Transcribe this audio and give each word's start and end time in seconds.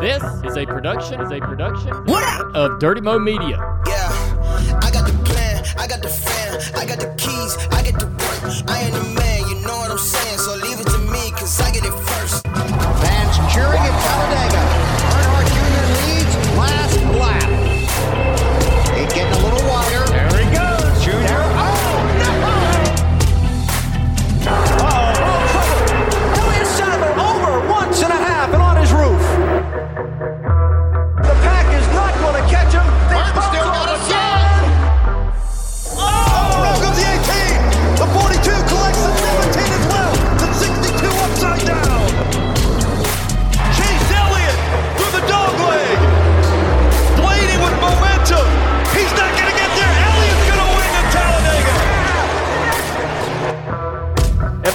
This 0.00 0.22
is 0.44 0.56
a 0.56 0.64
production. 0.64 1.20
Is 1.20 1.30
a 1.30 1.40
production 1.40 1.92
What 2.06 2.56
of 2.56 2.78
Dirty 2.78 3.00
Mo 3.00 3.18
Media. 3.18 3.58
Yeah, 3.86 4.78
I 4.82 4.90
got 4.92 5.06
the 5.06 5.12
plan, 5.24 5.64
I 5.76 5.86
got 5.86 6.00
the 6.00 6.08
fan, 6.08 6.60
I 6.74 6.86
got 6.86 7.00
the 7.00 7.12
keys, 7.18 7.56
I 7.72 7.82
get 7.82 7.98
the 7.98 8.06
work. 8.06 8.70
I 8.70 8.80
am 8.80 8.92
the 8.92 9.20
man, 9.20 9.48
you 9.48 9.56
know 9.66 9.76
what 9.76 9.90
I'm 9.90 9.98
saying, 9.98 10.38
so 10.38 10.54
leave 10.54 10.80
it 10.80 10.86
to 10.86 10.98
me, 10.98 11.32
cause 11.32 11.60
I 11.60 11.72
get 11.72 11.84
it 11.84 11.92
first. 11.92 12.46
Fans 12.46 13.52
cheering 13.52 13.78
at 13.78 14.02
Talladega. 14.04 14.69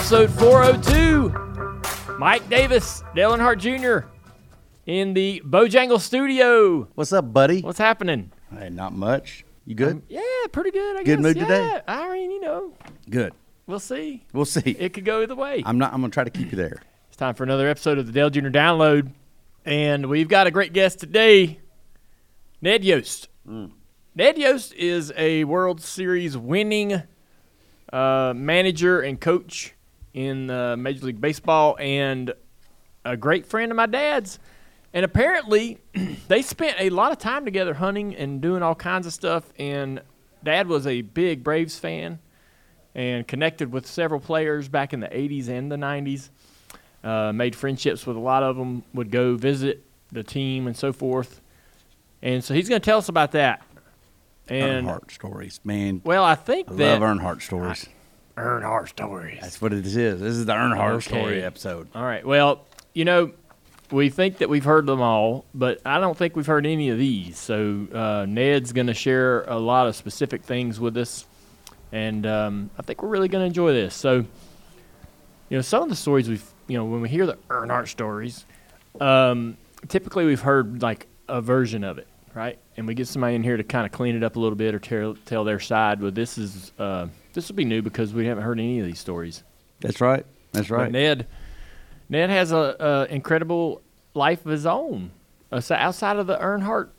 Episode 0.06 0.30
402. 0.40 2.14
Mike 2.20 2.48
Davis, 2.48 3.04
Dale 3.16 3.32
Earnhardt 3.32 3.58
Jr. 3.58 4.06
in 4.86 5.16
the 5.16 5.42
Bojangle 5.44 6.00
studio. 6.00 6.88
What's 6.94 7.12
up, 7.12 7.34
buddy? 7.34 7.62
What's 7.62 7.80
happening? 7.80 8.32
Hey, 8.56 8.70
not 8.70 8.94
much. 8.94 9.46
You 9.66 9.74
good? 9.74 10.04
Yeah, 10.08 10.22
pretty 10.52 10.70
good. 10.70 10.98
I 10.98 11.04
Good 11.04 11.18
guess. 11.18 11.24
mood 11.24 11.38
yeah. 11.38 11.44
today? 11.46 11.82
I 11.88 12.14
mean, 12.14 12.30
you 12.30 12.40
know, 12.40 12.74
good. 13.10 13.34
we'll 13.66 13.80
see. 13.80 14.24
We'll 14.32 14.46
see. 14.46 14.76
It 14.78 14.94
could 14.94 15.06
go 15.06 15.24
either 15.24 15.34
way. 15.34 15.64
I'm 15.66 15.80
not. 15.80 15.92
I'm 15.92 16.02
gonna 16.02 16.12
try 16.12 16.24
to 16.24 16.30
keep 16.30 16.52
you 16.52 16.56
there. 16.56 16.84
It's 17.08 17.18
time 17.18 17.34
for 17.34 17.44
another 17.44 17.68
episode 17.68 17.98
of 17.98 18.06
the 18.06 18.12
Dale 18.12 18.30
Jr. 18.30 18.50
Download. 18.50 19.12
And 19.66 20.06
we've 20.08 20.30
got 20.30 20.46
a 20.46 20.52
great 20.52 20.72
guest 20.72 21.00
today, 21.00 21.62
Ned 22.62 22.84
Yost. 22.84 23.28
Ned 23.44 24.38
Yost 24.38 24.72
is 24.76 25.12
a 25.18 25.46
World 25.46 25.82
Series 25.82 26.38
winning 26.38 27.02
uh, 27.92 28.34
manager 28.36 29.02
and 29.02 29.20
coach 29.20 29.75
in 30.16 30.50
uh, 30.50 30.78
Major 30.78 31.06
League 31.08 31.20
Baseball 31.20 31.76
and 31.78 32.34
a 33.04 33.18
great 33.18 33.46
friend 33.46 33.70
of 33.70 33.76
my 33.76 33.86
dad's. 33.86 34.40
And 34.94 35.04
apparently, 35.04 35.80
they 36.30 36.42
spent 36.42 36.78
a 36.80 36.90
lot 36.90 37.12
of 37.12 37.20
time 37.20 37.44
together 37.44 37.74
hunting 37.74 38.16
and 38.16 38.42
doing 38.42 38.64
all 38.64 38.76
kinds 38.76 39.06
of 39.06 39.14
stuff. 39.14 39.52
And 39.60 40.02
dad 40.42 40.68
was 40.68 40.88
a 40.88 41.02
big 41.02 41.44
Braves 41.44 41.78
fan 41.78 42.20
and 42.96 43.28
connected 43.28 43.74
with 43.74 43.86
several 43.86 44.22
players 44.22 44.70
back 44.70 44.94
in 44.94 45.02
the 45.02 45.08
80s 45.08 45.50
and 45.50 45.70
the 45.70 45.76
90s 45.76 46.30
uh, 47.04 47.34
made 47.34 47.54
friendships 47.54 48.08
with 48.08 48.16
a 48.16 48.20
lot 48.22 48.42
of 48.42 48.56
them, 48.56 48.84
would 48.94 49.12
go 49.12 49.36
visit 49.36 49.84
the 50.14 50.24
team 50.24 50.66
and 50.66 50.78
so 50.78 50.94
forth. 50.94 51.42
And 52.22 52.42
so 52.42 52.54
he's 52.54 52.70
going 52.70 52.80
to 52.80 52.86
tell 52.86 53.00
us 53.00 53.10
about 53.10 53.34
that. 53.34 53.64
And 54.48 54.88
Earnhardt 54.88 55.12
stories, 55.12 55.60
man. 55.66 56.02
well, 56.06 56.24
I 56.24 56.36
think 56.36 56.72
I 56.72 56.76
that 56.76 57.02
love 57.02 57.18
Earnhardt 57.18 57.42
stories. 57.42 57.90
Earnhardt 58.38 58.90
stories. 58.90 59.40
That's 59.42 59.62
what 59.62 59.74
it 59.74 59.86
is. 59.86 59.94
This 60.20 60.36
is 60.36 60.46
the 60.46 60.54
Earnhardt 60.54 60.96
Okay. 60.96 61.08
story 61.08 61.44
episode. 61.44 61.88
All 61.96 62.04
right. 62.04 62.26
Well, 62.26 62.66
you 62.94 63.06
know, 63.06 63.32
we 63.92 64.10
think 64.10 64.40
that 64.40 64.50
we've 64.50 64.64
heard 64.66 64.86
them 64.86 65.02
all, 65.02 65.46
but 65.54 65.80
I 65.86 66.00
don't 66.00 66.18
think 66.18 66.36
we've 66.36 66.46
heard 66.46 66.66
any 66.66 66.90
of 66.90 66.98
these. 66.98 67.38
So 67.38 67.88
uh, 67.94 68.26
Ned's 68.28 68.74
going 68.74 68.88
to 68.88 68.94
share 68.94 69.44
a 69.44 69.58
lot 69.58 69.88
of 69.88 69.96
specific 69.96 70.44
things 70.44 70.80
with 70.80 70.98
us, 70.98 71.26
and 71.92 72.26
um, 72.26 72.70
I 72.78 72.82
think 72.82 73.02
we're 73.04 73.10
really 73.10 73.28
going 73.28 73.44
to 73.44 73.48
enjoy 73.48 73.74
this. 73.74 73.94
So, 73.96 74.16
you 75.50 75.58
know, 75.58 75.62
some 75.62 75.84
of 75.84 75.90
the 75.90 75.96
stories 75.96 76.28
we've, 76.28 76.44
you 76.68 76.78
know, 76.78 76.86
when 76.86 77.02
we 77.02 77.10
hear 77.10 77.26
the 77.26 77.38
Earnhardt 77.50 77.88
stories, 77.88 78.46
um, 79.00 79.56
typically 79.88 80.26
we've 80.26 80.42
heard 80.42 80.82
like 80.82 81.08
a 81.30 81.40
version 81.42 81.84
of 81.84 81.98
it, 82.00 82.08
right? 82.36 82.60
And 82.78 82.86
we 82.86 82.94
get 82.94 83.08
somebody 83.08 83.36
in 83.36 83.44
here 83.44 83.58
to 83.58 83.64
kind 83.64 83.86
of 83.86 83.92
clean 83.92 84.16
it 84.16 84.24
up 84.24 84.36
a 84.36 84.40
little 84.40 84.58
bit 84.58 84.76
or 84.76 84.80
tell, 84.80 85.16
tell 85.26 85.44
their 85.44 85.60
side. 85.60 86.00
But 86.00 86.14
this 86.14 86.38
is 86.38 86.72
uh, 86.78 87.08
this 87.34 87.48
will 87.48 87.56
be 87.56 87.66
new 87.66 87.82
because 87.82 88.14
we 88.14 88.28
haven't 88.28 88.44
heard 88.44 88.60
any 88.60 88.80
of 88.80 88.86
these 88.86 89.00
stories. 89.00 89.44
That's 89.80 90.02
right. 90.02 90.26
That's 90.52 90.68
But 90.68 90.76
right. 90.76 90.92
Ned, 90.92 91.28
Ned 92.10 92.30
has 92.30 92.52
a, 92.52 92.76
a 93.10 93.14
incredible 93.14 93.82
life 94.14 94.46
of 94.46 94.52
his 94.52 94.66
own 94.66 95.12
outside 95.52 96.18
of 96.18 96.28
the 96.28 96.38
Earnhardt 96.38 96.90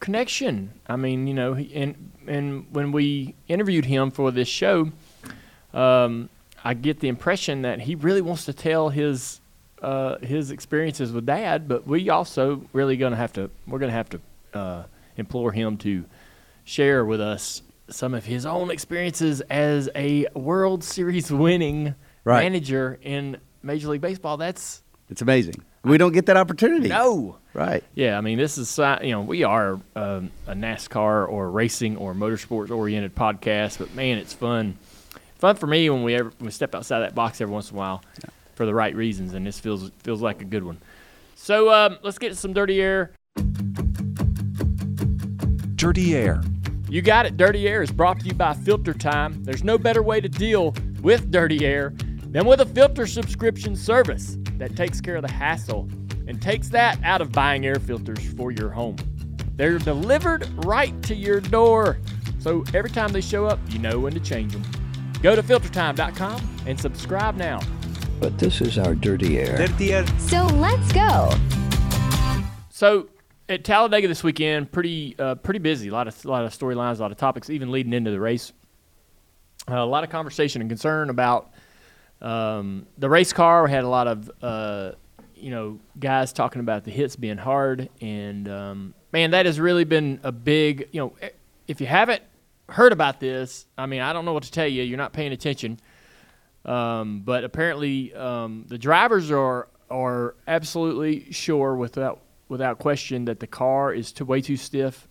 connection. 0.00 0.72
I 0.86 0.96
mean, 0.96 1.26
you 1.26 1.34
know, 1.34 1.54
he, 1.54 1.74
and 1.74 2.12
and 2.26 2.66
when 2.72 2.92
we 2.92 3.34
interviewed 3.48 3.84
him 3.84 4.10
for 4.10 4.30
this 4.30 4.48
show, 4.48 4.90
um, 5.72 6.28
I 6.64 6.74
get 6.74 7.00
the 7.00 7.08
impression 7.08 7.62
that 7.62 7.80
he 7.80 7.94
really 7.94 8.20
wants 8.20 8.44
to 8.46 8.52
tell 8.52 8.88
his 8.88 9.40
uh, 9.82 10.18
his 10.18 10.50
experiences 10.50 11.12
with 11.12 11.26
Dad, 11.26 11.68
but 11.68 11.86
we 11.86 12.10
also 12.10 12.62
really 12.72 12.96
gonna 12.96 13.16
have 13.16 13.32
to 13.34 13.50
we're 13.66 13.78
gonna 13.78 13.92
have 13.92 14.08
to 14.10 14.20
uh, 14.54 14.84
implore 15.16 15.52
him 15.52 15.76
to 15.78 16.04
share 16.64 17.04
with 17.04 17.20
us 17.20 17.62
some 17.90 18.12
of 18.14 18.24
his 18.26 18.44
own 18.44 18.70
experiences 18.70 19.40
as 19.42 19.88
a 19.94 20.26
World 20.34 20.84
Series 20.84 21.30
winning 21.32 21.94
Right. 22.24 22.42
manager 22.42 22.98
in 23.00 23.38
Major 23.62 23.88
League 23.88 24.02
Baseball. 24.02 24.36
That's 24.36 24.82
It's 25.08 25.22
amazing. 25.22 25.54
We 25.84 25.96
don't 25.96 26.12
get 26.12 26.26
that 26.26 26.36
opportunity. 26.36 26.88
no. 26.88 27.38
Right. 27.54 27.82
Yeah, 27.94 28.18
I 28.18 28.20
mean, 28.20 28.36
this 28.38 28.58
is 28.58 28.78
uh, 28.78 28.98
you 29.02 29.12
know 29.12 29.22
we 29.22 29.42
are 29.44 29.80
um, 29.96 30.30
a 30.46 30.52
NASCAR 30.54 31.26
or 31.28 31.50
racing 31.50 31.96
or 31.96 32.14
motorsports 32.14 32.70
oriented 32.70 33.14
podcast, 33.14 33.78
but 33.78 33.94
man, 33.94 34.18
it's 34.18 34.34
fun, 34.34 34.76
fun 35.38 35.56
for 35.56 35.66
me 35.66 35.88
when 35.90 36.02
we 36.02 36.14
ever 36.14 36.30
we 36.40 36.50
step 36.50 36.74
outside 36.74 37.00
that 37.00 37.14
box 37.14 37.40
every 37.40 37.52
once 37.54 37.70
in 37.70 37.76
a 37.76 37.78
while 37.78 38.02
for 38.54 38.66
the 38.66 38.74
right 38.74 38.94
reasons, 38.94 39.32
and 39.34 39.46
this 39.46 39.58
feels 39.58 39.90
feels 40.02 40.20
like 40.20 40.42
a 40.42 40.44
good 40.44 40.62
one. 40.64 40.78
So 41.34 41.72
um, 41.72 41.98
let's 42.02 42.18
get 42.18 42.36
some 42.36 42.52
dirty 42.52 42.80
air. 42.82 43.12
Dirty 45.78 46.16
Air. 46.16 46.42
You 46.88 47.02
got 47.02 47.24
it. 47.24 47.36
Dirty 47.36 47.68
Air 47.68 47.82
is 47.82 47.92
brought 47.92 48.18
to 48.18 48.26
you 48.26 48.34
by 48.34 48.52
Filter 48.52 48.92
Time. 48.92 49.44
There's 49.44 49.62
no 49.62 49.78
better 49.78 50.02
way 50.02 50.20
to 50.20 50.28
deal 50.28 50.74
with 51.02 51.30
dirty 51.30 51.64
air 51.64 51.94
than 52.30 52.46
with 52.46 52.60
a 52.60 52.66
filter 52.66 53.06
subscription 53.06 53.76
service 53.76 54.36
that 54.54 54.74
takes 54.74 55.00
care 55.00 55.14
of 55.14 55.22
the 55.22 55.30
hassle 55.30 55.88
and 56.26 56.42
takes 56.42 56.68
that 56.70 56.98
out 57.04 57.20
of 57.20 57.30
buying 57.30 57.64
air 57.64 57.76
filters 57.76 58.18
for 58.32 58.50
your 58.50 58.70
home. 58.70 58.96
They're 59.54 59.78
delivered 59.78 60.48
right 60.64 61.00
to 61.04 61.14
your 61.14 61.40
door. 61.40 61.98
So 62.40 62.64
every 62.74 62.90
time 62.90 63.12
they 63.12 63.20
show 63.20 63.46
up, 63.46 63.60
you 63.68 63.78
know 63.78 64.00
when 64.00 64.14
to 64.14 64.20
change 64.20 64.54
them. 64.54 64.64
Go 65.22 65.36
to 65.36 65.44
filtertime.com 65.44 66.58
and 66.66 66.80
subscribe 66.80 67.36
now. 67.36 67.60
But 68.18 68.36
this 68.36 68.60
is 68.60 68.78
our 68.78 68.96
dirty 68.96 69.38
air. 69.38 69.58
Dirty 69.58 69.92
Air. 69.92 70.04
So 70.18 70.44
let's 70.44 70.90
go. 70.90 71.30
So 72.68 73.08
at 73.48 73.64
Talladega 73.64 74.08
this 74.08 74.22
weekend, 74.22 74.70
pretty 74.70 75.16
uh, 75.18 75.34
pretty 75.36 75.58
busy. 75.58 75.88
A 75.88 75.92
lot 75.92 76.08
of 76.08 76.24
a 76.24 76.28
lot 76.28 76.44
of 76.44 76.52
storylines, 76.52 76.98
a 76.98 77.02
lot 77.02 77.10
of 77.10 77.16
topics, 77.16 77.50
even 77.50 77.70
leading 77.70 77.92
into 77.92 78.10
the 78.10 78.20
race. 78.20 78.52
Uh, 79.70 79.76
a 79.76 79.86
lot 79.86 80.04
of 80.04 80.10
conversation 80.10 80.60
and 80.62 80.70
concern 80.70 81.10
about 81.10 81.50
um, 82.20 82.86
the 82.96 83.08
race 83.08 83.32
car. 83.32 83.64
We 83.64 83.70
had 83.70 83.84
a 83.84 83.88
lot 83.88 84.06
of 84.06 84.30
uh, 84.42 84.92
you 85.34 85.50
know 85.50 85.78
guys 85.98 86.32
talking 86.32 86.60
about 86.60 86.84
the 86.84 86.90
hits 86.90 87.16
being 87.16 87.38
hard, 87.38 87.88
and 88.00 88.48
um, 88.48 88.94
man, 89.12 89.30
that 89.32 89.46
has 89.46 89.58
really 89.58 89.84
been 89.84 90.20
a 90.22 90.32
big. 90.32 90.88
You 90.92 91.00
know, 91.00 91.12
eh, 91.22 91.30
if 91.66 91.80
you 91.80 91.86
haven't 91.86 92.22
heard 92.68 92.92
about 92.92 93.20
this, 93.20 93.66
I 93.76 93.86
mean, 93.86 94.00
I 94.00 94.12
don't 94.12 94.24
know 94.24 94.34
what 94.34 94.42
to 94.44 94.52
tell 94.52 94.66
you. 94.66 94.82
You're 94.82 94.98
not 94.98 95.12
paying 95.12 95.32
attention. 95.32 95.80
Um, 96.64 97.22
but 97.24 97.44
apparently, 97.44 98.12
um, 98.14 98.64
the 98.68 98.76
drivers 98.76 99.30
are 99.30 99.68
are 99.90 100.34
absolutely 100.46 101.32
sure 101.32 101.74
without 101.74 102.20
without 102.48 102.78
question 102.78 103.26
that 103.26 103.40
the 103.40 103.46
car 103.46 103.92
is 103.92 104.12
too, 104.12 104.24
way 104.24 104.40
too 104.40 104.56
stiff. 104.56 105.06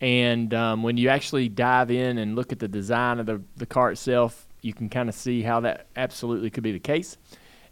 And 0.00 0.52
um, 0.52 0.82
when 0.82 0.96
you 0.96 1.08
actually 1.08 1.48
dive 1.48 1.90
in 1.90 2.18
and 2.18 2.36
look 2.36 2.52
at 2.52 2.58
the 2.58 2.68
design 2.68 3.20
of 3.20 3.26
the, 3.26 3.40
the 3.56 3.66
car 3.66 3.90
itself, 3.90 4.46
you 4.60 4.72
can 4.72 4.88
kind 4.88 5.08
of 5.08 5.14
see 5.14 5.42
how 5.42 5.60
that 5.60 5.86
absolutely 5.94 6.50
could 6.50 6.62
be 6.62 6.72
the 6.72 6.78
case. 6.78 7.16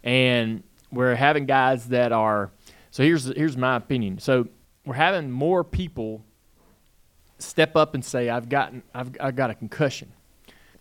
And 0.03 0.63
we're 0.91 1.15
having 1.15 1.45
guys 1.45 1.89
that 1.89 2.11
are 2.11 2.51
so 2.91 3.03
here's 3.03 3.25
here's 3.25 3.57
my 3.57 3.75
opinion. 3.75 4.19
So 4.19 4.47
we're 4.85 4.93
having 4.93 5.31
more 5.31 5.63
people 5.63 6.23
step 7.39 7.75
up 7.75 7.95
and 7.95 8.05
say 8.05 8.29
I've 8.29 8.49
gotten 8.49 8.83
I've 8.93 9.09
I 9.19 9.31
got 9.31 9.49
a 9.49 9.55
concussion, 9.55 10.11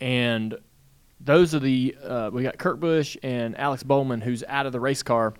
and 0.00 0.56
those 1.20 1.54
are 1.54 1.58
the 1.60 1.96
uh, 2.04 2.30
we 2.32 2.42
got 2.42 2.58
Kurt 2.58 2.80
Busch 2.80 3.16
and 3.22 3.56
Alex 3.58 3.82
Bowman 3.82 4.20
who's 4.20 4.44
out 4.46 4.66
of 4.66 4.72
the 4.72 4.80
race 4.80 5.02
car 5.02 5.32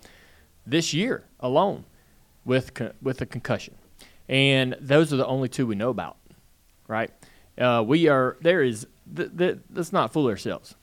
this 0.67 0.95
year 0.95 1.25
alone 1.41 1.85
with 2.45 2.75
con- 2.75 2.93
with 3.01 3.21
a 3.21 3.27
concussion, 3.27 3.75
and 4.29 4.77
those 4.81 5.13
are 5.13 5.17
the 5.17 5.27
only 5.27 5.49
two 5.49 5.67
we 5.67 5.75
know 5.75 5.91
about, 5.91 6.17
right? 6.89 7.11
Uh, 7.59 7.85
we 7.87 8.09
are 8.09 8.37
there 8.41 8.63
is 8.63 8.87
th- 9.15 9.31
th- 9.37 9.59
let's 9.73 9.93
not 9.93 10.13
fool 10.13 10.29
ourselves, 10.29 10.75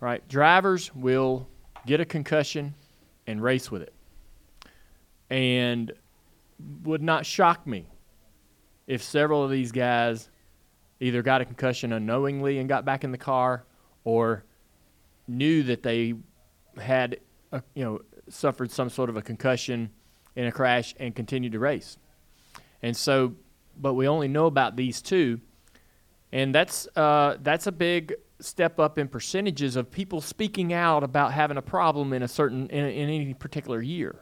right? 0.00 0.26
Drivers 0.28 0.94
will 0.94 1.48
get 1.86 2.00
a 2.00 2.04
concussion 2.04 2.74
and 3.26 3.42
race 3.42 3.70
with 3.70 3.82
it. 3.82 3.92
And 5.28 5.92
would 6.84 7.02
not 7.02 7.26
shock 7.26 7.66
me 7.66 7.86
if 8.86 9.02
several 9.02 9.42
of 9.42 9.50
these 9.50 9.72
guys 9.72 10.30
either 11.00 11.22
got 11.22 11.40
a 11.40 11.44
concussion 11.44 11.92
unknowingly 11.92 12.58
and 12.58 12.68
got 12.68 12.84
back 12.84 13.04
in 13.04 13.12
the 13.12 13.18
car 13.18 13.64
or 14.04 14.44
knew 15.28 15.62
that 15.64 15.82
they 15.82 16.14
had 16.80 17.18
a, 17.52 17.62
you 17.74 17.84
know 17.84 18.00
suffered 18.28 18.70
some 18.70 18.88
sort 18.88 19.10
of 19.10 19.16
a 19.16 19.22
concussion 19.22 19.90
in 20.36 20.46
a 20.46 20.52
crash 20.52 20.94
and 21.00 21.14
continued 21.14 21.52
to 21.52 21.58
race. 21.58 21.98
And 22.82 22.96
so 22.96 23.34
but 23.78 23.94
we 23.94 24.08
only 24.08 24.28
know 24.28 24.46
about 24.46 24.76
these 24.76 25.02
two 25.02 25.40
and 26.32 26.54
that's 26.54 26.86
uh, 26.96 27.36
that's 27.42 27.66
a 27.66 27.72
big 27.72 28.14
step 28.40 28.78
up 28.78 28.98
in 28.98 29.08
percentages 29.08 29.76
of 29.76 29.90
people 29.90 30.20
speaking 30.20 30.72
out 30.72 31.02
about 31.02 31.32
having 31.32 31.56
a 31.56 31.62
problem 31.62 32.12
in 32.12 32.22
a 32.22 32.28
certain 32.28 32.68
in, 32.68 32.84
in 32.84 33.08
any 33.08 33.34
particular 33.34 33.80
year. 33.80 34.16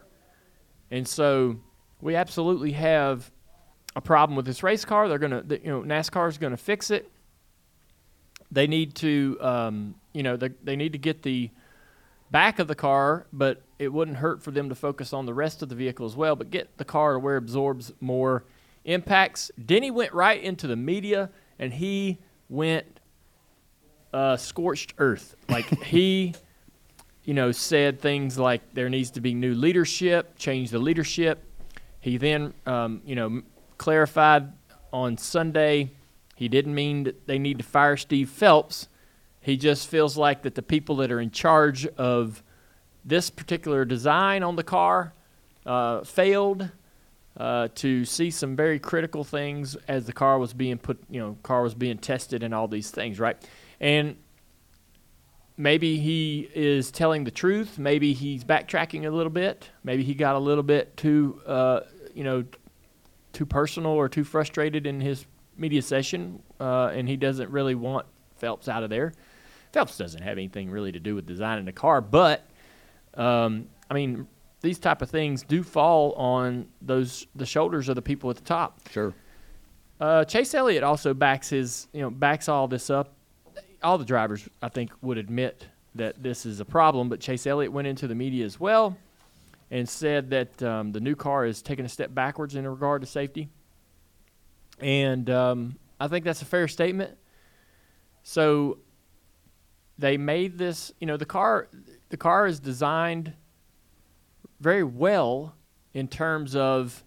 And 0.91 1.07
so 1.07 1.59
we 1.99 2.15
absolutely 2.15 2.71
have 2.73 3.31
a 3.95 4.01
problem 4.01 4.35
with 4.37 4.45
this 4.45 4.63
race 4.63 4.85
car. 4.85 5.09
They're 5.09 5.19
gonna, 5.19 5.43
you 5.49 5.69
know, 5.69 5.81
NASCAR 5.81 6.29
is 6.29 6.37
gonna 6.37 6.57
fix 6.57 6.91
it. 6.91 7.11
They 8.51 8.67
need 8.67 8.95
to, 8.95 9.37
um, 9.41 9.95
you 10.13 10.23
know, 10.23 10.37
they, 10.37 10.49
they 10.63 10.75
need 10.75 10.93
to 10.93 10.99
get 10.99 11.23
the 11.23 11.49
back 12.31 12.59
of 12.59 12.67
the 12.67 12.75
car, 12.75 13.27
but 13.33 13.61
it 13.77 13.91
wouldn't 13.91 14.17
hurt 14.17 14.41
for 14.41 14.51
them 14.51 14.69
to 14.69 14.75
focus 14.75 15.13
on 15.13 15.25
the 15.25 15.33
rest 15.33 15.61
of 15.61 15.69
the 15.69 15.75
vehicle 15.75 16.05
as 16.05 16.15
well. 16.15 16.35
But 16.35 16.49
get 16.49 16.77
the 16.77 16.85
car 16.85 17.13
to 17.13 17.19
where 17.19 17.35
it 17.35 17.39
absorbs 17.39 17.91
more 17.99 18.43
impacts. 18.83 19.51
Denny 19.63 19.91
went 19.91 20.13
right 20.13 20.41
into 20.41 20.67
the 20.67 20.75
media, 20.75 21.29
and 21.59 21.73
he 21.73 22.19
went 22.49 22.99
uh, 24.13 24.37
scorched 24.37 24.93
earth. 24.97 25.35
Like 25.49 25.65
he 25.83 26.35
you 27.23 27.33
know, 27.33 27.51
said 27.51 27.99
things 27.99 28.37
like 28.37 28.61
there 28.75 28.87
needs 28.87 29.09
to 29.11 29.21
be 29.21 29.33
new 29.33 29.55
leadership, 29.55 30.37
change 30.37 30.69
the 30.69 30.77
leadership. 30.77 31.43
He 31.99 32.17
then, 32.17 32.53
um, 32.67 33.01
you 33.03 33.15
know, 33.15 33.41
clarified 33.79 34.53
on 34.93 35.17
Sunday 35.17 35.89
he 36.35 36.49
didn't 36.49 36.75
mean 36.75 37.05
that 37.05 37.27
they 37.27 37.39
need 37.39 37.57
to 37.59 37.63
fire 37.63 37.95
Steve 37.95 38.29
Phelps. 38.29 38.89
He 39.39 39.55
just 39.55 39.87
feels 39.87 40.17
like 40.17 40.43
that 40.43 40.55
the 40.55 40.61
people 40.61 40.97
that 40.97 41.11
are 41.11 41.21
in 41.21 41.31
charge 41.31 41.87
of 41.87 42.43
this 43.05 43.29
particular 43.29 43.85
design 43.85 44.43
on 44.43 44.55
the 44.55 44.63
car 44.63 45.13
uh, 45.65 46.03
failed 46.03 46.69
uh, 47.37 47.67
to 47.75 48.05
see 48.05 48.31
some 48.31 48.55
very 48.55 48.79
critical 48.79 49.23
things 49.23 49.75
as 49.87 50.05
the 50.05 50.13
car 50.13 50.39
was 50.39 50.53
being 50.53 50.77
put, 50.77 50.97
you 51.09 51.19
know, 51.19 51.37
car 51.43 51.61
was 51.61 51.75
being 51.75 51.97
tested 51.97 52.43
and 52.43 52.53
all 52.53 52.67
these 52.67 52.89
things, 52.91 53.19
right? 53.19 53.37
And 53.79 54.15
maybe 55.57 55.97
he 55.97 56.49
is 56.55 56.91
telling 56.91 57.25
the 57.25 57.31
truth. 57.31 57.77
Maybe 57.77 58.13
he's 58.13 58.43
backtracking 58.43 59.05
a 59.05 59.09
little 59.09 59.31
bit. 59.31 59.69
Maybe 59.83 60.03
he 60.03 60.13
got 60.13 60.35
a 60.35 60.39
little 60.39 60.63
bit 60.63 60.95
too, 60.97 61.41
uh, 61.45 61.81
you 62.13 62.23
know, 62.23 62.45
too 63.33 63.45
personal 63.45 63.91
or 63.91 64.07
too 64.07 64.23
frustrated 64.23 64.87
in 64.87 65.01
his 65.01 65.25
media 65.57 65.81
session, 65.81 66.41
uh, 66.59 66.87
and 66.93 67.07
he 67.07 67.17
doesn't 67.17 67.49
really 67.49 67.75
want 67.75 68.05
Phelps 68.37 68.67
out 68.67 68.83
of 68.83 68.89
there. 68.89 69.13
Phelps 69.71 69.97
doesn't 69.97 70.21
have 70.21 70.37
anything 70.37 70.69
really 70.69 70.91
to 70.91 70.99
do 70.99 71.15
with 71.15 71.25
designing 71.25 71.65
the 71.65 71.71
car, 71.71 72.01
but 72.01 72.45
um, 73.15 73.67
I 73.89 73.93
mean, 73.93 74.27
these 74.61 74.79
type 74.79 75.01
of 75.01 75.09
things 75.09 75.43
do 75.43 75.63
fall 75.63 76.13
on 76.13 76.67
those 76.81 77.27
the 77.35 77.45
shoulders 77.45 77.89
of 77.89 77.95
the 77.95 78.01
people 78.01 78.29
at 78.29 78.35
the 78.35 78.43
top. 78.43 78.79
Sure. 78.89 79.13
Uh, 79.99 80.25
Chase 80.25 80.53
Elliott 80.53 80.83
also 80.83 81.13
backs 81.13 81.49
his, 81.49 81.87
you 81.93 82.01
know, 82.01 82.09
backs 82.09 82.49
all 82.49 82.67
this 82.67 82.89
up. 82.89 83.13
All 83.83 83.97
the 83.97 84.05
drivers, 84.05 84.47
I 84.61 84.69
think, 84.69 84.91
would 85.01 85.17
admit 85.17 85.67
that 85.93 86.21
this 86.21 86.45
is 86.45 86.59
a 86.59 86.65
problem, 86.65 87.07
but 87.07 87.19
Chase 87.19 87.47
Elliott 87.47 87.71
went 87.71 87.87
into 87.87 88.07
the 88.07 88.15
media 88.15 88.45
as 88.45 88.59
well 88.59 88.97
and 89.71 89.87
said 89.87 90.29
that 90.31 90.61
um, 90.63 90.91
the 90.91 90.99
new 90.99 91.15
car 91.15 91.45
is 91.45 91.61
taking 91.61 91.85
a 91.85 91.89
step 91.89 92.13
backwards 92.13 92.55
in 92.55 92.67
regard 92.67 93.01
to 93.01 93.07
safety. 93.07 93.49
And 94.79 95.29
um, 95.29 95.77
I 95.99 96.07
think 96.07 96.25
that's 96.25 96.41
a 96.41 96.45
fair 96.45 96.67
statement. 96.67 97.17
So 98.23 98.79
they 99.97 100.17
made 100.17 100.57
this, 100.57 100.91
you 100.99 101.07
know, 101.07 101.17
the 101.17 101.25
car, 101.25 101.69
the 102.15 102.17
car 102.17 102.47
is 102.47 102.61
designed 102.61 103.33
very 104.61 104.85
well 104.85 105.53
in 105.93 106.07
terms 106.07 106.55
of 106.55 107.03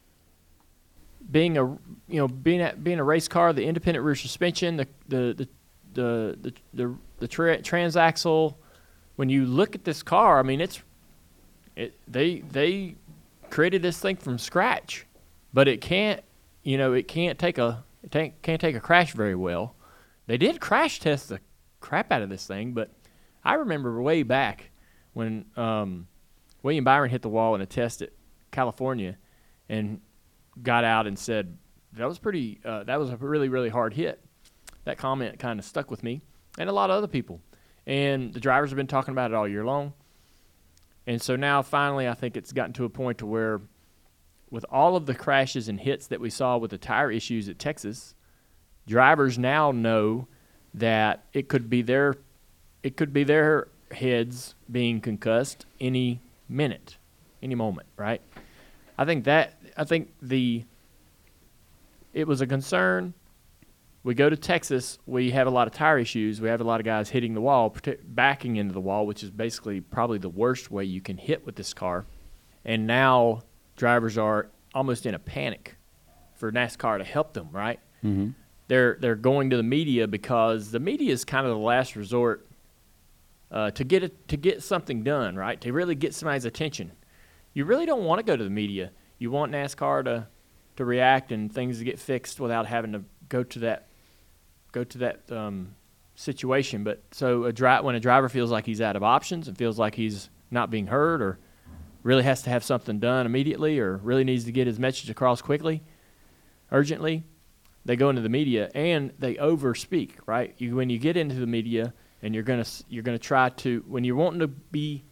being 1.30 1.56
a 1.56 1.62
you 1.62 2.18
know 2.18 2.28
being 2.28 2.60
a, 2.60 2.74
being 2.74 2.98
a 2.98 3.04
race 3.04 3.26
car, 3.26 3.54
the 3.54 3.64
independent 3.64 4.04
rear 4.04 4.14
suspension, 4.14 4.76
the 4.76 4.86
the 5.08 5.32
the 5.32 5.48
the 5.94 6.38
the, 6.42 6.54
the, 6.74 6.94
the 7.20 7.26
tra- 7.26 7.62
transaxle. 7.62 8.56
When 9.16 9.30
you 9.30 9.46
look 9.46 9.74
at 9.74 9.84
this 9.84 10.02
car, 10.02 10.40
I 10.40 10.42
mean, 10.42 10.60
it's 10.60 10.82
it 11.74 11.98
they 12.06 12.40
they 12.40 12.96
created 13.48 13.80
this 13.80 13.98
thing 13.98 14.16
from 14.16 14.36
scratch, 14.36 15.06
but 15.54 15.68
it 15.68 15.80
can't 15.80 16.20
you 16.64 16.76
know 16.76 16.92
it 16.92 17.08
can't 17.08 17.38
take 17.38 17.56
a 17.56 17.82
it 18.02 18.10
can't, 18.10 18.42
can't 18.42 18.60
take 18.60 18.76
a 18.76 18.80
crash 18.80 19.14
very 19.14 19.34
well. 19.34 19.74
They 20.26 20.36
did 20.36 20.60
crash 20.60 21.00
test 21.00 21.30
the 21.30 21.40
crap 21.80 22.12
out 22.12 22.20
of 22.20 22.28
this 22.28 22.46
thing, 22.46 22.74
but 22.74 22.90
I 23.42 23.54
remember 23.54 24.02
way 24.02 24.22
back 24.22 24.67
when 25.18 25.46
um, 25.56 26.06
William 26.62 26.84
Byron 26.84 27.10
hit 27.10 27.22
the 27.22 27.28
wall 27.28 27.56
in 27.56 27.60
a 27.60 27.66
test 27.66 28.02
at 28.02 28.10
California, 28.52 29.16
and 29.68 30.00
got 30.62 30.84
out 30.84 31.08
and 31.08 31.18
said 31.18 31.58
that 31.94 32.06
was 32.06 32.20
pretty. 32.20 32.60
Uh, 32.64 32.84
that 32.84 33.00
was 33.00 33.10
a 33.10 33.16
really 33.16 33.48
really 33.48 33.68
hard 33.68 33.94
hit. 33.94 34.24
That 34.84 34.96
comment 34.96 35.40
kind 35.40 35.58
of 35.58 35.64
stuck 35.64 35.90
with 35.90 36.04
me 36.04 36.22
and 36.56 36.70
a 36.70 36.72
lot 36.72 36.88
of 36.88 36.96
other 36.96 37.08
people. 37.08 37.40
And 37.84 38.32
the 38.32 38.38
drivers 38.38 38.70
have 38.70 38.76
been 38.76 38.86
talking 38.86 39.10
about 39.10 39.32
it 39.32 39.34
all 39.34 39.48
year 39.48 39.64
long. 39.64 39.92
And 41.04 41.20
so 41.20 41.34
now 41.34 41.62
finally, 41.62 42.06
I 42.06 42.14
think 42.14 42.36
it's 42.36 42.52
gotten 42.52 42.72
to 42.74 42.84
a 42.84 42.88
point 42.88 43.18
to 43.18 43.26
where, 43.26 43.60
with 44.50 44.64
all 44.70 44.94
of 44.94 45.06
the 45.06 45.16
crashes 45.16 45.68
and 45.68 45.80
hits 45.80 46.06
that 46.06 46.20
we 46.20 46.30
saw 46.30 46.58
with 46.58 46.70
the 46.70 46.78
tire 46.78 47.10
issues 47.10 47.48
at 47.48 47.58
Texas, 47.58 48.14
drivers 48.86 49.36
now 49.36 49.72
know 49.72 50.28
that 50.74 51.24
it 51.32 51.48
could 51.48 51.68
be 51.68 51.82
their 51.82 52.14
it 52.84 52.96
could 52.96 53.12
be 53.12 53.24
their 53.24 53.68
heads 53.92 54.54
being 54.70 55.00
concussed 55.00 55.66
any 55.80 56.20
minute, 56.48 56.96
any 57.42 57.54
moment, 57.54 57.88
right? 57.96 58.20
I 58.96 59.04
think 59.04 59.24
that 59.24 59.54
I 59.76 59.84
think 59.84 60.12
the 60.20 60.64
it 62.12 62.26
was 62.26 62.40
a 62.40 62.46
concern. 62.46 63.14
We 64.02 64.14
go 64.14 64.30
to 64.30 64.36
Texas, 64.36 64.98
we 65.06 65.32
have 65.32 65.46
a 65.46 65.50
lot 65.50 65.66
of 65.66 65.74
tire 65.74 65.98
issues. 65.98 66.40
We 66.40 66.48
have 66.48 66.60
a 66.60 66.64
lot 66.64 66.80
of 66.80 66.86
guys 66.86 67.10
hitting 67.10 67.34
the 67.34 67.40
wall, 67.40 67.74
backing 68.04 68.56
into 68.56 68.72
the 68.72 68.80
wall, 68.80 69.06
which 69.06 69.22
is 69.22 69.30
basically 69.30 69.80
probably 69.80 70.18
the 70.18 70.28
worst 70.28 70.70
way 70.70 70.84
you 70.84 71.00
can 71.00 71.18
hit 71.18 71.44
with 71.44 71.56
this 71.56 71.74
car. 71.74 72.06
And 72.64 72.86
now 72.86 73.42
drivers 73.76 74.16
are 74.16 74.48
almost 74.74 75.04
in 75.04 75.14
a 75.14 75.18
panic 75.18 75.76
for 76.34 76.50
NASCAR 76.52 76.98
to 76.98 77.04
help 77.04 77.34
them, 77.34 77.48
right? 77.52 77.80
Mm-hmm. 78.04 78.30
They're 78.68 78.98
they're 79.00 79.16
going 79.16 79.50
to 79.50 79.56
the 79.56 79.62
media 79.62 80.06
because 80.06 80.70
the 80.70 80.80
media 80.80 81.12
is 81.12 81.24
kind 81.24 81.46
of 81.46 81.52
the 81.52 81.58
last 81.58 81.96
resort 81.96 82.47
uh, 83.50 83.70
to 83.72 83.84
get 83.84 84.02
it, 84.02 84.28
to 84.28 84.36
get 84.36 84.62
something 84.62 85.02
done, 85.02 85.36
right? 85.36 85.60
To 85.60 85.72
really 85.72 85.94
get 85.94 86.14
somebody's 86.14 86.44
attention. 86.44 86.92
You 87.54 87.64
really 87.64 87.86
don't 87.86 88.04
want 88.04 88.18
to 88.18 88.22
go 88.22 88.36
to 88.36 88.44
the 88.44 88.50
media. 88.50 88.92
You 89.18 89.30
want 89.30 89.52
NASCAR 89.52 90.04
to 90.04 90.28
to 90.76 90.84
react 90.84 91.32
and 91.32 91.52
things 91.52 91.78
to 91.78 91.84
get 91.84 91.98
fixed 91.98 92.38
without 92.38 92.66
having 92.66 92.92
to 92.92 93.02
go 93.28 93.42
to 93.42 93.58
that 93.60 93.88
go 94.70 94.84
to 94.84 94.98
that 94.98 95.32
um, 95.32 95.74
situation. 96.14 96.84
But 96.84 97.02
so 97.10 97.44
a 97.44 97.52
dri- 97.52 97.80
when 97.80 97.94
a 97.94 98.00
driver 98.00 98.28
feels 98.28 98.50
like 98.50 98.64
he's 98.66 98.80
out 98.80 98.94
of 98.94 99.02
options 99.02 99.48
and 99.48 99.58
feels 99.58 99.78
like 99.78 99.94
he's 99.94 100.30
not 100.50 100.70
being 100.70 100.86
heard 100.86 101.20
or 101.20 101.38
really 102.02 102.22
has 102.22 102.42
to 102.42 102.50
have 102.50 102.62
something 102.62 102.98
done 103.00 103.26
immediately 103.26 103.78
or 103.78 103.96
really 103.98 104.24
needs 104.24 104.44
to 104.44 104.52
get 104.52 104.66
his 104.66 104.78
message 104.78 105.10
across 105.10 105.42
quickly, 105.42 105.82
urgently, 106.70 107.24
they 107.84 107.96
go 107.96 108.08
into 108.08 108.22
the 108.22 108.28
media 108.28 108.70
and 108.74 109.12
they 109.18 109.34
overspeak, 109.34 110.12
right? 110.26 110.54
You, 110.58 110.76
when 110.76 110.90
you 110.90 110.98
get 110.98 111.16
into 111.16 111.36
the 111.36 111.46
media 111.46 111.92
and 112.22 112.34
you're 112.34 112.44
gonna 112.44 112.64
you're 112.88 113.02
gonna 113.02 113.18
try 113.18 113.48
to 113.50 113.84
when 113.86 114.04
you're 114.04 114.16
wanting 114.16 114.40
to 114.40 114.48
be 114.48 115.04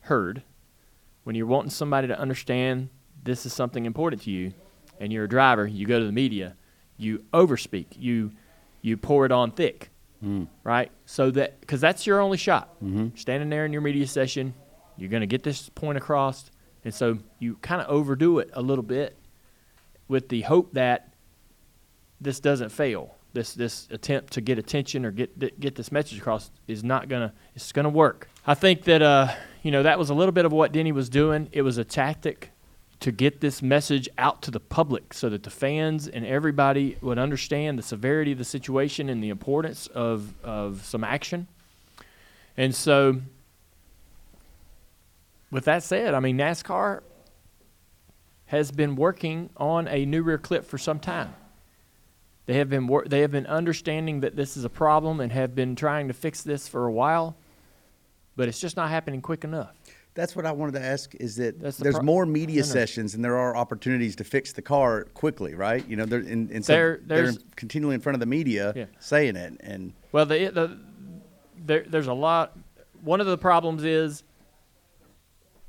heard, 0.00 0.42
when 1.24 1.36
you're 1.36 1.46
wanting 1.46 1.70
somebody 1.70 2.08
to 2.08 2.18
understand 2.18 2.88
this 3.22 3.46
is 3.46 3.52
something 3.52 3.86
important 3.86 4.22
to 4.22 4.30
you, 4.30 4.52
and 4.98 5.12
you're 5.12 5.24
a 5.24 5.28
driver, 5.28 5.66
you 5.66 5.86
go 5.86 5.98
to 5.98 6.04
the 6.04 6.12
media, 6.12 6.56
you 6.96 7.24
overspeak, 7.32 7.86
you 7.96 8.32
you 8.80 8.96
pour 8.96 9.24
it 9.24 9.32
on 9.32 9.52
thick, 9.52 9.90
mm. 10.24 10.46
right? 10.64 10.90
So 11.06 11.30
that 11.30 11.60
because 11.60 11.80
that's 11.80 12.06
your 12.06 12.20
only 12.20 12.36
shot. 12.36 12.74
Mm-hmm. 12.82 13.16
Standing 13.16 13.48
there 13.48 13.64
in 13.64 13.72
your 13.72 13.82
media 13.82 14.06
session, 14.06 14.54
you're 14.96 15.08
going 15.08 15.20
to 15.20 15.26
get 15.26 15.42
this 15.42 15.68
point 15.68 15.96
across, 15.96 16.50
and 16.84 16.92
so 16.92 17.18
you 17.38 17.56
kind 17.62 17.80
of 17.80 17.88
overdo 17.88 18.40
it 18.40 18.50
a 18.52 18.62
little 18.62 18.82
bit, 18.82 19.16
with 20.08 20.28
the 20.28 20.42
hope 20.42 20.74
that 20.74 21.14
this 22.20 22.40
doesn't 22.40 22.70
fail. 22.70 23.14
This 23.32 23.54
this 23.54 23.88
attempt 23.90 24.34
to 24.34 24.40
get 24.40 24.58
attention 24.58 25.04
or 25.06 25.10
get 25.10 25.58
get 25.58 25.74
this 25.74 25.90
message 25.90 26.18
across 26.18 26.50
is 26.68 26.84
not 26.84 27.08
gonna 27.08 27.32
it's 27.54 27.72
gonna 27.72 27.88
work. 27.88 28.28
I 28.46 28.54
think 28.54 28.84
that 28.84 29.02
uh 29.02 29.28
you 29.62 29.70
know 29.70 29.82
that 29.82 29.98
was 29.98 30.10
a 30.10 30.14
little 30.14 30.32
bit 30.32 30.44
of 30.44 30.52
what 30.52 30.72
Denny 30.72 30.92
was 30.92 31.08
doing. 31.08 31.48
It 31.52 31.62
was 31.62 31.78
a 31.78 31.84
tactic 31.84 32.52
to 33.02 33.10
get 33.10 33.40
this 33.40 33.62
message 33.62 34.08
out 34.16 34.42
to 34.42 34.50
the 34.52 34.60
public 34.60 35.12
so 35.12 35.28
that 35.28 35.42
the 35.42 35.50
fans 35.50 36.06
and 36.06 36.24
everybody 36.24 36.96
would 37.00 37.18
understand 37.18 37.76
the 37.76 37.82
severity 37.82 38.30
of 38.30 38.38
the 38.38 38.44
situation 38.44 39.08
and 39.08 39.20
the 39.20 39.28
importance 39.28 39.88
of, 39.88 40.32
of 40.44 40.84
some 40.84 41.02
action. 41.02 41.48
And 42.56 42.72
so 42.72 43.20
with 45.50 45.64
that 45.64 45.82
said, 45.82 46.14
I 46.14 46.20
mean 46.20 46.38
NASCAR 46.38 47.00
has 48.46 48.70
been 48.70 48.94
working 48.94 49.50
on 49.56 49.88
a 49.88 50.06
new 50.06 50.22
rear 50.22 50.38
clip 50.38 50.64
for 50.64 50.78
some 50.78 51.00
time. 51.00 51.34
They 52.46 52.54
have 52.54 52.68
been 52.68 52.86
wor- 52.86 53.04
they 53.06 53.20
have 53.20 53.30
been 53.30 53.46
understanding 53.46 54.20
that 54.20 54.34
this 54.36 54.56
is 54.56 54.64
a 54.64 54.68
problem 54.70 55.20
and 55.20 55.30
have 55.32 55.54
been 55.54 55.76
trying 55.76 56.08
to 56.08 56.14
fix 56.14 56.42
this 56.42 56.66
for 56.68 56.86
a 56.86 56.92
while, 56.92 57.36
but 58.36 58.48
it's 58.48 58.60
just 58.60 58.76
not 58.76 58.90
happening 58.90 59.20
quick 59.22 59.44
enough. 59.44 59.72
That's 60.14 60.36
what 60.36 60.44
I 60.44 60.52
wanted 60.52 60.72
to 60.74 60.82
ask. 60.84 61.14
Is 61.14 61.36
that 61.36 61.58
the 61.60 61.70
there's 61.82 61.94
pro- 61.94 62.02
more 62.04 62.26
media 62.26 62.64
sessions 62.64 63.14
and 63.14 63.24
there 63.24 63.38
are 63.38 63.56
opportunities 63.56 64.16
to 64.16 64.24
fix 64.24 64.52
the 64.52 64.60
car 64.60 65.04
quickly, 65.14 65.54
right? 65.54 65.88
You 65.88 65.96
know, 65.96 66.04
they're 66.04 66.20
in, 66.20 66.50
in 66.50 66.62
so 66.62 66.72
There- 66.72 67.00
they're 67.04 67.32
continually 67.56 67.94
in 67.94 68.00
front 68.00 68.14
of 68.14 68.20
the 68.20 68.26
media 68.26 68.72
Yeah. 68.76 68.86
saying 68.98 69.36
it, 69.36 69.54
and 69.60 69.92
Well, 70.10 70.26
the, 70.26 70.48
the 70.48 70.78
there, 71.64 71.84
there's 71.88 72.08
a 72.08 72.12
lot. 72.12 72.58
One 73.02 73.20
of 73.20 73.26
the 73.26 73.38
problems 73.38 73.84
is 73.84 74.24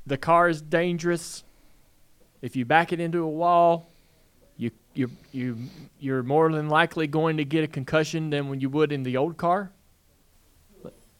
the 0.06 0.18
car 0.18 0.48
is 0.48 0.60
dangerous. 0.60 1.44
If 2.42 2.56
you 2.56 2.64
back 2.66 2.92
it 2.92 3.00
into 3.00 3.22
a 3.22 3.28
wall, 3.28 3.88
you 4.94 5.10
you 5.32 5.56
you 5.56 5.56
you're 5.98 6.22
more 6.22 6.50
than 6.52 6.68
likely 6.68 7.06
going 7.06 7.36
to 7.38 7.44
get 7.44 7.64
a 7.64 7.66
concussion 7.68 8.30
than 8.30 8.48
when 8.48 8.60
you 8.60 8.68
would 8.70 8.92
in 8.92 9.02
the 9.02 9.16
old 9.16 9.36
car. 9.36 9.70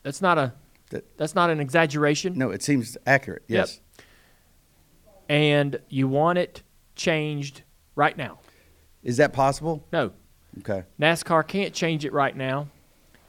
That's 0.03 0.21
not 0.23 0.39
a 0.39 0.53
That- 0.91 1.17
that's 1.17 1.35
not 1.35 1.51
an 1.51 1.61
exaggeration. 1.61 2.37
no, 2.39 2.51
it 2.51 2.63
seems 2.63 2.97
accurate. 3.07 3.43
Yes. 3.49 3.81
And 5.29 5.81
you 5.89 6.07
want 6.09 6.39
it 6.39 6.63
changed 6.95 7.63
right 7.97 8.17
now. 8.17 8.39
Is 9.03 9.17
that 9.17 9.33
possible? 9.33 9.87
No, 9.93 10.13
Okay. 10.61 10.85
NASCAR 11.01 11.47
can't 11.47 11.75
change 11.75 12.05
it 12.05 12.13
right 12.13 12.37
now. 12.37 12.69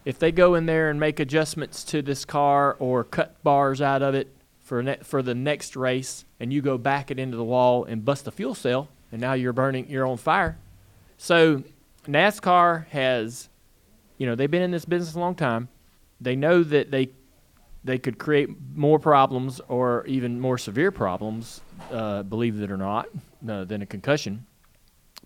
If 0.04 0.20
they 0.20 0.32
go 0.32 0.54
in 0.54 0.68
there 0.68 0.90
and 0.92 1.00
make 1.00 1.20
adjustments 1.20 1.84
to 1.86 2.02
this 2.04 2.26
car 2.26 2.76
or 2.78 3.04
cut 3.04 3.42
bars 3.44 3.82
out 3.82 4.04
of 4.04 4.14
it 4.14 4.28
for 4.60 4.84
ne- 4.84 4.98
for 5.02 5.24
the 5.24 5.34
next 5.34 5.76
race, 5.76 6.26
and 6.40 6.54
you 6.54 6.62
go 6.62 6.78
back 6.78 7.10
it 7.10 7.18
into 7.18 7.36
the 7.38 7.44
wall 7.44 7.84
and 7.86 8.06
bust 8.06 8.26
the 8.26 8.32
fuel 8.32 8.54
cell, 8.54 8.90
and 9.12 9.22
now 9.22 9.34
you're 9.34 9.54
burning, 9.54 9.90
you're 9.90 10.06
on 10.06 10.18
fire. 10.18 10.58
So 11.18 11.64
NASCAR 12.06 12.88
has, 12.88 13.50
you 14.18 14.26
know, 14.26 14.36
they've 14.36 14.52
been 14.52 14.62
in 14.62 14.72
this 14.72 14.86
business 14.86 15.16
a 15.16 15.20
long 15.20 15.36
time. 15.36 15.70
They 16.22 16.36
know 16.36 16.64
that 16.64 16.92
they 16.92 17.10
they 17.84 18.00
could 18.00 18.18
create 18.18 18.50
more 18.74 18.98
problems 18.98 19.62
or 19.68 20.04
even 20.08 20.40
more 20.40 20.58
severe 20.58 20.92
problems, 20.92 21.62
uh, 21.92 22.24
believe 22.24 22.60
it 22.60 22.72
or 22.72 22.78
not, 22.78 23.08
uh, 23.48 23.64
than 23.64 23.84
a 23.84 23.86
concussion 23.86 24.44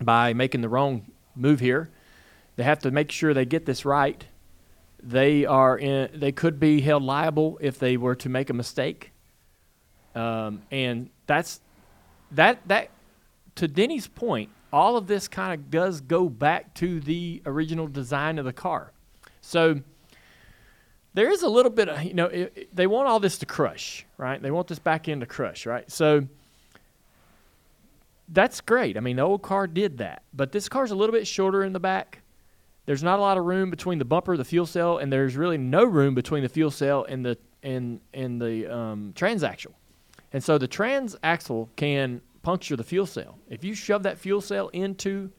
by 0.01 0.33
making 0.33 0.59
the 0.59 0.67
wrong 0.67 1.05
move 1.37 1.61
here. 1.61 1.89
They 2.57 2.63
have 2.63 2.79
to 2.79 2.91
make 2.91 3.11
sure 3.11 3.33
they 3.33 3.45
get 3.45 3.65
this 3.65 3.85
right. 3.85 4.25
They 5.01 5.45
are 5.45 5.77
in, 5.77 6.09
they 6.13 6.33
could 6.33 6.59
be 6.59 6.81
held 6.81 7.03
liable 7.03 7.57
if 7.61 7.79
they 7.79 7.95
were 7.95 8.15
to 8.15 8.27
make 8.27 8.49
a 8.49 8.53
mistake. 8.53 9.13
Um, 10.13 10.63
and 10.69 11.09
that's 11.27 11.61
that 12.31 12.59
that 12.67 12.89
to 13.59 13.67
Denny's 13.67 14.07
point, 14.07 14.49
all 14.71 14.95
of 14.97 15.07
this 15.07 15.27
kind 15.27 15.53
of 15.53 15.69
does 15.69 16.01
go 16.01 16.29
back 16.29 16.73
to 16.75 16.99
the 16.99 17.41
original 17.45 17.87
design 17.87 18.39
of 18.39 18.45
the 18.45 18.53
car. 18.53 18.91
So 19.41 19.81
there 21.13 21.29
is 21.29 21.41
a 21.43 21.49
little 21.49 21.71
bit 21.71 21.89
of 21.89 22.03
you 22.03 22.13
know 22.13 22.27
it, 22.27 22.53
it- 22.55 22.75
they 22.75 22.87
want 22.87 23.07
all 23.07 23.19
this 23.19 23.37
to 23.39 23.45
crush, 23.45 24.05
right? 24.17 24.41
They 24.41 24.51
want 24.51 24.67
this 24.67 24.79
back 24.79 25.07
end 25.07 25.21
to 25.21 25.27
crush, 25.27 25.65
right? 25.65 25.89
So 25.91 26.27
that's 28.29 28.61
great. 28.61 28.95
I 28.95 28.99
mean, 28.99 29.15
the 29.15 29.23
old 29.23 29.41
car 29.41 29.67
did 29.67 29.97
that, 29.97 30.23
but 30.33 30.51
this 30.51 30.69
car's 30.69 30.91
a 30.91 30.95
little 30.95 31.13
bit 31.13 31.27
shorter 31.27 31.63
in 31.63 31.73
the 31.73 31.79
back. 31.79 32.21
There's 32.85 33.03
not 33.03 33.19
a 33.19 33.21
lot 33.21 33.37
of 33.37 33.45
room 33.45 33.69
between 33.69 33.99
the 33.99 34.05
bumper, 34.05 34.37
the 34.37 34.45
fuel 34.45 34.65
cell, 34.65 34.97
and 34.97 35.11
there's 35.11 35.35
really 35.35 35.57
no 35.57 35.83
room 35.83 36.15
between 36.15 36.43
the 36.43 36.49
fuel 36.49 36.71
cell 36.71 37.05
and 37.09 37.25
the 37.25 37.37
and 37.61 37.99
and 38.13 38.41
the 38.41 38.67
um, 38.73 39.13
transaxle. 39.15 39.73
And 40.31 40.43
so 40.43 40.57
the 40.59 40.67
transaxle 40.67 41.69
can 41.75 42.21
puncture 42.41 42.75
the 42.75 42.83
fuel 42.83 43.05
cell. 43.05 43.37
If 43.49 43.63
you 43.63 43.73
shove 43.73 44.03
that 44.03 44.17
fuel 44.17 44.41
cell 44.41 44.69
into 44.69 45.31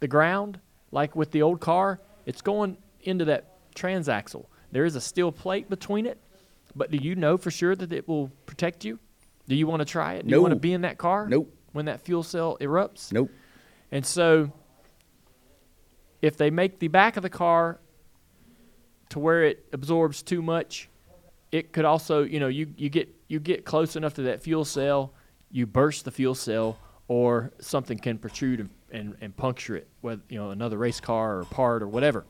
the 0.00 0.08
ground, 0.08 0.60
like 0.90 1.14
with 1.14 1.30
the 1.30 1.42
old 1.42 1.60
car, 1.60 2.00
it's 2.26 2.42
going 2.42 2.76
into 3.00 3.24
that 3.26 3.74
transaxle. 3.74 4.46
There 4.70 4.84
is 4.84 4.96
a 4.96 5.00
steel 5.00 5.32
plate 5.32 5.68
between 5.68 6.06
it, 6.06 6.18
but 6.74 6.90
do 6.90 6.98
you 6.98 7.14
know 7.14 7.36
for 7.36 7.50
sure 7.50 7.76
that 7.76 7.92
it 7.92 8.08
will 8.08 8.28
protect 8.46 8.84
you? 8.84 8.98
Do 9.48 9.54
you 9.54 9.66
want 9.66 9.80
to 9.80 9.84
try 9.84 10.14
it? 10.14 10.26
Do 10.26 10.34
you 10.34 10.40
want 10.40 10.54
to 10.54 10.60
be 10.60 10.72
in 10.72 10.82
that 10.82 10.98
car? 10.98 11.28
Nope. 11.28 11.54
When 11.72 11.86
that 11.86 12.00
fuel 12.02 12.22
cell 12.22 12.56
erupts? 12.60 13.12
Nope. 13.12 13.30
And 13.90 14.04
so, 14.04 14.52
if 16.20 16.36
they 16.36 16.50
make 16.50 16.78
the 16.78 16.88
back 16.88 17.16
of 17.16 17.22
the 17.22 17.30
car 17.30 17.80
to 19.10 19.18
where 19.18 19.44
it 19.44 19.66
absorbs 19.72 20.22
too 20.22 20.40
much, 20.40 20.88
it 21.50 21.72
could 21.72 21.84
also, 21.84 22.22
you 22.22 22.40
know, 22.40 22.48
you, 22.48 22.72
you 22.76 22.88
get 22.88 23.14
you 23.28 23.40
get 23.40 23.64
close 23.64 23.96
enough 23.96 24.14
to 24.14 24.22
that 24.22 24.42
fuel 24.42 24.64
cell, 24.64 25.12
you 25.52 25.66
burst 25.66 26.04
the 26.04 26.10
fuel 26.10 26.34
cell, 26.34 26.78
or 27.08 27.52
something 27.60 27.98
can 27.98 28.18
protrude 28.18 28.60
and, 28.60 28.70
and, 28.90 29.16
and 29.20 29.36
puncture 29.36 29.76
it, 29.76 29.88
whether 30.00 30.22
you 30.28 30.38
know 30.38 30.50
another 30.50 30.78
race 30.78 30.98
car 31.00 31.38
or 31.38 31.44
part 31.44 31.82
or 31.82 31.88
whatever. 31.88 32.24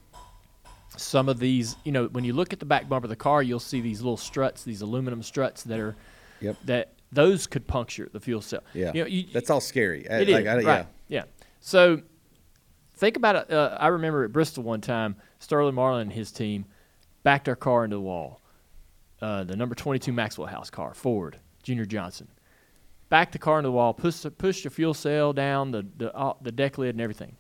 Some 0.97 1.29
of 1.31 1.39
these, 1.39 1.77
you 1.85 1.93
know, 1.93 2.07
when 2.09 2.25
you 2.25 2.35
look 2.35 2.53
at 2.53 2.59
the 2.59 2.67
back 2.67 2.87
bumper 2.89 3.07
of 3.07 3.11
the 3.11 3.17
car, 3.17 3.43
you'll 3.43 3.61
see 3.61 3.81
these 3.81 4.03
little 4.03 4.19
struts, 4.19 4.63
these 4.63 4.83
aluminum 4.83 5.23
struts 5.23 5.63
that 5.65 5.81
are 5.81 5.97
Yep. 6.41 6.57
that 6.67 6.93
those 7.13 7.47
could 7.47 7.67
puncture 7.67 8.09
the 8.13 8.21
fuel 8.21 8.43
cell. 8.43 8.63
Yeah. 8.75 8.91
you 8.93 9.01
know, 9.03 9.07
you, 9.07 9.25
That's 9.33 9.49
all 9.49 9.61
scary. 9.61 10.09
I- 10.11 10.21
it 10.21 10.29
is 10.29 10.35
like, 10.35 10.47
I- 10.47 10.55
right. 10.57 10.65
Yeah. 10.65 10.85
Yeah. 11.09 11.25
So 11.61 12.03
think 12.97 13.17
about 13.17 13.37
it. 13.37 13.51
Uh, 13.53 13.77
I 13.81 13.87
remember 13.89 14.25
at 14.25 14.33
Bristol 14.33 14.65
one 14.65 14.81
time, 14.81 15.17
Sterling 15.39 15.75
Marlin 15.75 16.03
and 16.03 16.13
his 16.13 16.31
team 16.33 16.65
backed 17.23 17.49
our 17.49 17.57
car 17.57 17.85
into 17.85 17.97
the 17.97 18.03
wall. 18.03 18.41
Uh, 19.21 19.45
the 19.45 19.55
number 19.57 19.75
22 19.77 20.13
Maxwell 20.13 20.49
House 20.49 20.69
car, 20.69 20.95
Ford, 20.95 21.39
Junior 21.63 21.85
Johnson. 21.85 22.29
Backed 23.13 23.33
the 23.33 23.39
car 23.39 23.59
into 23.59 23.69
the 23.69 23.73
wall, 23.73 23.93
pushed, 23.93 24.23
the- 24.23 24.31
pushed 24.31 24.65
the 24.65 24.71
fuel 24.71 24.95
cell 24.95 25.35
down, 25.35 25.71
the, 25.71 25.87
the, 25.99 26.17
uh, 26.17 26.33
the 26.41 26.51
deck 26.51 26.79
lid, 26.79 26.95
and 26.95 27.01
everything. 27.03 27.37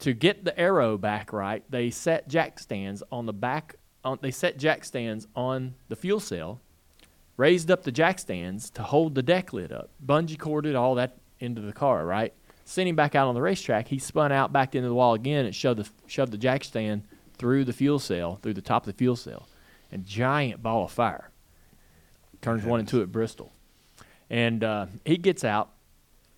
To 0.00 0.12
get 0.12 0.44
the 0.44 0.58
aero 0.60 0.98
back 0.98 1.32
right, 1.32 1.64
they 1.70 1.88
set 1.88 2.28
jack 2.28 2.58
stands 2.58 3.02
on 3.10 3.24
the 3.24 3.32
back. 3.32 3.76
On, 4.04 4.18
they 4.20 4.30
set 4.30 4.58
jack 4.58 4.84
stands 4.84 5.26
on 5.34 5.74
the 5.88 5.96
fuel 5.96 6.20
cell 6.20 6.60
raised 7.38 7.70
up 7.70 7.82
the 7.82 7.92
jack 7.92 8.18
stands 8.18 8.68
to 8.70 8.82
hold 8.82 9.14
the 9.14 9.22
deck 9.22 9.54
lid 9.54 9.72
up, 9.72 9.88
bungee 10.04 10.38
corded 10.38 10.74
all 10.74 10.94
that 10.96 11.16
into 11.38 11.62
the 11.62 11.72
car, 11.72 12.04
right? 12.04 12.34
Sent 12.66 12.86
him 12.86 12.96
back 12.96 13.14
out 13.14 13.26
on 13.26 13.34
the 13.34 13.40
racetrack. 13.40 13.88
He 13.88 13.98
spun 13.98 14.32
out, 14.32 14.52
backed 14.52 14.74
into 14.74 14.88
the 14.88 14.94
wall 14.94 15.14
again, 15.14 15.46
and 15.46 15.54
shoved 15.54 15.80
the 15.80 15.88
shoved 16.06 16.32
the 16.32 16.38
jack 16.38 16.62
stand 16.62 17.04
through 17.38 17.64
the 17.64 17.72
fuel 17.72 17.98
cell, 17.98 18.36
through 18.42 18.54
the 18.54 18.60
top 18.60 18.86
of 18.86 18.92
the 18.92 18.98
fuel 18.98 19.16
cell, 19.16 19.48
and 19.90 20.04
giant 20.04 20.62
ball 20.62 20.84
of 20.84 20.92
fire. 20.92 21.30
Turns 22.42 22.64
one 22.64 22.80
and 22.80 22.88
two 22.88 23.02
at 23.02 23.12
Bristol, 23.12 23.52
and 24.30 24.62
uh, 24.62 24.86
he 25.04 25.16
gets 25.16 25.44
out. 25.44 25.70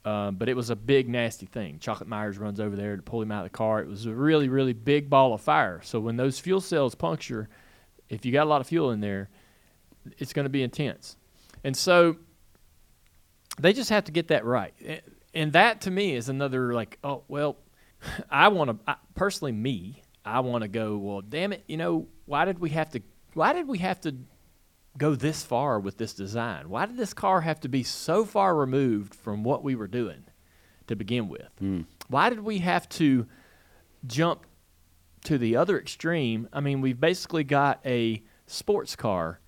Uh, 0.05 0.31
but 0.31 0.49
it 0.49 0.55
was 0.55 0.71
a 0.71 0.77
big 0.77 1.09
nasty 1.09 1.45
thing. 1.45 1.79
Chocolate 1.81 2.09
Myers 2.09 2.39
runs 2.39 2.61
over 2.61 2.75
there 2.77 2.97
to 2.97 3.03
pull 3.03 3.21
him 3.21 3.31
out 3.31 3.45
of 3.45 3.53
the 3.53 3.57
car. 3.57 3.81
It 3.81 3.89
was 3.89 4.07
a 4.07 4.15
really, 4.15 4.49
really 4.49 4.73
big 4.73 5.11
ball 5.11 5.35
of 5.35 5.43
fire. 5.43 5.81
So 5.83 6.01
when 6.01 6.17
those 6.17 6.39
fuel 6.39 6.63
cells 6.63 6.95
puncture, 6.95 7.49
if 8.09 8.25
you 8.25 8.33
got 8.33 8.45
a 8.45 8.49
lot 8.49 8.63
of 8.63 8.69
fuel 8.69 8.91
in 8.93 9.01
there, 9.01 9.29
it's 10.17 10.33
going 10.33 10.45
to 10.45 10.51
be 10.51 10.63
intense. 10.63 11.17
And 11.63 11.77
so 11.77 12.17
they 13.59 13.73
just 13.73 13.91
have 13.91 14.05
to 14.05 14.13
get 14.13 14.29
that 14.29 14.45
right. 14.45 14.73
And 15.35 15.53
that 15.53 15.83
to 15.83 15.91
me 15.91 16.15
is 16.15 16.29
another 16.29 16.73
like, 16.73 16.99
oh, 17.05 17.25
well, 17.29 17.57
I 18.31 18.49
want 18.49 18.87
to 18.87 18.97
personally 19.15 19.53
me, 19.53 20.03
I 20.25 20.41
want 20.41 20.63
to 20.63 20.69
go, 20.69 20.97
well, 20.97 21.21
damn 21.21 21.53
it, 21.53 21.65
you 21.67 21.77
know, 21.77 22.07
why 22.25 22.45
did 22.45 22.59
we 22.59 22.71
have 22.71 22.91
to 22.91 23.03
why 23.35 23.53
did 23.53 23.69
we 23.69 23.79
have 23.79 24.01
to 24.03 24.15
go 24.99 25.15
this 25.15 25.43
far 25.43 25.81
with 25.81 25.97
this 25.97 26.13
design? 26.13 26.69
Why 26.69 26.87
did 26.87 26.97
this 26.97 27.15
car 27.15 27.41
have 27.41 27.61
to 27.61 27.69
be 27.69 27.83
so 27.83 28.25
far 28.25 28.55
removed 28.55 29.15
from 29.15 29.45
what 29.45 29.63
we 29.63 29.75
were 29.75 29.87
doing 29.87 30.25
to 30.89 30.97
begin 30.97 31.29
with? 31.29 31.49
Hmm. 31.59 31.83
Why 32.09 32.29
did 32.29 32.41
we 32.41 32.59
have 32.59 32.89
to 32.91 33.27
jump 34.07 34.45
to 35.25 35.39
the 35.39 35.57
other 35.57 35.79
extreme? 35.79 36.49
I 36.53 36.61
mean, 36.61 36.81
we've 36.81 37.01
basically 37.01 37.45
got 37.45 37.81
a 37.87 38.23
sports 38.47 38.97
car 38.97 39.41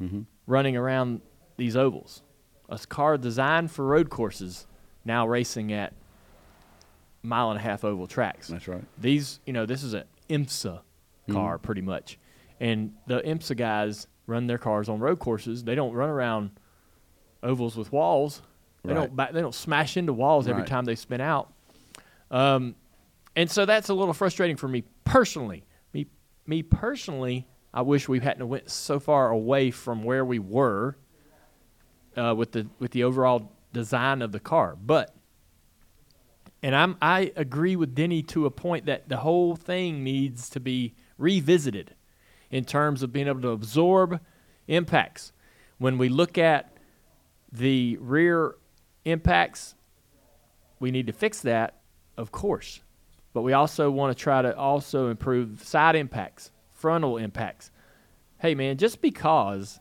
mm-hmm. 0.00 0.22
running 0.46 0.76
around 0.76 1.22
these 1.56 1.76
ovals. 1.76 2.22
A 2.68 2.78
car 2.78 3.18
designed 3.18 3.70
for 3.70 3.84
road 3.84 4.10
courses, 4.10 4.66
now 5.04 5.26
racing 5.26 5.72
at 5.72 5.94
mile 7.22 7.50
and 7.50 7.58
a 7.58 7.62
half 7.62 7.84
oval 7.84 8.06
tracks. 8.06 8.48
That's 8.48 8.68
right. 8.68 8.84
These, 8.98 9.40
you 9.46 9.52
know, 9.52 9.66
this 9.66 9.82
is 9.82 9.94
an 9.94 10.04
IMSA 10.28 10.78
mm-hmm. 10.78 11.32
car 11.32 11.58
pretty 11.58 11.82
much, 11.82 12.18
and 12.60 12.94
the 13.06 13.20
IMSA 13.20 13.56
guys 13.56 14.06
run 14.26 14.46
their 14.46 14.58
cars 14.58 14.88
on 14.88 15.00
road 15.00 15.18
courses. 15.18 15.64
They 15.64 15.74
don't 15.74 15.92
run 15.94 16.08
around 16.10 16.50
ovals 17.42 17.76
with 17.76 17.92
walls. 17.92 18.42
They 18.84 18.92
Right. 18.94 19.00
don't. 19.00 19.16
Ba- 19.16 19.30
they 19.32 19.40
don't 19.40 19.54
smash 19.54 19.96
into 19.96 20.12
walls 20.12 20.46
every 20.48 20.62
Right. 20.62 20.68
time 20.68 20.84
they 20.84 20.94
spin 20.96 21.20
out. 21.20 21.52
Um, 22.30 22.74
and 23.36 23.50
so 23.50 23.64
that's 23.66 23.88
a 23.88 23.94
little 23.94 24.14
frustrating 24.14 24.56
for 24.56 24.68
me 24.68 24.84
personally. 25.04 25.64
Me, 25.92 26.06
me 26.46 26.62
personally, 26.62 27.46
I 27.74 27.82
wish 27.82 28.08
we 28.08 28.20
hadn't 28.20 28.46
went 28.48 28.70
so 28.70 28.98
far 29.00 29.30
away 29.30 29.70
from 29.70 30.02
where 30.04 30.24
we 30.24 30.38
were 30.38 30.96
uh, 32.16 32.34
with 32.36 32.52
the 32.52 32.68
with 32.78 32.90
the 32.90 33.04
overall 33.04 33.52
design 33.72 34.20
of 34.22 34.32
the 34.32 34.40
car. 34.40 34.76
But 34.80 35.14
and 36.62 36.74
I'm 36.76 36.96
I 37.00 37.32
agree 37.36 37.74
with 37.76 37.94
Denny 37.94 38.22
to 38.24 38.46
a 38.46 38.50
point 38.50 38.86
that 38.86 39.08
the 39.08 39.18
whole 39.18 39.56
thing 39.56 40.04
needs 40.04 40.48
to 40.50 40.60
be 40.60 40.94
revisited 41.18 41.94
in 42.52 42.64
terms 42.64 43.02
of 43.02 43.12
being 43.12 43.26
able 43.26 43.40
to 43.40 43.48
absorb 43.48 44.20
impacts. 44.68 45.32
When 45.78 45.98
we 45.98 46.08
look 46.08 46.38
at 46.38 46.68
The 47.54 47.98
rear 48.00 48.54
impacts, 49.04 49.74
we 50.80 50.90
need 50.90 51.06
to 51.08 51.12
fix 51.12 51.40
that, 51.40 51.80
of 52.16 52.32
course. 52.32 52.80
But 53.34 53.42
we 53.42 53.52
also 53.52 53.90
want 53.90 54.16
to 54.16 54.22
try 54.22 54.40
to 54.42 54.56
also 54.56 55.08
improve 55.08 55.62
side 55.62 55.96
impacts, 55.96 56.50
frontal 56.72 57.18
impacts. 57.18 57.70
Hey, 58.38 58.54
man, 58.54 58.78
just 58.78 59.02
because 59.02 59.80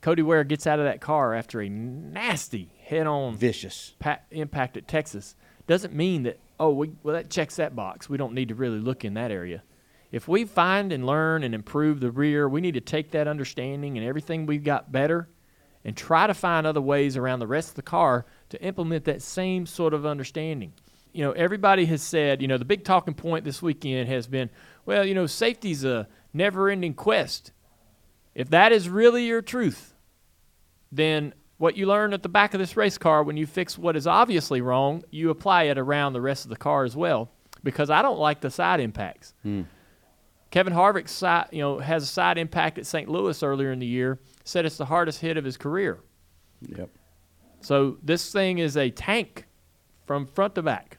Cody 0.00 0.22
Ware 0.22 0.42
gets 0.44 0.66
out 0.66 0.80
of 0.80 0.84
that 0.84 1.00
car 1.00 1.32
after 1.34 1.60
a 1.60 1.68
nasty 1.68 2.72
head 2.84 3.06
on 3.06 3.36
Vicious. 3.36 3.94
pa- 4.00 4.18
impact 4.32 4.76
at 4.76 4.88
Texas 4.88 5.36
doesn't 5.68 5.94
mean 5.94 6.24
that 6.24 6.40
oh 6.58 6.70
we, 6.70 6.90
well 7.04 7.14
that 7.14 7.30
checks 7.30 7.56
that 7.56 7.76
box. 7.76 8.08
We 8.08 8.16
don't 8.18 8.34
need 8.34 8.48
to 8.48 8.54
really 8.56 8.80
look 8.80 9.04
in 9.04 9.14
that 9.14 9.30
area. 9.30 9.62
If 10.12 10.28
we 10.28 10.44
find 10.44 10.92
and 10.92 11.06
learn 11.06 11.42
and 11.42 11.54
improve 11.54 12.00
the 12.00 12.10
rear, 12.10 12.46
we 12.46 12.60
need 12.60 12.74
to 12.74 12.80
take 12.82 13.10
that 13.12 13.26
understanding 13.26 13.96
and 13.96 14.06
everything 14.06 14.44
we've 14.44 14.62
got 14.62 14.92
better 14.92 15.28
and 15.84 15.96
try 15.96 16.26
to 16.26 16.34
find 16.34 16.66
other 16.66 16.82
ways 16.82 17.16
around 17.16 17.40
the 17.40 17.46
rest 17.46 17.70
of 17.70 17.74
the 17.76 17.82
car 17.82 18.26
to 18.50 18.62
implement 18.62 19.06
that 19.06 19.22
same 19.22 19.64
sort 19.64 19.94
of 19.94 20.04
understanding. 20.04 20.74
You 21.12 21.24
know, 21.24 21.32
everybody 21.32 21.86
has 21.86 22.02
said, 22.02 22.42
you 22.42 22.46
know, 22.46 22.58
the 22.58 22.64
big 22.64 22.84
talking 22.84 23.14
point 23.14 23.44
this 23.44 23.62
weekend 23.62 24.08
has 24.08 24.26
been, 24.26 24.50
well, 24.84 25.04
you 25.04 25.14
know, 25.14 25.26
safety's 25.26 25.82
a 25.82 26.06
never-ending 26.32 26.94
quest. 26.94 27.52
If 28.34 28.50
that 28.50 28.70
is 28.70 28.88
really 28.88 29.24
your 29.24 29.42
truth, 29.42 29.94
then 30.90 31.34
what 31.56 31.76
you 31.76 31.86
learn 31.86 32.12
at 32.12 32.22
the 32.22 32.28
back 32.28 32.54
of 32.54 32.60
this 32.60 32.76
race 32.76 32.98
car 32.98 33.22
when 33.22 33.36
you 33.36 33.46
fix 33.46 33.78
what 33.78 33.96
is 33.96 34.06
obviously 34.06 34.60
wrong, 34.60 35.04
you 35.10 35.30
apply 35.30 35.64
it 35.64 35.78
around 35.78 36.12
the 36.12 36.20
rest 36.20 36.44
of 36.44 36.50
the 36.50 36.56
car 36.56 36.84
as 36.84 36.94
well. 36.94 37.30
Because 37.64 37.90
I 37.90 38.02
don't 38.02 38.18
like 38.18 38.40
the 38.40 38.50
side 38.50 38.80
impacts. 38.80 39.34
Hmm. 39.42 39.62
Kevin 40.52 40.74
Harvick, 40.74 41.08
side, 41.08 41.48
you 41.50 41.60
know, 41.60 41.78
has 41.78 42.02
a 42.02 42.06
side 42.06 42.36
impact 42.36 42.76
at 42.78 42.86
St. 42.86 43.08
Louis 43.08 43.42
earlier 43.42 43.72
in 43.72 43.78
the 43.78 43.86
year. 43.86 44.20
Said 44.44 44.66
it's 44.66 44.76
the 44.76 44.84
hardest 44.84 45.20
hit 45.20 45.38
of 45.38 45.44
his 45.44 45.56
career. 45.56 46.00
Yep. 46.60 46.90
So 47.62 47.96
this 48.02 48.30
thing 48.30 48.58
is 48.58 48.76
a 48.76 48.90
tank 48.90 49.46
from 50.06 50.26
front 50.26 50.54
to 50.56 50.62
back. 50.62 50.98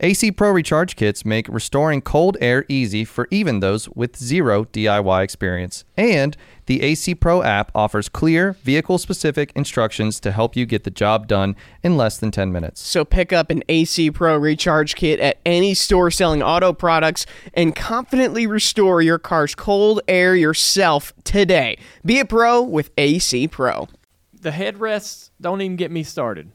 AC 0.00 0.32
Pro 0.32 0.50
recharge 0.50 0.96
kits 0.96 1.24
make 1.24 1.48
restoring 1.48 2.00
cold 2.00 2.36
air 2.40 2.64
easy 2.68 3.04
for 3.04 3.28
even 3.30 3.60
those 3.60 3.88
with 3.90 4.16
zero 4.16 4.64
DIY 4.64 5.22
experience. 5.22 5.84
And 5.96 6.36
the 6.66 6.82
AC 6.82 7.14
Pro 7.14 7.42
app 7.42 7.70
offers 7.74 8.08
clear, 8.08 8.52
vehicle 8.52 8.98
specific 8.98 9.52
instructions 9.54 10.18
to 10.20 10.32
help 10.32 10.56
you 10.56 10.66
get 10.66 10.84
the 10.84 10.90
job 10.90 11.28
done 11.28 11.54
in 11.82 11.96
less 11.96 12.18
than 12.18 12.30
10 12.30 12.50
minutes. 12.50 12.80
So 12.80 13.04
pick 13.04 13.32
up 13.32 13.50
an 13.50 13.62
AC 13.68 14.10
Pro 14.10 14.36
recharge 14.36 14.94
kit 14.94 15.20
at 15.20 15.38
any 15.46 15.74
store 15.74 16.10
selling 16.10 16.42
auto 16.42 16.72
products 16.72 17.26
and 17.52 17.76
confidently 17.76 18.46
restore 18.46 19.00
your 19.00 19.18
car's 19.18 19.54
cold 19.54 20.00
air 20.08 20.34
yourself 20.34 21.12
today. 21.22 21.78
Be 22.04 22.18
a 22.18 22.24
pro 22.24 22.62
with 22.62 22.90
AC 22.98 23.48
Pro. 23.48 23.88
The 24.32 24.50
headrests 24.50 25.30
don't 25.40 25.60
even 25.60 25.76
get 25.76 25.90
me 25.90 26.02
started. 26.02 26.50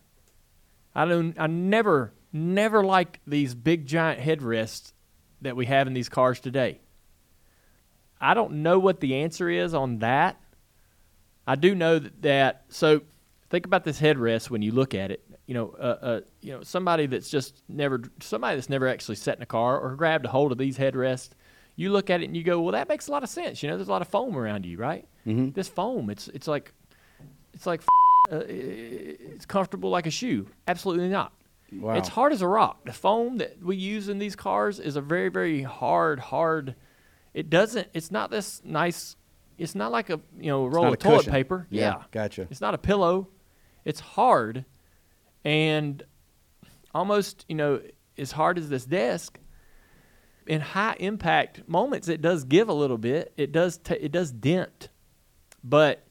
I 0.94 1.06
don't. 1.06 1.40
I 1.40 1.48
never, 1.48 2.12
never 2.32 2.84
liked 2.84 3.20
these 3.26 3.56
big 3.56 3.86
giant 3.86 4.22
headrests 4.22 4.94
that 5.42 5.56
we 5.56 5.66
have 5.66 5.88
in 5.88 5.94
these 5.94 6.10
cars 6.10 6.40
today. 6.40 6.80
I 8.22 8.34
don't 8.34 8.64
know 8.64 8.80
what 8.80 9.00
the 9.00 9.16
answer 9.16 9.50
is 9.50 9.74
on 9.74 10.00
that. 10.00 10.40
I 11.48 11.56
do 11.56 11.74
know 11.74 12.00
that, 12.00 12.22
that 12.22 12.66
so 12.70 13.02
think 13.50 13.66
about 13.66 13.84
this 13.84 14.00
headrest 14.00 14.50
when 14.50 14.62
you 14.62 14.72
look 14.72 14.94
at 14.94 15.12
it. 15.12 15.24
You 15.48 15.56
know, 15.56 15.76
uh, 15.80 15.98
uh, 16.02 16.22
you 16.42 16.52
know, 16.52 16.62
somebody 16.62 17.08
that's 17.08 17.30
just 17.30 17.64
never, 17.68 18.02
somebody 18.22 18.56
that's 18.56 18.70
never 18.70 18.88
actually 18.88 19.16
sat 19.16 19.38
in 19.38 19.42
a 19.42 19.48
car 19.48 19.80
or 19.80 19.96
grabbed 19.96 20.26
a 20.26 20.30
hold 20.30 20.52
of 20.52 20.58
these 20.58 20.78
headrests. 20.78 21.30
You 21.76 21.92
look 21.92 22.10
at 22.10 22.22
it 22.22 22.26
and 22.26 22.38
you 22.38 22.44
go, 22.44 22.62
well, 22.62 22.74
that 22.74 22.90
makes 22.90 23.08
a 23.08 23.12
lot 23.12 23.24
of 23.24 23.30
sense. 23.30 23.64
You 23.64 23.70
know, 23.70 23.78
there's 23.78 23.88
a 23.88 23.92
lot 23.92 24.02
of 24.02 24.10
foam 24.10 24.38
around 24.38 24.66
you, 24.66 24.78
right? 24.78 25.08
Mm-hmm. 25.26 25.52
This 25.52 25.68
foam, 25.68 26.10
it's 26.10 26.28
it's 26.28 26.48
like, 26.48 26.74
it's 27.54 27.66
like, 27.66 27.82
uh, 28.32 28.44
it's 28.48 29.46
comfortable 29.46 29.90
like 29.90 30.06
a 30.06 30.12
shoe. 30.12 30.46
Absolutely 30.68 31.10
not. 31.10 31.34
Wow. 31.72 31.94
It's 31.94 32.10
hard 32.10 32.34
as 32.34 32.42
a 32.42 32.48
rock. 32.48 32.86
The 32.86 32.94
foam 32.94 33.38
that 33.38 33.64
we 33.64 33.76
use 33.76 34.10
in 34.10 34.20
these 34.20 34.36
cars 34.36 34.80
is 34.80 34.96
a 34.96 35.02
very, 35.02 35.30
very 35.30 35.62
hard, 35.64 36.20
hard. 36.20 36.76
It 37.34 37.50
doesn't. 37.50 37.88
It's 37.94 38.12
not 38.12 38.32
this 38.32 38.62
nice. 38.64 39.16
It's 39.58 39.76
not 39.76 39.92
like 39.92 40.10
a 40.10 40.20
you 40.38 40.48
know 40.48 40.66
roll 40.66 40.92
of 40.94 41.00
toilet 41.00 41.18
cushion. 41.18 41.32
paper. 41.34 41.68
Yeah, 41.70 42.04
gotcha. 42.12 42.48
It's 42.50 42.62
not 42.62 42.74
a 42.74 42.78
pillow. 42.78 43.28
It's 43.86 44.00
hard, 44.00 44.66
and 45.44 46.04
almost 46.94 47.46
you 47.48 47.56
know 47.56 47.82
as 48.18 48.32
hard 48.32 48.58
as 48.58 48.70
this 48.70 48.86
desk. 48.86 49.40
In 50.48 50.62
high 50.62 50.96
impact 51.00 51.70
moments, 51.70 52.08
it 52.08 52.22
does 52.22 52.44
give 52.44 52.70
a 52.70 52.74
little 52.74 52.98
bit. 52.98 53.34
It 53.38 53.52
does. 53.52 53.78
T- 53.78 53.94
it 53.94 54.12
does 54.12 54.32
dent, 54.32 54.90
but 55.64 56.08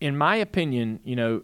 in 0.00 0.16
my 0.16 0.36
opinion, 0.36 1.00
you 1.02 1.16
know, 1.16 1.42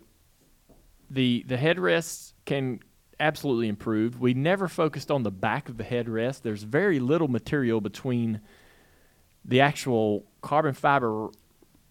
the 1.10 1.44
the 1.48 1.56
headrests 1.56 2.34
can 2.44 2.78
absolutely 3.20 3.68
improved. 3.68 4.18
We 4.18 4.35
never 4.35 4.66
focused 4.66 5.11
on 5.11 5.22
the 5.22 5.30
back 5.30 5.68
of 5.68 5.76
the 5.76 5.85
headrest. 5.85 6.42
There's 6.42 6.62
very 6.62 6.98
little 6.98 7.28
material 7.28 7.80
between 7.80 8.40
the 9.44 9.61
actual 9.61 10.24
carbon 10.42 10.74
fiber 10.74 11.28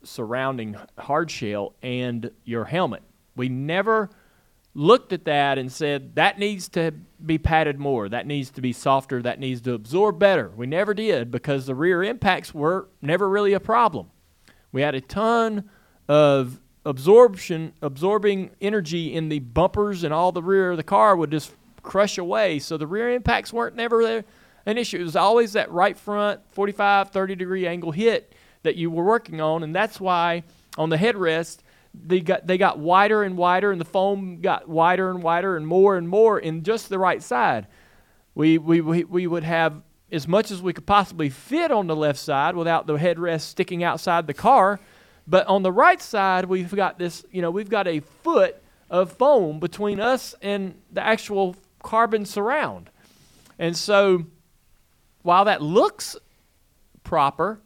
surrounding 0.04 0.76
hard 0.98 1.30
shell 1.30 1.76
and 1.82 2.32
your 2.44 2.66
helmet. 2.66 3.04
We 3.36 3.50
never 3.50 4.10
looked 4.74 5.14
at 5.14 5.26
that 5.26 5.58
and 5.58 5.72
said 5.72 6.16
that 6.16 6.40
needs 6.40 6.70
to 6.70 6.94
be 7.26 7.38
padded 7.38 7.80
more, 7.80 8.08
that 8.08 8.28
needs 8.28 8.52
to 8.52 8.62
be 8.62 8.72
softer, 8.72 9.22
that 9.22 9.40
needs 9.40 9.62
to 9.62 9.74
absorb 9.74 10.20
better. 10.20 10.52
We 10.56 10.68
never 10.68 10.94
did 10.94 11.32
because 11.32 11.66
the 11.66 11.76
rear 11.76 12.04
impacts 12.04 12.54
were 12.54 12.88
never 13.02 13.28
really 13.28 13.54
a 13.54 13.60
problem. 13.60 14.12
We 14.72 14.82
had 14.82 14.96
a 14.96 15.02
ton 15.02 15.70
of 16.08 16.60
absorption, 16.86 17.74
absorbing 17.82 18.52
energy 18.62 19.14
in 19.14 19.30
the 19.30 19.40
bumpers 19.40 20.04
and 20.04 20.14
all 20.14 20.32
the 20.32 20.44
rear 20.44 20.72
of 20.72 20.78
the 20.78 20.84
car 20.84 21.16
would 21.16 21.32
just 21.32 21.54
crush 21.82 22.18
away. 22.18 22.60
So 22.60 22.78
the 22.78 22.88
rear 22.88 23.12
impacts 23.12 23.52
weren't 23.52 23.76
never 23.76 24.04
there 24.04 24.24
an 24.66 24.78
issue. 24.78 25.00
It 25.00 25.04
was 25.04 25.16
always 25.16 25.54
that 25.54 25.72
right 25.72 25.98
front 25.98 26.42
45, 26.52 27.10
30 27.10 27.36
degree 27.36 27.68
angle 27.68 27.92
hit 27.92 28.34
that 28.64 28.76
you 28.76 28.92
were 28.92 29.04
working 29.04 29.42
on, 29.42 29.64
and 29.64 29.76
that's 29.76 30.00
why 30.00 30.44
on 30.78 30.90
the 30.90 30.98
headrest 30.98 31.60
they 31.94 32.20
got 32.20 32.46
they 32.46 32.58
got 32.58 32.78
wider 32.78 33.24
and 33.24 33.36
wider, 33.38 33.72
and 33.72 33.82
the 33.82 33.86
foam 33.86 34.42
got 34.42 34.70
wider 34.70 35.10
and 35.10 35.24
wider 35.24 35.58
and 35.58 35.66
more 35.66 35.98
and 35.98 36.08
more 36.08 36.40
in 36.40 36.64
just 36.64 36.90
the 36.90 37.00
right 37.00 37.24
side. 37.24 37.68
We 38.36 38.58
we 38.58 38.82
we, 38.82 39.04
we 39.04 39.28
would 39.28 39.44
have 39.44 39.82
as 40.12 40.28
much 40.28 40.52
as 40.52 40.62
we 40.62 40.74
could 40.74 40.86
possibly 40.86 41.30
fit 41.30 41.72
on 41.72 41.88
the 41.88 41.96
left 41.96 42.20
side 42.20 42.56
without 42.56 42.88
the 42.88 42.98
headrest 42.98 43.42
sticking 43.42 43.84
outside 43.84 44.28
the 44.28 44.34
car. 44.34 44.80
But 45.30 45.46
on 45.46 45.62
the 45.62 45.72
right 45.72 46.02
side, 46.02 46.46
we've 46.46 46.74
got 46.76 46.98
this, 46.98 47.24
you 47.32 47.44
know, 47.44 47.52
we've 47.52 47.70
got 47.70 47.88
a 47.88 48.00
foot 48.00 48.56
of 48.90 49.12
foam 49.12 49.60
between 49.60 50.00
us 50.00 50.34
and 50.42 50.74
the 50.92 51.06
actual 51.06 51.56
carbon 51.84 52.26
surround. 52.26 52.90
And 53.60 53.78
so 53.78 54.26
while 55.22 55.46
that 55.46 55.62
looks 55.62 56.18
proper, 57.04 57.62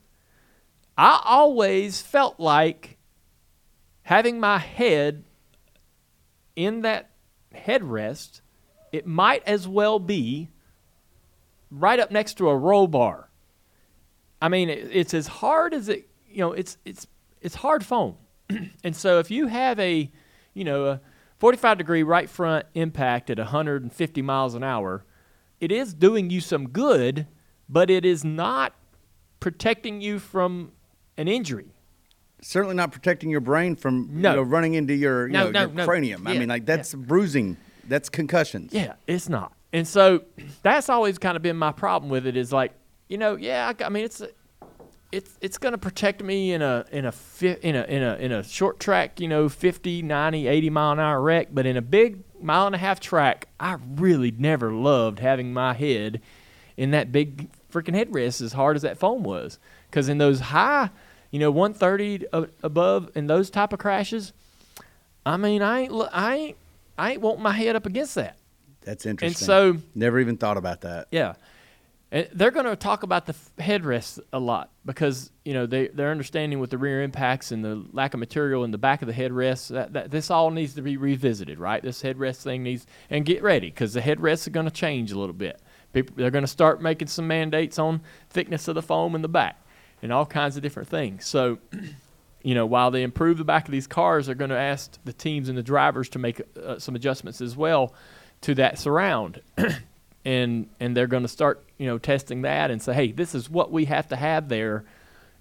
I 0.97 1.21
always 1.23 2.02
felt 2.02 2.38
like 2.38 2.97
having 4.02 4.41
my 4.41 4.58
head 4.58 5.23
in 6.58 6.82
that 6.82 7.12
headrest, 7.56 8.41
it 8.91 9.08
might 9.08 9.41
as 9.47 9.69
well 9.69 9.99
be 9.99 10.49
right 11.71 11.99
up 11.99 12.12
next 12.12 12.34
to 12.39 12.49
a 12.49 12.58
roll 12.58 12.88
bar. 12.88 13.30
I 14.41 14.49
mean, 14.49 14.69
it's 14.69 15.13
as 15.13 15.28
hard 15.28 15.73
as 15.73 15.88
it, 15.88 16.10
you 16.30 16.39
know, 16.39 16.52
it's 16.52 16.78
it's 16.84 17.08
it's 17.43 17.56
hard 17.56 17.86
foam. 17.86 18.15
and 18.84 18.95
so 18.95 19.19
if 19.19 19.29
you 19.29 19.47
have 19.47 19.79
a, 19.79 20.10
you 20.53 20.63
know, 20.63 20.86
a 20.86 21.01
45 21.39 21.77
degree 21.77 22.03
right 22.03 22.29
front 22.29 22.65
impact 22.73 23.29
at 23.29 23.38
150 23.38 24.21
miles 24.21 24.56
an 24.56 24.63
hour, 24.63 25.06
it 25.60 25.71
is 25.71 25.93
doing 25.93 26.29
you 26.29 26.41
some 26.41 26.69
good, 26.69 27.27
but 27.69 27.89
it 27.89 28.06
is 28.06 28.23
not 28.23 28.73
protecting 29.39 30.01
you 30.01 30.19
from 30.19 30.71
an 31.17 31.27
injury. 31.27 31.67
Certainly 32.41 32.75
not 32.75 32.91
protecting 32.91 33.29
your 33.29 33.39
brain 33.39 33.75
from 33.75 34.10
No. 34.21 34.32
you 34.32 34.36
know, 34.38 34.41
running 34.41 34.73
into 34.73 34.93
your, 34.93 35.27
you 35.27 35.34
No, 35.34 35.49
know, 35.51 35.67
no, 35.67 35.73
your 35.73 35.86
cranium. 35.86 36.27
I 36.27 36.34
Yeah, 36.34 36.39
mean, 36.39 36.49
like 36.49 36.63
yeah. 36.63 36.77
that's 36.77 36.93
bruising. 36.93 37.58
That's 37.88 38.10
concussions. 38.10 38.73
Yeah, 38.73 38.93
it's 39.08 39.29
not. 39.29 39.53
And 39.71 39.88
so 39.88 40.23
that's 40.63 40.89
always 40.89 41.17
kind 41.17 41.36
of 41.36 41.41
been 41.43 41.58
my 41.58 41.71
problem 41.71 42.10
with 42.10 42.25
it 42.25 42.36
is 42.38 42.51
like, 42.51 42.71
you 43.10 43.17
know, 43.17 43.36
yeah, 43.36 43.71
I, 43.79 43.86
I 43.86 43.89
mean, 43.89 44.06
it's, 44.06 44.21
it's 45.13 45.38
it's 45.41 45.58
going 45.58 45.73
to 45.73 45.78
protect 45.78 46.23
me 46.23 46.54
in 46.54 46.62
a 46.62 46.86
in 46.91 47.06
a 47.06 47.12
fi- 47.12 47.58
in 47.62 47.76
a 47.76 47.84
in 47.84 48.02
a 48.02 48.15
in 48.15 48.32
a 48.32 48.43
short 48.43 48.80
track, 48.80 49.19
you 49.19 49.28
know, 49.28 49.47
50, 49.47 50.02
90, 50.02 50.47
80 50.47 50.69
mile 50.69 50.91
an 50.93 50.99
hour 50.99 51.21
wreck, 51.21 51.49
but 51.52 51.65
in 51.65 51.78
a 51.78 51.82
big 51.82 52.23
mile 52.41 52.65
and 52.65 52.76
a 52.76 52.80
half 52.80 52.99
track, 52.99 53.47
I 53.60 53.78
really 53.95 54.32
never 54.32 54.73
loved 54.73 55.19
having 55.19 55.54
my 55.54 55.73
head 55.73 56.19
in 56.76 56.91
that 56.91 57.12
big 57.12 57.49
freaking 57.71 57.95
headrest 57.95 58.41
as 58.41 58.54
hard 58.54 58.76
as 58.76 58.82
that 58.82 58.97
foam 58.97 59.23
was. 59.23 59.60
Cuz 59.91 60.10
in 60.10 60.17
those 60.17 60.39
high, 60.39 60.89
you 61.32 61.39
know, 61.39 61.52
130 61.52 62.26
a- 62.34 62.47
above 62.63 63.12
in 63.15 63.28
those 63.28 63.49
type 63.49 63.71
of 63.71 63.80
crashes, 63.80 64.34
I 65.26 65.38
mean, 65.38 65.62
I 65.62 65.82
ain't 65.82 65.93
I 66.12 66.36
ain't 66.36 66.58
I 66.97 67.12
ain't 67.12 67.21
wanting 67.21 67.43
my 67.43 67.54
head 67.54 67.76
up 67.76 67.86
against 67.86 68.15
that. 68.15 68.38
That's 68.82 69.06
interesting. 69.06 69.49
And 69.49 69.78
so- 69.78 69.84
never 69.95 70.19
even 70.19 70.38
thought 70.38 70.58
about 70.58 70.82
that. 70.82 71.08
Yeah. 71.12 71.36
And 72.13 72.28
they're 72.32 72.52
going 72.52 72.67
to 72.67 72.76
talk 72.76 73.02
about 73.02 73.26
the 73.26 73.34
headrests 73.58 74.19
a 74.32 74.39
lot 74.39 74.69
because 74.86 75.32
you 75.43 75.54
know 75.56 75.65
they 75.65 75.88
they're 75.88 76.12
understanding 76.12 76.60
with 76.60 76.69
the 76.69 76.78
rear 76.78 77.02
impacts 77.02 77.52
and 77.52 77.65
the 77.65 77.84
lack 77.91 78.13
of 78.13 78.19
material 78.19 78.63
in 78.63 78.69
the 78.69 78.78
back 78.78 79.02
of 79.02 79.08
the 79.08 79.15
headrests 79.15 79.69
that, 79.69 79.93
that 79.93 80.12
this 80.12 80.30
all 80.30 80.52
needs 80.52 80.76
to 80.76 80.84
be 80.84 80.95
revisited, 80.95 81.58
right? 81.58 81.82
This 81.82 82.04
headrest 82.04 82.43
thing 82.43 82.62
needs 82.62 82.86
and 83.10 83.26
get 83.26 83.41
ready 83.41 83.71
because 83.71 83.93
the 83.93 83.99
headrests 83.99 84.45
are 84.45 84.52
going 84.52 84.67
to 84.67 84.71
change 84.71 85.12
a 85.12 85.17
little 85.17 85.34
bit. 85.34 85.60
People, 85.91 86.15
they're 86.15 86.30
going 86.30 86.43
to 86.43 86.47
start 86.47 86.84
making 86.84 87.08
some 87.08 87.28
mandates 87.28 87.80
on 87.80 88.02
thickness 88.30 88.67
of 88.67 88.76
the 88.76 88.84
foam 88.84 89.15
in 89.15 89.23
the 89.23 89.28
back 89.28 89.60
and 90.04 90.13
all 90.13 90.28
kinds 90.28 90.56
of 90.56 90.62
different 90.62 90.89
things. 90.89 91.26
So, 91.26 91.58
you 92.43 92.54
know, 92.54 92.67
while 92.67 92.91
they 92.91 93.02
improve 93.02 93.39
the 93.39 93.43
back 93.43 93.65
of 93.65 93.71
these 93.71 93.88
cars, 93.88 94.28
they're 94.28 94.36
going 94.36 94.52
to 94.52 94.58
ask 94.58 94.99
the 95.04 95.13
teams 95.13 95.49
and 95.49 95.58
the 95.58 95.63
drivers 95.63 96.10
to 96.10 96.19
make 96.19 96.41
uh, 96.63 96.78
some 96.78 96.95
adjustments 96.95 97.41
as 97.41 97.58
well 97.58 97.91
to 98.41 98.54
that 98.54 98.78
surround. 98.78 99.41
and 100.26 100.68
and 100.80 100.96
they're 100.96 101.08
going 101.08 101.24
to 101.24 101.30
start 101.30 101.64
you 101.78 101.88
know 101.88 101.98
testing 101.98 102.44
that 102.44 102.72
and 102.72 102.82
say 102.82 102.94
hey 102.94 103.12
this 103.12 103.36
is 103.36 103.50
what 103.50 103.72
we 103.72 103.86
have 103.86 104.08
to 104.08 104.16
have 104.16 104.50
there 104.50 104.84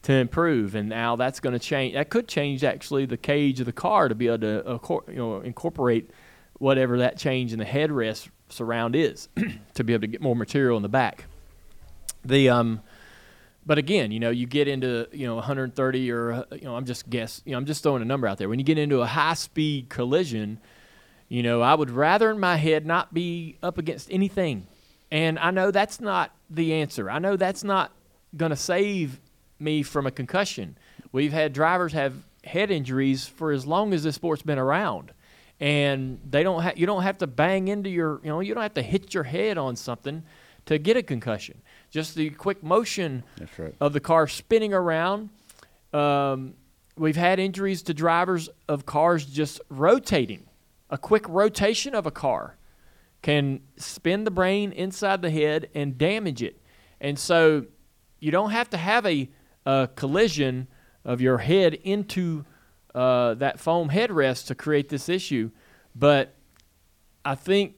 to 0.03 0.12
improve 0.12 0.75
and 0.75 0.88
now 0.88 1.14
that's 1.14 1.38
going 1.40 1.53
to 1.53 1.59
change 1.59 1.95
that 1.95 2.11
could 2.11 2.27
change 2.27 2.64
actually 2.64 3.07
the 3.07 3.16
cage 3.16 3.61
of 3.61 3.66
the 3.66 3.73
car 3.73 4.09
to 4.09 4.14
be 4.14 4.27
able 4.27 4.38
to 4.38 4.66
uh, 4.66 4.79
cor- 4.79 5.05
you 5.09 5.16
know 5.16 5.40
incorporate 5.40 6.11
whatever 6.59 6.99
that 6.99 7.16
change 7.16 7.53
in 7.53 7.59
the 7.59 7.64
headrest 7.64 8.29
surround 8.49 8.97
is 8.97 9.29
to 9.75 9.85
be 9.85 9.92
able 9.92 10.03
to 10.03 10.07
get 10.09 10.21
more 10.21 10.37
material 10.37 10.77
in 10.77 10.83
the 10.83 10.88
back 10.88 11.27
the 12.25 12.49
um 12.49 12.81
but 13.64 13.79
again, 13.79 14.11
you 14.11 14.18
know, 14.18 14.31
you 14.31 14.47
get 14.47 14.66
into 14.66 15.09
you 15.12 15.27
know 15.27 15.37
130 15.37 16.11
or 16.11 16.33
uh, 16.33 16.45
you 16.53 16.62
know, 16.62 16.77
I'm 16.77 16.85
just 16.85 17.09
guess, 17.09 17.42
you 17.45 17.53
know, 17.53 17.59
I'm 17.59 17.66
just 17.66 17.83
throwing 17.83 18.03
a 18.03 18.05
number 18.05 18.27
out 18.27 18.38
there. 18.38 18.49
When 18.49 18.59
you 18.59 18.64
get 18.64 18.79
into 18.79 19.01
a 19.01 19.07
high 19.07 19.35
speed 19.35 19.88
collision, 19.88 20.59
you 21.29 21.42
know, 21.42 21.62
I 21.62 21.75
would 21.75 21.90
rather 21.90 22.31
in 22.31 22.40
my 22.40 22.57
head 22.57 22.85
not 22.85 23.14
be 23.14 23.59
up 23.62 23.79
against 23.79 24.11
anything. 24.11 24.66
And 25.12 25.38
I 25.38 25.51
know 25.51 25.70
that's 25.70 26.01
not 26.01 26.35
the 26.48 26.72
answer. 26.72 27.11
I 27.11 27.18
know 27.18 27.37
that's 27.37 27.62
not 27.62 27.92
going 28.35 28.48
to 28.48 28.57
save 28.57 29.20
me 29.59 29.83
from 29.83 30.07
a 30.07 30.11
concussion. 30.11 30.79
We've 31.12 31.35
had 31.35 31.53
drivers 31.53 31.92
have 31.92 32.14
head 32.44 32.70
injuries 32.70 33.27
for 33.27 33.53
as 33.53 33.66
long 33.66 33.92
as 33.92 34.03
this 34.03 34.14
sport's 34.14 34.40
been 34.40 34.59
around. 34.59 35.12
And 35.61 36.18
they 36.29 36.42
don't 36.42 36.62
ha- 36.62 36.72
you 36.77 36.87
don't 36.87 37.03
have 37.03 37.18
to 37.18 37.27
bang 37.27 37.68
into 37.68 37.90
your, 37.90 38.20
you 38.25 38.31
know, 38.31 38.40
you 38.40 38.55
don't 38.55 38.62
have 38.62 38.72
to 38.75 38.83
hit 38.83 39.12
your 39.12 39.25
head 39.25 39.59
on 39.59 39.77
something 39.77 40.22
to 40.64 40.79
get 40.79 40.96
a 40.96 41.03
concussion. 41.03 41.61
Just 41.90 42.14
the 42.14 42.31
quick 42.31 42.62
motion 42.62 43.22
right. 43.59 43.75
of 43.83 43.92
the 43.92 44.01
car 44.01 44.27
spinning 44.27 44.72
around. 44.72 45.29
Um, 45.92 46.55
we've 46.96 47.16
had 47.16 47.38
injuries 47.38 47.83
to 47.83 47.92
drivers 47.92 48.48
of 48.66 48.87
cars 48.87 49.27
just 49.27 49.61
rotating. 49.68 50.44
A 50.88 50.96
quick 50.96 51.29
rotation 51.29 51.94
of 51.94 52.07
a 52.07 52.11
car 52.11 52.57
can 53.22 53.61
spin 53.76 54.24
the 54.24 54.30
brain 54.30 54.72
inside 54.72 55.22
the 55.22 55.30
head 55.30 55.70
and 55.74 55.96
damage 55.96 56.42
it. 56.42 56.61
And 57.00 57.18
so 57.18 57.66
you 58.18 58.30
don't 58.30 58.50
have 58.50 58.68
to 58.70 58.76
have 58.76 59.06
a, 59.06 59.30
a 59.64 59.88
collision 59.94 60.68
of 61.04 61.20
your 61.20 61.38
head 61.38 61.74
into 61.74 62.44
uh, 62.94 63.35
that 63.35 63.58
foam 63.58 63.88
headrest 63.88 64.46
to 64.48 64.54
create 64.54 64.88
this 64.88 65.08
issue. 65.08 65.50
But 65.94 66.35
I 67.24 67.35
think 67.35 67.74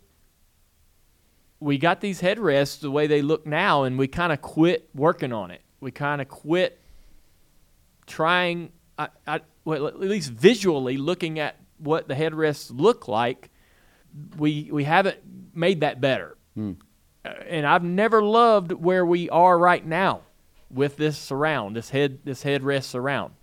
we 1.61 1.79
got 1.79 2.01
these 2.01 2.21
headrests 2.21 2.81
the 2.81 2.91
way 2.91 3.07
they 3.07 3.23
look 3.23 3.47
now, 3.47 3.85
and 3.85 3.99
we 3.99 4.09
kind 4.09 4.33
of 4.33 4.43
quit 4.43 4.89
working 4.95 5.33
on 5.33 5.51
it. 5.51 5.63
We 5.81 5.91
kind 5.91 6.21
of 6.21 6.29
quit 6.29 6.81
trying, 8.07 8.73
I, 8.99 9.09
I, 9.27 9.41
well, 9.65 9.87
at 9.87 9.99
least 9.99 10.31
visually 10.31 10.97
looking 10.97 11.39
at 11.39 11.57
what 11.79 12.09
the 12.09 12.15
headrests 12.15 12.71
look 12.75 13.09
like. 13.09 13.51
We 14.37 14.69
we 14.73 14.85
haven't 14.85 15.19
made 15.55 15.81
that 15.81 16.01
better, 16.01 16.37
Uh, 17.25 17.29
and 17.49 17.67
I've 17.67 17.83
never 17.83 18.23
loved 18.23 18.73
where 18.73 19.05
we 19.07 19.29
are 19.31 19.59
right 19.59 19.85
now 19.85 20.21
with 20.71 20.97
this 20.97 21.17
surround, 21.17 21.75
this 21.77 21.91
head 21.91 22.19
this 22.25 22.45
headrest 22.45 22.85
surround. 22.85 23.35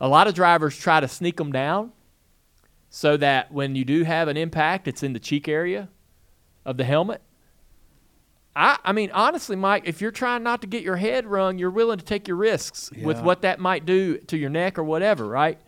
A 0.00 0.08
lot 0.08 0.26
of 0.26 0.34
drivers 0.34 0.76
try 0.76 1.00
to 1.00 1.08
sneak 1.08 1.36
them 1.36 1.52
down 1.52 1.92
so 2.90 3.16
that 3.16 3.52
when 3.52 3.74
you 3.76 3.84
do 3.84 4.02
have 4.02 4.28
an 4.28 4.36
impact, 4.36 4.88
it's 4.88 5.02
in 5.02 5.12
the 5.12 5.20
cheek 5.20 5.48
area 5.48 5.88
of 6.64 6.76
the 6.76 6.84
helmet. 6.84 7.22
I, 8.54 8.78
I 8.84 8.92
mean, 8.92 9.10
honestly, 9.12 9.56
Mike, 9.56 9.84
if 9.86 10.00
you're 10.02 10.10
trying 10.10 10.42
not 10.42 10.60
to 10.60 10.66
get 10.66 10.82
your 10.82 10.96
head 10.96 11.24
rung, 11.26 11.58
you're 11.58 11.70
willing 11.70 11.98
to 11.98 12.04
take 12.04 12.28
your 12.28 12.36
risks 12.36 12.90
with 13.06 13.16
what 13.22 13.42
that 13.42 13.60
might 13.60 13.86
do 13.86 14.18
to 14.18 14.36
your 14.36 14.50
neck 14.50 14.78
or 14.78 14.84
whatever, 14.84 15.26
right? 15.26 15.58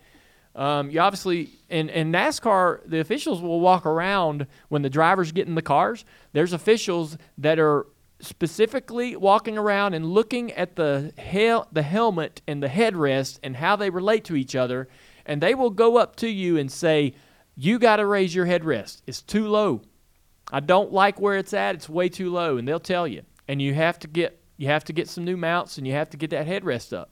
Um, 0.55 0.89
you 0.89 1.01
obviously, 1.01 1.49
in, 1.69 1.89
in 1.89 2.11
NASCAR, 2.11 2.79
the 2.85 2.99
officials 2.99 3.41
will 3.41 3.59
walk 3.59 3.85
around 3.85 4.47
when 4.69 4.81
the 4.83 4.89
drivers 4.89 5.31
get 5.31 5.47
in 5.47 5.55
the 5.55 5.61
cars. 5.61 6.05
There's 6.31 6.53
officials 6.53 7.17
that 7.37 7.59
are 7.59 7.87
specifically 8.21 9.15
walking 9.17 9.57
around 9.57 9.93
and 9.93 10.05
looking 10.05 10.53
at 10.53 10.77
the 10.77 11.13
hel- 11.17 11.67
the 11.71 11.81
helmet 11.81 12.41
and 12.47 12.63
the 12.63 12.67
headrest 12.69 13.39
and 13.43 13.57
how 13.57 13.75
they 13.75 13.89
relate 13.89 14.23
to 14.25 14.35
each 14.35 14.55
other, 14.55 14.87
and 15.25 15.41
they 15.41 15.53
will 15.53 15.69
go 15.69 15.97
up 15.97 16.15
to 16.17 16.29
you 16.29 16.57
and 16.57 16.71
say, 16.71 17.13
"You 17.55 17.77
got 17.77 17.97
to 17.97 18.05
raise 18.05 18.33
your 18.33 18.45
headrest. 18.45 19.01
It's 19.05 19.21
too 19.21 19.47
low. 19.47 19.81
I 20.53 20.61
don't 20.61 20.93
like 20.93 21.19
where 21.19 21.37
it's 21.37 21.53
at. 21.53 21.75
It's 21.75 21.89
way 21.89 22.07
too 22.07 22.31
low." 22.31 22.55
And 22.57 22.65
they'll 22.65 22.79
tell 22.79 23.05
you, 23.05 23.23
and 23.49 23.61
you 23.61 23.73
have 23.73 23.99
to 23.99 24.07
get 24.07 24.41
you 24.57 24.67
have 24.67 24.85
to 24.85 24.93
get 24.93 25.09
some 25.09 25.25
new 25.25 25.35
mounts 25.35 25.77
and 25.77 25.85
you 25.85 25.91
have 25.91 26.09
to 26.11 26.17
get 26.17 26.29
that 26.29 26.47
headrest 26.47 26.95
up. 26.95 27.11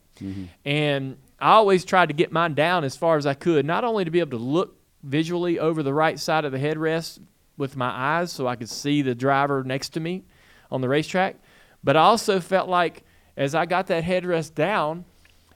And 0.64 1.18
I 1.38 1.52
always 1.52 1.84
tried 1.84 2.06
to 2.06 2.14
get 2.14 2.32
mine 2.32 2.54
down 2.54 2.84
as 2.84 2.96
far 2.96 3.16
as 3.16 3.26
I 3.26 3.34
could, 3.34 3.66
not 3.66 3.84
only 3.84 4.04
to 4.04 4.10
be 4.10 4.20
able 4.20 4.38
to 4.38 4.44
look 4.44 4.76
visually 5.02 5.58
over 5.58 5.82
the 5.82 5.92
right 5.92 6.18
side 6.18 6.44
of 6.44 6.52
the 6.52 6.58
headrest 6.58 7.20
with 7.56 7.76
my 7.76 7.90
eyes 7.90 8.32
so 8.32 8.46
I 8.46 8.56
could 8.56 8.68
see 8.68 9.02
the 9.02 9.14
driver 9.14 9.62
next 9.62 9.90
to 9.90 10.00
me 10.00 10.24
on 10.70 10.80
the 10.80 10.88
racetrack, 10.88 11.36
but 11.82 11.96
I 11.96 12.00
also 12.00 12.40
felt 12.40 12.68
like 12.68 13.04
as 13.36 13.54
I 13.54 13.66
got 13.66 13.88
that 13.88 14.04
headrest 14.04 14.54
down, 14.54 15.04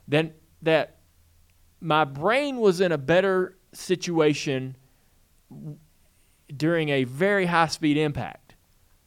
then 0.06 0.32
that 0.62 0.96
my 1.80 2.04
brain 2.04 2.58
was 2.58 2.80
in 2.80 2.92
a 2.92 2.98
better 2.98 3.56
situation 3.72 4.76
during 6.54 6.88
a 6.88 7.04
very 7.04 7.46
high 7.46 7.68
speed 7.68 7.96
impact. 7.96 8.54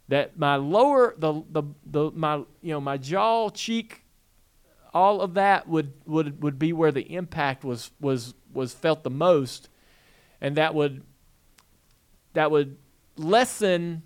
That 0.08 0.38
my 0.38 0.56
lower 0.58 1.16
the 1.18 1.44
the, 1.50 1.64
the 1.86 2.12
my 2.12 2.38
you 2.62 2.72
know 2.74 2.82
my 2.82 2.98
jaw 2.98 3.50
cheek 3.50 4.01
all 4.94 5.22
of 5.22 5.36
that 5.36 5.68
would, 5.68 5.94
would, 6.06 6.44
would 6.44 6.60
be 6.60 6.74
where 6.74 6.92
the 6.92 7.14
impact 7.14 7.64
was, 7.64 7.92
was, 8.00 8.34
was 8.54 8.74
felt 8.74 9.04
the 9.04 9.10
most, 9.10 9.70
and 10.40 10.58
that 10.58 10.74
would 10.74 11.04
that 12.34 12.50
would 12.50 12.78
lessen 13.18 14.04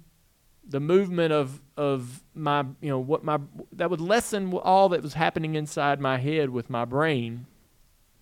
the 0.67 0.80
movement 0.80 1.32
of 1.32 1.62
of 1.78 2.24
my 2.34 2.65
you 2.82 2.89
know 2.89 3.00
what 3.00 3.24
my 3.24 3.39
that 3.71 3.89
would 3.89 4.02
lessen 4.02 4.52
all 4.54 4.89
that 4.89 5.02
was 5.02 5.13
happening 5.13 5.56
inside 5.56 6.00
my 6.00 6.17
head 6.17 6.50
with 6.50 6.69
my 6.69 6.86
brain 6.86 7.45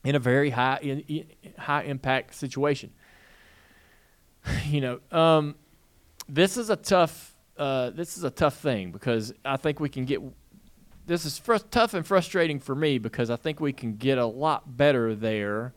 in 0.03 0.15
a 0.15 0.19
very 0.19 0.49
high 0.49 0.79
in, 0.81 0.99
in, 1.01 1.25
high 1.57 1.83
impact 1.83 2.35
situation. 2.35 2.91
you 4.65 4.81
know, 4.81 4.99
um, 5.11 5.55
this 6.27 6.57
is 6.57 6.69
a 6.69 6.75
tough 6.75 7.35
uh, 7.57 7.91
this 7.91 8.17
is 8.17 8.23
a 8.23 8.31
tough 8.31 8.57
thing 8.57 8.91
because 8.91 9.33
I 9.45 9.57
think 9.57 9.79
we 9.79 9.89
can 9.89 10.05
get 10.05 10.21
this 11.05 11.25
is 11.25 11.39
frus- 11.39 11.69
tough 11.69 11.93
and 11.93 12.05
frustrating 12.05 12.59
for 12.59 12.75
me 12.75 12.97
because 12.97 13.29
I 13.29 13.35
think 13.35 13.59
we 13.59 13.73
can 13.73 13.95
get 13.95 14.17
a 14.17 14.25
lot 14.25 14.77
better 14.77 15.15
there 15.15 15.73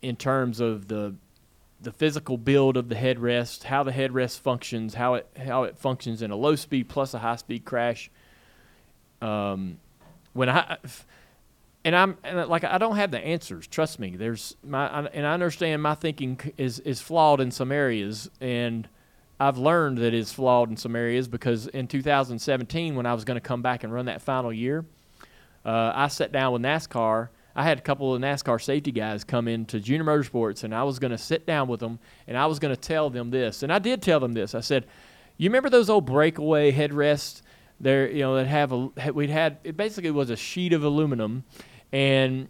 in 0.00 0.16
terms 0.16 0.60
of 0.60 0.88
the 0.88 1.14
the 1.80 1.92
physical 1.92 2.38
build 2.38 2.76
of 2.76 2.88
the 2.88 2.94
headrest, 2.94 3.64
how 3.64 3.82
the 3.82 3.90
headrest 3.90 4.38
functions, 4.38 4.94
how 4.94 5.14
it 5.14 5.26
how 5.36 5.64
it 5.64 5.76
functions 5.76 6.22
in 6.22 6.30
a 6.30 6.36
low 6.36 6.54
speed 6.54 6.88
plus 6.88 7.12
a 7.14 7.18
high 7.18 7.36
speed 7.36 7.64
crash. 7.64 8.10
Um, 9.20 9.78
when 10.32 10.48
I 10.48 10.78
and 11.84 11.96
I'm 11.96 12.16
and 12.22 12.48
like 12.48 12.64
I 12.64 12.78
don't 12.78 12.96
have 12.96 13.10
the 13.10 13.18
answers. 13.18 13.66
Trust 13.66 13.98
me. 13.98 14.16
There's 14.16 14.56
my 14.64 15.06
and 15.08 15.26
I 15.26 15.34
understand 15.34 15.82
my 15.82 15.94
thinking 15.94 16.38
is 16.56 16.78
is 16.80 17.00
flawed 17.00 17.40
in 17.40 17.50
some 17.50 17.72
areas, 17.72 18.30
and 18.40 18.88
I've 19.42 19.58
learned 19.58 19.98
that 19.98 20.14
it's 20.14 20.32
flawed 20.32 20.70
in 20.70 20.76
some 20.76 20.94
areas 20.94 21.26
because 21.26 21.66
in 21.66 21.88
2017, 21.88 22.94
when 22.94 23.06
I 23.06 23.12
was 23.12 23.24
going 23.24 23.34
to 23.34 23.40
come 23.40 23.60
back 23.60 23.82
and 23.82 23.92
run 23.92 24.06
that 24.06 24.22
final 24.22 24.52
year, 24.52 24.84
uh, 25.64 25.90
I 25.92 26.06
sat 26.06 26.30
down 26.30 26.52
with 26.52 26.62
NASCAR. 26.62 27.28
I 27.56 27.64
had 27.64 27.78
a 27.78 27.80
couple 27.80 28.14
of 28.14 28.22
NASCAR 28.22 28.62
safety 28.62 28.92
guys 28.92 29.24
come 29.24 29.48
into 29.48 29.80
Junior 29.80 30.04
Motorsports, 30.04 30.62
and 30.62 30.72
I 30.72 30.84
was 30.84 31.00
going 31.00 31.10
to 31.10 31.18
sit 31.18 31.44
down 31.44 31.66
with 31.66 31.80
them, 31.80 31.98
and 32.28 32.38
I 32.38 32.46
was 32.46 32.60
going 32.60 32.72
to 32.72 32.80
tell 32.80 33.10
them 33.10 33.30
this, 33.30 33.64
and 33.64 33.72
I 33.72 33.80
did 33.80 34.00
tell 34.00 34.20
them 34.20 34.32
this. 34.32 34.54
I 34.54 34.60
said, 34.60 34.86
"You 35.38 35.50
remember 35.50 35.68
those 35.68 35.90
old 35.90 36.06
breakaway 36.06 36.70
headrests? 36.70 37.42
There, 37.80 38.08
you 38.08 38.20
know, 38.20 38.36
that 38.36 38.46
have 38.46 38.70
a 38.70 39.12
we'd 39.12 39.28
had. 39.28 39.58
It 39.64 39.76
basically 39.76 40.12
was 40.12 40.30
a 40.30 40.36
sheet 40.36 40.72
of 40.72 40.84
aluminum, 40.84 41.42
and 41.90 42.46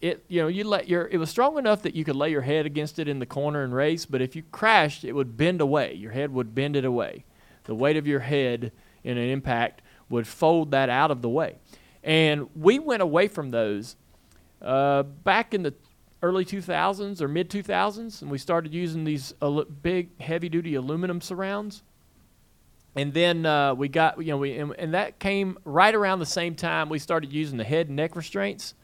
it 0.00 0.24
you 0.28 0.40
know 0.40 0.48
you 0.48 0.64
let 0.64 0.88
your 0.88 1.08
it 1.08 1.18
was 1.18 1.30
strong 1.30 1.58
enough 1.58 1.82
that 1.82 1.94
you 1.94 2.04
could 2.04 2.16
lay 2.16 2.30
your 2.30 2.42
head 2.42 2.66
against 2.66 2.98
it 2.98 3.08
in 3.08 3.18
the 3.18 3.26
corner 3.26 3.62
and 3.62 3.74
race, 3.74 4.06
but 4.06 4.20
if 4.20 4.36
you 4.36 4.42
crashed, 4.52 5.04
it 5.04 5.12
would 5.12 5.36
bend 5.36 5.60
away. 5.60 5.94
Your 5.94 6.12
head 6.12 6.32
would 6.32 6.54
bend 6.54 6.76
it 6.76 6.84
away. 6.84 7.24
The 7.64 7.74
weight 7.74 7.96
of 7.96 8.06
your 8.06 8.20
head 8.20 8.72
in 9.04 9.18
an 9.18 9.28
impact 9.28 9.82
would 10.08 10.26
fold 10.26 10.70
that 10.70 10.88
out 10.88 11.10
of 11.10 11.22
the 11.22 11.28
way, 11.28 11.56
and 12.02 12.48
we 12.54 12.78
went 12.78 13.02
away 13.02 13.28
from 13.28 13.50
those 13.50 13.96
uh, 14.62 15.02
back 15.02 15.52
in 15.54 15.62
the 15.62 15.74
early 16.22 16.44
2000s 16.44 17.20
or 17.20 17.28
mid 17.28 17.48
2000s, 17.50 18.22
and 18.22 18.30
we 18.30 18.38
started 18.38 18.72
using 18.72 19.04
these 19.04 19.34
alu- 19.40 19.66
big 19.66 20.20
heavy 20.20 20.48
duty 20.48 20.74
aluminum 20.74 21.20
surrounds 21.20 21.82
and 22.98 23.12
then 23.12 23.46
uh, 23.46 23.74
we 23.74 23.88
got 23.88 24.18
you 24.18 24.32
know 24.32 24.36
we 24.38 24.56
and, 24.58 24.74
and 24.78 24.94
that 24.94 25.18
came 25.18 25.58
right 25.64 25.94
around 25.94 26.18
the 26.18 26.26
same 26.26 26.54
time 26.54 26.88
we 26.88 26.98
started 26.98 27.32
using 27.32 27.56
the 27.56 27.64
head 27.64 27.86
and 27.86 27.96
neck 27.96 28.16
restraints 28.16 28.74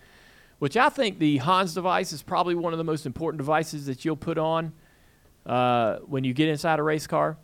which 0.64 0.78
i 0.78 0.88
think 0.88 1.18
the 1.18 1.36
hans 1.36 1.74
device 1.74 2.10
is 2.10 2.22
probably 2.22 2.54
one 2.54 2.72
of 2.72 2.78
the 2.78 2.84
most 2.84 3.04
important 3.04 3.36
devices 3.36 3.84
that 3.84 4.02
you'll 4.02 4.16
put 4.16 4.38
on 4.38 4.72
uh, 5.44 5.98
when 6.06 6.24
you 6.24 6.32
get 6.32 6.48
inside 6.48 6.78
a 6.78 6.82
race 6.82 7.06
car 7.06 7.36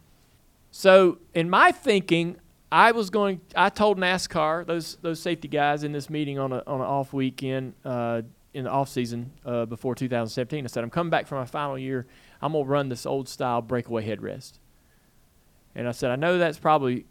so 0.71 1.19
in 1.35 1.51
my 1.51 1.71
thinking 1.71 2.35
i 2.73 2.91
was 2.91 3.11
going 3.11 3.39
i 3.55 3.69
told 3.69 3.99
nascar 3.99 4.67
those 4.67 4.97
those 5.03 5.21
safety 5.21 5.49
guys 5.49 5.85
in 5.85 5.93
this 5.93 6.09
meeting 6.09 6.39
on 6.39 6.51
a 6.51 6.63
on 6.67 6.81
an 6.81 6.87
off 6.87 7.13
weekend 7.13 7.75
uh, 7.85 8.23
in 8.55 8.65
the 8.65 8.71
off 8.71 8.89
season 8.89 9.31
uh, 9.45 9.67
before 9.67 9.95
2017 9.95 10.65
i 10.65 10.67
said 10.67 10.83
i'm 10.83 10.89
coming 10.89 11.11
back 11.11 11.27
for 11.27 11.35
my 11.35 11.45
final 11.45 11.79
year 11.79 12.07
i'm 12.41 12.55
to 12.55 12.63
run 12.65 12.89
this 12.89 13.05
old 13.05 13.29
style 13.29 13.61
breakaway 13.61 14.03
headrest 14.03 14.55
and 15.75 15.87
I 15.87 15.93
said, 15.93 16.11
I 16.11 16.17
know 16.17 16.39
that's 16.39 16.59
probably 16.59 17.07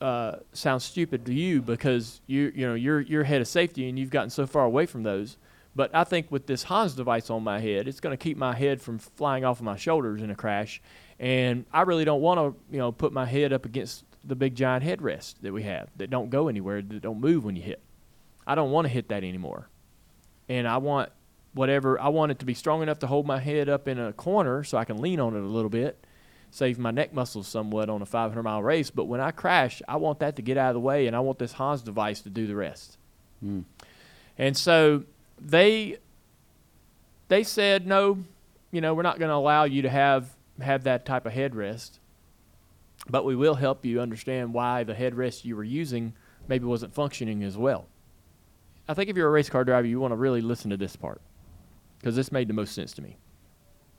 uh, 0.00 0.36
sounds 0.52 0.84
stupid 0.84 1.26
to 1.26 1.34
you 1.34 1.60
because 1.60 2.20
you 2.26 2.52
you 2.54 2.66
know 2.66 2.74
you're 2.74 3.00
you're 3.00 3.24
head 3.24 3.40
of 3.40 3.48
safety 3.48 3.88
and 3.88 3.98
you've 3.98 4.10
gotten 4.10 4.30
so 4.30 4.46
far 4.46 4.64
away 4.64 4.86
from 4.86 5.02
those. 5.02 5.36
But 5.78 5.94
I 5.94 6.02
think 6.02 6.32
with 6.32 6.48
this 6.48 6.64
Hans 6.64 6.94
device 6.94 7.30
on 7.30 7.44
my 7.44 7.60
head, 7.60 7.86
it's 7.86 8.00
going 8.00 8.12
to 8.12 8.20
keep 8.20 8.36
my 8.36 8.52
head 8.52 8.82
from 8.82 8.98
flying 8.98 9.44
off 9.44 9.60
of 9.60 9.64
my 9.64 9.76
shoulders 9.76 10.22
in 10.22 10.28
a 10.28 10.34
crash. 10.34 10.82
And 11.20 11.66
I 11.72 11.82
really 11.82 12.04
don't 12.04 12.20
want 12.20 12.40
to 12.40 12.60
you 12.68 12.80
know 12.80 12.90
put 12.90 13.12
my 13.12 13.24
head 13.24 13.52
up 13.52 13.64
against 13.64 14.04
the 14.24 14.34
big 14.34 14.56
giant 14.56 14.84
headrest 14.84 15.36
that 15.42 15.52
we 15.52 15.62
have 15.62 15.88
that 15.94 16.10
don't 16.10 16.30
go 16.30 16.48
anywhere, 16.48 16.82
that 16.82 17.00
don't 17.00 17.20
move 17.20 17.44
when 17.44 17.54
you 17.54 17.62
hit. 17.62 17.80
I 18.44 18.56
don't 18.56 18.72
want 18.72 18.86
to 18.86 18.88
hit 18.92 19.10
that 19.10 19.22
anymore. 19.22 19.68
And 20.48 20.66
I 20.66 20.78
want 20.78 21.10
whatever 21.54 22.00
I 22.00 22.08
want 22.08 22.32
it 22.32 22.40
to 22.40 22.44
be 22.44 22.54
strong 22.54 22.82
enough 22.82 22.98
to 22.98 23.06
hold 23.06 23.24
my 23.24 23.38
head 23.38 23.68
up 23.68 23.86
in 23.86 24.00
a 24.00 24.12
corner 24.12 24.64
so 24.64 24.78
I 24.78 24.84
can 24.84 25.00
lean 25.00 25.20
on 25.20 25.36
it 25.36 25.42
a 25.42 25.46
little 25.46 25.70
bit 25.70 26.04
save 26.50 26.76
my 26.76 26.90
neck 26.90 27.12
muscles 27.12 27.46
somewhat 27.46 27.88
on 27.88 28.02
a 28.02 28.06
500 28.06 28.42
mile 28.42 28.64
race. 28.64 28.90
But 28.90 29.04
when 29.04 29.20
I 29.20 29.30
crash, 29.30 29.80
I 29.86 29.96
want 29.96 30.18
that 30.18 30.34
to 30.36 30.42
get 30.42 30.56
out 30.56 30.70
of 30.70 30.74
the 30.74 30.80
way, 30.80 31.06
and 31.06 31.14
I 31.14 31.20
want 31.20 31.38
this 31.38 31.52
Hans 31.52 31.82
device 31.82 32.22
to 32.22 32.30
do 32.30 32.48
the 32.48 32.56
rest. 32.56 32.96
Hmm. 33.40 33.60
And 34.38 34.56
so 34.56 35.04
they 35.40 35.98
they 37.28 37.42
said 37.42 37.86
no, 37.86 38.18
you 38.70 38.80
know, 38.80 38.94
we're 38.94 39.02
not 39.02 39.18
going 39.18 39.28
to 39.28 39.34
allow 39.34 39.64
you 39.64 39.82
to 39.82 39.90
have 39.90 40.34
have 40.60 40.84
that 40.84 41.04
type 41.06 41.26
of 41.26 41.32
headrest, 41.32 41.98
but 43.08 43.24
we 43.24 43.36
will 43.36 43.54
help 43.54 43.84
you 43.84 44.00
understand 44.00 44.52
why 44.52 44.84
the 44.84 44.94
headrest 44.94 45.44
you 45.44 45.56
were 45.56 45.64
using 45.64 46.12
maybe 46.48 46.64
wasn't 46.64 46.92
functioning 46.94 47.44
as 47.44 47.56
well. 47.56 47.86
I 48.88 48.94
think 48.94 49.10
if 49.10 49.16
you're 49.16 49.28
a 49.28 49.30
race 49.30 49.50
car 49.50 49.64
driver, 49.64 49.86
you 49.86 50.00
want 50.00 50.12
to 50.12 50.16
really 50.16 50.40
listen 50.40 50.70
to 50.70 50.76
this 50.76 50.96
part 50.96 51.20
because 51.98 52.16
this 52.16 52.32
made 52.32 52.48
the 52.48 52.54
most 52.54 52.74
sense 52.74 52.92
to 52.94 53.02
me. 53.02 53.18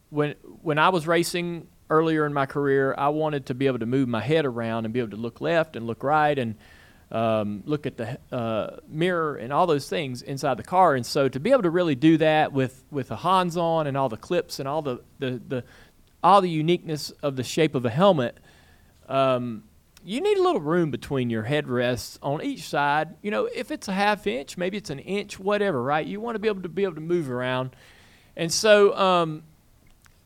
When 0.09 0.35
when 0.61 0.79
I 0.79 0.89
was 0.89 1.07
racing 1.07 1.67
earlier 1.89 2.25
in 2.25 2.33
my 2.33 2.45
career, 2.45 2.95
I 2.97 3.09
wanted 3.09 3.45
to 3.47 3.53
be 3.53 3.67
able 3.67 3.79
to 3.79 3.85
move 3.85 4.07
my 4.07 4.21
head 4.21 4.45
around 4.45 4.85
and 4.85 4.93
be 4.93 4.99
able 4.99 5.11
to 5.11 5.17
look 5.17 5.41
left 5.41 5.75
and 5.75 5.85
look 5.87 6.03
right 6.03 6.37
and 6.37 6.55
um, 7.11 7.63
look 7.65 7.85
at 7.85 7.97
the 7.97 8.19
uh, 8.31 8.77
mirror 8.87 9.35
and 9.35 9.51
all 9.51 9.65
those 9.65 9.89
things 9.89 10.21
inside 10.21 10.57
the 10.57 10.63
car. 10.63 10.95
And 10.95 11.05
so 11.05 11.27
to 11.27 11.39
be 11.39 11.51
able 11.51 11.63
to 11.63 11.69
really 11.69 11.95
do 11.95 12.17
that 12.17 12.53
with 12.53 12.83
with 12.91 13.09
the 13.09 13.17
Hans 13.17 13.57
on 13.57 13.87
and 13.87 13.97
all 13.97 14.09
the 14.09 14.17
clips 14.17 14.59
and 14.59 14.67
all 14.67 14.81
the 14.81 15.01
the, 15.17 15.41
the 15.47 15.63
all 16.23 16.41
the 16.41 16.49
uniqueness 16.49 17.11
of 17.23 17.35
the 17.35 17.43
shape 17.43 17.75
of 17.75 17.85
a 17.85 17.89
helmet. 17.89 18.37
Um, 19.07 19.63
you 20.03 20.21
need 20.21 20.37
a 20.37 20.41
little 20.41 20.61
room 20.61 20.91
between 20.91 21.29
your 21.29 21.43
headrests 21.43 22.17
on 22.21 22.41
each 22.41 22.63
side. 22.63 23.15
You 23.21 23.31
know, 23.31 23.45
if 23.45 23.69
it's 23.69 23.87
a 23.87 23.93
half 23.93 24.27
inch, 24.27 24.57
maybe 24.57 24.77
it's 24.77 24.89
an 24.89 24.99
inch, 24.99 25.39
whatever, 25.39 25.81
right? 25.81 26.05
You 26.05 26.21
want 26.21 26.35
to 26.35 26.39
be 26.39 26.47
able 26.47 26.61
to 26.61 26.69
be 26.69 26.83
able 26.83 26.95
to 26.95 27.01
move 27.01 27.29
around. 27.29 27.75
And 28.35 28.51
so 28.51 28.95
um, 28.97 29.43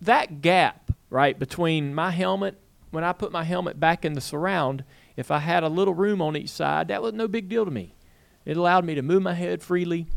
that 0.02 0.42
gap, 0.42 0.92
right, 1.10 1.38
between 1.38 1.96
my 1.96 2.12
helmet, 2.12 2.60
when 2.92 3.04
I 3.04 3.14
put 3.14 3.32
my 3.32 3.44
helmet 3.44 3.80
back 3.80 4.06
in 4.06 4.14
the 4.14 4.22
surround, 4.22 4.84
if 5.16 5.32
I 5.32 5.40
had 5.40 5.64
a 5.64 5.70
little 5.70 5.94
room 5.94 6.22
on 6.22 6.36
each 6.36 6.50
side, 6.50 6.88
that 6.88 7.02
was 7.02 7.14
no 7.14 7.28
big 7.28 7.50
deal 7.50 7.66
to 7.66 7.72
me. 7.72 7.96
It 8.46 8.58
allowed 8.58 8.86
me 8.86 8.96
to 8.96 9.02
move 9.02 9.22
my 9.22 9.34
head 9.34 9.62
freely, 9.62 10.08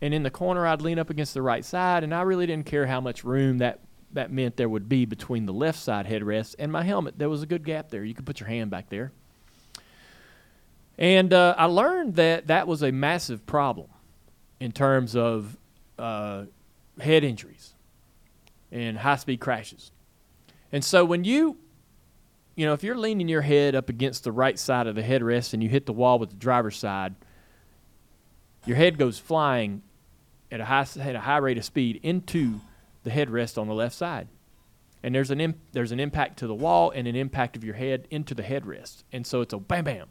and 0.00 0.12
in 0.12 0.22
the 0.22 0.30
corner, 0.30 0.66
I'd 0.66 0.82
lean 0.82 0.98
up 0.98 1.10
against 1.10 1.34
the 1.34 1.42
right 1.42 1.64
side, 1.64 2.04
and 2.04 2.14
I 2.14 2.22
really 2.22 2.46
didn't 2.46 2.66
care 2.66 2.86
how 2.86 3.00
much 3.00 3.24
room 3.24 3.58
that 3.58 3.80
that 4.12 4.30
meant 4.30 4.56
there 4.56 4.68
would 4.68 4.88
be 4.88 5.04
between 5.04 5.46
the 5.46 5.52
left 5.52 5.78
side 5.78 6.06
headrest 6.06 6.54
and 6.58 6.70
my 6.72 6.82
helmet. 6.82 7.18
There 7.18 7.28
was 7.28 7.42
a 7.42 7.46
good 7.46 7.64
gap 7.64 7.90
there. 7.90 8.04
You 8.04 8.14
could 8.14 8.24
put 8.24 8.40
your 8.40 8.48
hand 8.48 8.70
back 8.70 8.88
there. 8.88 9.12
And 10.98 11.32
uh, 11.32 11.54
I 11.58 11.66
learned 11.66 12.16
that 12.16 12.46
that 12.46 12.66
was 12.66 12.82
a 12.82 12.90
massive 12.90 13.44
problem 13.46 13.88
in 14.58 14.72
terms 14.72 15.14
of 15.14 15.56
uh, 15.98 16.44
head 16.98 17.24
injuries 17.24 17.74
and 18.72 18.96
high 18.98 19.16
speed 19.16 19.40
crashes. 19.40 19.90
And 20.72 20.84
so 20.84 21.04
when 21.04 21.24
you, 21.24 21.58
you 22.56 22.64
know, 22.64 22.72
if 22.72 22.82
you're 22.82 22.96
leaning 22.96 23.28
your 23.28 23.42
head 23.42 23.74
up 23.74 23.88
against 23.90 24.24
the 24.24 24.32
right 24.32 24.58
side 24.58 24.86
of 24.86 24.94
the 24.94 25.02
headrest 25.02 25.52
and 25.52 25.62
you 25.62 25.68
hit 25.68 25.86
the 25.86 25.92
wall 25.92 26.18
with 26.18 26.30
the 26.30 26.36
driver's 26.36 26.76
side, 26.76 27.14
your 28.64 28.76
head 28.76 28.98
goes 28.98 29.18
flying 29.18 29.82
at 30.50 30.60
a 30.60 30.64
high 30.64 30.86
at 30.98 31.14
a 31.14 31.20
high 31.20 31.36
rate 31.36 31.58
of 31.58 31.64
speed 31.64 32.00
into 32.02 32.60
the 33.04 33.10
headrest 33.10 33.58
on 33.58 33.68
the 33.68 33.74
left 33.74 33.94
side. 33.94 34.26
And 35.02 35.14
there's 35.14 35.30
an 35.30 35.40
Im- 35.40 35.60
there's 35.72 35.92
an 35.92 36.00
impact 36.00 36.38
to 36.38 36.46
the 36.46 36.54
wall 36.54 36.90
and 36.90 37.06
an 37.06 37.14
impact 37.14 37.56
of 37.56 37.62
your 37.62 37.74
head 37.74 38.08
into 38.10 38.34
the 38.34 38.42
headrest. 38.42 39.04
And 39.12 39.26
so 39.26 39.42
it's 39.42 39.52
a 39.52 39.58
bam 39.58 39.84
bam. 39.84 40.08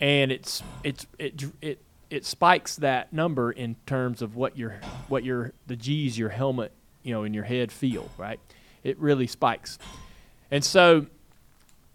And 0.00 0.32
it's 0.32 0.62
it's 0.82 1.06
it 1.18 1.44
it 1.62 1.80
it 2.10 2.26
spikes 2.26 2.76
that 2.76 3.12
number 3.12 3.52
in 3.52 3.76
terms 3.86 4.20
of 4.20 4.34
what 4.34 4.58
your 4.58 4.80
what 5.06 5.22
your 5.24 5.52
the 5.68 5.76
G's 5.76 6.18
your 6.18 6.30
helmet, 6.30 6.72
you 7.04 7.14
know, 7.14 7.22
in 7.22 7.34
your 7.34 7.44
head 7.44 7.70
feel, 7.70 8.10
right? 8.18 8.40
It 8.82 8.98
really 8.98 9.28
spikes. 9.28 9.78
And 10.50 10.64
so 10.64 11.06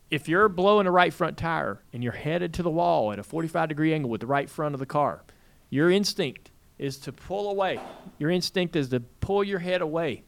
if 0.09 0.27
you're 0.27 0.47
blowing 0.47 0.85
the 0.85 0.91
right 0.91 1.13
front 1.13 1.37
tire 1.37 1.81
and 1.91 2.03
you're 2.03 2.13
headed 2.13 2.53
to 2.55 2.63
the 2.63 2.69
wall 2.69 3.11
at 3.11 3.19
a 3.19 3.23
45 3.23 3.69
degree 3.69 3.93
angle 3.93 4.09
with 4.09 4.21
the 4.21 4.27
right 4.27 4.49
front 4.49 4.75
of 4.75 4.79
the 4.79 4.85
car, 4.85 5.23
your 5.69 5.89
instinct 5.89 6.51
is 6.77 6.97
to 6.97 7.11
pull 7.11 7.49
away. 7.49 7.79
Your 8.19 8.29
instinct 8.29 8.75
is 8.75 8.89
to 8.89 8.99
pull 8.99 9.43
your 9.43 9.59
head 9.59 9.81
away. 9.81 10.23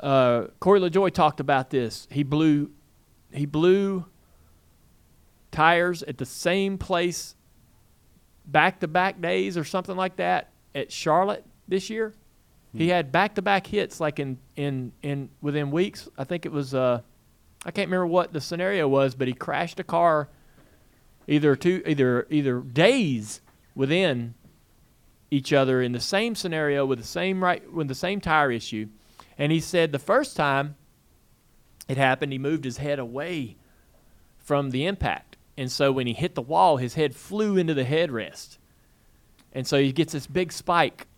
Uh, 0.00 0.46
Corey 0.58 0.80
LaJoie 0.80 1.12
talked 1.12 1.40
about 1.40 1.70
this. 1.70 2.08
He 2.10 2.22
blew, 2.22 2.70
he 3.32 3.44
blew 3.44 4.06
tires 5.50 6.02
at 6.04 6.16
the 6.16 6.24
same 6.24 6.78
place, 6.78 7.34
back 8.46 8.80
to 8.80 8.88
back 8.88 9.20
days 9.20 9.58
or 9.58 9.64
something 9.64 9.96
like 9.96 10.16
that 10.16 10.50
at 10.74 10.90
Charlotte 10.90 11.44
this 11.68 11.90
year. 11.90 12.14
He 12.72 12.88
had 12.88 13.10
back 13.10 13.34
to 13.34 13.42
back 13.42 13.66
hits 13.66 13.98
like 13.98 14.20
in, 14.20 14.38
in, 14.54 14.92
in 15.02 15.30
within 15.40 15.70
weeks. 15.70 16.08
I 16.16 16.24
think 16.24 16.46
it 16.46 16.52
was 16.52 16.72
uh, 16.72 17.00
I 17.64 17.70
can't 17.70 17.88
remember 17.88 18.06
what 18.06 18.32
the 18.32 18.40
scenario 18.40 18.86
was, 18.88 19.14
but 19.14 19.28
he 19.28 19.34
crashed 19.34 19.80
a 19.80 19.84
car 19.84 20.28
either 21.26 21.56
two 21.56 21.82
either 21.86 22.26
either 22.30 22.60
days 22.60 23.40
within 23.74 24.34
each 25.30 25.52
other 25.52 25.80
in 25.82 25.92
the 25.92 26.00
same 26.00 26.34
scenario 26.34 26.84
with 26.84 26.98
the 26.98 27.06
same 27.06 27.42
right 27.42 27.72
with 27.72 27.88
the 27.88 27.94
same 27.94 28.20
tire 28.20 28.50
issue. 28.50 28.88
And 29.36 29.52
he 29.52 29.60
said 29.60 29.92
the 29.92 29.98
first 29.98 30.36
time 30.36 30.76
it 31.88 31.96
happened, 31.96 32.30
he 32.30 32.38
moved 32.38 32.64
his 32.64 32.76
head 32.76 32.98
away 32.98 33.56
from 34.38 34.70
the 34.70 34.86
impact. 34.86 35.36
And 35.56 35.70
so 35.70 35.90
when 35.92 36.06
he 36.06 36.12
hit 36.12 36.34
the 36.34 36.42
wall, 36.42 36.76
his 36.76 36.94
head 36.94 37.16
flew 37.16 37.56
into 37.56 37.74
the 37.74 37.84
headrest. 37.84 38.58
And 39.52 39.66
so 39.66 39.80
he 39.80 39.92
gets 39.92 40.12
this 40.12 40.26
big 40.26 40.52
spike 40.52 41.08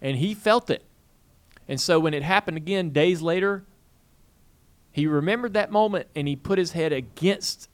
and 0.00 0.16
he 0.16 0.34
felt 0.34 0.70
it. 0.70 0.84
And 1.68 1.80
so 1.80 2.00
when 2.00 2.14
it 2.14 2.22
happened 2.22 2.56
again 2.56 2.90
days 2.90 3.20
later, 3.22 3.64
he 4.90 5.06
remembered 5.06 5.52
that 5.54 5.70
moment 5.70 6.08
and 6.16 6.26
he 6.26 6.34
put 6.34 6.58
his 6.58 6.72
head 6.72 6.92
against 6.92 7.68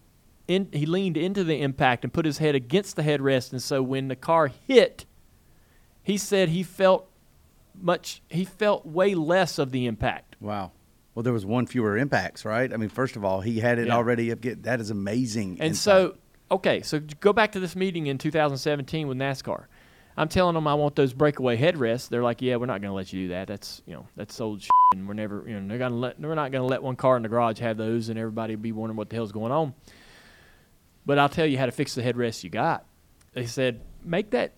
in, 0.46 0.68
he 0.72 0.84
leaned 0.84 1.16
into 1.16 1.42
the 1.44 1.62
impact 1.62 2.04
and 2.04 2.12
put 2.12 2.26
his 2.26 2.36
head 2.38 2.54
against 2.54 2.96
the 2.96 3.02
headrest 3.02 3.52
and 3.52 3.62
so 3.62 3.82
when 3.82 4.08
the 4.08 4.16
car 4.16 4.48
hit 4.68 5.06
he 6.02 6.18
said 6.18 6.50
he 6.50 6.62
felt 6.62 7.08
much 7.80 8.20
he 8.28 8.44
felt 8.44 8.84
way 8.84 9.14
less 9.14 9.58
of 9.58 9.70
the 9.70 9.86
impact 9.86 10.36
Wow. 10.40 10.72
Well, 11.14 11.22
there 11.22 11.32
was 11.32 11.46
one 11.46 11.64
fewer 11.66 11.96
impacts, 11.96 12.44
right? 12.44 12.70
I 12.72 12.76
mean, 12.76 12.88
first 12.88 13.14
of 13.14 13.24
all, 13.24 13.40
he 13.40 13.60
had 13.60 13.78
it 13.78 13.86
Yeah. 13.86 13.94
already. 13.94 14.32
Up 14.32 14.40
get 14.40 14.64
that 14.64 14.80
is 14.80 14.90
amazing. 14.90 15.52
and 15.60 15.68
insight. 15.70 15.76
so 16.10 16.16
okay 16.50 16.82
so 16.82 17.00
go 17.20 17.32
back 17.32 17.52
to 17.52 17.60
this 17.60 17.74
meeting 17.74 18.06
in 18.06 18.18
2017 18.18 19.08
with 19.08 19.16
nascar 19.16 19.64
i'm 20.16 20.28
telling 20.28 20.54
them 20.54 20.66
i 20.66 20.74
want 20.74 20.96
those 20.96 21.12
breakaway 21.12 21.56
headrests. 21.56 22.08
They're 22.08 22.22
like 22.22 22.42
yeah 22.42 22.56
we're 22.56 22.66
not 22.66 22.80
going 22.80 22.90
to 22.90 22.94
let 22.94 23.12
you 23.12 23.24
do 23.24 23.28
that. 23.28 23.48
That's 23.48 23.82
you 23.86 23.94
know 23.94 24.06
that's 24.16 24.40
old 24.40 24.62
shit, 24.62 24.70
and 24.94 25.06
we're 25.06 25.14
never 25.14 25.44
you 25.46 25.58
know 25.58 25.68
they're 25.68 25.88
to 25.88 25.94
let 25.94 26.20
we're 26.20 26.34
not 26.34 26.52
going 26.52 26.62
to 26.62 26.68
let 26.68 26.82
one 26.82 26.96
car 26.96 27.16
in 27.16 27.22
the 27.22 27.28
garage 27.28 27.58
have 27.60 27.76
those 27.76 28.08
and 28.08 28.18
everybody 28.18 28.54
be 28.54 28.72
wondering 28.72 28.96
what 28.96 29.10
the 29.10 29.16
hell's 29.16 29.32
going 29.32 29.52
on. 29.52 29.74
But 31.06 31.18
i'll 31.18 31.28
tell 31.28 31.46
you 31.46 31.58
how 31.58 31.66
to 31.66 31.72
fix 31.72 31.94
the 31.94 32.02
headrest 32.02 32.44
you 32.44 32.50
got. 32.50 32.86
They 33.32 33.46
said 33.46 33.80
make 34.04 34.30
that 34.30 34.54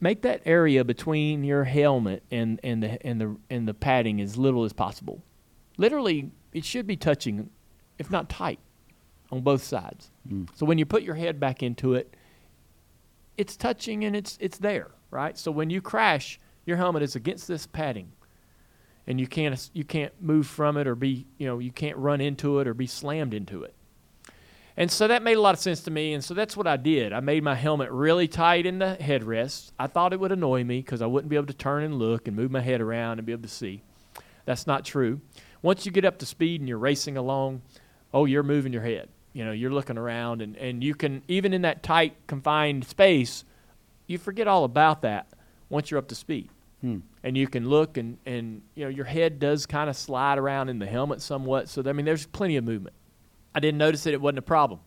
make 0.00 0.22
that 0.22 0.42
area 0.44 0.84
between 0.84 1.44
your 1.44 1.64
helmet 1.64 2.22
and 2.30 2.60
and 2.62 2.82
the 2.82 3.06
and 3.06 3.20
the 3.20 3.36
and 3.50 3.66
the 3.66 3.74
padding 3.74 4.20
as 4.20 4.36
little 4.36 4.64
as 4.64 4.72
possible. 4.72 5.22
Literally, 5.76 6.30
it 6.52 6.64
should 6.64 6.86
be 6.86 6.96
touching, 6.96 7.50
if 7.98 8.10
not 8.10 8.28
tight, 8.28 8.58
on 9.30 9.42
both 9.42 9.62
sides. 9.62 10.10
Mm. 10.28 10.48
So 10.54 10.66
when 10.66 10.78
you 10.78 10.86
put 10.86 11.02
your 11.02 11.14
head 11.14 11.38
back 11.38 11.62
into 11.62 11.94
it, 11.94 12.14
it's 13.38 13.56
touching 13.56 14.04
and 14.04 14.14
it's 14.14 14.36
it's 14.40 14.58
there, 14.58 14.90
right? 15.10 15.38
So 15.38 15.50
when 15.50 15.70
you 15.70 15.80
crash, 15.80 16.38
your 16.66 16.76
helmet 16.76 17.02
is 17.02 17.16
against 17.16 17.48
this 17.48 17.66
padding, 17.66 18.12
and 19.06 19.18
you 19.18 19.26
can't 19.26 19.70
you 19.72 19.84
can't 19.84 20.12
move 20.20 20.46
from 20.46 20.76
it 20.76 20.86
or 20.86 20.94
be 20.94 21.26
you 21.38 21.46
know 21.46 21.58
you 21.60 21.72
can't 21.72 21.96
run 21.96 22.20
into 22.20 22.58
it 22.58 22.68
or 22.68 22.74
be 22.74 22.86
slammed 22.86 23.32
into 23.32 23.62
it. 23.62 23.74
And 24.76 24.90
so 24.90 25.08
that 25.08 25.24
made 25.24 25.36
a 25.36 25.40
lot 25.40 25.54
of 25.54 25.60
sense 25.60 25.80
to 25.82 25.90
me, 25.90 26.12
and 26.12 26.22
so 26.22 26.34
that's 26.34 26.56
what 26.56 26.68
I 26.68 26.76
did. 26.76 27.12
I 27.12 27.18
made 27.18 27.42
my 27.42 27.56
helmet 27.56 27.90
really 27.90 28.28
tight 28.28 28.64
in 28.64 28.78
the 28.78 28.96
headrest. 29.00 29.72
I 29.76 29.88
thought 29.88 30.12
it 30.12 30.20
would 30.20 30.30
annoy 30.30 30.62
me 30.62 30.80
because 30.80 31.02
I 31.02 31.06
wouldn't 31.06 31.30
be 31.30 31.34
able 31.36 31.46
to 31.46 31.54
turn 31.54 31.82
and 31.82 31.98
look 31.98 32.28
and 32.28 32.36
move 32.36 32.52
my 32.52 32.60
head 32.60 32.80
around 32.80 33.18
and 33.18 33.26
be 33.26 33.32
able 33.32 33.42
to 33.42 33.48
see. 33.48 33.82
That's 34.44 34.68
not 34.68 34.84
true. 34.84 35.20
Once 35.62 35.84
you 35.84 35.90
get 35.90 36.04
up 36.04 36.18
to 36.18 36.26
speed 36.26 36.60
and 36.60 36.68
you're 36.68 36.78
racing 36.78 37.16
along, 37.16 37.62
oh, 38.14 38.24
you're 38.24 38.44
moving 38.44 38.72
your 38.72 38.82
head. 38.82 39.08
You 39.38 39.44
know, 39.44 39.52
you're 39.52 39.70
looking 39.70 39.96
around, 39.96 40.42
and, 40.42 40.56
and 40.56 40.82
you 40.82 40.96
can, 40.96 41.22
even 41.28 41.54
in 41.54 41.62
that 41.62 41.84
tight, 41.84 42.16
confined 42.26 42.84
space, 42.84 43.44
you 44.08 44.18
forget 44.18 44.48
all 44.48 44.64
about 44.64 45.02
that 45.02 45.28
once 45.68 45.92
you're 45.92 45.98
up 45.98 46.08
to 46.08 46.16
speed. 46.16 46.50
Hmm. 46.80 46.98
And 47.22 47.36
you 47.36 47.46
can 47.46 47.68
look, 47.68 47.96
and, 47.98 48.18
and, 48.26 48.62
you 48.74 48.82
know, 48.82 48.90
your 48.90 49.04
head 49.04 49.38
does 49.38 49.64
kind 49.64 49.88
of 49.88 49.94
slide 49.94 50.38
around 50.38 50.70
in 50.70 50.80
the 50.80 50.86
helmet 50.86 51.22
somewhat. 51.22 51.68
So, 51.68 51.84
I 51.86 51.92
mean, 51.92 52.04
there's 52.04 52.26
plenty 52.26 52.56
of 52.56 52.64
movement. 52.64 52.96
I 53.54 53.60
didn't 53.60 53.78
notice 53.78 54.02
that 54.02 54.12
it 54.12 54.20
wasn't 54.20 54.40
a 54.40 54.42
problem. 54.42 54.80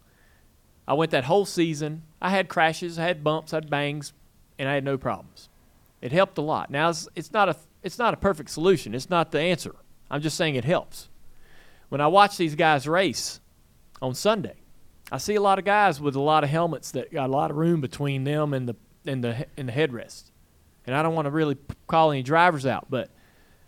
I 0.85 0.95
went 0.95 1.11
that 1.11 1.23
whole 1.23 1.45
season. 1.45 2.03
I 2.21 2.31
had 2.31 2.49
crashes, 2.49 2.99
I 2.99 3.03
had 3.03 3.23
bumps, 3.23 3.53
I 3.53 3.55
had 3.55 3.69
bangs, 3.69 4.11
and 4.59 4.67
I 4.67 4.73
had 4.73 4.83
no 4.83 4.97
problems. 4.97 5.47
It 6.01 6.11
helped 6.11 6.37
a 6.37 6.41
lot. 6.41 6.69
Now 6.69 6.89
it's, 6.89 7.07
it's 7.15 7.31
not 7.31 7.47
a 7.47 7.55
it's 7.83 7.97
not 7.97 8.13
a 8.13 8.17
perfect 8.17 8.49
solution. 8.49 8.93
It's 8.95 9.09
not 9.09 9.31
the 9.31 9.39
answer. 9.39 9.75
I'm 10.09 10.19
just 10.19 10.35
saying 10.35 10.55
it 10.55 10.65
helps. 10.65 11.07
When 11.87 12.01
I 12.01 12.07
watch 12.07 12.35
these 12.35 12.55
guys 12.55 12.85
race 12.85 13.39
on 14.01 14.15
Sunday, 14.15 14.55
I 15.11 15.17
see 15.17 15.35
a 15.35 15.41
lot 15.41 15.59
of 15.59 15.65
guys 15.65 15.99
with 15.99 16.15
a 16.15 16.21
lot 16.21 16.43
of 16.43 16.49
helmets 16.49 16.91
that 16.91 17.11
got 17.11 17.29
a 17.29 17.33
lot 17.33 17.51
of 17.51 17.57
room 17.57 17.81
between 17.81 18.23
them 18.23 18.53
and 18.53 18.67
the 18.67 18.75
and 19.05 19.23
the 19.23 19.45
and 19.57 19.67
the 19.67 19.73
headrest. 19.73 20.31
And 20.85 20.95
I 20.95 21.03
don't 21.03 21.13
want 21.13 21.25
to 21.25 21.31
really 21.31 21.57
call 21.87 22.11
any 22.11 22.23
drivers 22.23 22.65
out, 22.65 22.87
but 22.89 23.09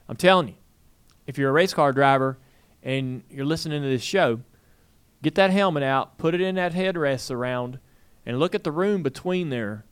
I'm 0.09 0.15
telling 0.15 0.49
you, 0.49 0.55
if 1.27 1.37
you're 1.37 1.49
a 1.49 1.53
race 1.53 1.73
car 1.73 1.91
driver 1.91 2.37
and 2.81 3.23
you're 3.29 3.45
listening 3.45 3.81
to 3.81 3.87
this 3.87 4.01
show, 4.01 4.39
get 5.21 5.35
that 5.35 5.51
helmet 5.51 5.83
out, 5.83 6.17
put 6.17 6.33
it 6.33 6.41
in 6.41 6.55
that 6.55 6.73
headrest 6.73 7.29
around, 7.29 7.79
and 8.25 8.39
look 8.39 8.55
at 8.55 8.63
the 8.63 8.71
room 8.71 9.03
between 9.03 9.49
there 9.49 9.85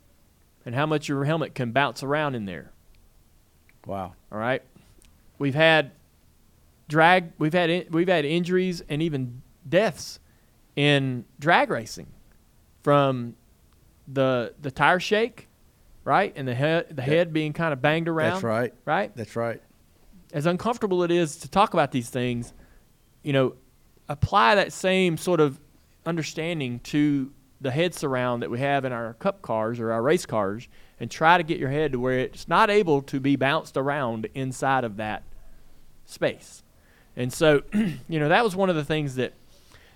and 0.65 0.73
how 0.73 0.85
much 0.85 1.07
your 1.07 1.25
helmet 1.25 1.53
can 1.53 1.71
bounce 1.71 2.01
around 2.01 2.35
in 2.35 2.45
there. 2.45 2.71
Wow. 3.85 4.13
All 4.31 4.37
right. 4.37 4.63
We've 5.37 5.55
had 5.55 5.91
drag, 6.87 7.31
we've 7.37 7.53
had 7.53 7.69
in, 7.69 7.87
we've 7.91 8.07
had 8.07 8.25
injuries 8.25 8.81
and 8.89 9.01
even 9.01 9.41
deaths 9.67 10.19
in 10.75 11.25
drag 11.39 11.69
racing 11.69 12.07
from 12.83 13.35
the 14.07 14.53
the 14.61 14.71
tire 14.71 14.99
shake, 14.99 15.47
right? 16.03 16.33
And 16.35 16.47
the 16.47 16.55
head 16.55 16.95
the 16.95 17.01
head 17.01 17.33
being 17.33 17.53
kind 17.53 17.73
of 17.73 17.81
banged 17.81 18.07
around. 18.07 18.33
That's 18.33 18.43
right. 18.43 18.73
Right? 18.85 19.15
That's 19.15 19.35
right. 19.35 19.61
as 20.33 20.45
uncomfortable 20.45 21.03
it 21.03 21.11
is 21.11 21.37
to 21.37 21.49
talk 21.49 21.73
about 21.73 21.91
these 21.91 22.09
things, 22.09 22.53
you 23.23 23.33
know, 23.33 23.55
apply 24.09 24.55
that 24.55 24.73
same 24.73 25.17
sort 25.17 25.39
of 25.39 25.59
understanding 26.05 26.79
to 26.79 27.31
the 27.59 27.71
head 27.71 27.93
surround 27.93 28.41
that 28.41 28.49
we 28.49 28.59
have 28.59 28.85
in 28.85 28.91
our 28.91 29.13
cup 29.15 29.41
cars 29.41 29.79
or 29.79 29.91
our 29.91 30.01
race 30.01 30.25
cars 30.25 30.67
and 30.99 31.11
try 31.11 31.37
to 31.37 31.43
get 31.43 31.59
your 31.59 31.69
head 31.69 31.91
to 31.91 31.99
where 31.99 32.17
it's 32.19 32.47
not 32.47 32.69
able 32.69 33.01
to 33.03 33.19
be 33.19 33.35
bounced 33.35 33.77
around 33.77 34.27
inside 34.33 34.83
of 34.83 34.97
that 34.97 35.23
space. 36.05 36.63
And 37.15 37.31
so, 37.31 37.61
you 37.73 38.19
know, 38.19 38.29
that 38.29 38.43
was 38.43 38.55
one 38.55 38.69
of 38.69 38.75
the 38.75 38.83
things 38.85 39.15
that 39.15 39.33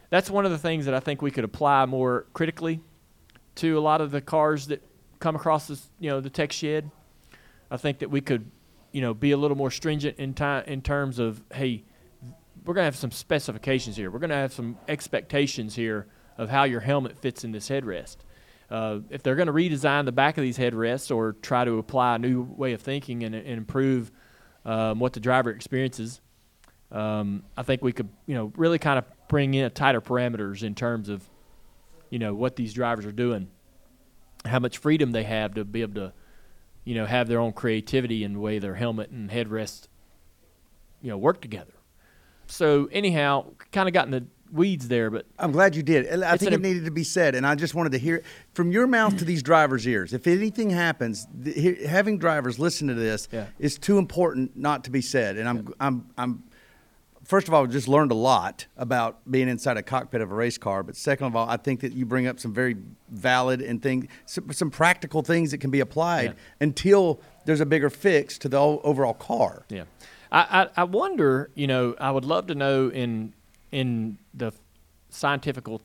that's 0.09 0.29
one 0.29 0.45
of 0.45 0.51
the 0.51 0.57
things 0.57 0.85
that 0.85 0.93
I 0.93 0.99
think 0.99 1.21
we 1.21 1.31
could 1.31 1.43
apply 1.43 1.85
more 1.85 2.25
critically 2.33 2.81
to 3.55 3.77
a 3.77 3.81
lot 3.81 4.01
of 4.01 4.11
the 4.11 4.21
cars 4.21 4.67
that 4.67 4.83
come 5.19 5.35
across 5.35 5.67
this, 5.67 5.89
you 5.99 6.09
know, 6.09 6.19
the 6.19 6.29
tech 6.29 6.51
shed. 6.51 6.91
I 7.71 7.77
think 7.77 7.99
that 7.99 8.09
we 8.09 8.21
could, 8.21 8.51
you 8.91 9.01
know, 9.01 9.13
be 9.13 9.31
a 9.31 9.37
little 9.37 9.57
more 9.57 9.71
stringent 9.71 10.17
in 10.17 10.33
time 10.33 10.63
in 10.67 10.81
terms 10.81 11.19
of, 11.19 11.43
hey, 11.53 11.83
we're 12.65 12.73
gonna 12.73 12.85
have 12.85 12.95
some 12.95 13.11
specifications 13.11 13.95
here. 13.95 14.11
We're 14.11 14.19
gonna 14.19 14.35
have 14.35 14.53
some 14.53 14.77
expectations 14.87 15.75
here 15.75 16.07
of 16.37 16.49
how 16.49 16.63
your 16.63 16.81
helmet 16.81 17.17
fits 17.17 17.43
in 17.43 17.51
this 17.51 17.69
headrest. 17.69 18.17
Uh, 18.69 18.99
if 19.09 19.21
they're 19.21 19.35
going 19.35 19.47
to 19.47 19.53
redesign 19.53 20.05
the 20.05 20.11
back 20.11 20.37
of 20.37 20.41
these 20.41 20.57
headrests 20.57 21.15
or 21.15 21.33
try 21.33 21.63
to 21.63 21.77
apply 21.77 22.15
a 22.15 22.19
new 22.19 22.41
way 22.41 22.73
of 22.73 22.81
thinking 22.81 23.23
and, 23.23 23.35
and 23.35 23.47
improve 23.47 24.11
um, 24.65 24.99
what 24.99 25.13
the 25.13 25.19
driver 25.19 25.51
experiences, 25.51 26.19
um, 26.91 27.43
I 27.55 27.63
think 27.63 27.83
we 27.83 27.91
could, 27.91 28.09
you 28.25 28.35
know, 28.35 28.51
really 28.57 28.79
kind 28.79 28.97
of 28.97 29.05
bring 29.27 29.53
in 29.53 29.69
tighter 29.71 30.01
parameters 30.01 30.63
in 30.63 30.75
terms 30.75 31.09
of, 31.09 31.23
you 32.09 32.19
know, 32.19 32.33
what 32.33 32.55
these 32.55 32.73
drivers 32.73 33.05
are 33.05 33.11
doing, 33.11 33.49
how 34.45 34.59
much 34.59 34.77
freedom 34.77 35.11
they 35.11 35.23
have 35.23 35.53
to 35.55 35.65
be 35.65 35.81
able 35.81 35.95
to, 35.95 36.13
you 36.83 36.95
know, 36.95 37.05
have 37.05 37.27
their 37.27 37.39
own 37.39 37.51
creativity 37.53 38.23
in 38.23 38.33
the 38.33 38.39
way 38.39 38.59
their 38.59 38.75
helmet 38.75 39.09
and 39.09 39.29
headrest, 39.29 39.87
you 41.01 41.09
know, 41.09 41.17
work 41.17 41.41
together. 41.41 41.73
So 42.47 42.87
anyhow, 42.91 43.47
kind 43.71 43.87
of 43.87 43.93
got 43.93 44.05
in 44.05 44.11
the 44.11 44.25
weeds 44.51 44.87
there, 44.87 45.09
but 45.09 45.25
I'm 45.39 45.51
glad 45.51 45.75
you 45.75 45.81
did. 45.81 46.23
I 46.23 46.37
think 46.37 46.51
an 46.51 46.59
it 46.59 46.61
needed 46.61 46.85
to 46.85 46.91
be 46.91 47.03
said, 47.03 47.33
and 47.33 47.45
I 47.45 47.55
just 47.55 47.73
wanted 47.73 47.93
to 47.93 47.97
hear 47.97 48.17
it 48.17 48.25
from 48.53 48.71
your 48.71 48.85
mouth 48.85 49.17
to 49.17 49.25
these 49.25 49.41
drivers' 49.41 49.87
ears. 49.87 50.13
If 50.13 50.27
anything 50.27 50.69
happens, 50.69 51.27
th- 51.43 51.83
having 51.87 52.19
drivers 52.19 52.59
listen 52.59 52.87
to 52.87 52.93
this 52.93 53.27
Yeah. 53.31 53.47
is 53.57 53.79
too 53.79 53.97
important 53.97 54.55
not 54.55 54.83
to 54.83 54.91
be 54.91 55.01
said. 55.01 55.37
And 55.37 55.49
I'm, 55.49 55.73
I'm, 55.79 56.07
I'm. 56.17 56.43
First 57.25 57.47
of 57.47 57.53
all, 57.53 57.65
just 57.65 57.87
learned 57.87 58.11
a 58.11 58.15
lot 58.15 58.67
about 58.77 59.29
being 59.29 59.49
inside 59.49 59.77
a 59.77 59.83
cockpit 59.83 60.21
of 60.21 60.31
a 60.31 60.35
race 60.35 60.57
car. 60.59 60.83
But 60.83 60.95
second 60.95 61.25
of 61.27 61.35
all, 61.35 61.49
I 61.49 61.57
think 61.57 61.79
that 61.81 61.93
you 61.93 62.05
bring 62.05 62.27
up 62.27 62.39
some 62.39 62.53
very 62.53 62.75
valid 63.09 63.61
and 63.61 63.81
thing, 63.81 64.07
some, 64.27 64.51
some 64.53 64.69
practical 64.69 65.23
things 65.23 65.49
that 65.51 65.57
can 65.57 65.71
be 65.71 65.79
applied 65.79 66.25
Yeah. 66.31 66.33
until 66.61 67.19
there's 67.45 67.61
a 67.61 67.65
bigger 67.65 67.89
fix 67.89 68.37
to 68.39 68.49
the 68.49 68.59
overall 68.59 69.13
car. 69.15 69.65
Yeah, 69.69 69.85
I, 70.31 70.61
I 70.75 70.81
I 70.81 70.83
wonder. 70.83 71.49
You 71.55 71.67
know, 71.67 71.95
I 71.99 72.11
would 72.11 72.25
love 72.25 72.47
to 72.47 72.55
know 72.55 72.89
in 72.89 73.33
in 73.71 74.19
the 74.33 74.51
scientific 75.09 75.67
you 75.67 75.79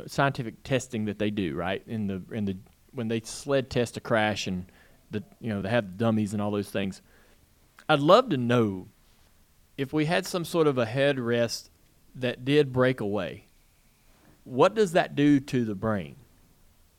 know 0.00 0.04
scientific 0.06 0.62
testing 0.62 1.04
that 1.06 1.18
they 1.18 1.30
do 1.30 1.54
right 1.54 1.82
in 1.86 2.06
the 2.06 2.22
in 2.32 2.44
the 2.46 2.56
when 2.92 3.08
they 3.08 3.20
sled 3.20 3.68
test 3.70 3.96
a 3.96 4.00
crash 4.00 4.46
and 4.46 4.66
the 5.10 5.22
you 5.40 5.50
know 5.50 5.60
they 5.62 5.68
have 5.68 5.96
dummies 5.98 6.32
and 6.32 6.40
all 6.40 6.50
those 6.50 6.70
things. 6.70 7.02
I'd 7.88 8.00
love 8.00 8.28
to 8.30 8.36
know 8.36 8.88
if 9.78 9.92
we 9.92 10.04
had 10.04 10.26
some 10.26 10.44
sort 10.44 10.66
of 10.66 10.76
a 10.76 10.84
headrest 10.84 11.70
that 12.16 12.44
did 12.44 12.72
break 12.72 13.00
away. 13.00 13.44
What 14.44 14.74
does 14.74 14.92
that 14.92 15.14
do 15.14 15.40
to 15.40 15.64
the 15.64 15.74
brain? 15.74 16.16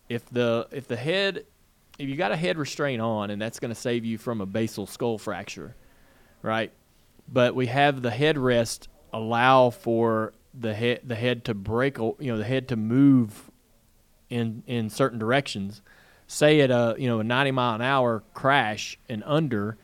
If 0.08 0.26
the 0.30 0.68
if 0.72 0.88
the 0.88 0.96
head 0.96 1.46
if 2.00 2.08
you 2.08 2.16
got 2.16 2.32
a 2.32 2.38
head 2.38 2.58
restraint 2.58 3.02
on 3.02 3.30
and 3.30 3.42
that's 3.42 3.60
going 3.60 3.74
to 3.74 3.80
save 3.80 4.06
you 4.06 4.18
from 4.18 4.40
a 4.40 4.46
basal 4.46 4.88
skull 4.88 5.18
fracture, 5.18 5.76
right? 6.42 6.72
But 7.32 7.54
we 7.54 7.68
have 7.68 8.02
the 8.02 8.10
headrest 8.10 8.88
allow 9.12 9.70
for 9.70 10.34
the 10.54 10.74
head 10.74 11.02
the 11.04 11.16
head 11.16 11.46
to 11.46 11.54
break, 11.54 11.98
you 11.98 12.16
know, 12.22 12.38
the 12.38 12.46
head 12.46 12.70
to 12.70 12.76
move 12.76 13.52
in 14.30 14.64
in 14.66 14.90
certain 14.90 15.20
directions. 15.20 15.82
Say 16.28 16.62
at 16.62 16.72
a 16.72 16.96
you 16.98 17.08
know 17.08 17.20
a 17.20 17.24
90 17.24 17.52
mile 17.52 17.76
an 17.76 17.82
hour 17.82 18.24
crash 18.34 18.98
and 19.10 19.24
under, 19.26 19.78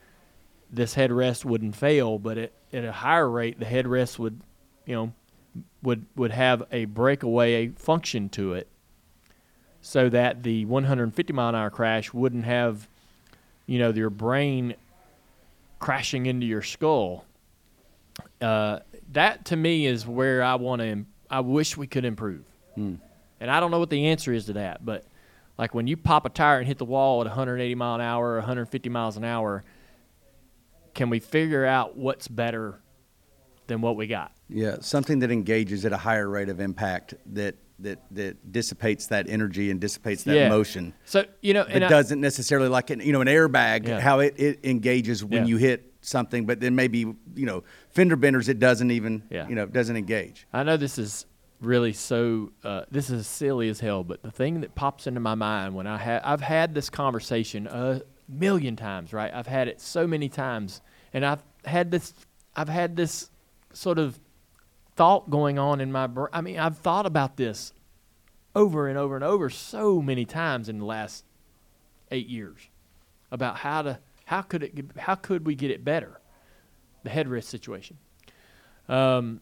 this 0.72 0.96
headrest 0.96 1.44
wouldn't 1.44 1.76
fail, 1.76 2.20
but 2.20 2.38
at, 2.38 2.52
at 2.76 2.84
a 2.86 2.92
higher 2.92 3.30
rate, 3.30 3.60
the 3.60 3.66
headrest 3.66 4.20
would, 4.20 4.42
you 4.86 4.96
know, 4.96 5.14
would 5.82 6.06
would 6.16 6.32
have 6.32 6.64
a 6.72 6.86
breakaway 6.86 7.70
function 7.70 8.30
to 8.30 8.54
it, 8.54 8.68
so 9.82 10.10
that 10.10 10.44
the 10.44 10.66
150 10.66 11.34
mile 11.34 11.50
an 11.50 11.56
hour 11.56 11.70
crash 11.70 12.14
wouldn't 12.14 12.46
have, 12.46 12.88
you 13.66 13.80
know, 13.80 13.92
your 13.92 14.10
brain 14.10 14.76
crashing 15.80 16.26
into 16.26 16.46
your 16.46 16.62
skull. 16.62 17.26
Uh, 18.42 18.80
that 19.12 19.46
to 19.46 19.56
me 19.56 19.86
is 19.86 20.06
where 20.06 20.44
I 20.44 20.56
want 20.56 20.82
to. 20.82 20.88
Im- 20.88 21.08
I 21.30 21.40
wish 21.40 21.78
we 21.78 21.88
could 21.88 22.06
improve, 22.06 22.44
and 23.40 23.50
I 23.52 23.60
don't 23.60 23.72
know 23.72 23.80
what 23.80 23.90
the 23.90 24.08
answer 24.08 24.34
is 24.34 24.46
to 24.46 24.54
that. 24.54 24.86
But 24.86 25.06
like 25.58 25.74
when 25.74 25.88
you 25.88 25.96
pop 25.98 26.26
a 26.26 26.30
tire 26.30 26.60
and 26.60 26.68
hit 26.68 26.78
the 26.78 26.86
wall 26.86 27.22
at 27.22 27.28
180 27.28 27.76
mile 27.76 27.96
an 27.96 28.02
hour 28.02 28.32
or 28.34 28.38
150 28.38 28.90
miles 28.90 29.16
an 29.18 29.24
hour, 29.24 29.64
can 30.96 31.10
we 31.12 31.20
figure 31.20 31.66
out 31.66 31.96
what's 31.96 32.28
better 32.28 32.82
than 33.68 33.82
what 33.82 33.96
we 33.96 34.08
got? 34.08 34.32
Yeah, 34.50 34.78
something 34.82 35.20
that 35.20 35.32
engages 35.32 35.86
at 35.86 35.92
a 35.94 35.98
higher 35.98 36.28
rate 36.30 36.50
of 36.50 36.60
impact 36.60 37.14
that 37.34 37.56
that 37.80 38.00
that 38.12 38.54
dissipates 38.54 39.08
that 39.08 39.28
energy 39.28 39.70
and 39.70 39.82
dissipates 39.82 40.24
that 40.24 40.36
Yeah. 40.36 40.48
motion. 40.50 40.94
So 41.04 41.26
you 41.42 41.54
know, 41.54 41.64
It 41.64 41.80
doesn't 41.82 42.22
necessarily 42.22 42.70
like 42.70 42.90
an, 42.90 43.02
you 43.02 43.12
know 43.12 43.20
an 43.22 43.28
airbag 43.28 43.88
Yeah. 43.88 44.00
how 44.00 44.20
it, 44.20 44.34
it 44.38 44.60
engages 44.64 45.24
when 45.26 45.42
Yeah. 45.44 45.48
you 45.50 45.58
hit 45.58 45.92
something, 46.02 46.46
but 46.46 46.62
then 46.62 46.74
maybe 46.76 47.00
you 47.00 47.46
know 47.46 47.64
fender 47.90 48.16
benders 48.16 48.48
it 48.48 48.60
doesn't 48.60 48.92
even 48.92 49.24
you 49.30 49.56
know 49.56 49.66
doesn't 49.66 49.98
engage. 49.98 50.48
I 50.54 50.64
know 50.64 50.78
this 50.78 50.98
is 50.98 51.26
really 51.60 51.92
so. 51.92 52.52
Uh, 52.64 52.84
this 52.92 53.10
is 53.10 53.28
silly 53.28 53.68
as 53.68 53.82
hell, 53.82 54.04
but 54.06 54.22
the 54.24 54.32
thing 54.32 54.62
that 54.62 54.74
pops 54.76 55.06
into 55.08 55.20
my 55.20 55.36
mind 55.36 55.74
when 55.76 55.86
I 55.88 55.98
ha- 55.98 56.22
I've 56.24 56.42
had 56.42 56.76
this 56.76 56.90
conversation 56.90 57.68
uh, 57.68 58.00
million 58.28 58.76
times, 58.76 59.14
right? 59.14 59.34
I've 59.34 59.48
had 59.48 59.68
it 59.68 59.82
so 59.82 60.08
many 60.08 60.30
times, 60.30 60.82
and 61.14 61.26
I've 61.26 61.44
had 61.66 61.92
this, 61.92 62.14
I've 62.56 62.70
had 62.70 62.96
this 62.96 63.30
sort 63.74 64.00
of 64.00 64.20
thought 64.96 65.30
going 65.30 65.60
on 65.60 65.82
in 65.82 65.92
my 65.92 66.08
brain. 66.08 66.30
I 66.34 66.42
mean, 66.42 66.60
I've 66.60 66.78
thought 66.78 67.06
about 67.06 67.38
this 67.38 67.74
over 68.56 68.88
and 68.88 68.98
over 68.98 69.16
and 69.16 69.24
over 69.24 69.50
so 69.50 70.02
many 70.02 70.26
times 70.26 70.70
in 70.70 70.80
the 70.80 70.86
last 70.86 71.26
eight 72.12 72.28
years 72.28 72.70
about 73.32 73.58
how 73.58 73.82
to 73.82 74.00
how 74.26 74.42
could 74.42 74.64
it 74.64 74.74
how 74.98 75.16
could 75.16 75.46
we 75.46 75.56
get 75.56 75.72
it 75.72 75.84
better, 75.84 76.20
the 77.04 77.10
headrest 77.10 77.44
situation. 77.44 77.98
Um, 78.88 79.42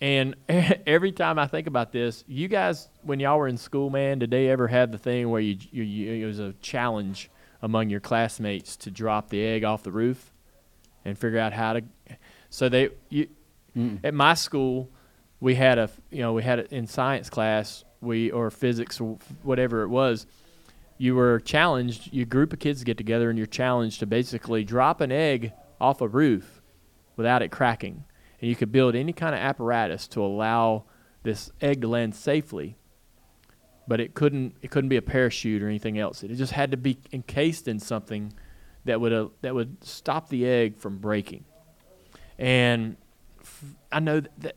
and 0.00 0.36
every 0.48 1.12
time 1.12 1.38
I 1.38 1.46
think 1.46 1.66
about 1.66 1.92
this, 1.92 2.24
you 2.26 2.48
guys, 2.48 2.88
when 3.02 3.20
y'all 3.20 3.38
were 3.38 3.48
in 3.48 3.56
school, 3.56 3.90
man, 3.90 4.18
did 4.18 4.30
they 4.30 4.48
ever 4.48 4.68
have 4.68 4.92
the 4.92 4.98
thing 4.98 5.30
where 5.30 5.40
you, 5.40 5.56
you, 5.70 5.82
you 5.82 6.24
it 6.24 6.26
was 6.26 6.38
a 6.38 6.52
challenge 6.60 7.30
among 7.62 7.90
your 7.90 8.00
classmates 8.00 8.76
to 8.76 8.90
drop 8.90 9.30
the 9.30 9.44
egg 9.44 9.64
off 9.64 9.82
the 9.82 9.92
roof 9.92 10.32
and 11.04 11.18
figure 11.18 11.38
out 11.38 11.52
how 11.52 11.74
to? 11.74 11.82
So 12.50 12.68
they, 12.68 12.90
you, 13.08 13.28
at 14.02 14.14
my 14.14 14.34
school, 14.34 14.90
we 15.40 15.54
had 15.54 15.78
a, 15.78 15.90
you 16.10 16.20
know, 16.20 16.32
we 16.32 16.42
had 16.42 16.58
it 16.58 16.72
in 16.72 16.86
science 16.86 17.30
class, 17.30 17.84
we 18.00 18.30
or 18.30 18.50
physics 18.50 19.00
or 19.00 19.18
whatever 19.42 19.82
it 19.82 19.88
was. 19.88 20.26
You 20.96 21.14
were 21.14 21.38
challenged. 21.40 22.12
Your 22.12 22.26
group 22.26 22.52
of 22.52 22.58
kids 22.58 22.82
get 22.82 22.96
together, 22.96 23.30
and 23.30 23.38
you're 23.38 23.46
challenged 23.46 24.00
to 24.00 24.06
basically 24.06 24.64
drop 24.64 25.00
an 25.00 25.12
egg 25.12 25.52
off 25.80 26.00
a 26.00 26.08
roof 26.08 26.60
without 27.16 27.42
it 27.42 27.50
cracking. 27.50 28.04
And 28.40 28.48
you 28.48 28.56
could 28.56 28.72
build 28.72 28.94
any 28.94 29.12
kind 29.12 29.34
of 29.34 29.40
apparatus 29.40 30.08
to 30.08 30.22
allow 30.22 30.84
this 31.22 31.52
egg 31.60 31.82
to 31.82 31.88
land 31.88 32.14
safely. 32.14 32.77
But 33.88 34.00
it 34.00 34.14
couldn't 34.14 34.54
it 34.62 34.70
couldn't 34.70 34.90
be 34.90 34.96
a 34.98 35.02
parachute 35.02 35.62
or 35.62 35.68
anything 35.68 35.98
else. 35.98 36.22
It 36.22 36.28
just 36.34 36.52
had 36.52 36.70
to 36.72 36.76
be 36.76 36.98
encased 37.12 37.66
in 37.66 37.80
something 37.80 38.32
that 38.84 39.00
would 39.00 39.12
uh, 39.12 39.28
that 39.40 39.54
would 39.54 39.82
stop 39.82 40.28
the 40.28 40.46
egg 40.46 40.76
from 40.76 40.98
breaking. 40.98 41.44
And 42.38 42.96
f- 43.40 43.64
I 43.90 44.00
know 44.00 44.20
that, 44.20 44.40
that 44.40 44.54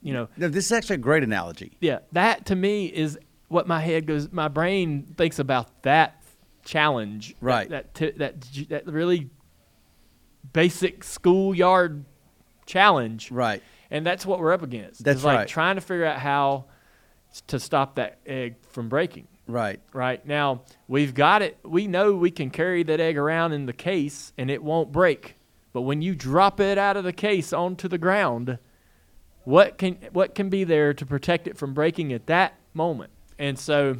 you 0.00 0.12
know 0.14 0.28
No, 0.38 0.48
this 0.48 0.64
is 0.66 0.72
actually 0.72 0.94
a 0.96 0.98
great 0.98 1.22
analogy. 1.22 1.76
yeah, 1.80 1.98
that 2.12 2.46
to 2.46 2.56
me 2.56 2.86
is 2.86 3.18
what 3.48 3.68
my 3.68 3.80
head 3.80 4.06
goes. 4.06 4.32
My 4.32 4.48
brain 4.48 5.14
thinks 5.18 5.38
about 5.38 5.82
that 5.82 6.22
challenge, 6.64 7.34
Right. 7.42 7.68
That 7.68 7.92
that 7.94 8.18
that, 8.18 8.40
that 8.70 8.86
really 8.86 9.28
basic 10.52 11.04
schoolyard 11.04 12.04
challenge, 12.66 13.30
Right. 13.30 13.62
And 13.90 14.06
that's 14.06 14.24
what 14.24 14.38
we're 14.38 14.52
up 14.54 14.62
against. 14.62 15.04
That's 15.04 15.16
It's 15.16 15.24
like 15.24 15.38
right. 15.40 15.48
trying 15.48 15.74
to 15.74 15.82
figure 15.82 16.06
out 16.06 16.18
how 16.18 16.64
to 17.48 17.58
stop 17.58 17.94
that 17.96 18.18
egg 18.26 18.56
from 18.68 18.88
breaking. 18.88 19.28
Right. 19.46 19.80
Right 19.92 20.24
now, 20.26 20.62
we've 20.88 21.14
got 21.14 21.42
it. 21.42 21.58
We 21.64 21.86
know 21.86 22.14
we 22.14 22.30
can 22.30 22.50
carry 22.50 22.82
that 22.84 23.00
egg 23.00 23.18
around 23.18 23.52
in 23.52 23.66
the 23.66 23.72
case 23.72 24.32
and 24.38 24.50
it 24.50 24.62
won't 24.62 24.92
break. 24.92 25.36
But 25.72 25.82
when 25.82 26.02
you 26.02 26.14
drop 26.14 26.60
it 26.60 26.78
out 26.78 26.96
of 26.96 27.04
the 27.04 27.12
case 27.12 27.52
onto 27.52 27.88
the 27.88 27.98
ground, 27.98 28.58
what 29.44 29.78
can 29.78 29.98
what 30.12 30.34
can 30.34 30.48
be 30.48 30.64
there 30.64 30.94
to 30.94 31.06
protect 31.06 31.48
it 31.48 31.56
from 31.56 31.74
breaking 31.74 32.12
at 32.12 32.26
that 32.26 32.54
moment? 32.74 33.10
And 33.38 33.58
so, 33.58 33.96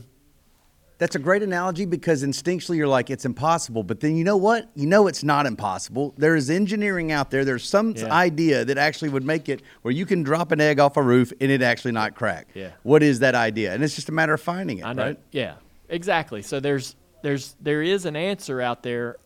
That's 1.03 1.16
a 1.16 1.18
great 1.18 1.42
analogy 1.42 1.84
because 1.84 2.22
instinctually 2.22 2.76
you're 2.76 2.86
like, 2.86 3.11
it's 3.11 3.24
impossible. 3.24 3.82
But 3.82 3.98
then 3.98 4.14
you 4.16 4.22
know 4.22 4.36
what? 4.36 4.70
You 4.76 4.86
know 4.86 5.09
it's 5.09 5.24
not 5.24 5.46
impossible. 5.46 6.14
There 6.16 6.36
is 6.36 6.48
engineering 6.48 7.11
out 7.11 7.32
there. 7.32 7.44
There's 7.44 7.68
some 7.68 7.90
Yeah. 7.96 8.12
idea 8.14 8.64
that 8.64 8.78
actually 8.78 9.09
would 9.09 9.24
make 9.24 9.48
it 9.48 9.62
where 9.82 9.90
you 9.90 10.07
can 10.07 10.22
drop 10.22 10.53
an 10.53 10.61
egg 10.61 10.78
off 10.78 10.96
a 10.96 11.03
roof 11.03 11.32
and 11.40 11.50
it 11.50 11.61
actually 11.61 11.90
not 11.90 12.14
crack. 12.14 12.46
Yeah. 12.55 12.68
What 12.84 13.03
is 13.03 13.18
that 13.18 13.34
idea? 13.34 13.74
And 13.74 13.82
it's 13.82 13.96
just 13.96 14.09
a 14.11 14.12
matter 14.12 14.32
of 14.32 14.40
finding 14.40 14.78
it, 14.78 14.84
I 14.86 14.92
know, 14.92 15.03
right? 15.07 15.18
yeah, 15.32 15.55
exactly. 15.88 16.40
So 16.40 16.61
there's 16.61 16.94
there's 17.22 17.57
there 17.61 17.82
is 17.82 18.07
an 18.07 18.14
answer 18.14 18.61
out 18.61 18.84
there. 18.84 19.16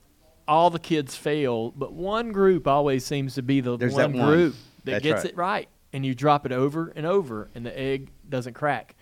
All 0.48 0.70
the 0.70 0.78
kids 0.78 1.14
fail, 1.14 1.72
but 1.72 1.92
one 1.92 2.32
group 2.32 2.66
always 2.66 3.04
seems 3.04 3.34
to 3.34 3.42
be 3.42 3.60
the 3.60 3.76
There's 3.76 3.92
one 3.92 4.12
that 4.12 4.18
one. 4.18 4.28
group 4.28 4.54
that 4.84 4.92
That's 4.92 5.02
gets 5.02 5.24
right. 5.24 5.32
it 5.32 5.36
right, 5.36 5.68
and 5.92 6.06
you 6.06 6.14
drop 6.14 6.46
it 6.46 6.52
over 6.52 6.90
and 6.96 7.04
over, 7.04 7.50
and 7.54 7.66
the 7.66 7.78
egg 7.78 8.08
doesn't 8.26 8.54
crack. 8.54 8.94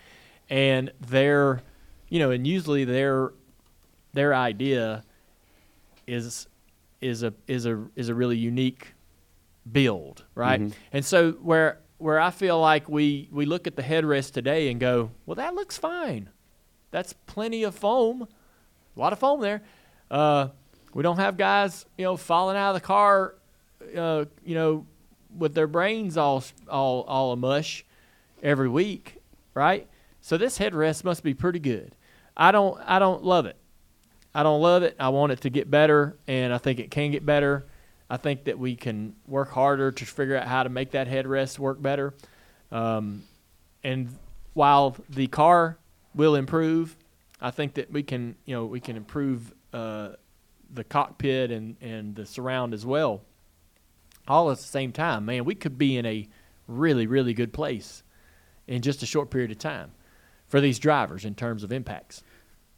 And 0.51 0.91
their, 1.01 1.63
you 2.15 2.21
know, 2.21 2.31
and 2.31 2.47
usually 2.47 2.85
their 2.85 3.33
their 4.13 4.33
idea 4.33 5.03
is 6.07 6.47
is 7.01 7.25
a 7.25 7.35
is 7.49 7.67
a 7.67 7.87
is 7.97 8.09
a 8.09 8.15
really 8.15 8.37
unique 8.37 8.95
build, 9.73 10.23
right? 10.37 10.61
Mm-hmm. 10.61 10.79
And 10.93 11.05
so 11.05 11.33
where 11.33 11.81
where 11.99 12.21
I 12.21 12.31
feel 12.31 12.61
like 12.61 12.89
we 12.89 13.29
we 13.33 13.47
look 13.47 13.67
at 13.67 13.75
the 13.75 13.83
headrest 13.83 14.31
today 14.31 14.71
and 14.71 14.79
go, 14.79 15.11
well, 15.27 15.35
that 15.35 15.57
looks 15.57 15.77
fine. 15.77 16.29
That's 16.93 17.15
plenty 17.27 17.65
of 17.65 17.75
foam, 17.75 18.29
a 18.97 19.01
lot 19.01 19.13
of 19.13 19.19
foam 19.19 19.41
there. 19.41 19.63
Uh, 20.09 20.51
we 20.93 21.03
don't 21.03 21.17
have 21.17 21.37
guys, 21.37 21.85
you 21.99 22.05
know, 22.05 22.17
falling 22.17 22.57
out 22.57 22.69
of 22.69 22.81
the 22.81 22.87
car, 22.87 23.35
uh, 23.99 24.27
you 24.45 24.55
know, 24.55 24.87
with 25.37 25.55
their 25.55 25.67
brains 25.67 26.17
all 26.17 26.45
all 26.69 27.03
all 27.09 27.33
a 27.33 27.37
mush 27.37 27.85
every 28.41 28.69
week, 28.69 29.17
right? 29.53 29.89
So 30.21 30.39
this 30.39 30.61
headrest 30.61 31.03
must 31.03 31.25
be 31.25 31.35
pretty 31.35 31.59
good. 31.59 31.97
I 32.37 32.53
don't 32.53 32.81
I 32.85 32.99
don't 32.99 33.25
love 33.25 33.47
it. 33.47 33.57
I 34.35 34.43
don't 34.43 34.61
love 34.61 34.83
it. 34.83 34.97
I 34.99 35.11
want 35.11 35.33
it 35.33 35.43
to 35.43 35.51
get 35.51 35.71
better, 35.71 36.17
and 36.27 36.53
I 36.53 36.59
think 36.59 36.81
it 36.81 36.91
can 36.91 37.13
get 37.13 37.25
better. 37.25 37.67
I 38.11 38.17
think 38.17 38.45
that 38.45 38.59
we 38.59 38.77
can 38.77 39.15
work 39.27 39.51
harder 39.51 39.93
to 39.93 40.05
figure 40.05 40.37
out 40.37 40.47
how 40.47 40.63
to 40.65 40.69
make 40.69 40.91
that 40.91 41.09
headrest 41.09 41.59
work 41.59 41.81
better. 41.81 42.15
Um, 42.73 43.23
and 43.83 44.17
while 44.55 44.97
the 45.09 45.27
car 45.29 45.79
will 46.15 46.35
improve, 46.35 46.97
I 47.41 47.51
think 47.51 47.75
that 47.75 47.93
we 47.93 48.03
can, 48.03 48.35
you 48.45 48.55
know, 48.55 48.67
we 48.67 48.81
can 48.81 48.97
improve 48.97 49.55
uh, 49.73 50.11
the 50.73 50.85
cockpit 50.85 51.51
and, 51.51 51.77
and 51.81 52.17
the 52.17 52.27
surround 52.27 52.75
as 52.75 52.85
well. 52.85 53.23
All 54.27 54.51
at 54.51 54.57
the 54.57 54.65
same 54.65 54.93
time, 54.93 55.27
man, 55.27 55.45
we 55.45 55.55
could 55.55 55.79
be 55.79 55.97
in 55.97 56.07
a 56.07 56.29
really, 56.67 57.07
really 57.07 57.35
good 57.35 57.53
place 57.53 58.03
in 58.67 58.83
just 58.83 59.03
a 59.03 59.07
short 59.07 59.31
period 59.31 59.51
of 59.51 59.59
time 59.59 59.93
for 60.49 60.61
these 60.61 60.79
drivers 60.79 61.25
in 61.25 61.35
terms 61.35 61.63
of 61.63 61.73
impacts. 61.73 62.23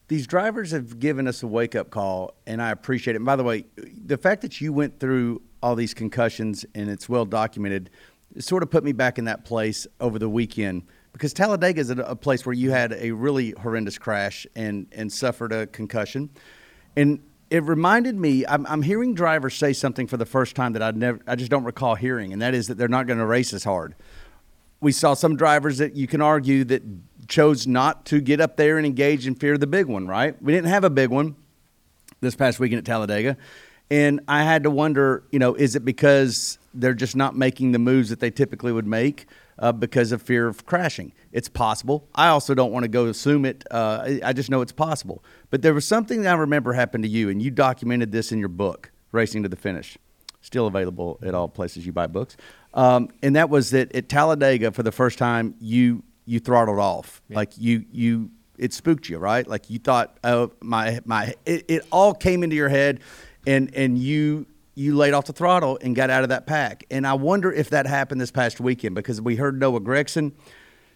These 0.08 0.26
drivers 0.26 0.70
have 0.70 1.00
given 1.00 1.26
us 1.26 1.42
a 1.42 1.46
wake 1.46 1.74
up 1.74 1.90
call, 1.90 2.34
and 2.46 2.62
I 2.62 2.70
appreciate 2.70 3.14
it. 3.14 3.16
And 3.16 3.26
by 3.26 3.36
the 3.36 3.42
way, 3.42 3.64
the 3.76 4.16
fact 4.16 4.42
that 4.42 4.60
you 4.60 4.72
went 4.72 5.00
through 5.00 5.42
all 5.62 5.74
these 5.74 5.94
concussions 5.94 6.64
and 6.74 6.88
it's 6.88 7.08
well 7.08 7.24
documented 7.24 7.90
sort 8.38 8.62
of 8.62 8.70
put 8.70 8.84
me 8.84 8.92
back 8.92 9.18
in 9.18 9.24
that 9.24 9.44
place 9.44 9.86
over 10.00 10.18
the 10.18 10.28
weekend 10.28 10.82
because 11.12 11.32
Talladega 11.32 11.80
is 11.80 11.90
a, 11.90 12.14
place 12.14 12.44
where 12.44 12.52
you 12.52 12.70
had 12.70 12.92
a 12.92 13.10
really 13.10 13.52
horrendous 13.52 13.96
crash 13.96 14.46
and, 14.54 14.86
and 14.92 15.10
suffered 15.10 15.50
a 15.50 15.66
concussion. 15.66 16.28
And 16.94 17.22
it 17.48 17.62
reminded 17.62 18.16
me, 18.16 18.44
I'm, 18.46 18.66
I'm 18.66 18.82
hearing 18.82 19.14
drivers 19.14 19.54
say 19.54 19.72
something 19.72 20.06
for 20.06 20.18
the 20.18 20.26
first 20.26 20.54
time 20.54 20.74
that 20.74 20.82
I 20.82 20.90
never, 20.90 21.18
I 21.26 21.34
just 21.34 21.50
don't 21.50 21.64
recall 21.64 21.94
hearing, 21.94 22.34
and 22.34 22.42
that 22.42 22.54
is 22.54 22.68
that 22.68 22.76
they're 22.76 22.86
not 22.86 23.06
going 23.06 23.18
to 23.18 23.24
race 23.24 23.54
as 23.54 23.64
hard 23.64 23.94
we 24.80 24.92
saw 24.92 25.14
some 25.14 25.36
drivers 25.36 25.78
that 25.78 25.96
you 25.96 26.06
can 26.06 26.20
argue 26.20 26.64
that 26.64 26.82
chose 27.28 27.66
not 27.66 28.04
to 28.06 28.20
get 28.20 28.40
up 28.40 28.56
there 28.56 28.76
and 28.78 28.86
engage 28.86 29.26
in 29.26 29.34
fear 29.34 29.54
of 29.54 29.60
the 29.60 29.66
big 29.66 29.86
one, 29.86 30.06
right? 30.06 30.40
We 30.42 30.52
didn't 30.52 30.68
have 30.68 30.84
a 30.84 30.90
big 30.90 31.10
one 31.10 31.34
this 32.20 32.36
past 32.36 32.60
weekend 32.60 32.78
at 32.78 32.84
Talladega. 32.84 33.36
And 33.90 34.20
I 34.26 34.42
had 34.42 34.64
to 34.64 34.70
wonder, 34.70 35.22
you 35.30 35.38
know, 35.38 35.54
is 35.54 35.76
it 35.76 35.84
because 35.84 36.58
they're 36.74 36.94
just 36.94 37.16
not 37.16 37.36
making 37.36 37.72
the 37.72 37.78
moves 37.78 38.10
that 38.10 38.20
they 38.20 38.30
typically 38.30 38.72
would 38.72 38.86
make 38.86 39.26
uh, 39.58 39.72
because 39.72 40.12
of 40.12 40.22
fear 40.22 40.48
of 40.48 40.66
crashing? 40.66 41.12
It's 41.32 41.48
possible. 41.48 42.08
I 42.14 42.28
also 42.28 42.54
don't 42.54 42.72
want 42.72 42.82
to 42.84 42.88
go 42.88 43.06
assume 43.06 43.44
it. 43.44 43.64
Uh, 43.70 44.18
I- 44.24 44.32
just 44.32 44.50
know 44.50 44.60
it's 44.60 44.72
possible. 44.72 45.22
But 45.50 45.62
there 45.62 45.72
was 45.72 45.86
something 45.86 46.22
that 46.22 46.34
I 46.34 46.38
remember 46.38 46.72
happened 46.72 47.04
to 47.04 47.10
you, 47.10 47.28
and 47.28 47.40
you 47.40 47.50
documented 47.50 48.10
this 48.10 48.32
in 48.32 48.38
your 48.40 48.48
book, 48.48 48.90
Racing 49.12 49.44
to 49.44 49.48
the 49.48 49.56
Finish 49.56 49.96
still 50.46 50.66
available 50.66 51.18
at 51.22 51.34
all 51.34 51.48
places 51.48 51.84
you 51.84 51.92
buy 51.92 52.06
books. 52.06 52.36
Um, 52.72 53.08
and 53.22 53.36
that 53.36 53.50
was 53.50 53.70
that 53.70 53.94
at 53.94 54.08
Talladega 54.08 54.70
for 54.70 54.82
the 54.82 54.92
first 54.92 55.18
time 55.18 55.54
you 55.60 56.04
you 56.24 56.40
throttled 56.40 56.78
off, 56.78 57.20
like 57.28 57.52
you 57.58 57.84
you 57.90 58.30
it 58.56 58.72
spooked 58.72 59.08
you, 59.08 59.18
right? 59.18 59.46
Like 59.46 59.68
you 59.68 59.78
thought, 59.78 60.18
oh 60.24 60.52
my 60.62 61.00
my, 61.04 61.34
it, 61.44 61.64
it 61.68 61.86
all 61.90 62.14
came 62.14 62.42
into 62.42 62.56
your 62.56 62.68
head, 62.68 63.00
and 63.46 63.74
and 63.74 63.98
you 63.98 64.46
you 64.74 64.94
laid 64.94 65.14
off 65.14 65.24
the 65.24 65.32
throttle 65.32 65.78
and 65.80 65.96
got 65.96 66.10
out 66.10 66.22
of 66.22 66.28
that 66.28 66.46
pack. 66.46 66.84
And 66.90 67.06
I 67.06 67.14
wonder 67.14 67.52
if 67.52 67.70
that 67.70 67.86
happened 67.86 68.20
this 68.20 68.30
past 68.30 68.60
weekend 68.60 68.94
because 68.94 69.20
we 69.20 69.36
heard 69.36 69.58
Noah 69.58 69.80
Gragson 69.80 70.32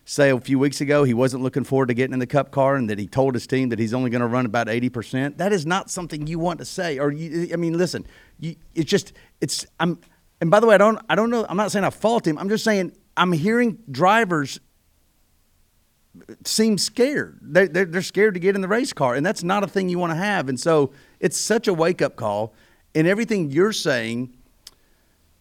say 0.05 0.30
a 0.30 0.40
few 0.40 0.59
weeks 0.59 0.80
ago 0.80 1.05
he 1.05 1.14
wasn't 1.14 1.42
looking 1.42 1.64
forward 1.64 1.88
to 1.88 1.94
getting 1.94 2.12
in 2.12 2.18
the 2.18 2.26
cup 2.26 2.51
car 2.51 2.76
and 2.76 2.90
that 2.90 2.98
he 2.98 3.07
told 3.07 3.34
his 3.34 3.46
team 3.46 3.68
that 3.68 3.78
he's 3.78 3.94
only 3.94 4.11
going 4.11 4.20
to 4.20 4.26
run 4.26 4.46
about 4.46 4.66
80%. 4.66 5.36
That 5.36 5.53
is 5.53 5.66
not 5.66 5.90
something 5.90 6.26
you 6.26 6.38
want 6.38 6.59
to 6.59 6.64
say 6.64 6.98
or 6.98 7.12
you, 7.12 7.51
I 7.53 7.57
mean 7.57 7.76
listen, 7.76 8.07
you, 8.38 8.57
it's 8.74 8.90
just 8.90 9.12
it's 9.40 9.66
I'm 9.78 9.98
and 10.40 10.51
by 10.51 10.61
the 10.61 10.66
way 10.66 10.74
I 10.74 10.78
don't 10.78 10.98
I 11.09 11.14
don't 11.14 11.30
know 11.30 11.46
I'm 11.48 11.57
not 11.57 11.70
saying 11.70 11.84
I 11.84 11.90
fault 11.90 12.26
him. 12.26 12.38
I'm 12.38 12.48
just 12.48 12.64
saying 12.64 12.92
I'm 13.16 13.32
hearing 13.32 13.78
drivers 13.90 14.61
seem 16.44 16.78
scared. 16.78 17.38
They 17.42 17.66
they're, 17.68 17.84
they're 17.84 18.03
scared 18.03 18.34
to 18.34 18.40
get 18.40 18.55
in 18.55 18.62
the 18.62 18.68
race 18.68 18.92
car 18.92 19.14
and 19.14 19.24
that's 19.24 19.44
not 19.44 19.62
a 19.62 19.68
thing 19.68 19.88
you 19.88 19.98
want 19.98 20.12
to 20.12 20.18
have. 20.18 20.48
And 20.48 20.59
so 20.59 20.92
it's 21.20 21.36
such 21.36 21.68
a 21.68 21.74
wake 21.74 22.03
up 22.03 22.16
call 22.16 22.55
and 22.94 23.07
everything 23.07 23.51
you're 23.51 23.72
saying 23.72 24.34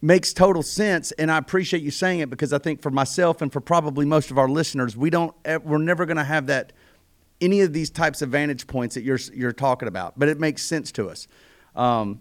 makes 0.02 0.32
total 0.32 0.62
sense 0.62 1.12
and 1.12 1.30
i 1.30 1.36
appreciate 1.36 1.82
you 1.82 1.90
saying 1.90 2.20
it 2.20 2.30
because 2.30 2.52
i 2.52 2.58
think 2.58 2.80
for 2.80 2.90
myself 2.90 3.42
and 3.42 3.52
for 3.52 3.60
probably 3.60 4.06
most 4.06 4.30
of 4.30 4.38
our 4.38 4.48
listeners 4.48 4.96
we 4.96 5.10
don't 5.10 5.34
we're 5.62 5.78
never 5.78 6.06
going 6.06 6.16
to 6.16 6.24
have 6.24 6.46
that 6.46 6.72
any 7.40 7.60
of 7.60 7.72
these 7.72 7.90
types 7.90 8.22
of 8.22 8.28
vantage 8.28 8.66
points 8.66 8.94
that 8.94 9.02
you're 9.02 9.18
you're 9.32 9.52
talking 9.52 9.88
about, 9.88 10.18
but 10.18 10.28
it 10.28 10.38
makes 10.38 10.62
sense 10.62 10.92
to 10.92 11.08
us. 11.08 11.26
Um, 11.74 12.20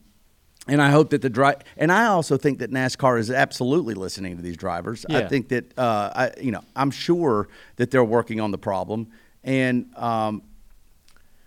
and 0.68 0.82
I 0.82 0.92
hope 0.92 1.10
that 1.12 1.22
the 1.22 1.30
drive, 1.30 1.58
and 1.78 1.92
I 1.92 2.06
also 2.06 2.38
think 2.38 2.60
that 2.60 2.70
NASCAR 2.70 3.18
is 3.20 3.32
absolutely 3.32 3.96
listening 3.96 4.36
to 4.36 4.44
these 4.44 4.58
drivers. 4.58 5.06
I 5.10 5.28
think 5.28 5.50
that 5.50 5.78
uh, 5.78 6.12
I, 6.16 6.32
you 6.40 6.52
know, 6.52 6.62
I'm 6.76 6.92
sure 6.92 7.48
that 7.78 7.92
they're 7.92 8.04
working 8.04 8.40
on 8.40 8.52
the 8.52 8.58
problem, 8.58 9.08
and 9.44 9.92
um, 9.96 10.44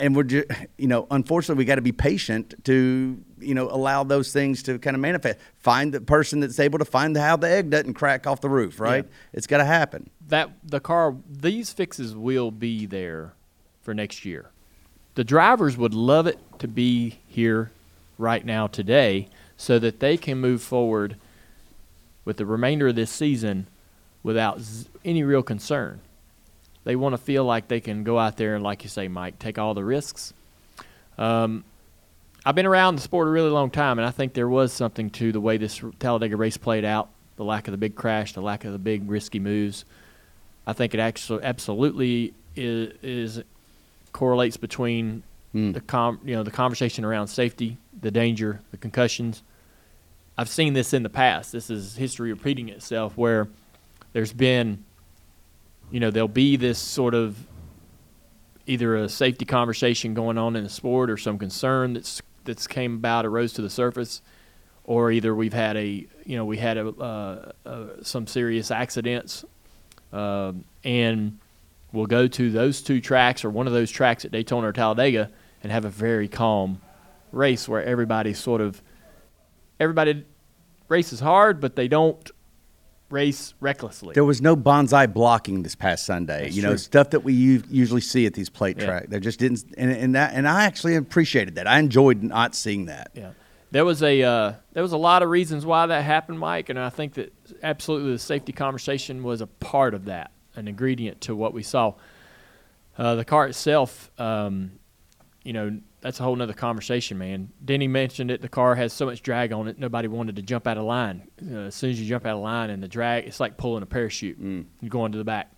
and 0.02 0.16
we're 0.16 0.24
just, 0.24 0.48
you 0.76 0.88
know, 0.88 1.06
unfortunately, 1.12 1.60
we 1.62 1.64
got 1.64 1.76
to 1.76 1.80
be 1.82 1.92
patient 1.92 2.54
to, 2.64 3.22
you 3.38 3.54
know, 3.54 3.70
allow 3.70 4.02
those 4.02 4.32
things 4.32 4.62
to 4.64 4.78
kind 4.80 4.96
of 4.96 5.00
manifest. 5.00 5.38
Find 5.60 5.94
the 5.94 6.00
person 6.00 6.40
that's 6.40 6.58
able 6.58 6.80
to 6.80 6.84
find 6.84 7.16
how 7.16 7.36
the 7.36 7.48
egg 7.48 7.70
doesn't 7.70 7.94
crack 7.94 8.26
off 8.26 8.40
the 8.40 8.48
roof, 8.48 8.80
right? 8.80 9.06
It's 9.32 9.46
got 9.46 9.58
to 9.58 9.64
happen. 9.64 10.10
that 10.28 10.50
the 10.64 10.80
car 10.80 11.14
these 11.30 11.72
fixes 11.72 12.16
will 12.16 12.50
be 12.50 12.84
there 12.84 13.34
for 13.80 13.94
next 13.94 14.24
year. 14.24 14.50
The 15.14 15.24
drivers 15.24 15.76
would 15.76 15.94
love 15.94 16.26
it 16.26 16.38
to 16.58 16.66
be 16.66 17.20
here 17.28 17.70
right 18.18 18.44
now 18.44 18.66
today 18.66 19.28
so 19.56 19.78
that 19.78 20.00
they 20.00 20.16
can 20.16 20.38
move 20.38 20.62
forward 20.62 21.16
with 22.24 22.38
the 22.38 22.46
remainder 22.46 22.88
of 22.88 22.96
this 22.96 23.10
season 23.10 23.66
without 24.22 24.60
z- 24.60 24.88
any 25.04 25.22
real 25.22 25.42
concern. 25.42 26.00
They 26.84 26.96
want 26.96 27.12
to 27.12 27.18
feel 27.18 27.44
like 27.44 27.68
they 27.68 27.80
can 27.80 28.04
go 28.04 28.18
out 28.18 28.36
there 28.36 28.54
and, 28.54 28.64
like 28.64 28.82
you 28.82 28.88
say, 28.88 29.08
Mike, 29.08 29.38
take 29.38 29.58
all 29.58 29.74
the 29.74 29.84
risks. 29.84 30.34
Um, 31.16 31.64
I've 32.44 32.56
been 32.56 32.66
around 32.66 32.96
the 32.96 33.02
sport 33.02 33.28
a 33.28 33.30
really 33.30 33.50
long 33.50 33.70
time, 33.70 33.98
and 33.98 34.06
I 34.06 34.10
think 34.10 34.34
there 34.34 34.48
was 34.48 34.72
something 34.72 35.10
to 35.10 35.30
the 35.30 35.40
way 35.40 35.58
this 35.58 35.80
Talladega 36.00 36.36
race 36.36 36.56
played 36.56 36.84
out 36.84 37.08
the 37.36 37.44
lack 37.44 37.68
of 37.68 37.72
the 37.72 37.78
big 37.78 37.94
crash, 37.94 38.32
the 38.32 38.42
lack 38.42 38.64
of 38.64 38.72
the 38.72 38.78
big 38.78 39.08
risky 39.08 39.38
moves. 39.38 39.84
I 40.66 40.72
think 40.72 40.94
it 40.94 41.00
actually 41.00 41.42
absolutely 41.44 42.34
is, 42.56 42.92
is 43.02 43.42
correlates 44.12 44.56
between 44.56 45.22
the 45.72 45.80
com, 45.80 46.18
you 46.24 46.34
know 46.34 46.42
the 46.42 46.50
conversation 46.50 47.04
around 47.04 47.28
safety, 47.28 47.76
the 48.00 48.10
danger, 48.10 48.60
the 48.70 48.76
concussions. 48.76 49.42
I've 50.38 50.48
seen 50.48 50.72
this 50.72 50.94
in 50.94 51.02
the 51.02 51.10
past. 51.10 51.52
This 51.52 51.68
is 51.68 51.96
history 51.96 52.32
repeating 52.32 52.70
itself 52.70 53.16
where 53.16 53.48
there's 54.14 54.32
been 54.32 54.84
you 55.92 56.00
know 56.00 56.10
there'll 56.10 56.26
be 56.26 56.56
this 56.56 56.78
sort 56.78 57.14
of 57.14 57.46
either 58.66 58.96
a 58.96 59.08
safety 59.08 59.44
conversation 59.44 60.14
going 60.14 60.38
on 60.38 60.56
in 60.56 60.64
the 60.64 60.70
sport 60.70 61.10
or 61.10 61.16
some 61.16 61.38
concern 61.38 61.92
that's 61.92 62.22
that's 62.44 62.66
came 62.66 62.94
about 62.94 63.24
arose 63.24 63.52
to 63.52 63.62
the 63.62 63.70
surface. 63.70 64.22
Or 64.84 65.12
either 65.12 65.32
we've 65.32 65.52
had 65.52 65.76
a 65.76 66.06
you 66.24 66.36
know 66.36 66.44
we 66.44 66.56
had 66.56 66.76
a, 66.76 66.88
uh, 66.88 67.52
uh, 67.64 67.86
some 68.02 68.26
serious 68.26 68.70
accidents 68.72 69.44
um, 70.12 70.64
and 70.82 71.38
we'll 71.92 72.06
go 72.06 72.26
to 72.26 72.50
those 72.50 72.82
two 72.82 73.00
tracks 73.00 73.44
or 73.44 73.50
one 73.50 73.66
of 73.66 73.72
those 73.72 73.90
tracks 73.90 74.24
at 74.24 74.32
Daytona 74.32 74.68
or 74.68 74.72
Talladega 74.72 75.30
and 75.62 75.70
have 75.70 75.84
a 75.84 75.90
very 75.90 76.26
calm 76.26 76.80
race 77.30 77.68
where 77.68 77.82
everybody 77.84 78.34
sort 78.34 78.60
of 78.60 78.82
everybody 79.78 80.24
races 80.88 81.20
hard 81.20 81.60
but 81.60 81.76
they 81.76 81.86
don't 81.86 82.30
race 83.12 83.54
recklessly. 83.60 84.14
There 84.14 84.24
was 84.24 84.40
no 84.42 84.56
banzai 84.56 85.06
blocking 85.06 85.62
this 85.62 85.74
past 85.74 86.04
Sunday. 86.04 86.44
That's 86.44 86.56
you 86.56 86.62
know, 86.62 86.70
true. 86.70 86.78
stuff 86.78 87.10
that 87.10 87.20
we 87.20 87.34
u- 87.34 87.62
usually 87.70 88.00
see 88.00 88.26
at 88.26 88.34
these 88.34 88.48
plate 88.48 88.78
Yeah. 88.78 88.86
tracks. 88.86 89.06
There 89.10 89.20
just 89.20 89.38
didn't, 89.38 89.64
and, 89.76 89.92
and 89.92 90.14
that, 90.14 90.32
and 90.34 90.48
I 90.48 90.64
actually 90.64 90.96
appreciated 90.96 91.54
that. 91.56 91.66
I 91.68 91.78
enjoyed 91.78 92.22
not 92.22 92.54
seeing 92.54 92.86
that. 92.86 93.10
Yeah, 93.14 93.30
there 93.70 93.84
was 93.84 94.02
a 94.02 94.22
uh, 94.22 94.52
there 94.72 94.82
was 94.82 94.92
a 94.92 94.96
lot 94.96 95.22
of 95.22 95.28
reasons 95.28 95.64
why 95.64 95.86
that 95.86 96.02
happened, 96.02 96.38
Mike, 96.40 96.68
and 96.70 96.78
I 96.78 96.88
think 96.90 97.14
that 97.14 97.32
absolutely 97.62 98.12
the 98.12 98.18
safety 98.18 98.52
conversation 98.52 99.22
was 99.22 99.40
a 99.40 99.46
part 99.46 99.94
of 99.94 100.06
that, 100.06 100.32
an 100.56 100.66
ingredient 100.66 101.20
to 101.22 101.36
what 101.36 101.52
we 101.54 101.62
saw. 101.62 101.94
Uh, 102.98 103.14
the 103.14 103.24
car 103.24 103.46
itself, 103.46 104.10
um, 104.18 104.72
you 105.44 105.52
know, 105.52 105.80
that's 106.02 106.18
a 106.18 106.24
whole 106.24 106.34
nother 106.36 106.52
conversation, 106.52 107.16
man. 107.16 107.50
Denny 107.64 107.88
mentioned 107.88 108.30
it. 108.30 108.42
The 108.42 108.48
car 108.48 108.74
has 108.74 108.92
so 108.92 109.06
much 109.06 109.22
drag 109.22 109.52
on 109.52 109.68
it. 109.68 109.78
Nobody 109.78 110.08
wanted 110.08 110.36
to 110.36 110.42
jump 110.42 110.66
out 110.66 110.76
of 110.76 110.84
line. 110.84 111.28
Uh, 111.40 111.60
as 111.60 111.74
soon 111.74 111.90
as 111.90 112.00
you 112.00 112.06
jump 112.06 112.26
out 112.26 112.36
of 112.36 112.42
line, 112.42 112.70
and 112.70 112.82
the 112.82 112.88
drag, 112.88 113.26
it's 113.26 113.40
like 113.40 113.56
pulling 113.56 113.82
a 113.82 113.86
parachute. 113.86 114.36
You're 114.38 114.90
going 114.90 115.12
to 115.12 115.18
the 115.18 115.24
back. 115.24 115.52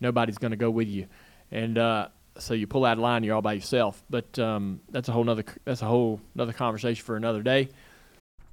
Nobody's 0.00 0.38
going 0.38 0.52
to 0.52 0.56
go 0.56 0.70
with 0.70 0.88
you, 0.88 1.06
and 1.50 1.76
uh, 1.76 2.08
so 2.38 2.54
you 2.54 2.66
pull 2.66 2.84
out 2.84 2.98
of 2.98 2.98
line. 3.00 3.24
You're 3.24 3.34
all 3.34 3.42
by 3.42 3.54
yourself. 3.54 4.02
But 4.08 4.38
um, 4.38 4.80
that's 4.90 5.08
a 5.08 5.12
whole 5.12 5.24
nother. 5.24 5.44
That's 5.64 5.82
a 5.82 5.86
whole 5.86 6.20
another 6.34 6.52
conversation 6.52 7.04
for 7.04 7.16
another 7.16 7.42
day. 7.42 7.68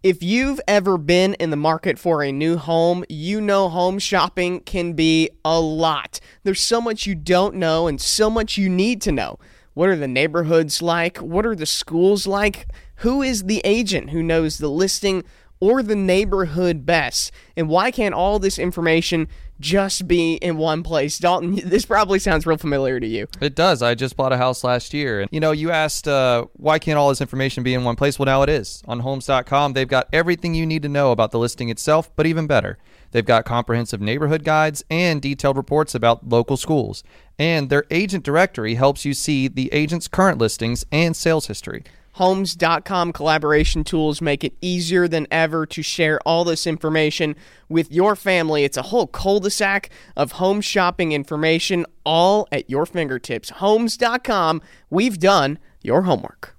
If 0.03 0.21
you've 0.21 0.61
ever 0.67 0.97
been 0.97 1.33
in 1.35 1.49
the 1.49 1.57
market 1.57 1.97
for 1.97 2.23
a 2.23 2.31
new 2.31 2.55
home, 2.57 3.03
you 3.09 3.41
know 3.41 3.67
home 3.67 3.99
shopping 3.99 4.61
can 4.61 4.93
be 4.93 5.29
a 5.43 5.59
lot. 5.59 6.19
There's 6.43 6.61
so 6.61 6.79
much 6.79 7.05
you 7.05 7.15
don't 7.15 7.55
know 7.55 7.87
and 7.87 7.99
so 7.99 8.29
much 8.29 8.57
you 8.57 8.69
need 8.69 9.01
to 9.01 9.11
know. 9.11 9.39
What 9.77 9.89
are 9.89 9.95
the 9.95 10.07
neighborhoods 10.07 10.81
like? 10.81 11.19
What 11.19 11.45
are 11.45 11.53
the 11.53 11.67
schools 11.67 12.25
like? 12.25 12.65
Who 13.01 13.21
is 13.21 13.43
the 13.43 13.61
agent 13.63 14.09
who 14.09 14.23
knows 14.23 14.57
the 14.57 14.69
listing 14.69 15.23
or 15.59 15.83
the 15.83 15.95
neighborhood 15.95 16.83
best? 16.83 17.31
And 17.55 17.69
why 17.69 17.91
can't 17.91 18.15
all 18.15 18.39
this 18.39 18.57
information 18.57 19.27
just 19.59 20.07
be 20.07 20.37
in 20.37 20.57
one 20.57 20.81
place? 20.81 21.19
Dalton, 21.19 21.57
this 21.63 21.85
probably 21.85 22.17
sounds 22.17 22.47
real 22.47 22.57
familiar 22.57 22.99
to 22.99 23.05
you. 23.05 23.27
It 23.39 23.53
does. 23.53 23.83
I 23.83 23.93
just 23.93 24.17
bought 24.17 24.33
a 24.33 24.37
house 24.37 24.63
last 24.63 24.95
year. 24.95 25.21
And, 25.21 25.29
you 25.31 25.39
know, 25.39 25.51
you 25.51 25.69
asked, 25.69 26.07
uh, 26.07 26.47
why 26.53 26.79
can't 26.79 26.97
all 26.97 27.09
this 27.09 27.21
information 27.21 27.61
be 27.61 27.75
in 27.75 27.83
one 27.83 27.95
place? 27.95 28.17
Well, 28.17 28.25
now 28.25 28.41
it 28.41 28.49
is. 28.49 28.81
On 28.87 29.01
homes.com, 29.01 29.73
they've 29.73 29.87
got 29.87 30.07
everything 30.11 30.55
you 30.55 30.65
need 30.65 30.81
to 30.81 30.89
know 30.89 31.11
about 31.11 31.29
the 31.29 31.37
listing 31.37 31.69
itself, 31.69 32.09
but 32.15 32.25
even 32.25 32.47
better. 32.47 32.79
They've 33.17 33.25
got 33.25 33.45
comprehensive 33.45 33.99
neighborhood 33.99 34.43
guides 34.43 34.83
and 34.91 35.19
detailed 35.19 35.57
reports 35.57 35.95
about 35.95 36.29
local 36.29 36.55
schools. 36.55 37.03
And 37.39 37.71
their 37.71 37.83
agent 37.89 38.23
directory 38.23 38.75
helps 38.75 39.05
you 39.05 39.15
see 39.15 39.47
the 39.47 39.73
agent's 39.73 40.07
current 40.07 40.37
listings 40.37 40.85
and 40.91 41.15
sales 41.15 41.47
history. 41.47 41.83
Homes.com 42.11 43.13
collaboration 43.13 43.83
tools 43.83 44.21
make 44.21 44.43
it 44.43 44.53
easier 44.61 45.07
than 45.07 45.25
ever 45.31 45.65
to 45.65 45.81
share 45.81 46.19
all 46.27 46.43
this 46.43 46.67
information 46.67 47.35
with 47.67 47.91
your 47.91 48.15
family. 48.15 48.63
It's 48.65 48.77
a 48.77 48.83
whole 48.83 49.07
cul 49.07 49.39
de 49.39 49.49
sac 49.49 49.89
of 50.15 50.33
home 50.33 50.61
shopping 50.61 51.11
information 51.11 51.87
all 52.05 52.47
at 52.51 52.69
your 52.69 52.85
fingertips. 52.85 53.49
Homes.com, 53.49 54.61
we've 54.91 55.17
done 55.17 55.57
your 55.81 56.03
homework. 56.03 56.56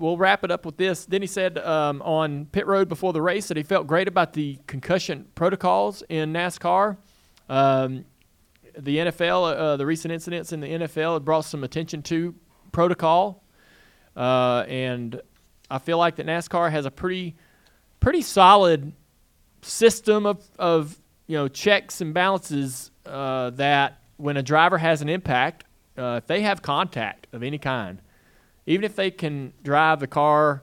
We'll 0.00 0.16
wrap 0.16 0.42
it 0.44 0.50
up 0.50 0.66
with 0.66 0.76
this. 0.76 1.04
Then 1.04 1.20
he 1.20 1.26
said 1.26 1.58
um, 1.58 2.02
on 2.02 2.46
pit 2.46 2.66
road 2.66 2.88
before 2.88 3.12
the 3.12 3.22
race 3.22 3.48
that 3.48 3.56
he 3.56 3.62
felt 3.62 3.86
great 3.86 4.08
about 4.08 4.32
the 4.32 4.58
concussion 4.66 5.26
protocols 5.34 6.02
in 6.08 6.32
NASCAR. 6.32 6.96
Um, 7.48 8.04
the 8.78 8.98
NFL, 8.98 9.56
uh, 9.56 9.76
the 9.76 9.86
recent 9.86 10.12
incidents 10.12 10.52
in 10.52 10.60
the 10.60 10.68
NFL 10.68 11.14
had 11.14 11.24
brought 11.24 11.44
some 11.44 11.64
attention 11.64 12.02
to 12.04 12.34
protocol, 12.72 13.44
uh, 14.16 14.64
and 14.68 15.20
I 15.70 15.78
feel 15.78 15.98
like 15.98 16.16
that 16.16 16.26
NASCAR 16.26 16.70
has 16.70 16.86
a 16.86 16.90
pretty, 16.90 17.36
pretty 17.98 18.22
solid 18.22 18.92
system 19.62 20.26
of, 20.26 20.42
of 20.58 20.98
you 21.26 21.36
know 21.36 21.48
checks 21.48 22.00
and 22.00 22.14
balances 22.14 22.90
uh, 23.06 23.50
that 23.50 24.00
when 24.16 24.36
a 24.36 24.42
driver 24.42 24.78
has 24.78 25.02
an 25.02 25.08
impact, 25.08 25.64
uh, 25.98 26.20
if 26.22 26.26
they 26.26 26.42
have 26.42 26.62
contact 26.62 27.26
of 27.32 27.42
any 27.42 27.58
kind, 27.58 28.00
even 28.70 28.84
if 28.84 28.94
they 28.94 29.10
can 29.10 29.52
drive 29.64 29.98
the 29.98 30.06
car 30.06 30.62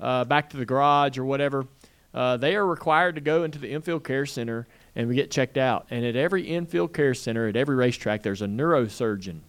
uh, 0.00 0.24
back 0.24 0.48
to 0.48 0.56
the 0.56 0.64
garage 0.64 1.18
or 1.18 1.24
whatever, 1.26 1.66
uh, 2.14 2.38
they 2.38 2.56
are 2.56 2.66
required 2.66 3.14
to 3.14 3.20
go 3.20 3.44
into 3.44 3.58
the 3.58 3.70
infield 3.70 4.02
care 4.04 4.24
center 4.24 4.66
and 4.96 5.06
we 5.06 5.14
get 5.14 5.30
checked 5.30 5.58
out. 5.58 5.86
And 5.90 6.02
at 6.02 6.16
every 6.16 6.44
infield 6.44 6.94
care 6.94 7.12
center, 7.12 7.48
at 7.48 7.56
every 7.56 7.76
racetrack, 7.76 8.22
there's 8.22 8.40
a 8.40 8.46
neurosurgeon 8.46 9.40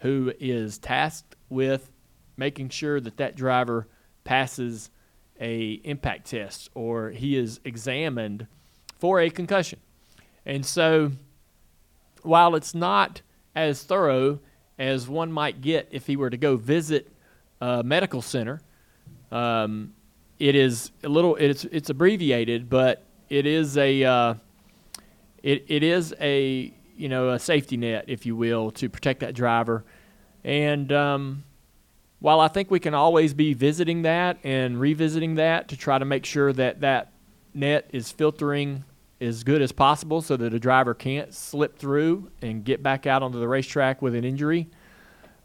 who 0.00 0.32
is 0.40 0.78
tasked 0.78 1.36
with 1.50 1.90
making 2.38 2.70
sure 2.70 3.00
that 3.00 3.18
that 3.18 3.36
driver 3.36 3.86
passes 4.24 4.90
a 5.38 5.72
impact 5.84 6.30
test 6.30 6.70
or 6.74 7.10
he 7.10 7.36
is 7.36 7.60
examined 7.66 8.46
for 8.98 9.20
a 9.20 9.28
concussion. 9.28 9.78
And 10.46 10.64
so 10.64 11.12
while 12.22 12.54
it's 12.54 12.74
not 12.74 13.20
as 13.54 13.82
thorough 13.82 14.40
as 14.78 15.06
one 15.06 15.30
might 15.30 15.60
get 15.60 15.88
if 15.90 16.06
he 16.06 16.16
were 16.16 16.30
to 16.30 16.38
go 16.38 16.56
visit 16.56 17.12
a 17.60 17.82
medical 17.82 18.22
center, 18.22 18.60
um, 19.30 19.92
it 20.38 20.54
is 20.54 20.90
a 21.02 21.08
little 21.08 21.36
it's 21.36 21.64
it's 21.66 21.90
abbreviated, 21.90 22.68
but 22.68 23.04
it 23.28 23.46
is 23.46 23.76
a 23.76 24.04
uh, 24.04 24.34
it 25.42 25.64
it 25.68 25.82
is 25.82 26.14
a 26.20 26.72
you 26.96 27.08
know 27.08 27.30
a 27.30 27.38
safety 27.38 27.76
net, 27.76 28.04
if 28.08 28.26
you 28.26 28.36
will, 28.36 28.70
to 28.72 28.88
protect 28.88 29.20
that 29.20 29.34
driver. 29.34 29.84
And 30.44 30.92
um, 30.92 31.44
while 32.20 32.40
I 32.40 32.48
think 32.48 32.70
we 32.70 32.80
can 32.80 32.94
always 32.94 33.34
be 33.34 33.54
visiting 33.54 34.02
that 34.02 34.38
and 34.44 34.80
revisiting 34.80 35.36
that 35.36 35.68
to 35.68 35.76
try 35.76 35.98
to 35.98 36.04
make 36.04 36.24
sure 36.24 36.52
that 36.52 36.80
that 36.80 37.12
net 37.54 37.90
is 37.92 38.12
filtering 38.12 38.84
as 39.20 39.44
good 39.44 39.62
as 39.62 39.72
possible 39.72 40.20
so 40.20 40.36
that 40.36 40.52
a 40.52 40.58
driver 40.58 40.94
can't 40.94 41.32
slip 41.32 41.78
through 41.78 42.30
and 42.42 42.64
get 42.64 42.82
back 42.82 43.06
out 43.06 43.22
onto 43.22 43.40
the 43.40 43.48
racetrack 43.48 44.02
with 44.02 44.14
an 44.14 44.24
injury. 44.24 44.68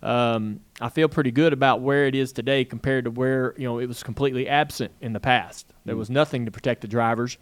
Um, 0.03 0.59
I 0.81 0.89
feel 0.89 1.07
pretty 1.07 1.31
good 1.31 1.53
about 1.53 1.81
where 1.81 2.07
it 2.07 2.15
is 2.15 2.33
today 2.33 2.65
compared 2.65 3.05
to 3.05 3.11
where 3.11 3.53
you 3.57 3.67
know 3.67 3.79
it 3.79 3.87
was 3.87 4.03
completely 4.03 4.47
absent 4.47 4.91
in 4.99 5.13
the 5.13 5.19
past. 5.19 5.67
There 5.85 5.95
was 5.95 6.09
nothing 6.09 6.45
to 6.45 6.51
protect 6.51 6.81
the 6.81 6.87
drivers. 6.87 7.37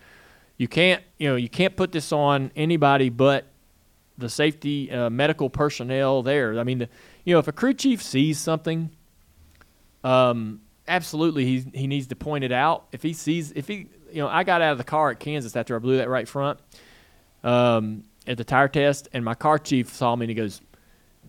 You 0.57 0.67
can't 0.67 1.01
you 1.17 1.29
know 1.29 1.35
you 1.35 1.49
can't 1.49 1.75
put 1.75 1.91
this 1.91 2.11
on 2.11 2.51
anybody 2.55 3.09
but 3.09 3.45
the 4.19 4.29
safety 4.29 4.91
uh, 4.91 5.09
medical 5.09 5.49
personnel 5.49 6.21
there. 6.21 6.59
I 6.59 6.63
mean, 6.63 6.79
the, 6.79 6.89
you 7.23 7.33
know, 7.33 7.39
if 7.39 7.47
a 7.47 7.51
crew 7.51 7.73
chief 7.73 8.03
sees 8.03 8.37
something, 8.37 8.91
um, 10.03 10.61
absolutely 10.87 11.45
he 11.45 11.65
he 11.73 11.87
needs 11.87 12.07
to 12.07 12.15
point 12.15 12.43
it 12.43 12.51
out. 12.51 12.87
If 12.91 13.01
he 13.01 13.13
sees, 13.13 13.51
if 13.53 13.67
he, 13.67 13.87
you 14.11 14.21
know, 14.21 14.27
I 14.27 14.43
got 14.43 14.61
out 14.61 14.73
of 14.73 14.77
the 14.77 14.83
car 14.83 15.11
at 15.11 15.19
Kansas 15.19 15.55
after 15.55 15.75
I 15.75 15.79
blew 15.79 15.97
that 15.97 16.09
right 16.09 16.27
front 16.27 16.59
um, 17.43 18.03
at 18.27 18.37
the 18.37 18.43
tire 18.43 18.67
test, 18.67 19.07
and 19.13 19.23
my 19.23 19.35
car 19.35 19.57
chief 19.57 19.93
saw 19.93 20.15
me 20.15 20.25
and 20.25 20.29
he 20.29 20.35
goes, 20.35 20.61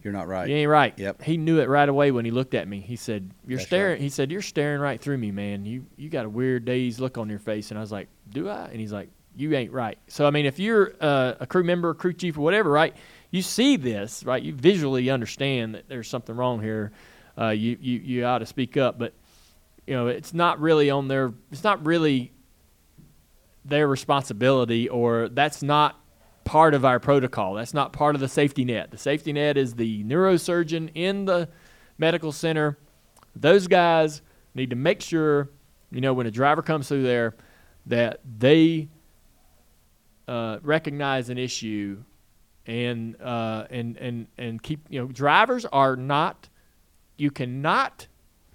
You're 0.02 0.12
not 0.12 0.28
right. 0.28 0.48
"You 0.48 0.56
ain't 0.56 0.70
right." 0.70 0.98
Yep. 0.98 1.22
He 1.22 1.36
knew 1.36 1.60
it 1.60 1.68
right 1.68 1.88
away 1.88 2.10
when 2.10 2.24
he 2.24 2.30
looked 2.30 2.54
at 2.54 2.66
me. 2.66 2.80
He 2.80 2.96
said, 2.96 3.30
"You're 3.46 3.58
That's 3.58 3.68
staring." 3.68 3.92
right. 3.92 4.00
He 4.00 4.08
said, 4.08 4.30
"You're 4.30 4.42
staring 4.42 4.80
right 4.80 5.00
through 5.00 5.18
me, 5.18 5.30
man. 5.30 5.64
You 5.64 5.86
you 5.96 6.08
got 6.08 6.24
a 6.24 6.28
weird 6.28 6.64
dazed 6.64 7.00
look 7.00 7.18
on 7.18 7.28
your 7.28 7.38
face." 7.38 7.70
And 7.70 7.78
I 7.78 7.80
was 7.80 7.92
like, 7.92 8.08
"Do 8.30 8.48
I?" 8.48 8.66
And 8.66 8.80
he's 8.80 8.92
like, 8.92 9.10
"You 9.36 9.54
ain't 9.54 9.72
right." 9.72 9.98
So 10.08 10.26
I 10.26 10.30
mean, 10.30 10.46
if 10.46 10.58
you're 10.58 10.92
uh, 11.00 11.34
a 11.40 11.46
crew 11.46 11.64
member, 11.64 11.92
crew 11.94 12.12
chief, 12.12 12.38
or 12.38 12.40
whatever, 12.40 12.70
right? 12.70 12.96
You 13.30 13.42
see 13.42 13.76
this, 13.76 14.24
right? 14.24 14.42
You 14.42 14.54
visually 14.54 15.10
understand 15.10 15.74
that 15.74 15.88
there's 15.88 16.08
something 16.08 16.34
wrong 16.34 16.62
here. 16.62 16.92
Uh, 17.38 17.48
you 17.50 17.76
you 17.80 17.98
you 17.98 18.24
ought 18.24 18.38
to 18.38 18.46
speak 18.46 18.76
up, 18.76 18.98
but 18.98 19.12
you 19.86 19.94
know 19.94 20.08
it's 20.08 20.34
not 20.34 20.60
really 20.60 20.90
on 20.90 21.08
their. 21.08 21.32
It's 21.52 21.64
not 21.64 21.84
really 21.84 22.32
their 23.64 23.86
responsibility, 23.86 24.88
or 24.88 25.28
that's 25.28 25.62
not 25.62 25.99
part 26.50 26.74
of 26.74 26.84
our 26.84 26.98
protocol. 26.98 27.54
That's 27.54 27.72
not 27.72 27.92
part 27.92 28.16
of 28.16 28.20
the 28.20 28.26
safety 28.26 28.64
net. 28.64 28.90
The 28.90 28.98
safety 28.98 29.32
net 29.32 29.56
is 29.56 29.74
the 29.74 30.02
neurosurgeon 30.02 30.90
in 30.96 31.24
the 31.24 31.48
medical 31.96 32.32
center. 32.32 32.76
Those 33.36 33.68
guys 33.68 34.20
need 34.52 34.70
to 34.70 34.76
make 34.76 35.00
sure, 35.00 35.48
you 35.92 36.00
know, 36.00 36.12
when 36.12 36.26
a 36.26 36.30
driver 36.32 36.60
comes 36.60 36.88
through 36.88 37.04
there, 37.04 37.36
that 37.86 38.18
they 38.40 38.88
uh, 40.26 40.58
recognize 40.62 41.28
an 41.28 41.38
issue 41.38 42.02
and 42.66 43.14
uh, 43.22 43.66
and 43.70 43.96
and 43.98 44.26
and 44.36 44.60
keep. 44.60 44.80
You 44.88 45.02
know, 45.02 45.06
drivers 45.06 45.64
are 45.66 45.94
not. 45.94 46.48
You 47.16 47.30
cannot 47.30 48.08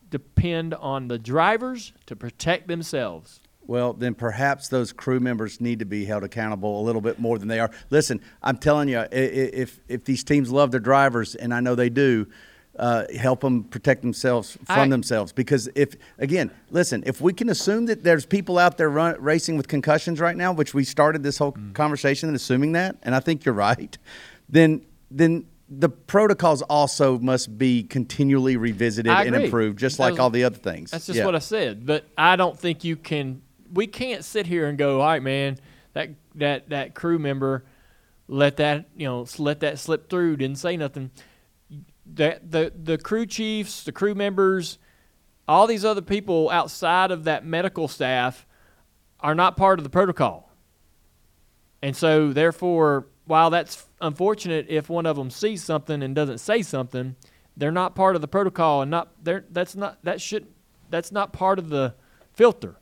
depend 0.09 0.73
on 0.73 1.07
the 1.07 1.17
drivers 1.17 1.93
to 2.07 2.17
protect 2.17 2.67
themselves. 2.67 3.39
Well, 3.67 3.93
then 3.93 4.13
perhaps 4.13 4.67
those 4.67 4.91
crew 4.93 5.19
members 5.19 5.59
need 5.59 5.79
to 5.79 5.85
be 5.85 6.05
held 6.05 6.23
accountable 6.23 6.81
a 6.81 6.83
little 6.83 7.01
bit 7.01 7.19
more 7.19 7.37
than 7.39 7.47
they 7.47 7.59
are. 7.59 7.71
Listen, 7.89 8.21
I'm 8.43 8.57
telling 8.57 8.89
you, 8.89 9.05
if 9.11 9.79
if 9.87 10.05
these 10.05 10.23
teams 10.23 10.51
love 10.51 10.71
their 10.71 10.79
drivers, 10.79 11.35
and 11.35 11.53
I 11.53 11.59
know 11.61 11.73
they 11.75 11.89
do, 11.89 12.27
uh, 12.77 13.05
help 13.17 13.41
them 13.41 13.63
protect 13.63 14.01
themselves 14.01 14.57
from 14.65 14.79
I- 14.79 14.87
themselves. 14.87 15.31
Because 15.31 15.69
if 15.75 15.95
again, 16.19 16.51
listen, 16.69 17.03
if 17.05 17.21
we 17.21 17.33
can 17.33 17.49
assume 17.49 17.85
that 17.87 18.03
there's 18.03 18.25
people 18.25 18.57
out 18.59 18.77
there 18.77 18.89
run, 18.89 19.15
racing 19.19 19.57
with 19.57 19.67
concussions 19.67 20.19
right 20.19 20.35
now, 20.37 20.51
which 20.53 20.73
we 20.73 20.83
started 20.83 21.23
this 21.23 21.37
whole 21.37 21.53
Mm. 21.53 21.73
conversation 21.73 22.29
and 22.29 22.35
assuming 22.35 22.73
that, 22.73 22.97
and 23.03 23.15
I 23.15 23.19
think 23.19 23.45
you're 23.45 23.55
right, 23.55 23.97
then 24.49 24.81
then. 25.09 25.45
The 25.67 25.89
protocols 25.89 26.61
also 26.61 27.17
must 27.17 27.57
be 27.57 27.81
continually 27.81 28.55
revisited 28.55 29.11
and 29.11 29.33
improved, 29.35 29.79
just 29.79 29.97
like 29.97 30.19
all 30.19 30.29
the 30.29 30.43
other 30.43 30.57
things. 30.57 30.91
That's 30.91 31.07
just 31.07 31.17
Yeah. 31.17 31.25
what 31.25 31.33
I 31.33 31.39
said. 31.39 31.87
But 31.87 32.05
I 32.15 32.35
don't 32.35 32.55
think 32.55 32.83
you 32.83 32.95
can. 32.95 33.41
We 33.71 33.87
can't 33.87 34.23
sit 34.23 34.47
here 34.47 34.67
and 34.67 34.77
go, 34.77 35.01
all 35.01 35.07
right, 35.07 35.23
man. 35.23 35.57
That 35.93 36.09
that 36.35 36.69
that 36.69 36.93
crew 36.93 37.17
member 37.17 37.63
let 38.27 38.57
that 38.57 38.89
you 38.95 39.07
know 39.07 39.25
let 39.37 39.61
that 39.61 39.79
slip 39.79 40.09
through. 40.09 40.37
Didn't 40.37 40.57
say 40.57 40.77
nothing. 40.77 41.11
That 42.13 42.51
the 42.51 42.71
the 42.75 42.97
crew 42.97 43.25
chiefs, 43.25 43.83
the 43.83 43.91
crew 43.91 44.15
members, 44.15 44.77
all 45.47 45.67
these 45.67 45.85
other 45.85 46.01
people 46.01 46.49
outside 46.49 47.11
of 47.11 47.23
that 47.25 47.45
medical 47.45 47.87
staff 47.87 48.45
are 49.19 49.35
not 49.35 49.57
part 49.57 49.79
of 49.79 49.83
the 49.83 49.89
protocol. 49.89 50.51
And 51.81 51.95
so, 51.95 52.33
therefore, 52.33 53.07
while 53.25 53.49
that's 53.49 53.87
unfortunate 54.01 54.67
if 54.69 54.89
one 54.89 55.05
of 55.05 55.15
them 55.15 55.29
sees 55.29 55.63
something 55.63 56.01
and 56.01 56.15
doesn't 56.15 56.39
say 56.39 56.61
something, 56.61 57.15
they're 57.55 57.71
not 57.71 57.95
part 57.95 58.15
of 58.15 58.21
the 58.21 58.27
protocol, 58.27 58.81
and 58.81 58.91
not 58.91 59.11
they're 59.23 59.45
that's 59.49 59.75
not 59.75 60.03
that 60.03 60.19
should 60.19 60.47
that's 60.89 61.11
not 61.11 61.31
part 61.31 61.59
of 61.59 61.69
the 61.69 61.95
filter 62.33 62.77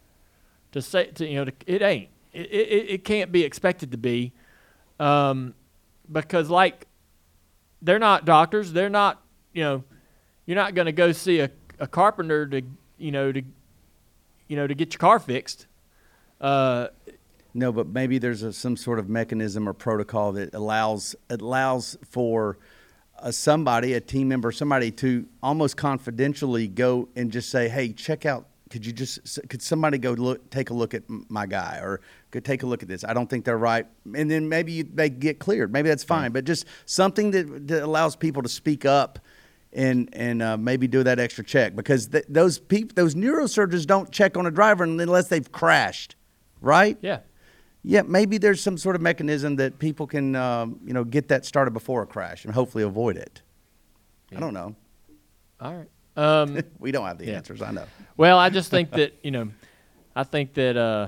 to 0.74 0.82
say 0.82 1.06
to 1.08 1.26
you 1.26 1.36
know 1.36 1.46
to, 1.46 1.54
it 1.66 1.82
ain't 1.82 2.10
it, 2.34 2.52
it 2.52 2.90
it 2.90 3.04
can't 3.06 3.32
be 3.32 3.44
expected 3.44 3.92
to 3.92 3.98
be 3.98 4.34
um, 5.00 5.54
because 6.12 6.50
like 6.50 6.88
they're 7.82 8.00
not 8.00 8.26
doctors 8.26 8.74
they're 8.74 8.90
not 8.90 9.22
you 9.54 9.64
know 9.64 9.84
you're 10.46 10.56
not 10.56 10.76
going 10.76 10.86
to 10.86 10.92
go 10.92 11.12
see 11.12 11.40
a, 11.40 11.50
a 11.80 11.88
carpenter 11.88 12.46
to 12.46 12.62
you 12.98 13.12
know 13.12 13.32
to 13.32 13.42
you 14.48 14.56
know 14.56 14.68
to 14.68 14.76
get 14.76 14.94
your 14.94 15.00
car 15.00 15.20
fixed 15.20 15.68
uh, 16.42 16.88
No, 17.54 17.72
but 17.72 17.88
maybe 17.88 18.18
there's 18.18 18.44
a, 18.44 18.52
some 18.52 18.76
sort 18.76 19.00
of 19.00 19.08
mechanism 19.08 19.68
or 19.70 19.74
protocol 19.74 20.34
that 20.34 20.54
allows 20.54 21.16
allows 21.30 21.98
for 22.10 22.58
uh, 23.20 23.32
somebody, 23.32 23.94
a 23.94 24.02
team 24.02 24.28
member, 24.28 24.52
somebody 24.52 24.92
to 24.92 25.26
almost 25.42 25.78
confidentially 25.78 26.68
go 26.68 27.08
and 27.16 27.32
just 27.32 27.50
say, 27.50 27.70
"Hey, 27.70 27.94
check 27.94 28.26
out. 28.26 28.48
Could 28.74 28.88
you 28.88 28.92
just 28.92 29.40
could 29.50 29.62
somebody 29.62 30.00
go 30.00 30.14
look, 30.14 30.50
take 30.50 30.72
a 30.72 30.74
look 30.74 30.96
at 30.96 31.04
my 31.08 31.46
guy, 31.46 31.78
or 31.78 32.02
could 32.32 32.44
take 32.44 32.64
a 32.64 32.66
look 32.66 32.82
at 32.82 32.90
this? 32.90 33.04
I 33.04 33.14
don't 33.14 33.30
think 33.30 33.46
they're 33.46 33.56
right." 33.56 33.86
And 34.16 34.32
then 34.32 34.50
maybe 34.50 34.82
they 34.82 35.12
get 35.12 35.38
cleared. 35.38 35.72
Maybe 35.72 35.90
that's 35.90 36.04
fine. 36.04 36.32
But 36.32 36.46
just 36.46 36.66
something 36.88 37.30
that, 37.30 37.68
that 37.68 37.84
allows 37.84 38.16
people 38.16 38.42
to 38.42 38.50
speak 38.50 38.84
up 38.84 39.20
and 39.74 40.10
and 40.14 40.42
uh, 40.42 40.58
maybe 40.58 40.88
do 40.88 41.04
that 41.04 41.20
extra 41.20 41.44
check 41.44 41.76
because 41.76 42.08
th- 42.08 42.26
those 42.28 42.58
people, 42.58 42.96
those 42.96 43.14
neurosurgeons 43.14 43.86
don't 43.86 44.12
check 44.12 44.38
on 44.38 44.48
a 44.48 44.52
driver 44.52 44.84
unless 44.84 45.28
they've 45.28 45.52
crashed, 45.52 46.16
right? 46.60 46.98
yeah 47.02 47.20
Yeah, 47.84 48.02
maybe 48.02 48.40
there's 48.40 48.60
some 48.60 48.80
sort 48.80 48.96
of 48.96 49.04
mechanism 49.04 49.58
that 49.58 49.78
people 49.78 50.08
can, 50.08 50.36
um, 50.36 50.80
you 50.84 50.94
know, 50.94 51.04
get 51.04 51.28
that 51.28 51.46
started 51.46 51.76
before 51.76 52.02
a 52.02 52.08
crash 52.08 52.44
and 52.44 52.56
hopefully 52.56 52.84
avoid 52.84 53.18
it. 53.18 53.44
I 54.36 54.40
don't 54.40 54.56
know. 54.56 54.76
all 55.62 55.76
right 55.76 55.90
um, 56.16 56.60
We 56.80 56.92
don't 56.92 57.06
have 57.06 57.18
the 57.18 57.26
Yeah. 57.28 57.34
answers. 57.38 57.62
I 57.62 57.72
know. 57.72 57.86
Well, 58.18 58.38
I 58.38 58.50
just 58.50 58.70
think 58.70 58.92
that 58.92 59.14
you 59.24 59.32
know, 59.32 59.50
I 60.16 60.24
think 60.24 60.54
that 60.56 60.78
uh, 60.78 61.08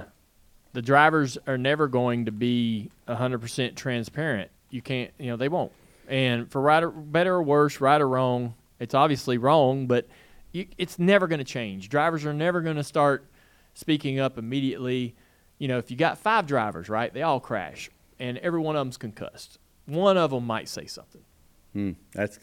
the 0.73 0.81
drivers 0.81 1.37
are 1.47 1.57
never 1.57 1.87
going 1.87 2.25
to 2.25 2.31
be 2.31 2.89
hundred 3.07 3.39
percent 3.39 3.75
transparent. 3.75 4.49
You 4.69 4.81
can't, 4.81 5.11
you 5.19 5.27
know, 5.27 5.37
they 5.37 5.49
won't. 5.49 5.71
And 6.07 6.51
for 6.51 6.61
right 6.61 6.83
or 6.83 6.89
better 6.91 7.35
or 7.35 7.43
worse, 7.43 7.79
right 7.81 7.99
or 8.01 8.07
wrong, 8.07 8.53
it's 8.79 8.93
obviously 8.93 9.37
wrong, 9.37 9.87
but 9.87 10.07
you, 10.51 10.67
it's 10.77 10.99
never 10.99 11.27
going 11.27 11.39
to 11.39 11.45
change. 11.45 11.89
Drivers 11.89 12.25
are 12.25 12.33
never 12.33 12.61
going 12.61 12.75
to 12.75 12.83
start 12.83 13.25
speaking 13.73 14.19
up 14.19 14.37
immediately. 14.37 15.15
You 15.59 15.67
know, 15.67 15.77
if 15.77 15.89
you 15.89 15.97
got 15.97 16.17
five 16.17 16.45
drivers, 16.47 16.89
right, 16.89 17.13
they 17.13 17.21
all 17.21 17.39
crash, 17.39 17.89
and 18.19 18.37
every 18.39 18.59
one 18.59 18.75
of 18.75 18.81
them's 18.81 18.97
concussed. 18.97 19.57
One 19.85 20.17
of 20.17 20.31
them 20.31 20.45
might 20.45 20.67
say 20.67 20.85
something. 20.87 21.21
Hmm, 21.73 21.91
that's 22.13 22.39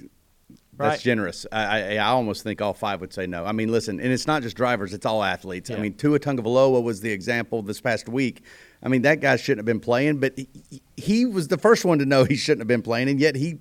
Right. 0.83 0.91
that's 0.91 1.03
generous. 1.03 1.47
I, 1.53 1.63
I 1.63 1.95
I 1.95 2.09
almost 2.09 2.43
think 2.43 2.61
all 2.61 2.75
five 2.75 3.01
would 3.01 3.13
say 3.13 3.27
no. 3.27 3.45
I 3.45 3.53
mean, 3.53 3.71
listen, 3.71 4.01
and 4.01 4.13
it's 4.13 4.27
not 4.27 4.43
just 4.43 4.57
drivers; 4.57 4.93
it's 4.93 5.07
all 5.07 5.23
athletes. 5.23 5.71
I 5.71 5.77
mean, 5.77 5.95
Tua 5.95 6.19
Tagovailoa 6.19 6.83
was 6.83 7.01
the 7.01 7.11
example 7.11 7.63
this 7.63 7.81
past 7.81 8.09
week. 8.09 8.45
I 8.83 8.89
mean, 8.89 9.03
that 9.03 9.21
guy 9.21 9.37
shouldn't 9.37 9.61
have 9.61 9.67
been 9.67 9.81
playing, 9.81 10.19
but 10.19 10.37
he, 10.37 10.83
he 10.97 11.27
was 11.27 11.49
the 11.49 11.59
first 11.59 11.85
one 11.85 11.99
to 11.99 12.07
know 12.07 12.25
he 12.25 12.37
shouldn't 12.37 12.61
have 12.61 12.69
been 12.69 12.83
playing, 12.83 13.09
and 13.09 13.21
yet 13.21 13.37
he 13.37 13.59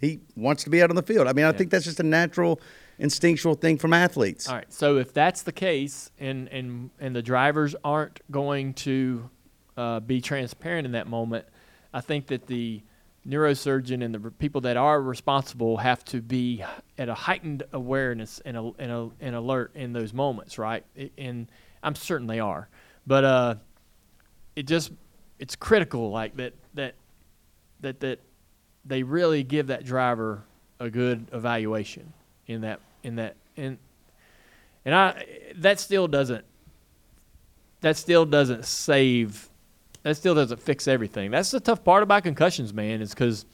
he 0.00 0.20
wants 0.36 0.64
to 0.64 0.70
be 0.70 0.82
out 0.82 0.90
on 0.90 0.96
the 0.96 1.02
field. 1.02 1.26
I 1.26 1.32
mean, 1.32 1.44
I 1.44 1.52
think 1.52 1.70
that's 1.70 1.84
just 1.84 2.00
a 2.00 2.04
natural, 2.04 2.60
instinctual 2.98 3.54
thing 3.54 3.78
from 3.78 3.92
athletes. 3.92 4.48
All 4.48 4.56
right. 4.56 4.72
So 4.72 4.98
if 4.98 5.12
that's 5.12 5.42
the 5.42 5.52
case, 5.52 6.10
and 6.18 6.48
and 6.48 6.90
and 6.98 7.14
the 7.14 7.22
drivers 7.22 7.74
aren't 7.84 8.20
going 8.30 8.74
to 8.74 9.30
uh, 9.76 10.00
be 10.00 10.20
transparent 10.20 10.86
in 10.86 10.92
that 10.92 11.06
moment, 11.06 11.46
I 11.92 12.00
think 12.00 12.28
that 12.28 12.46
the 12.46 12.82
neurosurgeon 13.26 14.04
and 14.04 14.14
the 14.14 14.30
people 14.30 14.60
that 14.62 14.76
are 14.76 15.00
responsible 15.00 15.78
have 15.78 16.04
to 16.04 16.22
be 16.22 16.64
at 16.96 17.08
a 17.08 17.14
heightened 17.14 17.64
awareness 17.72 18.40
and 18.44 18.56
a, 18.56 18.70
and, 18.78 18.92
a, 18.92 19.10
and 19.20 19.34
alert 19.34 19.72
in 19.74 19.92
those 19.92 20.12
moments, 20.12 20.58
right? 20.58 20.84
And 21.18 21.50
I'm 21.82 21.94
certain 21.94 22.26
they 22.26 22.40
are, 22.40 22.68
but 23.06 23.24
uh, 23.24 23.54
it 24.54 24.66
just 24.66 24.92
it's 25.38 25.56
critical, 25.56 26.10
like 26.10 26.36
that 26.36 26.54
that 26.74 26.94
that 27.80 28.00
that 28.00 28.20
they 28.84 29.02
really 29.02 29.42
give 29.42 29.66
that 29.68 29.84
driver 29.84 30.44
a 30.80 30.90
good 30.90 31.26
evaluation 31.32 32.12
in 32.46 32.62
that 32.62 32.80
in 33.02 33.16
that 33.16 33.36
in 33.56 33.78
and 34.84 34.94
I 34.94 35.26
that 35.56 35.80
still 35.80 36.08
doesn't 36.08 36.44
that 37.80 37.96
still 37.96 38.24
doesn't 38.24 38.64
save 38.64 39.48
that 40.06 40.14
still 40.14 40.36
doesn't 40.36 40.62
fix 40.62 40.86
everything. 40.86 41.32
That's 41.32 41.50
the 41.50 41.58
tough 41.58 41.82
part 41.82 42.04
about 42.04 42.22
concussions, 42.22 42.72
man, 42.72 43.02
is 43.02 43.10
because 43.10 43.44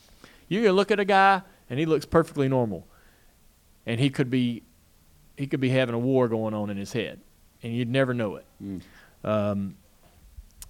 you 0.48 0.62
can 0.62 0.72
look 0.72 0.90
at 0.90 1.00
a 1.00 1.04
guy 1.06 1.40
and 1.70 1.78
he 1.78 1.86
looks 1.86 2.04
perfectly 2.04 2.46
normal, 2.46 2.86
and 3.86 3.98
he 3.98 4.10
could 4.10 4.28
be 4.28 4.62
he 5.38 5.46
could 5.46 5.60
be 5.60 5.70
having 5.70 5.94
a 5.94 5.98
war 5.98 6.28
going 6.28 6.52
on 6.52 6.68
in 6.68 6.76
his 6.76 6.92
head, 6.92 7.20
and 7.62 7.74
you'd 7.74 7.88
never 7.88 8.12
know 8.12 8.36
it. 8.36 8.44
Um, 9.24 9.76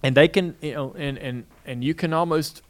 and 0.01 0.15
they 0.15 0.29
can, 0.29 0.55
you 0.61 0.73
know, 0.73 0.95
and 0.97 1.17
and 1.17 1.45
and 1.65 1.83
you 1.83 1.93
can 1.93 2.13
almost, 2.13 2.61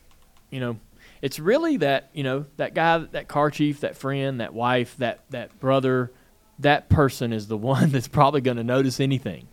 you 0.49 0.59
know, 0.59 0.80
it's 1.22 1.38
really 1.38 1.78
that 1.78 2.09
you 2.14 2.24
know 2.24 2.47
that 2.57 2.74
guy, 2.74 2.97
that 2.97 3.28
car 3.28 3.51
chief, 3.51 3.82
that 3.82 3.95
friend, 3.95 4.39
that 4.39 4.55
wife, 4.55 4.97
that 4.97 5.20
that 5.30 5.59
brother, 5.59 6.11
that 6.57 6.89
person 6.89 7.32
is 7.32 7.47
the 7.47 7.57
one 7.74 7.91
that's 7.91 8.07
probably 8.07 8.41
going 8.41 8.57
to 8.57 8.64
notice 8.64 8.99
anything. 8.99 9.49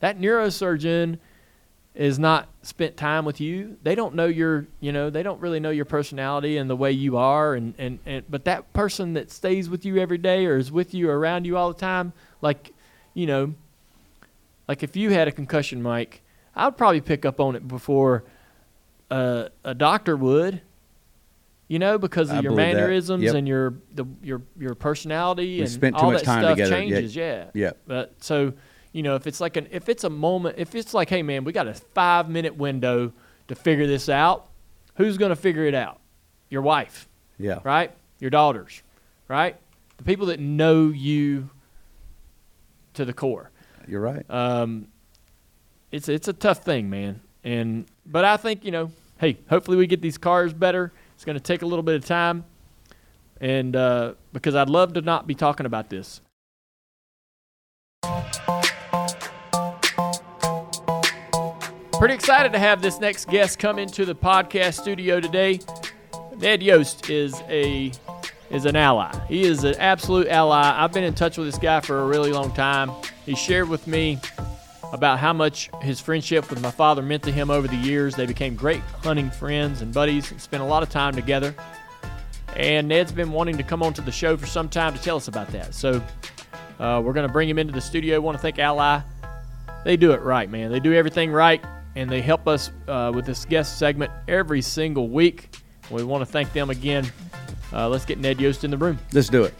That 0.00 0.20
neurosurgeon 0.20 1.20
is 1.94 2.18
not 2.18 2.48
spent 2.62 2.96
time 2.96 3.24
with 3.24 3.38
you. 3.40 3.76
They 3.82 3.94
don't 3.94 4.14
know 4.14 4.26
your, 4.26 4.66
you 4.80 4.92
know, 4.92 5.10
they 5.10 5.22
don't 5.22 5.40
really 5.40 5.60
know 5.60 5.70
your 5.70 5.84
personality 5.84 6.56
and 6.56 6.70
the 6.70 6.76
way 6.76 6.90
you 6.92 7.18
are 7.18 7.54
and 7.54 7.74
and, 7.78 7.98
and 8.06 8.24
but 8.30 8.44
that 8.46 8.72
person 8.72 9.12
that 9.14 9.30
stays 9.30 9.68
with 9.68 9.84
you 9.84 9.98
every 9.98 10.18
day 10.18 10.46
or 10.46 10.56
is 10.56 10.72
with 10.72 10.94
you 10.94 11.10
or 11.10 11.18
around 11.18 11.44
you 11.44 11.56
all 11.56 11.72
the 11.72 11.78
time, 11.78 12.12
like, 12.40 12.72
you 13.12 13.26
know, 13.26 13.54
like 14.68 14.82
if 14.82 14.96
you 14.96 15.10
had 15.10 15.28
a 15.28 15.32
concussion, 15.32 15.82
Mike, 15.82 16.22
I'd 16.56 16.76
probably 16.78 17.00
pick 17.02 17.26
up 17.26 17.40
on 17.40 17.56
it 17.56 17.68
before 17.68 18.24
uh, 19.10 19.48
a 19.64 19.74
doctor 19.74 20.16
would. 20.16 20.62
You 21.68 21.78
know, 21.78 21.96
because 21.96 22.30
of 22.30 22.36
I 22.36 22.40
your 22.40 22.52
mannerisms 22.52 23.22
Yep. 23.24 23.34
and 23.34 23.48
your 23.48 23.74
the 23.94 24.04
your 24.22 24.42
your 24.58 24.74
personality 24.74 25.58
We 25.62 25.64
and 25.64 25.94
all 25.96 26.10
that 26.10 26.20
stuff 26.20 26.50
together. 26.50 26.70
Yeah. 26.70 26.78
changes. 26.78 27.16
Yeah. 27.16 27.44
Yep. 27.54 27.78
But 27.86 28.12
so, 28.22 28.52
you 28.92 29.02
know, 29.02 29.14
if 29.16 29.26
it's 29.26 29.40
like 29.40 29.56
an 29.56 29.68
if 29.70 29.88
it's 29.88 30.04
a 30.04 30.10
moment, 30.10 30.56
if 30.58 30.74
it's 30.74 30.92
like, 30.94 31.08
hey 31.08 31.22
man, 31.22 31.44
we 31.44 31.52
got 31.52 31.66
a 31.66 31.74
five 31.74 32.28
minute 32.28 32.56
window 32.56 33.12
to 33.48 33.54
figure 33.54 33.86
this 33.86 34.08
out. 34.08 34.46
Who's 34.96 35.16
going 35.18 35.30
to 35.30 35.36
figure 35.36 35.64
it 35.64 35.74
out? 35.74 35.98
Your 36.50 36.62
wife, 36.62 37.08
Yeah. 37.38 37.60
right? 37.64 37.90
Your 38.20 38.30
daughters, 38.30 38.82
right? 39.28 39.56
The 39.96 40.04
people 40.04 40.26
that 40.26 40.38
know 40.38 40.88
you 40.88 41.48
to 42.94 43.04
the 43.04 43.12
core. 43.12 43.50
You're 43.88 44.00
right. 44.00 44.24
Um, 44.30 44.88
it's 45.90 46.08
it's 46.08 46.28
a 46.28 46.32
tough 46.32 46.62
thing, 46.62 46.88
man. 46.90 47.20
And 47.44 47.86
but 48.06 48.24
I 48.24 48.36
think 48.36 48.64
you 48.64 48.70
know, 48.70 48.90
hey, 49.18 49.38
hopefully 49.48 49.76
we 49.76 49.86
get 49.86 50.00
these 50.02 50.18
cars 50.18 50.52
better. 50.52 50.92
It's 51.14 51.24
going 51.24 51.36
to 51.36 51.42
take 51.42 51.62
a 51.62 51.66
little 51.66 51.82
bit 51.82 51.94
of 51.96 52.04
time, 52.04 52.44
and 53.40 53.74
uh, 53.76 54.14
because 54.32 54.54
I'd 54.54 54.70
love 54.70 54.92
to 54.94 55.00
not 55.02 55.26
be 55.26 55.34
talking 55.34 55.66
about 55.66 55.88
this. 55.90 56.20
Pretty 62.02 62.14
excited 62.14 62.50
to 62.50 62.58
have 62.58 62.82
this 62.82 62.98
next 62.98 63.28
guest 63.28 63.60
come 63.60 63.78
into 63.78 64.04
the 64.04 64.12
podcast 64.12 64.80
studio 64.80 65.20
today. 65.20 65.60
Ned 66.36 66.60
Yost 66.60 67.08
is 67.08 67.40
a 67.42 67.92
is 68.50 68.64
an 68.64 68.74
ally. 68.74 69.16
He 69.28 69.44
is 69.44 69.62
an 69.62 69.76
absolute 69.76 70.26
ally. 70.26 70.74
I've 70.82 70.92
been 70.92 71.04
in 71.04 71.14
touch 71.14 71.38
with 71.38 71.46
this 71.46 71.58
guy 71.58 71.78
for 71.78 72.00
a 72.00 72.06
really 72.08 72.32
long 72.32 72.50
time. 72.54 72.90
He 73.24 73.36
shared 73.36 73.68
with 73.68 73.86
me 73.86 74.18
about 74.92 75.20
how 75.20 75.32
much 75.32 75.70
his 75.80 76.00
friendship 76.00 76.50
with 76.50 76.60
my 76.60 76.72
father 76.72 77.02
meant 77.02 77.22
to 77.22 77.30
him 77.30 77.52
over 77.52 77.68
the 77.68 77.76
years. 77.76 78.16
They 78.16 78.26
became 78.26 78.56
great 78.56 78.80
hunting 79.04 79.30
friends 79.30 79.80
and 79.80 79.94
buddies 79.94 80.28
and 80.32 80.40
spent 80.40 80.60
a 80.60 80.66
lot 80.66 80.82
of 80.82 80.90
time 80.90 81.14
together. 81.14 81.54
And 82.56 82.88
Ned's 82.88 83.12
been 83.12 83.30
wanting 83.30 83.56
to 83.58 83.62
come 83.62 83.80
onto 83.80 84.02
the 84.02 84.10
show 84.10 84.36
for 84.36 84.46
some 84.46 84.68
time 84.68 84.92
to 84.92 85.00
tell 85.00 85.14
us 85.14 85.28
about 85.28 85.46
that. 85.52 85.72
So 85.72 86.02
uh, 86.80 87.00
we're 87.04 87.12
going 87.12 87.28
to 87.28 87.32
bring 87.32 87.48
him 87.48 87.60
into 87.60 87.72
the 87.72 87.80
studio. 87.80 88.20
want 88.20 88.36
to 88.36 88.42
thank 88.42 88.58
Ally. 88.58 89.02
They 89.84 89.96
do 89.96 90.10
it 90.10 90.20
right, 90.22 90.50
man. 90.50 90.72
They 90.72 90.80
do 90.80 90.94
everything 90.94 91.30
right, 91.30 91.64
and 91.96 92.08
they 92.10 92.20
help 92.20 92.48
us 92.48 92.70
uh, 92.88 93.12
with 93.14 93.26
this 93.26 93.44
guest 93.44 93.78
segment 93.78 94.10
every 94.28 94.62
single 94.62 95.08
week. 95.08 95.56
We 95.90 96.04
want 96.04 96.22
to 96.22 96.26
thank 96.26 96.52
them 96.52 96.70
again. 96.70 97.10
Uh, 97.72 97.88
let's 97.88 98.04
get 98.04 98.18
Ned 98.18 98.40
Yost 98.40 98.64
in 98.64 98.70
the 98.70 98.76
room. 98.76 98.98
Let's 99.12 99.28
do 99.28 99.44
it. 99.44 99.54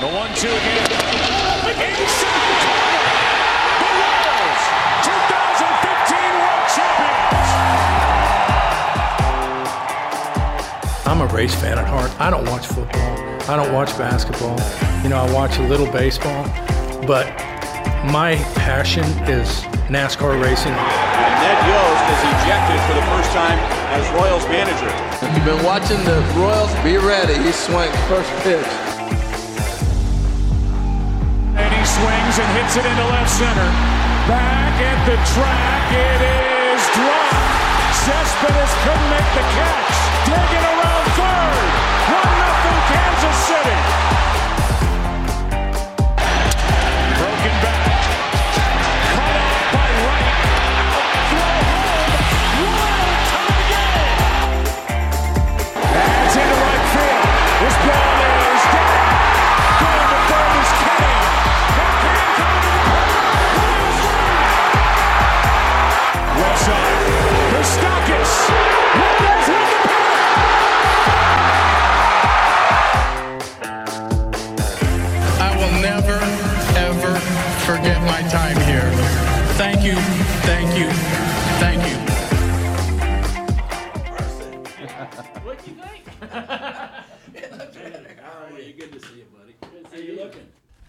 The 0.00 0.06
one-two 0.12 0.48
again. 0.48 0.82
Inside 1.96 2.46
the 2.46 2.56
20. 2.62 2.96
Royals, 3.86 4.62
2015 5.04 6.16
World 6.40 6.68
Champions. 6.76 7.26
I'm 11.06 11.20
a 11.20 11.26
race 11.34 11.54
fan 11.54 11.78
at 11.78 11.86
heart. 11.86 12.10
I 12.20 12.30
don't 12.30 12.44
watch 12.46 12.66
football. 12.66 13.16
I 13.48 13.56
don't 13.56 13.72
watch 13.72 13.96
basketball. 13.96 14.58
You 15.02 15.08
know, 15.08 15.18
I 15.18 15.32
watch 15.32 15.58
a 15.58 15.62
little 15.62 15.90
baseball, 15.90 16.44
but 17.06 17.26
my 18.12 18.36
passion 18.54 19.04
is 19.26 19.62
NASCAR 19.88 20.40
racing. 20.40 20.72
And 20.72 21.34
Ned 21.42 21.58
Yost 21.66 22.04
is 22.12 22.20
ejected 22.36 22.78
for 22.86 22.94
the 22.94 23.06
first 23.10 23.30
time 23.32 23.58
as 23.96 24.04
Royals 24.14 24.46
manager. 24.48 24.90
If 25.22 25.30
you've 25.34 25.44
been 25.44 25.64
watching 25.64 25.98
the 26.04 26.20
Royals, 26.36 26.72
be 26.84 26.96
ready. 26.98 27.34
He 27.42 27.52
swings 27.52 27.96
first 28.06 28.30
pitch. 28.42 28.66
And 31.56 31.70
he 31.72 31.82
swings 31.86 32.36
and 32.38 32.48
hits 32.58 32.76
it 32.76 32.84
into 32.84 33.04
left 33.08 33.30
center. 33.30 33.70
Back 34.28 34.74
at 34.82 35.00
the 35.06 35.16
track, 35.34 35.86
it 35.94 36.20
is 36.20 36.82
dropped. 36.92 37.54
Cespedes 38.04 38.72
couldn't 38.84 39.10
make 39.10 39.30
the 39.34 39.44
catch. 39.56 39.96
Digging 40.26 40.66
around 40.66 41.06
third. 41.16 41.66
1 42.10 42.22
nothing 42.42 42.80
Kansas 42.90 43.38
City. 43.46 43.78
Broken 47.18 47.56
back. 47.62 47.85
Thank 79.86 79.94
you, 79.96 80.02
thank 80.42 80.78
you, 80.78 80.90
thank 81.60 81.80
you. 81.86 81.96
What 85.44 85.64
you 85.64 85.74
think? 85.74 86.02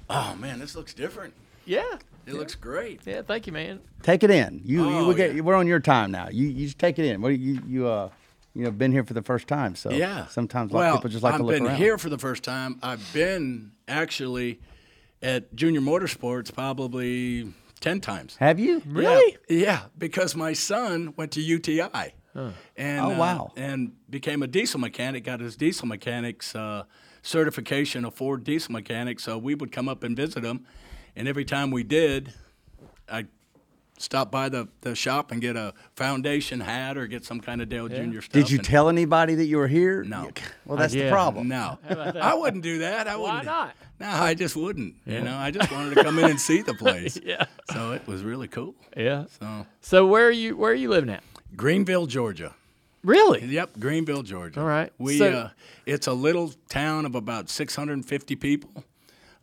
Oh 0.10 0.36
man, 0.40 0.58
this 0.58 0.76
looks 0.76 0.96
different. 0.96 1.36
Yeah. 1.66 1.84
It 2.26 2.34
looks 2.34 2.56
great. 2.56 3.02
Yeah, 3.06 3.22
thank 3.22 3.46
you, 3.46 3.54
man. 3.54 3.82
Take 4.02 4.24
it 4.24 4.32
in. 4.32 4.62
You, 4.66 4.90
you 4.90 4.98
Oh, 4.98 5.08
we 5.10 5.14
get, 5.16 5.36
yeah. 5.36 5.42
we're 5.42 5.54
on 5.56 5.68
your 5.68 5.80
time 5.80 6.10
now. 6.12 6.30
You, 6.30 6.48
you 6.48 6.66
just 6.66 6.80
take 6.80 6.98
it 6.98 7.06
in. 7.06 7.22
What 7.22 7.38
you, 7.38 7.62
you, 7.68 7.88
uh, 7.88 8.10
you 8.56 8.64
know, 8.64 8.72
been 8.72 8.92
here 8.92 9.04
for 9.04 9.14
the 9.14 9.22
first 9.22 9.48
time, 9.48 9.76
so 9.76 9.92
Yeah. 9.92 10.26
Sometimes 10.28 10.72
a 10.72 10.74
lot 10.76 10.80
well, 10.80 10.94
of 10.96 11.00
people 11.02 11.12
just 11.12 11.24
like 11.24 11.36
I've 11.36 11.40
to 11.42 11.46
look 11.46 11.56
been 11.56 11.68
around. 11.68 11.76
here 11.78 11.98
for 12.00 12.10
the 12.10 12.18
first 12.18 12.42
time. 12.44 12.80
I've 12.82 13.14
been 13.14 13.74
actually 13.88 14.60
at 15.22 15.54
Junior 15.56 15.82
Motorsports 15.82 16.52
probably 16.54 17.54
ten 17.80 18.00
times. 18.02 18.36
Have 18.38 18.60
you? 18.60 18.82
Really? 18.86 19.38
Yeah, 19.50 19.58
yeah, 19.58 19.80
because 19.98 20.36
my 20.36 20.54
son 20.54 21.14
went 21.18 21.32
to 21.34 21.42
UTI. 21.42 22.14
And, 22.76 23.02
Oh, 23.04 23.14
uh, 23.14 23.18
wow. 23.18 23.52
and 23.58 23.94
became 24.12 24.44
a 24.44 24.48
diesel 24.48 24.80
mechanic. 24.80 25.24
Got 25.24 25.40
his 25.40 25.56
diesel 25.56 25.88
mechanics 25.88 26.54
uh, 26.56 26.84
certification, 27.24 28.06
a 28.06 28.12
Ford 28.12 28.44
diesel 28.44 28.74
mechanic. 28.74 29.20
So 29.20 29.40
we 29.40 29.56
would 29.56 29.72
come 29.72 29.90
up 29.90 30.04
and 30.04 30.16
visit 30.16 30.44
him, 30.44 30.66
and 31.16 31.28
every 31.28 31.46
time 31.46 31.72
we 31.72 31.82
did, 31.84 32.34
I 33.10 33.26
stop 33.98 34.32
by 34.32 34.50
the, 34.50 34.68
the 34.82 34.96
shop 34.96 35.32
and 35.32 35.42
get 35.42 35.56
a 35.56 35.74
foundation 35.96 36.60
hat 36.60 36.98
or 36.98 37.08
get 37.08 37.26
some 37.26 37.40
kind 37.42 37.62
of 37.62 37.70
Dale 37.70 37.88
Jr. 37.88 38.22
stuff. 38.22 38.32
Did 38.32 38.50
you 38.52 38.58
tell 38.60 38.90
anybody 38.90 39.36
that 39.36 39.46
you 39.46 39.58
were 39.58 39.68
here? 39.68 40.04
No. 40.04 40.30
Well, 40.66 40.78
that's 40.78 40.94
Yeah. 40.94 41.06
the 41.06 41.12
problem. 41.12 41.48
No, 41.48 41.78
I 41.90 42.34
wouldn't 42.34 42.62
do 42.64 42.80
that. 42.80 43.08
I 43.08 43.16
Why 43.16 43.22
wouldn't. 43.38 43.46
not? 43.46 43.76
No, 44.02 44.08
I 44.10 44.34
just 44.34 44.56
wouldn't. 44.58 44.96
You 45.06 45.22
know, 45.22 45.38
I 45.38 45.50
just 45.50 45.72
wanted 45.72 45.96
to 45.96 46.04
come 46.04 46.20
in 46.20 46.26
and 46.30 46.40
see 46.42 46.62
the 46.62 46.74
place. 46.84 47.18
Yeah. 47.24 47.46
So 47.74 47.94
it 47.94 48.06
was 48.06 48.22
really 48.24 48.50
cool. 48.50 48.76
Yeah. 48.98 49.26
So 49.40 49.66
So 49.82 50.06
where 50.06 50.26
are 50.28 50.32
you 50.32 50.58
where 50.58 50.72
are 50.72 50.76
you 50.76 50.90
living 50.90 51.10
at? 51.10 51.24
Greenville, 51.56 52.06
Georgia. 52.06 52.54
Really? 53.04 53.46
Yep, 53.46 53.80
Greenville, 53.80 54.24
Georgia. 54.24 54.60
All 54.60 54.66
right. 54.68 54.92
We 54.98 55.18
So- 55.20 55.32
uh, 55.32 55.50
it's 55.86 56.08
a 56.08 56.14
little 56.14 56.52
town 56.68 57.06
of 57.06 57.16
about 57.16 57.50
650 57.50 58.36
people. 58.36 58.84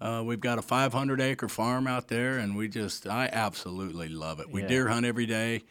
Uh, 0.05 0.23
we've 0.23 0.41
got 0.41 0.59
a 0.59 0.63
500 0.63 1.19
acre 1.19 1.49
farm 1.49 1.87
out 1.87 2.09
there, 2.09 2.37
and 2.37 2.55
we 2.55 2.69
just 2.69 3.07
I 3.07 3.31
absolutely 3.33 4.11
love 4.11 4.39
it. 4.39 4.51
We 4.53 4.61
Yeah. 4.61 4.67
deer 4.69 4.89
hunt 4.89 5.07
every 5.07 5.25
day, 5.25 5.63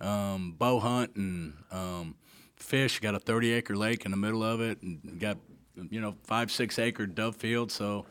um, 0.00 0.52
bow 0.52 0.80
hunt 0.80 1.14
and 1.14 1.52
um, 1.70 2.14
fish. 2.56 3.00
Got 3.00 3.14
a 3.14 3.18
30 3.20 3.52
acre 3.52 3.76
lake 3.76 4.06
in 4.06 4.10
the 4.10 4.16
middle 4.16 4.42
of 4.42 4.62
it, 4.62 4.80
and 4.80 5.20
got 5.20 5.36
you 5.90 6.00
know 6.00 6.16
five 6.24 6.50
six 6.50 6.78
acre 6.78 7.06
dove 7.06 7.36
field. 7.36 7.70
So 7.70 8.06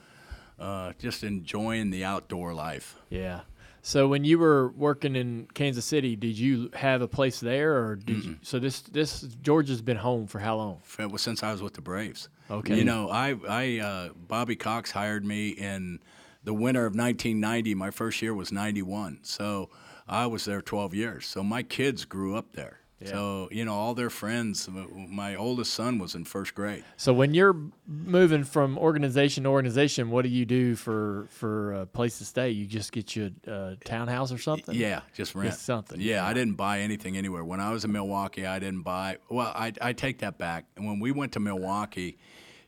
uh, 0.59 0.93
just 0.99 1.23
enjoying 1.23 1.89
the 1.89 2.05
outdoor 2.05 2.53
life. 2.53 2.95
Yeah. 3.09 3.41
So 3.83 4.07
when 4.07 4.23
you 4.23 4.37
were 4.37 4.69
working 4.69 5.15
in 5.15 5.47
Kansas 5.53 5.85
City, 5.85 6.15
did 6.15 6.37
you 6.37 6.69
have 6.73 7.01
a 7.01 7.07
place 7.07 7.39
there, 7.39 7.77
or 7.77 7.95
did 7.95 8.23
you? 8.23 8.37
So 8.43 8.59
this 8.59 8.81
this 8.81 9.21
Georgia's 9.41 9.81
been 9.81 9.97
home 9.97 10.27
for 10.27 10.39
how 10.39 10.57
long? 10.57 10.81
Well, 10.99 11.17
since 11.17 11.41
I 11.41 11.51
was 11.51 11.61
with 11.63 11.73
the 11.73 11.81
Braves. 11.81 12.29
Okay. 12.49 12.75
You 12.77 12.83
know, 12.83 13.09
I, 13.09 13.35
I, 13.47 13.79
uh, 13.79 14.09
Bobby 14.27 14.57
Cox 14.57 14.91
hired 14.91 15.25
me 15.25 15.49
in 15.49 15.99
the 16.43 16.53
winter 16.53 16.85
of 16.85 16.93
1990. 16.95 17.75
My 17.75 17.91
first 17.91 18.21
year 18.21 18.33
was 18.33 18.51
91, 18.51 19.19
so 19.23 19.69
I 20.07 20.25
was 20.27 20.45
there 20.45 20.61
12 20.61 20.93
years. 20.93 21.25
So 21.25 21.43
my 21.43 21.63
kids 21.63 22.03
grew 22.03 22.35
up 22.35 22.51
there. 22.53 22.80
So 23.07 23.49
you 23.51 23.65
know, 23.65 23.73
all 23.73 23.93
their 23.93 24.09
friends. 24.09 24.69
My 24.69 25.35
oldest 25.35 25.73
son 25.73 25.99
was 25.99 26.15
in 26.15 26.25
first 26.25 26.55
grade. 26.55 26.83
So 26.97 27.13
when 27.13 27.33
you're 27.33 27.55
moving 27.87 28.43
from 28.43 28.77
organization 28.77 29.43
to 29.43 29.49
organization, 29.49 30.09
what 30.09 30.23
do 30.23 30.29
you 30.29 30.45
do 30.45 30.75
for 30.75 31.27
for 31.29 31.73
a 31.73 31.85
place 31.85 32.17
to 32.19 32.25
stay? 32.25 32.51
You 32.51 32.65
just 32.65 32.91
get 32.91 33.15
you 33.15 33.31
a, 33.47 33.75
townhouse 33.83 34.31
or 34.31 34.37
something? 34.37 34.75
Yeah, 34.75 35.01
just 35.13 35.35
rent 35.35 35.53
something. 35.55 35.99
Yeah, 35.99 36.25
I 36.25 36.33
didn't 36.33 36.55
buy 36.55 36.79
anything 36.79 37.17
anywhere. 37.17 37.43
When 37.43 37.59
I 37.59 37.71
was 37.71 37.85
in 37.85 37.91
Milwaukee, 37.91 38.45
I 38.45 38.59
didn't 38.59 38.83
buy. 38.83 39.17
Well, 39.29 39.51
I 39.55 39.73
I 39.81 39.93
take 39.93 40.19
that 40.19 40.37
back. 40.37 40.65
And 40.77 40.85
when 40.85 40.99
we 40.99 41.11
went 41.11 41.33
to 41.33 41.39
Milwaukee, 41.39 42.17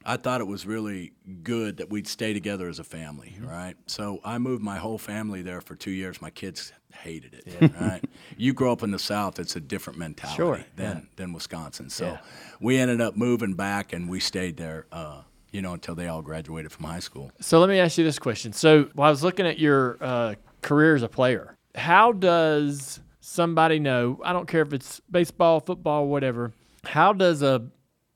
I 0.06 0.18
thought 0.18 0.42
it 0.42 0.48
was 0.48 0.66
really 0.66 1.14
good 1.44 1.78
that 1.78 1.90
we'd 1.90 2.08
stay 2.08 2.34
together 2.34 2.68
as 2.68 2.80
a 2.80 2.84
family, 2.84 3.34
Mm-hmm. 3.38 3.48
right? 3.48 3.76
So 3.88 4.20
I 4.24 4.38
moved 4.38 4.62
my 4.64 4.78
whole 4.78 4.98
family 4.98 5.42
there 5.42 5.62
for 5.62 5.76
two 5.76 5.92
years. 5.92 6.22
My 6.22 6.30
kids 6.30 6.74
hated 6.94 7.34
it, 7.34 7.72
right? 7.80 8.04
You 8.38 8.54
grow 8.54 8.72
up 8.72 8.84
in 8.84 8.92
the 8.92 9.00
South, 9.00 9.40
it's 9.40 9.56
a 9.56 9.60
different 9.60 9.98
mentality 10.00 10.36
Sure, 10.38 10.64
than 10.76 10.98
yeah. 10.98 11.02
than 11.16 11.34
Wisconsin. 11.34 11.90
So 11.90 12.06
Yeah. 12.06 12.18
we 12.60 12.78
ended 12.78 13.02
up 13.02 13.16
moving 13.16 13.54
back, 13.54 13.94
and 13.94 14.10
we 14.10 14.20
stayed 14.20 14.58
there, 14.58 14.86
uh, 14.92 15.22
you 15.52 15.62
know, 15.62 15.74
until 15.74 15.96
they 15.96 16.08
all 16.08 16.22
graduated 16.22 16.72
from 16.72 16.86
high 16.86 17.00
school. 17.00 17.32
So 17.40 17.60
let 17.60 17.70
me 17.70 17.80
ask 17.80 17.98
you 17.98 18.04
this 18.04 18.20
question. 18.20 18.54
So 18.54 18.90
while 18.94 19.08
I 19.08 19.12
was 19.12 19.24
looking 19.24 19.48
at 19.48 19.58
your 19.60 19.98
uh, 20.02 20.36
career 20.62 20.96
as 20.96 21.04
a 21.04 21.10
player, 21.10 21.56
how 21.76 22.12
does 22.12 23.00
somebody 23.22 23.80
know? 23.80 24.20
I 24.24 24.34
don't 24.34 24.48
care 24.48 24.62
if 24.62 24.74
it's 24.74 25.00
baseball, 25.10 25.60
football, 25.62 26.08
whatever. 26.08 26.52
How 26.84 27.14
does 27.14 27.42
a 27.42 27.64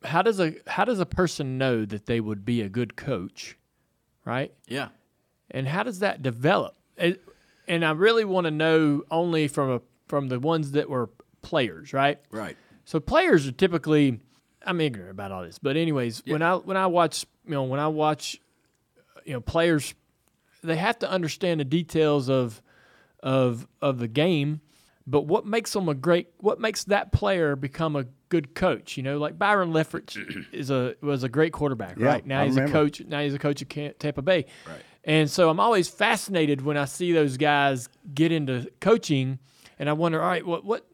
how 0.03 0.21
does 0.21 0.39
a 0.39 0.53
how 0.67 0.85
does 0.85 0.99
a 0.99 1.05
person 1.05 1.57
know 1.57 1.85
that 1.85 2.05
they 2.05 2.19
would 2.19 2.45
be 2.45 2.61
a 2.61 2.69
good 2.69 2.95
coach, 2.95 3.57
right? 4.25 4.53
Yeah. 4.67 4.89
And 5.51 5.67
how 5.67 5.83
does 5.83 5.99
that 5.99 6.21
develop? 6.21 6.75
It- 6.97 7.23
and 7.69 7.83
I 7.83 7.91
really 7.91 8.23
want 8.23 8.45
to 8.45 8.51
know 8.51 9.03
only 9.11 9.47
from 9.49 9.69
a 9.71 9.81
from 10.07 10.29
the 10.29 10.39
ones 10.39 10.71
that 10.71 10.89
were 10.89 11.09
players, 11.41 11.91
right? 11.91 12.17
Right. 12.31 12.55
So 12.85 12.99
players 13.01 13.45
are 13.47 13.51
typically 13.51 14.21
I'm 14.65 14.79
ignorant 14.81 15.11
about 15.11 15.31
all 15.31 15.43
this, 15.43 15.59
but 15.59 15.75
anyways, 15.77 16.23
when 16.25 16.41
I 16.41 16.55
when 16.55 16.77
I 16.77 16.87
watch 16.87 17.25
you 17.45 17.51
know 17.51 17.63
when 17.63 17.79
I 17.79 17.87
watch 17.89 18.39
you 19.25 19.33
know 19.33 19.41
players, 19.41 19.93
they 20.63 20.77
have 20.77 20.99
to 20.99 21.09
understand 21.09 21.59
the 21.59 21.65
details 21.65 22.29
of 22.29 22.61
of 23.21 23.67
of 23.81 23.99
the 23.99 24.07
game. 24.07 24.61
But 25.05 25.21
what 25.21 25.45
makes 25.45 25.71
them 25.73 25.87
a 25.89 25.93
great? 25.93 26.27
What 26.39 26.59
makes 26.59 26.83
that 26.85 27.11
player 27.11 27.55
become 27.55 27.95
a 27.95 28.05
good 28.29 28.55
coach? 28.55 28.97
You 28.97 29.03
know, 29.03 29.17
like 29.17 29.37
Byron 29.37 29.71
Leftwich 29.71 30.45
is 30.51 30.69
a 30.69 30.95
was 31.01 31.23
a 31.23 31.29
great 31.29 31.53
quarterback, 31.53 31.97
Yeah, 31.97 32.07
right? 32.07 32.25
Now 32.25 32.41
I 32.41 32.45
he's 32.45 32.55
remember. 32.55 32.77
a 32.77 32.81
coach. 32.81 33.01
Now 33.05 33.21
he's 33.21 33.33
a 33.33 33.39
coach 33.39 33.61
at 33.61 33.99
Tampa 33.99 34.21
Bay. 34.21 34.45
Right. 34.67 34.81
And 35.03 35.29
so 35.29 35.49
I'm 35.49 35.59
always 35.59 35.87
fascinated 35.87 36.61
when 36.61 36.75
I 36.75 36.85
see 36.85 37.13
those 37.13 37.37
guys 37.37 37.87
get 38.13 38.31
into 38.31 38.69
coaching, 38.81 39.39
and 39.79 39.89
I 39.89 39.93
wonder, 39.93 40.21
all 40.21 40.27
right, 40.27 40.45
what 40.45 40.65
what 40.65 40.85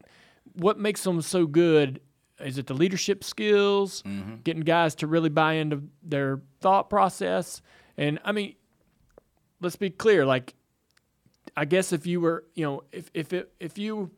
what 0.54 0.78
makes 0.80 1.04
them 1.04 1.22
so 1.22 1.46
good? 1.48 2.00
Is 2.40 2.58
it 2.58 2.68
the 2.68 2.74
leadership 2.74 3.24
skills, 3.24 4.02
mm-hmm. 4.04 4.36
getting 4.44 4.64
guys 4.64 4.96
to 4.96 5.08
really 5.08 5.30
buy 5.30 5.54
into 5.54 5.84
their 6.04 6.42
thought 6.62 6.90
process? 6.90 7.62
And 7.98 8.20
I 8.24 8.32
mean, 8.32 8.56
let's 9.62 9.76
be 9.76 9.90
clear. 9.90 10.26
Like, 10.26 10.54
I 11.56 11.66
guess 11.66 11.94
if 11.94 12.06
you 12.06 12.22
were, 12.22 12.44
you 12.54 12.66
know, 12.66 12.84
if 12.92 13.10
if 13.14 13.34
it, 13.34 13.52
if 13.60 13.78
you 13.78 14.12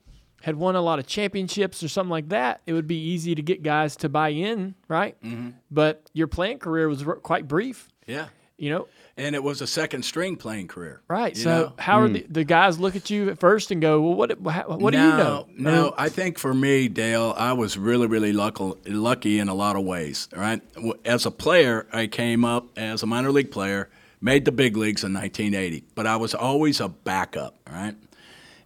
had 0.45 0.55
won 0.55 0.75
a 0.75 0.81
lot 0.81 0.99
of 0.99 1.07
championships 1.07 1.81
or 1.81 1.87
something 1.87 2.11
like 2.11 2.29
that, 2.29 2.61
it 2.67 2.73
would 2.73 2.85
be 2.87 2.97
easy 2.97 3.33
to 3.33 3.41
get 3.41 3.63
guys 3.63 3.95
to 3.97 4.07
buy 4.09 4.29
in, 4.29 4.75
right? 4.87 5.15
Mhm. 5.23 5.53
But 5.71 6.09
your 6.13 6.27
playing 6.27 6.59
career 6.59 6.87
was 6.87 7.01
r- 7.05 7.15
quite 7.15 7.47
brief, 7.47 7.89
Yeah. 8.05 8.27
you 8.57 8.69
know. 8.69 8.87
And 9.17 9.33
it 9.33 9.41
was 9.41 9.61
a 9.61 9.65
second 9.67 10.03
string 10.05 10.35
playing 10.35 10.67
career. 10.67 11.01
Right. 11.07 11.35
So 11.35 11.49
know? 11.49 11.73
how 11.79 12.01
are 12.01 12.09
the, 12.09 12.25
the 12.29 12.43
guys 12.43 12.77
look 12.77 12.95
at 12.95 13.09
you 13.09 13.29
at 13.31 13.39
first 13.39 13.71
and 13.71 13.81
go, 13.81 14.01
well, 14.01 14.13
what 14.13 14.37
how, 14.47 14.77
what 14.77 14.91
do 14.93 14.99
you 14.99 15.07
know? 15.07 15.47
No, 15.57 15.87
Or- 15.87 15.93
I 15.97 16.09
think 16.09 16.37
for 16.37 16.53
me, 16.53 16.89
Dale, 16.89 17.33
I 17.37 17.53
was 17.53 17.75
really, 17.77 18.05
really 18.07 18.31
lucky, 18.33 18.73
lucky 18.87 19.39
in 19.39 19.47
a 19.49 19.53
lot 19.55 19.75
of 19.75 19.83
ways. 19.83 20.27
All 20.35 20.41
right, 20.41 20.61
W- 20.75 20.93
as 21.05 21.25
a 21.25 21.31
player, 21.31 21.87
I 21.91 22.05
came 22.07 22.45
up 22.45 22.67
as 22.77 23.01
a 23.03 23.07
minor 23.07 23.31
league 23.31 23.49
player, 23.51 23.89
made 24.21 24.45
the 24.45 24.51
big 24.51 24.77
leagues 24.77 25.03
in 25.03 25.11
1980, 25.13 25.85
but 25.95 26.05
I 26.05 26.17
was 26.17 26.35
always 26.35 26.79
a 26.81 26.89
backup. 26.89 27.55
All 27.67 27.73
right, 27.73 27.95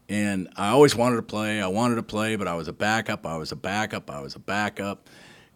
and 0.09 0.49
I 0.55 0.69
always 0.69 0.95
wanted 0.95 1.17
to 1.17 1.21
play. 1.21 1.61
I 1.61 1.67
wanted 1.67 1.95
to 1.95 2.03
play, 2.03 2.35
but 2.35 2.47
I 2.47 2.55
was 2.55 2.67
a 2.67 2.73
backup. 2.73 3.25
I 3.25 3.37
was 3.37 3.51
a 3.51 3.55
backup. 3.55 4.09
I 4.09 4.19
was 4.21 4.35
a 4.35 4.39
backup, 4.39 5.07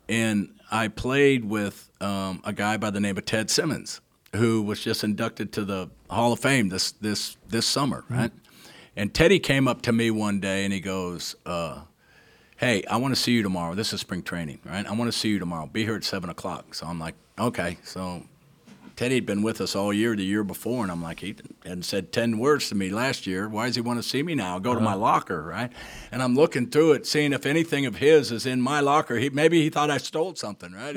and 0.07 0.53
I 0.71 0.87
played 0.87 1.43
with 1.43 1.89
um, 1.99 2.41
a 2.45 2.53
guy 2.53 2.77
by 2.77 2.91
the 2.91 2.99
name 2.99 3.17
of 3.17 3.25
Ted 3.25 3.49
Simmons, 3.49 3.99
who 4.35 4.61
was 4.61 4.81
just 4.81 5.03
inducted 5.03 5.51
to 5.53 5.65
the 5.65 5.89
Hall 6.09 6.31
of 6.31 6.39
Fame 6.39 6.69
this 6.69 6.91
this 6.91 7.35
this 7.47 7.65
summer, 7.65 8.05
right? 8.09 8.31
And 8.95 9.11
Teddy 9.11 9.39
came 9.39 9.67
up 9.67 9.81
to 9.83 9.91
me 9.91 10.11
one 10.11 10.39
day 10.39 10.63
and 10.65 10.71
he 10.71 10.79
goes, 10.79 11.35
uh, 11.47 11.81
"Hey, 12.57 12.83
I 12.85 12.97
want 12.97 13.15
to 13.15 13.19
see 13.19 13.31
you 13.31 13.41
tomorrow. 13.41 13.73
This 13.73 13.91
is 13.91 14.01
spring 14.01 14.21
training, 14.21 14.59
right? 14.63 14.85
I 14.85 14.91
want 14.93 15.11
to 15.11 15.17
see 15.17 15.29
you 15.29 15.39
tomorrow. 15.39 15.65
Be 15.65 15.83
here 15.83 15.95
at 15.95 16.03
seven 16.03 16.29
o'clock." 16.29 16.75
So 16.75 16.85
I'm 16.85 16.99
like, 16.99 17.15
"Okay." 17.39 17.79
So 17.83 18.23
Teddy 18.95 19.15
had 19.15 19.25
been 19.25 19.41
with 19.41 19.59
us 19.59 19.75
all 19.75 19.91
year, 19.91 20.15
the 20.15 20.23
year 20.23 20.43
before, 20.43 20.83
and 20.83 20.91
I'm 20.91 21.01
like, 21.01 21.21
he 21.21 21.35
hadn't 21.63 21.83
said 21.83 22.11
ten 22.11 22.37
words 22.37 22.69
to 22.69 22.75
me 22.75 22.89
last 22.89 23.25
year. 23.25 23.49
Why 23.49 23.65
does 23.65 23.75
he 23.75 23.81
want 23.81 24.01
to 24.01 24.07
see 24.07 24.21
me 24.21 24.35
now? 24.35 24.59
Go 24.59 24.75
to 24.75 24.79
my 24.79 24.91
uh-huh. 24.91 24.99
locker, 24.99 25.41
right? 25.41 25.71
And 26.11 26.21
I'm 26.21 26.35
looking 26.35 26.69
through 26.69 26.93
it, 26.93 27.07
seeing 27.07 27.33
if 27.33 27.45
anything 27.45 27.85
of 27.85 27.95
his 27.95 28.31
is 28.31 28.45
in 28.45 28.61
my 28.61 28.79
locker. 28.81 29.17
He 29.17 29.29
maybe 29.29 29.61
he 29.61 29.69
thought 29.69 29.89
I 29.89 29.97
stole 29.97 30.35
something, 30.35 30.71
right? 30.71 30.93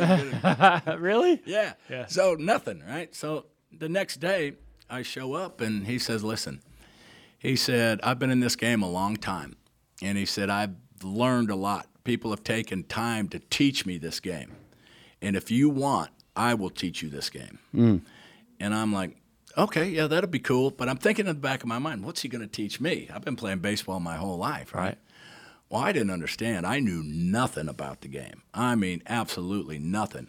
Really? 0.98 1.42
yeah. 1.46 1.74
Yeah. 1.88 2.06
So 2.06 2.34
nothing, 2.34 2.82
right? 2.86 3.14
So 3.14 3.46
the 3.72 3.88
next 3.88 4.16
day 4.16 4.54
I 4.90 5.02
show 5.02 5.34
up 5.34 5.60
and 5.60 5.86
he 5.86 5.98
says, 5.98 6.22
"Listen." 6.22 6.62
He 7.38 7.54
said, 7.54 8.00
"I've 8.02 8.18
been 8.18 8.30
in 8.30 8.40
this 8.40 8.56
game 8.56 8.82
a 8.82 8.90
long 8.90 9.16
time." 9.16 9.56
And 10.02 10.18
he 10.18 10.26
said, 10.26 10.50
"I've 10.50 10.74
learned 11.02 11.50
a 11.50 11.56
lot. 11.56 11.86
People 12.04 12.30
have 12.30 12.44
taken 12.44 12.84
time 12.84 13.28
to 13.28 13.38
teach 13.38 13.86
me 13.86 13.98
this 13.98 14.20
game. 14.20 14.52
And 15.20 15.36
if 15.36 15.50
you 15.50 15.68
want, 15.68 16.10
I 16.36 16.54
will 16.54 16.70
teach 16.70 17.02
you 17.02 17.08
this 17.08 17.30
game." 17.30 17.58
Mm. 17.74 18.02
And 18.60 18.74
I'm 18.74 18.92
like, 18.92 19.16
"Okay, 19.56 19.88
yeah, 19.88 20.06
that'll 20.06 20.30
be 20.30 20.38
cool." 20.38 20.70
But 20.70 20.88
I'm 20.88 20.98
thinking 20.98 21.26
in 21.26 21.34
the 21.34 21.40
back 21.40 21.62
of 21.62 21.68
my 21.68 21.78
mind, 21.78 22.04
"What's 22.04 22.22
he 22.22 22.28
going 22.28 22.42
to 22.42 22.46
teach 22.46 22.80
me? 22.80 23.08
I've 23.12 23.24
been 23.24 23.36
playing 23.36 23.58
baseball 23.58 24.00
my 24.00 24.16
whole 24.16 24.38
life, 24.38 24.74
right?" 24.74 24.98
Well, 25.68 25.82
I 25.82 25.92
didn't 25.92 26.10
understand. 26.10 26.64
I 26.64 26.78
knew 26.78 27.02
nothing 27.02 27.68
about 27.68 28.00
the 28.00 28.08
game. 28.08 28.42
I 28.54 28.76
mean, 28.76 29.02
absolutely 29.06 29.78
nothing. 29.78 30.28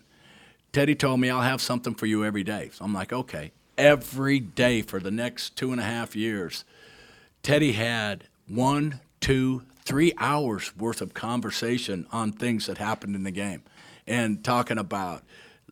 Teddy 0.73 0.95
told 0.95 1.19
me 1.19 1.29
I'll 1.29 1.41
have 1.41 1.61
something 1.61 1.93
for 1.93 2.07
you 2.07 2.25
every 2.25 2.43
day. 2.43 2.69
So 2.73 2.85
I'm 2.85 2.93
like, 2.93 3.13
okay. 3.13 3.51
Every 3.77 4.39
day 4.39 4.81
for 4.81 4.99
the 4.99 5.11
next 5.11 5.55
two 5.55 5.71
and 5.71 5.79
a 5.79 5.83
half 5.83 6.15
years, 6.15 6.65
Teddy 7.43 7.73
had 7.73 8.23
one, 8.47 8.99
two, 9.21 9.63
three 9.85 10.13
hours 10.17 10.75
worth 10.75 11.01
of 11.01 11.13
conversation 11.13 12.07
on 12.11 12.31
things 12.31 12.65
that 12.65 12.79
happened 12.79 13.15
in 13.15 13.23
the 13.23 13.31
game 13.31 13.61
and 14.07 14.43
talking 14.43 14.77
about, 14.79 15.23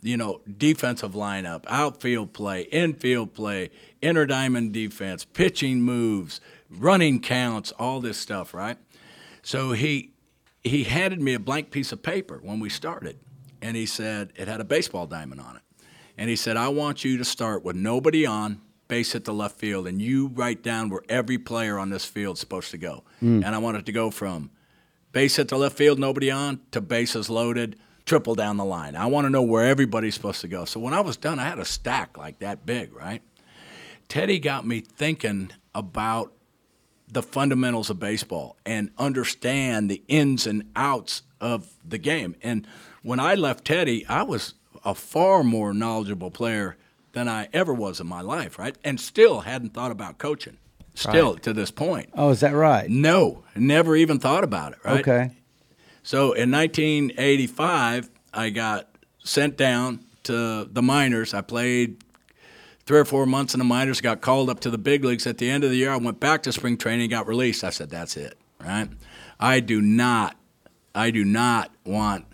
you 0.06 0.18
know, 0.18 0.42
defensive 0.58 1.14
lineup, 1.14 1.64
outfield 1.68 2.32
play, 2.32 2.62
infield 2.64 3.34
play, 3.34 3.72
inner 4.02 4.26
diamond 4.26 4.72
defense, 4.72 5.26
pitching 5.26 5.82
moves, 5.82 6.40
running 6.70 7.20
counts, 7.20 7.72
all 7.80 8.00
this 8.00 8.18
stuff, 8.18 8.54
right? 8.54 8.78
So 9.42 9.72
he 9.74 10.12
he 10.64 10.84
handed 10.84 11.22
me 11.22 11.34
a 11.34 11.40
blank 11.40 11.70
piece 11.72 11.92
of 11.92 12.02
paper 12.02 12.40
when 12.42 12.60
we 12.60 12.70
started, 12.70 13.18
and 13.62 13.76
he 13.76 13.86
said 13.86 14.32
it 14.36 14.48
had 14.48 14.62
a 14.62 14.64
baseball 14.64 15.06
diamond 15.08 15.42
on 15.42 15.56
it, 15.58 15.62
and 16.18 16.30
he 16.30 16.36
said, 16.36 16.56
"I 16.58 16.68
want 16.70 17.04
you 17.04 17.18
to 17.18 17.26
start 17.26 17.64
with 17.64 17.76
nobody 17.76 18.26
on, 18.26 18.62
base 18.88 19.14
hit 19.14 19.26
the 19.26 19.34
left 19.34 19.58
field, 19.58 19.88
and 19.88 20.02
you 20.02 20.28
write 20.28 20.62
down 20.64 20.90
where 20.90 21.02
every 21.10 21.38
player 21.40 21.78
on 21.80 21.90
this 21.90 22.06
field 22.06 22.36
is 22.38 22.40
supposed 22.40 22.70
to 22.72 22.78
go, 22.78 23.04
Mm. 23.24 23.44
and 23.46 23.56
I 23.56 23.58
want 23.60 23.78
it 23.78 23.86
to 23.88 23.92
go 23.92 24.12
from 24.12 24.52
base 25.12 25.38
hit 25.38 25.48
the 25.48 25.58
left 25.58 25.78
field, 25.78 25.98
nobody 25.98 26.30
on, 26.30 26.60
to 26.72 26.80
bases 26.82 27.28
loaded." 27.30 27.76
Triple 28.06 28.36
down 28.36 28.58
the 28.58 28.66
line. 28.66 28.96
I 28.96 29.08
want 29.08 29.26
to 29.26 29.30
know 29.30 29.42
where 29.42 29.64
everybody's 29.66 30.14
supposed 30.14 30.42
to 30.42 30.48
go. 30.48 30.66
So 30.66 30.80
when 30.80 30.94
I 30.94 31.02
was 31.02 31.18
done, 31.18 31.40
I 31.40 31.46
had 31.50 31.58
a 31.60 31.66
stack 31.66 32.18
like 32.18 32.40
that 32.40 32.66
big, 32.66 32.94
right? 32.94 33.22
Teddy 34.08 34.38
got 34.40 34.66
me 34.66 34.82
thinking 34.82 35.52
about 35.74 36.32
the 37.08 37.24
fundamentals 37.24 37.90
of 37.90 38.00
baseball 38.00 38.58
and 38.66 38.92
understand 38.98 39.90
the 39.90 40.04
ins 40.08 40.46
and 40.46 40.64
outs 40.76 41.24
of 41.42 41.68
the 41.88 41.98
game. 41.98 42.36
And 42.44 42.68
when 43.02 43.20
I 43.20 43.36
left 43.36 43.66
Teddy, 43.66 44.06
I 44.08 44.24
was 44.24 44.54
a 44.84 44.94
far 44.94 45.44
more 45.44 45.74
knowledgeable 45.74 46.32
player 46.32 46.78
than 47.14 47.28
I 47.28 47.48
ever 47.54 47.74
was 47.74 48.00
in 48.00 48.08
my 48.08 48.22
life, 48.22 48.60
right? 48.60 48.76
And 48.84 49.00
still 49.00 49.42
hadn't 49.42 49.74
thought 49.74 49.92
about 49.92 50.18
coaching. 50.20 50.58
Still 50.94 51.34
Right. 51.34 51.44
to 51.44 51.54
this 51.54 51.72
point. 51.72 52.10
Oh, 52.14 52.30
is 52.30 52.40
that 52.42 52.54
right? 52.54 52.90
No, 52.90 53.44
never 53.56 53.96
even 53.96 54.20
thought 54.20 54.44
about 54.44 54.74
it, 54.74 54.80
right? 54.86 55.00
Okay. 55.02 55.32
So 56.06 56.34
in 56.34 56.52
1985, 56.52 58.12
I 58.32 58.52
got 58.52 58.88
sent 59.24 59.58
down 59.58 60.02
to 60.26 60.66
the 60.66 60.84
minors. 60.84 61.34
I 61.34 61.42
played 61.42 62.04
three 62.86 63.00
or 63.00 63.06
four 63.06 63.26
months 63.26 63.56
in 63.56 63.58
the 63.58 63.66
minors, 63.66 64.02
got 64.02 64.22
called 64.22 64.52
up 64.52 64.60
to 64.60 64.70
the 64.70 64.78
big 64.78 65.04
leagues. 65.04 65.26
At 65.26 65.40
the 65.40 65.50
end 65.50 65.64
of 65.64 65.72
the 65.72 65.78
year, 65.78 65.90
I 65.90 65.98
went 65.98 66.20
back 66.20 66.44
to 66.44 66.52
spring 66.52 66.78
training, 66.78 67.10
got 67.10 67.28
released. 67.28 67.64
I 67.64 67.72
said, 67.72 67.90
"That's 67.90 68.18
it." 68.18 68.38
Right? 68.64 68.88
I 69.40 69.60
do 69.62 69.82
not, 69.82 70.38
I 70.94 71.10
do 71.10 71.26
not 71.26 71.72
want 71.84 72.26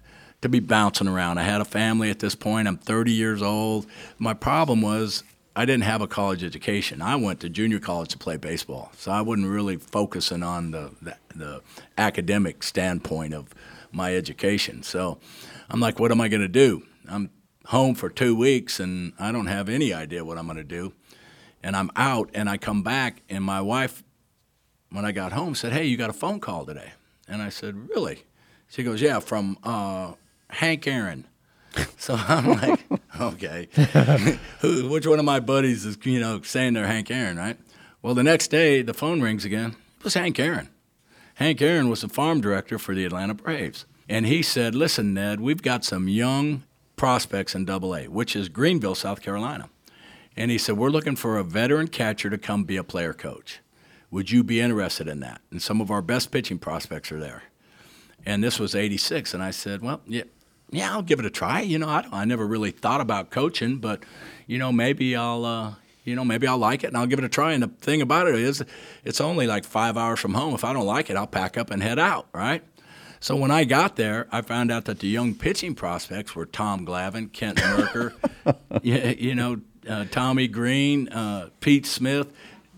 to 0.41 0.49
be 0.49 0.59
bouncing 0.59 1.07
around. 1.07 1.38
I 1.38 1.43
had 1.43 1.61
a 1.61 1.65
family 1.65 2.09
at 2.09 2.19
this 2.19 2.36
point. 2.36 2.67
I'm 2.67 2.76
30 2.76 3.13
years 3.13 3.41
old. 3.41 3.86
My 4.19 4.34
problem 4.34 4.82
was 4.82 5.24
I 5.56 5.66
didn't 5.66 5.84
have 5.84 6.02
a 6.02 6.08
college 6.08 6.43
education. 6.43 7.02
I 7.02 7.16
went 7.18 7.41
to 7.41 7.49
junior 7.49 7.80
college 7.80 8.10
to 8.10 8.18
play 8.18 8.38
baseball, 8.38 8.91
so 8.95 9.12
I 9.12 9.22
wasn't 9.22 9.47
really 9.47 9.78
focusing 9.78 10.43
on 10.43 10.72
the 10.72 10.91
the, 11.02 11.18
the 11.36 11.62
academic 11.97 12.64
standpoint 12.64 13.34
of 13.34 13.54
my 13.91 14.16
education. 14.16 14.84
So 14.84 15.18
I'm 15.70 15.80
like, 15.80 15.99
what 15.99 16.12
am 16.12 16.22
I 16.22 16.28
going 16.28 16.41
to 16.41 16.47
do? 16.47 16.84
I'm 17.10 17.30
home 17.66 17.95
for 17.95 18.10
two 18.10 18.36
weeks 18.36 18.80
and 18.80 19.14
I 19.20 19.32
don't 19.32 19.47
have 19.47 19.70
any 19.70 19.93
idea 19.93 20.26
what 20.26 20.38
I'm 20.38 20.45
going 20.45 20.58
to 20.58 20.64
do. 20.64 20.93
And 21.64 21.76
I'm 21.76 21.91
out 21.95 22.30
and 22.34 22.49
I 22.49 22.58
come 22.58 22.84
back 22.84 23.22
and 23.30 23.43
my 23.43 23.62
wife, 23.62 24.04
when 24.89 25.06
I 25.06 25.12
got 25.12 25.32
home, 25.32 25.56
said, 25.56 25.74
Hey, 25.74 25.86
you 25.86 25.97
got 25.97 26.10
a 26.10 26.14
phone 26.14 26.39
call 26.39 26.66
today. 26.66 26.93
And 27.28 27.41
I 27.41 27.49
said, 27.49 27.89
Really? 27.89 28.24
She 28.68 28.84
goes, 28.84 29.02
Yeah, 29.02 29.20
from 29.20 29.58
uh, 29.64 30.14
Hank 30.49 30.88
Aaron. 30.88 31.28
So 31.97 32.16
I'm 32.16 32.47
like, 32.47 32.80
okay, 33.34 33.67
which 34.63 35.05
one 35.05 35.19
of 35.19 35.26
my 35.26 35.39
buddies 35.39 35.86
is, 35.86 35.97
you 36.03 36.19
know, 36.19 36.41
saying 36.41 36.74
they're 36.74 36.88
Hank 36.88 37.11
Aaron, 37.11 37.38
right? 37.38 37.57
Well, 38.01 38.15
the 38.15 38.24
next 38.24 38.47
day, 38.47 38.82
the 38.82 38.95
phone 38.95 39.22
rings 39.22 39.45
again. 39.45 39.76
It 39.99 40.03
was 40.03 40.15
Hank 40.15 40.39
Aaron. 40.39 40.69
Hank 41.36 41.61
Aaron 41.61 41.89
was 41.89 42.01
the 42.01 42.09
farm 42.09 42.41
director 42.41 42.80
for 42.80 42.95
the 42.95 43.05
Atlanta 43.05 43.36
Braves. 43.36 43.86
And 44.09 44.26
he 44.26 44.41
said, 44.41 44.74
Listen, 44.74 45.13
Ned, 45.13 45.39
we've 45.39 45.61
got 45.61 45.86
some 45.86 46.07
young 46.07 46.63
prospects 46.95 47.55
in 47.55 47.65
Double 47.65 47.95
A, 47.95 48.07
which 48.07 48.36
is 48.36 48.49
Greenville, 48.49 48.95
South 48.95 49.22
Carolina. 49.22 49.69
And 50.36 50.49
he 50.49 50.57
said, 50.57 50.78
We're 50.78 50.89
looking 50.89 51.15
for 51.15 51.38
a 51.38 51.43
veteran 51.43 51.88
catcher 51.88 52.30
to 52.30 52.38
come 52.38 52.63
be 52.63 52.78
a 52.78 52.84
player 52.84 53.13
coach. 53.13 53.59
Would 54.09 54.32
you 54.32 54.43
be 54.43 54.59
interested 54.59 55.07
in 55.07 55.19
that? 55.22 55.41
And 55.51 55.61
some 55.61 55.80
of 55.80 55.91
our 55.91 56.01
best 56.01 56.32
pitching 56.32 56.59
prospects 56.59 57.11
are 57.11 57.19
there. 57.19 57.43
And 58.26 58.43
this 58.43 58.59
was 58.59 58.76
86. 58.76 59.34
And 59.34 59.41
I 59.41 59.51
said, 59.51 59.82
Well, 59.82 60.01
yeah, 60.05 60.24
yeah, 60.72 60.91
I'll 60.91 61.01
give 61.01 61.19
it 61.19 61.26
a 61.26 61.30
try. 61.30 61.61
You 61.61 61.80
know, 61.80 61.88
I, 61.88 62.05
I 62.11 62.26
never 62.26 62.45
really 62.45 62.72
thought 62.72 63.01
about 63.01 63.30
coaching, 63.30 63.78
but, 63.78 64.03
you 64.47 64.57
know, 64.57 64.72
maybe 64.72 65.15
I'll, 65.15 65.45
uh, 65.45 65.74
you 66.03 66.15
know, 66.15 66.26
maybe 66.26 66.47
I'll 66.47 66.57
like 66.57 66.84
it 66.84 66.88
and 66.88 66.97
I'll 66.97 67.07
give 67.07 67.19
it 67.19 67.26
a 67.26 67.30
try. 67.30 67.53
And 67.53 67.61
the 67.61 67.67
thing 67.67 68.01
about 68.01 68.28
it 68.28 68.36
is, 68.36 68.63
it's 69.03 69.22
only 69.22 69.47
like 69.47 69.65
five 69.65 69.97
hours 69.97 70.19
from 70.19 70.34
home. 70.34 70.53
If 70.53 70.63
I 70.63 70.74
don't 70.74 70.86
like 70.86 71.09
it, 71.09 71.17
I'll 71.17 71.28
pack 71.28 71.57
up 71.57 71.69
and 71.69 71.84
head 71.84 71.99
out, 71.99 72.28
right? 72.34 72.63
So 73.19 73.36
when 73.36 73.51
I 73.51 73.65
got 73.65 73.97
there, 73.97 74.28
I 74.32 74.41
found 74.41 74.72
out 74.72 74.86
that 74.86 74.99
the 74.99 75.07
young 75.07 75.36
pitching 75.36 75.76
prospects 75.76 76.36
were 76.36 76.47
Tom 76.47 76.88
Glavine, 76.88 77.32
Kent 77.32 77.59
Mercker, 77.59 78.13
you, 78.82 78.95
you 78.95 79.36
know, 79.36 79.61
uh, 79.88 80.05
Tommy 80.09 80.47
Greene, 80.47 81.07
uh, 81.09 81.49
Pete 81.59 81.86
Smith, 81.86 82.32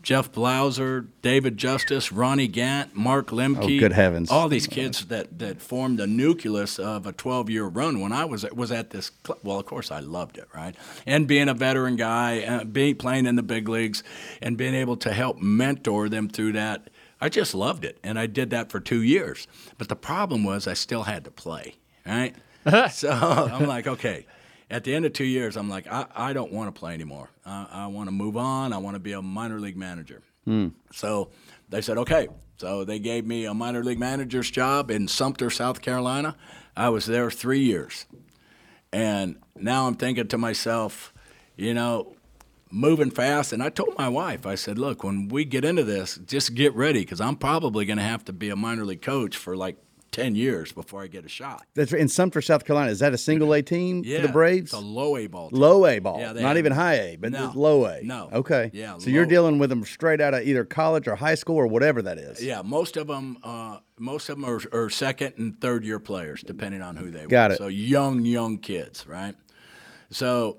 Jeff 0.03 0.33
Blauser, 0.33 1.07
David 1.21 1.57
Justice, 1.57 2.11
Ronnie 2.11 2.49
Gant, 2.49 2.93
Mark 2.93 3.27
Lemke. 3.27 3.77
Oh, 3.77 3.79
good 3.79 3.93
heavens. 3.93 4.29
All 4.29 4.49
these 4.49 4.67
kids 4.67 5.05
that, 5.05 5.39
that 5.39 5.61
formed 5.61 5.97
the 5.97 6.07
nucleus 6.07 6.77
of 6.77 7.07
a 7.07 7.13
12 7.13 7.49
year 7.49 7.63
run 7.63 8.01
when 8.01 8.11
I 8.11 8.25
was 8.25 8.45
was 8.51 8.69
at 8.69 8.89
this 8.89 9.09
club. 9.09 9.39
Well, 9.43 9.59
of 9.59 9.65
course, 9.65 9.91
I 9.91 10.01
loved 10.01 10.37
it, 10.37 10.49
right? 10.53 10.75
And 11.05 11.25
being 11.25 11.47
a 11.47 11.53
veteran 11.53 11.95
guy, 11.95 12.41
uh, 12.43 12.63
being 12.65 12.95
playing 12.95 13.25
in 13.25 13.37
the 13.37 13.43
big 13.43 13.69
leagues, 13.69 14.03
and 14.41 14.57
being 14.57 14.75
able 14.75 14.97
to 14.97 15.13
help 15.13 15.41
mentor 15.41 16.09
them 16.09 16.27
through 16.27 16.51
that. 16.51 16.89
I 17.21 17.29
just 17.29 17.55
loved 17.55 17.85
it, 17.85 17.97
and 18.03 18.19
I 18.19 18.27
did 18.27 18.49
that 18.49 18.69
for 18.69 18.81
two 18.81 19.01
years. 19.01 19.47
But 19.77 19.87
the 19.87 19.95
problem 19.95 20.43
was 20.43 20.67
I 20.67 20.73
still 20.73 21.03
had 21.03 21.23
to 21.23 21.31
play, 21.31 21.75
right? 22.05 22.35
so 22.91 23.09
I'm 23.09 23.67
like, 23.67 23.87
okay. 23.87 24.25
At 24.73 24.83
the 24.83 24.95
end 24.95 25.05
of 25.05 25.13
two 25.13 25.23
years, 25.23 25.55
I'm 25.55 25.69
like, 25.69 25.85
I, 25.85 26.07
I 26.15 26.33
don't 26.33 26.51
want 26.51 26.73
to 26.73 26.77
play 26.77 26.95
anymore. 26.95 27.29
I, 27.45 27.67
I 27.71 27.87
want 27.87 28.07
to 28.07 28.11
move 28.11 28.35
on. 28.35 28.73
I 28.73 28.79
want 28.79 28.95
to 28.95 28.99
be 28.99 29.11
a 29.11 29.21
minor 29.21 29.59
league 29.59 29.77
manager. 29.77 30.23
Hmm. 30.45 30.69
So 30.91 31.29
they 31.69 31.79
said, 31.79 31.99
okay. 31.99 32.27
So 32.57 32.83
they 32.83 32.97
gave 32.97 33.23
me 33.23 33.45
a 33.45 33.53
minor 33.53 33.83
league 33.83 33.99
manager's 33.99 34.49
job 34.49 34.89
in 34.89 35.07
Sumter, 35.07 35.51
South 35.51 35.83
Carolina. 35.83 36.35
I 36.75 36.89
was 36.89 37.05
there 37.05 37.29
three 37.29 37.59
years. 37.59 38.07
And 38.91 39.35
now 39.55 39.85
I'm 39.85 39.93
thinking 39.93 40.27
to 40.27 40.39
myself, 40.39 41.13
you 41.55 41.75
know, 41.75 42.15
moving 42.71 43.11
fast. 43.11 43.53
And 43.53 43.61
I 43.61 43.69
told 43.69 43.95
my 43.95 44.09
wife, 44.09 44.47
I 44.47 44.55
said, 44.55 44.79
look, 44.79 45.03
when 45.03 45.27
we 45.27 45.45
get 45.45 45.63
into 45.63 45.83
this, 45.83 46.17
just 46.25 46.55
get 46.55 46.73
ready 46.73 47.01
because 47.01 47.21
I'm 47.21 47.35
probably 47.35 47.85
going 47.85 47.97
to 47.97 48.03
have 48.03 48.25
to 48.25 48.33
be 48.33 48.49
a 48.49 48.55
minor 48.55 48.85
league 48.85 49.03
coach 49.03 49.37
for 49.37 49.55
like 49.55 49.77
10 50.13 50.35
years 50.35 50.71
before 50.71 51.01
I 51.03 51.07
get 51.07 51.25
a 51.25 51.27
shot. 51.27 51.65
That's 51.73 51.91
right. 51.91 52.01
in 52.01 52.07
Sumter, 52.07 52.41
South 52.41 52.63
Carolina. 52.63 52.91
Is 52.91 52.99
that 52.99 53.13
a 53.13 53.17
single 53.17 53.51
A 53.53 53.61
team 53.61 54.03
Yeah, 54.05 54.21
for 54.21 54.27
the 54.27 54.31
Braves? 54.33 54.71
It's 54.71 54.73
a 54.73 54.85
low 54.85 55.17
A 55.17 55.27
ball. 55.27 55.49
team. 55.49 55.59
Low 55.59 55.85
A 55.85 55.99
ball, 55.99 56.19
Yeah, 56.19 56.31
not 56.33 56.41
have- 56.43 56.57
even 56.57 56.71
high 56.71 56.93
A, 56.93 57.15
but 57.17 57.31
No. 57.33 57.51
low 57.55 57.85
A. 57.85 58.01
No. 58.03 58.29
Okay. 58.31 58.69
Yeah, 58.73 58.97
So 58.99 59.09
you're 59.09 59.25
dealing 59.25 59.57
with 59.59 59.69
them 59.69 59.83
straight 59.83 60.21
out 60.21 60.33
of 60.33 60.47
either 60.47 60.63
college 60.63 61.07
or 61.07 61.15
high 61.15 61.35
school 61.35 61.57
or 61.57 61.67
whatever 61.67 62.01
that 62.03 62.17
is. 62.17 62.41
Yeah, 62.41 62.61
most 62.63 62.95
of 62.95 63.07
them, 63.07 63.37
uh, 63.43 63.79
most 63.99 64.29
of 64.29 64.39
them 64.39 64.45
are, 64.49 64.61
are 64.71 64.89
second 64.89 65.33
and 65.37 65.59
third 65.59 65.83
year 65.83 65.99
players, 65.99 66.41
depending 66.43 66.81
on 66.81 66.95
who 66.95 67.09
they 67.11 67.25
Got 67.25 67.49
were. 67.49 67.55
it. 67.55 67.57
So 67.57 67.67
young, 67.67 68.23
young 68.23 68.59
kids, 68.59 69.05
right? 69.07 69.35
So 70.11 70.57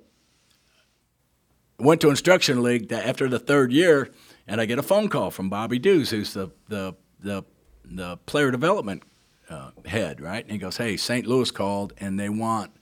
went 1.78 2.00
to 2.00 2.10
instruction 2.10 2.62
league 2.62 2.88
that 2.88 3.06
after 3.06 3.28
the 3.28 3.38
third 3.38 3.72
year, 3.72 4.10
and 4.46 4.60
I 4.60 4.66
get 4.66 4.78
a 4.78 4.82
phone 4.82 5.08
call 5.08 5.30
from 5.30 5.48
Bobby 5.48 5.78
Dews, 5.78 6.10
who's 6.10 6.34
the 6.34 6.50
the 6.68 6.94
the, 7.20 7.42
the 7.84 8.16
player 8.26 8.50
development 8.50 9.02
uh, 9.48 9.70
head, 9.86 10.20
right? 10.20 10.42
And 10.42 10.52
he 10.52 10.58
goes, 10.58 10.76
"Hey, 10.76 10.96
St. 10.96 11.26
Louis 11.26 11.50
called, 11.50 11.92
and 11.98 12.18
they 12.18 12.28
want 12.28 12.72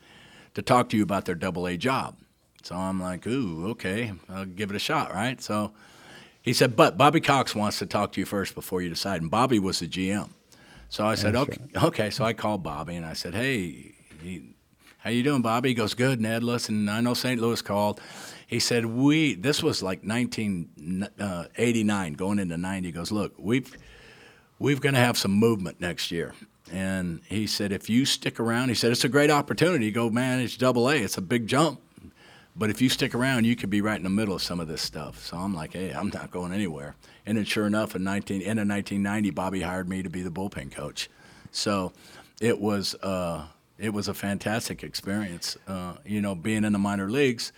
to 0.54 0.62
talk 0.62 0.88
to 0.90 0.96
you 0.96 1.02
about 1.02 1.24
their 1.24 1.34
Double 1.34 1.66
A 1.66 1.76
job." 1.76 2.16
So 2.62 2.76
I'm 2.76 3.00
like, 3.00 3.26
"Ooh, 3.26 3.68
okay, 3.70 4.12
I'll 4.28 4.44
give 4.44 4.70
it 4.70 4.76
a 4.76 4.80
shot, 4.80 5.12
right?" 5.12 5.40
So 5.42 5.72
he 6.40 6.52
said, 6.52 6.76
"But 6.76 6.98
Bobby 6.98 7.20
Cox 7.20 7.54
wants 7.54 7.78
to 7.78 7.86
talk 7.86 8.12
to 8.12 8.20
you 8.20 8.26
first 8.26 8.54
before 8.54 8.82
you 8.82 8.88
decide." 8.88 9.22
And 9.22 9.30
Bobby 9.30 9.58
was 9.58 9.80
the 9.80 9.88
GM. 9.88 10.30
So 10.88 11.06
I 11.06 11.14
said, 11.14 11.36
"Okay." 11.36 11.58
Okay. 11.74 12.10
So 12.10 12.24
I 12.24 12.34
called 12.34 12.62
Bobby 12.62 12.96
and 12.96 13.06
I 13.06 13.14
said, 13.14 13.34
"Hey, 13.34 13.94
he, 14.22 14.54
how 14.98 15.10
you 15.10 15.22
doing, 15.22 15.42
Bobby?" 15.42 15.70
He 15.70 15.74
goes, 15.74 15.94
"Good, 15.94 16.20
Ned. 16.20 16.44
Listen, 16.44 16.88
I 16.88 17.00
know 17.00 17.14
St. 17.14 17.40
Louis 17.40 17.62
called." 17.62 18.00
He 18.46 18.60
said, 18.60 18.84
"We 18.84 19.34
this 19.34 19.62
was 19.62 19.82
like 19.82 20.04
1989, 20.04 22.12
going 22.12 22.38
into 22.38 22.58
90." 22.58 22.88
He 22.88 22.92
goes, 22.92 23.10
"Look, 23.10 23.32
we've 23.38 23.74
we're 24.58 24.76
going 24.76 24.94
to 24.94 25.00
have 25.00 25.16
some 25.16 25.32
movement 25.32 25.80
next 25.80 26.10
year." 26.10 26.34
And 26.72 27.20
he 27.28 27.46
said, 27.46 27.70
"If 27.70 27.90
you 27.90 28.04
stick 28.06 28.40
around," 28.40 28.70
he 28.70 28.74
said, 28.74 28.90
"It's 28.90 29.04
a 29.04 29.08
great 29.08 29.30
opportunity. 29.30 29.86
You 29.86 29.92
go, 29.92 30.10
man. 30.10 30.40
It's 30.40 30.56
Double 30.56 30.88
A. 30.88 30.96
It's 30.96 31.18
a 31.18 31.22
big 31.22 31.46
jump." 31.46 31.80
But 32.54 32.68
if 32.68 32.82
you 32.82 32.88
stick 32.88 33.14
around, 33.14 33.44
you 33.46 33.56
could 33.56 33.70
be 33.70 33.80
right 33.80 33.96
in 33.96 34.02
the 34.02 34.10
middle 34.10 34.34
of 34.34 34.42
some 34.42 34.60
of 34.60 34.68
this 34.68 34.82
stuff. 34.82 35.24
So 35.24 35.38
I'm 35.38 35.54
like, 35.54 35.72
hey, 35.72 35.90
I'm 35.90 36.08
not 36.08 36.30
going 36.30 36.52
anywhere. 36.52 36.96
And 37.24 37.38
then 37.38 37.44
sure 37.44 37.66
enough, 37.66 37.96
in 37.96 38.04
19, 38.04 38.42
end 38.42 38.60
of 38.60 38.68
1990, 38.68 39.30
Bobby 39.30 39.62
hired 39.62 39.88
me 39.88 40.02
to 40.02 40.10
be 40.10 40.22
the 40.22 40.30
bullpen 40.30 40.70
coach. 40.70 41.08
So 41.50 41.92
it 42.40 42.60
was 42.60 42.94
uh, 42.96 43.46
it 43.78 43.92
was 43.92 44.08
a 44.08 44.14
fantastic 44.14 44.82
experience, 44.82 45.56
uh, 45.66 45.94
you 46.04 46.20
know, 46.20 46.34
being 46.34 46.64
in 46.64 46.72
the 46.72 46.78
minor 46.78 47.10
leagues. 47.10 47.52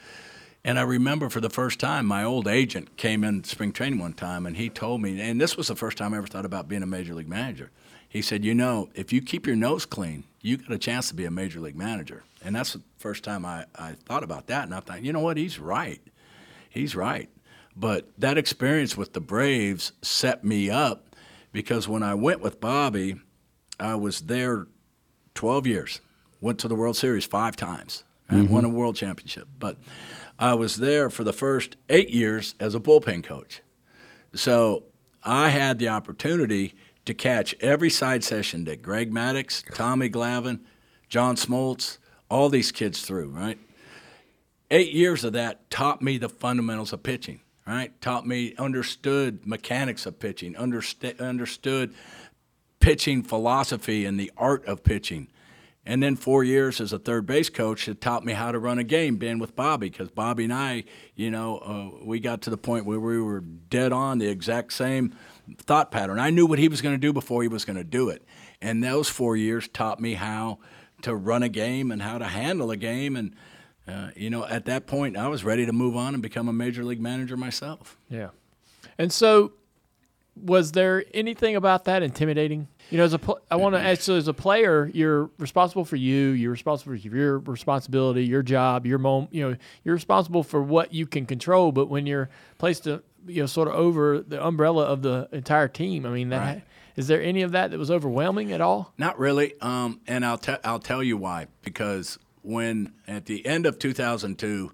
And 0.65 0.79
I 0.79 0.83
remember 0.83 1.29
for 1.29 1.41
the 1.41 1.51
first 1.51 1.79
time, 1.79 2.07
my 2.07 2.25
old 2.25 2.49
agent 2.49 2.97
came 2.97 3.23
in 3.25 3.45
spring 3.45 3.73
training 3.73 3.99
one 3.99 4.15
time, 4.15 4.47
and 4.47 4.57
he 4.57 4.71
told 4.71 5.03
me, 5.03 5.21
and 5.21 5.39
this 5.39 5.57
was 5.57 5.69
the 5.69 5.77
first 5.77 5.99
time 5.99 6.15
I 6.15 6.17
ever 6.17 6.27
thought 6.27 6.47
about 6.47 6.69
being 6.69 6.83
a 6.83 6.87
major 6.87 7.15
league 7.15 7.29
manager. 7.29 7.71
He 8.15 8.23
said, 8.23 8.45
you 8.45 8.55
know, 8.55 8.91
if 8.95 9.13
you 9.13 9.21
keep 9.21 9.45
your 9.45 9.57
nose 9.57 9.85
clean, 9.85 10.23
you 10.41 10.57
got 10.57 10.71
a 10.71 10.79
chance 10.79 11.09
to 11.09 11.15
be 11.15 11.25
a 11.25 11.33
major 11.33 11.59
league 11.59 11.75
manager. 11.75 12.23
And 12.45 12.55
that's 12.55 12.73
the 12.75 12.81
first 12.97 13.25
time 13.25 13.45
I, 13.45 13.65
I 13.75 13.95
thought 14.07 14.23
about 14.23 14.47
that. 14.47 14.63
And 14.63 14.73
I 14.73 14.79
thought, 14.79 15.03
you 15.03 15.13
know 15.13 15.19
what, 15.19 15.37
he's 15.37 15.59
right. 15.59 16.01
He's 16.71 16.95
right. 16.95 17.29
But 17.75 18.09
that 18.19 18.39
experience 18.39 18.97
with 18.97 19.15
the 19.15 19.21
Braves 19.21 19.91
set 20.01 20.45
me 20.45 20.71
up 20.71 21.17
because 21.51 21.89
when 21.89 22.05
I 22.05 22.15
went 22.15 22.41
with 22.41 22.61
Bobby, 22.61 23.17
I 23.81 23.97
was 23.97 24.21
there 24.21 24.69
12 25.35 25.67
years. 25.67 26.01
Went 26.41 26.61
to 26.61 26.69
the 26.69 26.77
World 26.77 26.97
Series 26.97 27.25
five 27.27 27.57
times. 27.57 28.05
I 28.31 28.35
Mhm. 28.37 28.49
won 28.49 28.65
a 28.65 28.69
world 28.69 28.95
championship. 28.95 29.49
But 29.59 29.77
I 30.39 30.55
was 30.55 30.77
there 30.77 31.11
for 31.11 31.25
the 31.25 31.33
first 31.33 31.77
eight 31.89 32.11
years 32.11 32.55
as 32.61 32.77
a 32.77 32.81
bullpen 32.81 33.25
coach. 33.25 33.61
So 34.35 34.85
I 35.25 35.49
had 35.49 35.81
the 35.81 35.89
opportunity 35.89 36.75
to 37.05 37.15
catch 37.15 37.55
every 37.61 37.91
side 37.91 38.25
session 38.25 38.65
that 38.65 38.83
Greg 38.83 39.13
Maddux, 39.13 39.63
Tommy 39.75 40.09
Glavine, 40.09 40.61
John 41.09 41.37
Smoltz, 41.37 41.99
all 42.31 42.49
these 42.49 42.73
kids 42.73 43.03
through, 43.03 43.29
right? 43.29 43.59
Eight 44.71 44.93
years 44.93 45.25
of 45.25 45.35
that 45.35 45.71
taught 45.71 46.03
me 46.03 46.19
the 46.19 46.29
fundamentals 46.29 46.93
of 46.93 47.03
pitching, 47.03 47.41
right? 47.67 47.99
Taught 48.01 48.27
me, 48.27 48.55
understood 48.59 49.47
mechanics 49.47 50.07
of 50.07 50.19
pitching, 50.19 50.57
understood 50.57 51.95
pitching 52.81 53.23
philosophy 53.23 54.05
and 54.05 54.19
the 54.19 54.33
art 54.37 54.65
of 54.67 54.83
pitching. 54.83 55.29
And 55.87 56.03
then 56.03 56.17
four 56.17 56.43
years 56.43 56.81
as 56.81 56.95
a 56.95 56.99
third 56.99 57.27
base 57.27 57.51
coach 57.51 57.87
that 57.87 58.01
taught 58.01 58.25
me 58.25 58.33
how 58.33 58.53
to 58.53 58.59
run 58.59 58.79
a 58.79 58.85
game, 58.85 59.17
being 59.17 59.39
with 59.39 59.55
Bobby, 59.55 59.91
because 59.91 60.11
Bobby 60.11 60.45
and 60.45 60.53
I, 60.53 60.85
you 61.15 61.31
know, 61.31 61.59
uh, 61.59 62.05
we 62.05 62.21
got 62.21 62.41
to 62.43 62.51
the 62.51 62.57
point 62.57 62.87
where 62.87 62.99
we 62.99 63.21
were 63.21 63.41
dead 63.41 63.93
on 63.93 64.19
the 64.19 64.27
exact 64.27 64.73
same 64.73 65.15
thought 65.59 65.91
pattern. 65.91 66.19
I 66.19 66.31
knew 66.31 66.47
what 66.47 66.59
he 66.59 66.69
was 66.69 66.81
going 66.81 66.95
to 66.95 67.01
do 67.01 67.13
before 67.13 67.43
he 67.43 67.49
was 67.49 67.65
going 67.65 67.77
to 67.77 67.85
do 67.85 68.09
it. 68.09 68.23
And 68.61 68.83
those 68.83 69.09
four 69.09 69.37
years 69.37 69.69
taught 69.69 70.01
me 70.01 70.15
how 70.15 70.59
to 71.03 71.15
run 71.15 71.43
a 71.43 71.49
game 71.49 71.91
and 71.91 72.01
how 72.01 72.19
to 72.19 72.25
handle 72.25 72.71
a 72.71 72.77
game. 72.77 73.17
And, 73.17 73.35
uh, 73.87 74.11
you 74.17 74.31
know, 74.31 74.47
at 74.47 74.65
that 74.67 74.87
point, 74.87 75.17
I 75.17 75.29
was 75.29 75.45
ready 75.45 75.67
to 75.67 75.73
move 75.73 75.97
on 75.97 76.15
and 76.15 76.23
become 76.23 76.49
a 76.49 76.53
major 76.53 76.85
league 76.85 77.01
manager 77.01 77.37
myself. 77.37 77.99
Yeah. 78.09 78.31
And 78.99 79.13
so 79.13 79.53
was 80.37 80.73
there 80.73 81.05
anything 81.15 81.57
about 81.57 81.85
that 81.85 82.03
intimidating? 82.03 82.69
You 82.91 82.99
know, 82.99 83.05
as 83.05 83.13
a 83.13 83.19
pl- 83.19 83.41
I 83.51 83.57
want 83.57 83.75
to 83.75 83.81
ask, 83.81 84.03
so 84.03 84.17
as 84.17 84.29
a 84.29 84.35
player, 84.35 84.91
you're 84.93 85.31
responsible 85.39 85.85
for 85.85 85.97
you. 85.97 86.31
You're 86.31 86.51
responsible 86.51 86.97
for 86.97 87.09
your 87.09 87.39
responsibility, 87.39 88.25
your 88.25 88.43
job, 88.43 88.87
your 88.87 88.99
mom. 88.99 89.29
You 89.31 89.51
know, 89.51 89.57
you're 89.85 89.95
responsible 89.95 90.43
for 90.43 90.63
what 90.63 90.93
you 90.93 91.07
can 91.07 91.27
control. 91.27 91.73
But 91.73 91.89
when 91.89 92.07
you're 92.07 92.29
placed, 92.59 92.85
to, 92.85 93.03
you 93.27 93.43
know, 93.43 93.47
sort 93.47 93.69
of 93.69 93.75
over 93.75 94.21
the 94.21 94.45
umbrella 94.45 94.85
of 94.85 95.03
the 95.03 95.29
entire 95.33 95.69
team, 95.69 96.07
I 96.07 96.11
mean, 96.11 96.29
that 96.31 96.39
Right. 96.41 96.63
is 96.97 97.07
there 97.09 97.23
any 97.23 97.43
of 97.43 97.53
that 97.53 97.71
that 97.71 97.79
was 97.79 97.91
overwhelming 97.91 98.53
at 98.53 98.61
all? 98.61 98.93
Not 98.99 99.19
really. 99.19 99.55
Um, 99.61 100.01
and 100.07 100.25
I'll, 100.25 100.39
te- 100.39 100.57
I'll 100.65 100.79
tell 100.79 101.03
you 101.03 101.17
why. 101.17 101.47
Because 101.63 102.19
when 102.43 102.93
at 103.09 103.27
the 103.27 103.45
end 103.47 103.67
of 103.67 103.79
2002, 103.79 104.71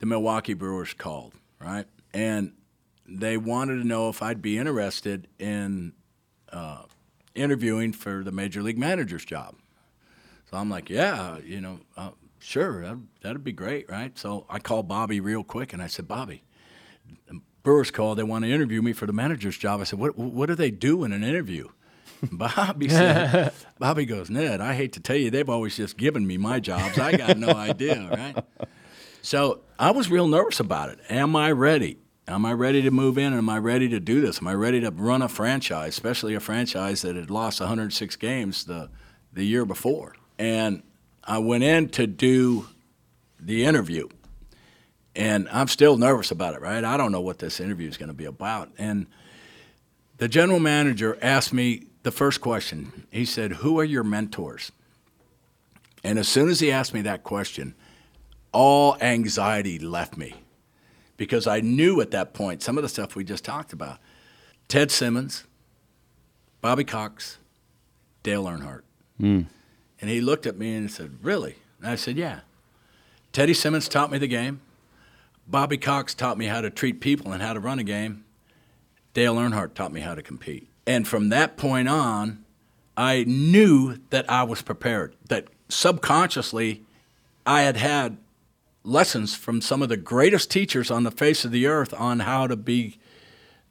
the 0.00 0.06
Milwaukee 0.06 0.54
Brewers 0.54 0.92
called, 0.94 1.34
right? 1.60 1.86
And 2.12 2.52
they 3.06 3.36
wanted 3.36 3.76
to 3.82 3.86
know 3.86 4.08
if 4.08 4.22
I'd 4.22 4.42
be 4.42 4.58
interested 4.58 5.28
in 5.38 5.92
uh, 6.52 6.82
interviewing 7.34 7.92
for 7.92 8.22
the 8.24 8.32
major 8.32 8.62
league 8.62 8.78
manager's 8.78 9.24
job. 9.24 9.56
So 10.50 10.56
I'm 10.58 10.70
like, 10.70 10.88
yeah, 10.90 11.38
you 11.38 11.60
know, 11.60 11.80
uh, 11.96 12.10
sure, 12.38 12.82
that'd, 12.82 13.06
that'd 13.22 13.44
be 13.44 13.52
great, 13.52 13.88
right? 13.90 14.16
So 14.18 14.46
I 14.48 14.58
called 14.58 14.86
Bobby 14.86 15.18
real 15.20 15.42
quick 15.42 15.72
and 15.72 15.82
I 15.82 15.86
said, 15.86 16.06
Bobby, 16.06 16.44
Brewers 17.64 17.90
called. 17.90 18.18
They 18.18 18.22
want 18.22 18.44
to 18.44 18.50
interview 18.52 18.82
me 18.82 18.92
for 18.92 19.06
the 19.06 19.12
manager's 19.12 19.58
job. 19.58 19.80
I 19.80 19.84
said, 19.84 19.98
what, 19.98 20.16
what 20.16 20.46
do 20.46 20.54
they 20.54 20.70
do 20.70 21.02
in 21.02 21.12
an 21.12 21.24
interview? 21.24 21.68
Bobby 22.32 22.88
said, 22.88 23.52
Bobby 23.78 24.04
goes, 24.04 24.30
Ned, 24.30 24.60
I 24.60 24.74
hate 24.74 24.92
to 24.92 25.00
tell 25.00 25.16
you, 25.16 25.30
they've 25.30 25.48
always 25.48 25.76
just 25.76 25.96
given 25.96 26.26
me 26.26 26.36
my 26.36 26.60
jobs. 26.60 26.98
I 26.98 27.16
got 27.16 27.38
no 27.38 27.48
idea, 27.48 28.08
right? 28.12 28.68
So 29.22 29.60
I 29.78 29.90
was 29.90 30.10
real 30.10 30.28
nervous 30.28 30.60
about 30.60 30.90
it. 30.90 31.00
Am 31.08 31.34
I 31.34 31.50
ready? 31.52 31.98
Am 32.28 32.46
I 32.46 32.52
ready 32.52 32.82
to 32.82 32.90
move 32.90 33.18
in? 33.18 33.32
Am 33.34 33.48
I 33.48 33.58
ready 33.58 33.88
to 33.88 34.00
do 34.00 34.20
this? 34.20 34.40
Am 34.40 34.46
I 34.48 34.54
ready 34.54 34.80
to 34.80 34.90
run 34.90 35.22
a 35.22 35.28
franchise, 35.28 35.94
especially 35.94 36.34
a 36.34 36.40
franchise 36.40 37.02
that 37.02 37.16
had 37.16 37.30
lost 37.30 37.60
106 37.60 38.16
games 38.16 38.64
the, 38.64 38.90
the 39.32 39.44
year 39.44 39.64
before? 39.64 40.14
And 40.38 40.82
I 41.22 41.38
went 41.38 41.64
in 41.64 41.88
to 41.90 42.06
do 42.06 42.66
the 43.40 43.64
interview. 43.64 44.08
And 45.16 45.48
I'm 45.50 45.68
still 45.68 45.96
nervous 45.96 46.30
about 46.30 46.54
it, 46.54 46.60
right? 46.60 46.82
I 46.82 46.96
don't 46.96 47.12
know 47.12 47.20
what 47.20 47.38
this 47.38 47.60
interview 47.60 47.88
is 47.88 47.96
going 47.96 48.08
to 48.08 48.14
be 48.14 48.24
about. 48.24 48.70
And 48.78 49.06
the 50.18 50.28
general 50.28 50.58
manager 50.58 51.18
asked 51.22 51.52
me 51.52 51.84
the 52.02 52.10
first 52.10 52.40
question. 52.40 53.06
He 53.10 53.24
said, 53.24 53.52
Who 53.52 53.78
are 53.78 53.84
your 53.84 54.04
mentors? 54.04 54.72
And 56.02 56.18
as 56.18 56.28
soon 56.28 56.48
as 56.48 56.60
he 56.60 56.70
asked 56.70 56.92
me 56.92 57.02
that 57.02 57.22
question, 57.22 57.74
all 58.52 58.96
anxiety 59.00 59.78
left 59.78 60.16
me 60.16 60.34
because 61.16 61.46
I 61.46 61.60
knew 61.60 62.00
at 62.00 62.10
that 62.12 62.34
point 62.34 62.62
some 62.62 62.76
of 62.76 62.82
the 62.82 62.88
stuff 62.88 63.16
we 63.16 63.24
just 63.24 63.44
talked 63.44 63.72
about 63.72 63.98
Ted 64.68 64.90
Simmons, 64.90 65.44
Bobby 66.60 66.84
Cox, 66.84 67.38
Dale 68.22 68.44
Earnhardt. 68.44 68.82
Hmm. 69.18 69.42
And 70.00 70.10
he 70.10 70.20
looked 70.20 70.46
at 70.46 70.58
me 70.58 70.74
and 70.74 70.90
said, 70.90 71.18
Really? 71.22 71.56
And 71.80 71.88
I 71.88 71.94
said, 71.96 72.16
Yeah. 72.16 72.40
Teddy 73.32 73.54
Simmons 73.54 73.88
taught 73.88 74.12
me 74.12 74.18
the 74.18 74.28
game. 74.28 74.60
Bobby 75.46 75.78
Cox 75.78 76.14
taught 76.14 76.38
me 76.38 76.46
how 76.46 76.60
to 76.60 76.70
treat 76.70 77.00
people 77.00 77.32
and 77.32 77.42
how 77.42 77.52
to 77.52 77.60
run 77.60 77.78
a 77.78 77.84
game. 77.84 78.24
Dale 79.12 79.36
Earnhardt 79.36 79.74
taught 79.74 79.92
me 79.92 80.00
how 80.00 80.14
to 80.14 80.22
compete. 80.22 80.68
And 80.86 81.06
from 81.06 81.28
that 81.28 81.56
point 81.56 81.88
on, 81.88 82.44
I 82.96 83.24
knew 83.24 83.98
that 84.10 84.28
I 84.30 84.44
was 84.44 84.62
prepared, 84.62 85.16
that 85.28 85.48
subconsciously 85.68 86.82
I 87.46 87.62
had 87.62 87.76
had 87.76 88.18
lessons 88.82 89.34
from 89.34 89.60
some 89.60 89.82
of 89.82 89.88
the 89.88 89.96
greatest 89.96 90.50
teachers 90.50 90.90
on 90.90 91.04
the 91.04 91.10
face 91.10 91.44
of 91.44 91.50
the 91.50 91.66
earth 91.66 91.94
on 91.94 92.20
how 92.20 92.46
to 92.46 92.56
be 92.56 92.98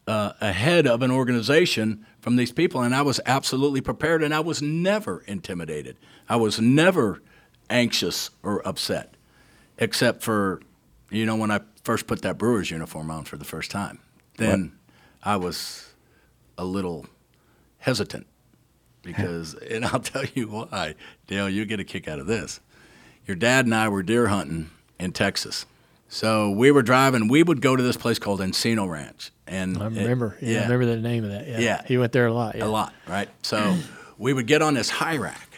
uh, 0.07 0.33
ahead 0.41 0.87
of 0.87 1.01
an 1.01 1.11
organization 1.11 2.05
from 2.19 2.35
these 2.35 2.51
people. 2.51 2.81
And 2.81 2.93
I 2.95 3.01
was 3.03 3.19
absolutely 3.25 3.81
prepared, 3.81 4.23
and 4.23 4.33
I 4.33 4.39
was 4.41 4.61
never 4.61 5.23
intimidated. 5.27 5.97
I 6.27 6.35
was 6.35 6.59
never 6.59 7.21
anxious 7.69 8.29
or 8.41 8.67
upset, 8.67 9.15
except 9.77 10.23
for, 10.23 10.61
you 11.13 11.25
know, 11.25 11.35
when 11.35 11.51
I 11.51 11.59
first 11.83 12.07
put 12.07 12.21
that 12.23 12.37
Brewers 12.37 12.71
uniform 12.71 13.11
on 13.11 13.23
for 13.25 13.37
the 13.37 13.45
first 13.45 13.71
time. 13.71 13.99
Then 14.37 14.73
I 15.23 15.35
was 15.37 15.93
a 16.57 16.65
little 16.65 17.05
hesitant 17.77 18.25
because, 19.03 19.53
and 19.69 19.85
I'll 19.85 19.99
tell 19.99 20.25
you 20.33 20.47
why, 20.47 20.95
Dale, 21.27 21.49
you 21.49 21.65
get 21.65 21.79
a 21.79 21.83
kick 21.83 22.07
out 22.07 22.19
of 22.19 22.27
this. 22.27 22.59
Your 23.27 23.35
dad 23.35 23.65
and 23.65 23.73
I 23.75 23.87
were 23.89 24.03
deer 24.03 24.27
hunting 24.27 24.69
in 24.99 25.11
Texas. 25.11 25.65
So 26.09 26.49
we 26.51 26.71
were 26.71 26.81
driving. 26.83 27.27
We 27.27 27.41
would 27.43 27.61
go 27.61 27.75
to 27.75 27.81
this 27.81 27.97
place 27.97 28.19
called 28.19 28.39
Encino 28.39 28.87
Ranch, 28.87 29.31
and 29.47 29.77
I 29.77 29.85
it- 29.87 29.95
remember. 29.95 30.37
yeah, 30.41 30.59
I 30.59 30.63
remember 30.63 30.85
the 30.85 30.97
name 30.97 31.23
of 31.23 31.31
that. 31.31 31.47
Yeah. 31.47 31.59
Yeah. 31.59 31.81
He 31.87 31.97
went 31.97 32.11
there 32.11 32.27
a 32.27 32.33
lot. 32.33 32.55
Yeah. 32.55 32.65
a 32.65 32.67
lot, 32.67 32.93
right? 33.07 33.29
So 33.41 33.77
we 34.17 34.33
would 34.33 34.45
get 34.45 34.61
on 34.61 34.73
this 34.75 34.89
high 34.89 35.17
rack 35.17 35.49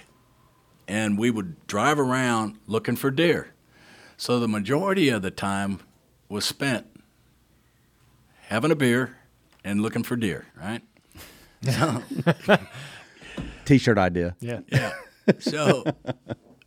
and 0.88 1.18
we 1.18 1.30
would 1.32 1.66
drive 1.68 2.00
around 2.00 2.58
looking 2.68 2.96
for 2.96 3.12
deer. 3.12 3.52
So 4.18 4.40
the 4.40 4.48
majority 4.48 5.10
of 5.10 5.22
the 5.22 5.32
time 5.32 5.80
was 6.30 6.46
spent 6.46 6.88
having 8.48 8.72
a 8.72 8.76
beer 8.76 9.18
and 9.64 9.82
looking 9.82 10.04
for 10.04 10.16
deer, 10.16 10.46
right? 10.56 10.82
So, 11.64 12.04
T-shirt 13.66 13.98
idea. 13.98 14.36
Yeah. 14.40 14.60
yeah. 14.72 14.94
So 15.40 15.84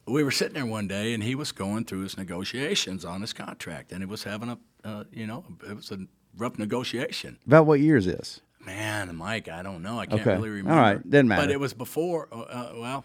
we 0.07 0.25
were 0.25 0.31
sitting 0.31 0.55
there 0.55 0.67
one 0.67 0.89
day, 0.89 1.15
and 1.15 1.23
he 1.23 1.35
was 1.35 1.53
going 1.53 1.85
through 1.85 2.01
his 2.01 2.17
negotiations 2.17 3.05
on 3.05 3.21
his 3.21 3.33
contract, 3.33 3.93
and 3.93 4.01
he 4.03 4.07
was 4.07 4.25
having 4.25 4.49
a, 4.49 4.59
uh, 4.85 5.05
you 5.13 5.27
know, 5.27 5.45
it 5.69 5.77
was 5.77 5.91
a 5.93 5.99
rough 6.37 6.59
negotiation. 6.59 7.39
About 7.47 7.67
what 7.67 7.81
year 7.81 7.97
is 7.97 8.07
this? 8.07 8.41
Man, 8.65 9.15
Mike, 9.17 9.49
I 9.49 9.63
don't 9.63 9.83
know. 9.83 9.99
I 10.01 10.07
can't 10.07 10.21
Okay. 10.23 10.35
really 10.35 10.51
remember. 10.51 10.73
All 10.73 10.79
right, 10.81 11.03
didn't 11.11 11.29
matter. 11.29 11.43
But 11.43 11.51
it 11.53 11.61
was 11.61 11.73
before. 11.73 12.29
Uh, 12.33 12.41
uh, 12.41 12.73
well, 12.77 13.05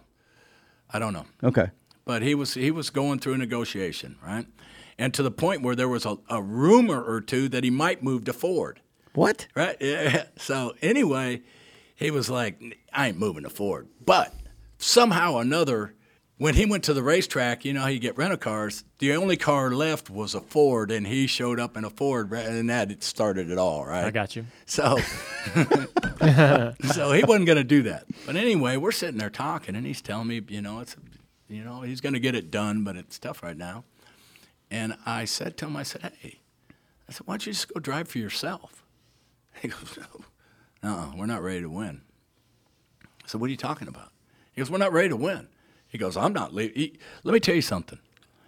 I 0.91 1.00
don't 1.00 1.14
know. 1.14 1.26
Okay. 1.44 1.70
But 2.06 2.22
he 2.22 2.36
was 2.36 2.54
he 2.54 2.72
was 2.72 2.89
going 2.89 3.20
through 3.20 3.34
a 3.34 3.38
negotiation, 3.38 4.18
right? 4.26 4.45
And 4.97 5.14
to 5.14 5.24
the 5.24 5.32
point 5.32 5.64
where 5.64 5.76
there 5.76 5.89
was 5.89 6.06
a, 6.06 6.18
a 6.30 6.41
rumor 6.41 7.01
or 7.01 7.22
two 7.22 7.49
that 7.49 7.64
he 7.64 7.70
might 7.70 8.04
move 8.04 8.26
to 8.26 8.34
Ford. 8.34 8.82
What? 9.14 9.47
Right? 9.56 9.78
Yeah. 9.82 10.26
So 10.38 10.74
anyway, 10.82 11.41
he 11.95 12.12
was 12.12 12.30
like, 12.30 12.62
I 12.91 13.08
ain't 13.08 13.18
moving 13.18 13.43
to 13.43 13.49
Ford. 13.49 13.88
But 14.06 14.34
somehow 14.78 15.34
or 15.36 15.41
another, 15.41 15.93
when 16.38 16.56
he 16.56 16.66
went 16.66 16.84
to 16.86 16.93
the 16.93 17.04
racetrack, 17.04 17.64
you 17.64 17.74
know 17.74 17.86
he 17.86 17.99
get 17.99 18.18
rental 18.18 18.38
cars, 18.38 18.84
the 18.99 19.14
only 19.14 19.38
car 19.38 19.72
left 19.72 20.10
was 20.10 20.36
a 20.36 20.41
Ford, 20.41 20.91
and 20.91 21.08
he 21.08 21.28
showed 21.28 21.60
up 21.60 21.78
in 21.78 21.86
a 21.86 21.89
Ford, 21.89 22.32
and 22.34 22.70
that 22.70 23.04
started 23.04 23.49
it 23.49 23.58
all, 23.58 23.86
right? 23.86 24.06
I 24.06 24.12
got 24.12 24.36
you. 24.36 24.45
So, 24.66 24.97
so 26.91 27.12
he 27.12 27.24
wasn't 27.24 27.45
going 27.45 27.58
to 27.58 27.64
do 27.64 27.84
that. 27.84 28.06
But 28.26 28.36
anyway, 28.36 28.78
we're 28.78 28.91
sitting 28.91 29.18
there 29.18 29.30
talking, 29.30 29.76
and 29.76 29.86
he's 29.86 30.01
telling 30.01 30.28
me, 30.28 30.41
you 30.49 30.62
know, 30.62 30.80
it's, 30.80 30.95
you 31.48 31.64
know, 31.64 31.82
he's 31.82 32.02
going 32.02 32.14
to 32.14 32.20
get 32.20 32.36
it 32.36 32.52
done, 32.52 32.84
but 32.84 32.96
it's 32.96 33.20
tough 33.20 33.44
right 33.44 33.58
now. 33.58 33.84
And 34.72 34.96
I 35.06 35.26
said 35.26 35.58
to 35.58 35.68
him, 35.68 35.76
I 35.76 35.84
said, 35.84 36.14
hey, 36.20 36.39
I 37.08 37.12
said, 37.12 37.28
why 37.28 37.34
don't 37.34 37.46
you 37.46 37.54
just 37.54 37.72
go 37.74 37.80
drive 37.80 38.08
for 38.08 38.20
yourself? 38.20 38.80
He 39.62 39.68
goes, 39.68 40.00
no, 40.00 40.26
no, 40.82 41.14
we're 41.16 41.28
not 41.28 41.44
ready 41.44 41.62
to 41.62 41.70
win. 41.70 42.02
I 43.04 43.28
said, 43.28 43.39
what 43.39 43.48
are 43.48 43.52
you 43.52 43.58
talking 43.58 43.88
about? 43.88 44.12
He 44.52 44.60
goes, 44.62 44.72
we're 44.72 44.80
not 44.80 44.91
ready 44.91 45.10
to 45.10 45.16
win. 45.16 45.48
He 45.88 46.00
goes, 46.00 46.18
I'm 46.18 46.34
not 46.34 46.56
leaving. 46.56 46.98
Let 47.24 47.34
me 47.34 47.39
tell 47.39 47.54
you 47.54 47.62
something. 47.62 48.00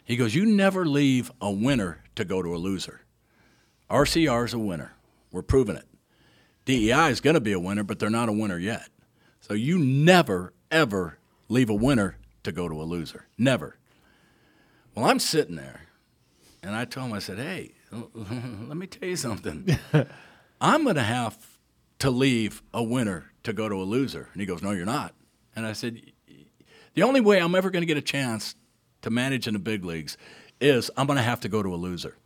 He 0.04 0.16
goes, 0.16 0.34
you 0.34 0.48
never 0.48 0.84
leave 0.86 1.32
a 1.40 1.52
winner 1.52 2.04
to 2.16 2.26
go 2.26 2.42
to 2.42 2.56
a 2.56 2.58
loser. 2.58 3.02
RCR 3.90 4.46
is 4.46 4.54
a 4.54 4.60
winner. 4.60 4.94
We're 5.32 5.44
proving 5.44 5.76
it. 5.76 5.86
DEI 6.66 7.10
is 7.10 7.22
going 7.22 7.36
to 7.36 7.40
be 7.40 7.54
a 7.54 7.60
winner, 7.60 7.84
but 7.84 8.00
they're 8.00 8.10
not 8.10 8.30
a 8.30 8.34
winner 8.34 8.58
yet. 8.58 8.90
So 9.42 9.54
you 9.54 9.78
never, 9.78 10.54
ever 10.72 11.20
leave 11.50 11.70
a 11.70 11.76
winner 11.76 12.18
to 12.46 12.52
go 12.52 12.70
to 12.70 12.82
a 12.82 12.84
loser. 12.84 13.28
Never. 13.38 13.78
Well, 14.96 15.06
I'm 15.06 15.20
sitting 15.20 15.56
there, 15.56 15.82
and 16.64 16.76
I 16.76 16.86
told 16.86 17.08
him, 17.08 17.14
I 17.14 17.20
said, 17.20 17.38
hey, 17.38 17.74
let 17.92 18.78
me 18.78 18.88
tell 18.88 19.10
you 19.10 19.16
something. 19.16 19.78
I'm 20.62 20.84
going 20.84 20.96
to 20.96 21.04
have 21.04 21.38
to 22.00 22.10
leave 22.10 22.64
a 22.74 22.82
winner 22.82 23.32
to 23.44 23.54
go 23.54 23.70
to 23.70 23.76
a 23.76 23.84
loser. 23.84 24.30
And 24.34 24.42
he 24.42 24.46
goes, 24.46 24.62
no, 24.62 24.72
you're 24.72 24.86
not. 24.86 25.14
And 25.56 25.66
I 25.66 25.74
said, 25.74 26.02
the 26.94 27.04
only 27.04 27.22
way 27.22 27.40
I'm 27.40 27.56
ever 27.56 27.70
going 27.70 27.82
to 27.82 27.88
get 27.88 27.98
a 27.98 28.02
chance 28.02 28.56
to 29.02 29.10
manage 29.10 29.48
in 29.48 29.54
the 29.54 29.60
big 29.60 29.86
leagues 29.86 30.18
is 30.60 30.90
I'm 30.98 31.08
going 31.08 31.18
to 31.18 31.24
have 31.24 31.42
to 31.42 31.50
go 31.50 31.62
to 31.62 31.74
a 31.74 31.78
loser. 31.78 32.18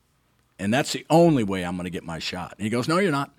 And 0.60 0.74
that's 0.74 0.94
the 0.94 1.06
only 1.10 1.44
way 1.44 1.64
I'm 1.64 1.76
going 1.76 1.86
to 1.86 1.90
get 1.90 2.04
my 2.04 2.20
shot. 2.20 2.54
And 2.58 2.64
he 2.64 2.70
goes, 2.70 2.88
No, 2.88 3.00
you're 3.00 3.12
not. 3.12 3.34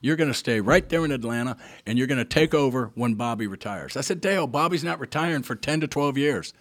You're 0.00 0.16
going 0.16 0.30
to 0.30 0.34
stay 0.34 0.60
right 0.60 0.88
there 0.88 1.04
in 1.04 1.12
Atlanta 1.12 1.56
and 1.86 1.98
you're 1.98 2.06
going 2.06 2.18
to 2.18 2.24
take 2.24 2.54
over 2.54 2.90
when 2.94 3.14
Bobby 3.14 3.46
retires. 3.46 3.96
I 3.96 4.00
said, 4.00 4.20
Dale, 4.20 4.46
Bobby's 4.46 4.84
not 4.84 4.98
retiring 4.98 5.42
for 5.42 5.54
10 5.54 5.80
to 5.80 5.86
12 5.86 6.16
years. 6.16 6.54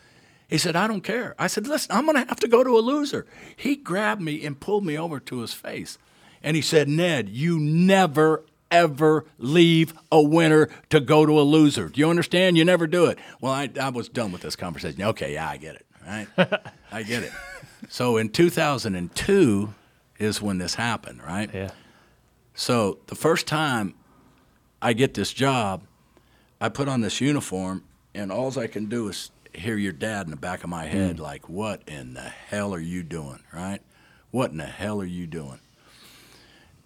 He 0.49 0.57
said, 0.57 0.75
I 0.75 0.87
don't 0.87 1.01
care. 1.01 1.35
I 1.37 1.47
said, 1.47 1.67
Listen, 1.67 1.95
I'm 1.95 2.05
going 2.05 2.21
to 2.21 2.27
have 2.27 2.39
to 2.39 2.47
go 2.47 2.63
to 2.63 2.77
a 2.77 2.81
loser. 2.81 3.27
He 3.55 3.75
grabbed 3.75 4.21
me 4.21 4.43
and 4.43 4.59
pulled 4.59 4.85
me 4.85 4.97
over 4.97 5.19
to 5.19 5.39
his 5.39 5.53
face. 5.53 5.97
And 6.41 6.55
he 6.55 6.61
said, 6.61 6.87
Ned, 6.89 7.29
you 7.29 7.59
never, 7.59 8.45
ever 8.71 9.25
leave 9.37 9.93
a 10.11 10.21
winner 10.21 10.69
to 10.89 10.99
go 10.99 11.25
to 11.25 11.39
a 11.39 11.43
loser. 11.43 11.89
Do 11.89 11.99
you 11.99 12.09
understand? 12.09 12.57
You 12.57 12.65
never 12.65 12.87
do 12.87 13.05
it. 13.05 13.19
Well, 13.39 13.53
I, 13.53 13.69
I 13.79 13.89
was 13.89 14.09
done 14.09 14.31
with 14.31 14.41
this 14.41 14.55
conversation. 14.55 15.01
Okay, 15.03 15.33
yeah, 15.33 15.47
I 15.47 15.57
get 15.57 15.75
it. 15.75 15.85
Right? 16.05 16.27
I 16.91 17.03
get 17.03 17.23
it. 17.23 17.31
So 17.89 18.17
in 18.17 18.29
2002 18.29 19.73
is 20.17 20.41
when 20.41 20.57
this 20.57 20.75
happened, 20.75 21.21
right? 21.21 21.49
Yeah. 21.53 21.71
So 22.59 22.99
the 23.07 23.15
first 23.15 23.47
time 23.47 23.93
I 24.81 24.91
get 24.91 25.13
this 25.13 25.31
job, 25.31 25.83
I 26.59 26.67
put 26.67 26.89
on 26.89 26.99
this 26.99 27.21
uniform, 27.21 27.85
and 28.13 28.33
all 28.33 28.59
I 28.59 28.67
can 28.67 28.87
do 28.87 29.07
is 29.07 29.31
hear 29.53 29.77
your 29.77 29.93
dad 29.93 30.25
in 30.25 30.31
the 30.31 30.35
back 30.35 30.65
of 30.65 30.69
my 30.69 30.85
head, 30.85 31.15
Mm. 31.15 31.21
like, 31.21 31.47
"What 31.47 31.81
in 31.87 32.15
the 32.15 32.27
hell 32.29 32.73
are 32.73 32.79
you 32.81 33.01
doing?" 33.01 33.39
Right? 33.53 33.81
What 34.31 34.51
in 34.51 34.57
the 34.57 34.65
hell 34.65 34.99
are 34.99 35.05
you 35.05 35.25
doing? 35.25 35.61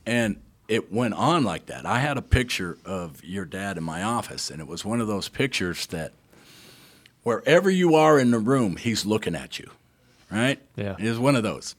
And 0.06 0.40
it 0.68 0.94
went 0.94 1.16
on 1.16 1.44
like 1.44 1.66
that. 1.66 1.88
I 1.88 2.00
had 2.02 2.18
a 2.18 2.22
picture 2.22 2.78
of 2.86 3.24
your 3.24 3.46
dad 3.46 3.76
in 3.76 3.84
my 3.84 4.04
office, 4.04 4.52
and 4.52 4.62
it 4.62 4.68
was 4.68 4.86
one 4.86 5.02
of 5.02 5.08
those 5.08 5.28
pictures 5.28 5.88
that 5.88 6.14
wherever 7.24 7.72
you 7.72 7.96
are 7.96 8.20
in 8.20 8.30
the 8.30 8.38
room, 8.38 8.76
he's 8.76 9.08
looking 9.08 9.34
at 9.34 9.58
you, 9.58 9.72
right? 10.32 10.62
Yeah. 10.76 10.98
It 11.00 11.10
was 11.10 11.18
one 11.18 11.36
of 11.36 11.42
those. 11.42 11.74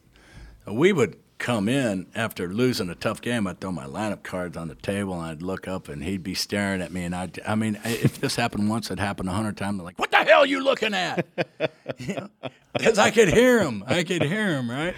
We 0.66 0.92
would 0.92 1.16
come 1.38 1.68
in 1.68 2.06
after 2.14 2.48
losing 2.48 2.88
a 2.88 2.94
tough 2.94 3.20
game. 3.20 3.46
I'd 3.46 3.60
throw 3.60 3.72
my 3.72 3.86
lineup 3.86 4.22
cards 4.22 4.56
on 4.56 4.68
the 4.68 4.74
table, 4.74 5.14
and 5.14 5.22
I'd 5.22 5.42
look 5.42 5.68
up, 5.68 5.88
and 5.88 6.02
he'd 6.02 6.22
be 6.22 6.34
staring 6.34 6.80
at 6.80 6.92
me. 6.92 7.04
And 7.04 7.14
I'd, 7.14 7.40
I 7.46 7.54
mean, 7.54 7.78
if 7.84 8.20
this 8.20 8.36
happened 8.36 8.68
once, 8.68 8.90
it 8.90 8.98
happened 8.98 9.28
a 9.28 9.32
hundred 9.32 9.56
times. 9.56 9.78
I'm 9.78 9.84
like, 9.84 9.98
what 9.98 10.10
the 10.10 10.18
hell 10.18 10.40
are 10.40 10.46
you 10.46 10.62
looking 10.62 10.94
at? 10.94 11.26
Because 12.74 12.98
I 12.98 13.12
could 13.12 13.28
hear 13.28 13.60
him. 13.60 13.84
I 13.86 14.02
could 14.02 14.22
hear 14.22 14.48
him, 14.48 14.68
right? 14.68 14.96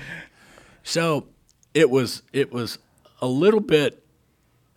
So 0.83 1.27
it 1.75 1.91
was 1.91 2.23
it 2.33 2.51
was 2.51 2.79
a 3.21 3.27
little 3.27 3.61
bit, 3.61 4.03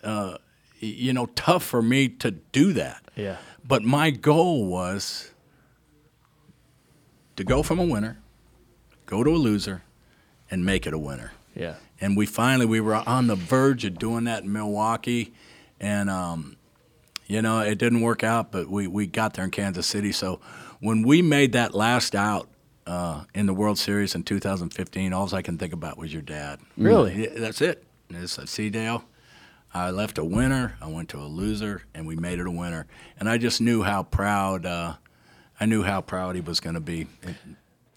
uh, 0.03 0.37
you 0.79 1.13
know, 1.13 1.27
tough 1.27 1.63
for 1.63 1.81
me 1.81 2.09
to 2.09 2.31
do 2.31 2.73
that. 2.73 3.01
Yeah. 3.15 3.37
But 3.65 3.83
my 3.83 4.11
goal 4.11 4.65
was 4.65 5.31
to 7.37 7.45
go 7.45 7.63
from 7.63 7.79
a 7.79 7.85
winner, 7.85 8.19
go 9.05 9.23
to 9.23 9.29
a 9.29 9.37
loser, 9.37 9.83
and 10.51 10.65
make 10.65 10.85
it 10.85 10.93
a 10.93 10.99
winner. 10.99 11.31
Yeah. 11.59 11.75
And 12.01 12.15
we 12.15 12.25
finally 12.25 12.65
we 12.65 12.79
were 12.79 12.95
on 12.95 13.27
the 13.27 13.35
verge 13.35 13.85
of 13.85 13.99
doing 13.99 14.23
that 14.23 14.43
in 14.43 14.53
Milwaukee, 14.53 15.33
and 15.79 16.09
um, 16.09 16.55
you 17.27 17.41
know 17.41 17.59
it 17.59 17.77
didn't 17.77 18.01
work 18.01 18.23
out, 18.23 18.51
but 18.51 18.69
we 18.69 18.87
we 18.87 19.05
got 19.05 19.33
there 19.33 19.45
in 19.45 19.51
Kansas 19.51 19.85
City. 19.85 20.11
So 20.11 20.39
when 20.79 21.03
we 21.03 21.21
made 21.21 21.53
that 21.53 21.73
last 21.73 22.15
out. 22.15 22.47
Uh, 22.87 23.23
in 23.35 23.45
the 23.45 23.53
World 23.53 23.77
Series 23.77 24.15
in 24.15 24.23
2015, 24.23 25.13
all 25.13 25.35
I 25.35 25.43
can 25.43 25.59
think 25.59 25.73
about 25.73 25.99
was 25.99 26.11
your 26.11 26.23
dad. 26.23 26.59
Really? 26.75 27.25
Yeah, 27.25 27.29
that's 27.37 27.61
it. 27.61 27.83
It's 28.09 28.39
a 28.39 28.47
see, 28.47 28.71
Dale. 28.71 29.03
I 29.73 29.91
left 29.91 30.17
a 30.17 30.25
winner. 30.25 30.75
I 30.81 30.87
went 30.87 31.09
to 31.09 31.19
a 31.19 31.25
loser, 31.27 31.83
and 31.93 32.07
we 32.07 32.15
made 32.15 32.39
it 32.39 32.47
a 32.47 32.51
winner. 32.51 32.87
And 33.19 33.29
I 33.29 33.37
just 33.37 33.61
knew 33.61 33.83
how 33.83 34.03
proud. 34.03 34.65
Uh, 34.65 34.95
I 35.59 35.65
knew 35.65 35.83
how 35.83 36.01
proud 36.01 36.35
he 36.35 36.41
was 36.41 36.59
going 36.59 36.73
to 36.73 36.79
be. 36.79 37.07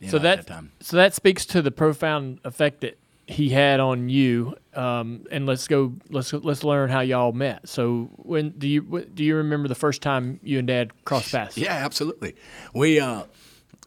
so 0.08 0.18
know, 0.18 0.18
that, 0.18 0.40
at 0.40 0.46
that 0.46 0.52
time. 0.52 0.72
so 0.80 0.96
that 0.96 1.14
speaks 1.14 1.46
to 1.46 1.62
the 1.62 1.70
profound 1.70 2.40
effect 2.44 2.80
that 2.82 2.98
he 3.26 3.48
had 3.48 3.80
on 3.80 4.08
you. 4.08 4.54
Um, 4.74 5.26
and 5.30 5.46
let's 5.46 5.68
go. 5.68 5.94
Let's 6.08 6.32
let's 6.32 6.64
learn 6.64 6.90
how 6.90 7.00
y'all 7.00 7.32
met. 7.32 7.68
So 7.68 8.10
when 8.16 8.50
do 8.50 8.66
you 8.66 9.06
do 9.14 9.22
you 9.24 9.36
remember 9.36 9.68
the 9.68 9.74
first 9.74 10.02
time 10.02 10.40
you 10.42 10.58
and 10.58 10.66
Dad 10.66 11.04
crossed 11.04 11.32
paths? 11.32 11.58
Yeah, 11.58 11.74
absolutely. 11.74 12.34
We, 12.74 12.98
uh, 12.98 13.24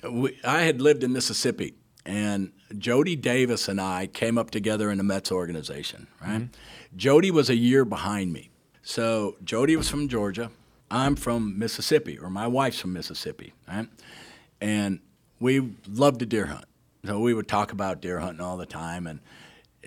we, 0.10 0.38
I 0.44 0.62
had 0.62 0.82
lived 0.82 1.04
in 1.04 1.12
Mississippi, 1.12 1.74
and 2.06 2.52
Jody 2.78 3.16
Davis 3.16 3.68
and 3.68 3.82
I 3.82 4.08
came 4.08 4.38
up 4.38 4.52
together 4.52 4.92
in 4.92 4.98
the 4.98 5.04
Mets 5.04 5.32
organization. 5.32 6.08
Right, 6.22 6.50
Jody 6.96 7.32
was 7.32 7.50
a 7.50 7.56
year 7.56 7.84
behind 7.84 8.32
me. 8.32 8.52
So 8.84 9.38
Jody 9.44 9.76
was 9.76 9.90
from 9.90 10.08
Georgia. 10.08 10.52
I'm 10.92 11.16
from 11.16 11.58
Mississippi, 11.58 12.20
or 12.20 12.30
my 12.30 12.46
wife's 12.46 12.80
from 12.80 12.94
Mississippi. 12.94 13.54
Right, 13.68 13.88
and 14.62 15.00
we 15.40 15.74
loved 15.88 16.20
to 16.20 16.28
deer 16.28 16.46
hunt. 16.46 16.66
So 17.06 17.20
we 17.20 17.34
would 17.34 17.48
talk 17.48 17.72
about 17.72 18.02
deer 18.02 18.20
hunting 18.20 18.42
all 18.42 18.58
the 18.58 18.66
time. 18.66 19.08
And 19.08 19.20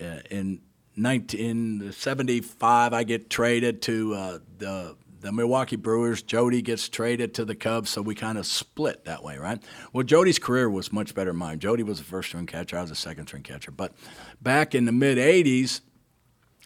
uh, 0.01 0.21
in 0.31 0.61
1975, 0.95 2.93
I 2.93 3.05
get 3.05 3.29
traded 3.31 3.83
to 3.83 4.15
uh, 4.15 4.39
the 4.59 4.97
the 5.21 5.33
Milwaukee 5.33 5.77
Brewers. 5.77 6.23
Jody 6.23 6.63
gets 6.63 6.89
traded 6.89 7.35
to 7.35 7.45
the 7.45 7.57
Cubs, 7.57 7.91
so 7.91 8.01
we 8.01 8.15
kind 8.15 8.39
of 8.39 8.47
split 8.47 9.05
that 9.07 9.25
way, 9.25 9.37
right? 9.37 9.61
Well, 9.93 10.05
Jody's 10.05 10.39
career 10.39 10.71
was 10.71 10.93
much 10.93 11.13
better 11.13 11.31
than 11.31 11.39
mine. 11.39 11.59
Jody 11.59 11.83
was 11.83 11.99
a 11.99 12.05
first 12.05 12.29
string 12.29 12.47
catcher. 12.47 12.79
I 12.79 12.83
was 12.83 12.93
a 12.93 12.97
second 12.97 13.27
string 13.27 13.43
catcher. 13.43 13.73
But 13.73 13.95
back 14.41 14.77
in 14.77 14.85
the 14.85 14.93
mid 14.93 15.19
80s, 15.19 15.81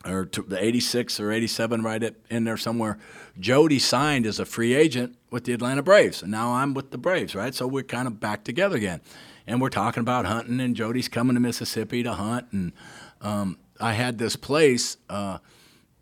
or 0.04 0.28
the 0.46 0.62
86 0.62 1.20
or 1.20 1.30
87, 1.32 1.82
right 1.82 2.02
at, 2.02 2.16
in 2.28 2.44
there 2.44 2.56
somewhere, 2.56 2.98
Jody 3.38 3.78
signed 3.78 4.26
as 4.26 4.40
a 4.40 4.44
free 4.44 4.74
agent 4.74 5.16
with 5.30 5.44
the 5.44 5.52
Atlanta 5.52 5.82
Braves. 5.82 6.22
And 6.22 6.30
now 6.30 6.52
I'm 6.52 6.74
with 6.74 6.90
the 6.90 6.98
Braves, 6.98 7.34
right? 7.34 7.54
So 7.54 7.66
we're 7.66 7.84
kind 7.84 8.08
of 8.08 8.18
back 8.20 8.44
together 8.44 8.76
again. 8.76 9.00
And 9.47 9.60
we're 9.60 9.70
talking 9.70 10.01
about 10.01 10.24
hunting, 10.24 10.60
and 10.60 10.77
Jody's 10.77 11.09
coming 11.09 11.35
to 11.35 11.40
Mississippi 11.40 12.02
to 12.02 12.14
hunt. 12.14 12.47
And 12.52 12.73
um, 13.20 13.59
I 13.81 13.93
had 13.93 14.19
this 14.19 14.36
place, 14.36 14.97
uh, 15.09 15.39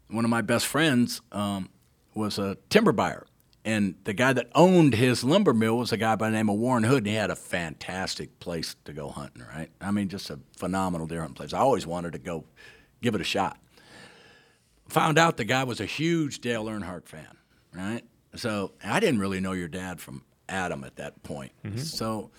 one 0.09 0.25
of 0.25 0.31
my 0.31 0.43
best 0.43 0.67
friends 0.67 1.21
um, 1.33 1.71
was 2.15 2.39
a 2.39 2.57
timber 2.69 2.93
buyer. 2.93 3.27
And 3.65 3.95
the 4.05 4.15
guy 4.15 4.33
that 4.33 4.49
owned 4.55 4.95
his 4.95 5.23
lumber 5.23 5.53
mill 5.53 5.77
was 5.79 5.93
a 5.93 5.97
guy 5.97 6.17
by 6.17 6.31
the 6.31 6.37
name 6.37 6.49
of 6.49 6.57
Warren 6.57 6.83
Hood, 6.83 6.99
and 6.99 7.09
he 7.09 7.15
had 7.15 7.31
a 7.31 7.37
fantastic 7.37 8.41
place 8.41 8.75
to 8.85 8.93
go 8.93 9.11
hunting, 9.11 9.45
right? 9.55 9.69
I 9.81 9.91
mean, 9.91 10.09
just 10.09 10.31
a 10.31 10.39
phenomenal 10.57 11.07
deer 11.07 11.21
hunting 11.21 11.35
place. 11.35 11.53
I 11.53 11.59
always 11.59 11.87
wanted 11.87 12.12
to 12.12 12.19
go 12.19 12.45
give 13.03 13.15
it 13.15 13.21
a 13.21 13.25
shot 13.25 13.59
found 14.91 15.19
out 15.19 15.37
the 15.37 15.45
guy 15.45 15.65
was 15.65 15.81
a 15.81 15.87
huge 15.87 16.41
Dale 16.41 16.65
Earnhardt 16.65 17.07
fan, 17.07 17.37
right? 17.73 18.03
So 18.35 18.73
I 18.85 19.01
didn't 19.01 19.21
really 19.21 19.41
know 19.41 19.53
your 19.53 19.69
dad 19.69 20.01
from 20.01 20.25
Adam 20.49 20.85
at 20.85 20.97
that 20.97 21.23
point. 21.23 21.53
So 21.79 22.31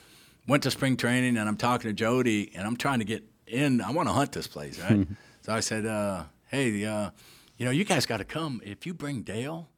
went 0.47 0.63
to 0.63 0.71
spring 0.71 0.97
training 0.97 1.37
and 1.37 1.47
I'm 1.47 1.57
talking 1.57 1.89
to 1.89 1.93
Jody 1.93 2.51
and 2.55 2.65
I'm 2.65 2.77
trying 2.77 2.99
to 2.99 3.05
get 3.05 3.23
in. 3.47 3.81
I 3.81 3.91
want 3.91 4.07
to 4.09 4.13
hunt 4.13 4.31
this 4.31 4.47
place, 4.47 4.79
right? 4.79 5.07
so 5.41 5.53
I 5.53 5.59
said, 5.59 5.85
uh, 5.85 6.23
"Hey, 6.47 6.85
uh, 6.85 7.11
you 7.57 7.65
know, 7.65 7.71
you 7.71 7.83
guys 7.83 8.05
got 8.05 8.17
to 8.17 8.25
come. 8.25 8.61
If 8.63 8.85
you 8.85 8.93
bring 8.93 9.21
Dale, 9.21 9.69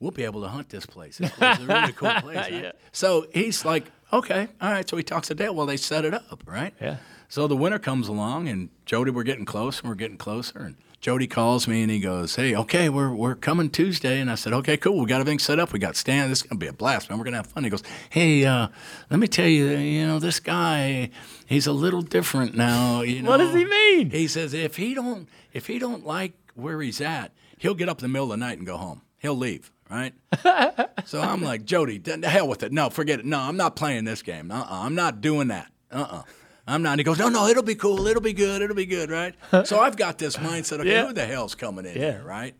we'll 0.00 0.12
be 0.12 0.24
able 0.24 0.42
to 0.42 0.48
hunt 0.48 0.68
this 0.68 0.86
place. 0.86 1.20
It's, 1.20 1.38
a 1.38 1.58
really 1.66 1.92
cool 1.92 2.10
place." 2.20 2.36
right? 2.36 2.52
Yeah. 2.52 2.72
So 2.92 3.26
he's 3.32 3.64
like, 3.64 3.90
"Okay, 4.12 4.48
all 4.60 4.70
right." 4.70 4.88
So 4.88 4.96
he 4.96 5.02
talks 5.02 5.28
to 5.28 5.34
Dale. 5.34 5.54
Well, 5.54 5.66
they 5.66 5.76
set 5.76 6.04
it 6.04 6.14
up, 6.14 6.42
right? 6.46 6.74
Yeah. 6.80 6.96
So 7.28 7.46
the 7.48 7.56
winter 7.56 7.78
comes 7.78 8.08
along, 8.08 8.48
and 8.48 8.68
Jody, 8.86 9.10
we're 9.10 9.24
getting 9.24 9.44
close, 9.44 9.80
and 9.80 9.88
we're 9.88 9.96
getting 9.96 10.18
closer. 10.18 10.58
And 10.58 10.76
Jody 11.04 11.26
calls 11.26 11.68
me, 11.68 11.82
and 11.82 11.90
he 11.90 12.00
goes, 12.00 12.34
"Hey, 12.34 12.56
okay, 12.56 12.88
we're 12.88 13.12
we're 13.14 13.34
coming 13.34 13.68
Tuesday." 13.68 14.20
And 14.20 14.30
I 14.30 14.36
said, 14.36 14.54
"Okay, 14.54 14.78
cool. 14.78 14.98
We 15.00 15.04
got 15.04 15.20
everything 15.20 15.38
set 15.38 15.58
up. 15.58 15.70
We 15.70 15.78
got 15.78 15.96
stand. 15.96 16.32
This 16.32 16.38
is 16.38 16.44
gonna 16.44 16.58
be 16.58 16.66
a 16.66 16.72
blast, 16.72 17.10
man. 17.10 17.18
We're 17.18 17.26
gonna 17.26 17.36
have 17.36 17.48
fun." 17.48 17.62
He 17.62 17.68
goes, 17.68 17.82
"Hey, 18.08 18.46
uh, 18.46 18.68
let 19.10 19.20
me 19.20 19.26
tell 19.28 19.46
you, 19.46 19.66
you 19.76 20.06
know, 20.06 20.18
this 20.18 20.40
guy, 20.40 21.10
he's 21.44 21.66
a 21.66 21.74
little 21.74 22.00
different 22.00 22.56
now. 22.56 23.02
You 23.02 23.20
know, 23.20 23.28
What 23.28 23.36
does 23.36 23.54
he 23.54 23.66
mean? 23.66 24.12
He 24.12 24.26
says 24.26 24.54
if 24.54 24.76
he 24.76 24.94
don't 24.94 25.28
if 25.52 25.66
he 25.66 25.78
don't 25.78 26.06
like 26.06 26.32
where 26.54 26.80
he's 26.80 27.02
at, 27.02 27.32
he'll 27.58 27.74
get 27.74 27.90
up 27.90 27.98
in 27.98 28.04
the 28.04 28.08
middle 28.08 28.32
of 28.32 28.40
the 28.40 28.42
night 28.42 28.56
and 28.56 28.66
go 28.66 28.78
home. 28.78 29.02
He'll 29.18 29.36
leave." 29.36 29.70
Right, 29.90 30.14
so 31.04 31.20
I'm 31.20 31.42
like 31.42 31.66
Jody, 31.66 31.98
the 31.98 32.26
hell 32.26 32.48
with 32.48 32.62
it. 32.62 32.72
No, 32.72 32.88
forget 32.88 33.20
it. 33.20 33.26
No, 33.26 33.40
I'm 33.40 33.58
not 33.58 33.76
playing 33.76 34.04
this 34.04 34.22
game. 34.22 34.50
Uh-uh, 34.50 34.66
I'm 34.70 34.94
not 34.94 35.20
doing 35.20 35.48
that. 35.48 35.70
Uh-uh. 35.92 36.22
I'm 36.66 36.82
not. 36.82 36.92
And 36.92 37.00
he 37.00 37.04
goes, 37.04 37.18
no, 37.18 37.28
no, 37.28 37.46
it'll 37.46 37.62
be 37.62 37.74
cool. 37.74 38.06
It'll 38.06 38.22
be 38.22 38.32
good. 38.32 38.62
It'll 38.62 38.76
be 38.76 38.86
good, 38.86 39.10
right? 39.10 39.34
so 39.66 39.80
I've 39.80 39.96
got 39.96 40.18
this 40.18 40.36
mindset. 40.36 40.80
Okay, 40.80 40.90
Yeah. 40.92 41.06
who 41.06 41.12
the 41.12 41.26
hell's 41.26 41.54
coming 41.54 41.84
in 41.84 41.92
Yeah. 41.94 42.12
here, 42.12 42.22
right? 42.24 42.54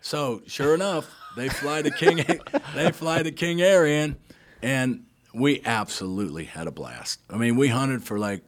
So 0.00 0.42
sure 0.46 0.74
enough, 0.74 1.08
they 1.36 1.48
fly 1.48 1.82
the 1.82 1.90
King. 1.90 2.24
they 2.74 2.92
fly 2.92 3.22
the 3.22 3.32
King 3.32 3.60
Air 3.62 3.86
in, 3.86 4.16
and 4.62 5.04
we 5.34 5.60
absolutely 5.64 6.44
had 6.44 6.66
a 6.66 6.70
blast. 6.70 7.20
I 7.30 7.36
mean, 7.36 7.56
we 7.56 7.68
hunted 7.68 8.04
for 8.04 8.18
like 8.18 8.42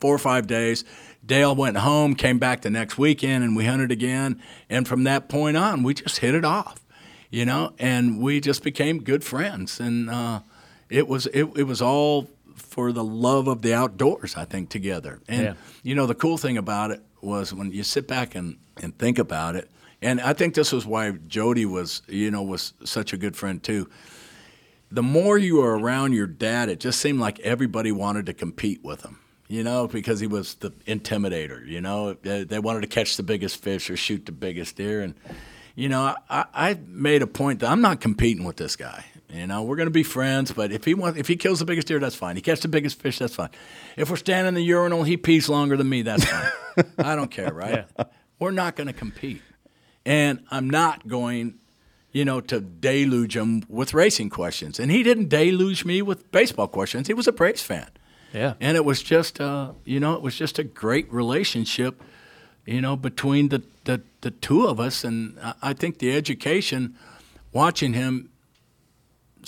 four 0.00 0.14
or 0.14 0.18
five 0.18 0.46
days. 0.46 0.84
Dale 1.24 1.54
went 1.54 1.76
home, 1.76 2.14
came 2.14 2.38
back 2.38 2.62
the 2.62 2.70
next 2.70 2.96
weekend, 2.98 3.44
and 3.44 3.54
we 3.56 3.64
hunted 3.64 3.90
again. 3.92 4.40
And 4.70 4.86
from 4.88 5.04
that 5.04 5.28
point 5.28 5.56
on, 5.56 5.82
we 5.82 5.94
just 5.94 6.18
hit 6.18 6.34
it 6.34 6.44
off, 6.44 6.80
you 7.30 7.44
know. 7.44 7.74
And 7.78 8.20
we 8.20 8.40
just 8.40 8.62
became 8.62 9.02
good 9.02 9.22
friends. 9.24 9.78
And 9.80 10.08
uh, 10.10 10.40
it 10.88 11.06
was 11.06 11.26
it, 11.28 11.44
it 11.56 11.64
was 11.64 11.80
all 11.82 12.28
for 12.78 12.92
the 12.92 13.02
love 13.02 13.48
of 13.48 13.60
the 13.62 13.74
outdoors, 13.74 14.36
I 14.36 14.44
think, 14.44 14.68
together. 14.68 15.18
And 15.26 15.42
Yeah. 15.42 15.54
you 15.82 15.96
know, 15.96 16.06
the 16.06 16.14
cool 16.14 16.38
thing 16.38 16.56
about 16.56 16.92
it 16.92 17.02
was 17.20 17.52
when 17.52 17.72
you 17.72 17.82
sit 17.82 18.06
back 18.06 18.36
and, 18.36 18.56
and 18.80 18.96
think 18.96 19.18
about 19.18 19.56
it, 19.56 19.68
and 20.00 20.20
I 20.20 20.32
think 20.32 20.54
this 20.54 20.70
was 20.70 20.86
why 20.86 21.10
Jody 21.26 21.66
was, 21.66 22.02
you 22.06 22.30
know, 22.30 22.40
was 22.44 22.74
such 22.84 23.12
a 23.12 23.16
good 23.16 23.34
friend 23.34 23.60
too. 23.60 23.88
The 24.92 25.02
more 25.02 25.36
you 25.36 25.56
were 25.56 25.76
around 25.76 26.12
your 26.12 26.28
dad, 26.28 26.68
it 26.68 26.78
just 26.78 27.00
seemed 27.00 27.18
like 27.18 27.40
everybody 27.40 27.90
wanted 27.90 28.26
to 28.26 28.32
compete 28.32 28.84
with 28.84 29.02
him, 29.02 29.18
you 29.48 29.64
know, 29.64 29.88
because 29.88 30.20
he 30.20 30.28
was 30.28 30.54
the 30.54 30.70
intimidator, 30.86 31.66
you 31.66 31.80
know. 31.80 32.12
They, 32.12 32.44
they 32.44 32.60
wanted 32.60 32.82
to 32.82 32.86
catch 32.86 33.16
the 33.16 33.24
biggest 33.24 33.60
fish 33.60 33.90
or 33.90 33.96
shoot 33.96 34.24
the 34.24 34.30
biggest 34.30 34.76
deer. 34.76 35.00
And, 35.00 35.14
you 35.74 35.88
know, 35.88 36.14
I, 36.30 36.44
I 36.54 36.78
made 36.86 37.22
a 37.22 37.26
point 37.26 37.58
that 37.58 37.72
I'm 37.72 37.80
not 37.80 38.00
competing 38.00 38.44
with 38.44 38.56
this 38.56 38.76
guy. 38.76 39.04
You 39.32 39.46
know, 39.46 39.62
we're 39.62 39.76
going 39.76 39.86
to 39.88 39.90
be 39.92 40.02
friends, 40.02 40.52
but 40.52 40.72
if 40.72 40.84
he 40.86 40.94
wants, 40.94 41.18
if 41.18 41.28
he 41.28 41.36
kills 41.36 41.58
the 41.58 41.66
biggest 41.66 41.86
deer, 41.88 41.98
that's 41.98 42.14
fine. 42.14 42.36
He 42.36 42.40
catches 42.42 42.62
the 42.62 42.68
biggest 42.68 42.98
fish, 43.00 43.18
that's 43.18 43.34
fine. 43.34 43.50
If 43.96 44.08
we're 44.08 44.16
standing 44.16 44.48
in 44.48 44.54
the 44.54 44.62
urinal, 44.62 45.02
he 45.02 45.18
pees 45.18 45.48
longer 45.50 45.76
than 45.76 45.88
me, 45.88 46.00
that's 46.02 46.24
fine. 46.24 46.50
I 46.98 47.14
don't 47.14 47.30
care, 47.30 47.52
right? 47.52 47.84
We're 48.38 48.52
not 48.52 48.74
going 48.74 48.86
to 48.86 48.92
compete, 48.94 49.42
and 50.06 50.40
I'm 50.50 50.70
not 50.70 51.06
going, 51.08 51.58
you 52.10 52.24
know, 52.24 52.40
to 52.40 52.60
deluge 52.60 53.36
him 53.36 53.64
with 53.68 53.92
racing 53.92 54.30
questions. 54.30 54.80
And 54.80 54.90
he 54.90 55.02
didn't 55.02 55.28
deluge 55.28 55.84
me 55.84 56.00
with 56.00 56.30
baseball 56.32 56.68
questions. 56.68 57.06
He 57.06 57.12
was 57.14 57.28
a 57.28 57.32
Braves 57.32 57.62
fan, 57.62 57.88
Yeah. 58.32 58.54
and 58.60 58.76
it 58.78 58.84
was 58.86 59.02
just, 59.02 59.40
uh, 59.42 59.72
you 59.84 60.00
know, 60.00 60.14
it 60.14 60.22
was 60.22 60.36
just 60.36 60.58
a 60.58 60.64
great 60.64 61.12
relationship 61.12 62.02
you 62.64 62.82
know, 62.82 62.96
between 62.96 63.48
the, 63.48 63.62
the, 63.84 64.02
the 64.20 64.30
two 64.30 64.66
of 64.66 64.78
us. 64.78 65.02
And 65.02 65.38
I- 65.42 65.54
I 65.62 65.72
think 65.72 65.98
the 66.00 66.14
education, 66.14 66.96
watching 67.52 67.94
him, 67.94 68.28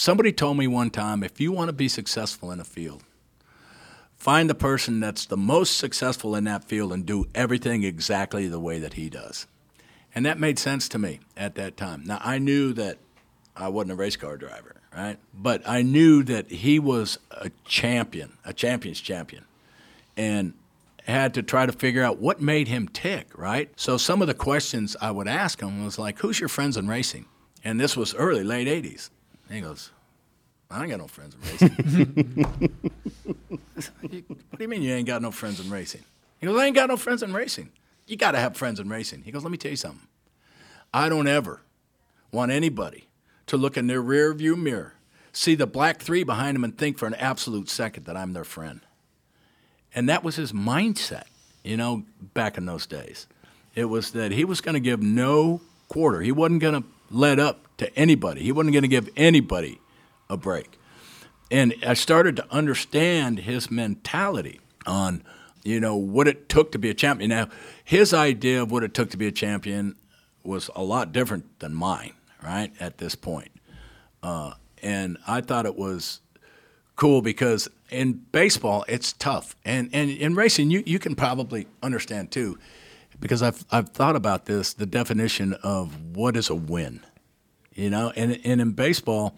somebody 0.00 0.32
told 0.32 0.56
me 0.56 0.66
one 0.66 0.88
time 0.88 1.22
if 1.22 1.38
you 1.40 1.52
want 1.52 1.68
to 1.68 1.74
be 1.74 1.88
successful 1.88 2.50
in 2.50 2.58
a 2.58 2.64
field, 2.64 3.02
find 4.16 4.48
the 4.48 4.54
person 4.54 4.98
that's 4.98 5.26
the 5.26 5.36
most 5.36 5.76
successful 5.76 6.34
in 6.34 6.44
that 6.44 6.64
field 6.64 6.90
and 6.92 7.04
do 7.04 7.26
everything 7.34 7.84
exactly 7.84 8.48
the 8.48 8.58
way 8.58 8.78
that 8.78 8.94
he 8.94 9.10
does. 9.10 9.46
And 10.14 10.24
that 10.24 10.40
made 10.40 10.58
sense 10.58 10.88
to 10.88 10.98
me 10.98 11.20
at 11.36 11.54
that 11.56 11.76
time. 11.76 12.02
Now, 12.04 12.18
I 12.22 12.38
knew 12.38 12.72
that 12.72 12.96
I 13.54 13.68
wasn't 13.68 13.92
a 13.92 13.96
race 13.96 14.16
car 14.16 14.38
driver, 14.38 14.76
right? 14.96 15.18
But 15.34 15.68
I 15.68 15.82
knew 15.82 16.22
that 16.24 16.50
he 16.50 16.78
was 16.78 17.18
a 17.30 17.50
champion, 17.66 18.38
a 18.42 18.54
champion's 18.54 19.00
champion, 19.00 19.44
and 20.16 20.54
had 21.04 21.34
to 21.34 21.42
try 21.42 21.66
to 21.66 21.72
figure 21.72 22.02
out 22.02 22.18
what 22.18 22.40
made 22.40 22.68
him 22.68 22.88
tick, 22.88 23.26
right? 23.36 23.70
So 23.76 23.98
some 23.98 24.22
of 24.22 24.28
the 24.28 24.34
questions 24.34 24.96
I 25.00 25.10
would 25.10 25.28
ask 25.28 25.60
him 25.60 25.84
was 25.84 25.98
like, 25.98 26.20
Who's 26.20 26.40
your 26.40 26.48
friends 26.48 26.78
in 26.78 26.88
racing? 26.88 27.26
And 27.62 27.78
this 27.78 27.96
was 27.96 28.14
early, 28.14 28.42
late 28.42 28.66
80s. 28.66 29.10
And 29.50 29.56
he 29.56 29.62
goes, 29.62 29.90
I 30.70 30.80
ain't 30.80 30.90
got 30.90 31.00
no 31.00 31.08
friends 31.08 31.34
in 31.34 31.40
racing. 31.40 32.44
what 33.98 34.10
do 34.12 34.22
you 34.60 34.68
mean 34.68 34.82
you 34.82 34.94
ain't 34.94 35.08
got 35.08 35.20
no 35.20 35.32
friends 35.32 35.58
in 35.58 35.68
racing? 35.68 36.02
He 36.38 36.46
goes, 36.46 36.56
I 36.56 36.66
ain't 36.66 36.76
got 36.76 36.88
no 36.88 36.96
friends 36.96 37.24
in 37.24 37.34
racing. 37.34 37.70
You 38.06 38.16
got 38.16 38.30
to 38.32 38.38
have 38.38 38.56
friends 38.56 38.78
in 38.78 38.88
racing. 38.88 39.22
He 39.24 39.32
goes, 39.32 39.42
let 39.42 39.50
me 39.50 39.58
tell 39.58 39.72
you 39.72 39.76
something. 39.76 40.06
I 40.94 41.08
don't 41.08 41.26
ever 41.26 41.62
want 42.30 42.52
anybody 42.52 43.08
to 43.46 43.56
look 43.56 43.76
in 43.76 43.88
their 43.88 44.00
rear 44.00 44.32
view 44.32 44.54
mirror, 44.54 44.94
see 45.32 45.56
the 45.56 45.66
black 45.66 46.00
three 46.00 46.22
behind 46.22 46.54
them, 46.54 46.62
and 46.62 46.78
think 46.78 46.96
for 46.96 47.06
an 47.06 47.14
absolute 47.14 47.68
second 47.68 48.06
that 48.06 48.16
I'm 48.16 48.32
their 48.32 48.44
friend. 48.44 48.82
And 49.92 50.08
that 50.08 50.22
was 50.22 50.36
his 50.36 50.52
mindset, 50.52 51.24
you 51.64 51.76
know, 51.76 52.04
back 52.34 52.56
in 52.56 52.66
those 52.66 52.86
days. 52.86 53.26
It 53.74 53.86
was 53.86 54.12
that 54.12 54.30
he 54.30 54.44
was 54.44 54.60
going 54.60 54.74
to 54.74 54.80
give 54.80 55.02
no 55.02 55.60
quarter. 55.88 56.20
He 56.20 56.30
wasn't 56.30 56.60
going 56.60 56.82
to 56.82 56.88
let 57.10 57.40
up 57.40 57.66
to 57.80 57.98
anybody. 57.98 58.42
He 58.42 58.52
wasn't 58.52 58.72
going 58.72 58.82
to 58.82 58.88
give 58.88 59.10
anybody 59.16 59.80
a 60.28 60.36
break. 60.36 60.78
And 61.50 61.74
I 61.84 61.94
started 61.94 62.36
to 62.36 62.46
understand 62.50 63.40
his 63.40 63.70
mentality 63.70 64.60
on, 64.86 65.24
you 65.64 65.80
know, 65.80 65.96
what 65.96 66.28
it 66.28 66.48
took 66.48 66.72
to 66.72 66.78
be 66.78 66.88
a 66.88 66.94
champion. 66.94 67.30
Now, 67.30 67.48
his 67.84 68.14
idea 68.14 68.62
of 68.62 68.70
what 68.70 68.84
it 68.84 68.94
took 68.94 69.10
to 69.10 69.16
be 69.16 69.26
a 69.26 69.32
champion 69.32 69.96
was 70.44 70.70
a 70.76 70.82
lot 70.82 71.12
different 71.12 71.58
than 71.58 71.74
mine, 71.74 72.12
right, 72.42 72.72
at 72.78 72.98
this 72.98 73.14
point. 73.14 73.50
Uh, 74.22 74.54
and 74.82 75.18
I 75.26 75.40
thought 75.40 75.66
it 75.66 75.76
was 75.76 76.20
cool 76.96 77.22
because 77.22 77.68
in 77.90 78.12
baseball 78.30 78.84
it's 78.86 79.12
tough, 79.14 79.56
and 79.64 79.88
and 79.92 80.10
in 80.10 80.34
racing 80.34 80.70
you 80.70 80.82
you 80.86 80.98
can 80.98 81.14
probably 81.14 81.66
understand 81.82 82.30
too, 82.30 82.58
because 83.18 83.42
I've 83.42 83.64
I've 83.70 83.88
thought 83.88 84.16
about 84.16 84.46
this 84.46 84.74
the 84.74 84.86
definition 84.86 85.54
of 85.62 86.14
what 86.14 86.36
is 86.36 86.50
a 86.50 86.54
win, 86.54 87.00
you 87.80 87.90
know, 87.90 88.12
and 88.14 88.38
and 88.44 88.60
in 88.60 88.72
baseball, 88.72 89.36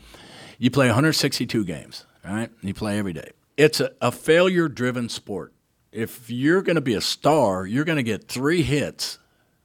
you 0.59 0.70
play 0.70 0.86
162 0.86 1.64
games, 1.64 2.06
right? 2.24 2.51
You 2.60 2.74
play 2.74 2.98
every 2.98 3.12
day. 3.12 3.31
It's 3.56 3.81
a, 3.81 3.93
a 4.01 4.10
failure 4.10 4.69
driven 4.69 5.09
sport. 5.09 5.52
If 5.93 6.31
you're 6.31 6.62
going 6.62 6.77
to 6.77 6.82
be 6.82 6.94
a 6.94 7.01
star, 7.01 7.66
you're 7.66 7.85
going 7.85 7.97
to 7.97 8.02
get 8.02 8.28
three 8.28 8.62
hits 8.62 9.19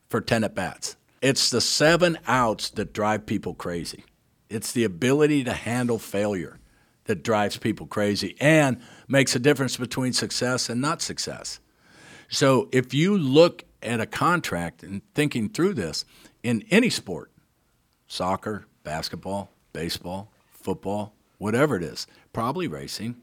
for 0.10 0.22
10 0.22 0.44
at 0.44 0.54
bats. 0.54 0.98
It's 1.22 1.49
the 1.49 1.62
seven 1.62 2.18
outs 2.28 2.70
that 2.72 2.94
drive 2.94 3.26
people 3.26 3.54
crazy. 3.54 4.04
It's 4.49 4.72
the 4.72 4.84
ability 4.84 5.44
to 5.45 5.54
handle 5.54 5.99
failure 5.99 6.60
that 7.06 7.24
drives 7.24 7.58
people 7.58 7.88
crazy 7.88 8.36
and 8.40 8.80
makes 9.08 9.36
a 9.36 9.40
difference 9.40 9.78
between 9.78 10.14
success 10.14 10.70
and 10.70 10.82
not 10.82 11.02
success. 11.02 11.60
So 12.30 12.70
if 12.72 12.94
you 12.94 13.18
look 13.18 13.64
at 13.82 14.02
a 14.02 14.06
contract 14.06 14.84
and 14.84 15.02
thinking 15.16 15.49
through 15.49 15.74
this 15.74 16.06
in 16.44 16.64
any 16.70 16.90
sport, 16.90 17.32
soccer, 18.08 18.66
basketball, 18.88 19.51
baseball, 19.73 20.31
football, 20.49 21.14
whatever 21.39 21.76
it 21.76 21.84
is, 21.84 22.07
probably 22.31 22.69
racing, 22.69 23.18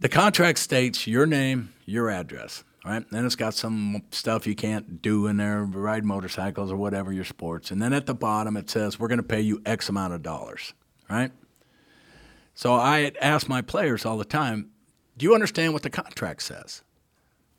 the 0.00 0.08
contract 0.08 0.58
states 0.58 1.06
your 1.06 1.24
name, 1.24 1.72
your 1.86 2.10
address, 2.10 2.64
right? 2.84 3.08
Then 3.12 3.24
it's 3.24 3.36
got 3.36 3.54
some 3.54 4.02
stuff 4.10 4.44
you 4.44 4.56
can't 4.56 5.00
do 5.00 5.28
in 5.28 5.36
there, 5.36 5.62
ride 5.62 6.04
motorcycles 6.04 6.72
or 6.72 6.76
whatever 6.76 7.12
your 7.12 7.24
sports. 7.24 7.70
And 7.70 7.80
then 7.80 7.92
at 7.92 8.06
the 8.06 8.14
bottom 8.14 8.56
it 8.56 8.68
says 8.68 8.98
we're 8.98 9.06
going 9.06 9.18
to 9.18 9.22
pay 9.22 9.40
you 9.40 9.62
X 9.64 9.88
amount 9.88 10.14
of 10.14 10.24
dollars, 10.24 10.74
right? 11.08 11.30
So 12.54 12.74
I 12.74 13.12
ask 13.20 13.48
my 13.48 13.62
players 13.62 14.04
all 14.04 14.18
the 14.18 14.24
time, 14.24 14.70
do 15.16 15.26
you 15.26 15.32
understand 15.32 15.74
what 15.74 15.82
the 15.84 15.90
contract 15.90 16.42
says? 16.42 16.82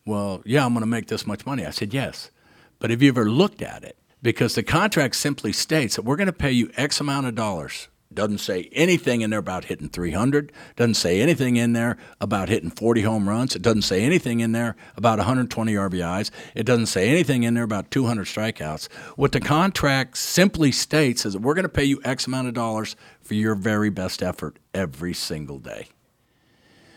Well, 0.06 0.42
yeah, 0.44 0.66
I'm 0.66 0.74
going 0.74 0.82
to 0.82 0.88
make 0.88 1.08
this 1.08 1.26
much 1.26 1.46
money. 1.46 1.66
I 1.66 1.70
said, 1.70 1.94
yes. 1.94 2.32
But 2.80 2.90
have 2.90 3.02
you 3.02 3.08
ever 3.08 3.30
looked 3.30 3.62
at 3.62 3.86
it? 3.86 3.96
Because 4.22 4.56
the 4.56 4.64
contract 4.64 5.16
simply 5.16 5.54
states 5.54 5.96
that 5.96 6.04
we're 6.04 6.18
going 6.18 6.28
to 6.28 6.34
pay 6.34 6.52
you 6.52 6.72
X 6.76 7.00
amount 7.00 7.28
of 7.28 7.36
dollars. 7.36 7.88
Doesn't 8.12 8.40
say 8.40 8.70
anything 8.72 9.22
in 9.22 9.30
there 9.30 9.40
about 9.40 9.66
hitting 9.66 9.88
300. 9.88 10.52
Doesn't 10.76 10.96
say 10.96 11.22
anything 11.22 11.58
in 11.58 11.74
there 11.74 11.96
about 12.20 12.50
hitting 12.50 12.72
40 12.72 13.04
home 13.04 13.30
runs. 13.30 13.56
It 13.56 13.62
doesn't 13.62 13.84
say 13.84 14.02
anything 14.02 14.40
in 14.40 14.52
there 14.52 14.76
about 14.98 15.20
120 15.20 15.74
RBIs. 15.74 16.32
It 16.56 16.66
doesn't 16.66 16.88
say 16.88 17.08
anything 17.08 17.44
in 17.44 17.54
there 17.54 17.64
about 17.64 17.92
200 17.92 18.26
strikeouts. 18.26 18.92
What 19.16 19.32
the 19.32 19.40
contract 19.40 20.18
simply 20.18 20.72
states 20.72 21.24
is 21.24 21.34
that 21.34 21.44
we're 21.44 21.54
going 21.54 21.64
to 21.64 21.70
pay 21.70 21.84
you 21.84 22.02
X 22.04 22.26
amount 22.26 22.48
of 22.48 22.56
dollars 22.56 22.96
for 23.22 23.36
your 23.36 23.54
very 23.54 23.92
best 23.92 24.24
effort 24.24 24.58
every 24.74 25.14
single 25.14 25.60
day. 25.60 25.90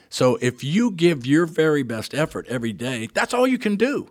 So 0.09 0.39
if 0.41 0.65
you 0.65 0.91
give 0.91 1.27
your 1.27 1.45
very 1.45 1.83
best 1.83 2.15
effort 2.15 2.47
every 2.49 2.73
day, 2.73 3.09
that's 3.13 3.35
all 3.35 3.47
you 3.47 3.59
can 3.59 3.77
do. 3.77 4.09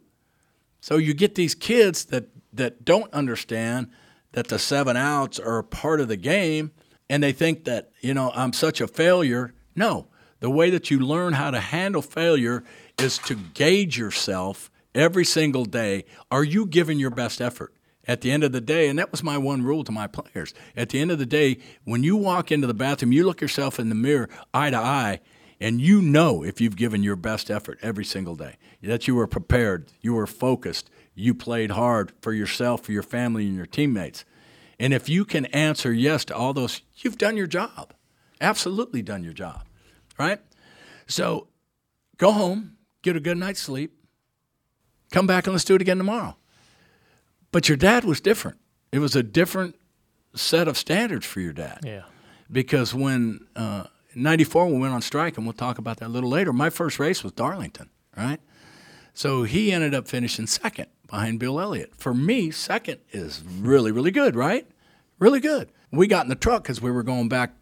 So 0.82 0.98
you 0.98 1.16
get 1.16 1.34
these 1.34 1.56
kids 1.56 2.06
that, 2.06 2.28
that 2.54 2.86
don't 2.86 3.12
understand 3.14 3.90
that 4.34 4.48
the 4.48 4.60
seven 4.60 4.96
outs 4.98 5.40
are 5.40 5.62
part 5.64 6.00
of 6.00 6.08
the 6.08 6.18
game 6.18 6.72
and 7.10 7.22
they 7.22 7.34
think 7.34 7.66
that, 7.66 7.92
you 8.00 8.14
know, 8.14 8.32
I'm 8.34 8.54
such 8.54 8.80
a 8.80 8.88
failure. 8.88 9.54
No, 9.76 10.08
the 10.40 10.50
way 10.50 10.70
that 10.70 10.90
you 10.90 11.00
learn 11.00 11.34
how 11.34 11.52
to 11.52 11.60
handle 11.60 12.02
failure 12.02 12.64
is 12.98 13.18
to 13.20 13.36
gauge 13.36 13.98
yourself 13.98 14.72
every 14.96 15.26
single 15.26 15.66
day. 15.66 16.06
Are 16.30 16.44
you 16.44 16.66
giving 16.66 17.00
your 17.00 17.10
best 17.10 17.42
effort? 17.42 17.74
At 18.08 18.22
the 18.22 18.32
end 18.32 18.44
of 18.44 18.52
the 18.52 18.62
day, 18.62 18.90
and 18.90 18.98
that 18.98 19.12
was 19.12 19.22
my 19.22 19.38
one 19.38 19.62
rule 19.62 19.84
to 19.84 19.92
my 19.92 20.08
players. 20.08 20.56
At 20.76 20.90
the 20.90 21.00
end 21.00 21.12
of 21.12 21.20
the 21.20 21.26
day, 21.26 21.60
when 21.84 22.02
you 22.02 22.16
walk 22.16 22.52
into 22.52 22.66
the 22.66 22.74
bathroom, 22.74 23.12
you 23.12 23.24
look 23.24 23.42
yourself 23.42 23.80
in 23.80 23.90
the 23.90 23.96
mirror 23.96 24.28
eye 24.54 24.72
to 24.72 24.78
eye, 24.78 25.20
and 25.60 25.80
you 25.80 26.02
know 26.02 26.44
if 26.44 26.60
you've 26.60 26.76
given 26.76 27.04
your 27.04 27.16
best 27.16 27.52
effort 27.52 27.78
every 27.84 28.04
single 28.04 28.36
day, 28.36 28.56
that 28.82 29.08
you 29.08 29.14
were 29.14 29.28
prepared, 29.28 29.86
you 30.02 30.14
were 30.16 30.26
focused, 30.26 30.90
you 31.14 31.34
played 31.34 31.72
hard 31.72 32.14
for 32.22 32.34
yourself, 32.34 32.84
for 32.84 32.92
your 32.92 33.04
family, 33.04 33.46
and 33.46 33.56
your 33.56 33.66
teammates. 33.66 34.26
And 34.80 34.94
if 34.94 35.08
you 35.10 35.26
can 35.26 35.46
answer 35.48 35.94
yes 35.94 36.26
to 36.26 36.36
all 36.36 36.54
those, 36.54 36.82
you've 36.98 37.18
done 37.18 37.38
your 37.38 37.48
job. 37.48 37.94
Absolutely 38.40 39.02
done 39.02 39.24
your 39.24 39.34
job, 39.34 39.64
right? 40.18 40.40
So 41.08 41.48
go 42.18 42.32
home, 42.32 42.78
get 43.04 43.16
a 43.16 43.20
good 43.20 43.38
night's 43.38 43.60
sleep, 43.60 43.94
come 45.12 45.28
back 45.28 45.46
and 45.46 45.54
let's 45.54 45.66
do 45.66 45.76
it 45.76 45.82
again 45.82 45.98
tomorrow. 45.98 46.36
But 47.52 47.70
your 47.70 47.78
dad 47.78 48.06
was 48.06 48.22
different. 48.22 48.58
It 48.92 49.00
was 49.00 49.16
a 49.16 49.24
different 49.24 49.76
set 50.34 50.68
of 50.68 50.78
standards 50.78 51.26
for 51.26 51.42
your 51.42 51.54
dad. 51.54 51.82
Yeah. 51.84 52.04
Because 52.52 52.94
when 52.94 53.46
uh, 53.56 53.86
94, 54.16 54.68
we 54.68 54.80
went 54.80 54.94
on 54.94 55.02
strike, 55.02 55.38
and 55.38 55.46
we'll 55.46 55.54
talk 55.54 55.78
about 55.78 55.98
that 55.98 56.08
a 56.08 56.10
little 56.10 56.30
later, 56.30 56.52
my 56.52 56.70
first 56.70 57.00
race 57.00 57.24
was 57.24 57.34
Darlington, 57.34 57.90
right? 58.18 58.40
So 59.14 59.44
he 59.44 59.72
ended 59.72 59.94
up 59.94 60.08
finishing 60.08 60.48
second 60.48 60.88
behind 61.12 61.40
Bill 61.40 61.60
Elliott. 61.60 61.94
For 61.98 62.14
me, 62.14 62.50
second 62.50 63.00
is 63.12 63.44
really, 63.44 63.92
really 63.92 64.12
good, 64.12 64.36
right? 64.36 64.66
Really 65.20 65.42
good. 65.42 65.70
We 65.92 66.08
got 66.08 66.26
in 66.26 66.30
the 66.30 66.36
truck 66.36 66.64
because 66.64 66.82
we 66.82 66.90
were 66.90 67.04
going 67.04 67.28
back 67.30 67.54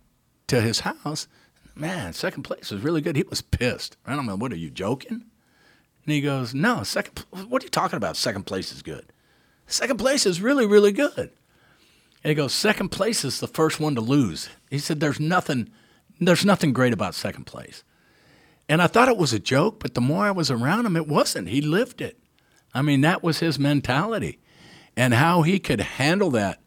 to 0.48 0.62
his 0.62 0.82
house. 0.82 1.28
Man, 1.76 2.14
second 2.14 2.44
place 2.44 2.72
was 2.72 2.84
really 2.84 3.02
good. 3.02 3.16
He 3.16 3.24
was 3.24 3.42
pissed. 3.42 3.98
I 4.06 4.16
don't 4.16 4.28
know, 4.28 4.36
what 4.36 4.54
are 4.54 4.58
you 4.58 4.70
joking? 4.70 5.26
And 6.06 6.14
he 6.14 6.22
goes, 6.22 6.54
No, 6.54 6.84
second. 6.84 7.26
What 7.32 7.64
are 7.64 7.66
you 7.66 7.72
talking 7.72 7.98
about? 7.98 8.16
Second 8.16 8.44
place 8.44 8.72
is 8.72 8.82
good. 8.82 9.12
Second 9.66 9.98
place 9.98 10.26
is 10.26 10.42
really, 10.42 10.66
really 10.66 10.92
good. 10.92 11.32
And 12.24 12.30
he 12.30 12.36
goes, 12.36 12.54
Second 12.54 12.90
place 12.90 13.26
is 13.26 13.40
the 13.40 13.48
first 13.48 13.80
one 13.80 13.96
to 13.96 14.02
lose. 14.02 14.50
He 14.70 14.78
said, 14.78 15.00
There's 15.00 15.20
nothing, 15.20 15.70
there's 16.20 16.46
nothing 16.46 16.72
great 16.72 16.94
about 16.94 17.16
second 17.16 17.46
place. 17.46 17.84
And 18.68 18.82
I 18.82 18.88
thought 18.88 19.10
it 19.10 19.18
was 19.18 19.34
a 19.34 19.40
joke, 19.40 19.80
but 19.80 19.96
the 19.96 20.02
more 20.02 20.26
I 20.26 20.32
was 20.32 20.52
around 20.52 20.86
him, 20.86 20.96
it 20.96 21.08
wasn't. 21.08 21.50
He 21.50 21.62
lived 21.62 22.02
it. 22.02 22.20
I 22.74 22.82
mean, 22.82 23.02
that 23.02 23.24
was 23.24 23.40
his 23.40 23.58
mentality, 23.58 24.40
and 24.96 25.14
how 25.14 25.42
he 25.42 25.60
could 25.60 25.82
handle 25.82 26.30
that, 26.32 26.62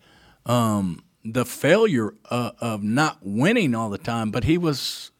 um, 0.46 1.04
the 1.24 1.44
failure 1.44 2.14
uh, 2.30 2.52
of 2.60 2.82
not 2.82 3.18
winning 3.22 3.74
all 3.74 3.90
the 3.90 3.98
time. 3.98 4.30
But 4.30 4.44
he 4.44 4.58
was, 4.58 5.12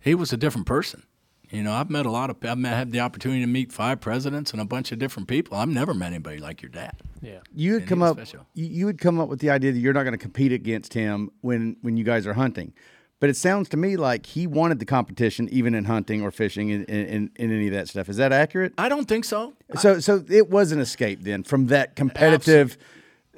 he 0.00 0.14
was 0.14 0.32
a 0.32 0.36
different 0.36 0.66
person. 0.66 1.04
You 1.50 1.62
know, 1.62 1.72
I've 1.72 1.88
met 1.88 2.04
a 2.04 2.10
lot 2.10 2.28
of. 2.28 2.36
I've 2.44 2.58
met, 2.58 2.74
had 2.74 2.92
the 2.92 3.00
opportunity 3.00 3.40
to 3.40 3.46
meet 3.46 3.72
five 3.72 4.00
presidents 4.00 4.52
and 4.52 4.60
a 4.60 4.66
bunch 4.66 4.92
of 4.92 4.98
different 4.98 5.28
people. 5.28 5.56
I've 5.56 5.68
never 5.68 5.94
met 5.94 6.08
anybody 6.08 6.38
like 6.38 6.60
your 6.60 6.68
dad. 6.68 7.00
Yeah. 7.22 7.38
You 7.54 7.74
would 7.74 7.86
come 7.86 8.02
up. 8.02 8.16
special. 8.16 8.46
You, 8.54 8.66
you 8.66 8.86
would 8.86 8.98
come 8.98 9.18
up 9.18 9.28
with 9.28 9.40
the 9.40 9.50
idea 9.50 9.72
that 9.72 9.78
you're 9.78 9.94
not 9.94 10.02
going 10.02 10.12
to 10.12 10.18
compete 10.18 10.52
against 10.52 10.92
him 10.92 11.30
when 11.40 11.76
when 11.80 11.96
you 11.96 12.04
guys 12.04 12.26
are 12.26 12.34
hunting, 12.34 12.74
But 13.20 13.30
it 13.30 13.36
sounds 13.36 13.68
to 13.70 13.76
me 13.76 13.96
like 13.96 14.26
he 14.26 14.46
wanted 14.46 14.78
the 14.78 14.84
competition, 14.84 15.48
even 15.50 15.74
in 15.74 15.86
hunting 15.86 16.22
or 16.22 16.30
fishing, 16.30 16.68
in, 16.68 16.84
in, 16.84 17.30
in 17.34 17.52
any 17.52 17.66
of 17.66 17.72
that 17.72 17.88
stuff. 17.88 18.08
Is 18.08 18.16
that 18.18 18.32
accurate? 18.32 18.74
I 18.78 18.88
don't 18.88 19.08
think 19.08 19.24
so. 19.24 19.54
So, 19.76 19.98
so 19.98 20.24
it 20.28 20.48
was 20.50 20.70
an 20.70 20.78
escape 20.78 21.22
then 21.22 21.42
from 21.42 21.66
that 21.66 21.96
competitive, 21.96 22.78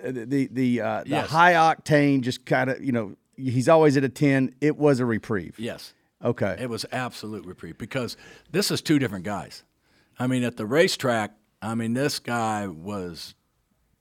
uh, 0.04 0.10
the 0.12 0.48
the 0.52 0.80
uh, 0.82 1.02
the 1.04 1.10
Yes. 1.10 1.30
high 1.30 1.54
octane, 1.54 2.20
just 2.20 2.44
kind 2.44 2.68
of 2.68 2.84
you 2.84 2.92
know, 2.92 3.16
he's 3.36 3.68
always 3.70 3.96
at 3.96 4.04
a 4.04 4.08
ten. 4.10 4.54
It 4.60 4.76
was 4.76 5.00
a 5.00 5.06
reprieve. 5.06 5.58
Yes. 5.58 5.94
Okay. 6.22 6.56
It 6.60 6.68
was 6.68 6.84
absolute 6.92 7.46
reprieve 7.46 7.78
because 7.78 8.18
this 8.52 8.70
is 8.70 8.82
two 8.82 8.98
different 8.98 9.24
guys. 9.24 9.62
I 10.18 10.26
mean, 10.26 10.44
at 10.44 10.58
the 10.58 10.66
racetrack, 10.66 11.32
I 11.62 11.74
mean, 11.74 11.94
this 11.94 12.18
guy 12.18 12.66
was 12.66 13.34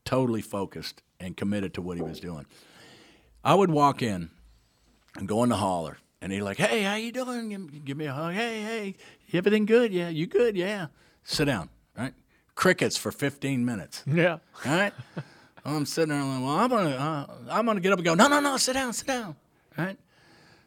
totally 0.04 0.42
focused 0.42 1.02
and 1.22 1.38
committed 1.38 1.74
to 1.76 1.82
what 1.82 1.96
he 1.96 2.04
was 2.04 2.20
doing. 2.20 2.46
I 3.46 3.56
would 3.56 3.72
walk 3.72 4.02
in 4.02 4.30
and 5.18 5.28
go 5.28 5.44
in 5.44 5.50
the 5.50 5.58
holler, 5.58 5.98
and 6.22 6.32
he'd 6.32 6.42
like, 6.42 6.58
"Hey, 6.58 6.84
how 6.84 6.96
you 6.96 7.12
doing? 7.12 7.50
Give, 7.50 7.86
give 7.86 7.98
me 7.98 8.06
a 8.06 8.14
hug. 8.14 8.34
Hey, 8.34 8.62
hey, 8.62 8.96
everything 9.34 9.66
good? 9.66 9.92
Yeah, 9.94 10.10
you 10.10 10.28
good? 10.28 10.56
Yeah. 10.56 10.88
Sit 11.24 11.46
down. 11.46 11.70
Right? 11.98 12.14
Crickets 12.56 12.98
for 12.98 13.12
15 13.12 13.64
minutes. 13.66 14.04
Yeah. 14.06 14.38
All 14.66 14.72
right. 14.72 14.94
I'm 15.66 15.86
sitting 15.86 16.10
there 16.10 16.24
like, 16.24 16.42
well, 16.42 16.56
I'm 16.56 16.70
gonna, 16.70 16.90
uh, 16.90 17.26
I'm 17.50 17.66
gonna 17.66 17.80
get 17.80 17.92
up 17.92 18.00
and 18.00 18.06
go. 18.06 18.16
No, 18.16 18.28
no, 18.28 18.40
no, 18.40 18.58
sit 18.58 18.74
down, 18.74 18.94
sit 18.94 19.08
down. 19.08 19.36
Right. 19.78 19.98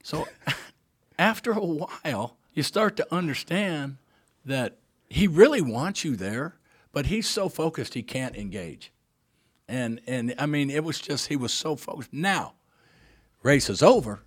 So 0.02 0.26
after 1.18 1.52
a 1.52 1.60
while, 1.60 2.36
you 2.54 2.62
start 2.62 2.96
to 2.96 3.14
understand 3.14 3.96
that 4.44 4.78
he 5.08 5.26
really 5.26 5.60
wants 5.60 6.04
you 6.04 6.16
there, 6.16 6.54
but 6.92 7.06
he's 7.06 7.28
so 7.28 7.48
focused 7.48 7.94
he 7.94 8.02
can't 8.02 8.36
engage. 8.36 8.92
And 9.68 10.00
and 10.06 10.34
I 10.38 10.46
mean, 10.46 10.70
it 10.70 10.84
was 10.84 11.00
just 11.00 11.28
he 11.28 11.36
was 11.36 11.52
so 11.52 11.76
focused. 11.76 12.12
Now, 12.12 12.54
race 13.42 13.70
is 13.70 13.82
over. 13.82 14.22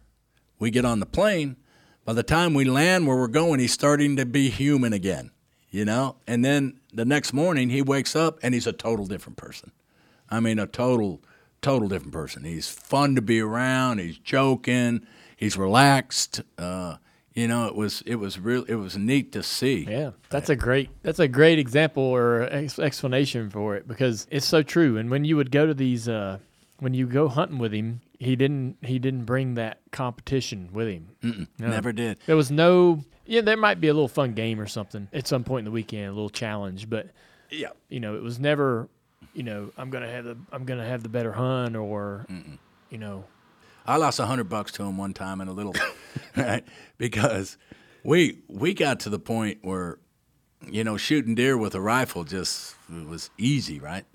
We 0.59 0.71
get 0.71 0.85
on 0.85 0.99
the 0.99 1.05
plane. 1.05 1.57
By 2.03 2.13
the 2.13 2.23
time 2.23 2.53
we 2.53 2.65
land 2.65 3.07
where 3.07 3.17
we're 3.17 3.27
going, 3.27 3.59
he's 3.59 3.73
starting 3.73 4.15
to 4.17 4.25
be 4.25 4.49
human 4.49 4.93
again. 4.93 5.31
You 5.71 5.85
know? 5.85 6.17
And 6.27 6.45
then 6.45 6.79
the 6.93 7.05
next 7.05 7.33
morning 7.33 7.69
he 7.69 7.81
wakes 7.81 8.15
up 8.15 8.39
and 8.41 8.53
he's 8.53 8.67
a 8.67 8.73
total 8.73 9.05
different 9.05 9.37
person. 9.37 9.71
I 10.29 10.39
mean, 10.39 10.59
a 10.59 10.67
total, 10.67 11.21
total 11.61 11.89
different 11.89 12.13
person. 12.13 12.43
He's 12.43 12.67
fun 12.67 13.15
to 13.15 13.21
be 13.21 13.39
around. 13.39 13.99
He's 13.99 14.17
joking. 14.17 15.05
He's 15.35 15.57
relaxed. 15.57 16.41
Uh, 16.57 16.97
you 17.35 17.49
know, 17.49 17.67
it 17.67 17.75
was 17.75 18.01
it 18.05 18.15
was 18.15 18.39
real. 18.39 18.63
It 18.63 18.75
was 18.75 18.97
neat 18.97 19.33
to 19.33 19.43
see. 19.43 19.85
Yeah, 19.89 20.11
that's 20.29 20.49
a 20.49 20.55
great 20.55 20.89
that's 21.03 21.19
a 21.19 21.27
great 21.27 21.59
example 21.59 22.01
or 22.01 22.43
ex- 22.43 22.79
explanation 22.79 23.49
for 23.49 23.75
it 23.75 23.87
because 23.87 24.25
it's 24.31 24.45
so 24.45 24.63
true. 24.63 24.97
And 24.97 25.11
when 25.11 25.25
you 25.25 25.35
would 25.35 25.51
go 25.51 25.65
to 25.65 25.73
these, 25.73 26.07
uh, 26.07 26.39
when 26.85 26.93
you 26.93 27.07
go 27.07 27.27
hunting 27.27 27.57
with 27.57 27.73
him, 27.73 27.99
he 28.19 28.35
didn't 28.35 28.77
he 28.83 28.99
didn't 28.99 29.25
bring 29.25 29.55
that 29.55 29.79
competition 29.91 30.69
with 30.71 30.87
him. 30.87 31.07
Mm-mm, 31.23 31.47
never 31.57 31.91
did. 31.91 32.19
There 32.27 32.35
was 32.35 32.51
no. 32.51 33.03
Yeah, 33.25 33.41
there 33.41 33.57
might 33.57 33.81
be 33.81 33.87
a 33.87 33.93
little 33.93 34.07
fun 34.07 34.33
game 34.33 34.59
or 34.61 34.67
something 34.67 35.07
at 35.11 35.25
some 35.25 35.43
point 35.43 35.61
in 35.61 35.65
the 35.65 35.71
weekend, 35.71 36.05
a 36.09 36.11
little 36.13 36.29
challenge, 36.29 36.87
but 36.87 37.09
Yeah. 37.49 37.69
you 37.89 37.99
know, 37.99 38.15
it 38.15 38.21
was 38.21 38.39
never, 38.39 38.87
you 39.33 39.41
know, 39.41 39.71
I'm 39.79 39.89
gonna 39.89 40.11
have 40.11 40.25
the 40.25 40.37
I'm 40.51 40.63
gonna 40.65 40.85
have 40.85 41.01
the 41.01 41.09
better 41.09 41.31
hunt 41.31 41.75
or, 41.75 42.27
you 42.91 42.99
know, 42.99 43.25
I 43.87 43.97
lost 43.97 44.19
a 44.19 44.27
hundred 44.27 44.47
bucks 44.47 44.71
to 44.73 44.83
him 44.83 44.95
one 44.95 45.13
time 45.15 45.41
in 45.41 45.47
a 45.47 45.53
little, 45.53 45.73
right? 46.37 46.63
Because 46.99 47.57
we 48.03 48.37
we 48.47 48.75
got 48.75 48.99
to 49.01 49.09
the 49.09 49.17
point 49.17 49.57
where, 49.63 49.97
you 50.69 50.83
know, 50.83 50.97
shooting 50.97 51.33
deer 51.33 51.57
with 51.57 51.73
a 51.73 51.81
rifle 51.81 52.25
just 52.25 52.75
was 53.07 53.31
easy, 53.39 53.79
right? 53.79 54.05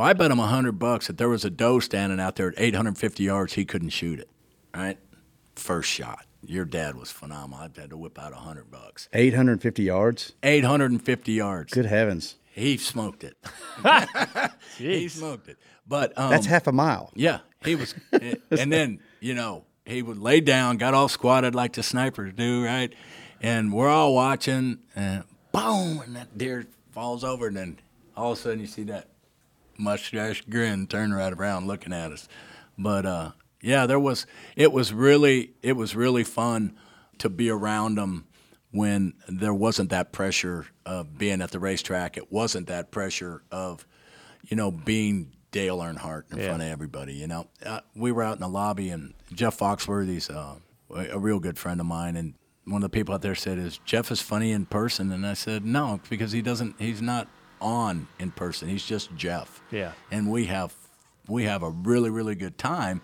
So 0.00 0.04
I 0.04 0.14
bet 0.14 0.30
him 0.30 0.38
a 0.38 0.46
hundred 0.46 0.78
bucks 0.78 1.08
that 1.08 1.18
there 1.18 1.28
was 1.28 1.44
a 1.44 1.50
doe 1.50 1.78
standing 1.78 2.20
out 2.20 2.36
there 2.36 2.48
at 2.48 2.54
850 2.56 3.22
yards, 3.22 3.52
he 3.52 3.66
couldn't 3.66 3.90
shoot 3.90 4.18
it, 4.18 4.30
right? 4.74 4.96
First 5.56 5.90
shot. 5.90 6.24
Your 6.42 6.64
dad 6.64 6.96
was 6.96 7.10
phenomenal. 7.10 7.58
I 7.58 7.62
had 7.78 7.90
to 7.90 7.98
whip 7.98 8.18
out 8.18 8.32
a 8.32 8.36
hundred 8.36 8.70
bucks. 8.70 9.10
850 9.12 9.82
yards. 9.82 10.32
850 10.42 11.32
yards. 11.32 11.74
Good 11.74 11.84
heavens. 11.84 12.36
He 12.50 12.78
smoked 12.78 13.24
it. 13.24 13.36
he 14.78 15.06
smoked 15.08 15.48
it. 15.48 15.58
But 15.86 16.16
um, 16.16 16.30
That's 16.30 16.46
half 16.46 16.66
a 16.66 16.72
mile. 16.72 17.12
yeah, 17.14 17.40
he 17.62 17.74
was, 17.74 17.94
and 18.10 18.72
then 18.72 19.00
you 19.20 19.34
know 19.34 19.66
he 19.84 20.00
would 20.00 20.16
lay 20.16 20.40
down, 20.40 20.78
got 20.78 20.94
all 20.94 21.08
squatted 21.08 21.54
like 21.54 21.74
the 21.74 21.82
snipers 21.82 22.32
do, 22.32 22.64
right? 22.64 22.94
And 23.42 23.70
we're 23.70 23.90
all 23.90 24.14
watching, 24.14 24.78
and 24.96 25.24
boom, 25.52 26.00
and 26.00 26.16
that 26.16 26.38
deer 26.38 26.64
falls 26.90 27.22
over, 27.22 27.48
and 27.48 27.56
then 27.58 27.78
all 28.16 28.32
of 28.32 28.38
a 28.38 28.40
sudden 28.40 28.60
you 28.60 28.66
see 28.66 28.84
that 28.84 29.09
mustache 29.80 30.42
grin 30.48 30.86
turn 30.86 31.12
right 31.12 31.32
around 31.32 31.66
looking 31.66 31.92
at 31.92 32.12
us. 32.12 32.28
But 32.78 33.06
uh, 33.06 33.30
yeah, 33.62 33.86
there 33.86 33.98
was 34.00 34.26
it 34.56 34.72
was 34.72 34.92
really 34.92 35.52
it 35.62 35.72
was 35.72 35.96
really 35.96 36.24
fun 36.24 36.76
to 37.18 37.28
be 37.28 37.50
around 37.50 37.96
them 37.96 38.26
when 38.70 39.14
there 39.28 39.52
wasn't 39.54 39.90
that 39.90 40.12
pressure 40.12 40.66
of 40.86 41.18
being 41.18 41.42
at 41.42 41.50
the 41.50 41.58
racetrack. 41.58 42.16
It 42.16 42.30
wasn't 42.32 42.68
that 42.68 42.90
pressure 42.90 43.42
of 43.50 43.86
you 44.44 44.56
know 44.56 44.70
being 44.70 45.32
Dale 45.50 45.78
Earnhardt 45.78 46.30
in 46.32 46.38
Yeah. 46.38 46.46
front 46.46 46.62
of 46.62 46.68
everybody. 46.68 47.14
You 47.14 47.26
know, 47.26 47.48
uh, 47.66 47.80
we 47.96 48.12
were 48.12 48.22
out 48.22 48.34
in 48.36 48.40
the 48.40 48.48
lobby, 48.48 48.90
and 48.90 49.14
Jeff 49.32 49.58
Foxworthy's 49.58 50.30
uh, 50.30 50.56
a 50.94 51.08
a 51.10 51.18
real 51.18 51.40
good 51.40 51.58
friend 51.58 51.80
of 51.80 51.86
mine, 51.86 52.16
and 52.16 52.34
one 52.64 52.76
of 52.84 52.90
the 52.90 52.96
people 52.96 53.14
out 53.14 53.22
there 53.22 53.34
said, 53.34 53.58
"Is 53.58 53.78
Jeff 53.84 54.10
is 54.12 54.20
funny 54.22 54.52
in 54.52 54.66
person?" 54.66 55.10
And 55.12 55.26
I 55.26 55.34
said, 55.34 55.64
"No, 55.64 56.00
because 56.08 56.30
he 56.32 56.40
doesn't. 56.40 56.76
He's 56.78 57.02
not 57.02 57.26
on 57.60 58.08
in 58.18 58.30
person. 58.30 58.68
He's 58.68 58.84
just 58.84 59.14
Jeff." 59.16 59.60
Yeah. 59.70 59.92
and 60.10 60.30
we 60.30 60.46
have 60.46 60.74
we 61.28 61.44
have 61.44 61.62
a 61.62 61.70
really 61.70 62.10
really 62.10 62.34
good 62.34 62.58
time. 62.58 63.00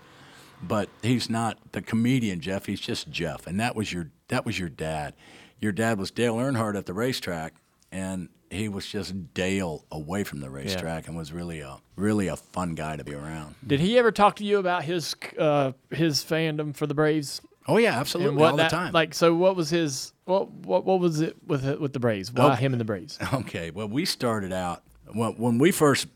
But 0.63 0.89
he's 1.03 1.29
not 1.29 1.59
the 1.73 1.83
comedian 1.83 2.41
Jeff. 2.41 2.65
He's 2.65 2.81
just 2.81 3.11
Jeff, 3.11 3.47
and 3.47 3.61
that 3.61 3.77
was 3.77 3.93
your 3.93 4.11
that 4.29 4.47
was 4.47 4.59
your 4.59 4.71
dad. 4.71 5.15
Your 5.61 5.73
dad 5.73 5.99
was 5.99 6.11
Dale 6.11 6.37
Earnhardt 6.37 6.77
at 6.77 6.87
the 6.87 6.95
racetrack, 6.95 7.55
and 7.93 8.31
he 8.51 8.69
was 8.69 8.87
just 8.87 9.35
Dale 9.35 9.85
away 9.93 10.25
from 10.25 10.41
the 10.41 10.49
racetrack, 10.49 11.09
and 11.09 11.17
was 11.17 11.31
really 11.33 11.61
a 11.61 11.77
really 11.95 12.27
a 12.29 12.37
fun 12.37 12.75
guy 12.75 12.97
to 12.97 13.05
be 13.05 13.13
around. 13.13 13.55
did 13.67 13.81
he 13.81 13.99
ever 13.99 14.11
talk 14.11 14.37
to 14.37 14.45
you 14.45 14.59
about 14.59 14.85
his 14.85 15.15
uh 15.39 15.73
his 15.91 16.25
fandom 16.25 16.75
for 16.75 16.87
the 16.87 16.95
Braves? 16.95 17.43
Oh 17.69 17.79
yeah, 17.79 17.99
absolutely, 17.99 18.31
And 18.31 18.39
what 18.39 18.51
all 18.53 18.57
that, 18.59 18.71
the 18.71 18.77
time. 18.77 18.93
Like, 18.93 19.13
so 19.15 19.35
what 19.35 19.57
was 19.57 19.71
his 19.71 20.13
what 20.25 20.51
what 20.51 20.85
what 20.85 21.01
was 21.01 21.21
it 21.21 21.37
with 21.47 21.65
with 21.81 21.93
the 21.93 22.01
Braves? 22.01 22.33
Why 22.33 22.53
Okay. 22.53 22.61
him 22.63 22.73
and 22.73 22.81
the 22.81 22.85
Braves? 22.85 23.19
Okay, 23.33 23.71
well, 23.71 23.89
we 23.89 24.05
started 24.05 24.53
out 24.53 24.83
when, 25.13 25.33
when 25.35 25.59
we 25.59 25.71
first 25.73 26.07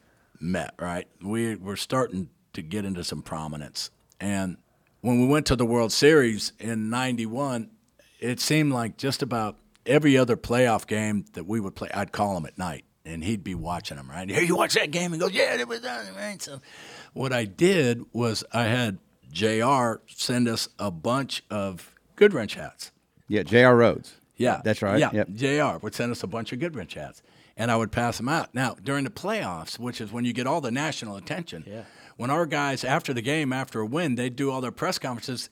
met, 0.41 0.75
right? 0.79 1.07
We 1.23 1.57
were 1.57 1.77
starting 1.77 2.29
to 2.53 2.63
get 2.63 2.85
into 2.85 3.05
some 3.05 3.23
prominence. 3.23 3.91
And 4.21 4.57
when 5.01 5.21
we 5.21 5.27
went 5.27 5.47
to 5.47 5.57
the 5.57 5.65
World 5.67 5.93
Series 5.93 6.53
in 6.59 6.91
91, 6.91 7.71
it 8.21 8.39
seemed 8.41 8.73
like 8.73 8.97
just 8.97 9.23
about 9.23 9.57
every 9.87 10.17
other 10.17 10.37
playoff 10.37 10.87
game 10.87 11.25
that 11.33 11.47
we 11.47 11.59
would 11.61 11.75
play, 11.75 11.89
I'd 11.95 12.13
call 12.13 12.37
him 12.37 12.45
at 12.47 12.59
night 12.59 12.85
and 13.05 13.25
he'd 13.25 13.43
be 13.43 13.55
watching 13.55 13.97
them, 13.97 14.11
right? 14.11 14.29
Hey, 14.31 14.45
you 14.45 14.57
watch 14.57 14.75
that 14.75 14.91
game? 14.91 15.13
And 15.13 15.21
goes, 15.21 15.33
yeah, 15.33 15.55
it 15.57 15.67
was 15.67 15.81
done, 15.81 16.07
right? 16.15 16.41
So 16.41 16.61
what 17.15 17.33
I 17.33 17.45
did 17.47 18.05
was 18.13 18.45
I 18.53 18.65
had 18.65 18.99
JR 19.32 20.01
send 20.07 20.48
us 20.48 20.69
a 20.78 20.90
bunch 20.90 21.43
of 21.51 21.94
Goodwrench 22.16 22.55
hats. 22.55 22.90
Yeah, 23.28 23.43
J.R. 23.43 23.77
Rhodes. 23.77 24.15
Yeah, 24.36 24.61
That's 24.65 24.81
right. 24.82 24.98
Yeah, 24.98 25.11
Yep. 25.12 25.28
Jr. 25.35 25.78
would 25.82 25.94
send 25.94 26.11
us 26.12 26.23
a 26.23 26.27
bunch 26.27 26.52
of 26.52 26.59
Goodwrench 26.59 26.94
hats, 26.94 27.23
and 27.57 27.70
I 27.70 27.77
would 27.77 27.93
pass 27.93 28.16
them 28.16 28.28
out. 28.28 28.55
Now 28.55 28.74
during 28.82 29.05
the 29.05 29.11
playoffs, 29.11 29.78
which 29.78 30.01
is 30.01 30.11
when 30.12 30.24
you 30.24 30.32
get 30.32 30.47
all 30.47 30.61
the 30.62 30.70
national 30.70 31.16
attention, 31.16 31.65
Yeah. 31.66 31.82
when 32.16 32.31
our 32.31 32.47
guys 32.47 32.82
after 32.82 33.12
the 33.12 33.20
game, 33.23 33.52
after 33.52 33.81
a 33.81 33.86
win, 33.86 34.15
they'd 34.15 34.35
do 34.36 34.51
all 34.51 34.61
their 34.62 34.73
press 34.73 34.98
conferences 34.98 35.51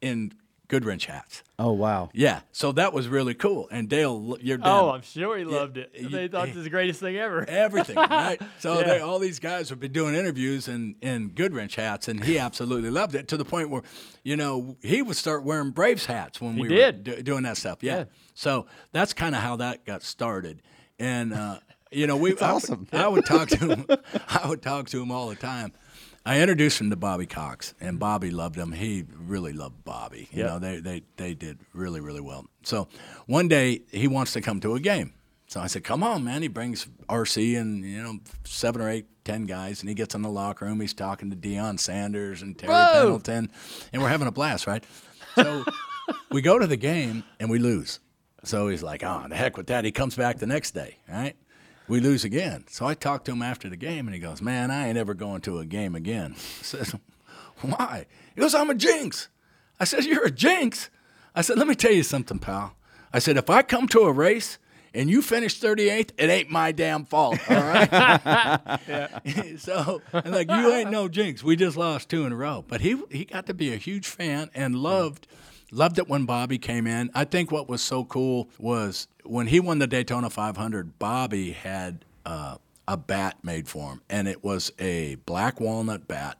in 0.00 0.32
Goodwrench 0.68 1.04
hats. 1.04 1.42
Oh 1.58 1.72
wow. 1.72 2.08
Yeah, 2.14 2.40
so 2.52 2.72
that 2.72 2.92
was 2.92 3.06
really 3.06 3.34
cool. 3.34 3.68
And 3.70 3.88
Dale, 3.88 4.36
your 4.40 4.56
dad, 4.56 4.66
Oh, 4.66 4.90
I'm 4.90 5.02
sure 5.02 5.36
he 5.36 5.44
loved 5.44 5.76
it. 5.76 5.92
They 6.10 6.26
thought 6.26 6.48
it 6.48 6.54
was 6.54 6.64
the 6.64 6.70
greatest 6.70 7.00
thing 7.00 7.16
ever. 7.16 7.44
everything, 7.48 7.96
right? 7.96 8.40
So 8.58 8.78
Yeah. 8.80 8.84
they, 8.86 9.00
all 9.00 9.18
these 9.18 9.38
guys 9.38 9.68
would 9.70 9.78
be 9.78 9.88
doing 9.88 10.14
interviews 10.14 10.66
in, 10.66 10.96
in 11.02 11.30
Goodwrench 11.30 11.74
hats, 11.74 12.08
and 12.08 12.24
he 12.24 12.38
absolutely 12.48 12.90
loved 12.90 13.14
it 13.14 13.28
to 13.28 13.36
the 13.36 13.44
point 13.44 13.68
where, 13.70 13.82
you 14.22 14.36
know, 14.36 14.76
he 14.82 15.02
would 15.02 15.16
start 15.16 15.44
wearing 15.44 15.70
Braves 15.70 16.06
hats 16.06 16.40
when 16.40 16.54
He 16.54 16.62
we 16.62 16.68
did. 16.68 17.06
were 17.06 17.16
do, 17.16 17.22
doing 17.22 17.42
that 17.44 17.56
stuff. 17.58 17.82
Yeah. 17.82 17.98
Yeah. 17.98 18.04
So 18.34 18.66
that's 18.92 19.12
kind 19.12 19.34
of 19.34 19.42
how 19.42 19.56
that 19.56 19.84
got 19.84 20.02
started, 20.02 20.62
and 20.98 21.32
uh, 21.34 21.58
you 21.92 22.06
know, 22.08 22.16
we 22.16 22.30
That's 22.30 22.42
I 22.42 22.46
would- 22.52 22.56
awesome. 22.56 22.88
I 22.92 23.06
would 23.08 23.26
talk 23.26 23.48
to 23.50 23.56
him. 23.58 23.86
I 24.28 24.48
would 24.48 24.62
talk 24.62 24.88
to 24.88 25.00
him 25.00 25.12
all 25.12 25.28
the 25.28 25.36
time. 25.36 25.72
I 26.26 26.40
introduced 26.40 26.80
him 26.80 26.88
to 26.90 26.96
Bobby 26.96 27.26
Cox, 27.26 27.74
and 27.80 27.98
Bobby 27.98 28.30
loved 28.30 28.56
him. 28.56 28.72
He 28.72 29.04
really 29.14 29.52
loved 29.52 29.84
Bobby. 29.84 30.28
You 30.32 30.42
Yeah. 30.44 30.46
know, 30.46 30.58
they, 30.58 30.80
they 30.80 31.02
they 31.16 31.34
did 31.34 31.58
really 31.74 32.00
really 32.00 32.20
well. 32.22 32.46
So 32.62 32.88
one 33.26 33.46
day 33.48 33.82
he 33.92 34.08
wants 34.08 34.32
to 34.32 34.40
come 34.40 34.60
to 34.60 34.74
a 34.74 34.80
game. 34.80 35.12
So 35.46 35.60
I 35.60 35.66
said, 35.66 35.84
"Come 35.84 36.02
on, 36.02 36.24
man!" 36.24 36.40
He 36.42 36.48
brings 36.48 36.86
RC 37.08 37.60
and 37.60 37.84
you 37.84 38.02
know 38.02 38.18
seven 38.44 38.80
or 38.80 38.88
eight, 38.88 39.06
ten 39.24 39.44
guys, 39.44 39.80
and 39.80 39.88
he 39.90 39.94
gets 39.94 40.14
in 40.14 40.22
the 40.22 40.30
locker 40.30 40.64
room. 40.64 40.80
He's 40.80 40.94
talking 40.94 41.30
to 41.30 41.36
Deion 41.36 41.78
Sanders 41.78 42.40
and 42.40 42.56
Terry 42.58 42.72
Whoa. 42.72 42.88
Pendleton, 42.92 43.50
and 43.92 44.00
we're 44.02 44.08
having 44.08 44.26
a 44.26 44.32
blast, 44.32 44.66
right? 44.66 44.82
So 45.34 45.64
we 46.30 46.40
go 46.40 46.58
to 46.58 46.66
the 46.66 46.76
game 46.78 47.22
and 47.38 47.50
we 47.50 47.58
lose. 47.58 48.00
So 48.44 48.68
he's 48.68 48.82
like, 48.82 49.04
"Oh, 49.04 49.26
the 49.28 49.36
heck 49.36 49.56
with 49.58 49.66
that." 49.66 49.84
He 49.84 49.92
comes 49.92 50.16
back 50.16 50.38
the 50.38 50.46
next 50.46 50.72
day, 50.72 50.96
right? 51.08 51.36
We 51.86 52.00
lose 52.00 52.24
again. 52.24 52.64
So 52.68 52.86
I 52.86 52.94
talked 52.94 53.26
to 53.26 53.32
him 53.32 53.42
after 53.42 53.68
the 53.68 53.76
game, 53.76 54.06
and 54.06 54.14
he 54.14 54.20
goes, 54.20 54.40
"Man, 54.40 54.70
I 54.70 54.88
ain't 54.88 54.98
ever 54.98 55.14
going 55.14 55.42
to 55.42 55.58
a 55.58 55.66
game 55.66 55.94
again." 55.94 56.34
I 56.60 56.62
says, 56.62 56.94
"Why?" 57.60 58.06
He 58.34 58.40
goes, 58.40 58.54
"I'm 58.54 58.70
a 58.70 58.74
jinx." 58.74 59.28
I 59.78 59.84
said, 59.84 60.04
You're 60.04 60.26
a 60.26 60.30
jinx. 60.30 60.90
I 61.34 61.42
said, 61.42 61.58
Let 61.58 61.66
me 61.66 61.74
tell 61.74 61.92
you 61.92 62.02
something, 62.02 62.38
pal. 62.38 62.76
I 63.12 63.18
said, 63.18 63.36
If 63.36 63.50
I 63.50 63.62
come 63.62 63.88
to 63.88 64.00
a 64.00 64.12
race 64.12 64.58
and 64.92 65.10
you 65.10 65.22
finish 65.22 65.60
38th, 65.60 66.10
it 66.16 66.30
ain't 66.30 66.50
my 66.50 66.72
damn 66.72 67.04
fault. 67.04 67.38
All 67.50 67.56
right. 67.56 69.10
so, 69.58 70.00
and 70.12 70.32
like, 70.32 70.50
you 70.50 70.72
ain't 70.72 70.90
no 70.90 71.08
jinx. 71.08 71.42
We 71.42 71.56
just 71.56 71.76
lost 71.76 72.08
two 72.08 72.24
in 72.24 72.32
a 72.32 72.36
row. 72.36 72.64
But 72.66 72.80
he 72.80 73.00
he 73.10 73.24
got 73.24 73.46
to 73.46 73.54
be 73.54 73.72
a 73.72 73.76
huge 73.76 74.06
fan 74.06 74.50
and 74.54 74.76
loved 74.76 75.26
loved 75.74 75.98
it 75.98 76.08
when 76.08 76.24
Bobby 76.24 76.58
came 76.58 76.86
in. 76.86 77.10
I 77.14 77.24
think 77.24 77.50
what 77.50 77.68
was 77.68 77.82
so 77.82 78.04
cool 78.04 78.48
was 78.58 79.08
when 79.24 79.46
he 79.48 79.60
won 79.60 79.78
the 79.78 79.86
Daytona 79.86 80.30
500. 80.30 80.98
Bobby 80.98 81.52
had 81.52 82.04
uh, 82.24 82.56
a 82.88 82.96
bat 82.96 83.38
made 83.42 83.68
for 83.68 83.90
him, 83.90 84.00
and 84.08 84.28
it 84.28 84.42
was 84.44 84.72
a 84.78 85.16
black 85.26 85.60
walnut 85.60 86.06
bat 86.08 86.38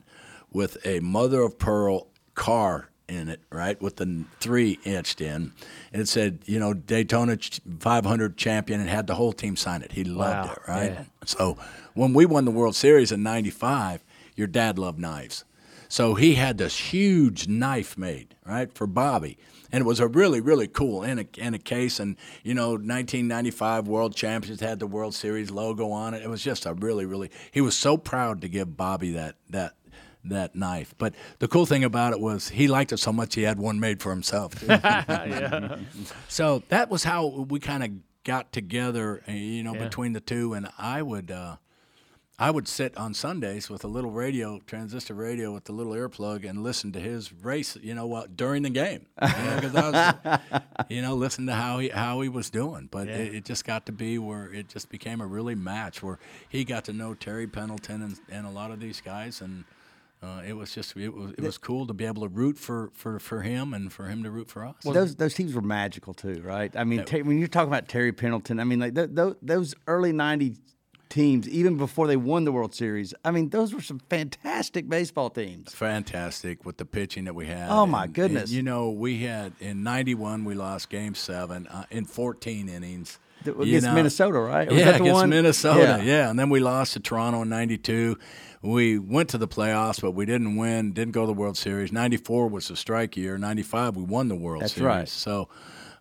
with 0.53 0.77
a 0.87 1.01
mother 1.01 1.43
of 1.43 1.59
pearl 1.59 2.07
car 2.35 2.89
in 3.09 3.29
it, 3.29 3.41
right, 3.51 3.81
with 3.83 3.97
the 3.97 4.25
three 4.41 4.79
etched 4.87 5.21
in. 5.21 5.53
And 5.93 6.01
it 6.03 6.09
said, 6.09 6.39
you 6.47 6.59
know, 6.59 6.73
Daytona 6.73 7.37
500 7.81 8.37
champion 8.39 8.81
and 8.81 8.89
had 8.89 9.07
the 9.07 9.15
whole 9.15 9.33
team 9.33 9.57
sign 9.57 9.83
it. 9.83 9.93
He 9.93 10.05
loved 10.05 10.49
Wow, 10.49 10.53
it, 10.55 10.59
right? 10.69 10.93
yeah. 10.93 11.05
So 11.27 11.59
when 11.93 12.15
we 12.15 12.25
won 12.25 12.45
the 12.47 12.51
World 12.51 12.75
Series 12.77 13.13
in 13.13 13.23
95, 13.23 14.03
your 14.37 14.47
dad 14.47 14.79
loved 14.79 14.99
knives. 14.99 15.45
So 15.95 16.17
he 16.17 16.35
had 16.35 16.59
this 16.59 16.77
huge 16.77 17.47
knife 17.47 17.97
made, 17.97 18.35
right, 18.45 18.73
for 18.75 18.85
Bobby. 18.85 19.39
And 19.71 19.81
it 19.81 19.85
was 19.85 20.01
a 20.01 20.09
really, 20.09 20.41
really 20.41 20.67
cool 20.67 21.05
in 21.05 21.21
a, 21.21 21.27
in 21.39 21.55
a 21.55 21.59
case. 21.61 22.01
And, 22.01 22.17
you 22.43 22.53
know, 22.53 22.71
1995 22.71 23.87
World 23.87 24.17
Champions 24.17 24.59
had 24.59 24.81
the 24.81 24.89
World 24.89 25.15
Series 25.15 25.53
logo 25.53 25.93
on 25.93 26.13
it. 26.13 26.25
It 26.25 26.29
was 26.29 26.43
just 26.43 26.67
a 26.67 26.75
really, 26.75 27.07
really, 27.07 27.31
he 27.53 27.61
was 27.61 27.77
so 27.77 27.97
proud 27.97 28.41
to 28.41 28.49
give 28.49 28.77
Bobby 28.77 29.13
that, 29.13 29.37
that, 29.51 29.75
that 30.25 30.57
knife. 30.57 30.97
But 30.99 31.15
the 31.39 31.47
cool 31.47 31.65
thing 31.65 31.85
about 31.85 32.13
it 32.13 32.19
was 32.19 32.49
he 32.49 32.67
liked 32.67 32.93
it 32.93 32.97
so 32.97 33.13
much 33.13 33.37
he 33.37 33.43
had 33.43 33.61
one 33.61 33.79
made 33.79 34.03
for 34.03 34.11
himself. 34.11 34.59
too. 34.67 35.79
So 36.27 36.65
that 36.71 36.91
was 36.91 37.05
how 37.05 37.29
we 37.29 37.61
kind 37.61 37.85
of 37.85 37.91
got 38.25 38.53
together, 38.53 39.23
uh, 39.29 39.31
you 39.31 39.63
know, 39.63 39.75
Yeah. 39.75 39.85
between 39.85 40.13
the 40.13 40.21
two. 40.21 40.55
And 40.55 40.69
I 40.77 41.03
would, 41.03 41.31
uh, 41.31 41.59
I 42.37 42.51
would 42.51 42.67
sit 42.67 42.97
on 42.97 43.15
Sundays 43.15 43.71
with 43.71 43.85
a 43.85 43.87
little 43.87 44.11
radio, 44.11 44.59
transistor 44.67 45.15
radio, 45.15 45.53
with 45.55 45.65
the 45.65 45.73
little 45.73 45.93
earplug, 45.93 46.49
and 46.49 46.65
listen 46.65 46.91
to 46.93 46.99
his 47.01 47.33
race. 47.33 47.77
You 47.81 47.95
know 47.95 48.07
what? 48.09 48.37
During 48.37 48.63
the 48.65 48.71
game, 48.71 49.07
you 49.23 49.29
know, 49.29 49.59
'cause 49.61 49.77
I 49.77 49.91
was, 50.51 50.63
you 50.89 51.01
know, 51.01 51.15
listen 51.15 51.47
to 51.47 51.55
how 51.55 51.79
he 51.79 51.91
how 51.91 52.21
he 52.23 52.29
was 52.29 52.51
doing. 52.51 52.89
But 52.91 53.07
Yeah. 53.07 53.19
it, 53.19 53.35
it 53.37 53.45
just 53.45 53.65
got 53.65 53.87
to 53.87 53.93
be 53.93 54.19
where 54.19 54.53
it 54.53 54.69
just 54.69 54.89
became 54.89 55.21
a 55.21 55.27
really 55.27 55.55
match 55.55 56.03
where 56.03 56.19
he 56.49 56.65
got 56.65 56.85
to 56.87 56.93
know 56.93 57.15
Terry 57.15 57.47
Pendleton 57.47 58.03
and, 58.03 58.19
and 58.29 58.47
a 58.47 58.51
lot 58.51 58.73
of 58.73 58.81
these 58.81 59.01
guys, 59.01 59.41
and 59.41 59.63
uh, 60.21 60.43
it 60.45 60.55
was 60.55 60.75
just 60.75 60.97
it 60.97 61.11
was 61.15 61.31
it 61.33 61.41
was 61.41 61.57
cool 61.57 61.87
to 61.87 61.93
be 61.95 62.05
able 62.05 62.23
to 62.23 62.29
root 62.29 62.59
for, 62.59 62.91
for, 62.95 63.21
for 63.21 63.43
him 63.43 63.73
and 63.75 63.93
for 63.93 64.07
him 64.09 64.25
to 64.25 64.31
root 64.33 64.49
for 64.51 64.65
us. 64.65 64.75
those 64.83 65.15
those 65.15 65.35
teams 65.35 65.55
were 65.55 65.63
magical 65.63 66.13
too, 66.15 66.43
right? 66.43 66.75
I 66.77 66.83
mean, 66.83 67.05
Ter- 67.05 67.23
when 67.23 67.39
you're 67.39 67.47
talking 67.47 67.69
about 67.69 67.87
Terry 67.87 68.11
Pendleton, 68.13 68.59
I 68.59 68.65
mean, 68.65 68.81
like 68.81 68.95
th- 68.97 69.15
th- 69.15 69.35
those 69.41 69.75
early 69.87 70.13
'90s 70.13 70.59
teams, 71.15 71.49
even 71.49 71.77
before 71.77 72.07
they 72.07 72.17
won 72.17 72.45
the 72.45 72.53
World 72.53 72.75
Series, 72.75 73.15
I 73.25 73.31
mean, 73.31 73.49
those 73.51 73.73
were 73.73 73.81
some 73.81 74.01
fantastic 74.11 74.89
baseball 74.89 75.31
teams. 75.31 75.73
fantastic 75.73 76.65
with 76.67 76.77
the 76.77 76.85
pitching 76.85 77.25
that 77.25 77.35
we 77.35 77.47
had. 77.47 77.71
Oh, 77.71 77.87
my 77.87 78.05
And- 78.05 78.13
goodness. 78.15 78.43
and, 78.45 78.51
you 78.51 78.63
know, 78.63 78.91
we 78.91 79.19
had 79.23 79.53
in 79.61 79.83
'91 79.83 80.45
we 80.45 80.55
lost 80.55 80.91
Game 80.91 81.15
Seven 81.15 81.67
uh, 81.69 81.85
in 81.91 82.05
14 82.05 82.69
innings. 82.69 83.19
Th- 83.45 83.57
against 83.57 83.87
know- 83.87 83.95
Minnesota, 83.95 84.39
right? 84.41 84.69
Was 84.69 84.79
yeah, 84.79 84.89
against 84.97 85.13
one? 85.13 85.29
Minnesota. 85.31 85.81
Yeah. 85.81 86.03
Yeah. 86.03 86.31
and 86.31 86.39
then 86.39 86.51
we 86.51 86.61
lost 86.61 86.95
to 86.95 87.01
Toronto 87.01 87.43
in 87.43 87.49
'92. 87.51 88.17
We 88.63 88.99
went 88.99 89.29
to 89.31 89.39
the 89.39 89.47
playoffs, 89.49 90.01
but 90.01 90.13
we 90.13 90.25
didn't 90.25 90.57
win. 90.57 90.93
Didn't 90.93 91.13
go 91.13 91.21
to 91.23 91.27
the 91.27 91.35
World 91.35 91.57
Series. 91.59 91.93
'94 91.93 92.49
was 92.49 92.69
the 92.69 92.77
strike 92.77 93.17
year. 93.17 93.37
'95 93.39 93.97
we 93.97 94.03
won 94.03 94.29
the 94.29 94.35
World 94.35 94.63
That's 94.63 94.73
Series. 94.75 94.87
right. 94.87 95.09
So. 95.09 95.49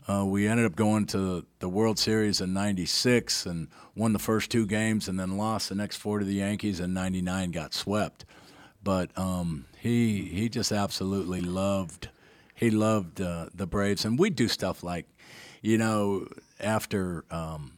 Uh, 0.08 0.26
we 0.26 0.48
ended 0.48 0.66
up 0.66 0.76
going 0.76 1.06
to 1.08 1.46
the 1.60 1.70
World 1.70 1.98
Series 1.98 2.42
in 2.42 2.54
'96 2.54 3.46
and 3.46 3.68
won 3.96 4.14
the 4.14 4.20
first 4.20 4.52
two 4.52 4.66
games, 4.66 5.08
and 5.08 5.20
then 5.20 5.38
lost 5.38 5.70
the 5.70 5.76
next 5.76 5.98
four 5.98 6.20
to 6.20 6.26
the 6.26 6.36
Yankees. 6.36 6.80
And 6.80 6.94
'99 6.94 7.52
got 7.52 7.74
swept 7.74 8.26
but 8.84 9.18
um, 9.18 9.66
he 9.80 10.24
he 10.24 10.50
just 10.50 10.72
absolutely 10.72 11.42
loved 11.42 12.10
he 12.56 12.70
loved 12.70 13.20
uh, 13.20 13.48
the 13.54 13.66
Braves, 13.66 14.06
and 14.06 14.18
we'd 14.18 14.36
do 14.36 14.48
stuff 14.48 14.84
like, 14.84 15.08
you 15.62 15.78
know, 15.78 16.28
after 16.60 17.26
um, 17.32 17.78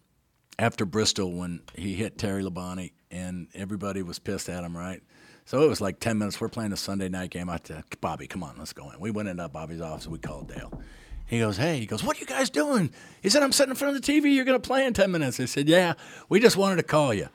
after 0.60 0.85
Bristol 0.85 1.31
when 1.31 1.61
he 1.76 1.93
hit 1.95 2.18
Terry 2.18 2.43
Labonte, 2.43 2.91
and 3.10 3.47
everybody 3.53 4.02
was 4.02 4.19
pissed 4.19 4.49
at 4.49 4.64
him, 4.64 4.76
right? 4.76 5.02
So 5.45 5.61
it 5.61 5.69
was 5.69 5.80
like 5.80 5.99
ten 5.99 6.18
minutes. 6.18 6.41
We're 6.41 6.49
playing 6.49 6.73
a 6.73 6.77
Sunday 6.77 7.10
night 7.10 7.30
game. 7.30 7.49
I 7.49 7.60
said, 7.64 7.84
Bobby, 8.02 8.27
come 8.27 8.43
on, 8.43 8.56
let's 8.57 8.73
go 8.73 8.89
in. 8.91 8.99
We 8.99 9.11
went 9.11 9.30
into 9.30 9.47
Bobby's 9.47 9.81
office. 9.81 10.07
We 10.07 10.19
called 10.19 10.49
Dale. 10.49 10.81
He 11.27 11.39
goes, 11.39 11.57
hey, 11.57 11.80
he 11.80 11.85
goes, 11.85 12.03
what 12.03 12.18
are 12.18 12.19
you 12.19 12.26
guys 12.26 12.49
doing? 12.49 12.91
He 13.22 13.30
said, 13.30 13.41
I'm 13.41 13.52
sitting 13.52 13.72
in 13.72 13.76
front 13.76 13.95
of 13.95 14.02
the 14.02 14.11
TV. 14.11 14.35
You're 14.35 14.45
going 14.45 14.60
to 14.61 14.65
play 14.68 14.85
in 14.85 14.93
10 14.93 15.11
minutes. 15.11 15.39
I 15.39 15.45
said, 15.45 15.68
yeah, 15.68 15.93
we 16.30 16.39
just 16.39 16.56
wanted 16.56 16.77
to 16.77 16.84
call 16.84 17.14
you. 17.14 17.30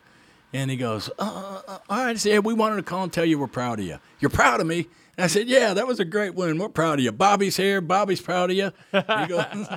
And 0.53 0.71
he 0.71 0.77
goes, 0.77 1.09
uh, 1.19 1.23
uh, 1.23 1.63
uh, 1.67 1.79
all 1.89 1.99
right. 1.99 2.11
I 2.11 2.15
said, 2.15 2.33
yeah, 2.33 2.39
we 2.41 2.55
wanted 2.55 2.77
to 2.77 2.83
call 2.83 3.05
and 3.05 3.13
tell 3.13 3.25
you 3.25 3.39
we're 3.39 3.47
proud 3.47 3.79
of 3.79 3.87
you. 3.87 3.99
You're 4.21 4.31
proud 4.31 4.61
of 4.61 4.67
me? 4.67 4.89
And 5.17 5.25
I 5.25 5.29
said, 5.29 5.49
yeah, 5.49 5.75
that 5.75 5.87
was 5.87 6.01
a 6.01 6.05
great 6.05 6.35
win. 6.35 6.59
We're 6.59 6.71
proud 6.71 6.99
of 6.99 7.05
you. 7.05 7.13
Bobby's 7.13 7.57
here. 7.57 7.81
Bobby's 7.81 8.21
proud 8.21 8.51
of 8.51 8.57
you. 8.57 8.73
He 8.91 9.27
goes, 9.27 9.45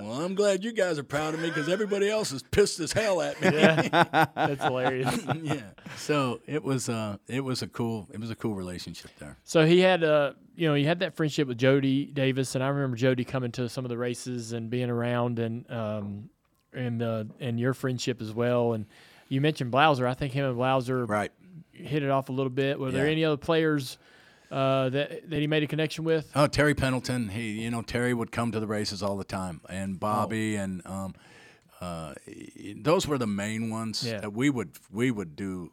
well, 0.00 0.22
I'm 0.22 0.34
glad 0.34 0.64
you 0.64 0.72
guys 0.72 0.98
are 0.98 1.04
proud 1.04 1.34
of 1.34 1.40
me 1.40 1.48
because 1.48 1.68
everybody 1.68 2.08
else 2.08 2.32
is 2.32 2.42
pissed 2.42 2.80
as 2.80 2.92
hell 2.92 3.20
at 3.20 3.40
me. 3.42 3.50
That's 3.50 4.62
hilarious. 4.62 5.20
yeah. 5.42 5.62
So 5.96 6.40
it 6.46 6.64
was, 6.64 6.88
uh, 6.88 7.18
it 7.28 7.44
was 7.44 7.62
a 7.62 7.66
cool, 7.66 8.08
it 8.12 8.20
was 8.20 8.30
a 8.30 8.34
cool 8.36 8.54
relationship 8.54 9.10
there. 9.18 9.36
So 9.44 9.66
he 9.66 9.80
had, 9.80 10.02
uh, 10.02 10.32
you 10.60 10.68
know, 10.68 10.74
you 10.74 10.86
had 10.86 10.98
that 10.98 11.16
friendship 11.16 11.48
with 11.48 11.56
Jody 11.56 12.04
Davis, 12.04 12.54
and 12.54 12.62
I 12.62 12.68
remember 12.68 12.94
Jody 12.94 13.24
coming 13.24 13.50
to 13.52 13.66
some 13.66 13.86
of 13.86 13.88
the 13.88 13.96
races 13.96 14.52
and 14.52 14.68
being 14.68 14.90
around, 14.90 15.38
and 15.38 15.64
um, 15.70 16.28
and 16.74 17.00
uh, 17.02 17.24
and 17.40 17.58
your 17.58 17.72
friendship 17.72 18.20
as 18.20 18.30
well. 18.34 18.74
And 18.74 18.84
you 19.30 19.40
mentioned 19.40 19.72
Blauser. 19.72 20.06
I 20.06 20.12
think 20.12 20.34
him 20.34 20.44
and 20.44 20.58
Blauser 20.58 21.08
right 21.08 21.32
hit 21.72 22.02
it 22.02 22.10
off 22.10 22.28
a 22.28 22.32
little 22.32 22.50
bit. 22.50 22.78
Were 22.78 22.90
there 22.90 23.06
any 23.06 23.24
other 23.24 23.38
players 23.38 23.96
uh, 24.50 24.90
that 24.90 25.30
that 25.30 25.40
he 25.40 25.46
made 25.46 25.62
a 25.62 25.66
connection 25.66 26.04
with? 26.04 26.30
Oh, 26.36 26.46
Terry 26.46 26.74
Pendleton. 26.74 27.30
He, 27.30 27.62
you 27.62 27.70
know, 27.70 27.80
Terry 27.80 28.12
would 28.12 28.30
come 28.30 28.52
to 28.52 28.60
the 28.60 28.66
races 28.66 29.02
all 29.02 29.16
the 29.16 29.24
time, 29.24 29.62
and 29.70 29.98
Bobby, 29.98 30.58
Oh. 30.58 30.62
and 30.62 30.86
um, 30.86 31.14
uh, 31.80 32.12
those 32.76 33.06
were 33.08 33.16
the 33.16 33.26
main 33.26 33.70
ones 33.70 34.04
Yeah. 34.06 34.20
that 34.20 34.34
we 34.34 34.50
would 34.50 34.72
we 34.92 35.10
would 35.10 35.36
do. 35.36 35.72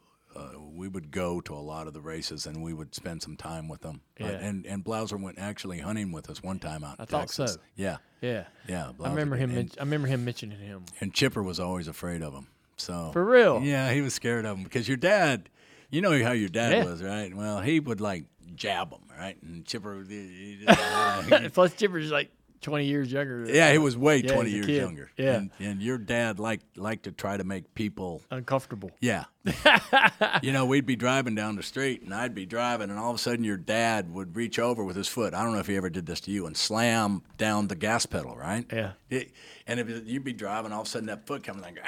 Uh, 0.78 0.80
we 0.80 0.88
would 0.88 1.10
go 1.10 1.40
to 1.40 1.54
a 1.54 1.58
lot 1.58 1.86
of 1.86 1.92
the 1.94 2.00
races, 2.00 2.46
and 2.46 2.62
we 2.62 2.72
would 2.72 2.94
spend 2.94 3.22
some 3.22 3.36
time 3.36 3.68
with 3.68 3.80
them. 3.82 4.00
Uh, 4.20 4.24
Yeah. 4.24 4.30
and 4.30 4.66
and 4.66 4.84
Blauser 4.84 5.20
went 5.20 5.38
actually 5.38 5.80
hunting 5.80 6.12
with 6.12 6.30
us 6.30 6.42
one 6.42 6.58
time 6.58 6.84
out. 6.84 6.98
in 6.98 7.02
I 7.02 7.04
thought 7.06 7.20
Texas. 7.22 7.54
so. 7.54 7.60
Yeah. 7.76 7.96
Yeah. 8.20 8.44
Yeah. 8.68 8.92
I 9.02 9.08
remember 9.10 9.36
him. 9.36 9.56
And, 9.56 9.74
I 9.78 9.82
remember 9.82 10.08
him 10.08 10.24
mentioning 10.24 10.58
him. 10.58 10.84
and 11.00 11.12
Chipper 11.12 11.42
was 11.42 11.58
always 11.60 11.88
afraid 11.88 12.22
of 12.22 12.32
him. 12.34 12.46
So 12.76 13.10
For 13.12 13.24
real? 13.24 13.60
Yeah, 13.62 13.92
he 13.92 14.00
was 14.02 14.14
scared 14.14 14.44
of 14.44 14.56
him 14.58 14.64
because 14.64 14.86
your 14.88 14.96
dad. 14.96 15.48
You 15.90 16.00
know 16.02 16.10
how 16.22 16.32
your 16.32 16.50
dad 16.50 16.72
Yeah. 16.72 16.84
was, 16.84 17.02
right? 17.02 17.34
Well, 17.34 17.60
he 17.60 17.80
would 17.80 18.00
like 18.00 18.24
jab 18.54 18.92
him, 18.92 19.00
right? 19.18 19.40
And 19.42 19.64
Chipper. 19.64 20.04
Just, 20.04 21.54
Plus, 21.54 21.72
Chipper's 21.74 22.10
like 22.10 22.30
twenty 22.60 22.86
years 22.86 23.10
younger. 23.12 23.46
Yeah, 23.48 23.70
he 23.72 23.78
was 23.78 23.96
way 23.96 24.18
Yeah, 24.18 24.32
20 24.34 24.50
years 24.50 24.66
kid. 24.66 24.76
younger. 24.82 25.10
Yeah, 25.16 25.34
And, 25.36 25.50
and 25.58 25.82
your 25.82 25.98
dad 25.98 26.38
liked 26.38 26.76
liked 26.76 27.04
to 27.04 27.12
try 27.12 27.36
to 27.36 27.44
make 27.44 27.74
people 27.74 28.22
uncomfortable. 28.30 28.90
Yeah. 29.00 29.24
you 30.42 30.52
know, 30.52 30.66
we'd 30.66 30.84
be 30.86 30.96
driving 30.96 31.34
down 31.34 31.56
the 31.56 31.62
street 31.62 32.02
and 32.02 32.12
I'd 32.14 32.34
be 32.34 32.44
driving 32.46 32.90
and 32.90 32.98
all 32.98 33.10
of 33.10 33.16
a 33.16 33.18
sudden 33.18 33.44
your 33.44 33.56
dad 33.56 34.12
would 34.12 34.36
reach 34.36 34.58
over 34.58 34.84
with 34.84 34.96
his 34.96 35.08
foot. 35.08 35.32
I 35.34 35.42
don't 35.42 35.52
know 35.54 35.58
if 35.60 35.66
he 35.66 35.76
ever 35.76 35.88
did 35.90 36.04
this 36.06 36.20
to 36.22 36.30
you 36.30 36.46
and 36.46 36.56
slam 36.56 37.22
down 37.38 37.68
the 37.68 37.74
gas 37.76 38.04
pedal, 38.06 38.36
right? 38.36 38.66
Yeah. 38.72 38.92
It- 39.10 39.32
and 39.66 39.78
if 39.80 40.06
you'd 40.06 40.24
be 40.24 40.32
driving, 40.32 40.72
all 40.72 40.80
of 40.80 40.86
a 40.86 40.90
sudden 40.90 41.08
that 41.08 41.26
foot 41.26 41.44
comes 41.44 41.60
like, 41.60 41.78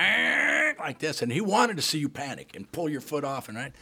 like 0.79 0.99
this, 0.99 1.23
and 1.23 1.33
he 1.33 1.41
wanted 1.41 1.77
to 1.77 1.83
see 1.83 1.99
you 1.99 2.11
panic 2.11 2.55
and 2.55 2.71
pull 2.71 2.91
your 2.91 3.01
foot 3.01 3.25
off, 3.25 3.49
and 3.49 3.57
right. 3.57 3.73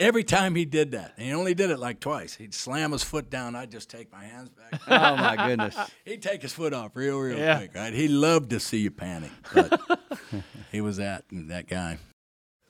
Every 0.00 0.22
time 0.22 0.54
he 0.54 0.64
did 0.64 0.92
that, 0.92 1.14
and 1.16 1.26
he 1.26 1.32
only 1.34 1.54
did 1.54 1.70
it 1.70 1.78
like 1.80 1.98
twice. 1.98 2.34
He'd 2.36 2.54
slam 2.54 2.92
his 2.92 3.02
foot 3.02 3.30
down. 3.30 3.56
I'd 3.56 3.70
just 3.72 3.90
take 3.90 4.12
my 4.12 4.24
hands 4.24 4.48
back. 4.50 4.80
Oh, 4.86 5.16
my 5.16 5.48
goodness. 5.48 5.76
He'd 6.04 6.22
take 6.22 6.42
his 6.42 6.52
foot 6.52 6.72
off 6.72 6.92
real, 6.94 7.18
real 7.18 7.36
Yeah. 7.36 7.58
quick, 7.58 7.74
right? 7.74 7.92
He 7.92 8.06
loved 8.06 8.50
to 8.50 8.60
see 8.60 8.78
you 8.78 8.90
panic, 8.92 9.30
but 9.52 9.80
he 10.72 10.80
was 10.80 10.98
that 10.98 11.24
that 11.32 11.66
guy. 11.68 11.98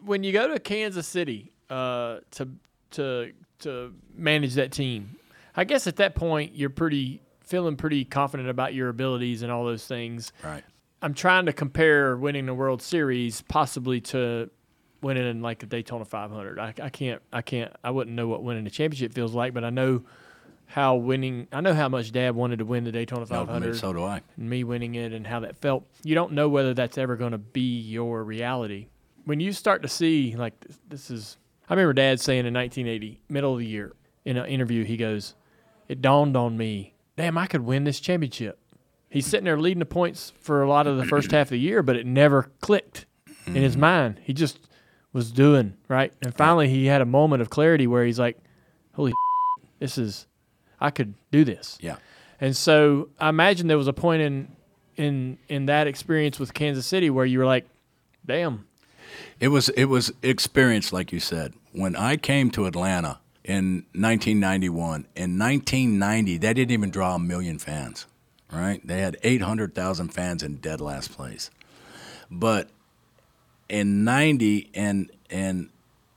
when 0.04 0.22
you 0.22 0.32
go 0.32 0.48
to 0.48 0.58
Kansas 0.58 1.06
City 1.06 1.52
uh, 1.68 2.18
to 2.32 2.48
to 2.92 3.32
to 3.60 3.92
manage 4.14 4.54
that 4.54 4.72
team, 4.72 5.16
I 5.54 5.64
guess 5.64 5.86
at 5.86 5.96
that 5.96 6.14
point 6.14 6.54
you're 6.54 6.70
pretty 6.70 7.20
feeling 7.42 7.76
pretty 7.76 8.04
confident 8.06 8.48
about 8.48 8.72
your 8.74 8.88
abilities 8.88 9.42
and 9.42 9.52
all 9.52 9.64
those 9.66 9.84
things. 9.86 10.32
Right. 10.42 10.64
I'm 11.02 11.14
trying 11.14 11.46
to 11.46 11.52
compare 11.52 12.16
winning 12.16 12.46
the 12.46 12.54
World 12.54 12.80
Series 12.82 13.42
possibly 13.42 14.00
to 14.02 14.50
winning 15.00 15.26
in 15.26 15.42
like 15.42 15.62
a 15.62 15.66
Daytona 15.66 16.04
500. 16.04 16.58
I, 16.58 16.74
I 16.82 16.88
can't 16.88 17.22
I 17.32 17.42
can't 17.42 17.72
I 17.82 17.90
wouldn't 17.90 18.16
know 18.16 18.28
what 18.28 18.42
winning 18.42 18.66
a 18.66 18.70
championship 18.70 19.12
feels 19.12 19.34
like, 19.34 19.54
but 19.54 19.64
I 19.64 19.70
know 19.70 20.02
how 20.66 20.96
winning 20.96 21.48
I 21.52 21.60
know 21.60 21.74
how 21.74 21.88
much 21.88 22.12
Dad 22.12 22.34
wanted 22.34 22.58
to 22.58 22.64
win 22.64 22.84
the 22.84 22.92
Daytona 22.92 23.26
No, 23.30 23.42
I 23.42 23.46
500. 23.46 23.76
so 23.76 23.92
do 23.92 24.04
I. 24.04 24.22
and 24.36 24.50
me 24.50 24.64
winning 24.64 24.94
it 24.94 25.12
and 25.12 25.26
how 25.26 25.40
that 25.40 25.56
felt. 25.56 25.86
You 26.02 26.14
don't 26.14 26.32
know 26.32 26.48
whether 26.48 26.74
that's 26.74 26.98
ever 26.98 27.16
going 27.16 27.32
to 27.32 27.38
be 27.38 27.80
your 27.80 28.24
reality. 28.24 28.88
When 29.24 29.40
you 29.40 29.52
start 29.52 29.82
to 29.82 29.88
see 29.88 30.34
like 30.36 30.58
this, 30.60 30.78
this 30.88 31.10
is, 31.10 31.36
I 31.68 31.74
remember 31.74 31.92
Dad 31.92 32.20
saying 32.20 32.46
in 32.46 32.54
1980, 32.54 33.20
middle 33.28 33.52
of 33.52 33.58
the 33.58 33.66
year, 33.66 33.94
in 34.24 34.36
an 34.36 34.46
interview, 34.46 34.84
he 34.84 34.96
goes, 34.96 35.34
"It 35.86 36.00
dawned 36.02 36.36
on 36.36 36.56
me 36.56 36.94
damn, 37.18 37.36
I 37.36 37.46
could 37.46 37.62
win 37.62 37.84
this 37.84 38.00
championship. 38.00 38.58
He's 39.10 39.26
sitting 39.26 39.44
there 39.44 39.58
leading 39.58 39.80
the 39.80 39.86
points 39.86 40.32
for 40.40 40.62
a 40.62 40.68
lot 40.68 40.86
of 40.86 40.96
the 40.96 41.04
first 41.04 41.32
half 41.32 41.48
of 41.48 41.50
the 41.50 41.58
year, 41.58 41.82
but 41.82 41.96
it 41.96 42.06
never 42.06 42.50
clicked 42.60 43.06
in 43.46 43.54
his 43.54 43.72
mm-hmm. 43.72 43.80
mind. 43.80 44.20
He 44.22 44.32
just 44.32 44.67
was 45.12 45.30
doing 45.32 45.74
right, 45.88 46.12
and 46.22 46.34
finally 46.34 46.68
he 46.68 46.86
had 46.86 47.00
a 47.00 47.06
moment 47.06 47.42
of 47.42 47.50
clarity 47.50 47.86
where 47.86 48.04
he's 48.04 48.18
like, 48.18 48.38
"Holy, 48.94 49.12
this 49.78 49.98
is, 49.98 50.26
I 50.80 50.90
could 50.90 51.14
do 51.30 51.44
this." 51.44 51.78
Yeah. 51.80 51.96
And 52.40 52.56
so 52.56 53.08
I 53.18 53.28
imagine 53.30 53.66
there 53.66 53.78
was 53.78 53.88
a 53.88 53.92
point 53.92 54.22
in 54.22 54.48
in 54.96 55.38
in 55.48 55.66
that 55.66 55.86
experience 55.86 56.38
with 56.38 56.54
Kansas 56.54 56.86
City 56.86 57.10
where 57.10 57.26
you 57.26 57.38
were 57.38 57.46
like, 57.46 57.66
"Damn, 58.26 58.66
It 59.40 59.48
was 59.48 59.68
it 59.70 59.86
was 59.86 60.12
experience, 60.22 60.92
like 60.92 61.12
you 61.12 61.20
said. 61.20 61.54
When 61.72 61.96
I 61.96 62.16
came 62.16 62.50
to 62.52 62.66
Atlanta 62.66 63.20
in 63.44 63.86
1991, 63.94 65.06
in 65.16 65.38
1990, 65.38 66.38
they 66.38 66.54
didn't 66.54 66.72
even 66.72 66.90
draw 66.90 67.14
a 67.14 67.18
million 67.18 67.58
fans. 67.58 68.06
Right? 68.50 68.80
They 68.86 69.00
had 69.00 69.18
800,000 69.22 70.08
fans 70.08 70.42
in 70.42 70.56
dead 70.56 70.80
last 70.80 71.12
place. 71.12 71.50
But 72.30 72.70
in 73.68 74.04
90 74.04 74.70
and 74.74 75.10
and 75.30 75.70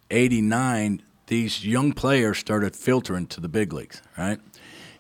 89, 0.09 1.01
these 1.27 1.65
young 1.65 1.93
players 1.93 2.37
started 2.37 2.75
filtering 2.75 3.27
to 3.27 3.41
the 3.41 3.49
big 3.49 3.73
leagues. 3.73 4.01
Right? 4.17 4.39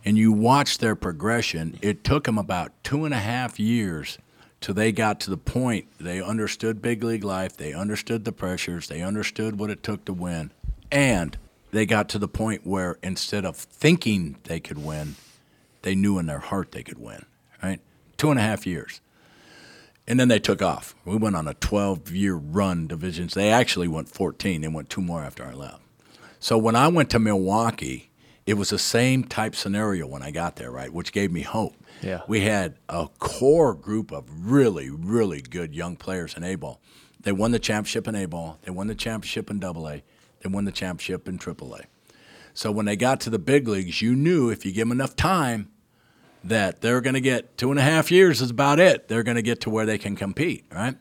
And 0.03 0.17
you 0.17 0.31
watch 0.31 0.79
their 0.79 0.95
progression. 0.95 1.77
It 1.81 2.03
took 2.03 2.23
them 2.25 2.37
about 2.37 2.71
two 2.83 3.05
and 3.05 3.13
a 3.13 3.19
half 3.19 3.59
years 3.59 4.17
till 4.59 4.75
they 4.75 4.91
got 4.91 5.19
to 5.19 5.29
the 5.29 5.37
point 5.37 5.87
they 5.99 6.21
understood 6.21 6.81
big 6.81 7.03
league 7.03 7.23
life, 7.23 7.57
they 7.57 7.73
understood 7.73 8.25
the 8.25 8.31
pressures, 8.31 8.87
they 8.87 9.01
understood 9.01 9.57
what 9.59 9.69
it 9.69 9.81
took 9.83 10.05
to 10.05 10.13
win, 10.13 10.51
and 10.91 11.37
they 11.71 11.85
got 11.85 12.07
to 12.09 12.19
the 12.19 12.27
point 12.27 12.65
where 12.65 12.97
instead 13.01 13.43
of 13.43 13.55
thinking 13.55 14.37
they 14.43 14.59
could 14.59 14.83
win, 14.83 15.15
they 15.81 15.95
knew 15.95 16.19
in 16.19 16.27
their 16.27 16.39
heart 16.39 16.71
they 16.71 16.83
could 16.83 16.99
win. 16.99 17.25
Right? 17.63 17.81
Two 18.17 18.29
and 18.29 18.39
a 18.39 18.43
half 18.43 18.67
years. 18.67 19.01
And 20.07 20.19
then 20.19 20.27
they 20.27 20.39
took 20.39 20.61
off. 20.61 20.95
We 21.05 21.15
went 21.15 21.35
on 21.35 21.47
a 21.47 21.53
12 21.53 22.11
year 22.11 22.35
run 22.35 22.87
divisions. 22.87 23.33
They 23.33 23.49
actually 23.49 23.87
went 23.87 24.09
14. 24.09 24.61
They 24.61 24.67
went 24.67 24.89
two 24.89 25.01
more 25.01 25.23
after 25.23 25.45
I 25.45 25.53
left. 25.53 25.81
So 26.39 26.57
when 26.57 26.75
I 26.75 26.87
went 26.87 27.09
to 27.11 27.19
Milwaukee, 27.19 28.11
it 28.45 28.55
was 28.55 28.71
the 28.71 28.79
same 28.79 29.23
type 29.23 29.55
scenario 29.55 30.07
when 30.07 30.23
I 30.23 30.31
got 30.31 30.55
there, 30.55 30.71
right? 30.71 30.91
Which 30.91 31.11
gave 31.11 31.31
me 31.31 31.41
hope. 31.41 31.75
Yeah. 32.01 32.21
We 32.27 32.41
had 32.41 32.77
a 32.89 33.07
core 33.19 33.75
group 33.75 34.11
of 34.11 34.25
really, 34.51 34.89
really 34.89 35.41
good 35.41 35.75
young 35.75 35.95
players 35.95 36.35
in 36.35 36.43
A 36.43 36.55
ball. 36.55 36.81
They 37.19 37.31
won 37.31 37.51
the 37.51 37.59
championship 37.59 38.07
in 38.07 38.15
A 38.15 38.25
ball. 38.25 38.57
They 38.63 38.71
won 38.71 38.87
the 38.87 38.95
championship 38.95 39.51
in 39.51 39.59
Double 39.59 39.87
A. 39.87 40.03
They 40.41 40.49
won 40.49 40.65
the 40.65 40.71
championship 40.71 41.27
in 41.27 41.37
Triple 41.37 41.75
A. 41.75 41.81
So 42.53 42.71
when 42.71 42.85
they 42.85 42.95
got 42.95 43.21
to 43.21 43.29
the 43.29 43.39
big 43.39 43.67
leagues, 43.67 44.01
you 44.01 44.15
knew 44.15 44.49
if 44.49 44.65
you 44.65 44.71
give 44.71 44.87
them 44.87 44.91
enough 44.91 45.15
time 45.15 45.69
that 46.43 46.81
they're 46.81 47.01
going 47.01 47.13
to 47.13 47.21
get 47.21 47.57
two 47.57 47.69
and 47.71 47.79
a 47.79 47.83
half 47.83 48.11
years 48.11 48.41
is 48.41 48.49
about 48.49 48.79
it. 48.79 49.07
They're 49.07 49.23
going 49.23 49.35
to 49.35 49.41
get 49.41 49.61
to 49.61 49.69
where 49.69 49.85
they 49.85 49.97
can 49.97 50.15
compete, 50.15 50.65
right? 50.71 50.95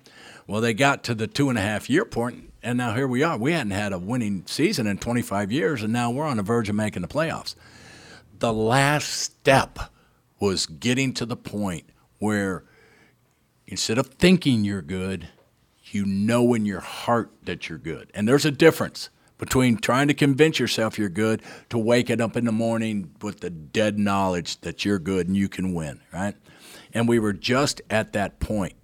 Well, 0.47 0.61
they 0.61 0.75
got 0.75 1.05
to 1.05 1.15
the 1.15 1.27
two 1.27 1.49
and 1.49 1.59
a 1.59 1.63
half 1.63 1.89
year 1.89 2.05
point, 2.05 2.53
and 2.63 2.77
now 2.77 2.95
here 2.95 3.07
we 3.07 3.23
are. 3.23 3.39
We 3.39 3.53
hadn't 3.53 3.71
had 3.71 3.93
a 3.93 3.99
winning 3.99 4.45
season 4.47 4.87
in 4.87 4.99
25 4.99 5.53
years, 5.53 5.83
and 5.83 5.93
now 5.93 6.11
we're 6.11 6.27
on 6.27 6.37
the 6.37 6.43
verge 6.43 6.69
of 6.69 6.75
making 6.75 7.03
the 7.03 7.09
playoffs. 7.09 7.55
The 8.39 8.53
last 8.53 9.09
step 9.09 9.79
was 10.39 10.67
getting 10.67 11.13
to 11.15 11.27
the 11.27 11.37
point 11.37 11.85
where 12.19 12.65
instead 13.67 13.99
of 13.99 14.09
thinking 14.09 14.65
you're 14.65 14.83
good, 14.83 15.29
you 15.85 16.05
know 16.05 16.55
in 16.55 16.67
your 16.67 16.81
heart 16.81 17.31
that 17.45 17.69
you're 17.69 17.79
good. 17.79 18.11
And 18.15 18.29
there's 18.29 18.45
a 18.45 18.51
difference 18.51 19.11
between 19.41 19.79
trying 19.79 20.07
to 20.07 20.15
convince 20.15 20.59
yourself 20.59 20.99
you're 20.99 21.09
good 21.09 21.43
to 21.71 21.79
waking 21.79 22.21
up 22.21 22.37
in 22.37 22.45
the 22.45 22.53
morning 22.53 23.11
with 23.23 23.41
the 23.41 23.49
dead 23.49 23.99
knowledge 23.99 24.61
that 24.61 24.85
you're 24.85 24.99
good 24.99 25.27
and 25.27 25.37
you 25.37 25.49
can 25.49 25.73
win, 25.73 25.99
right? 26.13 26.37
And 26.93 27.09
we 27.09 27.19
were 27.19 27.33
just 27.33 27.81
at 27.89 28.13
that 28.13 28.39
point. 28.39 28.75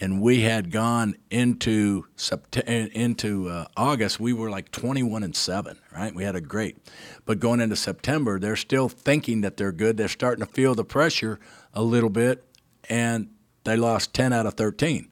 And 0.00 0.22
we 0.22 0.40
had 0.40 0.70
gone 0.70 1.14
into 1.30 2.06
Sept- 2.16 2.66
into 2.66 3.50
uh, 3.50 3.66
August. 3.76 4.18
We 4.18 4.32
were 4.32 4.48
like 4.48 4.70
21 4.70 5.22
and 5.22 5.36
seven, 5.36 5.78
right? 5.94 6.14
We 6.14 6.24
had 6.24 6.34
a 6.34 6.40
great, 6.40 6.78
but 7.26 7.38
going 7.38 7.60
into 7.60 7.76
September, 7.76 8.38
they're 8.38 8.56
still 8.56 8.88
thinking 8.88 9.42
that 9.42 9.58
they're 9.58 9.72
good. 9.72 9.98
They're 9.98 10.08
starting 10.08 10.42
to 10.42 10.50
feel 10.50 10.74
the 10.74 10.86
pressure 10.86 11.38
a 11.74 11.82
little 11.82 12.08
bit, 12.08 12.42
and 12.88 13.28
they 13.64 13.76
lost 13.76 14.14
10 14.14 14.32
out 14.32 14.46
of 14.46 14.54
13. 14.54 15.10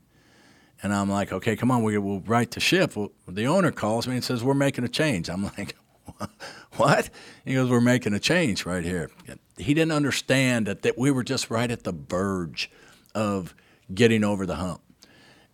And 0.83 0.95
I'm 0.95 1.11
like, 1.11 1.33
okay, 1.33 1.57
come 1.57 1.71
on, 1.71 1.83
we 1.83 1.99
will 1.99 2.21
right 2.21 2.51
the 2.51 2.61
ship. 2.61 2.97
Well, 2.97 3.11
the 3.27 3.47
owner 3.47 3.73
calls 3.73 4.07
me 4.07 4.15
and 4.15 4.25
says, 4.25 4.45
we're 4.45 4.55
making 4.55 4.85
a 4.85 4.89
change. 4.89 5.29
I'm 5.29 5.45
like, 5.45 5.75
what? 6.77 7.11
He 7.45 7.55
goes, 7.55 7.69
we're 7.69 7.81
making 7.81 8.15
a 8.15 8.21
change 8.21 8.65
right 8.65 8.85
here. 8.85 9.11
He 9.57 9.75
didn't 9.75 9.93
understand 9.93 10.67
that, 10.67 10.83
that 10.83 10.97
we 10.97 11.11
were 11.11 11.25
just 11.25 11.51
right 11.51 11.71
at 11.71 11.85
the 11.85 11.93
verge 11.93 12.71
of 13.15 13.55
getting 13.93 14.23
over 14.23 14.47
the 14.47 14.57
hump. 14.57 14.81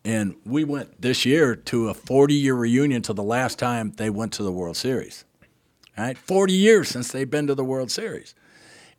And 0.04 0.36
we 0.44 0.64
went 0.64 1.00
this 1.00 1.24
year 1.24 1.56
to 1.56 1.88
a 1.88 1.94
40 1.94 2.34
year 2.34 2.54
reunion 2.54 3.00
to 3.02 3.14
the 3.14 3.22
last 3.22 3.58
time 3.58 3.92
they 3.96 4.10
went 4.10 4.34
to 4.34 4.42
the 4.42 4.52
World 4.52 4.76
Series. 4.76 5.24
Right? 5.96 6.18
40 6.18 6.52
years 6.52 6.88
since 6.88 7.10
they've 7.12 7.30
been 7.30 7.46
to 7.46 7.54
the 7.54 7.64
World 7.64 7.90
Series. 7.90 8.34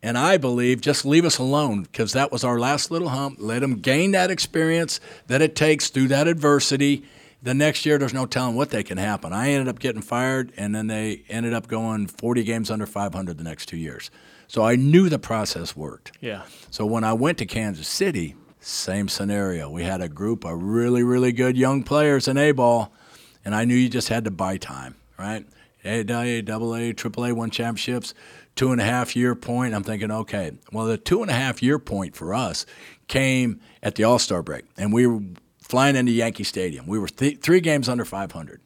And 0.02 0.16
I 0.16 0.36
believe 0.36 0.80
just 0.80 1.04
leave 1.04 1.24
us 1.24 1.38
alone 1.38 1.82
because 1.82 2.12
that 2.12 2.30
was 2.30 2.44
our 2.44 2.58
last 2.58 2.90
little 2.90 3.08
hump. 3.08 3.38
Let 3.40 3.60
them 3.60 3.76
gain 3.76 4.12
that 4.12 4.30
experience 4.30 5.00
that 5.26 5.42
it 5.42 5.56
takes 5.56 5.88
through 5.88 6.08
that 6.08 6.28
adversity. 6.28 7.04
The 7.42 7.54
next 7.54 7.86
year, 7.86 7.98
there's 7.98 8.14
no 8.14 8.26
telling 8.26 8.56
what 8.56 8.70
they 8.70 8.82
can 8.82 8.98
happen. 8.98 9.32
I 9.32 9.50
ended 9.50 9.68
up 9.68 9.78
getting 9.78 10.02
fired, 10.02 10.52
and 10.56 10.74
then 10.74 10.86
they 10.86 11.22
ended 11.28 11.52
up 11.52 11.68
going 11.68 12.06
40 12.06 12.44
games 12.44 12.70
under 12.70 12.86
500 12.86 13.38
the 13.38 13.44
next 13.44 13.66
two 13.66 13.76
years. 13.76 14.10
So 14.48 14.62
I 14.62 14.76
knew 14.76 15.08
the 15.08 15.18
process 15.18 15.76
worked. 15.76 16.12
Yeah. 16.20 16.42
So 16.70 16.86
when 16.86 17.04
I 17.04 17.12
went 17.12 17.38
to 17.38 17.46
Kansas 17.46 17.88
City, 17.88 18.36
same 18.60 19.08
scenario. 19.08 19.70
We 19.70 19.84
had 19.84 20.00
a 20.00 20.08
group 20.08 20.44
of 20.44 20.60
really, 20.60 21.02
really 21.04 21.30
good 21.32 21.56
young 21.56 21.84
players 21.84 22.26
in 22.26 22.36
A 22.36 22.52
ball, 22.52 22.92
and 23.44 23.54
I 23.54 23.64
knew 23.64 23.76
you 23.76 23.88
just 23.88 24.08
had 24.08 24.24
to 24.24 24.30
buy 24.30 24.56
time, 24.56 24.96
right? 25.18 25.46
A, 25.84 26.00
A, 26.00 26.42
double 26.42 26.74
A, 26.74 26.92
triple 26.92 27.24
A, 27.26 27.32
won 27.32 27.50
championships, 27.50 28.12
two 28.56 28.72
and 28.72 28.80
a 28.80 28.84
half 28.84 29.14
year 29.14 29.34
point. 29.34 29.74
I'm 29.74 29.84
thinking, 29.84 30.10
okay, 30.10 30.52
well, 30.72 30.86
the 30.86 30.98
two 30.98 31.22
and 31.22 31.30
a 31.30 31.34
half 31.34 31.62
year 31.62 31.78
point 31.78 32.16
for 32.16 32.34
us 32.34 32.66
came 33.06 33.60
at 33.82 33.94
the 33.94 34.04
All 34.04 34.18
Star 34.18 34.42
break, 34.42 34.64
and 34.76 34.92
we 34.92 35.06
were 35.06 35.20
flying 35.62 35.94
into 35.94 36.12
Yankee 36.12 36.44
Stadium. 36.44 36.86
We 36.86 36.98
were 36.98 37.08
th- 37.08 37.40
three 37.40 37.60
games 37.60 37.88
under 37.88 38.04
500. 38.04 38.60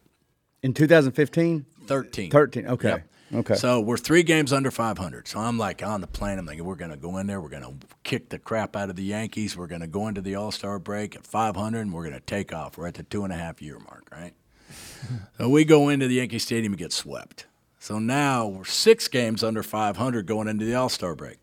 In 0.63 0.75
2015? 0.75 1.67
13. 1.87 2.31
13, 2.31 2.67
okay. 2.67 2.89
Yep. 2.89 3.07
Okay. 3.33 3.55
So 3.55 3.81
we're 3.81 3.97
three 3.97 4.25
games 4.25 4.53
under 4.53 4.73
500. 4.73 5.29
So 5.29 5.39
I'm 5.39 5.57
like 5.57 5.85
on 5.85 6.01
the 6.01 6.09
plane. 6.09 6.39
I'm 6.39 6.47
thinking 6.47 6.65
we're 6.65 6.75
going 6.75 6.91
to 6.91 6.97
go 6.97 7.17
in 7.19 7.29
there. 7.29 7.41
We're 7.41 7.49
going 7.49 7.63
to 7.63 7.87
kick 8.03 8.29
the 8.29 8.41
crap 8.41 8.75
out 8.75 8.91
of 8.91 8.97
the 8.97 9.05
Yankees. 9.05 9.57
We're 9.57 9.69
going 9.69 9.83
to 9.83 9.87
go 9.87 10.09
into 10.09 10.21
the 10.21 10.35
All 10.35 10.51
Star 10.51 10.79
break 10.79 11.15
at 11.15 11.25
500, 11.25 11.81
and 11.81 11.93
we're 11.93 12.03
going 12.03 12.15
to 12.15 12.21
take 12.21 12.53
off. 12.53 12.77
We're 12.77 12.89
at 12.89 12.95
the 12.95 13.05
two 13.05 13.23
and 13.25 13.33
a 13.33 13.37
half 13.37 13.63
year 13.63 13.79
mark, 13.79 14.09
right? 14.11 14.35
so 15.39 15.49
we 15.49 15.65
go 15.65 15.89
into 15.89 16.09
the 16.09 16.15
Yankee 16.15 16.41
Stadium 16.41 16.73
and 16.73 16.79
get 16.79 16.93
swept. 16.93 17.47
So 17.81 17.99
now 17.99 18.47
we're 18.47 18.65
six 18.67 19.09
games 19.09 19.43
under 19.43 19.63
500 19.63 20.27
going 20.27 20.49
into 20.49 20.67
the 20.67 20.75
All 20.75 20.91
Star 20.91 21.15
break. 21.15 21.39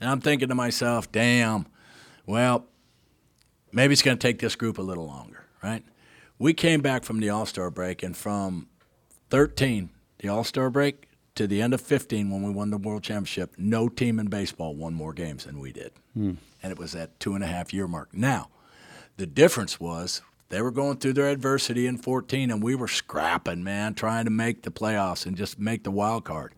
And 0.00 0.10
I'm 0.10 0.20
thinking 0.20 0.48
to 0.48 0.54
myself, 0.54 1.10
damn, 1.10 1.66
well, 2.26 2.66
maybe 3.72 3.92
it's 3.92 4.02
going 4.02 4.18
to 4.18 4.20
take 4.20 4.40
this 4.40 4.56
group 4.56 4.78
a 4.78 4.82
little 4.82 5.06
longer, 5.06 5.44
right? 5.62 5.84
We 6.36 6.52
came 6.52 6.80
back 6.80 7.04
from 7.04 7.20
the 7.20 7.30
All 7.30 7.46
Star 7.46 7.70
break, 7.70 8.02
and 8.02 8.16
from 8.16 8.68
13, 9.30 9.90
the 10.18 10.28
All 10.28 10.42
Star 10.42 10.68
break, 10.68 11.08
to 11.36 11.46
the 11.46 11.62
end 11.62 11.72
of 11.72 11.80
15 11.80 12.28
when 12.28 12.42
we 12.42 12.50
won 12.50 12.70
the 12.70 12.76
World 12.76 13.04
Championship, 13.04 13.54
no 13.56 13.88
team 13.88 14.18
in 14.18 14.26
baseball 14.26 14.74
won 14.74 14.94
more 14.94 15.12
games 15.12 15.44
than 15.44 15.60
we 15.60 15.70
did. 15.70 15.92
Hmm. 16.14 16.32
And 16.60 16.72
it 16.72 16.78
was 16.78 16.90
that 16.92 17.20
two 17.20 17.36
and 17.36 17.44
a 17.44 17.46
half 17.46 17.72
year 17.72 17.86
mark. 17.86 18.12
Now, 18.12 18.48
the 19.16 19.26
difference 19.26 19.78
was 19.78 20.22
they 20.50 20.62
were 20.62 20.70
going 20.70 20.98
through 20.98 21.12
their 21.12 21.28
adversity 21.28 21.86
in 21.86 21.98
14, 21.98 22.50
and 22.50 22.62
we 22.62 22.74
were 22.74 22.88
scrapping, 22.88 23.62
man, 23.62 23.94
trying 23.94 24.24
to 24.24 24.30
make 24.30 24.62
the 24.62 24.70
playoffs 24.70 25.26
and 25.26 25.36
just 25.36 25.58
make 25.58 25.84
the 25.84 25.90
wild 25.90 26.24
card. 26.24 26.54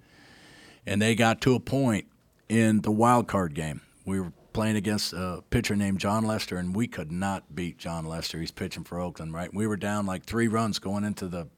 And 0.86 1.02
they 1.02 1.14
got 1.14 1.40
to 1.42 1.54
a 1.54 1.60
point 1.60 2.06
in 2.48 2.82
the 2.82 2.92
wild 2.92 3.28
card 3.28 3.54
game. 3.54 3.80
We 4.06 4.20
were 4.20 4.32
playing 4.52 4.76
against 4.76 5.12
a 5.12 5.42
pitcher 5.50 5.76
named 5.76 5.98
Jon 5.98 6.24
Lester, 6.24 6.56
and 6.56 6.74
we 6.74 6.86
could 6.86 7.10
not 7.10 7.54
beat 7.54 7.78
Jon 7.78 8.04
Lester. 8.04 8.38
He's 8.38 8.50
pitching 8.50 8.84
for 8.84 9.00
Oakland, 9.00 9.34
right? 9.34 9.52
We 9.52 9.66
were 9.66 9.76
down 9.76 10.06
like 10.06 10.24
three 10.24 10.48
runs 10.48 10.78
going 10.78 11.04
into 11.04 11.26
the 11.26 11.48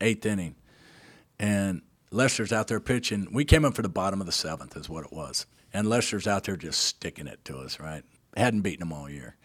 eighth 0.00 0.24
inning. 0.26 0.54
And 1.38 1.82
Lester's 2.10 2.52
out 2.52 2.68
there 2.68 2.80
pitching. 2.80 3.28
We 3.32 3.44
came 3.44 3.64
in 3.64 3.72
for 3.72 3.82
the 3.82 3.88
bottom 3.88 4.20
of 4.20 4.26
the 4.26 4.32
seventh, 4.32 4.76
is 4.76 4.88
what 4.88 5.04
it 5.04 5.12
was. 5.12 5.46
And 5.72 5.88
Lester's 5.88 6.28
out 6.28 6.44
there 6.44 6.56
just 6.56 6.80
sticking 6.80 7.26
it 7.26 7.44
to 7.46 7.58
us, 7.58 7.80
right? 7.80 8.04
Hadn't 8.36 8.60
beaten 8.60 8.80
them 8.80 8.92
all 8.92 9.10
year. 9.10 9.36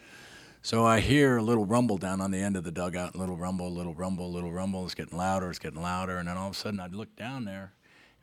So 0.61 0.85
I 0.85 0.99
hear 0.99 1.37
a 1.37 1.41
little 1.41 1.65
rumble 1.65 1.97
down 1.97 2.21
on 2.21 2.31
the 2.31 2.39
end 2.39 2.57
of 2.57 2.63
the 2.63 2.71
dugout, 2.71 3.15
little 3.15 3.37
rumble, 3.37 3.71
little 3.71 3.93
rumble, 3.93 4.31
little 4.31 4.51
rumble. 4.51 4.85
It's 4.85 4.93
getting 4.93 5.17
louder, 5.17 5.49
it's 5.49 5.59
getting 5.59 5.81
louder. 5.81 6.17
And 6.17 6.27
then 6.27 6.37
all 6.37 6.49
of 6.49 6.53
a 6.53 6.57
sudden 6.57 6.79
I'd 6.79 6.93
look 6.93 7.15
down 7.15 7.45
there, 7.45 7.73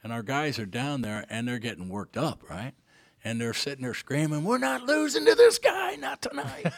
and 0.02 0.12
our 0.12 0.22
guys 0.22 0.58
are 0.58 0.66
down 0.66 1.00
there, 1.00 1.24
and 1.30 1.48
they're 1.48 1.58
getting 1.58 1.88
worked 1.88 2.16
up, 2.16 2.42
right? 2.48 2.72
And 3.24 3.40
they're 3.40 3.54
sitting 3.54 3.82
there 3.82 3.94
screaming, 3.94 4.44
We're 4.44 4.58
not 4.58 4.82
losing 4.82 5.24
to 5.24 5.34
this 5.34 5.58
guy, 5.58 5.96
not 5.96 6.22
tonight. 6.22 6.72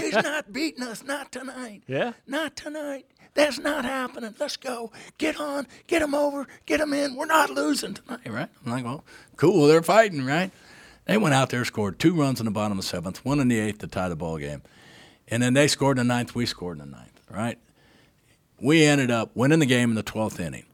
He's 0.00 0.12
not 0.22 0.52
beating 0.52 0.82
us, 0.82 1.02
not 1.04 1.32
tonight. 1.32 1.84
Yeah. 1.86 2.12
Not 2.26 2.56
tonight. 2.56 3.06
That's 3.34 3.58
not 3.58 3.84
happening. 3.84 4.34
Let's 4.40 4.56
go. 4.56 4.90
Get 5.18 5.38
on. 5.38 5.66
Get 5.86 6.02
him 6.02 6.14
over. 6.14 6.48
Get 6.66 6.80
him 6.80 6.92
in. 6.92 7.14
We're 7.16 7.26
not 7.26 7.50
losing 7.50 7.94
tonight, 7.94 8.26
right? 8.26 8.48
I'm 8.64 8.72
like, 8.72 8.84
well, 8.84 9.04
cool. 9.36 9.66
They're 9.66 9.82
fighting, 9.82 10.24
right? 10.24 10.50
They 11.06 11.16
went 11.16 11.34
out 11.34 11.50
there, 11.50 11.64
scored 11.64 11.98
two 11.98 12.14
runs 12.14 12.40
in 12.40 12.46
the 12.46 12.50
bottom 12.50 12.78
of 12.78 12.84
the 12.84 12.88
seventh, 12.88 13.24
one 13.24 13.38
in 13.38 13.48
the 13.48 13.58
eighth 13.58 13.78
to 13.78 13.86
tie 13.86 14.08
the 14.08 14.16
ball 14.16 14.38
game, 14.38 14.62
and 15.28 15.42
then 15.42 15.54
they 15.54 15.68
scored 15.68 15.98
in 15.98 16.06
the 16.06 16.14
ninth. 16.14 16.34
We 16.34 16.46
scored 16.46 16.78
in 16.78 16.90
the 16.90 16.96
ninth. 16.96 17.20
Right? 17.30 17.58
We 18.60 18.84
ended 18.84 19.10
up 19.10 19.30
winning 19.34 19.58
the 19.58 19.66
game 19.66 19.90
in 19.90 19.94
the 19.94 20.02
twelfth 20.02 20.40
inning, 20.40 20.66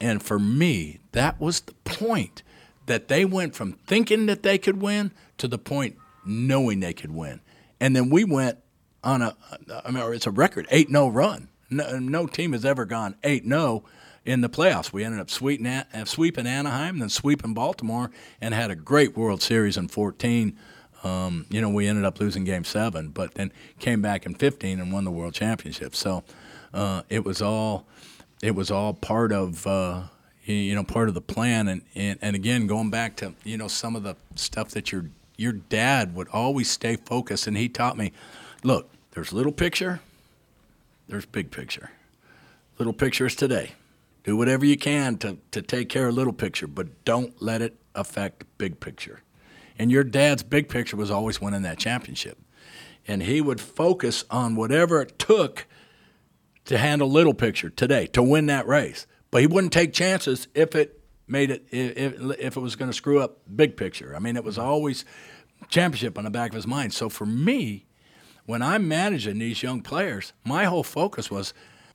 and 0.00 0.22
for 0.22 0.38
me, 0.38 1.00
that 1.12 1.40
was 1.40 1.60
the 1.60 1.74
point 1.84 2.42
that 2.86 3.08
they 3.08 3.24
went 3.24 3.54
from 3.54 3.72
thinking 3.72 4.26
that 4.26 4.42
they 4.42 4.58
could 4.58 4.80
win 4.80 5.12
to 5.38 5.48
the 5.48 5.58
point 5.58 5.96
knowing 6.24 6.80
they 6.80 6.92
could 6.92 7.12
win, 7.12 7.40
and 7.80 7.96
then 7.96 8.10
we 8.10 8.24
went 8.24 8.58
on 9.02 9.22
a, 9.22 9.36
I 9.84 9.90
mean, 9.90 10.12
it's 10.12 10.26
a 10.26 10.30
record 10.30 10.66
eight 10.70 10.90
0 10.90 11.08
run. 11.08 11.48
No, 11.70 11.98
no 11.98 12.26
team 12.26 12.52
has 12.52 12.64
ever 12.64 12.84
gone 12.84 13.14
eight 13.22 13.44
0 13.44 13.84
in 14.24 14.40
the 14.40 14.48
playoffs. 14.48 14.92
We 14.92 15.04
ended 15.04 15.20
up 15.20 15.30
sweeping, 15.30 15.84
sweeping 16.04 16.46
Anaheim, 16.46 16.98
then 16.98 17.08
sweeping 17.08 17.54
Baltimore, 17.54 18.10
and 18.40 18.52
had 18.52 18.70
a 18.70 18.76
great 18.76 19.16
World 19.16 19.40
Series 19.40 19.76
in 19.76 19.88
14. 19.88 20.58
Um, 21.06 21.46
you 21.50 21.60
know, 21.60 21.68
we 21.68 21.86
ended 21.86 22.04
up 22.04 22.18
losing 22.20 22.44
Game 22.44 22.64
Seven, 22.64 23.08
but 23.08 23.34
then 23.34 23.52
came 23.78 24.02
back 24.02 24.26
in 24.26 24.34
15 24.34 24.80
and 24.80 24.92
won 24.92 25.04
the 25.04 25.10
World 25.10 25.34
Championship. 25.34 25.94
So 25.94 26.24
uh, 26.74 27.02
it 27.08 27.24
was 27.24 27.40
all 27.40 27.86
it 28.42 28.54
was 28.54 28.70
all 28.70 28.92
part 28.92 29.32
of 29.32 29.66
uh, 29.66 30.04
you 30.44 30.74
know 30.74 30.84
part 30.84 31.08
of 31.08 31.14
the 31.14 31.20
plan. 31.20 31.68
And, 31.68 31.82
and 31.94 32.18
and 32.20 32.34
again, 32.34 32.66
going 32.66 32.90
back 32.90 33.16
to 33.16 33.34
you 33.44 33.56
know 33.56 33.68
some 33.68 33.94
of 33.94 34.02
the 34.02 34.16
stuff 34.34 34.70
that 34.70 34.92
your 34.92 35.06
your 35.36 35.52
dad 35.52 36.14
would 36.14 36.28
always 36.28 36.70
stay 36.70 36.96
focused, 36.96 37.46
and 37.46 37.56
he 37.56 37.68
taught 37.68 37.96
me, 37.96 38.12
look, 38.62 38.90
there's 39.12 39.32
little 39.32 39.52
picture, 39.52 40.00
there's 41.08 41.26
big 41.26 41.50
picture. 41.50 41.90
Little 42.78 42.92
picture 42.92 43.26
is 43.26 43.34
today 43.34 43.72
do 44.26 44.36
whatever 44.36 44.66
you 44.66 44.76
can 44.76 45.16
to, 45.16 45.38
to 45.52 45.62
take 45.62 45.88
care 45.88 46.08
of 46.08 46.14
little 46.14 46.32
picture, 46.32 46.66
but 46.66 47.04
don't 47.04 47.40
let 47.40 47.62
it 47.62 47.76
affect 47.94 48.44
big 48.58 48.80
picture. 48.80 49.20
And 49.78 49.90
your 49.90 50.04
dad's 50.04 50.42
big 50.42 50.68
picture 50.68 50.96
was 50.96 51.10
always 51.10 51.40
winning 51.40 51.62
that 51.62 51.78
championship. 51.78 52.38
And 53.06 53.22
he 53.22 53.40
would 53.40 53.60
focus 53.60 54.24
on 54.30 54.56
whatever 54.56 55.00
it 55.00 55.18
took 55.18 55.66
to 56.64 56.78
handle 56.78 57.10
little 57.10 57.34
picture 57.34 57.70
today, 57.70 58.06
to 58.08 58.22
win 58.22 58.46
that 58.46 58.66
race. 58.66 59.06
But 59.30 59.40
he 59.40 59.46
wouldn't 59.46 59.72
take 59.72 59.92
chances 59.92 60.48
if 60.54 60.74
it 60.74 61.00
made 61.28 61.50
it 61.50 61.66
if, 61.70 62.20
if 62.38 62.56
it 62.56 62.60
was 62.60 62.76
going 62.76 62.90
to 62.90 62.96
screw 62.96 63.20
up 63.20 63.38
big 63.54 63.76
picture. 63.76 64.14
I 64.14 64.18
mean, 64.18 64.36
it 64.36 64.44
was 64.44 64.58
always 64.58 65.04
championship 65.68 66.18
on 66.18 66.24
the 66.24 66.30
back 66.30 66.50
of 66.50 66.56
his 66.56 66.66
mind. 66.66 66.92
So 66.92 67.08
for 67.08 67.26
me, 67.26 67.86
when 68.46 68.62
I'm 68.62 68.88
managing 68.88 69.38
these 69.38 69.62
young 69.62 69.82
players, 69.82 70.32
my 70.44 70.64
whole 70.64 70.84
focus 70.84 71.30
was 71.30 71.52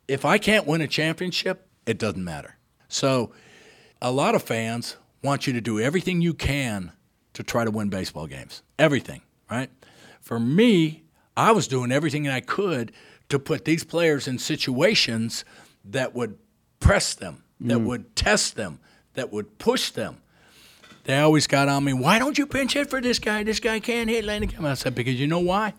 if 0.07 0.25
I 0.25 0.37
can't 0.37 0.67
win 0.67 0.81
a 0.81 0.87
championship, 0.87 1.67
it 1.85 1.97
doesn't 1.97 2.23
matter. 2.23 2.57
So, 2.87 3.31
a 4.01 4.11
lot 4.11 4.35
of 4.35 4.43
fans 4.43 4.97
want 5.23 5.47
you 5.47 5.53
to 5.53 5.61
do 5.61 5.79
everything 5.79 6.21
you 6.21 6.33
can 6.33 6.91
to 7.33 7.43
try 7.43 7.63
to 7.65 7.71
win 7.71 7.89
baseball 7.89 8.27
games. 8.27 8.61
Everything, 8.79 9.21
right? 9.49 9.69
For 10.21 10.39
me, 10.39 11.03
I 11.37 11.51
was 11.51 11.67
doing 11.67 11.91
everything 11.91 12.27
I 12.27 12.39
could 12.41 12.91
to 13.29 13.39
put 13.39 13.65
these 13.65 13.83
players 13.83 14.27
in 14.27 14.37
situations 14.37 15.45
that 15.85 16.13
would 16.13 16.37
press 16.79 17.13
them, 17.13 17.43
that 17.61 17.77
Mm. 17.77 17.85
would 17.85 18.15
test 18.15 18.55
them, 18.55 18.79
that 19.13 19.31
would 19.31 19.57
push 19.57 19.89
them. 19.91 20.17
They 21.05 21.17
always 21.17 21.47
got 21.47 21.67
on 21.67 21.83
me, 21.83 21.93
why 21.93 22.19
don't 22.19 22.37
you 22.37 22.45
pinch 22.45 22.73
hit 22.73 22.89
for 22.89 23.01
this 23.01 23.17
guy? 23.19 23.43
This 23.43 23.59
guy 23.59 23.79
can't 23.79 24.09
hit. 24.09 24.27
I 24.29 24.73
said, 24.75 24.93
because 24.93 25.19
you 25.19 25.27
know 25.27 25.39
why? 25.39 25.73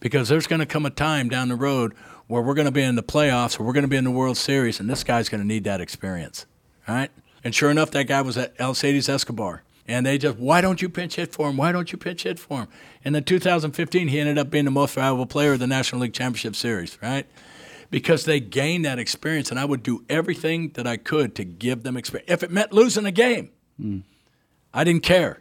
Because 0.00 0.28
there's 0.28 0.46
going 0.46 0.60
to 0.60 0.66
come 0.66 0.86
a 0.86 0.90
time 0.90 1.28
down 1.28 1.48
the 1.48 1.56
road 1.56 1.92
where 2.26 2.40
we're 2.40 2.54
going 2.54 2.66
to 2.66 2.70
be 2.72 2.82
in 2.82 2.94
the 2.94 3.02
playoffs 3.02 3.60
or 3.60 3.64
we're 3.64 3.74
going 3.74 3.82
to 3.84 3.88
be 3.88 3.96
in 3.96 4.04
the 4.04 4.10
World 4.10 4.36
Series, 4.38 4.80
and 4.80 4.88
this 4.88 5.04
guy's 5.04 5.28
going 5.28 5.40
to 5.42 5.46
need 5.46 5.64
that 5.64 5.80
experience. 5.80 6.46
right? 6.88 7.10
And 7.44 7.54
sure 7.54 7.70
enough, 7.70 7.90
that 7.92 8.06
guy 8.06 8.22
was 8.22 8.36
at 8.38 8.56
Alcides 8.58 9.08
Escobar. 9.08 9.62
And 9.88 10.06
they 10.06 10.16
just, 10.16 10.38
why 10.38 10.60
don't 10.60 10.80
you 10.80 10.88
pinch 10.88 11.16
hit 11.16 11.32
for 11.32 11.50
him? 11.50 11.56
Why 11.56 11.72
don't 11.72 11.90
you 11.90 11.98
pinch 11.98 12.22
hit 12.22 12.38
for 12.38 12.60
him? 12.60 12.68
And 13.04 13.16
in 13.16 13.24
2015, 13.24 14.08
he 14.08 14.20
ended 14.20 14.38
up 14.38 14.48
being 14.48 14.64
the 14.64 14.70
most 14.70 14.94
valuable 14.94 15.26
player 15.26 15.52
of 15.52 15.58
the 15.58 15.66
National 15.66 16.02
League 16.02 16.12
Championship 16.12 16.54
Series, 16.54 16.96
right? 17.02 17.26
Because 17.90 18.24
they 18.24 18.38
gained 18.38 18.84
that 18.84 18.98
experience, 18.98 19.50
and 19.50 19.58
I 19.58 19.64
would 19.64 19.82
do 19.82 20.04
everything 20.08 20.70
that 20.74 20.86
I 20.86 20.96
could 20.96 21.34
to 21.34 21.44
give 21.44 21.82
them 21.82 21.96
experience. 21.96 22.30
If 22.30 22.42
it 22.42 22.50
meant 22.50 22.72
losing 22.72 23.06
a 23.06 23.10
game, 23.10 23.50
hmm. 23.76 23.98
I 24.72 24.84
didn't 24.84 25.02
care. 25.02 25.40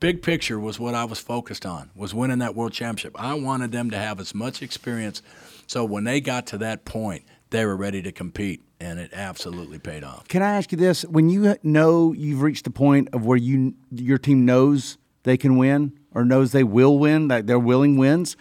Big 0.00 0.22
picture 0.22 0.58
was 0.60 0.78
what 0.78 0.94
I 0.94 1.04
was 1.04 1.18
focused 1.18 1.64
on, 1.64 1.90
was 1.94 2.14
winning 2.14 2.38
that 2.38 2.54
world 2.54 2.72
championship. 2.72 3.18
I 3.18 3.34
wanted 3.34 3.72
them 3.72 3.90
to 3.90 3.96
have 3.96 4.20
as 4.20 4.34
much 4.34 4.62
experience 4.62 5.22
so 5.68 5.84
when 5.84 6.04
they 6.04 6.20
got 6.20 6.46
to 6.48 6.58
that 6.58 6.86
point, 6.86 7.24
they 7.50 7.64
were 7.64 7.76
ready 7.76 8.02
to 8.02 8.12
compete, 8.12 8.62
and 8.80 8.98
it 8.98 9.10
absolutely 9.12 9.78
paid 9.78 10.04
off. 10.04 10.28
Can 10.28 10.42
I 10.42 10.56
ask 10.56 10.70
you 10.72 10.78
this? 10.78 11.02
When 11.04 11.28
you 11.30 11.56
know 11.62 12.12
you've 12.12 12.42
reached 12.42 12.64
the 12.64 12.70
point 12.70 13.08
of 13.12 13.24
where 13.24 13.36
you 13.38 13.74
your 13.90 14.18
team 14.18 14.44
knows 14.44 14.98
they 15.22 15.36
can 15.36 15.56
win 15.56 15.92
or 16.14 16.24
knows 16.24 16.52
they 16.52 16.64
will 16.64 16.98
win, 16.98 17.28
that 17.28 17.46
they're 17.46 17.58
willing 17.58 17.96
wins, 17.96 18.36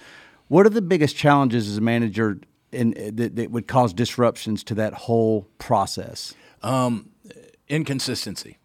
what 0.48 0.66
are 0.66 0.70
the 0.70 0.82
biggest 0.82 1.16
challenges 1.16 1.68
as 1.70 1.78
a 1.78 1.82
manager 1.82 2.40
in, 2.72 2.92
that, 3.16 3.36
that 3.36 3.52
would 3.52 3.68
cause 3.68 3.94
disruptions 3.94 4.64
to 4.66 4.76
that 4.76 4.94
whole 4.94 5.48
process? 5.58 6.34
Um, 6.64 7.10
inconsistency. 7.68 8.58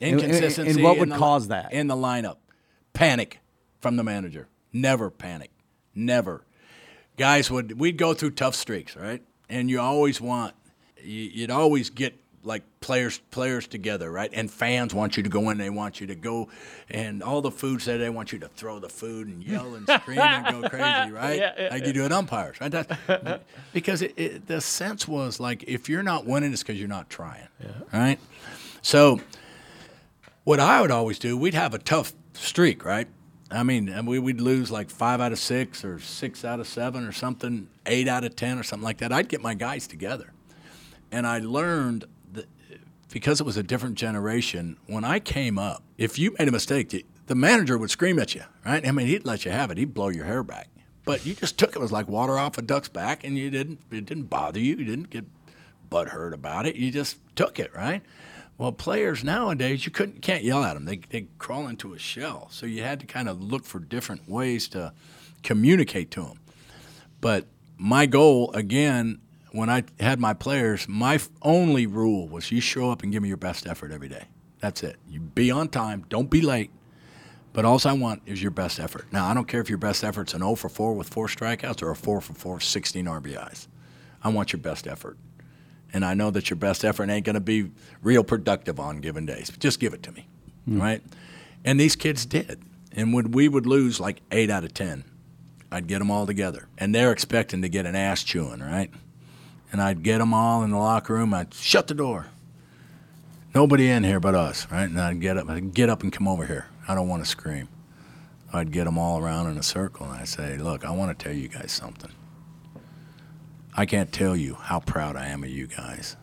And- 0.00 0.14
and- 0.14 0.22
Inconsistency. 0.22 0.70
and 0.72 0.82
what 0.82 0.98
would 0.98 1.10
the- 1.10 1.16
cause 1.16 1.48
that? 1.48 1.72
In 1.72 1.86
the 1.86 1.96
lineup. 1.96 2.36
Panic 2.92 3.40
from 3.80 3.96
the 3.96 4.04
manager. 4.04 4.48
Never 4.72 5.10
panic. 5.10 5.50
Never. 5.94 6.44
Guys 7.16 7.50
would 7.50 7.78
we'd 7.78 7.96
go 7.96 8.12
through 8.14 8.32
tough 8.32 8.54
streaks, 8.56 8.96
right? 8.96 9.22
And 9.54 9.70
you 9.70 9.80
always 9.80 10.20
want 10.20 10.54
you- 11.02 11.30
you'd 11.32 11.50
always 11.50 11.90
get 11.90 12.14
like 12.42 12.62
players 12.80 13.18
players 13.30 13.66
together, 13.66 14.10
right? 14.10 14.30
And 14.34 14.50
fans 14.50 14.92
want 14.92 15.16
you 15.16 15.22
to 15.22 15.30
go 15.30 15.48
in, 15.50 15.56
they 15.58 15.70
want 15.70 16.00
you 16.00 16.06
to 16.08 16.14
go 16.14 16.48
and 16.90 17.22
all 17.22 17.40
the 17.40 17.50
food 17.50 17.80
there, 17.80 17.96
they 17.96 18.10
want 18.10 18.32
you 18.32 18.38
to 18.40 18.48
throw 18.48 18.78
the 18.78 18.88
food 18.90 19.28
and 19.28 19.42
yell 19.42 19.74
and 19.74 19.88
scream 19.88 20.18
and 20.18 20.46
go 20.62 20.68
crazy, 20.74 21.10
right? 21.10 21.38
Yeah, 21.38 21.52
yeah, 21.58 21.68
like 21.70 21.86
you 21.86 21.92
do 21.94 22.04
at 22.04 22.12
umpires, 22.12 22.60
right? 22.60 22.70
That's, 22.70 22.92
because 23.72 24.02
it, 24.02 24.12
it, 24.18 24.46
the 24.46 24.60
sense 24.60 25.08
was 25.08 25.40
like 25.40 25.64
if 25.66 25.88
you're 25.88 26.02
not 26.02 26.26
winning, 26.26 26.52
it's 26.52 26.62
because 26.62 26.78
you're 26.78 26.88
not 26.88 27.08
trying, 27.08 27.48
right? 27.92 28.18
So 28.82 29.20
what 30.44 30.60
I 30.60 30.80
would 30.82 30.90
always 30.90 31.18
do, 31.18 31.36
we'd 31.38 31.54
have 31.54 31.72
a 31.72 31.78
tough 31.78 32.12
streak, 32.34 32.84
right? 32.84 33.08
I 33.54 33.62
mean, 33.62 34.04
we, 34.06 34.18
we'd 34.18 34.40
lose 34.40 34.70
like 34.70 34.90
five 34.90 35.20
out 35.20 35.32
of 35.32 35.38
six 35.38 35.84
or 35.84 35.98
six 36.00 36.44
out 36.44 36.60
of 36.60 36.66
seven 36.66 37.04
or 37.04 37.12
something, 37.12 37.68
eight 37.86 38.08
out 38.08 38.24
of 38.24 38.34
10 38.36 38.58
or 38.58 38.62
something 38.62 38.84
like 38.84 38.98
that. 38.98 39.12
I'd 39.12 39.28
get 39.28 39.40
my 39.40 39.54
guys 39.54 39.86
together. 39.86 40.32
And 41.12 41.26
I 41.26 41.38
learned 41.38 42.04
that 42.32 42.46
because 43.12 43.40
it 43.40 43.44
was 43.44 43.56
a 43.56 43.62
different 43.62 43.94
generation, 43.96 44.76
when 44.86 45.04
I 45.04 45.20
came 45.20 45.58
up, 45.58 45.82
if 45.98 46.18
you 46.18 46.34
made 46.38 46.48
a 46.48 46.52
mistake, 46.52 46.88
the- 46.90 47.06
the 47.26 47.34
manager 47.34 47.78
would 47.78 47.90
scream 47.90 48.18
at 48.18 48.34
you, 48.34 48.42
right? 48.66 48.86
I 48.86 48.90
mean, 48.90 49.06
he'd 49.06 49.24
let 49.24 49.44
you 49.44 49.50
have 49.50 49.70
it. 49.70 49.78
He'd 49.78 49.94
blow 49.94 50.08
your 50.08 50.24
hair 50.26 50.42
back. 50.42 50.68
But 51.06 51.24
you 51.24 51.34
just 51.34 51.56
took 51.58 51.70
it. 51.70 51.76
It 51.76 51.80
was 51.80 51.92
like 51.92 52.08
water 52.08 52.38
off 52.38 52.58
a 52.58 52.62
duck's 52.62 52.88
back, 52.88 53.24
and 53.24 53.36
you 53.38 53.50
didn't. 53.50 53.78
It 53.90 54.04
didn't 54.06 54.24
bother 54.24 54.58
you. 54.58 54.74
You 54.76 54.84
didn't 54.84 55.10
get 55.10 55.24
butthurt 55.90 56.32
about 56.32 56.66
it. 56.66 56.76
You 56.76 56.90
just 56.90 57.18
took 57.36 57.58
it, 57.58 57.74
right? 57.74 58.02
Well, 58.56 58.72
players 58.72 59.24
nowadays, 59.24 59.84
you 59.84 59.90
couldn't, 59.90 60.22
can't 60.22 60.44
yell 60.44 60.62
at 60.62 60.74
them. 60.74 60.84
They 60.84 60.96
they 60.96 61.26
crawl 61.38 61.66
into 61.66 61.92
a 61.92 61.98
shell. 61.98 62.48
So 62.50 62.66
you 62.66 62.82
had 62.82 63.00
to 63.00 63.06
kind 63.06 63.28
of 63.28 63.42
look 63.42 63.64
for 63.64 63.80
different 63.80 64.28
ways 64.28 64.68
to 64.68 64.92
communicate 65.42 66.10
to 66.12 66.22
them. 66.22 66.40
But 67.20 67.46
my 67.76 68.06
goal, 68.06 68.52
again, 68.52 69.20
when 69.52 69.70
I 69.70 69.84
had 69.98 70.20
my 70.20 70.34
players, 70.34 70.88
my 70.88 71.18
only 71.42 71.86
rule 71.86 72.28
was 72.28 72.50
you 72.50 72.60
show 72.60 72.90
up 72.90 73.02
and 73.02 73.12
give 73.12 73.22
me 73.22 73.28
your 73.28 73.36
best 73.36 73.66
effort 73.66 73.92
every 73.92 74.08
day. 74.08 74.24
That's 74.60 74.82
it. 74.82 74.96
You 75.08 75.20
be 75.20 75.50
on 75.50 75.68
time. 75.68 76.06
Don't 76.08 76.30
be 76.30 76.40
late. 76.40 76.70
But 77.52 77.64
all 77.64 77.80
I 77.84 77.92
want 77.92 78.22
is 78.26 78.42
your 78.42 78.50
best 78.50 78.80
effort. 78.80 79.06
Now, 79.12 79.28
I 79.28 79.34
don't 79.34 79.46
care 79.46 79.60
if 79.60 79.68
your 79.68 79.78
best 79.78 80.02
effort's 80.02 80.34
an 80.34 80.40
0 80.40 80.56
for 80.56 80.68
4 80.68 80.94
with 80.94 81.08
four 81.08 81.28
strikeouts 81.28 81.82
or 81.82 81.90
a 81.90 81.96
4 81.96 82.20
for 82.20 82.34
4, 82.34 82.60
16 82.60 83.04
RBIs. 83.04 83.68
I 84.22 84.30
want 84.30 84.52
your 84.52 84.60
best 84.60 84.88
effort. 84.88 85.16
And 85.94 86.04
I 86.04 86.12
know 86.12 86.30
that 86.32 86.50
your 86.50 86.56
best 86.56 86.84
effort 86.84 87.08
ain't 87.08 87.24
going 87.24 87.34
to 87.34 87.40
be 87.40 87.70
real 88.02 88.24
productive 88.24 88.78
on 88.78 89.00
given 89.00 89.24
days. 89.24 89.48
But 89.48 89.60
just 89.60 89.80
give 89.80 89.94
it 89.94 90.02
to 90.02 90.12
me, 90.12 90.26
hmm. 90.66 90.80
right? 90.80 91.02
And 91.64 91.80
these 91.80 91.96
kids 91.96 92.26
did. 92.26 92.60
And 92.92 93.14
when 93.14 93.30
we 93.30 93.48
would 93.48 93.64
lose 93.64 94.00
like 94.00 94.20
8 94.30 94.50
out 94.50 94.64
of 94.64 94.74
10, 94.74 95.04
I'd 95.70 95.86
get 95.86 96.00
them 96.00 96.10
all 96.10 96.26
together. 96.26 96.68
And 96.76 96.94
they're 96.94 97.12
expecting 97.12 97.62
to 97.62 97.68
get 97.68 97.86
an 97.86 97.96
ass 97.96 98.22
chewing, 98.22 98.60
right? 98.60 98.90
And 99.72 99.80
I'd 99.80 100.02
get 100.02 100.18
them 100.18 100.34
all 100.34 100.62
in 100.62 100.70
the 100.70 100.78
locker 100.78 101.14
room. 101.14 101.32
I'd 101.32 101.54
shut 101.54 101.86
the 101.86 101.94
door. 101.94 102.26
Nobody 103.54 103.88
in 103.88 104.02
here 104.02 104.20
but 104.20 104.34
us, 104.34 104.66
right? 104.70 104.88
And 104.88 105.00
I'd 105.00 105.20
get 105.20 105.36
up, 105.36 105.48
I'd 105.48 105.72
get 105.74 105.88
up 105.88 106.02
and 106.02 106.12
come 106.12 106.26
over 106.26 106.44
here. 106.44 106.66
I 106.88 106.94
don't 106.94 107.08
want 107.08 107.22
to 107.22 107.28
scream. 107.28 107.68
I'd 108.52 108.72
get 108.72 108.84
them 108.84 108.98
all 108.98 109.20
around 109.20 109.50
in 109.50 109.56
a 109.56 109.62
circle 109.62 110.06
and 110.06 110.20
I'd 110.20 110.28
say, 110.28 110.58
look, 110.58 110.84
I 110.84 110.90
want 110.90 111.16
to 111.16 111.24
tell 111.24 111.34
you 111.34 111.48
guys 111.48 111.72
something. 111.72 112.10
I 113.76 113.86
can't 113.86 114.12
tell 114.12 114.36
you 114.36 114.54
how 114.54 114.78
proud 114.78 115.16
I 115.16 115.26
am 115.26 115.42
of 115.42 115.50
you 115.50 115.66
guys. 115.66 116.16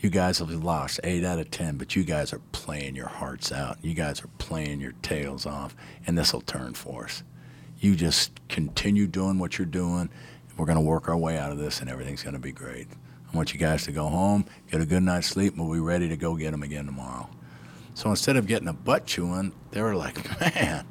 You 0.00 0.10
guys 0.10 0.40
have 0.40 0.50
lost 0.50 0.98
eight 1.04 1.24
out 1.24 1.38
of 1.38 1.50
10, 1.52 1.76
but 1.76 1.94
you 1.94 2.02
guys 2.02 2.32
are 2.32 2.40
playing 2.50 2.96
your 2.96 3.06
hearts 3.06 3.52
out. 3.52 3.78
You 3.82 3.94
guys 3.94 4.22
are 4.24 4.30
playing 4.38 4.80
your 4.80 4.92
tails 5.00 5.46
off, 5.46 5.76
and 6.06 6.18
this 6.18 6.32
will 6.32 6.40
turn 6.40 6.74
for 6.74 7.04
us. 7.04 7.22
You 7.78 7.94
just 7.94 8.32
continue 8.48 9.06
doing 9.06 9.38
what 9.38 9.58
you're 9.58 9.66
doing. 9.66 10.10
We're 10.56 10.66
going 10.66 10.78
to 10.78 10.82
work 10.82 11.08
our 11.08 11.16
way 11.16 11.38
out 11.38 11.52
of 11.52 11.58
this, 11.58 11.80
and 11.80 11.88
everything's 11.88 12.24
going 12.24 12.34
to 12.34 12.40
be 12.40 12.52
great. 12.52 12.88
I 13.32 13.36
want 13.36 13.54
you 13.54 13.60
guys 13.60 13.84
to 13.84 13.92
go 13.92 14.08
home, 14.08 14.44
get 14.70 14.80
a 14.80 14.86
good 14.86 15.04
night's 15.04 15.28
sleep, 15.28 15.54
and 15.54 15.64
we'll 15.64 15.74
be 15.74 15.80
ready 15.80 16.08
to 16.08 16.16
go 16.16 16.34
get 16.34 16.50
them 16.50 16.64
again 16.64 16.86
tomorrow. 16.86 17.30
So 17.94 18.10
instead 18.10 18.36
of 18.36 18.48
getting 18.48 18.66
a 18.66 18.72
butt 18.72 19.06
chewing, 19.06 19.52
they 19.70 19.82
were 19.82 19.94
like, 19.94 20.40
man, 20.56 20.84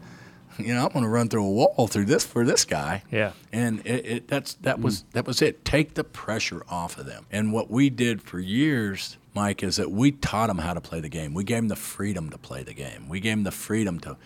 you 0.58 0.74
know, 0.74 0.86
I'm 0.86 0.92
going 0.92 1.04
to 1.04 1.10
run 1.10 1.30
through 1.30 1.46
a 1.46 1.50
wall 1.50 1.88
through 1.88 2.06
this 2.06 2.26
for 2.26 2.46
this 2.46 2.66
guy. 2.66 3.04
Yeah. 3.12 3.34
And 3.52 3.86
it, 3.86 4.06
it, 4.06 4.28
that's 4.28 4.56
that 4.56 4.80
was 4.80 5.04
that 5.12 5.26
was 5.26 5.42
it. 5.42 5.66
Take 5.66 5.96
the 5.96 6.04
pressure 6.04 6.64
off 6.70 6.98
of 6.98 7.06
them. 7.06 7.26
And 7.32 7.52
what 7.54 7.70
we 7.70 7.90
did 7.90 8.22
for 8.22 8.40
years, 8.40 9.18
Mike, 9.34 9.64
is 9.64 9.76
that 9.78 9.92
we 9.92 10.12
taught 10.12 10.48
them 10.48 10.60
how 10.60 10.74
to 10.74 10.82
play 10.82 11.02
the 11.02 11.10
game. 11.10 11.34
We 11.34 11.44
gave 11.44 11.58
them 11.58 11.68
the 11.68 11.76
freedom 11.76 12.30
to 12.30 12.38
play 12.38 12.64
the 12.64 12.74
game. 12.74 13.10
We 13.10 13.20
gave 13.20 13.34
them 13.34 13.44
the 13.44 13.52
freedom 13.52 14.00
to 14.02 14.18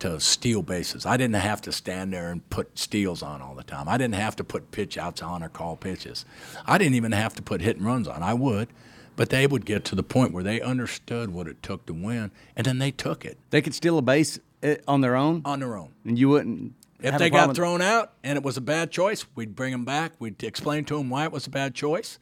to 0.00 0.18
steal 0.20 0.62
bases. 0.62 1.06
I 1.06 1.16
didn't 1.16 1.36
have 1.36 1.62
to 1.62 1.72
stand 1.72 2.12
there 2.12 2.30
and 2.30 2.48
put 2.50 2.78
steals 2.78 3.22
on 3.22 3.40
all 3.40 3.54
the 3.54 3.62
time. 3.62 3.88
I 3.88 3.96
didn't 3.96 4.16
have 4.16 4.34
to 4.36 4.44
put 4.44 4.72
pitch 4.72 4.98
outs 4.98 5.22
on 5.22 5.42
or 5.42 5.48
call 5.48 5.76
pitches. 5.76 6.24
I 6.66 6.78
didn't 6.78 6.94
even 6.94 7.12
have 7.12 7.34
to 7.34 7.42
put 7.42 7.60
hit 7.60 7.76
and 7.76 7.86
runs 7.86 8.08
on. 8.08 8.22
I 8.22 8.34
would, 8.34 8.68
but 9.14 9.30
they 9.30 9.46
would 9.46 9.64
get 9.64 9.84
to 9.86 9.94
the 9.94 10.02
point 10.02 10.32
where 10.32 10.42
they 10.42 10.60
understood 10.60 11.30
what 11.30 11.46
it 11.46 11.62
took 11.62 11.86
to 11.86 11.92
win, 11.94 12.32
and 12.56 12.66
then 12.66 12.78
they 12.78 12.90
took 12.90 13.24
it 13.24 13.38
They 13.50 13.62
could 13.62 13.74
steal 13.74 13.98
a 13.98 14.02
base 14.02 14.40
eh, 14.64 14.76
on 14.88 15.00
their 15.00 15.14
own, 15.16 15.42
on 15.44 15.60
their 15.60 15.76
own. 15.76 15.92
and 16.04 16.18
you 16.18 16.28
wouldn't. 16.30 16.72
If 17.00 17.10
have 17.12 17.18
they 17.20 17.28
problem 17.30 17.42
got 17.42 17.48
with- 17.48 17.56
thrown 17.56 17.82
out 17.82 18.12
and 18.24 18.36
it 18.38 18.42
was 18.42 18.56
a 18.56 18.60
bad 18.62 18.90
choice, 18.90 19.26
we'd 19.34 19.54
bring 19.54 19.72
them 19.72 19.84
back. 19.84 20.12
We'd 20.18 20.42
explain 20.42 20.84
to 20.86 20.96
them 20.96 21.10
why 21.10 21.24
it 21.24 21.32
was 21.32 21.46
a 21.46 21.50
bad 21.50 21.74
choice, 21.74 22.18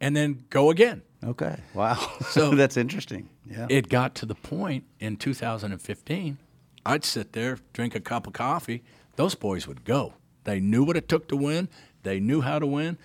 and 0.00 0.16
then 0.16 0.44
go 0.50 0.70
again. 0.70 1.02
Okay. 1.22 1.56
Wow. 1.72 1.94
So- 2.28 2.50
that's 2.54 2.76
interesting. 2.76 3.28
Yeah. 3.48 3.66
It 3.70 3.88
got 3.88 4.14
to 4.16 4.26
the 4.26 4.34
point 4.34 4.84
in 5.00 5.16
2015, 5.16 6.38
I'd 6.86 7.04
sit 7.04 7.32
there, 7.32 7.58
drink 7.72 7.94
a 7.94 8.00
cup 8.00 8.26
of 8.26 8.32
coffee. 8.32 8.82
Those 9.16 9.34
boys 9.34 9.66
would 9.68 9.84
go. 9.84 10.14
They 10.44 10.60
knew 10.60 10.82
what 10.84 10.96
it 10.96 11.08
took 11.08 11.28
to 11.28 11.36
win. 11.36 11.68
They 12.02 12.20
knew 12.20 12.40
how 12.42 12.58
to 12.58 12.66
win. 12.66 12.98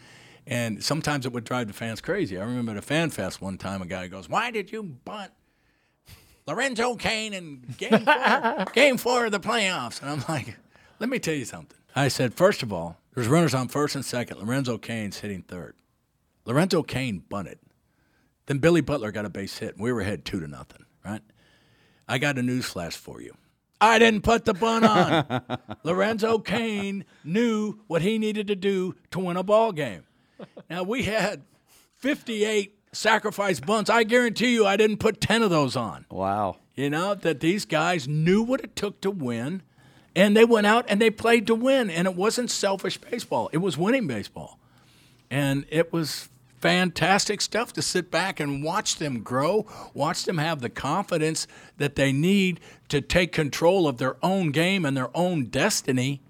And 0.47 0.83
sometimes 0.83 1.25
it 1.25 1.31
would 1.33 1.43
drive 1.43 1.67
the 1.67 1.73
fans 1.73 2.01
crazy. 2.01 2.37
I 2.37 2.43
remember 2.43 2.71
at 2.71 2.77
a 2.77 2.81
fan 2.81 3.09
fest 3.11 3.39
one 3.41 3.57
time, 3.57 3.81
a 3.81 3.85
guy 3.85 4.07
goes, 4.07 4.27
Why 4.27 4.49
did 4.51 4.71
you 4.71 4.81
bunt 4.83 5.31
Lorenzo 6.49 6.95
Cain 6.95 7.33
in 7.33 7.61
game 7.77 8.03
four, 8.03 8.65
game 8.73 8.97
four 8.97 9.25
of 9.27 9.31
the 9.31 9.39
playoffs? 9.39 10.01
And 10.01 10.09
I'm 10.09 10.23
like, 10.27 10.57
Let 10.99 11.07
me 11.07 11.19
tell 11.19 11.35
you 11.35 11.45
something. 11.45 11.77
I 11.95 12.07
said, 12.07 12.33
First 12.33 12.63
of 12.63 12.73
all, 12.73 12.97
there's 13.13 13.27
runners 13.27 13.53
on 13.53 13.67
first 13.67 13.93
and 13.93 14.03
second. 14.03 14.39
Lorenzo 14.39 14.79
Cain's 14.79 15.19
hitting 15.19 15.43
third. 15.43 15.75
Lorenzo 16.45 16.81
Cain 16.81 17.23
bunted. 17.29 17.59
Then 18.47 18.57
Billy 18.57 18.81
Butler 18.81 19.11
got 19.11 19.25
a 19.25 19.29
base 19.29 19.59
hit, 19.59 19.75
and 19.75 19.83
we 19.83 19.93
were 19.93 20.01
ahead 20.01 20.25
two 20.25 20.39
to 20.39 20.47
nothing, 20.47 20.85
right? 21.05 21.21
I 22.07 22.17
got 22.17 22.39
a 22.39 22.41
news 22.41 22.65
flash 22.65 22.95
for 22.97 23.21
you. 23.21 23.35
I 23.79 23.99
didn't 23.99 24.23
put 24.23 24.45
the 24.45 24.55
bun 24.55 24.83
on. 24.83 25.43
Lorenzo 25.83 26.39
Cain 26.39 27.05
knew 27.23 27.79
what 27.85 28.01
he 28.01 28.17
needed 28.17 28.47
to 28.47 28.55
do 28.55 28.95
to 29.11 29.19
win 29.19 29.37
a 29.37 29.43
ball 29.43 29.71
game. 29.71 30.05
Now 30.67 30.81
we 30.81 31.03
had 31.03 31.43
58 31.97 32.78
sacrifice 32.91 33.59
bunts. 33.59 33.89
I 33.89 34.03
guarantee 34.03 34.53
you 34.53 34.65
I 34.65 34.77
didn't 34.77 34.97
put 34.97 35.21
10 35.21 35.43
of 35.43 35.49
those 35.49 35.75
on. 35.75 36.05
wow. 36.09 36.57
You 36.75 36.89
know, 36.89 37.13
that 37.13 37.41
these 37.41 37.65
guys 37.65 38.07
knew 38.07 38.41
what 38.41 38.61
it 38.61 38.73
took 38.73 39.01
to 39.01 39.11
win, 39.11 39.63
and 40.15 40.35
they 40.35 40.45
went 40.45 40.65
out 40.65 40.85
and 40.87 41.01
they 41.01 41.09
played 41.09 41.45
to 41.47 41.55
win. 41.55 41.89
And 41.89 42.07
it 42.07 42.15
wasn't 42.15 42.49
selfish 42.49 42.97
baseball, 42.97 43.49
it 43.51 43.57
was 43.57 43.77
winning 43.77 44.07
baseball. 44.07 44.59
And 45.29 45.65
it 45.69 45.91
was 45.91 46.29
fantastic 46.61 47.41
stuff 47.41 47.73
to 47.73 47.81
sit 47.81 48.09
back 48.09 48.39
and 48.39 48.63
watch 48.63 48.95
them 48.95 49.21
grow, 49.21 49.65
watch 49.93 50.23
them 50.23 50.37
have 50.37 50.61
the 50.61 50.69
confidence 50.69 51.47
that 51.77 51.95
they 51.95 52.11
need 52.11 52.59
to 52.89 53.01
take 53.01 53.31
control 53.31 53.87
of 53.87 53.97
their 53.97 54.15
own 54.23 54.51
game 54.51 54.85
and 54.85 54.95
their 54.95 55.15
own 55.15 55.45
destiny, 55.45 56.21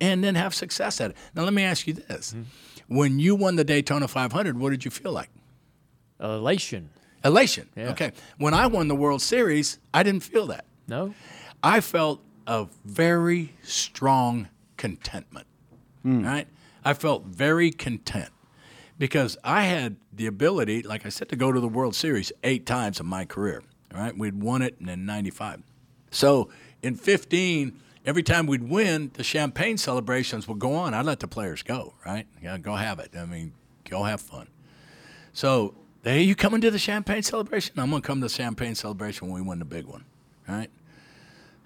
and 0.00 0.24
then 0.24 0.34
have 0.34 0.54
success 0.54 1.00
at 1.00 1.10
it. 1.10 1.16
Now, 1.34 1.44
let 1.44 1.52
me 1.52 1.62
ask 1.62 1.86
you 1.86 1.92
this. 1.94 2.32
Mm-hmm. 2.32 2.96
When 2.96 3.18
you 3.18 3.34
won 3.34 3.56
the 3.56 3.64
Daytona 3.64 4.08
500, 4.08 4.58
what 4.58 4.70
did 4.70 4.84
you 4.84 4.90
feel 4.90 5.12
like? 5.12 5.30
Elation. 6.20 6.90
Elation. 7.24 7.68
Yeah. 7.76 7.90
Okay. 7.90 8.12
When 8.38 8.54
I 8.54 8.66
won 8.66 8.88
the 8.88 8.94
World 8.94 9.22
Series, 9.22 9.78
I 9.92 10.02
didn't 10.02 10.22
feel 10.22 10.46
that. 10.46 10.64
No. 10.88 11.14
I 11.62 11.80
felt 11.80 12.22
a 12.46 12.66
very 12.84 13.54
strong 13.62 14.48
contentment. 14.76 15.46
Hmm. 16.02 16.24
Right? 16.24 16.48
I 16.84 16.94
felt 16.94 17.24
very 17.24 17.70
content 17.70 18.30
because 18.98 19.36
I 19.44 19.62
had 19.62 19.96
the 20.12 20.26
ability, 20.26 20.82
like 20.82 21.04
I 21.04 21.10
said, 21.10 21.28
to 21.28 21.36
go 21.36 21.52
to 21.52 21.60
the 21.60 21.68
World 21.68 21.94
Series 21.94 22.32
eight 22.42 22.64
times 22.64 23.00
in 23.00 23.06
my 23.06 23.24
career. 23.24 23.62
Right? 23.92 24.16
We'd 24.16 24.40
won 24.40 24.62
it 24.62 24.76
in 24.80 25.04
'95. 25.04 25.62
So 26.10 26.48
in 26.82 26.96
15, 26.96 27.78
every 28.06 28.22
time 28.22 28.46
we'd 28.46 28.68
win, 28.68 29.10
the 29.14 29.24
champagne 29.24 29.76
celebrations 29.76 30.48
would 30.48 30.58
go 30.58 30.74
on. 30.74 30.94
I'd 30.94 31.04
let 31.06 31.20
the 31.20 31.28
players 31.28 31.62
go. 31.62 31.94
Right? 32.04 32.26
Yeah, 32.42 32.56
go 32.58 32.74
have 32.74 32.98
it. 32.98 33.10
I 33.16 33.26
mean, 33.26 33.52
go 33.88 34.04
have 34.04 34.20
fun. 34.20 34.48
So, 35.32 35.74
hey, 36.04 36.22
you 36.22 36.34
coming 36.34 36.60
to 36.60 36.70
the 36.70 36.78
champagne 36.78 37.22
celebration? 37.22 37.78
I'm 37.78 37.90
gonna 37.90 38.02
come 38.02 38.20
to 38.20 38.26
the 38.26 38.32
champagne 38.32 38.74
celebration 38.74 39.28
when 39.28 39.42
we 39.42 39.48
win 39.48 39.58
the 39.58 39.64
big 39.64 39.86
one. 39.86 40.04
Right? 40.48 40.70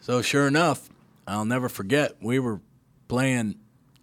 So 0.00 0.20
sure 0.20 0.46
enough, 0.46 0.90
I'll 1.26 1.46
never 1.46 1.68
forget. 1.68 2.16
We 2.20 2.38
were 2.38 2.60
playing 3.08 3.54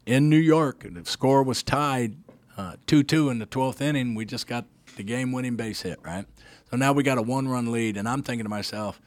in 0.05 0.29
New 0.29 0.37
York, 0.37 0.83
and 0.83 0.95
the 0.95 1.05
score 1.05 1.43
was 1.43 1.61
tied 1.61 2.15
uh, 2.57 2.77
two-two 2.87 3.29
in 3.29 3.39
the 3.39 3.45
twelfth 3.45 3.81
inning. 3.81 4.15
We 4.15 4.25
just 4.25 4.47
got 4.47 4.65
the 4.95 5.03
game-winning 5.03 5.55
base 5.55 5.83
hit, 5.83 5.99
right? 6.03 6.25
So 6.69 6.77
now 6.77 6.93
we 6.93 7.03
got 7.03 7.17
a 7.17 7.21
one-run 7.21 7.71
lead, 7.71 7.97
and 7.97 8.09
I'm 8.09 8.23
thinking 8.23 8.45
to 8.45 8.49
myself, 8.49 8.99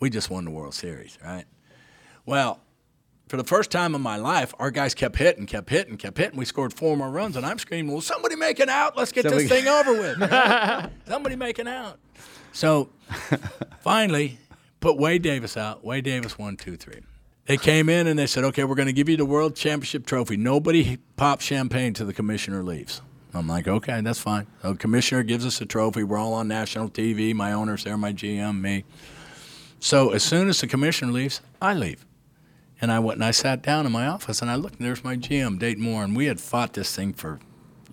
we 0.00 0.10
just 0.10 0.30
won 0.30 0.44
the 0.44 0.50
World 0.50 0.74
Series, 0.74 1.16
right? 1.24 1.44
Well, 2.26 2.60
for 3.28 3.36
the 3.36 3.44
first 3.44 3.70
time 3.70 3.94
in 3.94 4.00
my 4.00 4.16
life, 4.16 4.54
our 4.58 4.70
guys 4.70 4.94
kept 4.94 5.16
hitting, 5.16 5.46
kept 5.46 5.70
hitting, 5.70 5.96
kept 5.96 6.18
hitting. 6.18 6.38
We 6.38 6.44
scored 6.44 6.72
four 6.74 6.96
more 6.96 7.10
runs, 7.10 7.36
and 7.36 7.44
I'm 7.46 7.58
screaming, 7.58 7.90
"Well, 7.92 8.00
somebody 8.02 8.36
make 8.36 8.60
it 8.60 8.68
out! 8.68 8.96
Let's 8.96 9.12
get 9.12 9.22
Somebody- 9.24 9.44
this 9.46 9.52
thing 9.60 9.68
over 9.68 9.92
with! 9.92 10.90
somebody 11.08 11.36
make 11.36 11.58
it 11.58 11.66
out!" 11.68 11.98
So 12.52 12.90
finally, 13.80 14.38
put 14.80 14.96
Wade 14.96 15.22
Davis 15.22 15.56
out. 15.56 15.84
Wade 15.84 16.04
Davis 16.04 16.38
one, 16.38 16.56
two, 16.56 16.76
three. 16.76 17.00
They 17.46 17.56
came 17.58 17.88
in 17.88 18.06
and 18.06 18.18
they 18.18 18.26
said, 18.26 18.44
"Okay, 18.44 18.64
we're 18.64 18.74
going 18.74 18.86
to 18.86 18.92
give 18.92 19.08
you 19.08 19.16
the 19.16 19.24
World 19.26 19.54
Championship 19.56 20.06
trophy. 20.06 20.36
Nobody 20.36 20.98
pops 21.16 21.44
champagne 21.44 21.92
till 21.94 22.06
the 22.06 22.14
commissioner 22.14 22.62
leaves." 22.62 23.00
I'm 23.32 23.48
like, 23.48 23.66
"Okay, 23.66 24.00
that's 24.00 24.20
fine." 24.20 24.46
So 24.62 24.72
the 24.72 24.78
commissioner 24.78 25.22
gives 25.24 25.44
us 25.44 25.60
a 25.60 25.66
trophy. 25.66 26.04
We're 26.04 26.18
all 26.18 26.34
on 26.34 26.46
national 26.48 26.88
TV. 26.90 27.34
My 27.34 27.52
owners 27.52 27.84
there, 27.84 27.96
my 27.96 28.12
GM, 28.12 28.60
me. 28.60 28.84
So 29.80 30.10
as 30.10 30.22
soon 30.22 30.48
as 30.48 30.60
the 30.60 30.66
commissioner 30.66 31.10
leaves, 31.12 31.40
I 31.60 31.74
leave. 31.74 32.06
And 32.84 32.92
I 32.92 32.98
went 32.98 33.16
and 33.16 33.24
I 33.24 33.30
sat 33.30 33.62
down 33.62 33.86
in 33.86 33.92
my 33.92 34.06
office 34.06 34.42
and 34.42 34.50
I 34.50 34.56
looked 34.56 34.76
and 34.76 34.84
there's 34.84 35.02
my 35.02 35.16
GM, 35.16 35.58
Dayton 35.58 35.82
Moore, 35.82 36.04
and 36.04 36.14
we 36.14 36.26
had 36.26 36.38
fought 36.38 36.74
this 36.74 36.94
thing 36.94 37.14
for 37.14 37.40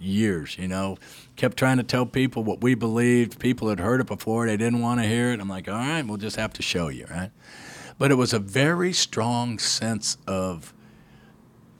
years, 0.02 0.58
you 0.58 0.68
know. 0.68 0.98
Kept 1.38 1.56
trying 1.56 1.78
to 1.78 1.84
tell 1.84 2.06
people 2.06 2.44
what 2.44 2.60
we 2.60 2.76
believed. 2.76 3.40
People 3.40 3.70
had 3.70 3.80
heard 3.80 4.02
it 4.02 4.08
before, 4.08 4.48
they 4.48 4.58
didn't 4.58 4.82
want 4.82 5.00
to 5.00 5.08
hear 5.08 5.32
it. 5.32 5.40
I'm 5.40 5.48
like, 5.48 5.70
all 5.70 5.76
right, 5.76 6.06
we'll 6.06 6.18
just 6.18 6.36
have 6.36 6.52
to 6.56 6.62
show 6.62 6.90
you, 6.90 7.06
right? 7.10 7.32
But 8.00 8.12
it 8.12 8.16
was 8.16 8.34
a 8.34 8.40
very 8.40 8.92
strong 8.92 9.60
sense 9.60 10.18
of 10.28 10.74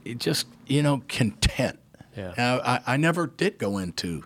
it 0.06 0.18
just, 0.18 0.46
you 0.66 0.82
know, 0.82 1.02
content. 1.06 1.80
Yeah. 2.16 2.60
I, 2.64 2.94
I, 2.94 2.96
never 2.96 3.26
did 3.26 3.58
go 3.58 3.76
into 3.76 4.24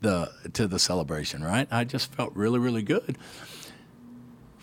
the 0.00 0.32
to 0.54 0.66
the 0.66 0.80
celebration, 0.80 1.44
right? 1.44 1.68
I 1.70 1.84
just 1.84 2.12
felt 2.12 2.34
really, 2.34 2.58
really 2.58 2.82
good. 2.82 3.16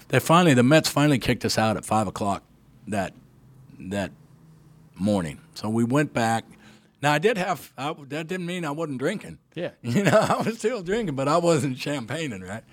They 0.09 0.19
finally, 0.19 0.55
the 0.55 0.63
Mets 0.63 0.89
finally 0.89 1.19
kicked 1.19 1.45
us 1.45 1.57
out 1.57 1.77
at 1.77 1.85
five 1.85 2.07
o'clock 2.07 2.43
that 2.85 3.13
that 3.89 4.11
morning. 4.95 5.39
So 5.53 5.69
we 5.69 5.83
went 5.83 6.13
back. 6.13 6.45
Now 7.01 7.13
I 7.13 7.19
did 7.19 7.37
have. 7.37 7.71
I, 7.77 7.93
that 8.09 8.27
didn't 8.27 8.45
mean 8.45 8.63
I 8.63 8.71
wasn't 8.71 8.99
drinking. 8.99 9.39
Yeah. 9.55 9.71
You 9.81 10.03
know, 10.03 10.17
I 10.17 10.41
was 10.41 10.59
still 10.59 10.81
drinking, 10.83 11.15
but 11.15 11.27
I 11.27 11.37
wasn't 11.37 11.77
champagneing, 11.77 12.41
right? 12.41 12.63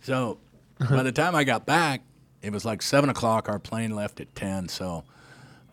So 0.00 0.38
by 0.78 1.02
the 1.02 1.12
time 1.12 1.34
I 1.34 1.44
got 1.44 1.66
back, 1.66 2.02
it 2.40 2.52
was 2.52 2.64
like 2.64 2.82
seven 2.82 3.10
o'clock. 3.10 3.48
Our 3.48 3.58
plane 3.58 3.94
left 3.94 4.20
at 4.20 4.34
ten. 4.34 4.68
So 4.68 5.04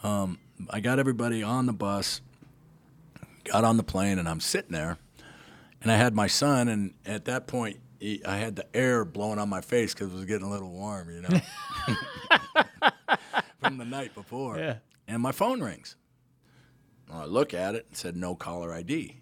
um, 0.03 0.39
I 0.69 0.79
got 0.79 0.99
everybody 0.99 1.43
on 1.43 1.65
the 1.65 1.73
bus, 1.73 2.21
got 3.43 3.63
on 3.63 3.77
the 3.77 3.83
plane, 3.83 4.19
and 4.19 4.27
I'm 4.27 4.39
sitting 4.39 4.71
there, 4.71 4.97
and 5.81 5.91
I 5.91 5.95
had 5.95 6.13
my 6.13 6.27
son, 6.27 6.67
and 6.67 6.93
at 7.05 7.25
that 7.25 7.47
point, 7.47 7.79
I 8.01 8.37
had 8.37 8.55
the 8.55 8.65
air 8.75 9.03
blowing 9.03 9.39
on 9.39 9.49
my 9.49 9.61
face 9.61 9.93
because 9.93 10.11
it 10.11 10.15
was 10.15 10.25
getting 10.25 10.47
a 10.47 10.49
little 10.49 10.71
warm, 10.71 11.09
you 11.09 11.21
know, 11.21 11.29
from 13.59 13.77
the 13.77 13.85
night 13.85 14.15
before. 14.15 14.57
Yeah. 14.57 14.77
And 15.07 15.21
my 15.21 15.31
phone 15.31 15.61
rings. 15.61 15.95
Well, 17.09 17.21
I 17.21 17.25
look 17.25 17.53
at 17.53 17.75
it 17.75 17.87
and 17.89 17.97
said 17.97 18.15
no 18.15 18.35
caller 18.35 18.73
ID. 18.73 19.17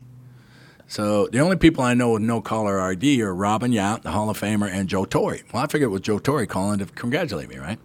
So 0.88 1.28
the 1.28 1.40
only 1.40 1.58
people 1.58 1.84
I 1.84 1.94
know 1.94 2.12
with 2.12 2.22
no 2.22 2.40
caller 2.40 2.80
ID 2.80 3.22
are 3.22 3.34
Robin 3.34 3.72
Yount, 3.72 4.04
the 4.04 4.12
Hall 4.12 4.30
of 4.30 4.40
Famer, 4.40 4.72
and 4.72 4.88
Joe 4.88 5.06
Torre. 5.06 5.40
Well, 5.52 5.64
I 5.64 5.68
figured 5.68 5.90
it 5.90 5.91
was 5.91 6.02
Joe 6.02 6.20
Torre 6.20 6.45
calling 6.45 6.80
to 6.80 6.86
congratulate 6.86 7.49
me, 7.49 7.58
right? 7.58 7.80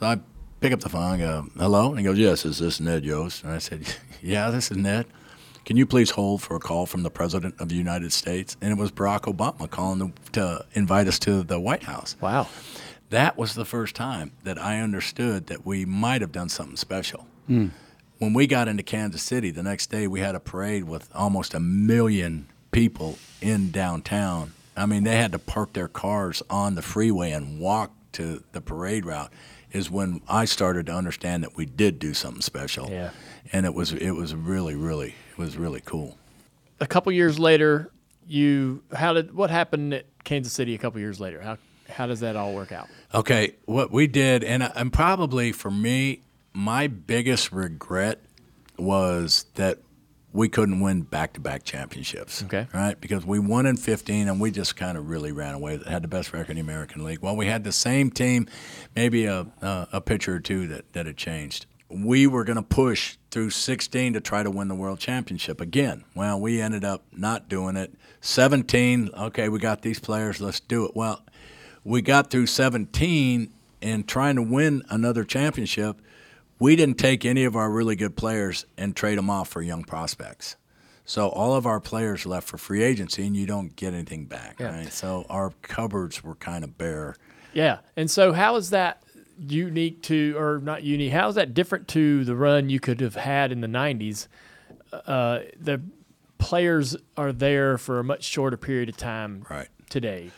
So 0.00 0.06
I 0.06 0.20
pick 0.60 0.72
up 0.72 0.80
the 0.80 0.88
phone 0.88 1.12
and 1.12 1.20
go, 1.20 1.46
hello? 1.56 1.90
And 1.90 1.98
he 1.98 2.04
goes, 2.04 2.18
yes, 2.18 2.44
is 2.44 2.58
this 2.58 2.80
Ned 2.80 3.04
Yost? 3.04 3.44
And 3.44 3.52
I 3.52 3.58
said, 3.58 3.82
yeah, 4.22 4.50
this 4.50 4.70
is 4.70 4.76
Ned. 4.76 5.06
Can 5.64 5.78
you 5.78 5.86
please 5.86 6.10
hold 6.10 6.42
for 6.42 6.56
a 6.56 6.60
call 6.60 6.84
from 6.84 7.04
the 7.04 7.10
President 7.10 7.54
of 7.58 7.70
the 7.70 7.74
United 7.74 8.12
States? 8.12 8.56
And 8.60 8.70
it 8.70 8.76
was 8.76 8.92
Barack 8.92 9.22
Obama 9.22 9.70
calling 9.70 10.12
to, 10.12 10.32
to 10.32 10.66
invite 10.74 11.08
us 11.08 11.18
to 11.20 11.42
the 11.42 11.58
White 11.58 11.84
House. 11.84 12.16
Wow. 12.20 12.48
That 13.08 13.38
was 13.38 13.54
the 13.54 13.64
first 13.64 13.94
time 13.94 14.32
that 14.42 14.60
I 14.60 14.80
understood 14.80 15.46
that 15.46 15.64
we 15.64 15.86
might 15.86 16.20
have 16.20 16.32
done 16.32 16.50
something 16.50 16.76
special. 16.76 17.26
Hmm. 17.46 17.68
When 18.18 18.34
we 18.34 18.46
got 18.46 18.68
into 18.68 18.82
Kansas 18.82 19.22
City, 19.22 19.50
the 19.50 19.62
next 19.62 19.90
day 19.90 20.06
we 20.06 20.20
had 20.20 20.34
a 20.34 20.40
parade 20.40 20.84
with 20.84 21.08
almost 21.14 21.54
a 21.54 21.60
million 21.60 22.46
people 22.70 23.18
in 23.40 23.70
downtown. 23.70 24.52
I 24.76 24.86
mean, 24.86 25.04
they 25.04 25.16
had 25.16 25.32
to 25.32 25.38
park 25.38 25.72
their 25.72 25.88
cars 25.88 26.42
on 26.50 26.74
the 26.74 26.82
freeway 26.82 27.30
and 27.30 27.58
walk 27.58 27.92
to 28.12 28.44
the 28.52 28.60
parade 28.60 29.06
route 29.06 29.32
is 29.72 29.90
when 29.90 30.20
I 30.28 30.44
started 30.44 30.86
to 30.86 30.92
understand 30.92 31.42
that 31.42 31.56
we 31.56 31.66
did 31.66 31.98
do 31.98 32.14
something 32.14 32.42
special. 32.42 32.90
Yeah. 32.90 33.10
And 33.52 33.66
it 33.66 33.74
was 33.74 33.92
it 33.92 34.12
was 34.12 34.34
really 34.34 34.74
really 34.74 35.14
it 35.32 35.38
was 35.38 35.56
really 35.56 35.80
cool. 35.80 36.18
A 36.80 36.86
couple 36.86 37.12
years 37.12 37.38
later, 37.38 37.90
you 38.26 38.82
how 38.92 39.12
did 39.12 39.34
what 39.34 39.50
happened 39.50 39.94
at 39.94 40.06
Kansas 40.24 40.52
City? 40.52 40.74
A 40.74 40.78
couple 40.78 41.00
years 41.00 41.20
later, 41.20 41.40
how 41.40 41.58
how 41.88 42.06
does 42.06 42.20
that 42.20 42.36
all 42.36 42.54
work 42.54 42.72
out? 42.72 42.88
Okay, 43.14 43.54
what 43.66 43.90
we 43.90 44.06
did, 44.06 44.42
and, 44.42 44.62
and 44.62 44.92
probably 44.92 45.52
for 45.52 45.70
me, 45.70 46.22
my 46.52 46.86
biggest 46.86 47.52
regret 47.52 48.20
was 48.78 49.46
that 49.54 49.78
we 50.32 50.48
couldn't 50.48 50.80
win 50.80 51.02
back-to-back 51.02 51.62
championships. 51.62 52.42
Okay. 52.42 52.66
right? 52.74 53.00
Because 53.00 53.24
we 53.24 53.38
won 53.38 53.66
in 53.66 53.76
15, 53.76 54.26
and 54.26 54.40
we 54.40 54.50
just 54.50 54.74
kind 54.74 54.98
of 54.98 55.08
really 55.08 55.30
ran 55.30 55.54
away. 55.54 55.78
Had 55.86 56.02
the 56.02 56.08
best 56.08 56.32
record 56.32 56.50
in 56.50 56.56
the 56.56 56.62
American 56.62 57.04
League. 57.04 57.20
Well, 57.20 57.36
we 57.36 57.46
had 57.46 57.62
the 57.62 57.72
same 57.72 58.10
team, 58.10 58.48
maybe 58.96 59.26
a 59.26 59.46
a, 59.62 59.88
a 59.92 60.00
pitcher 60.00 60.34
or 60.34 60.40
two 60.40 60.66
that 60.68 60.92
that 60.92 61.06
had 61.06 61.16
changed. 61.16 61.66
We 61.88 62.26
were 62.26 62.44
going 62.44 62.56
to 62.56 62.62
push 62.62 63.16
through 63.30 63.50
16 63.50 64.14
to 64.14 64.20
try 64.20 64.42
to 64.42 64.50
win 64.50 64.68
the 64.68 64.74
world 64.74 64.98
championship 64.98 65.60
again. 65.60 66.04
Well, 66.14 66.40
we 66.40 66.60
ended 66.60 66.84
up 66.84 67.04
not 67.12 67.48
doing 67.48 67.76
it. 67.76 67.94
17, 68.20 69.10
okay, 69.16 69.48
we 69.48 69.58
got 69.58 69.82
these 69.82 70.00
players, 70.00 70.40
let's 70.40 70.60
do 70.60 70.86
it. 70.86 70.92
Well, 70.96 71.22
we 71.84 72.00
got 72.02 72.30
through 72.30 72.46
17 72.46 73.52
and 73.82 74.08
trying 74.08 74.36
to 74.36 74.42
win 74.42 74.82
another 74.88 75.24
championship, 75.24 76.00
we 76.58 76.74
didn't 76.74 76.98
take 76.98 77.24
any 77.26 77.44
of 77.44 77.54
our 77.54 77.70
really 77.70 77.96
good 77.96 78.16
players 78.16 78.64
and 78.78 78.96
trade 78.96 79.18
them 79.18 79.28
off 79.28 79.48
for 79.50 79.60
young 79.60 79.84
prospects. 79.84 80.56
So 81.04 81.28
all 81.28 81.54
of 81.54 81.66
our 81.66 81.80
players 81.80 82.24
left 82.24 82.48
for 82.48 82.56
free 82.56 82.82
agency, 82.82 83.26
and 83.26 83.36
you 83.36 83.44
don't 83.46 83.76
get 83.76 83.92
anything 83.92 84.24
back, 84.24 84.56
Yeah. 84.58 84.74
right? 84.74 84.90
So 84.92 85.26
our 85.28 85.52
cupboards 85.60 86.24
were 86.24 86.36
kind 86.36 86.64
of 86.64 86.78
bare. 86.78 87.16
Yeah, 87.52 87.80
and 87.94 88.10
so 88.10 88.32
how 88.32 88.56
is 88.56 88.70
that 88.70 89.02
unique 89.38 90.02
to, 90.02 90.36
or 90.38 90.58
not 90.58 90.82
unique? 90.82 91.12
How 91.12 91.28
is 91.28 91.34
that 91.34 91.54
different 91.54 91.88
to 91.88 92.24
the 92.24 92.36
run 92.36 92.68
you 92.68 92.80
could 92.80 93.00
have 93.00 93.14
had 93.14 93.52
in 93.52 93.60
the 93.60 93.66
'90s? 93.66 94.28
Uh, 94.92 95.40
the 95.58 95.80
players 96.38 96.96
are 97.16 97.32
there 97.32 97.78
for 97.78 97.98
a 97.98 98.04
much 98.04 98.24
shorter 98.24 98.56
period 98.56 98.88
of 98.88 98.96
time. 98.96 99.46
Right. 99.48 99.68
Today. 99.88 100.30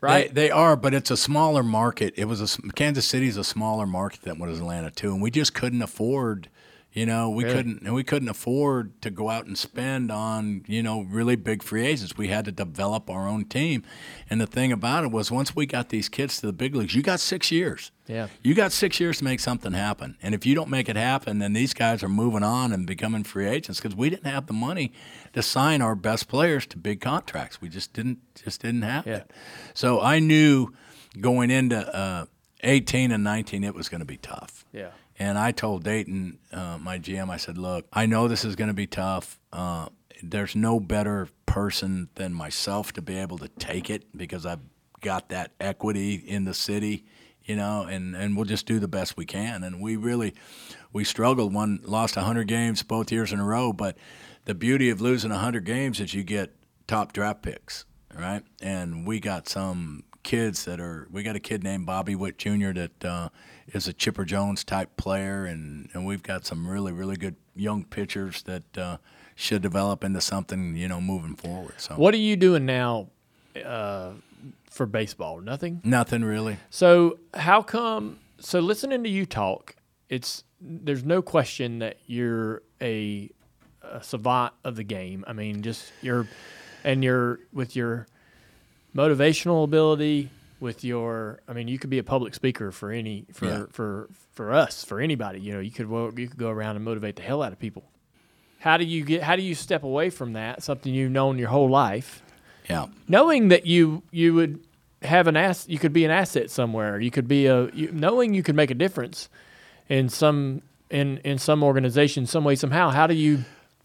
Right. 0.00 0.32
They, 0.34 0.46
they 0.46 0.50
are, 0.50 0.76
but 0.76 0.94
it's 0.94 1.10
a 1.10 1.16
smaller 1.16 1.62
market. 1.62 2.14
It 2.16 2.24
was 2.24 2.40
a 2.40 2.72
Kansas 2.72 3.06
City's 3.06 3.36
a 3.36 3.44
smaller 3.44 3.86
market 3.86 4.22
than 4.22 4.38
what 4.38 4.48
is 4.48 4.58
Atlanta 4.58 4.90
too, 4.90 5.12
and 5.12 5.20
we 5.22 5.30
just 5.30 5.54
couldn't 5.54 5.82
afford. 5.82 6.48
You 6.92 7.06
know, 7.06 7.30
we 7.30 7.44
Really? 7.44 7.56
couldn't 7.56 7.82
and 7.82 7.94
we 7.94 8.02
couldn't 8.02 8.28
afford 8.28 9.00
to 9.02 9.10
go 9.10 9.28
out 9.30 9.46
and 9.46 9.56
spend 9.56 10.10
on 10.10 10.64
you 10.66 10.82
know 10.82 11.02
really 11.02 11.36
big 11.36 11.62
free 11.62 11.86
agents. 11.86 12.18
We 12.18 12.26
had 12.28 12.44
to 12.46 12.52
develop 12.52 13.08
our 13.08 13.28
own 13.28 13.44
team, 13.44 13.84
and 14.28 14.40
the 14.40 14.46
thing 14.46 14.72
about 14.72 15.04
it 15.04 15.12
was 15.12 15.30
once 15.30 15.54
we 15.54 15.66
got 15.66 15.90
these 15.90 16.08
kids 16.08 16.40
to 16.40 16.46
the 16.46 16.52
big 16.52 16.74
leagues, 16.74 16.94
you 16.96 17.02
got 17.02 17.20
six 17.20 17.52
years. 17.52 17.92
Yeah. 18.08 18.26
You 18.42 18.54
got 18.54 18.72
six 18.72 18.98
years 18.98 19.18
to 19.18 19.24
make 19.24 19.38
something 19.38 19.72
happen, 19.72 20.16
and 20.20 20.34
if 20.34 20.44
you 20.44 20.56
don't 20.56 20.68
make 20.68 20.88
it 20.88 20.96
happen, 20.96 21.38
then 21.38 21.52
these 21.52 21.74
guys 21.74 22.02
are 22.02 22.08
moving 22.08 22.42
on 22.42 22.72
and 22.72 22.88
becoming 22.88 23.22
free 23.22 23.46
agents 23.46 23.80
because 23.80 23.96
we 23.96 24.10
didn't 24.10 24.26
have 24.26 24.48
the 24.48 24.52
money 24.52 24.92
to 25.32 25.42
sign 25.42 25.80
our 25.82 25.94
best 25.94 26.26
players 26.26 26.66
to 26.66 26.76
big 26.76 27.00
contracts. 27.00 27.60
We 27.60 27.68
just 27.68 27.92
didn't 27.92 28.18
just 28.34 28.62
didn't 28.62 28.82
have 28.82 29.06
it. 29.06 29.30
So 29.74 30.00
I 30.00 30.18
knew 30.18 30.72
going 31.20 31.52
into 31.52 31.76
uh, 31.94 32.24
18 32.64 33.12
and 33.12 33.22
19 33.22 33.62
it 33.62 33.74
was 33.76 33.88
going 33.88 34.00
to 34.00 34.04
be 34.04 34.16
tough. 34.16 34.64
Yeah. 34.72 34.88
And 35.20 35.36
I 35.36 35.52
told 35.52 35.84
Dayton, 35.84 36.38
uh, 36.50 36.78
my 36.80 36.98
GM, 36.98 37.28
I 37.28 37.36
said, 37.36 37.58
"Look, 37.58 37.86
I 37.92 38.06
know 38.06 38.26
this 38.26 38.42
is 38.42 38.56
going 38.56 38.68
to 38.68 38.74
be 38.74 38.86
tough. 38.86 39.38
Uh, 39.52 39.90
there's 40.22 40.56
no 40.56 40.80
better 40.80 41.28
person 41.44 42.08
than 42.14 42.32
myself 42.32 42.94
to 42.94 43.02
be 43.02 43.18
able 43.18 43.36
to 43.38 43.48
take 43.48 43.90
it 43.90 44.04
because 44.16 44.46
I've 44.46 44.60
got 45.02 45.28
that 45.28 45.52
equity 45.60 46.14
in 46.14 46.44
the 46.44 46.54
city, 46.54 47.04
you 47.44 47.54
know, 47.54 47.82
and, 47.82 48.16
and 48.16 48.34
we'll 48.34 48.46
just 48.46 48.64
do 48.64 48.78
the 48.78 48.88
best 48.88 49.18
we 49.18 49.26
can. 49.26 49.62
And 49.62 49.80
we 49.80 49.96
really, 49.96 50.34
we 50.90 51.04
struggled. 51.04 51.52
One 51.52 51.80
lost 51.82 52.16
100 52.16 52.48
games 52.48 52.82
both 52.82 53.12
years 53.12 53.30
in 53.30 53.40
a 53.40 53.44
row, 53.44 53.74
but 53.74 53.98
the 54.46 54.54
beauty 54.54 54.88
of 54.88 55.02
losing 55.02 55.30
100 55.30 55.64
games 55.64 56.00
is 56.00 56.14
you 56.14 56.22
get 56.22 56.54
top 56.86 57.12
draft 57.12 57.42
picks, 57.42 57.84
right? 58.14 58.42
And 58.62 59.06
we 59.06 59.20
got 59.20 59.48
some 59.48 60.04
kids 60.22 60.64
that 60.64 60.80
are. 60.80 61.08
We 61.10 61.22
got 61.22 61.36
a 61.36 61.40
kid 61.40 61.62
named 61.64 61.86
Bobby 61.86 62.14
Witt 62.14 62.38
Jr. 62.38 62.72
that 62.72 63.04
uh, 63.04 63.28
is 63.68 63.88
a 63.88 63.92
Chipper 63.92 64.24
Jones 64.24 64.64
type 64.64 64.96
player, 64.96 65.44
and 65.44 65.88
and 65.92 66.06
we've 66.06 66.22
got 66.22 66.44
some 66.46 66.66
really 66.66 66.92
really 66.92 67.16
good 67.16 67.36
young 67.54 67.84
pitchers 67.84 68.42
that 68.44 68.78
uh, 68.78 68.96
should 69.34 69.62
develop 69.62 70.04
into 70.04 70.20
something, 70.20 70.76
you 70.76 70.88
know, 70.88 71.00
moving 71.00 71.34
forward. 71.34 71.74
So 71.78 71.94
What 71.94 72.14
are 72.14 72.18
you 72.18 72.36
doing 72.36 72.66
now 72.66 73.08
uh, 73.64 74.12
for 74.70 74.86
baseball? 74.86 75.40
Nothing. 75.40 75.80
nothing 75.84 76.24
really. 76.24 76.58
So 76.70 77.18
how 77.34 77.62
come? 77.62 78.18
So 78.38 78.60
listening 78.60 79.02
to 79.04 79.10
you 79.10 79.26
talk, 79.26 79.76
it's 80.08 80.44
there's 80.60 81.04
no 81.04 81.22
question 81.22 81.78
that 81.78 81.96
you're 82.06 82.62
a, 82.82 83.30
a 83.82 84.02
savant 84.02 84.52
of 84.64 84.76
the 84.76 84.84
game. 84.84 85.24
I 85.26 85.32
mean, 85.32 85.62
just 85.62 85.90
you're, 86.02 86.26
and 86.84 87.02
you're 87.02 87.40
with 87.52 87.74
your 87.76 88.06
motivational 88.94 89.64
ability, 89.64 90.30
with 90.60 90.84
your. 90.84 91.40
I 91.48 91.52
mean, 91.54 91.68
you 91.68 91.78
could 91.78 91.90
be 91.90 91.98
a 91.98 92.04
public 92.04 92.34
speaker 92.34 92.70
for 92.72 92.90
any 92.90 93.24
for 93.32 93.46
Yeah. 93.46 93.64
for 93.70 94.08
for 94.32 94.52
us 94.52 94.84
for 94.84 95.00
anybody. 95.00 95.40
You 95.40 95.54
know, 95.54 95.60
you 95.60 95.70
could 95.70 95.88
you 96.18 96.28
could 96.28 96.36
go 96.38 96.50
around 96.50 96.76
and 96.76 96.84
motivate 96.84 97.16
the 97.16 97.22
hell 97.22 97.42
out 97.42 97.52
of 97.52 97.58
people. 97.58 97.84
How 98.58 98.76
do 98.76 98.84
you 98.84 99.04
get? 99.04 99.22
How 99.22 99.36
do 99.36 99.42
you 99.42 99.54
step 99.54 99.82
away 99.84 100.10
from 100.10 100.34
that? 100.34 100.62
Something 100.62 100.92
you've 100.94 101.12
known 101.12 101.38
your 101.38 101.48
whole 101.48 101.68
life 101.70 102.22
Yeah. 102.68 102.86
knowing 103.08 103.48
that 103.48 103.64
you 103.66 104.02
you 104.10 104.34
would 104.34 104.60
have 105.02 105.26
an 105.26 105.34
ass 105.36 105.66
you 105.66 105.78
could 105.78 105.94
be 105.94 106.04
an 106.04 106.10
asset 106.10 106.50
somewhere 106.50 107.00
you 107.00 107.10
could 107.10 107.26
be 107.26 107.46
a 107.46 107.70
you, 107.72 107.90
knowing 107.90 108.34
you 108.34 108.42
could 108.42 108.54
make 108.54 108.70
a 108.70 108.74
difference 108.74 109.30
in 109.88 110.10
some 110.10 110.60
in 110.90 111.16
in 111.24 111.38
some 111.38 111.62
organization 111.62 112.26
some 112.26 112.44
way 112.44 112.54
somehow 112.54 112.90
how 112.90 113.06
do 113.06 113.14
you 113.14 113.42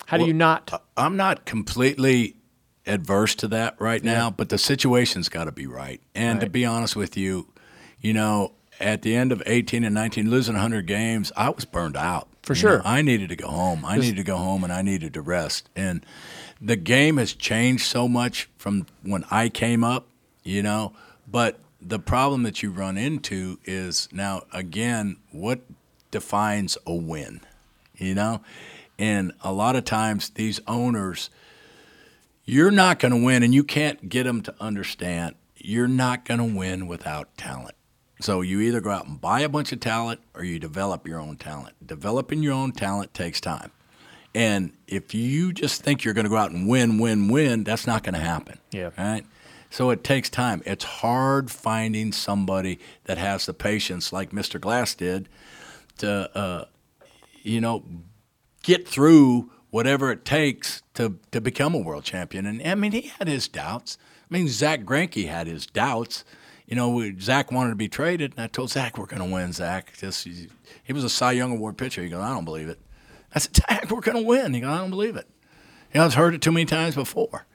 how 0.07 0.17
do 0.17 0.25
you 0.25 0.33
not 0.33 0.83
I'm 0.97 1.15
not 1.15 1.45
completely 1.45 2.35
adverse 2.87 3.35
to 3.35 3.47
that 3.49 3.79
right 3.79 4.03
now, 4.03 4.29
but 4.29 4.49
the 4.49 4.57
situation's 4.57 5.29
got 5.29 5.45
to 5.45 5.51
be 5.51 5.67
right. 5.67 6.01
And 6.13 6.39
to 6.41 6.49
be 6.49 6.65
honest 6.65 6.95
with 6.95 7.17
you, 7.17 7.47
you 7.99 8.13
know, 8.13 8.51
at 8.79 9.01
the 9.01 9.15
end 9.15 9.31
of 9.31 9.41
18 9.45 9.83
and 9.83 9.95
19, 9.95 10.29
losing 10.29 10.53
100 10.53 10.85
games, 10.85 11.31
I 11.35 11.49
was 11.49 11.65
burned 11.65 11.97
out. 11.97 12.27
For 12.43 12.53
You 12.53 12.59
sure. 12.59 12.77
know, 12.77 12.83
I 12.85 13.01
needed 13.01 13.29
to 13.29 13.35
go 13.35 13.47
home. 13.47 13.83
I 13.85 13.97
needed 13.97 14.17
to 14.17 14.23
go 14.23 14.37
home 14.37 14.63
and 14.63 14.71
I 14.71 14.81
needed 14.81 15.13
to 15.15 15.21
rest. 15.21 15.69
And 15.75 16.05
the 16.61 16.75
game 16.75 17.17
has 17.17 17.33
changed 17.33 17.85
so 17.85 18.07
much 18.07 18.49
from 18.57 18.85
when 19.01 19.25
I 19.31 19.49
came 19.49 19.83
up, 19.83 20.07
you 20.43 20.61
know, 20.61 20.93
but 21.27 21.59
the 21.81 21.99
problem 21.99 22.43
that 22.43 22.61
you 22.61 22.71
run 22.71 22.97
into 22.97 23.59
is 23.65 24.09
now, 24.11 24.43
again, 24.53 25.17
what 25.31 25.61
defines 26.11 26.77
a 26.85 26.93
win, 26.93 27.41
you 27.95 28.13
know? 28.13 28.41
And 28.97 29.33
a 29.41 29.51
lot 29.51 29.75
of 29.75 29.83
times 29.85 30.29
these 30.29 30.59
owners, 30.67 31.29
you're 32.45 32.71
not 32.71 32.99
going 32.99 33.11
to 33.11 33.23
win, 33.23 33.43
and 33.43 33.53
you 33.53 33.63
can't 33.63 34.07
get 34.07 34.23
them 34.23 34.41
to 34.43 34.55
understand 34.59 35.35
you're 35.57 35.87
not 35.87 36.25
going 36.25 36.37
to 36.37 36.57
win 36.57 36.87
without 36.87 37.35
talent. 37.37 37.75
So 38.21 38.41
you 38.41 38.61
either 38.61 38.79
go 38.79 38.91
out 38.91 39.07
and 39.07 39.19
buy 39.19 39.41
a 39.41 39.49
bunch 39.49 39.71
of 39.71 39.79
talent 39.79 40.21
or 40.33 40.43
you 40.43 40.59
develop 40.59 41.07
your 41.07 41.19
own 41.19 41.37
talent. 41.37 41.75
Developing 41.85 42.41
your 42.41 42.53
own 42.53 42.71
talent 42.71 43.13
takes 43.13 43.41
time. 43.41 43.71
And 44.33 44.73
if 44.87 45.13
you 45.13 45.53
just 45.53 45.81
think 45.81 46.03
you're 46.03 46.13
going 46.13 46.25
to 46.25 46.29
go 46.29 46.37
out 46.37 46.51
and 46.51 46.67
win, 46.67 46.99
win, 46.99 47.29
win, 47.29 47.63
that's 47.63 47.87
not 47.87 48.03
going 48.03 48.15
to 48.15 48.19
happen. 48.19 48.59
Yeah. 48.71 48.91
Right? 48.97 49.25
So 49.69 49.89
it 49.89 50.03
takes 50.03 50.29
time. 50.29 50.61
It's 50.65 50.85
hard 50.85 51.51
finding 51.51 52.11
somebody 52.11 52.79
that 53.05 53.17
has 53.17 53.45
the 53.45 53.53
patience, 53.53 54.13
like 54.13 54.31
Mr. 54.31 54.59
Glass 54.59 54.93
did, 54.95 55.27
to, 55.97 56.37
uh, 56.37 56.65
you 57.43 57.59
know, 57.59 57.83
get 58.63 58.87
through 58.87 59.51
whatever 59.75 60.09
it 60.09 60.23
takes 60.23 60.83
to, 60.93 61.19
to 61.31 61.41
become 61.41 61.75
a 61.75 61.77
world 61.77 62.05
champion. 62.05 62.45
And 62.45 62.65
I 62.65 62.75
mean, 62.75 62.93
he 62.93 63.11
had 63.19 63.27
his 63.27 63.49
doubts. 63.49 63.97
I 64.21 64.33
mean, 64.33 64.47
Zach 64.47 64.83
Greinke 64.83 65.27
had 65.27 65.47
his 65.47 65.65
doubts. 65.65 66.23
You 66.65 66.77
know, 66.77 67.11
Zach 67.19 67.51
wanted 67.51 67.71
to 67.71 67.75
be 67.75 67.89
traded, 67.89 68.31
and 68.31 68.39
I 68.39 68.47
told 68.47 68.71
Zach, 68.71 68.97
"We're 68.97 69.05
going 69.05 69.21
to 69.21 69.35
win." 69.35 69.51
Zach, 69.51 69.91
just 69.97 70.25
he 70.25 70.93
was 70.93 71.03
a 71.03 71.09
Cy 71.09 71.33
Young 71.33 71.51
Award 71.51 71.77
pitcher. 71.77 72.01
He 72.01 72.07
goes, 72.07 72.21
"I 72.21 72.29
don't 72.29 72.45
believe 72.45 72.69
it." 72.69 72.79
I 73.35 73.39
said, 73.39 73.57
"Zach, 73.57 73.91
we're 73.91 73.99
going 73.99 74.15
to 74.15 74.23
win." 74.23 74.53
He 74.53 74.61
goes, 74.61 74.69
"I 74.69 74.77
don't 74.77 74.91
believe 74.91 75.17
it." 75.17 75.27
You 75.93 75.99
know, 75.99 76.05
I've 76.05 76.13
heard 76.13 76.33
it 76.33 76.41
too 76.41 76.53
many 76.53 76.65
times 76.65 76.95
before. 76.95 77.45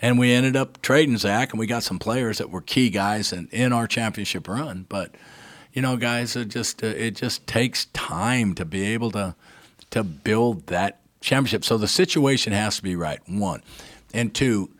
And 0.00 0.18
we 0.18 0.32
ended 0.32 0.56
up 0.56 0.82
trading 0.82 1.16
Zach, 1.16 1.52
and 1.52 1.60
we 1.60 1.68
got 1.68 1.84
some 1.84 2.00
players 2.00 2.38
that 2.38 2.50
were 2.50 2.60
key 2.60 2.90
guys 2.90 3.32
in, 3.32 3.46
in 3.52 3.72
our 3.72 3.86
championship 3.86 4.48
run. 4.48 4.84
But 4.88 5.14
you 5.72 5.80
know, 5.80 5.96
guys, 5.96 6.34
it 6.34 6.48
just 6.48 6.82
it 6.82 7.14
just 7.14 7.46
takes 7.46 7.84
time 7.92 8.56
to 8.56 8.64
be 8.64 8.82
able 8.82 9.12
to 9.12 9.36
to 9.90 10.02
build 10.02 10.66
that 10.66 10.98
championship. 11.22 11.64
So 11.64 11.78
the 11.78 11.88
situation 11.88 12.52
has 12.52 12.76
to 12.76 12.82
be 12.82 12.96
right. 12.96 13.20
One, 13.26 13.62
and 14.12 14.34
two, 14.34 14.70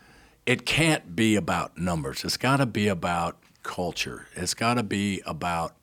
it 0.44 0.66
can't 0.66 1.14
be 1.14 1.36
about 1.36 1.78
numbers. 1.78 2.24
It's 2.24 2.36
got 2.36 2.58
to 2.58 2.66
be 2.66 2.88
about 2.88 3.38
culture. 3.62 4.26
It's 4.34 4.54
got 4.54 4.74
to 4.74 4.82
be 4.82 5.22
about 5.24 5.74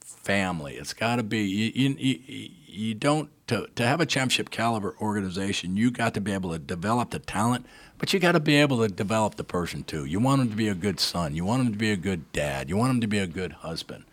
family. 0.00 0.74
It's 0.74 0.92
got 0.92 1.16
to 1.16 1.22
be 1.22 1.40
you, 1.40 1.96
you, 1.98 2.50
you, 2.66 2.94
don't 2.94 3.30
to, 3.46 3.68
to 3.74 3.86
have 3.86 4.00
a 4.00 4.06
championship 4.06 4.50
caliber 4.50 4.94
organization, 5.00 5.76
you 5.76 5.90
got 5.90 6.14
to 6.14 6.20
be 6.20 6.32
able 6.32 6.52
to 6.52 6.58
develop 6.58 7.10
the 7.10 7.18
talent, 7.18 7.66
but 7.98 8.12
you 8.12 8.20
got 8.20 8.32
to 8.32 8.40
be 8.40 8.56
able 8.56 8.78
to 8.78 8.88
develop 8.88 9.34
the 9.36 9.44
person 9.44 9.84
too. 9.84 10.04
You 10.04 10.20
want 10.20 10.40
them 10.40 10.50
to 10.50 10.56
be 10.56 10.68
a 10.68 10.74
good 10.74 11.00
son. 11.00 11.34
You 11.34 11.44
want 11.44 11.64
them 11.64 11.72
to 11.72 11.78
be 11.78 11.90
a 11.90 11.96
good 11.96 12.30
dad. 12.32 12.68
You 12.68 12.76
want 12.76 12.90
them 12.90 13.00
to 13.02 13.06
be 13.06 13.18
a 13.18 13.26
good 13.26 13.52
husband. 13.52 14.04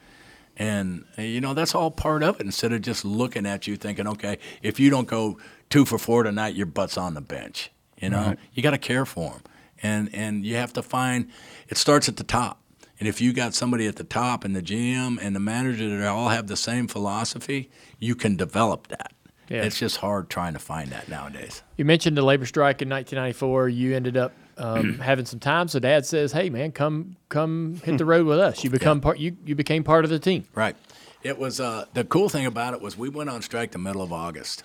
And, 0.58 1.06
you 1.18 1.42
know, 1.42 1.54
that's 1.54 1.74
all 1.74 1.92
part 1.92 2.24
of 2.24 2.40
it 2.40 2.46
instead 2.46 2.74
of 2.74 2.82
just 2.82 3.06
looking 3.06 3.46
at 3.46 3.68
you 3.68 3.78
thinking, 3.78 4.08
okay, 4.08 4.38
if 4.62 4.80
you 4.80 4.90
don't 4.90 5.08
go 5.08 5.38
two 5.72 5.86
for 5.86 5.98
four 5.98 6.22
tonight, 6.24 6.54
your 6.54 6.68
butt's 6.68 6.98
on 6.98 7.16
the 7.16 7.22
bench. 7.22 7.72
You 8.00 8.10
know, 8.10 8.20
Right. 8.28 8.40
you 8.54 8.62
got 8.62 8.72
to 8.72 8.78
care 8.78 9.06
for 9.06 9.32
them. 9.32 9.42
And, 9.84 10.10
and 10.14 10.46
you 10.46 10.56
have 10.58 10.74
to 10.74 10.84
find, 10.84 11.30
it 11.68 11.78
starts 11.78 12.08
at 12.08 12.18
the 12.18 12.24
top. 12.24 12.60
And 13.00 13.08
if 13.08 13.20
you 13.20 13.34
got 13.34 13.56
somebody 13.56 13.88
at 13.88 13.96
the 13.96 14.04
top 14.04 14.44
and 14.46 14.56
the 14.56 14.62
GM 14.62 15.18
and 15.20 15.36
the 15.36 15.40
manager 15.40 15.98
that 15.98 16.08
all 16.08 16.30
have 16.30 16.46
the 16.46 16.56
same 16.56 16.88
philosophy, 16.88 17.72
you 17.98 18.14
can 18.14 18.36
develop 18.36 18.88
that. 18.90 19.14
Yeah. 19.50 19.64
It's 19.64 19.80
just 19.80 19.98
hard 19.98 20.30
trying 20.30 20.54
to 20.54 20.60
find 20.60 20.92
that 20.92 21.10
nowadays. 21.10 21.64
You 21.78 21.84
mentioned 21.86 22.16
the 22.16 22.22
labor 22.22 22.46
strike 22.46 22.82
in 22.82 22.90
1994. 22.90 23.70
You 23.70 23.96
ended 23.96 24.18
up 24.18 24.34
um, 24.58 25.00
having 25.00 25.26
some 25.26 25.40
time. 25.40 25.68
So 25.68 25.80
Dad 25.80 26.06
says, 26.06 26.32
"Hey, 26.32 26.50
man, 26.50 26.72
come 26.72 27.18
come 27.28 27.82
hit 27.84 27.98
the 27.98 28.06
road 28.06 28.28
with 28.28 28.40
us." 28.40 28.64
You 28.64 28.70
become 28.70 29.02
part. 29.02 29.18
You 29.20 29.36
you 29.46 29.56
became 29.56 29.84
part 29.84 30.06
of 30.06 30.10
the 30.12 30.20
team. 30.20 30.46
Right. 30.56 30.76
It 31.24 31.38
was 31.38 31.60
uh, 31.60 31.86
the 31.94 32.04
cool 32.06 32.30
thing 32.30 32.46
about 32.46 32.74
it 32.76 32.82
was 32.82 32.98
we 32.98 33.10
went 33.10 33.30
on 33.30 33.42
strike 33.42 33.72
the 33.72 33.78
middle 33.78 34.02
of 34.02 34.14
August, 34.14 34.64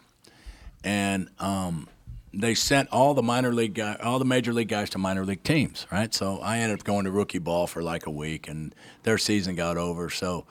and 0.87 1.29
um, 1.41 1.89
they 2.33 2.55
sent 2.55 2.89
all 2.91 3.13
the 3.13 3.23
minor 3.23 3.53
league 3.53 3.75
guy, 3.75 3.97
all 3.97 4.21
the 4.21 4.25
major 4.25 4.53
league 4.53 4.69
guys 4.69 4.89
to 4.91 4.99
minor 4.99 5.25
league 5.25 5.43
teams. 5.43 5.85
Right. 5.91 6.15
So 6.15 6.39
I 6.39 6.59
ended 6.59 6.79
up 6.79 6.85
going 6.85 7.05
to 7.05 7.11
rookie 7.11 7.41
ball 7.41 7.67
for 7.67 7.83
like 7.83 8.07
a 8.07 8.11
week, 8.11 8.49
and 8.49 8.73
their 9.03 9.19
season 9.19 9.57
got 9.57 9.77
over. 9.77 10.09
So 10.09 10.47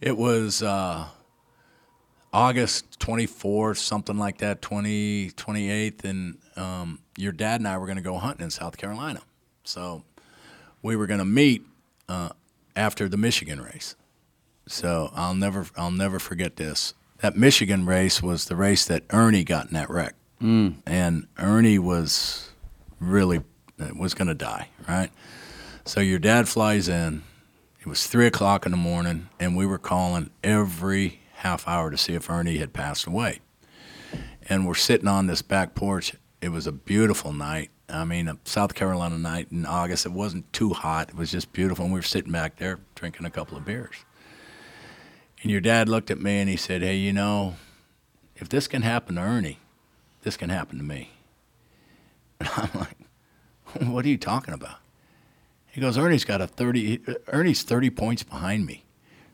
it 0.00 0.16
was 0.16 0.62
uh, 0.62 1.06
August 2.32 3.00
24th, 3.00 3.78
something 3.78 4.16
like 4.16 4.38
that, 4.38 4.62
20, 4.62 5.32
28th, 5.32 6.04
and 6.04 6.38
um, 6.56 7.00
your 7.16 7.32
dad 7.32 7.60
and 7.60 7.66
I 7.66 7.78
were 7.78 7.86
going 7.86 7.96
to 7.96 8.02
go 8.02 8.16
hunting 8.16 8.44
in 8.44 8.50
South 8.50 8.76
Carolina. 8.76 9.22
So 9.64 10.04
we 10.82 10.94
were 10.94 11.08
going 11.08 11.18
to 11.18 11.24
meet 11.24 11.64
uh, 12.08 12.28
after 12.76 13.08
the 13.08 13.16
Michigan 13.16 13.60
race. 13.60 13.96
So 14.68 15.10
I'll 15.14 15.34
never 15.34 15.66
I'll 15.76 15.90
never 15.90 16.20
forget 16.20 16.56
this. 16.56 16.94
That 17.20 17.36
Michigan 17.36 17.84
race 17.86 18.22
was 18.22 18.44
the 18.44 18.56
race 18.56 18.84
that 18.84 19.02
Ernie 19.10 19.44
got 19.44 19.66
in 19.66 19.72
that 19.74 19.90
wreck, 19.90 20.14
Mm. 20.40 20.76
and 20.86 21.26
Ernie 21.36 21.78
was 21.78 22.50
really 23.00 23.42
was 23.96 24.14
going 24.14 24.28
to 24.28 24.34
die. 24.34 24.68
Right. 24.88 25.10
So 25.84 26.00
your 26.00 26.18
dad 26.18 26.48
flies 26.48 26.88
in. 26.88 27.22
It 27.80 27.86
was 27.86 28.06
three 28.06 28.26
o'clock 28.26 28.66
in 28.66 28.72
the 28.72 28.76
morning, 28.78 29.28
and 29.40 29.56
we 29.56 29.66
were 29.66 29.78
calling 29.78 30.30
every 30.44 31.20
half 31.36 31.66
hour 31.68 31.90
to 31.90 31.96
see 31.96 32.14
if 32.14 32.28
Ernie 32.28 32.58
had 32.58 32.72
passed 32.72 33.06
away. 33.06 33.38
And 34.48 34.66
we're 34.66 34.74
sitting 34.74 35.06
on 35.08 35.26
this 35.28 35.42
back 35.42 35.74
porch. 35.74 36.14
It 36.40 36.48
was 36.50 36.66
a 36.66 36.72
beautiful 36.72 37.32
night. 37.32 37.70
I 37.88 38.04
mean, 38.04 38.28
a 38.28 38.36
South 38.44 38.74
Carolina 38.74 39.16
night 39.18 39.48
in 39.50 39.64
August. 39.64 40.06
It 40.06 40.12
wasn't 40.12 40.52
too 40.52 40.70
hot. 40.74 41.10
It 41.10 41.14
was 41.16 41.30
just 41.30 41.52
beautiful. 41.52 41.84
And 41.84 41.94
we 41.94 41.98
were 41.98 42.02
sitting 42.02 42.32
back 42.32 42.56
there 42.56 42.78
drinking 42.94 43.26
a 43.26 43.30
couple 43.30 43.56
of 43.56 43.64
beers. 43.64 43.94
And 45.42 45.50
your 45.50 45.60
dad 45.60 45.88
looked 45.88 46.10
at 46.10 46.20
me 46.20 46.40
and 46.40 46.48
he 46.48 46.56
said, 46.56 46.82
Hey, 46.82 46.96
you 46.96 47.12
know, 47.12 47.56
if 48.36 48.48
this 48.48 48.66
can 48.68 48.82
happen 48.82 49.16
to 49.16 49.20
Ernie, 49.20 49.58
this 50.22 50.36
can 50.36 50.50
happen 50.50 50.78
to 50.78 50.84
me. 50.84 51.10
And 52.40 52.48
I'm 52.56 52.70
like, 52.74 53.88
What 53.88 54.04
are 54.04 54.08
you 54.08 54.18
talking 54.18 54.54
about? 54.54 54.78
He 55.66 55.80
goes, 55.80 55.98
Ernie's 55.98 56.24
got 56.24 56.40
a 56.40 56.46
30, 56.46 57.00
Ernie's 57.28 57.62
30 57.62 57.90
points 57.90 58.22
behind 58.22 58.66
me. 58.66 58.84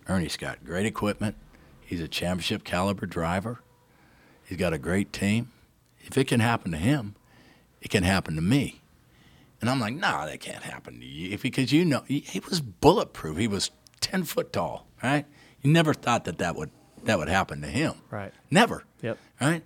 Ernie's 0.09 0.37
got 0.37 0.65
great 0.65 0.85
equipment. 0.85 1.37
He's 1.81 2.01
a 2.01 2.09
championship 2.09 2.65
caliber 2.65 3.07
driver. 3.07 3.61
He's 4.45 4.59
got 4.59 4.73
a 4.73 4.79
great 4.79 5.13
team. 5.13 5.53
If 6.01 6.19
it 6.19 6.27
can 6.27 6.41
happen 6.41 6.73
to 6.73 6.79
him, 6.79 7.15
it 7.81 7.91
can 7.91 8.03
happen 8.03 8.35
to 8.35 8.43
me. 8.43 8.83
And 9.61 9.71
I'm 9.71 9.81
like, 9.81 9.95
no, 9.95 10.27
that 10.27 10.41
can't 10.41 10.63
happen 10.63 11.01
to 11.01 11.07
you 11.07 11.39
because 11.39 11.73
you 11.73 11.85
know 11.87 12.05
he, 12.07 12.21
he 12.21 12.41
was 12.41 12.61
bulletproof. 12.61 13.39
He 13.39 13.49
was 13.49 13.71
10 14.01 14.25
foot 14.25 14.53
tall, 14.53 14.87
right? 15.03 15.25
You 15.65 15.73
never 15.73 15.95
thought 15.95 16.27
that 16.27 16.39
that 16.39 16.55
would 16.55 16.71
that 17.05 17.19
would 17.19 17.29
happen 17.29 17.61
to 17.63 17.67
him. 17.67 17.95
Right. 18.11 18.33
Never. 18.51 18.85
Yep. 19.03 19.19
Right. 19.41 19.63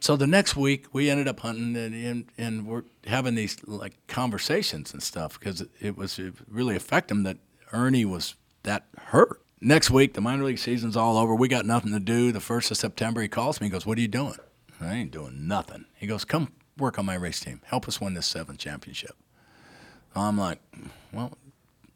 So 0.00 0.16
the 0.16 0.26
next 0.26 0.56
week 0.56 0.86
we 0.92 1.10
ended 1.10 1.26
up 1.26 1.40
hunting 1.40 1.74
and 1.74 1.94
and, 1.94 2.24
and 2.38 2.66
we're 2.66 2.84
having 3.06 3.34
these 3.34 3.56
like 3.66 3.94
conversations 4.06 4.92
and 4.92 5.02
stuff 5.02 5.38
because 5.38 5.62
it, 5.62 5.70
it 5.80 5.96
was 5.96 6.18
it 6.18 6.34
really 6.48 6.76
affected 6.76 7.14
him 7.14 7.22
that 7.24 7.38
Ernie 7.72 8.04
was 8.04 8.34
that 8.62 8.86
hurt. 8.98 9.40
Next 9.60 9.90
week 9.90 10.14
the 10.14 10.20
minor 10.20 10.44
league 10.44 10.58
season's 10.58 10.96
all 10.96 11.16
over. 11.16 11.34
We 11.34 11.48
got 11.48 11.64
nothing 11.64 11.92
to 11.92 12.00
do. 12.00 12.30
The 12.30 12.40
first 12.40 12.70
of 12.70 12.76
September 12.76 13.22
he 13.22 13.28
calls 13.28 13.60
me. 13.60 13.68
He 13.68 13.70
goes, 13.70 13.86
"What 13.86 13.96
are 13.96 14.02
you 14.02 14.08
doing?" 14.08 14.36
I 14.80 14.94
ain't 14.94 15.12
doing 15.12 15.46
nothing. 15.46 15.86
He 15.94 16.06
goes, 16.06 16.24
"Come 16.24 16.52
work 16.76 16.98
on 16.98 17.06
my 17.06 17.14
race 17.14 17.40
team. 17.40 17.60
Help 17.64 17.88
us 17.88 18.00
win 18.00 18.14
this 18.14 18.26
seventh 18.26 18.58
championship." 18.58 19.16
I'm 20.14 20.36
like, 20.36 20.58
"Well, 21.12 21.38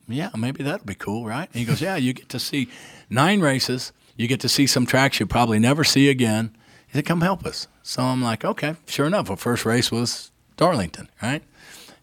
yeah, 0.09 0.31
maybe 0.37 0.63
that'll 0.63 0.87
be 0.87 0.95
cool, 0.95 1.25
right? 1.27 1.49
And 1.53 1.61
he 1.61 1.65
goes, 1.65 1.81
yeah, 1.81 1.97
you 1.97 2.13
get 2.13 2.29
to 2.31 2.39
see 2.39 2.69
nine 3.11 3.41
races. 3.41 3.93
You 4.17 4.29
get 4.29 4.41
to 4.41 4.49
see 4.49 4.67
some 4.67 4.87
tracks 4.87 5.21
you 5.21 5.27
probably 5.27 5.59
never 5.59 5.85
see 5.85 6.09
again. 6.09 6.57
He 6.87 6.95
said, 6.95 7.07
come 7.07 7.21
help 7.21 7.45
us. 7.45 7.69
So 7.83 8.03
I'm 8.03 8.23
like, 8.23 8.45
okay, 8.45 8.77
sure 8.87 9.07
enough. 9.07 9.31
Our 9.31 9.37
first 9.37 9.65
race 9.65 9.91
was 9.91 10.31
Darlington, 10.57 11.09
right? 11.23 11.43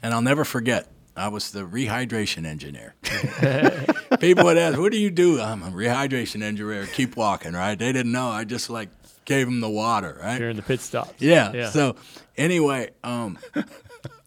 And 0.02 0.14
I'll 0.14 0.22
never 0.22 0.46
forget, 0.46 0.90
I 1.16 1.28
was 1.30 1.52
the 1.52 1.62
rehydration 1.62 2.46
engineer. 2.46 2.96
People 4.20 4.46
would 4.46 4.58
ask, 4.58 4.78
what 4.78 4.92
do 4.92 4.98
you 5.00 5.12
do? 5.12 5.40
I'm 5.40 5.64
a 5.64 5.72
rehydration 5.72 6.42
engineer. 6.42 6.86
Keep 6.88 7.16
walking, 7.16 7.54
right? 7.54 7.78
They 7.78 7.92
didn't 7.92 8.12
know. 8.12 8.28
I 8.28 8.44
just 8.44 8.70
like 8.70 8.90
gave 9.26 9.46
them 9.46 9.62
the 9.62 9.70
water, 9.70 10.20
right? 10.22 10.38
During 10.38 10.56
the 10.56 10.62
pit 10.62 10.82
stops. 10.82 11.22
Yeah. 11.22 11.52
Yeah. 11.54 11.70
So 11.70 11.96
anyway, 12.38 12.92
um, 13.04 13.38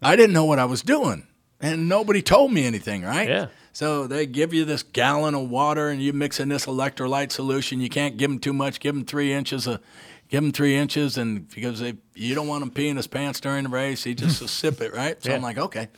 I 0.03 0.17
didn't 0.17 0.33
know 0.33 0.45
what 0.45 0.59
I 0.59 0.65
was 0.65 0.83
doing, 0.83 1.27
and 1.61 1.89
nobody 1.89 2.23
told 2.23 2.53
me 2.53 2.65
anything, 2.65 3.03
right? 3.03 3.29
Yeah. 3.29 3.47
So 3.77 4.07
they 4.07 4.25
give 4.25 4.55
you 4.55 4.65
this 4.65 4.83
gallon 4.83 5.35
of 5.35 5.51
water, 5.51 5.91
and 5.91 6.01
you 6.01 6.15
mix 6.15 6.41
in 6.41 6.49
this 6.49 6.65
electrolyte 6.65 7.31
solution. 7.31 7.79
You 7.79 7.91
can't 7.91 8.17
give 8.17 8.31
them 8.31 8.39
too 8.39 8.55
much. 8.55 8.81
Give 8.81 8.95
them 8.95 9.05
three 9.05 9.35
inches 9.35 9.67
of, 9.67 9.83
give 10.31 10.43
them 10.43 10.51
three 10.51 10.75
inches, 10.75 11.19
and 11.19 11.47
because 11.47 11.81
they, 11.81 11.93
you 12.15 12.35
don't 12.35 12.49
want 12.49 12.63
him 12.63 12.71
peeing 12.71 12.97
his 12.97 13.07
pants 13.07 13.39
during 13.39 13.65
the 13.65 13.69
race, 13.69 14.03
he 14.03 14.15
just 14.15 14.49
sip 14.49 14.81
it, 14.81 14.95
right? 14.95 15.23
So 15.23 15.31
I'm 15.31 15.43
like, 15.43 15.59
okay. 15.59 15.89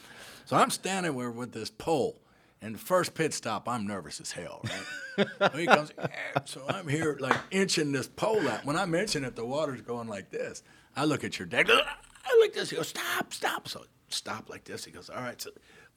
So 0.47 0.57
I'm 0.57 0.71
standing 0.71 1.17
there 1.17 1.31
with 1.31 1.53
this 1.53 1.71
pole, 1.71 2.21
and 2.61 2.75
the 2.75 2.81
first 2.81 3.15
pit 3.15 3.33
stop, 3.33 3.69
I'm 3.69 3.87
nervous 3.87 4.21
as 4.21 4.33
hell, 4.33 4.65
right? 5.17 5.29
So 5.39 5.49
he 5.57 5.67
comes, 5.67 5.93
"Eh." 5.97 6.09
so 6.47 6.65
I'm 6.69 6.89
here 6.89 7.17
like 7.21 7.39
inching 7.53 7.93
this 7.93 8.09
pole 8.09 8.49
out. 8.49 8.65
When 8.65 8.75
I 8.75 8.87
mention 8.87 9.23
it, 9.23 9.37
the 9.37 9.47
water's 9.47 9.83
going 9.83 10.09
like 10.09 10.31
this. 10.31 10.65
I 10.97 11.05
look 11.05 11.23
at 11.23 11.39
your 11.39 11.47
dad. 11.47 11.71
I 11.71 12.39
like 12.41 12.55
this. 12.55 12.71
He 12.71 12.77
goes, 12.77 12.89
stop, 12.89 13.33
stop. 13.33 13.69
So 13.69 13.85
stop 14.09 14.51
like 14.51 14.65
this. 14.65 14.85
He 14.85 14.91
goes, 14.91 15.09
all 15.09 15.23
right. 15.23 15.41
So 15.41 15.51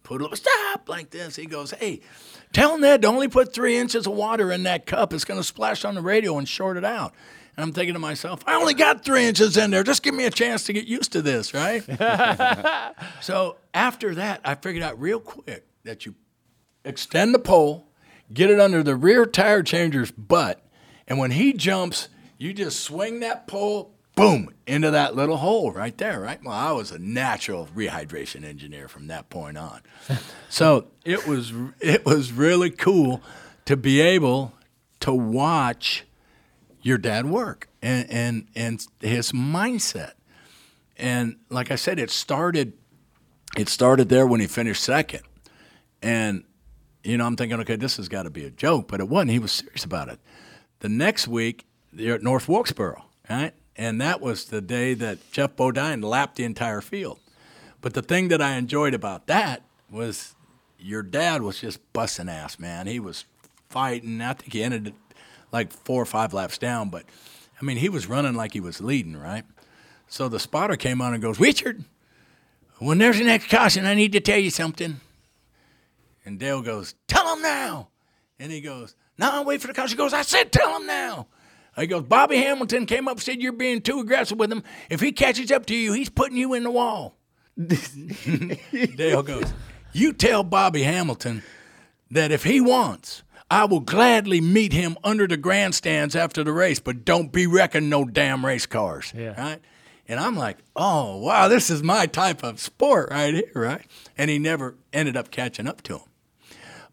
put 0.03 0.21
a 0.21 0.23
little 0.23 0.37
stop 0.37 0.87
like 0.87 1.09
this. 1.09 1.35
He 1.35 1.45
goes, 1.45 1.71
hey, 1.71 2.01
tell 2.53 2.77
Ned 2.77 3.01
to 3.03 3.07
only 3.07 3.27
put 3.27 3.53
three 3.53 3.77
inches 3.77 4.07
of 4.07 4.13
water 4.13 4.51
in 4.51 4.63
that 4.63 4.85
cup. 4.85 5.13
It's 5.13 5.25
going 5.25 5.39
to 5.39 5.43
splash 5.43 5.85
on 5.85 5.95
the 5.95 6.01
radio 6.01 6.37
and 6.37 6.47
short 6.47 6.77
it 6.77 6.85
out. 6.85 7.13
And 7.57 7.65
I'm 7.65 7.73
thinking 7.73 7.93
to 7.93 7.99
myself, 7.99 8.41
I 8.47 8.55
only 8.55 8.73
got 8.73 9.03
three 9.03 9.25
inches 9.25 9.57
in 9.57 9.71
there. 9.71 9.83
Just 9.83 10.03
give 10.03 10.13
me 10.13 10.25
a 10.25 10.31
chance 10.31 10.63
to 10.65 10.73
get 10.73 10.87
used 10.87 11.11
to 11.13 11.21
this, 11.21 11.53
right? 11.53 11.83
so 13.21 13.57
after 13.73 14.15
that, 14.15 14.41
I 14.43 14.55
figured 14.55 14.83
out 14.83 14.99
real 14.99 15.19
quick 15.19 15.65
that 15.83 16.05
you 16.05 16.15
extend 16.85 17.33
the 17.33 17.39
pole, 17.39 17.87
get 18.33 18.49
it 18.49 18.59
under 18.59 18.83
the 18.83 18.95
rear 18.95 19.25
tire 19.25 19.63
changer's 19.63 20.11
butt, 20.11 20.65
and 21.07 21.19
when 21.19 21.31
he 21.31 21.51
jumps, 21.51 22.07
you 22.37 22.53
just 22.53 22.79
swing 22.79 23.19
that 23.19 23.47
pole, 23.47 23.93
boom, 24.21 24.53
into 24.67 24.91
that 24.91 25.15
little 25.15 25.37
hole 25.37 25.71
right 25.71 25.97
there, 25.97 26.19
right? 26.19 26.39
Well, 26.43 26.53
I 26.53 26.71
was 26.71 26.91
a 26.91 26.99
natural 26.99 27.67
rehydration 27.75 28.43
engineer 28.43 28.87
from 28.87 29.07
that 29.07 29.29
point 29.29 29.57
on. 29.57 29.81
so 30.49 30.87
it 31.03 31.27
was 31.27 31.53
it 31.79 32.05
was 32.05 32.31
really 32.31 32.69
cool 32.69 33.21
to 33.65 33.75
be 33.75 33.99
able 34.01 34.53
to 35.01 35.13
watch 35.13 36.05
your 36.81 36.97
dad 36.97 37.25
work 37.25 37.67
and 37.81 38.09
and 38.09 38.47
and 38.55 38.85
his 38.99 39.31
mindset. 39.31 40.13
And 40.97 41.37
like 41.49 41.71
I 41.71 41.75
said, 41.75 41.99
it 41.99 42.11
started 42.11 42.73
it 43.57 43.69
started 43.69 44.09
there 44.09 44.27
when 44.27 44.39
he 44.39 44.47
finished 44.47 44.83
second. 44.83 45.21
And 46.01 46.43
you 47.03 47.17
know, 47.17 47.25
I'm 47.25 47.35
thinking, 47.35 47.59
okay, 47.61 47.75
this 47.75 47.97
has 47.97 48.07
got 48.07 48.23
to 48.23 48.29
be 48.29 48.45
a 48.45 48.51
joke, 48.51 48.87
but 48.87 48.99
it 48.99 49.09
wasn't. 49.09 49.31
He 49.31 49.39
was 49.39 49.51
serious 49.51 49.83
about 49.83 50.09
it. 50.09 50.19
The 50.79 50.89
next 50.89 51.27
week, 51.27 51.65
they're 51.91 52.15
at 52.15 52.23
North 52.23 52.47
Wilkesboro, 52.47 53.03
right? 53.29 53.53
And 53.81 53.99
that 53.99 54.21
was 54.21 54.45
the 54.45 54.61
day 54.61 54.93
that 54.93 55.31
Geoff 55.31 55.55
Bodine 55.55 56.01
lapped 56.01 56.35
the 56.35 56.43
entire 56.43 56.81
field. 56.81 57.17
But 57.81 57.95
the 57.95 58.03
thing 58.03 58.27
that 58.27 58.39
I 58.39 58.53
enjoyed 58.57 58.93
about 58.93 59.25
that 59.25 59.63
was 59.89 60.35
your 60.77 61.01
dad 61.01 61.41
was 61.41 61.61
just 61.61 61.79
busting 61.91 62.29
ass, 62.29 62.59
man. 62.59 62.85
He 62.85 62.99
was 62.99 63.25
fighting. 63.69 64.21
I 64.21 64.33
think 64.33 64.53
he 64.53 64.61
ended 64.61 64.93
like 65.51 65.71
four 65.71 65.99
or 65.99 66.05
five 66.05 66.31
laps 66.31 66.59
down, 66.59 66.89
but 66.91 67.05
I 67.59 67.65
mean, 67.65 67.77
he 67.77 67.89
was 67.89 68.05
running 68.05 68.35
like 68.35 68.53
he 68.53 68.59
was 68.59 68.81
leading, 68.81 69.17
right? 69.17 69.45
So 70.07 70.29
the 70.29 70.39
spotter 70.39 70.75
came 70.75 71.01
on 71.01 71.15
and 71.15 71.23
goes, 71.23 71.39
Richard, 71.39 71.83
when 72.77 72.99
there's 72.99 73.19
an 73.19 73.25
next 73.25 73.49
caution, 73.49 73.87
I 73.87 73.95
need 73.95 74.11
to 74.11 74.19
tell 74.19 74.37
you 74.37 74.51
something. 74.51 75.01
And 76.23 76.37
Dale 76.37 76.61
goes, 76.61 76.93
Tell 77.07 77.35
him 77.35 77.41
now. 77.41 77.87
And 78.37 78.51
he 78.51 78.61
goes, 78.61 78.93
No, 79.17 79.31
I'll 79.31 79.45
wait 79.45 79.59
for 79.59 79.65
the 79.65 79.73
caution. 79.73 79.97
He 79.97 80.03
goes, 80.03 80.13
I 80.13 80.21
said, 80.21 80.51
Tell 80.51 80.79
him 80.79 80.85
now. 80.85 81.25
He 81.77 81.87
goes, 81.87 82.03
Bobby 82.03 82.37
Hamilton 82.37 82.85
came 82.85 83.07
up 83.07 83.13
and 83.13 83.21
said 83.21 83.41
you're 83.41 83.53
being 83.53 83.81
too 83.81 83.99
aggressive 83.99 84.37
with 84.37 84.51
him. 84.51 84.63
If 84.89 84.99
he 84.99 85.11
catches 85.11 85.51
up 85.51 85.65
to 85.67 85.75
you, 85.75 85.93
he's 85.93 86.09
putting 86.09 86.37
you 86.37 86.53
in 86.53 86.63
the 86.63 86.71
wall. 86.71 87.17
Dale 88.95 89.23
goes, 89.23 89.53
You 89.93 90.13
tell 90.13 90.43
Bobby 90.43 90.83
Hamilton 90.83 91.43
that 92.09 92.31
if 92.31 92.43
he 92.43 92.59
wants, 92.59 93.23
I 93.49 93.65
will 93.65 93.79
gladly 93.79 94.41
meet 94.41 94.73
him 94.73 94.97
under 95.03 95.27
the 95.27 95.37
grandstands 95.37 96.15
after 96.15 96.43
the 96.43 96.53
race, 96.53 96.79
but 96.79 97.05
don't 97.05 97.31
be 97.31 97.47
wrecking 97.47 97.89
no 97.89 98.05
damn 98.05 98.45
race 98.45 98.65
cars. 98.65 99.13
Yeah. 99.15 99.39
Right? 99.41 99.61
And 100.07 100.19
I'm 100.19 100.35
like, 100.35 100.57
oh, 100.75 101.17
wow, 101.17 101.47
this 101.47 101.69
is 101.69 101.83
my 101.83 102.05
type 102.05 102.43
of 102.43 102.59
sport 102.59 103.11
right 103.11 103.33
here, 103.33 103.51
right? 103.55 103.85
And 104.17 104.29
he 104.29 104.39
never 104.39 104.75
ended 104.91 105.15
up 105.15 105.31
catching 105.31 105.67
up 105.67 105.81
to 105.83 105.99
him. 105.99 106.05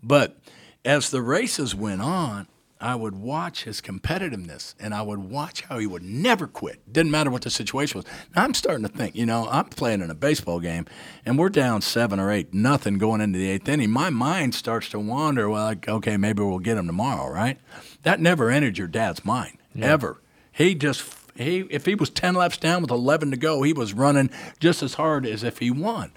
But 0.02 0.38
as 0.84 1.10
the 1.10 1.22
races 1.22 1.74
went 1.74 2.00
on, 2.00 2.46
I 2.80 2.94
would 2.94 3.16
watch 3.16 3.64
his 3.64 3.80
competitiveness 3.80 4.74
and 4.78 4.94
I 4.94 5.02
would 5.02 5.18
watch 5.18 5.62
how 5.62 5.78
he 5.78 5.86
would 5.86 6.02
never 6.02 6.46
quit. 6.46 6.92
Didn't 6.92 7.10
matter 7.10 7.30
what 7.30 7.42
the 7.42 7.50
situation 7.50 7.98
was. 7.98 8.06
Now 8.36 8.44
I'm 8.44 8.54
starting 8.54 8.86
to 8.86 8.88
think, 8.88 9.16
you 9.16 9.26
know, 9.26 9.48
I'm 9.50 9.66
playing 9.66 10.00
in 10.00 10.10
a 10.10 10.14
baseball 10.14 10.60
game 10.60 10.86
and 11.26 11.38
we're 11.38 11.48
down 11.48 11.82
seven 11.82 12.20
or 12.20 12.30
eight, 12.30 12.54
nothing 12.54 12.98
going 12.98 13.20
into 13.20 13.38
the 13.38 13.50
eighth 13.50 13.68
inning. 13.68 13.90
My 13.90 14.10
mind 14.10 14.54
starts 14.54 14.88
to 14.90 15.00
wander, 15.00 15.48
well, 15.48 15.64
like, 15.64 15.88
okay, 15.88 16.16
maybe 16.16 16.42
we'll 16.42 16.60
get 16.60 16.78
him 16.78 16.86
tomorrow, 16.86 17.32
right? 17.32 17.58
That 18.04 18.20
never 18.20 18.50
entered 18.50 18.78
your 18.78 18.88
dad's 18.88 19.24
mind, 19.24 19.58
ever. 19.80 20.20
He 20.52 20.74
just 20.74 21.14
he 21.36 21.66
if 21.70 21.84
he 21.86 21.94
was 21.94 22.10
ten 22.10 22.34
laps 22.34 22.56
down 22.56 22.82
with 22.82 22.90
eleven 22.90 23.30
to 23.30 23.36
go, 23.36 23.62
he 23.62 23.72
was 23.72 23.92
running 23.92 24.30
just 24.60 24.82
as 24.82 24.94
hard 24.94 25.26
as 25.26 25.42
if 25.42 25.58
he 25.58 25.70
won. 25.70 26.12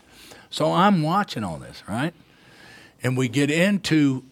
So 0.49 0.73
I'm 0.73 1.01
watching 1.01 1.43
all 1.43 1.57
this, 1.57 1.83
right? 1.87 2.13
And 3.01 3.17
we 3.17 3.29
get 3.29 3.49
into 3.49 4.23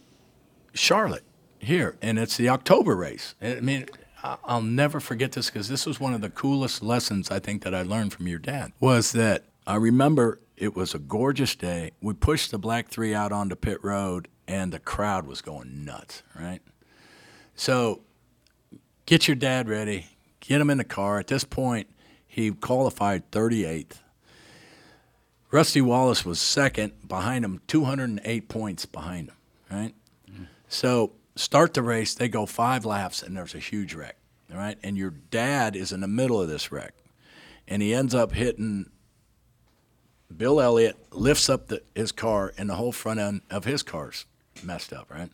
Charlotte 0.73 1.23
here, 1.60 1.98
and 2.02 2.18
it's 2.18 2.38
the 2.38 2.49
October 2.49 2.95
race. 2.95 3.36
I 3.41 3.60
mean, 3.60 3.86
I'll 4.23 4.61
never 4.61 4.99
forget 4.99 5.31
this 5.31 5.49
because 5.49 5.69
this 5.69 5.86
was 5.86 5.99
one 5.99 6.14
of 6.14 6.22
the 6.22 6.30
coolest 6.30 6.84
lessons 6.84 7.31
I 7.31 7.40
think 7.40 7.64
that 7.64 7.73
I 7.73 7.84
learned 7.84 8.14
from 8.14 8.27
your 8.27 8.40
dad. 8.40 8.73
Was 8.80 9.11
that 9.14 9.45
I 9.65 9.76
remember 9.76 10.40
it 10.57 10.76
was 10.76 10.94
a 10.94 10.99
gorgeous 10.99 11.56
day. 11.56 11.91
We 12.02 12.14
pushed 12.14 12.52
the 12.52 12.57
Black 12.57 12.90
Three 12.90 13.14
out 13.14 13.31
onto 13.31 13.56
pit 13.56 13.84
road, 13.84 14.27
and 14.48 14.73
the 14.73 14.80
crowd 14.80 15.26
was 15.26 15.41
going 15.41 15.86
nuts. 15.86 16.23
Right. 16.38 16.61
So, 17.56 18.02
get 19.06 19.27
your 19.27 19.36
dad 19.36 19.69
ready. 19.69 20.07
Get 20.40 20.61
him 20.61 20.69
in 20.69 20.77
the 20.77 20.84
car. 20.84 21.19
At 21.19 21.27
this 21.27 21.44
point, 21.44 21.88
he 22.26 22.52
qualified 22.52 23.30
38th. 23.31 23.99
Rusty 25.52 25.81
Wallace 25.81 26.23
was 26.23 26.40
second 26.40 27.07
behind 27.07 27.44
him, 27.44 27.61
208 27.68 28.48
points 28.49 28.86
behind 28.86 29.30
him, 29.30 29.36
right? 29.72 29.94
So 30.69 31.14
start 31.40 31.74
the 31.74 31.82
race, 31.82 32.14
they 32.14 32.28
go 32.28 32.45
five 32.45 32.86
laps, 32.86 33.24
and 33.24 33.36
there's 33.36 33.56
a 33.56 33.60
huge 33.60 33.94
wreck, 33.94 34.18
all 34.52 34.57
right? 34.57 34.78
And 34.84 34.98
your 34.98 35.11
dad 35.11 35.76
is 35.76 35.91
in 35.91 36.02
the 36.02 36.07
middle 36.07 36.41
of 36.41 36.49
this 36.49 36.72
wreck, 36.72 36.94
and 37.68 37.82
he 37.82 37.94
ends 37.94 38.14
up 38.14 38.34
hitting 38.34 38.90
Bill 40.36 40.61
Elliott, 40.61 40.98
lifts 41.11 41.49
up 41.49 41.68
the, 41.68 41.82
his 41.95 42.11
car, 42.11 42.53
and 42.57 42.70
the 42.70 42.76
whole 42.76 42.91
front 42.91 43.20
end 43.20 43.41
of 43.49 43.66
his 43.66 43.82
car's 43.82 44.26
messed 44.64 44.94
up, 44.94 45.10
right? 45.10 45.30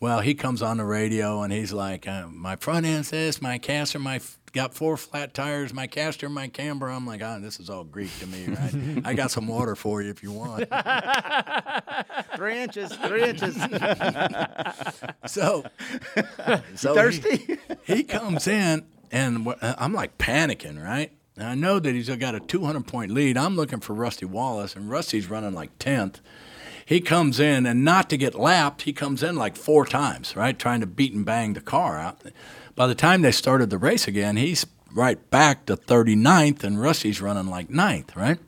Well, 0.00 0.20
he 0.20 0.34
comes 0.34 0.62
on 0.62 0.76
the 0.76 0.84
radio 0.84 1.42
and 1.42 1.52
he's 1.52 1.72
like, 1.72 2.06
uh, 2.06 2.26
"My 2.26 2.56
front 2.56 2.84
end's 2.84 3.10
this, 3.10 3.40
my 3.40 3.56
caster, 3.56 3.98
my 3.98 4.20
got 4.56 4.74
four 4.74 4.96
flat 4.96 5.34
tires, 5.34 5.72
my 5.72 5.86
caster, 5.86 6.28
my 6.28 6.48
camber." 6.48 6.88
I'm 6.88 7.06
like, 7.06 7.22
"Ah, 7.22 7.38
this 7.38 7.60
is 7.60 7.70
all 7.70 7.84
Greek 7.84 8.10
to 8.18 8.26
me, 8.26 8.46
right? 8.46 9.02
I 9.04 9.14
got 9.14 9.30
some 9.30 9.46
water 9.46 9.76
for 9.76 10.02
you 10.02 10.10
if 10.10 10.22
you 10.22 10.32
want." 10.32 10.68
three 12.36 12.58
inches, 12.58 12.92
three 12.96 13.22
inches. 13.22 13.54
so, 15.26 15.64
so 16.74 16.94
thirsty? 16.94 17.58
He, 17.84 17.94
he 17.94 18.02
comes 18.02 18.48
in, 18.48 18.84
and 19.12 19.54
I'm 19.60 19.92
like 19.92 20.18
panicking, 20.18 20.82
right? 20.82 21.12
And 21.36 21.46
I 21.46 21.54
know 21.54 21.78
that 21.78 21.94
he's 21.94 22.08
got 22.08 22.34
a 22.34 22.40
200 22.40 22.86
point 22.86 23.12
lead. 23.12 23.36
I'm 23.36 23.56
looking 23.56 23.80
for 23.80 23.92
Rusty 23.94 24.24
Wallace, 24.24 24.74
and 24.74 24.90
Rusty's 24.90 25.28
running 25.28 25.52
like 25.54 25.78
10th. 25.78 26.20
He 26.84 27.00
comes 27.00 27.40
in, 27.40 27.66
and 27.66 27.84
not 27.84 28.08
to 28.10 28.16
get 28.16 28.36
lapped, 28.36 28.82
he 28.82 28.92
comes 28.92 29.22
in 29.22 29.34
like 29.34 29.56
four 29.56 29.84
times, 29.84 30.36
right, 30.36 30.56
trying 30.56 30.80
to 30.80 30.86
beat 30.86 31.12
and 31.12 31.26
bang 31.26 31.54
the 31.54 31.60
car 31.60 31.98
out. 31.98 32.22
By 32.76 32.86
the 32.86 32.94
time 32.94 33.22
they 33.22 33.32
started 33.32 33.70
the 33.70 33.78
race 33.78 34.06
again, 34.06 34.36
he's 34.36 34.66
right 34.92 35.30
back 35.30 35.64
to 35.64 35.78
39th, 35.78 36.62
and 36.62 36.78
Rusty's 36.78 37.22
running 37.22 37.46
like 37.46 37.70
ninth, 37.70 38.14
right? 38.14 38.38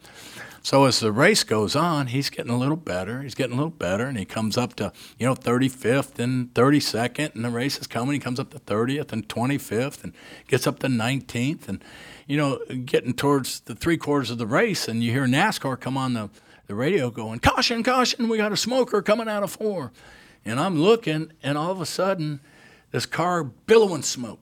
So 0.62 0.84
as 0.84 1.00
the 1.00 1.12
race 1.12 1.44
goes 1.44 1.74
on, 1.74 2.08
he's 2.08 2.28
getting 2.28 2.52
a 2.52 2.58
little 2.58 2.76
better. 2.76 3.22
He's 3.22 3.34
getting 3.34 3.54
a 3.54 3.56
little 3.56 3.70
better, 3.70 4.04
and 4.04 4.18
he 4.18 4.26
comes 4.26 4.58
up 4.58 4.74
to 4.76 4.92
you 5.18 5.24
know 5.24 5.34
35th 5.34 6.18
and 6.18 6.52
32nd, 6.52 7.34
and 7.34 7.42
the 7.42 7.48
race 7.48 7.78
is 7.78 7.86
coming. 7.86 8.12
He 8.12 8.18
comes 8.18 8.38
up 8.38 8.50
to 8.50 8.58
30th 8.58 9.12
and 9.12 9.26
25th, 9.26 10.04
and 10.04 10.12
gets 10.46 10.66
up 10.66 10.78
to 10.80 10.88
19th, 10.88 11.66
and 11.66 11.82
you 12.26 12.36
know 12.36 12.58
getting 12.84 13.14
towards 13.14 13.60
the 13.60 13.74
three 13.74 13.96
quarters 13.96 14.30
of 14.30 14.36
the 14.36 14.46
race, 14.46 14.88
and 14.88 15.02
you 15.02 15.10
hear 15.10 15.26
NASCAR 15.26 15.80
come 15.80 15.96
on 15.96 16.12
the 16.12 16.28
the 16.66 16.74
radio 16.74 17.08
going, 17.08 17.38
"Caution, 17.38 17.82
caution! 17.82 18.28
We 18.28 18.36
got 18.36 18.52
a 18.52 18.56
smoker 18.58 19.00
coming 19.00 19.26
out 19.26 19.42
of 19.42 19.50
four. 19.50 19.90
And 20.44 20.60
I'm 20.60 20.80
looking, 20.80 21.32
and 21.42 21.58
all 21.58 21.72
of 21.72 21.80
a 21.80 21.86
sudden, 21.86 22.40
this 22.90 23.06
car 23.06 23.44
billowing 23.44 24.02
smoke 24.02 24.40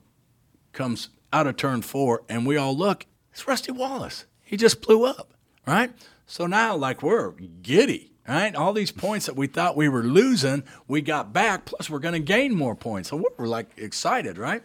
comes 0.73 1.11
out 1.33 1.47
of 1.47 1.57
turn 1.57 1.83
four, 1.83 2.23
and 2.29 2.47
we 2.47 2.57
all 2.57 2.77
look. 2.77 3.07
It's 3.33 3.47
Rusty 3.47 3.73
Wallace. 3.73 4.25
He 4.43 4.57
just 4.57 4.81
blew 4.81 5.05
up, 5.05 5.35
right? 5.67 5.93
So 6.27 6.47
now, 6.47 6.77
like, 6.77 7.03
we're 7.03 7.33
giddy, 7.33 8.13
right? 8.27 8.55
All 8.55 8.73
these 8.73 8.93
points 8.93 9.27
that 9.27 9.37
we 9.37 9.47
thought 9.47 9.77
we 9.77 9.89
were 9.89 10.03
losing, 10.03 10.63
we 10.89 11.03
got 11.03 11.33
back, 11.33 11.67
plus 11.67 11.91
we're 11.91 11.99
going 11.99 12.15
to 12.15 12.21
gain 12.21 12.55
more 12.55 12.75
points. 12.75 13.11
So 13.11 13.25
we're 13.37 13.47
like 13.47 13.71
excited, 13.77 14.39
right? 14.39 14.63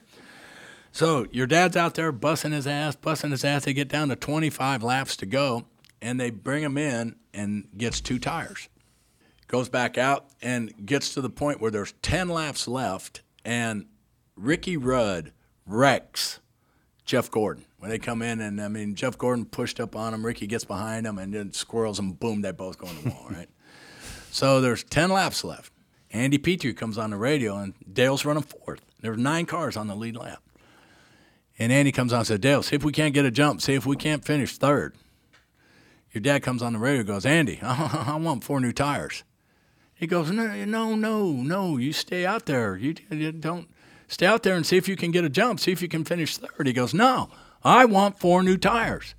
So 0.91 1.25
your 1.31 1.47
dad's 1.47 1.77
out 1.77 1.95
there 1.95 2.11
busting 2.11 2.51
his 2.51 2.67
ass, 2.67 2.95
busting 2.95 3.31
his 3.31 3.45
ass. 3.45 3.65
They 3.65 3.73
get 3.73 3.87
down 3.87 4.09
to 4.09 4.15
25 4.15 4.83
laps 4.83 5.15
to 5.17 5.25
go, 5.25 5.65
and 6.01 6.19
they 6.19 6.29
bring 6.29 6.63
him 6.63 6.77
in 6.77 7.15
and 7.33 7.67
gets 7.77 8.01
two 8.01 8.19
tires. 8.19 8.67
Goes 9.47 9.69
back 9.69 9.97
out 9.97 10.27
and 10.41 10.85
gets 10.85 11.13
to 11.13 11.21
the 11.21 11.29
point 11.29 11.61
where 11.61 11.71
there's 11.71 11.93
10 12.01 12.29
laps 12.29 12.67
left, 12.67 13.21
and 13.43 13.85
Ricky 14.35 14.77
Rudd 14.77 15.31
wrecks 15.65 16.39
Jeff 17.05 17.29
Gordon. 17.29 17.65
When 17.77 17.89
they 17.89 17.99
come 17.99 18.21
in, 18.21 18.39
and 18.41 18.61
I 18.61 18.67
mean, 18.67 18.95
Jeff 18.95 19.17
Gordon 19.17 19.45
pushed 19.45 19.79
up 19.79 19.95
on 19.95 20.13
him, 20.13 20.25
Ricky 20.25 20.45
gets 20.47 20.63
behind 20.63 21.07
him, 21.07 21.17
and 21.17 21.33
then 21.33 21.51
squirrels 21.51 21.97
him, 21.97 22.13
boom, 22.13 22.41
they 22.41 22.51
both 22.51 22.77
go 22.77 22.87
in 22.87 23.03
the 23.03 23.09
wall, 23.09 23.27
right? 23.31 23.49
So 24.29 24.61
there's 24.61 24.83
10 24.83 25.09
laps 25.09 25.43
left. 25.43 25.73
Andy 26.11 26.37
Petree 26.37 26.73
comes 26.73 26.97
on 26.97 27.09
the 27.09 27.17
radio, 27.17 27.57
and 27.57 27.73
Dale's 27.91 28.23
running 28.23 28.43
fourth. 28.43 28.81
There 28.99 29.11
There's 29.11 29.17
nine 29.17 29.45
cars 29.45 29.75
on 29.75 29.87
the 29.87 29.95
lead 29.95 30.15
lap. 30.15 30.43
And 31.57 31.71
Andy 31.71 31.91
comes 31.91 32.13
on 32.13 32.19
and 32.19 32.27
says, 32.27 32.39
Dale, 32.39 32.63
see 32.63 32.75
if 32.75 32.83
we 32.83 32.91
can't 32.91 33.13
get 33.13 33.25
a 33.25 33.31
jump. 33.31 33.61
See 33.61 33.73
if 33.73 33.85
we 33.85 33.95
can't 33.95 34.23
finish 34.25 34.57
third. 34.57 34.95
Your 36.11 36.21
dad 36.21 36.43
comes 36.43 36.61
on 36.61 36.73
the 36.73 36.79
radio 36.79 36.99
and 36.99 37.07
goes, 37.07 37.25
Andy, 37.25 37.59
I 37.63 38.17
want 38.19 38.43
four 38.43 38.59
new 38.59 38.71
tires. 38.73 39.23
He 40.01 40.07
goes, 40.07 40.31
no, 40.31 40.65
no, 40.65 40.95
no, 40.95 41.31
no. 41.31 41.77
You 41.77 41.93
stay 41.93 42.25
out 42.25 42.47
there. 42.47 42.75
You, 42.75 42.95
you 43.11 43.31
don't 43.31 43.69
stay 44.07 44.25
out 44.25 44.41
there 44.41 44.55
and 44.55 44.65
see 44.65 44.75
if 44.75 44.87
you 44.87 44.95
can 44.95 45.11
get 45.11 45.23
a 45.23 45.29
jump. 45.29 45.59
See 45.59 45.71
if 45.71 45.79
you 45.79 45.87
can 45.87 46.03
finish 46.03 46.37
third. 46.37 46.65
He 46.65 46.73
goes, 46.73 46.91
no, 46.91 47.29
I 47.63 47.85
want 47.85 48.17
four 48.17 48.41
new 48.41 48.57
tires. 48.57 49.13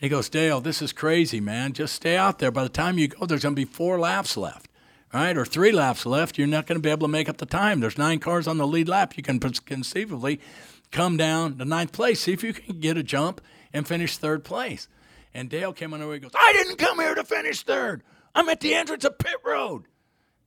He 0.00 0.08
goes, 0.08 0.28
Dale, 0.28 0.60
this 0.60 0.82
is 0.82 0.92
crazy, 0.92 1.38
man. 1.38 1.72
Just 1.72 1.94
stay 1.94 2.16
out 2.16 2.40
there. 2.40 2.50
By 2.50 2.64
the 2.64 2.68
time 2.68 2.98
you 2.98 3.06
go, 3.06 3.26
there's 3.26 3.44
going 3.44 3.54
to 3.54 3.60
be 3.60 3.64
four 3.64 4.00
laps 4.00 4.36
left, 4.36 4.66
right? 5.14 5.36
Or 5.36 5.44
three 5.44 5.70
laps 5.70 6.04
left. 6.04 6.36
You're 6.36 6.48
not 6.48 6.66
going 6.66 6.78
to 6.78 6.82
be 6.82 6.90
able 6.90 7.06
to 7.06 7.12
make 7.12 7.28
up 7.28 7.36
the 7.36 7.46
time. 7.46 7.78
There's 7.78 7.96
nine 7.96 8.18
cars 8.18 8.48
on 8.48 8.58
the 8.58 8.66
lead 8.66 8.88
lap. 8.88 9.16
You 9.16 9.22
can 9.22 9.38
conceivably 9.38 10.40
come 10.90 11.16
down 11.16 11.58
to 11.58 11.64
ninth 11.64 11.92
place, 11.92 12.22
see 12.22 12.32
if 12.32 12.42
you 12.42 12.52
can 12.52 12.80
get 12.80 12.96
a 12.96 13.04
jump 13.04 13.40
and 13.72 13.86
finish 13.86 14.16
third 14.16 14.42
place. 14.42 14.88
And 15.32 15.48
Dale 15.48 15.72
came 15.72 15.94
on 15.94 16.00
the 16.00 16.08
way 16.08 16.14
and 16.14 16.24
goes, 16.24 16.32
I 16.34 16.52
didn't 16.54 16.76
come 16.76 16.98
here 16.98 17.14
to 17.14 17.22
finish 17.22 17.62
third. 17.62 18.02
I'm 18.36 18.48
at 18.50 18.60
the 18.60 18.74
entrance 18.74 19.04
of 19.04 19.18
pit 19.18 19.36
road. 19.44 19.84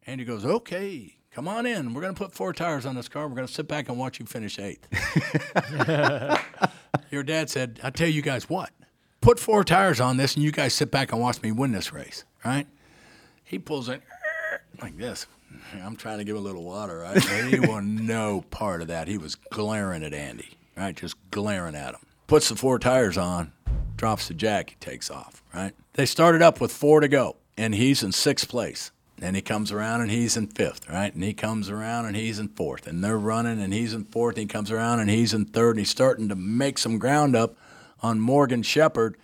And 0.06 0.22
he 0.22 0.26
goes, 0.26 0.45
okay, 0.45 1.16
come 1.32 1.48
on 1.48 1.66
in. 1.66 1.94
We're 1.95 2.02
going 2.02 2.14
to 2.14 2.18
put 2.18 2.34
four 2.34 2.53
tires 2.53 2.86
on 2.86 2.95
this 2.95 3.10
car. 3.10 3.28
We're 3.28 3.36
going 3.36 3.48
to 3.48 3.53
sit 3.53 3.68
back 3.68 3.90
and 3.90 3.98
watch 3.98 4.20
you 4.20 4.28
finish 4.28 4.60
eighth. 4.60 4.88
Your 7.11 7.24
dad 7.24 7.49
said, 7.49 7.80
I 7.84 7.90
tell 7.90 8.07
you 8.07 8.22
guys 8.22 8.48
what, 8.48 8.70
put 9.22 9.40
four 9.40 9.64
tires 9.64 9.99
on 9.99 10.18
this 10.18 10.36
and 10.36 10.44
you 10.44 10.52
guys 10.52 10.76
sit 10.76 10.91
back 10.91 11.11
and 11.11 11.20
watch 11.20 11.41
me 11.41 11.52
win 11.52 11.72
this 11.72 11.91
race, 11.91 12.26
right? 12.45 12.68
He 13.44 13.57
pulls 13.57 13.90
in 13.90 14.02
like 14.80 14.95
this. 14.95 15.26
I'm 15.84 15.95
trying 15.95 16.20
to 16.20 16.24
give 16.24 16.36
a 16.36 16.40
little 16.40 16.64
water, 16.64 16.99
right? 16.99 17.20
he 17.24 17.60
wanted 17.60 18.03
no 18.03 18.45
part 18.52 18.84
of 18.84 18.88
that. 18.90 19.07
He 19.07 19.18
was 19.18 19.34
glaring 19.34 20.03
at 20.03 20.14
Andy, 20.14 20.57
right? 20.78 20.95
Just 20.95 21.16
glaring 21.32 21.74
at 21.74 21.95
him. 21.95 22.02
Puts 22.28 22.49
the 22.49 22.56
four 22.56 22.78
tires 22.78 23.18
on, 23.18 23.52
drops 23.98 24.28
the 24.28 24.36
jack, 24.36 24.70
he 24.70 24.76
takes 24.76 25.10
off, 25.10 25.41
right? 25.56 25.74
They 25.94 26.06
started 26.06 26.44
up 26.44 26.61
with 26.61 26.72
four 26.72 26.99
to 26.99 27.07
go, 27.07 27.38
and 27.60 27.76
he's 27.76 28.02
in 28.02 28.14
sixth 28.14 28.48
place. 28.48 28.91
And 29.22 29.36
he 29.36 29.41
comes 29.41 29.69
around 29.73 29.99
and 29.99 30.10
he's 30.10 30.38
in 30.38 30.48
fifth, 30.48 30.90
right? 30.90 31.14
And 31.14 31.22
he 31.22 31.34
comes 31.34 31.69
around 31.69 32.06
and 32.06 32.15
he's 32.15 32.40
in 32.40 32.48
fourth. 32.48 32.88
And 32.88 33.03
they're 33.03 33.18
running 33.18 33.61
and 33.61 33.73
he's 33.73 33.94
in 33.94 34.06
fourth. 34.06 34.38
And 34.38 34.44
he 34.44 34.48
comes 34.48 34.72
around 34.72 35.02
and 35.02 35.10
he's 35.10 35.34
in 35.34 35.44
third. 35.44 35.72
And 35.72 35.80
he's 35.80 35.90
starting 35.90 36.30
to 36.30 36.36
make 36.36 36.77
some 36.77 36.98
ground 36.98 37.36
up 37.36 37.57
on 38.02 38.22
Morgan 38.22 38.64
Shepherd 38.64 39.18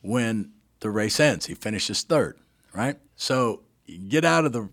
when 0.00 0.52
the 0.78 0.90
race 0.90 1.18
ends. 1.18 1.46
He 1.46 1.54
finishes 1.54 2.02
third, 2.02 2.38
right? 2.72 2.98
So 3.16 3.62
get 4.08 4.24
out 4.24 4.44
of 4.44 4.52
the 4.52 4.68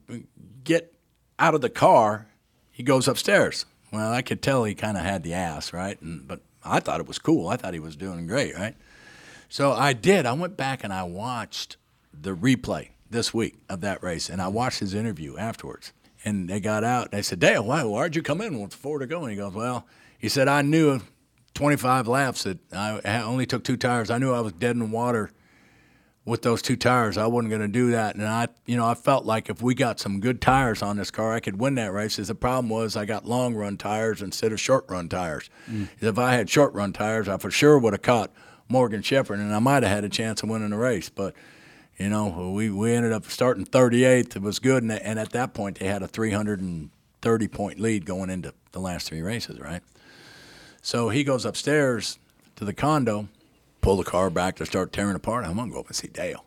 get 0.64 0.94
out 1.40 1.56
of 1.56 1.62
the 1.62 1.70
car. 1.70 2.28
He 2.70 2.84
goes 2.84 3.08
upstairs. 3.08 3.66
Well, 3.92 4.14
I 4.14 4.22
could 4.22 4.44
tell 4.44 4.66
he 4.66 4.76
kind 4.76 4.98
of 4.98 5.04
had 5.04 5.24
the 5.24 5.34
ass, 5.34 5.74
right? 5.74 6.00
And, 6.00 6.28
but 6.28 6.42
I 6.64 6.80
thought 6.80 7.00
it 7.00 7.08
was 7.08 7.18
cool. 7.18 7.48
I 7.48 7.58
thought 7.58 7.74
he 7.74 7.80
was 7.80 7.96
doing 7.96 8.28
great, 8.28 8.56
right? 8.56 8.76
So 9.50 9.72
I 9.72 9.94
did. 9.94 10.28
I 10.28 10.34
went 10.34 10.56
back 10.56 10.84
and 10.84 10.94
I 10.94 11.04
watched 11.04 11.78
the 12.14 12.36
replay 12.36 12.90
this 13.10 13.34
week 13.34 13.56
of 13.70 13.82
that 13.82 14.02
race, 14.04 14.30
and 14.30 14.42
I 14.42 14.48
watched 14.48 14.80
his 14.80 14.94
interview 14.94 15.38
afterwards. 15.38 15.94
And 16.26 16.50
they 16.50 16.60
got 16.60 16.84
out. 16.84 17.06
And 17.06 17.12
they 17.14 17.22
said, 17.22 17.40
Dale, 17.40 17.64
why, 17.64 17.82
why'd 17.84 18.14
you 18.16 18.22
come 18.22 18.42
in 18.42 18.60
with 18.62 18.74
four 18.74 19.00
to 19.00 19.08
go? 19.08 19.22
And 19.22 19.32
he 19.32 19.38
goes, 19.38 19.54
Well, 19.54 19.88
he 20.18 20.28
said, 20.28 20.50
I 20.50 20.62
knew 20.62 21.00
25 21.54 22.08
laps 22.10 22.44
that 22.44 22.58
I 22.74 23.22
only 23.22 23.46
took 23.46 23.64
two 23.64 23.78
tires. 23.78 24.10
I 24.10 24.18
knew 24.18 24.34
I 24.34 24.42
was 24.42 24.52
dead 24.52 24.72
in 24.72 24.80
the 24.80 24.86
water 24.86 25.32
with 26.26 26.42
those 26.42 26.62
two 26.62 26.76
tires. 26.76 27.18
I 27.18 27.26
wasn't 27.28 27.50
going 27.52 27.62
to 27.62 27.68
do 27.70 27.92
that. 27.92 28.16
And 28.16 28.26
I, 28.26 28.50
you 28.66 28.76
know, 28.76 28.86
I 28.86 28.96
felt 28.96 29.26
like 29.26 29.50
if 29.50 29.62
we 29.62 29.74
got 29.74 30.00
some 30.00 30.20
good 30.20 30.42
tires 30.42 30.82
on 30.82 30.98
this 30.98 31.10
car, 31.10 31.34
I 31.34 31.40
could 31.40 31.58
win 31.60 31.76
that 31.76 31.94
race. 31.94 32.18
'Cause 32.18 32.28
the 32.28 32.36
problem 32.36 32.70
was 32.70 32.98
I 32.98 33.06
got 33.06 33.26
long 33.26 33.56
run 33.56 33.78
tires 33.78 34.22
instead 34.22 34.52
of 34.52 34.60
short 34.60 34.86
run 34.90 35.08
tires. 35.08 35.50
Mm. 35.72 35.88
If 36.02 36.20
I 36.20 36.34
had 36.34 36.50
short 36.50 36.74
run 36.74 36.92
tires, 36.92 37.30
I 37.30 37.38
for 37.38 37.50
sure 37.50 37.80
would 37.80 37.94
have 37.94 38.02
caught 38.02 38.32
Morgan 38.68 39.02
Shepherd, 39.02 39.40
and 39.40 39.56
I 39.56 39.60
might 39.60 39.84
have 39.84 39.92
had 39.92 40.04
a 40.04 40.10
chance 40.10 40.44
of 40.44 40.50
winning 40.50 40.70
the 40.72 40.78
race. 40.78 41.10
But 41.10 41.34
you 42.00 42.08
know, 42.08 42.52
we, 42.56 42.70
we 42.70 42.94
ended 42.94 43.12
up 43.12 43.26
starting 43.26 43.66
38th. 43.66 44.38
It 44.38 44.42
was 44.42 44.60
good, 44.60 44.84
and, 44.84 44.92
and 44.92 45.20
at 45.20 45.32
that 45.32 45.54
point 45.54 45.80
they 45.80 45.88
had 45.88 46.02
a 46.02 46.08
330 46.08 47.48
point 47.50 47.80
lead 47.80 48.06
going 48.06 48.30
into 48.30 48.54
the 48.72 48.80
last 48.80 49.10
three 49.10 49.22
races, 49.22 49.60
right? 49.60 49.82
So 50.82 51.10
he 51.10 51.26
goes 51.26 51.44
upstairs 51.44 52.18
to 52.56 52.64
the 52.64 52.74
condo, 52.74 53.28
pull 53.82 53.98
the 53.98 54.06
car 54.06 54.30
back 54.30 54.56
to 54.56 54.66
start 54.66 54.94
tearing 54.94 55.16
apart. 55.16 55.44
I'm 55.44 55.58
gonna 55.58 55.72
go 55.72 55.82
up 55.82 55.88
and 55.88 55.96
see 55.96 56.08
Dale. 56.08 56.46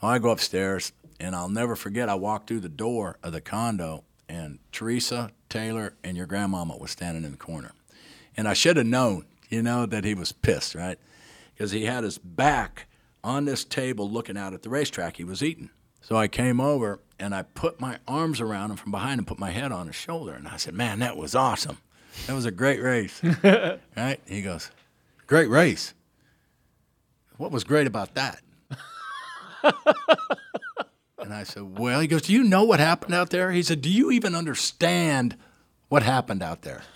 I 0.00 0.20
go 0.20 0.30
upstairs, 0.30 0.92
and 1.18 1.34
I'll 1.34 1.48
never 1.48 1.74
forget. 1.74 2.08
I 2.08 2.14
walked 2.14 2.46
through 2.46 2.60
the 2.60 2.68
door 2.68 3.18
of 3.24 3.32
the 3.32 3.40
condo, 3.40 4.04
and 4.28 4.60
Teresa 4.70 5.32
Taylor 5.48 5.94
and 6.04 6.16
your 6.16 6.26
grandmama 6.26 6.76
was 6.76 6.92
standing 6.92 7.24
in 7.24 7.32
the 7.32 7.36
corner, 7.36 7.72
and 8.36 8.46
I 8.46 8.54
should 8.54 8.76
have 8.76 8.86
known, 8.86 9.24
you 9.48 9.60
know, 9.60 9.86
that 9.86 10.04
he 10.04 10.14
was 10.14 10.30
pissed, 10.30 10.76
right? 10.76 10.98
Because 11.52 11.72
he 11.72 11.86
had 11.86 12.04
his 12.04 12.18
back 12.18 12.86
on 13.28 13.44
this 13.44 13.64
table 13.64 14.10
looking 14.10 14.36
out 14.36 14.54
at 14.54 14.62
the 14.62 14.70
racetrack 14.70 15.16
he 15.18 15.24
was 15.24 15.42
eating. 15.42 15.70
So 16.00 16.16
I 16.16 16.28
came 16.28 16.60
over 16.60 17.00
and 17.18 17.34
I 17.34 17.42
put 17.42 17.80
my 17.80 17.98
arms 18.08 18.40
around 18.40 18.70
him 18.70 18.76
from 18.76 18.92
behind 18.92 19.18
and 19.18 19.26
put 19.26 19.38
my 19.38 19.50
head 19.50 19.72
on 19.72 19.86
his 19.86 19.96
shoulder, 19.96 20.32
and 20.32 20.48
I 20.48 20.56
said, 20.56 20.74
"Man, 20.74 21.00
that 21.00 21.16
was 21.16 21.34
awesome. 21.34 21.78
That 22.26 22.34
was 22.34 22.46
a 22.46 22.50
great 22.50 22.80
race." 22.80 23.20
right? 23.96 24.20
He 24.26 24.42
goes, 24.42 24.70
"Great 25.26 25.48
race." 25.48 25.94
What 27.36 27.52
was 27.52 27.62
great 27.62 27.86
about 27.86 28.14
that? 28.14 28.40
and 31.22 31.32
I 31.32 31.44
said, 31.44 31.78
Well, 31.78 32.00
he 32.00 32.08
goes, 32.08 32.22
Do 32.22 32.32
you 32.32 32.42
know 32.42 32.64
what 32.64 32.80
happened 32.80 33.14
out 33.14 33.30
there? 33.30 33.52
He 33.52 33.62
said, 33.62 33.80
Do 33.80 33.90
you 33.90 34.10
even 34.10 34.34
understand 34.34 35.36
what 35.88 36.02
happened 36.02 36.42
out 36.42 36.62
there? 36.62 36.82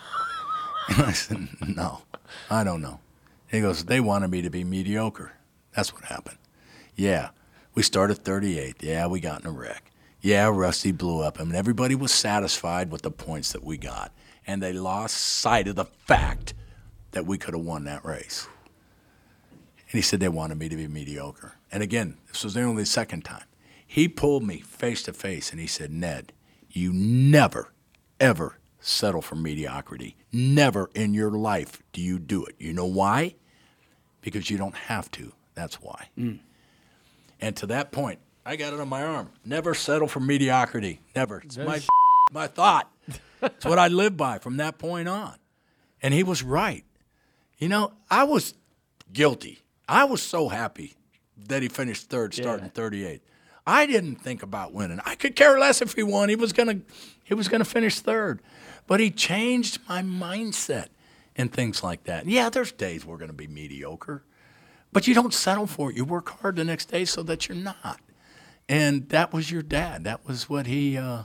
And 0.89 1.01
I 1.01 1.13
said, 1.13 1.49
No, 1.77 2.03
I 2.51 2.65
don't 2.65 2.83
know. 2.83 2.99
He 3.49 3.61
goes, 3.61 3.85
They 3.85 4.01
wanted 4.01 4.33
me 4.33 4.43
to 4.43 4.51
be 4.51 4.65
mediocre. 4.65 5.33
That's 5.75 5.93
what 5.93 6.05
happened. 6.05 6.39
Yeah, 6.95 7.31
we 7.75 7.83
started 7.83 8.25
38. 8.25 8.83
Yeah, 8.83 9.07
we 9.07 9.21
got 9.21 9.41
in 9.41 9.47
a 9.47 9.51
wreck. 9.51 9.91
Yeah, 10.21 10.49
Rusty 10.49 10.93
blew 10.93 11.21
up 11.21 11.39
him, 11.39 11.49
and 11.49 11.57
everybody 11.57 11.95
was 11.95 12.13
satisfied 12.13 12.93
with 12.93 13.03
the 13.03 13.11
points 13.11 13.53
that 13.53 13.65
we 13.65 13.77
got. 13.77 14.13
And 14.47 14.63
they 14.63 14.73
lost 14.73 15.17
sight 15.17 15.69
of 15.69 15.77
the 15.77 15.85
fact 15.85 16.55
that 17.13 17.27
we 17.27 17.39
could 17.39 17.55
have 17.55 17.65
won 17.65 17.85
that 17.85 18.05
race. 18.05 18.47
And 19.93 19.99
he 19.99 20.03
said 20.03 20.21
they 20.21 20.29
wanted 20.29 20.59
me 20.59 20.69
to 20.69 20.77
be 20.77 20.89
mediocre. 20.89 21.57
And 21.71 21.83
again, 21.83 22.19
this 22.29 22.45
was 22.45 22.55
the 22.55 22.63
only 22.63 22.85
second 22.85 23.25
time. 23.25 23.45
He 23.87 24.09
pulled 24.09 24.43
me 24.43 24.61
face 24.61 25.03
to 25.03 25.13
face 25.13 25.51
and 25.51 25.61
he 25.61 25.67
said, 25.67 25.91
Ned, 25.91 26.33
you 26.71 26.93
never, 26.93 27.73
ever 28.19 28.59
settle 28.81 29.21
for 29.21 29.35
mediocrity. 29.35 30.17
Never 30.33 30.91
in 30.95 31.15
your 31.15 31.31
life 31.31 31.83
do 31.93 32.01
you 32.01 32.19
do 32.19 32.45
it. 32.45 32.55
You 32.59 32.73
know 32.73 32.87
why? 32.87 33.35
Because 34.23 34.51
you 34.51 34.57
don't 34.57 34.75
have 34.75 35.11
to. 35.13 35.33
That's 35.55 35.77
why. 35.81 36.09
And 37.41 37.57
to 37.57 37.67
that 37.67 37.93
point, 37.93 38.19
I 38.45 38.57
got 38.57 38.73
it 38.73 38.81
on 38.81 38.89
my 38.89 39.03
arm. 39.03 39.31
Never 39.45 39.75
settle 39.75 40.09
for 40.09 40.21
mediocrity. 40.21 41.01
Never. 41.15 41.41
It's 41.45 41.57
my, 41.59 41.65
That's- 41.65 41.87
my 42.33 42.47
thought. 42.47 42.91
It's 43.43 43.65
what 43.65 43.79
I 43.79 43.89
live 43.89 44.17
by 44.17 44.39
from 44.39 44.57
that 44.59 44.79
point 44.79 45.09
on. 45.09 45.35
And 46.03 46.15
he 46.15 46.23
was 46.23 46.43
right. 46.43 46.85
You 47.59 47.69
know, 47.69 47.93
I 48.11 48.25
was 48.25 48.55
guilty. 49.13 49.61
I 49.89 50.05
was 50.05 50.23
so 50.23 50.49
happy 50.49 50.95
that 51.49 51.63
he 51.63 51.69
finished 51.69 52.09
third, 52.09 52.35
starting 52.35 52.71
38th. 52.71 53.21
I 53.67 53.87
didn't 53.87 54.17
think 54.17 54.43
about 54.43 54.73
winning. 54.73 55.01
I 55.05 55.15
could 55.15 55.37
care 55.37 55.59
less 55.59 55.83
if 55.83 55.95
he 55.95 56.03
won. 56.03 56.29
He 56.29 56.37
was 56.37 56.53
gonna, 56.53 56.81
he 57.25 57.35
was 57.35 57.47
gonna 57.49 57.65
finish 57.65 57.99
third, 58.01 58.41
but 58.87 58.99
he 59.01 59.11
changed 59.11 59.79
my 59.89 60.03
mindset 60.03 60.87
and 61.37 61.53
things 61.53 61.83
like 61.83 62.05
that. 62.05 62.27
Yeah, 62.27 62.49
there's 62.51 62.73
days 62.73 63.05
we're 63.05 63.19
gonna 63.19 63.33
be 63.33 63.47
mediocre, 63.47 64.25
but 64.93 65.07
you 65.07 65.15
don't 65.15 65.35
settle 65.35 65.67
for 65.67 65.91
it. 65.91 65.97
You 65.97 66.05
work 66.05 66.29
hard 66.41 66.57
the 66.57 66.65
next 66.65 66.87
day 66.87 67.05
so 67.05 67.23
that 67.23 67.49
you're 67.49 67.57
not. 67.57 68.01
And 68.69 69.09
that 69.09 69.33
was 69.33 69.51
your 69.51 69.63
dad. 69.63 70.05
That 70.05 70.27
was 70.27 70.49
what 70.49 70.67
he, 70.67 70.97
uh, 70.97 71.25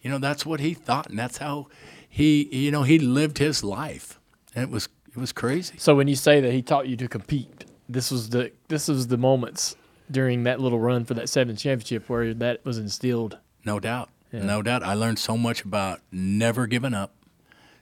you 0.00 0.10
know, 0.10 0.18
that's 0.18 0.44
what 0.44 0.60
he 0.60 0.74
thought, 0.74 1.08
and 1.08 1.18
that's 1.18 1.38
how 1.38 1.68
he, 2.08 2.44
you 2.54 2.70
know, 2.70 2.82
he 2.82 2.98
lived 2.98 3.38
his 3.38 3.62
life. 3.62 4.18
And 4.54 4.64
it 4.64 4.70
was, 4.70 4.88
it 5.08 5.16
was 5.16 5.32
crazy. 5.32 5.74
So 5.78 5.94
when 5.94 6.08
you 6.08 6.16
say 6.16 6.40
that 6.40 6.52
he 6.52 6.62
taught 6.62 6.88
you 6.88 6.96
to 6.96 7.08
compete, 7.08 7.64
this 7.88 8.10
was 8.10 8.30
the 8.30 8.52
this 8.68 8.88
was 8.88 9.08
the 9.08 9.18
moments 9.18 9.76
during 10.10 10.44
that 10.44 10.60
little 10.60 10.80
run 10.80 11.04
for 11.04 11.14
that 11.14 11.28
seventh 11.28 11.58
championship 11.58 12.08
where 12.08 12.34
that 12.34 12.64
was 12.64 12.78
instilled. 12.78 13.38
No 13.64 13.80
doubt. 13.80 14.10
Yeah. 14.32 14.44
No 14.44 14.62
doubt. 14.62 14.82
I 14.82 14.94
learned 14.94 15.18
so 15.18 15.36
much 15.36 15.62
about 15.62 16.00
never 16.10 16.66
giving 16.66 16.94
up, 16.94 17.14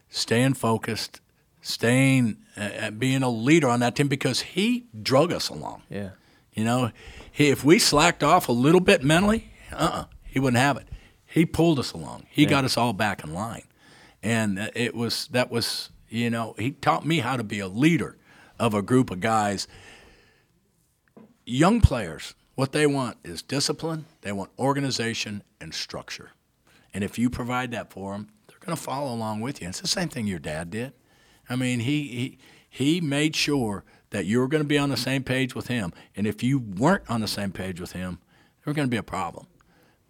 staying 0.08 0.54
focused, 0.54 1.20
staying, 1.62 2.36
uh, 2.56 2.60
uh, 2.60 2.90
being 2.90 3.22
a 3.22 3.28
leader 3.30 3.68
on 3.68 3.80
that 3.80 3.94
team 3.96 4.08
because 4.08 4.40
he 4.40 4.86
drug 5.02 5.32
us 5.32 5.48
along. 5.48 5.82
Yeah. 5.90 6.10
You 6.54 6.64
know, 6.64 6.90
he, 7.30 7.48
if 7.50 7.64
we 7.64 7.78
slacked 7.78 8.22
off 8.22 8.48
a 8.48 8.52
little 8.52 8.80
bit 8.80 9.02
mentally, 9.04 9.50
uh 9.72 9.76
uh 9.92 10.04
he 10.24 10.38
wouldn't 10.40 10.60
have 10.62 10.76
it. 10.76 10.88
He 11.26 11.44
pulled 11.46 11.78
us 11.78 11.92
along. 11.92 12.26
He 12.30 12.42
Yeah. 12.42 12.48
got 12.50 12.64
us 12.64 12.76
all 12.76 12.92
back 12.92 13.22
in 13.24 13.32
line. 13.34 13.62
And 14.22 14.58
uh, 14.58 14.68
it 14.74 14.94
was, 14.94 15.26
that 15.28 15.50
was, 15.50 15.90
you 16.08 16.28
know, 16.30 16.54
he 16.58 16.72
taught 16.72 17.04
me 17.06 17.18
how 17.20 17.36
to 17.36 17.44
be 17.44 17.58
a 17.60 17.68
leader 17.68 18.16
of 18.58 18.74
a 18.74 18.82
group 18.82 19.10
of 19.10 19.20
guys. 19.20 19.66
Young 21.46 21.80
players, 21.80 22.34
what 22.54 22.72
they 22.72 22.86
want 22.86 23.16
is 23.24 23.42
discipline, 23.42 24.04
they 24.22 24.32
want 24.32 24.50
organization 24.58 25.42
and 25.60 25.74
structure. 25.74 26.30
And 26.92 27.02
if 27.04 27.18
you 27.18 27.30
provide 27.30 27.70
that 27.72 27.92
for 27.92 28.12
them, 28.12 28.28
they're 28.48 28.58
going 28.58 28.76
to 28.76 28.82
follow 28.82 29.12
along 29.14 29.40
with 29.40 29.62
you. 29.62 29.68
It's 29.68 29.80
the 29.80 29.88
same 29.88 30.08
thing 30.08 30.26
your 30.26 30.38
dad 30.38 30.70
did. 30.70 30.92
I 31.50 31.56
mean, 31.56 31.80
he, 31.80 32.06
he, 32.08 32.38
he 32.70 33.00
made 33.00 33.34
sure 33.34 33.84
that 34.10 34.24
you 34.24 34.38
were 34.38 34.48
going 34.48 34.62
to 34.62 34.68
be 34.68 34.78
on 34.78 34.88
the 34.88 34.96
same 34.96 35.24
page 35.24 35.54
with 35.54 35.66
him. 35.66 35.92
And 36.16 36.26
if 36.26 36.42
you 36.42 36.58
weren't 36.58 37.08
on 37.08 37.20
the 37.20 37.28
same 37.28 37.52
page 37.52 37.80
with 37.80 37.92
him, 37.92 38.18
there 38.64 38.70
was 38.70 38.76
going 38.76 38.88
to 38.88 38.90
be 38.90 38.96
a 38.96 39.02
problem. 39.02 39.46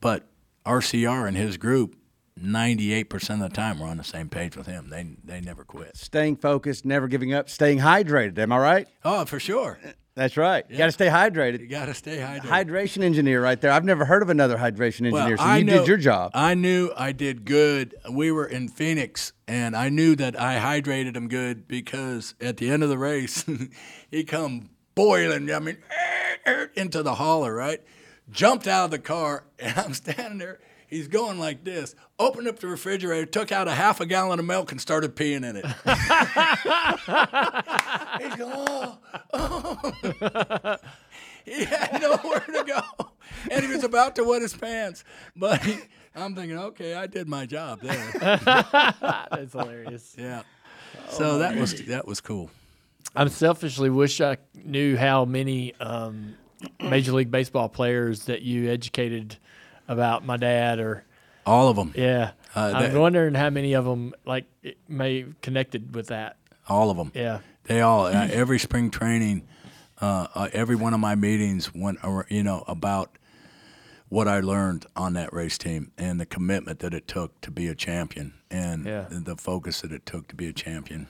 But 0.00 0.26
RCR 0.66 1.26
and 1.26 1.36
his 1.36 1.56
group, 1.56 1.96
98% 2.38 3.30
of 3.34 3.40
the 3.40 3.48
time, 3.48 3.78
were 3.78 3.86
on 3.86 3.96
the 3.96 4.04
same 4.04 4.28
page 4.28 4.56
with 4.56 4.66
him. 4.66 4.88
They, 4.88 5.06
they 5.24 5.40
never 5.40 5.64
quit. 5.64 5.96
Staying 5.96 6.36
focused, 6.36 6.84
never 6.84 7.08
giving 7.08 7.32
up, 7.32 7.50
staying 7.50 7.78
hydrated. 7.78 8.38
Am 8.38 8.52
I 8.52 8.58
right? 8.58 8.88
Oh, 9.04 9.24
for 9.24 9.40
sure. 9.40 9.78
That's 10.16 10.36
right. 10.36 10.64
You 10.68 10.76
got 10.76 10.86
to 10.86 10.92
stay 10.92 11.06
hydrated. 11.06 11.60
You 11.60 11.68
got 11.68 11.86
to 11.86 11.94
stay 11.94 12.18
hydrated. 12.18 12.40
Hydration 12.42 13.02
engineer 13.02 13.42
right 13.42 13.60
there. 13.60 13.70
I've 13.70 13.84
never 13.84 14.04
heard 14.04 14.22
of 14.22 14.28
another 14.28 14.56
hydration 14.56 15.06
engineer, 15.06 15.36
so 15.36 15.42
I 15.42 15.58
you 15.58 15.64
know- 15.64 15.78
did 15.78 15.88
your 15.88 15.96
job. 15.96 16.32
I 16.34 16.54
knew 16.54 16.90
I 16.96 17.12
did 17.12 17.44
good. 17.44 17.94
We 18.10 18.32
were 18.32 18.46
in 18.46 18.68
Phoenix, 18.68 19.32
and 19.46 19.76
I 19.76 19.88
knew 19.88 20.16
that 20.16 20.38
I 20.38 20.58
hydrated 20.58 21.16
him 21.16 21.28
good 21.28 21.68
because 21.68 22.34
at 22.40 22.56
the 22.56 22.70
end 22.70 22.82
of 22.82 22.88
the 22.88 22.98
race, 22.98 23.44
he 24.10 24.24
come 24.24 24.70
boiling. 24.94 25.50
I 25.52 25.58
mean, 25.60 25.78
into 26.74 27.02
the 27.02 27.14
holler, 27.14 27.54
right? 27.54 27.80
Jumped 28.30 28.66
out 28.66 28.86
of 28.86 28.90
the 28.90 28.98
car, 28.98 29.44
and 29.58 29.78
I'm 29.78 29.94
standing 29.94 30.38
there. 30.38 30.58
He's 30.88 31.06
going 31.06 31.38
like 31.38 31.62
this. 31.62 31.94
Opened 32.20 32.48
up 32.48 32.58
the 32.58 32.66
refrigerator, 32.66 33.24
took 33.24 33.50
out 33.50 33.66
a 33.66 33.72
half 33.72 33.98
a 33.98 34.04
gallon 34.04 34.38
of 34.38 34.44
milk, 34.44 34.72
and 34.72 34.80
started 34.80 35.16
peeing 35.16 35.42
in 35.42 35.56
it. 35.56 35.64
He's 38.22 38.36
going, 38.36 38.52
oh, 38.54 38.98
oh. 39.32 40.76
he 41.46 41.64
had 41.64 42.02
nowhere 42.02 42.40
to 42.40 42.64
go, 42.66 42.82
and 43.50 43.64
he 43.64 43.72
was 43.72 43.84
about 43.84 44.16
to 44.16 44.24
wet 44.24 44.42
his 44.42 44.52
pants. 44.52 45.02
But 45.34 45.64
he, 45.64 45.78
I'm 46.14 46.34
thinking, 46.34 46.58
okay, 46.58 46.92
I 46.92 47.06
did 47.06 47.26
my 47.26 47.46
job 47.46 47.80
there. 47.80 48.12
That's 48.20 49.52
hilarious. 49.52 50.14
Yeah. 50.18 50.42
So 51.08 51.38
that 51.38 51.56
was 51.56 51.86
that 51.86 52.06
was 52.06 52.20
cool. 52.20 52.50
I 53.16 53.26
selfishly 53.28 53.88
wish 53.88 54.20
I 54.20 54.36
knew 54.54 54.98
how 54.98 55.24
many 55.24 55.74
um, 55.76 56.34
Major 56.82 57.12
League 57.12 57.30
Baseball 57.30 57.70
players 57.70 58.26
that 58.26 58.42
you 58.42 58.70
educated 58.70 59.38
about 59.88 60.22
my 60.22 60.36
dad 60.36 60.80
or 60.80 61.06
all 61.46 61.68
of 61.68 61.76
them. 61.76 61.92
Yeah, 61.96 62.32
Uh, 62.54 62.72
I'm 62.74 62.92
that- 62.92 62.98
wondering 63.00 63.34
how 63.34 63.50
many 63.50 63.72
of 63.74 63.84
them 63.84 64.14
like 64.24 64.44
may 64.88 65.26
connected 65.42 65.94
with 65.94 66.08
that. 66.08 66.36
All 66.68 66.90
of 66.90 66.96
them. 66.96 67.10
Yeah. 67.14 67.40
They 67.64 67.80
all 67.80 68.06
uh, 68.06 68.12
every 68.32 68.58
spring 68.58 68.90
training, 68.90 69.46
uh, 70.00 70.26
uh, 70.34 70.48
every 70.52 70.76
one 70.76 70.94
of 70.94 71.00
my 71.00 71.14
meetings 71.14 71.74
went, 71.74 71.98
you 72.28 72.42
know, 72.42 72.64
about 72.66 73.16
what 74.08 74.26
I 74.26 74.40
learned 74.40 74.86
on 74.96 75.12
that 75.14 75.32
race 75.32 75.56
team 75.56 75.92
and 75.96 76.20
the 76.20 76.26
commitment 76.26 76.80
that 76.80 76.92
it 76.94 77.06
took 77.06 77.40
to 77.42 77.50
be 77.50 77.68
a 77.68 77.74
champion 77.76 78.34
and 78.50 78.84
Yeah. 78.86 79.06
the 79.10 79.36
focus 79.36 79.82
that 79.82 79.92
it 79.92 80.04
took 80.04 80.26
to 80.28 80.34
be 80.34 80.48
a 80.48 80.52
champion. 80.52 81.06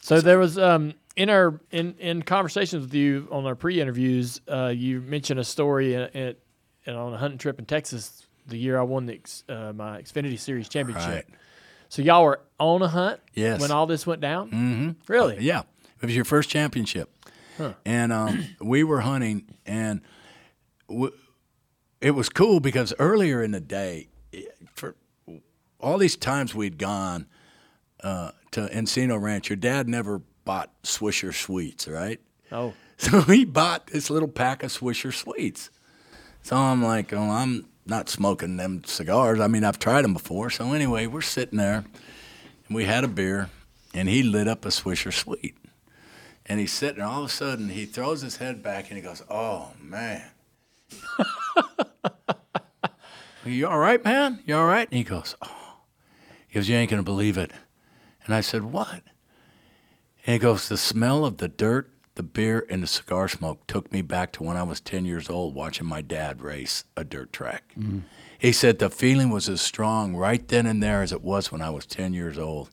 So 0.00 0.20
there 0.20 0.38
was 0.38 0.58
um, 0.58 0.92
in 1.16 1.30
our 1.30 1.58
in, 1.70 1.94
in 1.98 2.22
conversations 2.22 2.82
with 2.82 2.94
you 2.94 3.26
on 3.30 3.46
our 3.46 3.54
pre-interviews, 3.54 4.40
uh, 4.48 4.66
you 4.74 5.00
mentioned 5.00 5.40
a 5.40 5.44
story 5.44 5.96
at, 5.96 6.14
at 6.14 6.36
on 6.86 7.14
a 7.14 7.16
hunting 7.16 7.38
trip 7.38 7.58
in 7.58 7.64
Texas 7.64 8.25
the 8.46 8.56
year 8.58 8.78
I 8.78 8.82
won 8.82 9.06
the 9.06 9.20
uh, 9.48 9.72
my 9.72 10.00
Xfinity 10.02 10.38
Series 10.38 10.68
championship. 10.68 11.08
Right. 11.08 11.24
So 11.88 12.02
y'all 12.02 12.24
were 12.24 12.40
on 12.58 12.82
a 12.82 12.88
hunt 12.88 13.20
Yes. 13.34 13.60
when 13.60 13.70
all 13.70 13.86
this 13.86 14.06
went 14.06 14.20
down. 14.20 14.48
Mm-hmm. 14.50 14.90
Really? 15.12 15.38
Yeah. 15.40 15.60
It 16.00 16.06
was 16.06 16.14
your 16.16 16.24
first 16.24 16.50
championship. 16.50 17.10
Huh. 17.56 17.72
And 17.84 18.12
um, 18.12 18.44
we 18.60 18.84
were 18.84 19.00
hunting, 19.00 19.46
and 19.64 20.00
w- 20.88 21.14
it 22.00 22.10
was 22.10 22.28
cool 22.28 22.60
because 22.60 22.92
earlier 22.98 23.42
in 23.42 23.52
the 23.52 23.60
day, 23.60 24.08
for 24.74 24.94
all 25.80 25.96
these 25.96 26.16
times 26.16 26.54
we'd 26.54 26.76
gone 26.76 27.26
uh, 28.02 28.32
to 28.50 28.68
Encino 28.68 29.18
Ranch, 29.20 29.48
your 29.48 29.56
dad 29.56 29.88
never 29.88 30.20
bought 30.44 30.70
Swisher 30.82 31.32
sweets, 31.34 31.88
right? 31.88 32.20
Oh. 32.52 32.74
So 32.98 33.20
he 33.20 33.44
bought 33.44 33.88
this 33.88 34.08
little 34.08 34.26
pack 34.28 34.62
of 34.62 34.70
Swisher 34.70 35.12
sweets. 35.12 35.68
So 36.42 36.56
I'm 36.56 36.82
like, 36.82 37.12
oh, 37.12 37.20
I'm 37.28 37.66
not 37.86 38.08
smoking 38.08 38.56
them 38.56 38.82
cigars. 38.84 39.40
I 39.40 39.46
mean, 39.46 39.64
I've 39.64 39.78
tried 39.78 40.02
them 40.02 40.12
before. 40.12 40.50
So 40.50 40.72
anyway, 40.72 41.06
we're 41.06 41.22
sitting 41.22 41.58
there, 41.58 41.84
and 42.66 42.76
we 42.76 42.84
had 42.84 43.04
a 43.04 43.08
beer, 43.08 43.50
and 43.94 44.08
he 44.08 44.22
lit 44.22 44.48
up 44.48 44.64
a 44.64 44.68
Swisher 44.68 45.12
sweet. 45.12 45.56
And 46.44 46.60
he's 46.60 46.72
sitting 46.72 46.98
there. 46.98 47.06
All 47.06 47.24
of 47.24 47.30
a 47.30 47.32
sudden, 47.32 47.70
he 47.70 47.86
throws 47.86 48.22
his 48.22 48.36
head 48.36 48.62
back, 48.62 48.88
and 48.88 48.96
he 48.96 49.02
goes, 49.02 49.22
"Oh 49.28 49.72
man, 49.80 50.22
you 53.44 53.66
all 53.66 53.78
right, 53.78 54.04
man? 54.04 54.40
You 54.46 54.56
all 54.56 54.66
right?" 54.66 54.88
And 54.88 54.98
he 54.98 55.04
goes, 55.04 55.34
"Oh," 55.42 55.78
he 56.46 56.54
goes, 56.54 56.68
"You 56.68 56.76
ain't 56.76 56.90
gonna 56.90 57.02
believe 57.02 57.36
it." 57.36 57.50
And 58.24 58.34
I 58.34 58.42
said, 58.42 58.64
"What?" 58.64 59.02
And 60.24 60.34
he 60.34 60.38
goes, 60.38 60.68
"The 60.68 60.76
smell 60.76 61.24
of 61.24 61.38
the 61.38 61.48
dirt." 61.48 61.90
The 62.16 62.22
beer 62.22 62.66
and 62.70 62.82
the 62.82 62.86
cigar 62.86 63.28
smoke 63.28 63.66
took 63.66 63.92
me 63.92 64.00
back 64.02 64.32
to 64.32 64.42
when 64.42 64.56
I 64.56 64.62
was 64.62 64.80
10 64.80 65.04
years 65.04 65.28
old 65.30 65.54
watching 65.54 65.86
my 65.86 66.00
dad 66.00 66.40
race 66.40 66.84
a 66.96 67.04
dirt 67.04 67.30
track. 67.32 67.74
He 68.38 68.52
said 68.52 68.78
the 68.78 68.90
feeling 68.90 69.30
was 69.30 69.48
as 69.50 69.60
strong 69.60 70.16
right 70.16 70.46
then 70.48 70.66
and 70.66 70.82
there 70.82 71.02
as 71.02 71.12
it 71.12 71.22
was 71.22 71.52
when 71.52 71.60
I 71.60 71.70
was 71.70 71.84
10 71.86 72.14
years 72.14 72.38
old. 72.38 72.70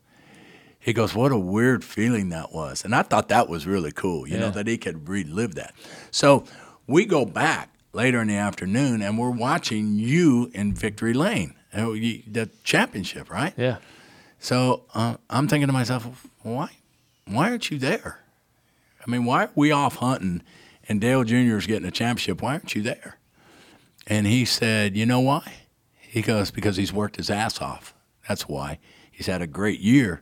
He 0.79 0.93
goes, 0.93 1.13
What 1.13 1.31
a 1.31 1.37
weird 1.37 1.83
feeling 1.83 2.29
that 2.29 2.53
was. 2.53 2.83
And 2.85 2.95
I 2.95 3.03
thought 3.03 3.27
that 3.29 3.47
was 3.49 3.67
really 3.67 3.91
cool, 3.91 4.27
you 4.27 4.37
know, 4.37 4.49
that 4.49 4.67
he 4.67 4.77
could 4.77 5.07
relive 5.09 5.55
that. 5.55 5.73
So 6.11 6.45
we 6.87 7.05
go 7.05 7.25
back 7.25 7.69
later 7.91 8.21
in 8.21 8.27
the 8.29 8.35
afternoon 8.37 9.01
and 9.01 9.17
we're 9.17 9.29
watching 9.29 9.99
you 9.99 10.51
in 10.53 10.73
Victory 10.73 11.13
Lane, 11.13 11.53
uh, 11.73 11.85
the 11.87 12.49
championship, 12.63 13.29
right? 13.29 13.53
Yeah. 13.57 13.77
So 14.39 14.83
uh, 14.93 15.17
I'm 15.29 15.47
thinking 15.47 15.67
to 15.67 15.73
myself, 15.73 16.27
why, 16.41 16.71
why 17.25 17.49
aren't 17.49 17.71
you 17.71 17.77
there? 17.77 18.22
I 19.05 19.11
mean, 19.11 19.25
why 19.25 19.45
are 19.45 19.51
we 19.55 19.71
off 19.71 19.97
hunting 19.97 20.41
and 20.87 20.99
Dale 20.99 21.23
Jr. 21.23 21.57
is 21.57 21.67
getting 21.67 21.87
a 21.87 21.91
championship? 21.91 22.41
Why 22.41 22.53
aren't 22.53 22.75
you 22.75 22.81
there? 22.81 23.19
And 24.07 24.27
he 24.27 24.45
said, 24.45 24.95
you 24.95 25.05
know 25.05 25.19
why? 25.19 25.53
He 25.99 26.21
goes, 26.21 26.51
because 26.51 26.77
he's 26.77 26.93
worked 26.93 27.15
his 27.15 27.29
ass 27.29 27.61
off. 27.61 27.93
That's 28.27 28.47
why. 28.47 28.79
He's 29.11 29.27
had 29.27 29.41
a 29.41 29.47
great 29.47 29.79
year. 29.79 30.21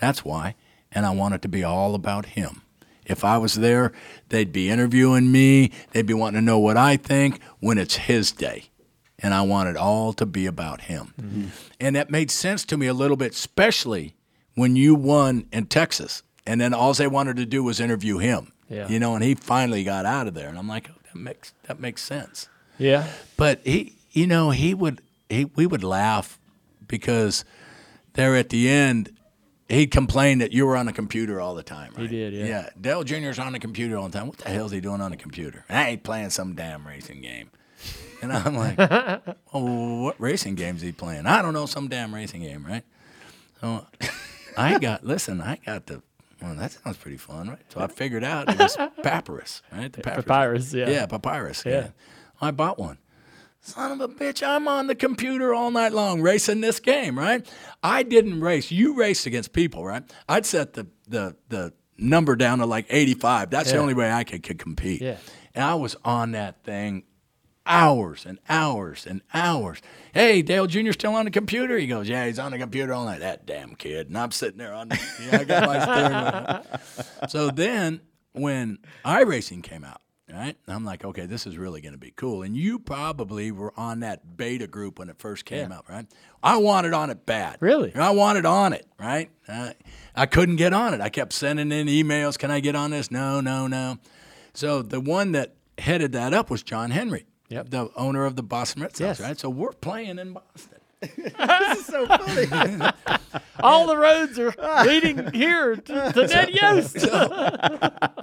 That's 0.00 0.24
why. 0.24 0.54
And 0.90 1.04
I 1.04 1.10
want 1.10 1.34
it 1.34 1.42
to 1.42 1.48
be 1.48 1.62
all 1.62 1.94
about 1.94 2.26
him. 2.26 2.62
If 3.04 3.24
I 3.24 3.38
was 3.38 3.54
there, 3.54 3.92
they'd 4.28 4.52
be 4.52 4.68
interviewing 4.68 5.32
me. 5.32 5.72
They'd 5.92 6.06
be 6.06 6.14
wanting 6.14 6.40
to 6.40 6.44
know 6.44 6.58
what 6.58 6.76
I 6.76 6.96
think 6.96 7.40
when 7.60 7.78
it's 7.78 7.96
his 7.96 8.32
day. 8.32 8.64
And 9.18 9.34
I 9.34 9.42
want 9.42 9.68
it 9.68 9.76
all 9.76 10.12
to 10.14 10.26
be 10.26 10.46
about 10.46 10.82
him. 10.82 11.14
Mm-hmm. 11.20 11.46
And 11.80 11.96
that 11.96 12.10
made 12.10 12.30
sense 12.30 12.64
to 12.66 12.76
me 12.76 12.86
a 12.86 12.94
little 12.94 13.16
bit, 13.16 13.32
especially 13.32 14.14
when 14.54 14.76
you 14.76 14.94
won 14.94 15.46
in 15.52 15.66
Texas. 15.66 16.22
And 16.48 16.58
then 16.58 16.72
all 16.72 16.94
they 16.94 17.06
wanted 17.06 17.36
to 17.36 17.44
do 17.44 17.62
was 17.62 17.78
interview 17.78 18.16
him. 18.16 18.52
Yeah. 18.70 18.88
You 18.88 18.98
know, 18.98 19.14
and 19.14 19.22
he 19.22 19.34
finally 19.34 19.84
got 19.84 20.06
out 20.06 20.26
of 20.26 20.32
there. 20.32 20.48
And 20.48 20.58
I'm 20.58 20.66
like, 20.66 20.88
oh, 20.90 20.98
that 21.04 21.18
makes 21.18 21.52
that 21.64 21.78
makes 21.78 22.02
sense. 22.02 22.48
Yeah. 22.78 23.06
But 23.36 23.60
he, 23.64 23.96
you 24.12 24.26
know, 24.26 24.50
he 24.50 24.72
would, 24.72 25.02
he, 25.28 25.44
we 25.44 25.66
would 25.66 25.84
laugh 25.84 26.38
because 26.86 27.44
there 28.14 28.34
at 28.34 28.48
the 28.48 28.66
end, 28.68 29.14
he'd 29.68 29.90
complain 29.90 30.38
that 30.38 30.52
you 30.52 30.64
were 30.64 30.74
on 30.74 30.86
the 30.86 30.92
computer 30.94 31.38
all 31.38 31.54
the 31.54 31.62
time. 31.62 31.92
Right? 31.94 32.08
He 32.08 32.16
did, 32.16 32.32
yeah. 32.32 32.46
Yeah. 32.46 32.70
Dale 32.80 33.04
Jr.'s 33.04 33.38
on 33.38 33.52
the 33.52 33.58
computer 33.58 33.98
all 33.98 34.08
the 34.08 34.18
time. 34.18 34.26
What 34.26 34.38
the 34.38 34.48
hell 34.48 34.66
is 34.66 34.72
he 34.72 34.80
doing 34.80 35.02
on 35.02 35.10
the 35.10 35.18
computer? 35.18 35.66
I 35.68 35.90
ain't 35.90 36.02
playing 36.02 36.30
some 36.30 36.54
damn 36.54 36.86
racing 36.86 37.20
game. 37.20 37.50
And 38.22 38.32
I'm 38.32 38.56
like, 38.56 38.76
oh, 39.52 40.02
what 40.02 40.18
racing 40.18 40.54
game's 40.54 40.80
he 40.80 40.92
playing? 40.92 41.26
I 41.26 41.42
don't 41.42 41.52
know, 41.52 41.66
some 41.66 41.88
damn 41.88 42.14
racing 42.14 42.42
game, 42.42 42.64
right? 42.64 42.84
So 43.60 43.86
I 44.56 44.78
got, 44.78 45.04
listen, 45.04 45.42
I 45.42 45.58
got 45.64 45.86
the, 45.86 46.02
well, 46.40 46.54
that 46.54 46.72
sounds 46.72 46.96
pretty 46.96 47.16
fun, 47.16 47.48
right? 47.48 47.58
So 47.68 47.80
I 47.80 47.88
figured 47.88 48.24
out 48.24 48.48
it 48.48 48.58
was 48.58 48.76
Papyrus, 49.02 49.62
right? 49.72 49.92
The 49.92 50.02
Papyrus, 50.02 50.72
yeah. 50.72 50.88
Yeah, 50.88 51.06
Papyrus. 51.06 51.64
Yeah. 51.66 51.72
Yeah. 51.72 51.88
I 52.40 52.50
bought 52.50 52.78
one. 52.78 52.98
Son 53.60 53.92
of 53.92 54.00
a 54.00 54.08
bitch, 54.08 54.46
I'm 54.46 54.68
on 54.68 54.86
the 54.86 54.94
computer 54.94 55.52
all 55.52 55.70
night 55.70 55.92
long 55.92 56.22
racing 56.22 56.60
this 56.60 56.78
game, 56.78 57.18
right? 57.18 57.46
I 57.82 58.04
didn't 58.04 58.40
race. 58.40 58.70
You 58.70 58.94
raced 58.94 59.26
against 59.26 59.52
people, 59.52 59.84
right? 59.84 60.04
I'd 60.28 60.46
set 60.46 60.74
the 60.74 60.86
the 61.08 61.36
the 61.48 61.72
number 61.98 62.36
down 62.36 62.58
to 62.58 62.66
like 62.66 62.86
85. 62.88 63.50
That's 63.50 63.72
the 63.72 63.78
only 63.78 63.94
way 63.94 64.10
I 64.12 64.22
could, 64.22 64.42
could 64.44 64.58
compete. 64.58 65.00
Yeah. 65.00 65.16
And 65.54 65.64
I 65.64 65.74
was 65.74 65.96
on 66.04 66.32
that 66.32 66.62
thing 66.62 67.02
hours 67.68 68.24
and 68.26 68.38
hours 68.48 69.06
and 69.06 69.20
hours. 69.34 69.80
Hey, 70.12 70.42
Dale 70.42 70.66
Jr. 70.66 70.92
still 70.92 71.14
on 71.14 71.26
the 71.26 71.30
computer? 71.30 71.78
He 71.78 71.86
goes, 71.86 72.08
Yeah, 72.08 72.26
he's 72.26 72.38
on 72.38 72.50
the 72.52 72.58
computer 72.58 72.92
all 72.92 73.04
night. 73.04 73.20
That 73.20 73.46
damn 73.46 73.74
kid. 73.74 74.08
And 74.08 74.18
I'm 74.18 74.30
sitting 74.32 74.58
there 74.58 74.72
on 74.74 74.88
the, 74.88 74.98
yeah, 75.30 75.38
I 75.40 75.44
got 75.44 75.66
my 75.66 76.62
steering. 76.64 76.80
So 77.28 77.50
then 77.50 78.00
when 78.32 78.78
iRacing 79.04 79.62
came 79.62 79.84
out, 79.84 80.00
right? 80.32 80.56
I'm 80.66 80.84
like, 80.84 81.04
okay, 81.04 81.26
this 81.26 81.46
is 81.46 81.56
really 81.58 81.80
going 81.80 81.92
to 81.94 81.98
be 81.98 82.10
cool. 82.10 82.42
And 82.42 82.56
you 82.56 82.78
probably 82.78 83.50
were 83.50 83.72
on 83.78 84.00
that 84.00 84.36
beta 84.36 84.66
group 84.66 84.98
when 84.98 85.08
it 85.08 85.18
first 85.18 85.44
came 85.44 85.70
Yeah. 85.70 85.76
out, 85.78 85.84
right? 85.88 86.06
I 86.42 86.56
wanted 86.58 86.92
on 86.94 87.10
it 87.10 87.26
bad. 87.26 87.56
Really? 87.60 87.94
I 87.94 88.10
wanted 88.10 88.46
on 88.46 88.72
it, 88.72 88.86
right? 89.00 89.30
Uh, 89.48 89.72
I 90.14 90.26
couldn't 90.26 90.56
get 90.56 90.72
on 90.72 90.94
it. 90.94 91.00
I 91.00 91.08
kept 91.08 91.32
sending 91.32 91.72
in 91.72 91.86
emails. 91.86 92.38
Can 92.38 92.50
I 92.50 92.60
get 92.60 92.76
on 92.76 92.90
this? 92.90 93.10
No, 93.10 93.40
no, 93.40 93.66
no. 93.66 93.98
So 94.54 94.82
the 94.82 95.00
one 95.00 95.32
that 95.32 95.54
headed 95.78 96.12
that 96.12 96.32
up 96.34 96.50
was 96.50 96.62
John 96.62 96.90
Henry, 96.90 97.26
Yep. 97.48 97.70
the 97.70 97.90
owner 97.96 98.24
of 98.26 98.36
the 98.36 98.42
Boston 98.42 98.82
Red 98.82 98.90
Sox, 98.96 99.00
Yes. 99.00 99.20
right? 99.20 99.38
So 99.38 99.48
we're 99.50 99.72
playing 99.72 100.18
in 100.18 100.32
Boston. 100.34 100.78
this 101.00 101.78
is 101.78 101.86
so 101.86 102.06
funny. 102.06 102.90
All 103.60 103.86
the 103.86 103.96
roads 103.96 104.38
are 104.38 104.52
leading 104.84 105.32
here 105.32 105.76
to, 105.76 106.12
to 106.12 106.26
Ned 106.26 106.50
Yost. 106.50 107.06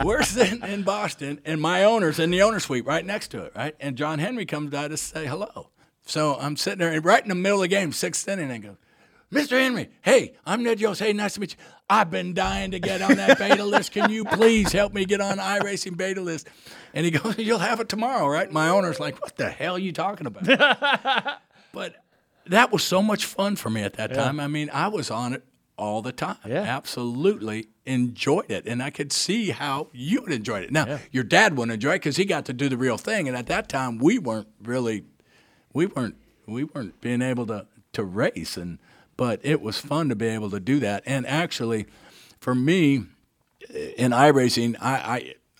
we're 0.03 0.23
sitting 0.23 0.61
in 0.63 0.83
Boston, 0.83 1.39
and 1.45 1.59
my 1.61 1.83
owner's 1.85 2.19
in 2.19 2.31
the 2.31 2.41
owner 2.41 2.59
suite 2.59 2.85
right 2.85 3.05
next 3.05 3.29
to 3.29 3.43
it, 3.43 3.53
right? 3.55 3.75
And 3.79 3.95
John 3.97 4.19
Henry 4.19 4.45
comes 4.45 4.71
by 4.71 4.87
to 4.89 4.97
say 4.97 5.25
hello. 5.25 5.69
So 6.05 6.35
I'm 6.39 6.55
sitting 6.57 6.79
there, 6.79 6.91
and 6.91 7.03
right 7.03 7.21
in 7.23 7.29
the 7.29 7.35
middle 7.35 7.59
of 7.59 7.63
the 7.63 7.67
game, 7.69 7.91
sixth 7.91 8.27
inning, 8.27 8.45
and 8.51 8.53
I 8.53 8.57
go, 8.59 8.77
Mr. 9.31 9.51
Henry, 9.51 9.89
hey, 10.01 10.33
I'm 10.45 10.63
Ned 10.63 10.79
Yost. 10.79 10.99
Hey, 11.01 11.11
nice 11.11 11.33
to 11.33 11.39
meet 11.41 11.55
you. 11.57 11.65
I've 11.89 12.09
been 12.11 12.33
dying 12.33 12.71
to 12.71 12.79
get 12.79 13.01
on 13.01 13.15
that 13.17 13.37
beta 13.39 13.63
list. 13.65 13.91
Can 13.91 14.09
you 14.11 14.23
please 14.25 14.71
help 14.71 14.93
me 14.93 15.05
get 15.05 15.19
on 15.19 15.37
iRacing 15.37 15.97
beta 15.97 16.21
list? 16.21 16.47
And 16.93 17.05
he 17.05 17.11
goes, 17.11 17.37
You'll 17.37 17.59
have 17.59 17.79
it 17.79 17.89
tomorrow, 17.89 18.27
right? 18.27 18.49
My 18.51 18.69
owner's 18.69 18.99
like, 18.99 19.19
What 19.21 19.35
the 19.35 19.49
hell 19.49 19.75
are 19.75 19.79
you 19.79 19.91
talking 19.91 20.27
about? 20.27 20.45
but 21.73 21.95
that 22.47 22.71
was 22.71 22.83
so 22.83 23.01
much 23.01 23.25
fun 23.25 23.55
for 23.55 23.69
me 23.69 23.81
at 23.81 23.93
that 23.93 24.13
time. 24.13 24.39
I 24.39 24.47
mean, 24.47 24.69
I 24.71 24.87
was 24.87 25.09
on 25.11 25.33
it 25.33 25.43
all 25.77 26.01
the 26.01 26.11
time. 26.13 26.37
Yeah. 26.47 26.61
Absolutely 26.61 27.67
enjoyed 27.85 28.49
it. 28.49 28.65
And 28.67 28.81
I 28.81 28.89
could 28.91 29.11
see 29.11 29.49
how 29.49 29.89
you 29.91 30.21
would 30.21 30.31
enjoy 30.31 30.61
it. 30.61 30.71
Now, 30.71 30.85
Yeah. 30.85 30.97
your 31.11 31.23
dad 31.23 31.57
wouldn't 31.57 31.73
enjoy 31.73 31.91
it 31.91 31.95
because 31.95 32.15
he 32.17 32.25
got 32.25 32.45
to 32.45 32.53
do 32.53 32.69
the 32.69 32.77
real 32.77 32.97
thing. 32.97 33.27
And 33.27 33.35
at 33.35 33.47
that 33.47 33.67
time, 33.69 33.97
we 33.97 34.17
weren't 34.19 34.47
really, 34.63 35.03
we 35.73 35.87
weren't, 35.87 36.15
we 36.47 36.63
weren't 36.63 37.01
being 37.01 37.21
able 37.21 37.45
to, 37.47 37.65
to 37.93 38.03
race. 38.03 38.55
And, 38.57 38.79
but 39.17 39.39
it 39.43 39.61
was 39.61 39.79
fun 39.79 40.09
to 40.09 40.15
be 40.15 40.27
able 40.27 40.49
to 40.51 40.59
do 40.59 40.79
that. 40.79 41.03
And 41.05 41.25
actually, 41.27 41.85
for 42.39 42.55
me, 42.55 43.05
in 43.97 44.11
iRacing, 44.11 44.75
I, 44.79 44.93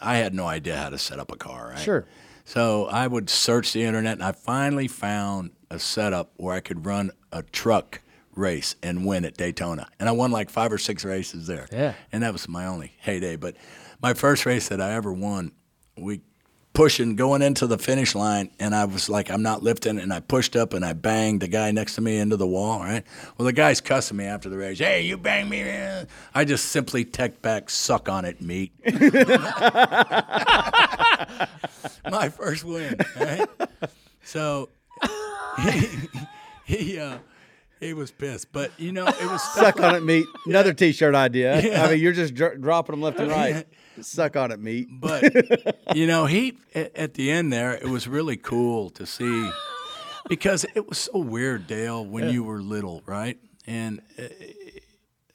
I, 0.01 0.13
I 0.13 0.17
had 0.17 0.33
no 0.33 0.45
idea 0.45 0.77
how 0.77 0.89
to 0.89 0.97
set 0.97 1.19
up 1.19 1.31
a 1.31 1.37
car, 1.37 1.69
right? 1.69 1.79
Sure. 1.79 2.05
So 2.43 2.85
I 2.85 3.07
would 3.07 3.29
search 3.29 3.73
the 3.73 3.83
internet, 3.83 4.13
and 4.13 4.23
I 4.23 4.31
finally 4.31 4.87
found 4.87 5.51
a 5.71 5.79
setup 5.79 6.31
where 6.37 6.53
I 6.53 6.59
could 6.59 6.85
run 6.85 7.11
a 7.31 7.41
truck 7.41 8.01
race 8.35 8.75
and 8.83 9.05
win 9.05 9.25
at 9.25 9.35
Daytona. 9.35 9.89
And 9.99 10.07
I 10.07 10.11
won 10.11 10.31
like 10.31 10.49
five 10.49 10.71
or 10.71 10.77
six 10.77 11.03
races 11.03 11.47
there. 11.47 11.67
Yeah. 11.71 11.93
And 12.11 12.21
that 12.23 12.33
was 12.33 12.47
my 12.47 12.65
only 12.67 12.93
heyday. 12.99 13.35
But 13.35 13.55
my 14.01 14.13
first 14.13 14.45
race 14.45 14.67
that 14.67 14.79
I 14.79 14.93
ever 14.93 15.11
won, 15.11 15.53
we 15.97 16.21
pushing 16.75 17.15
going 17.15 17.41
into 17.41 17.65
the 17.65 17.79
finish 17.79 18.13
line, 18.13 18.51
and 18.59 18.75
I 18.75 18.85
was 18.85 19.09
like, 19.09 19.31
I'm 19.31 19.41
not 19.41 19.63
lifting, 19.63 19.97
and 19.97 20.13
I 20.13 20.19
pushed 20.19 20.55
up 20.55 20.73
and 20.73 20.85
I 20.85 20.93
banged 20.93 21.41
the 21.41 21.47
guy 21.47 21.71
next 21.71 21.95
to 21.95 22.01
me 22.01 22.17
into 22.17 22.37
the 22.37 22.45
wall. 22.45 22.79
Right. 22.81 23.03
Well, 23.37 23.45
the 23.45 23.53
guy's 23.53 23.81
cussing 23.81 24.17
me 24.17 24.25
after 24.25 24.49
the 24.49 24.57
race. 24.57 24.77
Hey, 24.77 25.01
you 25.01 25.17
banged 25.17 25.49
me. 25.49 25.63
I 26.35 26.45
just 26.45 26.65
simply 26.65 27.05
text 27.05 27.41
back, 27.41 27.69
suck 27.69 28.09
on 28.09 28.25
it, 28.25 28.41
meat. 28.41 28.73
my 32.11 32.29
first 32.29 32.63
win. 32.63 32.97
Right? 33.19 33.47
So 34.23 34.69
he 36.65 36.99
uh, 36.99 37.17
he 37.79 37.93
was 37.93 38.11
pissed. 38.11 38.51
But 38.51 38.71
you 38.77 38.91
know, 38.91 39.07
it 39.07 39.25
was 39.25 39.41
Suck 39.53 39.79
on 39.79 39.95
it, 39.95 40.03
meat. 40.03 40.25
Another 40.45 40.73
T-shirt 40.73 41.15
idea. 41.15 41.61
Yeah. 41.61 41.83
I 41.83 41.91
mean, 41.91 41.99
you're 41.99 42.13
just 42.13 42.33
dr- 42.33 42.61
dropping 42.61 42.93
them 42.93 43.01
left 43.01 43.19
and 43.19 43.31
right. 43.31 43.65
Suck 44.01 44.35
on 44.35 44.51
it, 44.51 44.59
meat. 44.59 44.87
But 44.91 45.23
you 45.95 46.07
know, 46.07 46.25
he 46.25 46.57
at, 46.73 47.13
the 47.15 47.31
end 47.31 47.51
there, 47.53 47.73
it 47.73 47.87
was 47.89 48.07
really 48.07 48.37
cool 48.37 48.89
to 48.91 49.05
see 49.05 49.49
because 50.27 50.65
it 50.75 50.87
was 50.87 50.97
so 50.97 51.19
weird, 51.19 51.67
Dale, 51.67 52.05
when 52.05 52.25
Yeah. 52.25 52.29
you 52.31 52.43
were 52.43 52.61
little, 52.61 53.01
right? 53.05 53.37
And 53.67 54.01
uh, 54.19 54.23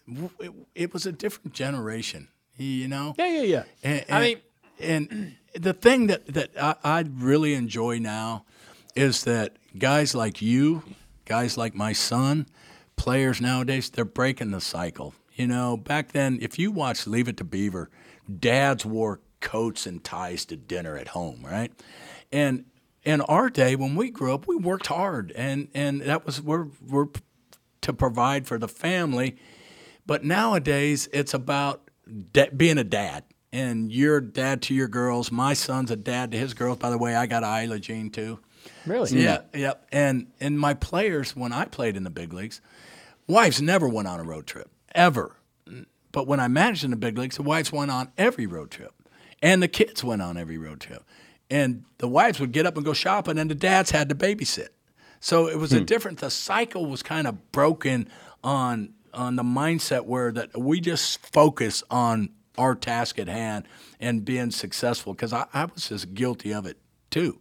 it, 0.08 0.52
it 0.74 0.92
was 0.92 1.06
a 1.06 1.12
different 1.12 1.52
generation, 1.54 2.28
you 2.56 2.88
know. 2.88 3.14
Yeah, 3.18 3.26
yeah, 3.28 3.42
yeah. 3.42 3.64
And, 3.82 4.04
I 4.10 4.20
mean- 4.20 4.40
and 4.80 5.36
the 5.54 5.72
thing 5.74 6.06
that 6.06 6.26
that 6.28 6.50
I, 6.60 6.74
I 6.82 7.04
really 7.12 7.54
enjoy 7.54 7.98
now 7.98 8.44
is 8.96 9.24
that 9.24 9.56
guys 9.78 10.14
like 10.14 10.40
you, 10.40 10.82
guys 11.26 11.56
like 11.58 11.74
my 11.74 11.92
son, 11.92 12.46
players 12.96 13.40
nowadays, 13.40 13.90
they're 13.90 14.04
breaking 14.06 14.50
the 14.52 14.60
cycle. 14.60 15.14
You 15.34 15.46
know, 15.46 15.76
back 15.76 16.12
then, 16.12 16.38
if 16.42 16.58
you 16.58 16.70
watched 16.70 17.06
Leave 17.06 17.28
It 17.28 17.36
to 17.38 17.44
Beaver, 17.44 17.88
dads 18.38 18.84
wore 18.84 19.20
coats 19.40 19.86
and 19.86 20.02
ties 20.04 20.44
to 20.46 20.56
dinner 20.56 20.96
at 20.96 21.08
home, 21.08 21.42
right? 21.44 21.72
And 22.30 22.64
in 23.02 23.20
our 23.22 23.48
day, 23.50 23.76
when 23.76 23.94
we 23.94 24.10
grew 24.10 24.34
up, 24.34 24.46
we 24.46 24.56
worked 24.56 24.86
hard, 24.88 25.32
and 25.34 25.68
and 25.74 26.02
that 26.02 26.26
was 26.26 26.40
we're 26.40 26.66
we're 26.86 27.06
to 27.82 27.92
provide 27.92 28.46
for 28.46 28.58
the 28.58 28.68
family. 28.68 29.36
But 30.06 30.24
nowadays, 30.24 31.08
it's 31.12 31.34
about 31.34 31.88
da- 32.32 32.50
being 32.50 32.78
a 32.78 32.84
dad. 32.84 33.24
And 33.52 33.90
you're 33.90 34.20
dad 34.20 34.62
to 34.62 34.74
your 34.74 34.86
girls. 34.86 35.32
My 35.32 35.54
son's 35.54 35.90
a 35.90 35.96
dad 35.96 36.30
to 36.30 36.38
his 36.38 36.54
girls. 36.54 36.78
By 36.78 36.90
the 36.90 36.98
way, 36.98 37.16
I 37.16 37.26
got 37.26 37.42
Isla 37.42 37.80
Jean 37.80 38.10
too. 38.10 38.38
Really? 38.86 39.20
Yeah, 39.20 39.38
mm. 39.38 39.58
yep. 39.58 39.88
And 39.90 40.28
and 40.38 40.58
my 40.58 40.74
players, 40.74 41.34
when 41.34 41.52
I 41.52 41.64
played 41.64 41.96
in 41.96 42.04
the 42.04 42.10
big 42.10 42.32
leagues, 42.32 42.60
wives 43.26 43.60
never 43.60 43.88
went 43.88 44.06
on 44.06 44.20
a 44.20 44.22
road 44.22 44.46
trip 44.46 44.70
ever. 44.94 45.36
But 46.12 46.26
when 46.26 46.40
I 46.40 46.48
managed 46.48 46.84
in 46.84 46.90
the 46.90 46.96
big 46.96 47.16
leagues, 47.16 47.36
the 47.36 47.42
wives 47.42 47.72
went 47.72 47.90
on 47.90 48.10
every 48.18 48.46
road 48.46 48.70
trip, 48.70 48.92
and 49.42 49.62
the 49.62 49.68
kids 49.68 50.02
went 50.02 50.22
on 50.22 50.36
every 50.36 50.58
road 50.58 50.80
trip. 50.80 51.04
And 51.50 51.84
the 51.98 52.08
wives 52.08 52.38
would 52.40 52.52
get 52.52 52.66
up 52.66 52.76
and 52.76 52.84
go 52.84 52.92
shopping, 52.92 53.38
and 53.38 53.50
the 53.50 53.54
dads 53.54 53.90
had 53.90 54.08
to 54.08 54.14
babysit. 54.14 54.68
So 55.20 55.48
it 55.48 55.58
was 55.58 55.72
a 55.72 55.78
hmm. 55.78 55.84
different. 55.84 56.18
The 56.18 56.30
cycle 56.30 56.86
was 56.86 57.02
kind 57.02 57.26
of 57.26 57.52
broken 57.52 58.08
on 58.42 58.94
on 59.12 59.34
the 59.34 59.42
mindset 59.42 60.04
where 60.04 60.30
that 60.30 60.56
we 60.56 60.80
just 60.80 61.26
focus 61.32 61.82
on 61.90 62.30
our 62.56 62.76
task 62.76 63.18
at 63.18 63.26
hand 63.26 63.66
and 63.98 64.24
being 64.24 64.52
successful. 64.52 65.12
Because 65.12 65.32
I, 65.32 65.46
I 65.52 65.64
was 65.64 65.88
just 65.88 66.14
guilty 66.14 66.52
of 66.52 66.64
it 66.64 66.78
too. 67.10 67.38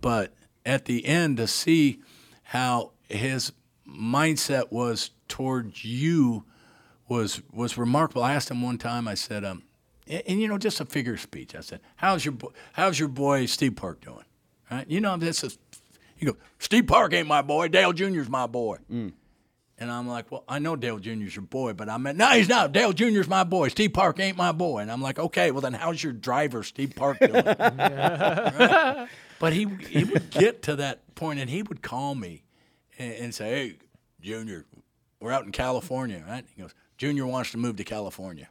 But 0.00 0.34
at 0.64 0.84
the 0.84 1.06
end, 1.06 1.38
to 1.38 1.46
see 1.46 2.00
how 2.42 2.92
his 3.08 3.52
mindset 3.88 4.70
was 4.70 5.10
towards 5.28 5.84
you 5.84 6.44
was 7.10 7.42
was 7.52 7.76
remarkable. 7.76 8.22
I 8.22 8.32
asked 8.34 8.50
him 8.50 8.62
one 8.62 8.78
time. 8.78 9.06
I 9.08 9.14
said, 9.14 9.44
um, 9.44 9.62
and, 10.06 10.22
and, 10.26 10.40
you 10.40 10.48
know, 10.48 10.56
just 10.58 10.80
a 10.80 10.84
figure 10.86 11.14
of 11.14 11.20
speech. 11.20 11.54
I 11.54 11.60
said, 11.60 11.80
"How's 11.96 12.24
your 12.24 12.32
bo- 12.32 12.52
How's 12.72 12.98
your 12.98 13.08
boy 13.08 13.46
Steve 13.46 13.76
Park 13.76 14.00
doing?" 14.00 14.24
Right? 14.70 14.88
You 14.88 15.00
know, 15.00 15.16
this 15.18 15.44
is. 15.44 15.58
He 16.16 16.26
goes, 16.26 16.36
"Steve 16.58 16.86
Park 16.86 17.12
ain't 17.12 17.26
my 17.28 17.42
boy. 17.42 17.68
Dale 17.68 17.92
Jr.'s 17.92 18.28
my 18.28 18.46
boy." 18.46 18.78
And 19.82 19.90
I'm 19.90 20.06
like, 20.06 20.30
well, 20.30 20.44
I 20.46 20.58
know 20.58 20.76
Dale 20.76 20.98
Jr.'s 20.98 21.34
your 21.34 21.42
boy, 21.46 21.72
but 21.72 21.88
I 21.88 21.96
meant, 21.96 22.18
no, 22.18 22.26
he's 22.28 22.50
not. 22.50 22.70
Dale 22.70 22.92
Jr.'s 22.92 23.26
my 23.26 23.44
boy. 23.44 23.68
Steve 23.68 23.94
Park 23.94 24.20
ain't 24.20 24.36
my 24.36 24.52
boy. 24.52 24.80
And 24.80 24.92
I'm 24.92 25.00
like, 25.00 25.18
okay, 25.18 25.52
well, 25.52 25.62
then 25.62 25.72
how's 25.72 26.04
your 26.04 26.12
driver, 26.12 26.62
Steve 26.62 26.92
Park, 26.94 27.18
doing? 27.18 27.32
Right? 27.46 29.08
But 29.38 29.54
he, 29.54 29.66
he 29.88 30.04
would 30.04 30.28
get 30.28 30.60
to 30.64 30.76
that 30.76 31.14
point 31.14 31.40
and 31.40 31.48
he 31.48 31.62
would 31.62 31.80
call 31.80 32.14
me 32.14 32.42
and, 32.98 33.12
and 33.14 33.34
say, 33.34 33.48
hey, 33.48 33.76
Junior, 34.20 34.66
we're 35.18 35.32
out 35.32 35.46
in 35.46 35.50
California, 35.52 36.22
right? 36.28 36.44
He 36.54 36.60
goes, 36.60 36.74
Junior 37.00 37.24
wants 37.26 37.50
to 37.52 37.56
move 37.56 37.76
to 37.76 37.84
California. 37.84 38.50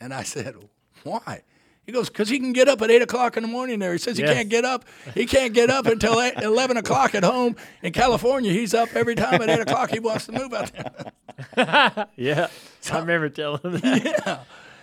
And 0.00 0.14
I 0.14 0.22
said, 0.34 0.54
why? 1.02 1.42
He 1.84 1.90
goes, 1.90 2.08
because 2.08 2.28
he 2.28 2.38
can 2.38 2.52
get 2.52 2.68
up 2.68 2.80
at 2.82 2.90
8 2.90 3.02
o'clock 3.02 3.36
in 3.36 3.42
the 3.42 3.48
morning 3.48 3.80
there. 3.80 3.90
He 3.90 3.98
says 3.98 4.16
he 4.16 4.22
Yes. 4.22 4.32
can't 4.32 4.48
get 4.48 4.64
up. 4.64 4.84
He 5.12 5.26
can't 5.26 5.52
get 5.52 5.70
up 5.70 5.86
until 5.86 6.20
8, 6.20 6.34
11 6.42 6.76
o'clock 6.76 7.16
at 7.16 7.24
home. 7.24 7.56
In 7.82 7.92
California, 7.92 8.52
he's 8.52 8.74
up 8.74 8.90
every 8.94 9.16
time 9.16 9.42
at 9.42 9.48
8 9.50 9.60
o'clock. 9.62 9.90
He 9.90 9.98
wants 9.98 10.26
to 10.26 10.32
move 10.32 10.52
out 10.54 10.70
there. 10.72 12.06
yeah. 12.16 12.46
I 12.92 12.98
remember 13.00 13.28
telling 13.28 13.60
him 13.62 13.72
that. 13.80 14.04
Yeah. 14.04 14.38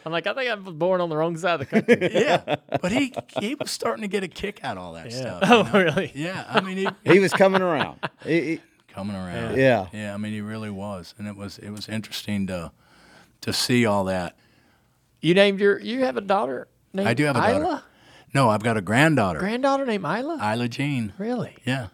I'm 0.05 0.11
like, 0.11 0.27
I 0.27 0.33
think 0.33 0.49
I 0.51 0.55
was 0.55 0.73
born 0.75 0.99
on 0.99 1.07
the 1.07 1.15
wrong 1.15 1.37
side 1.37 1.61
of 1.61 1.69
the 1.69 1.81
country. 1.81 2.09
yeah. 2.13 2.55
But 2.81 2.91
he 2.91 3.13
he 3.39 3.55
was 3.55 3.71
starting 3.71 4.01
to 4.01 4.07
get 4.09 4.23
a 4.23 4.27
kick 4.27 4.59
out 4.63 4.75
of 4.75 4.83
all 4.83 4.93
that 4.93 5.09
Yeah. 5.11 5.17
stuff. 5.19 5.39
Oh, 5.43 5.57
you 5.59 5.63
know? 5.63 5.79
really? 5.95 6.11
Yeah. 6.13 6.43
I 6.49 6.59
mean, 6.59 6.75
he, 6.77 6.87
He 7.13 7.19
was 7.19 7.31
coming 7.31 7.61
around. 7.61 7.99
He- 8.25 8.41
he- 8.41 8.61
coming 8.89 9.15
around. 9.15 9.55
Yeah. 9.57 9.87
Yeah. 9.93 10.13
I 10.13 10.17
mean, 10.17 10.33
he 10.33 10.41
really 10.41 10.71
was, 10.71 11.13
and 11.17 11.25
it 11.27 11.37
was 11.37 11.57
it 11.59 11.69
was 11.69 11.87
interesting 11.87 12.47
to 12.47 12.71
to 13.41 13.53
see 13.53 13.85
all 13.85 14.05
that. 14.05 14.35
You 15.21 15.33
named 15.33 15.59
your, 15.59 15.79
you 15.79 16.05
have 16.05 16.17
a 16.17 16.21
daughter 16.21 16.67
named 16.93 17.07
I 17.09 17.13
do 17.13 17.25
have 17.25 17.35
a 17.35 17.39
Isla? 17.49 17.59
daughter. 17.63 17.83
No, 18.33 18.49
I've 18.49 18.63
got 18.63 18.77
a 18.77 18.81
granddaughter, 18.81 19.39
Granddaughter 19.39 19.85
named 19.85 20.03
Isla? 20.05 20.37
Isla 20.53 20.67
Jean. 20.67 21.13
Really? 21.17 21.55
Yeah. 21.65 21.87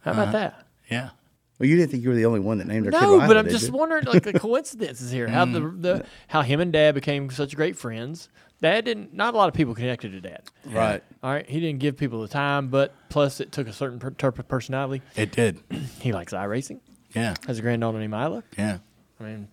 How 0.00 0.12
about 0.12 0.22
Uh-huh. 0.28 0.32
that? 0.32 0.66
Yeah. 0.90 1.10
well, 1.58 1.68
you 1.68 1.76
didn't 1.76 1.90
think 1.92 2.02
you 2.02 2.08
were 2.08 2.14
the 2.14 2.24
only 2.26 2.40
one 2.40 2.58
that 2.58 2.66
named 2.66 2.86
her 2.86 2.92
kid 2.92 3.00
No, 3.00 3.12
Lila, 3.12 3.26
but 3.26 3.36
I'm 3.36 3.44
did 3.44 3.52
just 3.52 3.68
you? 3.68 3.72
wondering, 3.72 4.04
like 4.04 4.22
the 4.22 4.32
coincidences 4.38 5.10
here, 5.10 5.28
how 5.28 5.44
the, 5.44 5.60
the 5.60 6.04
how 6.28 6.42
him 6.42 6.60
and 6.60 6.72
Dad 6.72 6.94
became 6.94 7.30
such 7.30 7.54
great 7.56 7.76
friends. 7.76 8.28
Dad 8.60 8.84
didn't. 8.86 9.12
Not 9.12 9.34
a 9.34 9.36
lot 9.36 9.48
of 9.48 9.54
people 9.54 9.74
connected 9.74 10.12
to 10.12 10.20
Dad. 10.20 10.42
Right. 10.64 11.02
All 11.22 11.30
right. 11.30 11.48
He 11.48 11.60
didn't 11.60 11.80
give 11.80 11.96
people 11.98 12.22
the 12.22 12.28
time, 12.28 12.68
but 12.68 12.94
plus 13.10 13.38
it 13.40 13.52
took 13.52 13.68
a 13.68 13.72
certain 13.72 13.98
per- 13.98 14.10
type 14.10 14.38
of 14.38 14.48
personality. 14.48 15.02
It 15.16 15.32
did. 15.32 15.60
He 16.00 16.12
likes 16.12 16.32
iRacing. 16.32 16.80
Yeah. 17.14 17.34
Has 17.46 17.58
a 17.58 17.62
granddaughter 17.62 17.98
named 17.98 18.14
Isla. 18.14 18.42
Yeah. 18.58 18.78
I 19.20 19.22
mean, 19.24 19.48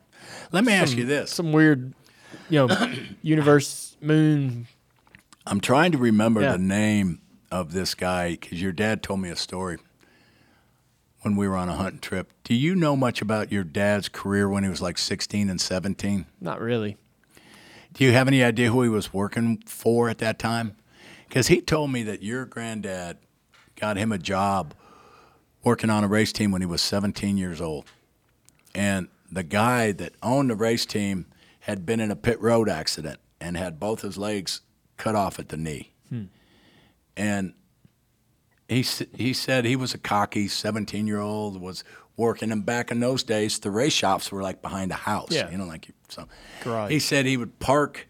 Let 0.51 0.63
me 0.63 0.73
ask 0.73 0.95
you 0.97 1.05
this. 1.05 1.31
Some 1.31 1.51
weird, 1.51 1.93
you 2.49 2.67
know, 2.67 2.93
universe, 3.21 3.95
moon. 4.01 4.67
I'm 5.45 5.59
trying 5.61 5.91
to 5.93 5.97
remember 5.97 6.41
Yeah. 6.41 6.53
the 6.53 6.57
name 6.59 7.21
of 7.51 7.73
this 7.73 7.95
guy 7.95 8.31
because 8.31 8.61
your 8.61 8.71
dad 8.71 9.01
told 9.03 9.19
me 9.21 9.29
a 9.29 9.35
story 9.35 9.77
when 11.21 11.35
we 11.35 11.47
were 11.47 11.55
on 11.57 11.69
a 11.69 11.75
hunting 11.75 11.99
trip. 11.99 12.31
Do 12.43 12.53
you 12.53 12.75
know 12.75 12.95
much 12.95 13.21
about 13.21 13.51
your 13.51 13.63
dad's 13.63 14.09
career 14.09 14.49
when 14.49 14.63
he 14.63 14.69
was 14.69 14.81
like 14.81 14.97
16 14.97 15.49
and 15.49 15.59
17? 15.61 16.25
Not 16.39 16.59
really. 16.61 16.97
Do 17.93 18.05
you 18.05 18.11
have 18.13 18.27
any 18.27 18.43
idea 18.43 18.71
who 18.71 18.83
he 18.83 18.89
was 18.89 19.13
working 19.13 19.61
for 19.65 20.09
at 20.09 20.17
that 20.19 20.39
time? 20.39 20.75
Because 21.27 21.47
he 21.47 21.61
told 21.61 21.91
me 21.91 22.03
that 22.03 22.23
your 22.23 22.45
granddad 22.45 23.17
got 23.75 23.97
him 23.97 24.11
a 24.11 24.17
job 24.17 24.73
working 25.63 25.89
on 25.89 26.03
a 26.03 26.07
race 26.07 26.31
team 26.33 26.51
when 26.51 26.61
he 26.61 26.65
was 26.65 26.81
17 26.81 27.37
years 27.37 27.61
old. 27.61 27.85
And 28.73 29.07
the 29.31 29.43
guy 29.43 29.91
that 29.93 30.13
owned 30.21 30.49
the 30.49 30.55
race 30.55 30.85
team 30.85 31.25
had 31.61 31.85
been 31.85 31.99
in 31.99 32.11
a 32.11 32.15
pit 32.15 32.39
road 32.41 32.67
accident 32.69 33.19
and 33.39 33.55
had 33.57 33.79
both 33.79 34.01
his 34.01 34.17
legs 34.17 34.61
cut 34.97 35.15
off 35.15 35.39
at 35.39 35.49
the 35.49 35.57
knee. 35.57 35.93
Hmm. 36.09 36.25
And 37.15 37.53
he 38.67 38.81
he 39.15 39.33
said 39.33 39.65
he 39.65 39.75
was 39.75 39.93
a 39.93 39.97
cocky 39.97 40.47
17 40.47 41.05
year 41.07 41.19
old 41.19 41.59
was 41.61 41.83
working 42.17 42.51
and 42.51 42.65
back 42.65 42.91
in 42.91 42.99
those 42.99 43.23
days 43.23 43.59
the 43.59 43.71
race 43.71 43.93
shops 43.93 44.31
were 44.31 44.41
like 44.41 44.61
behind 44.61 44.91
a 44.91 44.95
house 44.95 45.31
Yeah. 45.31 45.49
you 45.49 45.57
know 45.57 45.65
like 45.65 45.89
so 46.07 46.27
Garage. 46.63 46.91
he 46.91 46.99
said 46.99 47.25
he 47.25 47.35
would 47.35 47.59
park 47.59 48.07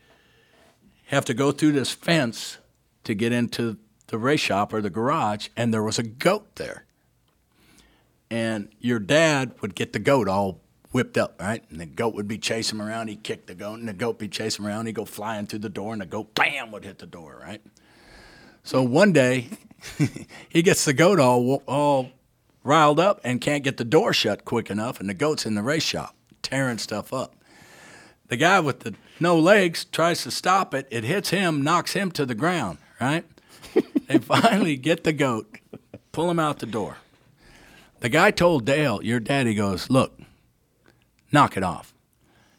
have 1.06 1.26
to 1.26 1.34
go 1.34 1.52
through 1.52 1.72
this 1.72 1.92
fence 1.92 2.58
to 3.06 3.14
get 3.16 3.32
into 3.32 3.78
the 4.08 4.18
race 4.18 4.40
shop 4.42 4.72
or 4.74 4.82
the 4.82 4.90
garage 4.90 5.48
and 5.58 5.74
there 5.74 5.82
was 5.84 5.98
a 5.98 6.04
goat 6.04 6.56
there 6.58 6.86
and 8.30 8.70
your 8.80 9.00
dad 9.00 9.54
would 9.62 9.76
get 9.76 9.94
the 9.94 10.00
goat 10.00 10.28
all 10.28 10.60
whipped 10.92 11.18
up, 11.18 11.40
right? 11.40 11.64
And 11.70 11.80
the 11.80 11.86
goat 11.86 12.14
would 12.16 12.28
be 12.28 12.38
chasing 12.38 12.80
him 12.80 12.86
around. 12.86 13.08
He'd 13.08 13.24
kick 13.24 13.46
the 13.48 13.56
goat, 13.56 13.80
and 13.80 13.88
the 13.88 13.94
goat 13.94 14.20
be 14.20 14.28
chasing 14.28 14.64
him 14.64 14.70
around. 14.72 14.86
He'd 14.88 14.96
go 14.96 15.06
flying 15.06 15.48
through 15.48 15.60
the 15.60 15.70
door, 15.70 15.94
and 15.94 16.02
the 16.02 16.06
goat, 16.06 16.36
bam, 16.36 16.72
would 16.72 16.84
hit 16.84 17.00
the 17.00 17.06
door, 17.06 17.40
right? 17.42 17.62
So 18.64 18.84
one 18.84 19.12
day, 19.14 19.50
he 20.50 20.62
gets 20.62 20.86
the 20.86 20.94
goat 20.94 21.20
all 21.20 21.64
all 21.68 22.10
riled 22.64 23.00
up 23.00 23.20
and 23.24 23.42
can't 23.42 23.64
get 23.64 23.78
the 23.78 23.84
door 23.84 24.14
shut 24.14 24.46
quick 24.46 24.70
enough, 24.70 25.00
and 25.00 25.10
the 25.10 25.14
goat's 25.14 25.46
in 25.46 25.56
the 25.56 25.64
race 25.64 25.84
shop 25.84 26.16
tearing 26.42 26.78
stuff 26.78 27.14
up. 27.14 27.36
The 28.28 28.38
guy 28.38 28.60
with 28.60 28.82
the 28.82 28.96
no 29.20 29.38
legs 29.38 29.86
tries 29.86 30.24
to 30.24 30.32
stop 30.32 30.74
it. 30.74 30.88
It 30.90 31.04
hits 31.04 31.30
him, 31.30 31.64
knocks 31.64 31.94
him 31.94 32.12
to 32.12 32.26
the 32.26 32.36
ground, 32.36 32.78
right? 33.00 33.26
they 34.08 34.20
finally 34.20 34.78
get 34.78 35.04
the 35.04 35.14
goat, 35.14 35.58
pull 36.12 36.30
him 36.30 36.40
out 36.40 36.60
the 36.60 36.66
door. 36.66 36.98
The 38.00 38.10
guy 38.10 38.32
told 38.32 38.66
Dale, 38.66 39.04
your 39.04 39.20
daddy 39.20 39.54
goes, 39.54 39.90
Look, 39.90 40.20
knock 41.32 41.58
it 41.58 41.64
off. 41.64 41.94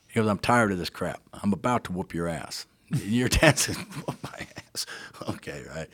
He 0.09 0.21
goes, 0.21 0.29
I'm 0.29 0.39
tired 0.39 0.73
of 0.73 0.79
this 0.79 0.91
crap. 0.91 1.21
I'm 1.33 1.53
about 1.53 1.85
to 1.85 1.93
whoop 1.93 2.13
your 2.15 2.29
ass. 2.29 2.67
Your 2.91 3.29
dad 3.29 3.59
said, 3.59 3.77
Whoop 3.77 4.17
my 4.23 4.47
ass. 4.57 4.87
Okay, 5.29 5.63
right. 5.75 5.89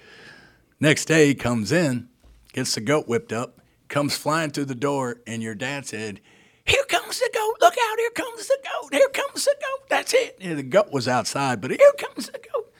Next 0.80 1.04
day 1.04 1.26
he 1.26 1.34
comes 1.34 1.70
in, 1.70 2.08
gets 2.52 2.74
the 2.74 2.80
goat 2.80 3.06
whipped 3.06 3.32
up, 3.32 3.60
comes 3.88 4.16
flying 4.16 4.50
through 4.50 4.64
the 4.66 4.74
door, 4.74 5.20
and 5.26 5.42
your 5.42 5.54
dad 5.54 5.86
said, 5.86 6.20
Here 6.64 6.84
comes 6.88 7.18
the 7.18 7.30
goat. 7.32 7.56
Look 7.60 7.74
out, 7.74 7.98
here 7.98 8.10
comes 8.10 8.46
the 8.46 8.58
goat. 8.64 8.92
Here 8.92 9.08
comes 9.10 9.44
the 9.44 9.54
goat. 9.60 9.88
That's 9.88 10.14
it. 10.14 10.38
The 10.40 10.62
goat 10.62 10.90
was 10.90 11.06
outside, 11.06 11.60
but 11.60 11.70
here 11.70 11.92
comes 11.98 12.26
the 12.26 12.38
goat. 12.38 12.72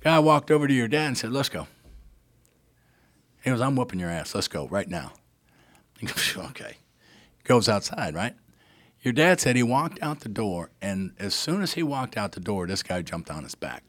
Guy 0.00 0.18
walked 0.18 0.50
over 0.50 0.66
to 0.66 0.74
your 0.74 0.88
dad 0.88 1.08
and 1.08 1.18
said, 1.18 1.32
Let's 1.32 1.48
go. 1.48 1.66
He 3.44 3.50
goes, 3.50 3.60
I'm 3.60 3.76
whooping 3.76 4.00
your 4.00 4.10
ass. 4.10 4.34
Let's 4.34 4.48
go 4.48 4.66
right 4.68 4.88
now. 4.88 5.12
He 5.98 6.06
goes, 6.06 6.36
okay. 6.50 6.78
Goes 7.44 7.68
outside, 7.68 8.14
right? 8.14 8.34
Your 9.06 9.12
dad 9.12 9.40
said 9.40 9.54
he 9.54 9.62
walked 9.62 10.02
out 10.02 10.18
the 10.18 10.28
door, 10.28 10.70
and 10.82 11.12
as 11.20 11.32
soon 11.32 11.62
as 11.62 11.74
he 11.74 11.82
walked 11.84 12.16
out 12.16 12.32
the 12.32 12.40
door, 12.40 12.66
this 12.66 12.82
guy 12.82 13.02
jumped 13.02 13.30
on 13.30 13.44
his 13.44 13.54
back. 13.54 13.84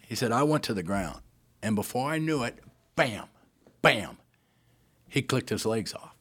He 0.00 0.14
said, 0.14 0.30
I 0.30 0.44
went 0.44 0.62
to 0.62 0.74
the 0.74 0.84
ground, 0.84 1.22
and 1.60 1.74
before 1.74 2.08
I 2.08 2.18
knew 2.18 2.44
it, 2.44 2.56
bam, 2.94 3.24
bam, 3.82 4.18
he 5.08 5.22
clicked 5.22 5.48
his 5.48 5.66
legs 5.66 5.92
off. 5.92 6.14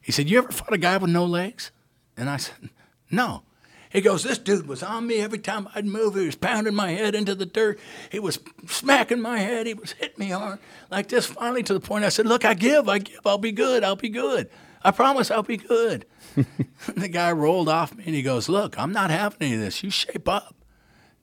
He 0.00 0.12
said, 0.12 0.30
You 0.30 0.38
ever 0.38 0.52
fought 0.52 0.72
a 0.72 0.78
guy 0.78 0.98
with 0.98 1.10
no 1.10 1.24
legs? 1.24 1.72
And 2.16 2.30
I 2.30 2.36
said, 2.36 2.70
No. 3.10 3.42
He 3.90 4.00
goes, 4.00 4.22
This 4.22 4.38
dude 4.38 4.68
was 4.68 4.84
on 4.84 5.08
me 5.08 5.18
every 5.18 5.40
time 5.40 5.68
I'd 5.74 5.84
move. 5.84 6.14
He 6.14 6.26
was 6.26 6.36
pounding 6.36 6.76
my 6.76 6.92
head 6.92 7.16
into 7.16 7.34
the 7.34 7.44
dirt. 7.44 7.80
He 8.08 8.20
was 8.20 8.38
smacking 8.68 9.20
my 9.20 9.40
head. 9.40 9.66
He 9.66 9.74
was 9.74 9.90
hitting 9.90 10.28
me 10.28 10.30
hard 10.30 10.60
like 10.92 11.08
this. 11.08 11.26
Finally, 11.26 11.64
to 11.64 11.74
the 11.74 11.80
point 11.80 12.04
I 12.04 12.10
said, 12.10 12.26
Look, 12.26 12.44
I 12.44 12.54
give, 12.54 12.88
I 12.88 13.00
give. 13.00 13.26
I'll 13.26 13.36
be 13.36 13.50
good. 13.50 13.82
I'll 13.82 13.96
be 13.96 14.10
good. 14.10 14.48
I 14.86 14.92
promise 14.92 15.32
I'll 15.32 15.42
be 15.42 15.56
good. 15.56 16.06
the 16.96 17.08
guy 17.08 17.32
rolled 17.32 17.68
off 17.68 17.92
me 17.92 18.04
and 18.06 18.14
he 18.14 18.22
goes, 18.22 18.48
Look, 18.48 18.78
I'm 18.78 18.92
not 18.92 19.10
having 19.10 19.38
any 19.40 19.54
of 19.54 19.60
this. 19.60 19.82
You 19.82 19.90
shape 19.90 20.28
up. 20.28 20.54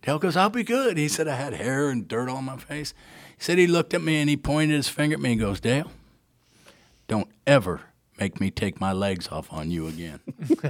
Dale 0.02 0.20
goes, 0.20 0.36
I'll 0.36 0.50
be 0.50 0.66
good. 0.66 0.98
He 0.98 1.08
said, 1.08 1.30
I 1.30 1.36
had 1.36 1.54
hair 1.54 1.90
and 1.90 2.06
dirt 2.06 2.28
on 2.28 2.44
my 2.44 2.58
face. 2.58 2.94
He 3.38 3.44
said, 3.44 3.58
He 3.58 3.66
looked 3.66 3.94
at 3.94 4.02
me 4.02 4.18
and 4.18 4.30
he 4.30 4.36
pointed 4.36 4.76
his 4.76 4.90
finger 4.90 5.14
at 5.14 5.22
me 5.22 5.32
and 5.32 5.40
goes, 5.40 5.62
Dale, 5.62 5.90
don't 7.08 7.30
ever 7.48 7.80
make 8.20 8.42
me 8.42 8.52
take 8.52 8.82
my 8.82 8.92
legs 8.92 9.30
off 9.30 9.48
on 9.54 9.72
you 9.72 9.88
again. 9.88 10.20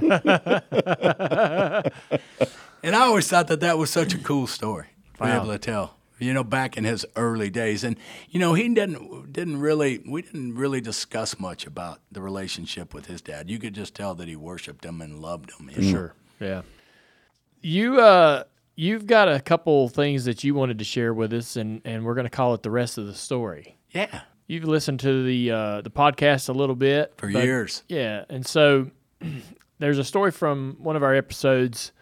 and 2.80 2.94
I 2.94 3.00
always 3.00 3.26
thought 3.26 3.48
that 3.48 3.58
that 3.58 3.76
was 3.76 3.90
such 3.90 4.14
a 4.14 4.18
cool 4.18 4.46
story 4.46 4.86
to 5.18 5.24
be 5.24 5.30
able 5.30 5.48
to 5.48 5.58
tell. 5.58 5.96
You 6.24 6.32
know, 6.34 6.44
back 6.44 6.76
in 6.76 6.84
his 6.84 7.04
early 7.16 7.50
days, 7.50 7.84
and 7.84 7.96
you 8.30 8.40
know, 8.40 8.54
he 8.54 8.68
didn't 8.68 9.32
didn't 9.32 9.60
really 9.60 10.02
we 10.06 10.22
didn't 10.22 10.54
really 10.56 10.80
discuss 10.80 11.38
much 11.38 11.66
about 11.66 12.00
the 12.10 12.20
relationship 12.22 12.94
with 12.94 13.06
his 13.06 13.20
dad. 13.20 13.50
You 13.50 13.58
could 13.58 13.74
just 13.74 13.94
tell 13.94 14.14
that 14.16 14.26
he 14.28 14.36
worshipped 14.36 14.84
him 14.84 15.00
and 15.00 15.18
loved 15.20 15.50
him. 15.58 15.70
you 15.70 15.82
know? 15.82 15.90
Sure. 15.90 16.14
Yeah. 16.40 16.62
You 17.60 18.00
uh 18.00 18.44
you've 18.76 19.06
got 19.06 19.28
a 19.28 19.40
couple 19.40 19.88
things 19.88 20.24
that 20.24 20.42
you 20.44 20.54
wanted 20.54 20.78
to 20.78 20.84
share 20.84 21.14
with 21.14 21.32
us 21.32 21.56
and 21.56 21.80
and 21.84 22.04
we're 22.04 22.14
going 22.14 22.26
to 22.26 22.30
call 22.30 22.54
it 22.54 22.62
the 22.62 22.70
rest 22.70 22.98
of 22.98 23.06
the 23.06 23.14
story. 23.14 23.76
Yeah. 23.90 24.22
You've 24.46 24.64
listened 24.64 25.00
to 25.00 25.24
the 25.24 25.50
uh 25.50 25.80
the 25.80 25.90
podcast 25.90 26.48
a 26.48 26.52
little 26.52 26.74
bit 26.76 27.14
For 27.16 27.30
but- 27.30 27.44
years. 27.44 27.82
Yeah, 27.88 28.24
and 28.28 28.44
so 28.46 28.90
there's 29.78 29.98
a 29.98 30.04
story 30.04 30.30
from 30.30 30.76
one 30.80 30.96
of 30.96 31.02
our 31.02 31.14
episodes 31.14 31.92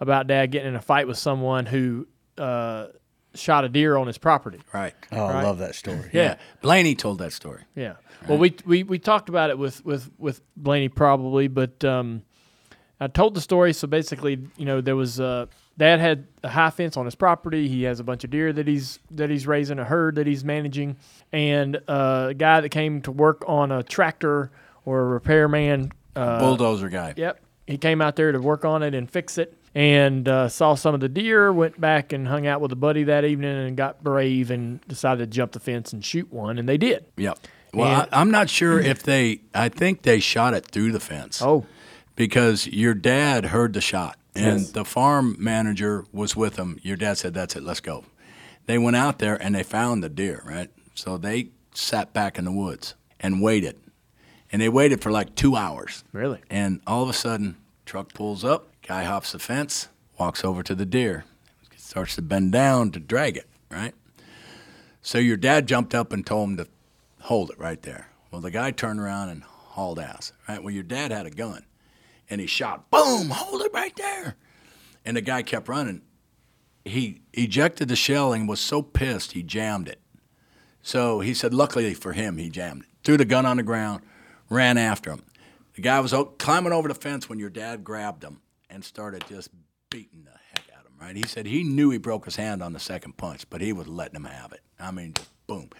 about 0.00 0.26
dad 0.26 0.50
getting 0.50 0.68
in 0.68 0.76
a 0.76 0.80
fight 0.82 1.06
with 1.06 1.18
someone 1.18 1.66
who 1.66 2.06
uh 2.38 2.86
shot 3.34 3.64
a 3.64 3.68
deer 3.68 3.96
on 3.96 4.06
his 4.06 4.18
property. 4.18 4.60
Right. 4.72 4.94
Oh, 5.12 5.24
I 5.24 5.42
love 5.42 5.58
that 5.58 5.74
story. 5.74 6.10
Yeah. 6.12 6.36
Blaney 6.62 6.94
told 6.94 7.18
that 7.18 7.32
story. 7.32 7.62
Yeah. 7.74 7.94
Well, 8.28 8.38
we, 8.38 8.54
we 8.66 8.82
we 8.82 8.98
talked 8.98 9.28
about 9.28 9.50
it 9.50 9.58
with 9.58 9.84
with 9.84 10.10
with 10.18 10.42
Blaney 10.56 10.88
probably, 10.88 11.48
but 11.48 11.82
um, 11.84 12.22
I 13.00 13.06
told 13.06 13.34
the 13.34 13.40
story. 13.40 13.72
So 13.72 13.86
basically, 13.86 14.46
you 14.56 14.66
know, 14.66 14.80
there 14.80 14.96
was 14.96 15.20
uh, 15.20 15.46
dad 15.78 16.00
had 16.00 16.26
a 16.42 16.48
high 16.48 16.70
fence 16.70 16.96
on 16.96 17.06
his 17.06 17.14
property. 17.14 17.66
He 17.68 17.84
has 17.84 17.98
a 17.98 18.04
bunch 18.04 18.24
of 18.24 18.30
deer 18.30 18.52
that 18.52 18.66
he's 18.68 18.98
that 19.12 19.30
he's 19.30 19.46
raising, 19.46 19.78
a 19.78 19.84
herd 19.84 20.16
that 20.16 20.26
he's 20.26 20.44
managing, 20.44 20.96
and 21.32 21.80
uh, 21.88 22.28
a 22.30 22.34
guy 22.34 22.60
that 22.60 22.68
came 22.68 23.00
to 23.02 23.12
work 23.12 23.42
on 23.46 23.72
a 23.72 23.82
tractor 23.82 24.50
or 24.84 25.00
a 25.00 25.04
repairman. 25.04 25.92
Uh, 26.14 26.40
Bulldozer 26.40 26.88
guy. 26.90 27.14
Yep. 27.16 27.40
He 27.66 27.78
came 27.78 28.02
out 28.02 28.16
there 28.16 28.32
to 28.32 28.40
work 28.40 28.64
on 28.64 28.82
it 28.82 28.94
and 28.94 29.08
fix 29.10 29.38
it 29.38 29.56
and 29.74 30.28
uh, 30.28 30.48
saw 30.48 30.74
some 30.74 30.94
of 30.94 31.00
the 31.00 31.08
deer, 31.08 31.52
went 31.52 31.80
back 31.80 32.12
and 32.12 32.26
hung 32.28 32.46
out 32.46 32.60
with 32.60 32.72
a 32.72 32.76
buddy 32.76 33.04
that 33.04 33.24
evening 33.24 33.56
and 33.56 33.76
got 33.76 34.02
brave 34.02 34.50
and 34.50 34.80
decided 34.88 35.18
to 35.18 35.26
jump 35.26 35.52
the 35.52 35.60
fence 35.60 35.92
and 35.92 36.04
shoot 36.04 36.32
one. 36.32 36.58
And 36.58 36.68
they 36.68 36.76
did. 36.78 37.04
Yep. 37.16 37.38
Well, 37.72 37.86
And- 38.02 38.08
I, 38.12 38.20
I'm 38.20 38.30
not 38.30 38.50
sure 38.50 38.80
if 38.80 39.02
they. 39.02 39.42
I 39.54 39.68
think 39.68 40.02
they 40.02 40.18
shot 40.20 40.54
it 40.54 40.66
through 40.66 40.92
the 40.92 41.00
fence. 41.00 41.40
Oh. 41.40 41.66
Because 42.16 42.66
your 42.66 42.94
dad 42.94 43.46
heard 43.46 43.72
the 43.72 43.80
shot, 43.80 44.18
and 44.34 44.60
Yes. 44.60 44.70
the 44.72 44.84
farm 44.84 45.36
manager 45.38 46.04
was 46.12 46.34
with 46.36 46.56
him. 46.56 46.78
Your 46.82 46.96
dad 46.96 47.16
said, 47.18 47.32
"That's 47.34 47.54
it. 47.56 47.62
Let's 47.62 47.80
go." 47.80 48.04
They 48.66 48.76
went 48.76 48.96
out 48.96 49.20
there 49.20 49.40
and 49.40 49.54
they 49.54 49.62
found 49.62 50.02
the 50.02 50.08
deer. 50.08 50.42
Right. 50.44 50.68
So 50.94 51.16
they 51.16 51.50
sat 51.72 52.12
back 52.12 52.38
in 52.38 52.44
the 52.44 52.52
woods 52.52 52.94
and 53.20 53.40
waited, 53.40 53.76
and 54.52 54.60
they 54.60 54.68
waited 54.68 55.00
for 55.00 55.10
like 55.10 55.34
two 55.34 55.56
hours. 55.56 56.04
Really? 56.12 56.40
And 56.50 56.80
all 56.86 57.02
of 57.04 57.08
a 57.08 57.12
sudden, 57.14 57.56
truck 57.86 58.12
pulls 58.12 58.44
up. 58.44 58.69
Guy 58.90 59.04
hops 59.04 59.30
the 59.30 59.38
fence, 59.38 59.88
walks 60.18 60.44
over 60.44 60.64
to 60.64 60.74
the 60.74 60.84
deer, 60.84 61.24
starts 61.76 62.16
to 62.16 62.22
bend 62.22 62.50
down 62.50 62.90
to 62.90 62.98
drag 62.98 63.36
it. 63.36 63.48
Right. 63.70 63.94
So 65.00 65.18
your 65.18 65.36
dad 65.36 65.68
jumped 65.68 65.94
up 65.94 66.12
and 66.12 66.26
told 66.26 66.48
him 66.48 66.56
to 66.56 66.66
hold 67.20 67.52
it 67.52 67.58
right 67.60 67.80
there. 67.82 68.08
Well, 68.32 68.40
the 68.40 68.50
guy 68.50 68.72
turned 68.72 68.98
around 68.98 69.28
and 69.28 69.44
hauled 69.44 70.00
ass. 70.00 70.32
Right. 70.48 70.60
Well, 70.60 70.74
your 70.74 70.82
dad 70.82 71.12
had 71.12 71.24
a 71.24 71.30
gun, 71.30 71.66
and 72.28 72.40
he 72.40 72.48
shot. 72.48 72.90
Boom! 72.90 73.28
Hold 73.30 73.62
it 73.62 73.72
right 73.72 73.94
there. 73.94 74.34
And 75.04 75.16
the 75.16 75.20
guy 75.20 75.42
kept 75.42 75.68
running. 75.68 76.02
He 76.84 77.20
ejected 77.32 77.86
the 77.86 77.94
shell 77.94 78.32
and 78.32 78.48
was 78.48 78.58
so 78.58 78.82
pissed 78.82 79.30
he 79.30 79.44
jammed 79.44 79.86
it. 79.86 80.00
So 80.82 81.20
he 81.20 81.32
said, 81.32 81.54
luckily 81.54 81.94
for 81.94 82.12
him, 82.12 82.38
he 82.38 82.50
jammed 82.50 82.82
it. 82.82 82.88
Threw 83.04 83.16
the 83.16 83.24
gun 83.24 83.46
on 83.46 83.58
the 83.58 83.62
ground, 83.62 84.02
ran 84.48 84.76
after 84.76 85.12
him. 85.12 85.22
The 85.74 85.82
guy 85.82 86.00
was 86.00 86.12
climbing 86.38 86.72
over 86.72 86.88
the 86.88 86.94
fence 86.96 87.28
when 87.28 87.38
your 87.38 87.50
dad 87.50 87.84
grabbed 87.84 88.24
him 88.24 88.40
and 88.70 88.84
started 88.84 89.24
just 89.28 89.50
beating 89.90 90.24
the 90.24 90.30
heck 90.52 90.64
out 90.76 90.84
of 90.86 90.92
him. 90.92 90.98
Right? 91.00 91.16
He 91.16 91.22
said 91.26 91.46
he 91.46 91.62
knew 91.64 91.90
he 91.90 91.98
broke 91.98 92.24
his 92.24 92.36
hand 92.36 92.62
on 92.62 92.72
the 92.72 92.80
second 92.80 93.16
punch, 93.16 93.48
but 93.50 93.60
he 93.60 93.72
was 93.72 93.88
letting 93.88 94.16
him 94.16 94.24
have 94.24 94.52
it. 94.52 94.60
I 94.78 94.90
mean, 94.90 95.14
just 95.14 95.30
boom, 95.46 95.70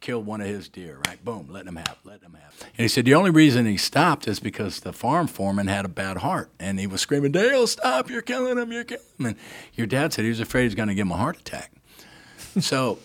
killed 0.00 0.26
one 0.26 0.40
of 0.40 0.46
his 0.46 0.68
deer. 0.68 1.00
Right? 1.06 1.22
Boom, 1.24 1.48
letting 1.50 1.68
him 1.68 1.76
have 1.76 1.96
it, 2.04 2.06
letting 2.08 2.26
him 2.26 2.34
have 2.34 2.52
it. 2.60 2.62
And 2.76 2.84
he 2.84 2.88
said 2.88 3.04
the 3.04 3.14
only 3.14 3.30
reason 3.30 3.66
he 3.66 3.76
stopped 3.76 4.28
is 4.28 4.38
because 4.40 4.80
the 4.80 4.92
farm 4.92 5.26
foreman 5.26 5.66
had 5.68 5.84
a 5.84 5.88
bad 5.88 6.18
heart, 6.18 6.50
and 6.60 6.78
he 6.78 6.86
was 6.86 7.00
screaming, 7.00 7.32
"Dale, 7.32 7.66
stop! 7.66 8.10
You're 8.10 8.22
killing 8.22 8.58
him! 8.58 8.70
You're 8.72 8.84
killing 8.84 9.04
him!" 9.18 9.26
And 9.26 9.36
your 9.74 9.86
dad 9.86 10.12
said 10.12 10.24
he 10.24 10.28
was 10.30 10.40
afraid 10.40 10.62
he 10.62 10.66
was 10.66 10.74
going 10.74 10.88
to 10.88 10.94
give 10.94 11.06
him 11.06 11.12
a 11.12 11.16
heart 11.16 11.38
attack. 11.38 11.72
so 12.60 12.98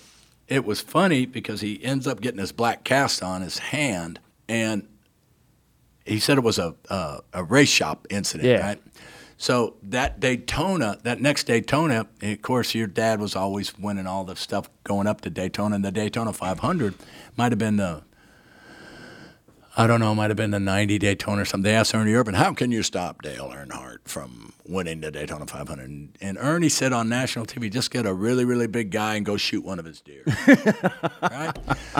it 0.48 0.66
was 0.66 0.82
funny 0.82 1.26
because 1.26 1.62
he 1.62 1.84
ends 1.84 2.08
up 2.08 2.20
getting 2.22 2.40
this 2.40 2.52
black 2.52 2.84
cast 2.84 3.22
on 3.24 3.42
his 3.42 3.60
hand, 3.60 4.20
and 4.48 4.88
he 6.06 6.20
said 6.20 6.38
it 6.38 6.44
was 6.44 6.58
a 6.60 6.76
a, 6.90 7.20
a 7.34 7.44
race 7.44 7.70
shop 7.70 8.08
incident, 8.10 8.50
Yeah. 8.50 8.60
right? 8.62 8.82
So 9.42 9.78
that 9.84 10.20
Daytona, 10.20 10.98
that 11.04 11.22
next 11.22 11.46
Daytona, 11.46 12.08
of 12.22 12.42
course, 12.42 12.76
your 12.76 12.88
dad 12.88 13.22
was 13.22 13.38
always 13.38 13.76
winning 13.80 14.06
all 14.06 14.26
the 14.26 14.36
stuff 14.36 14.70
going 14.84 15.08
up 15.08 15.22
to 15.22 15.30
Daytona, 15.30 15.76
and 15.76 15.86
the 15.86 15.94
Daytona 15.94 16.34
500 16.34 16.94
might 17.38 17.54
have 17.54 17.58
been 17.58 17.78
the, 17.78 18.04
I 19.78 19.88
don't 19.88 20.02
know, 20.02 20.14
might 20.14 20.30
have 20.30 20.36
been 20.36 20.52
the 20.52 20.60
90 20.60 21.00
Daytona 21.00 21.44
or 21.44 21.46
something. 21.46 21.64
They 21.64 21.74
asked 21.74 21.96
Ernie 21.96 22.12
Irvan, 22.12 22.36
how 22.36 22.54
can 22.54 22.70
you 22.74 22.84
stop 22.84 23.22
Dale 23.22 23.50
Earnhardt 23.50 24.00
from 24.04 24.52
winning 24.68 25.00
the 25.00 25.10
Daytona 25.10 25.48
500? 25.48 25.90
And, 25.90 26.18
and 26.20 26.38
Ernie 26.38 26.68
said 26.68 26.92
on 26.92 27.08
national 27.08 27.46
TV, 27.46 27.72
just 27.72 27.92
get 27.92 28.06
a 28.06 28.14
really, 28.14 28.44
really 28.44 28.68
big 28.68 28.92
guy 28.92 29.16
and 29.16 29.26
go 29.26 29.38
shoot 29.38 29.64
one 29.64 29.80
of 29.80 29.86
his 29.86 30.02
deer. 30.02 30.26
right? 31.22 31.58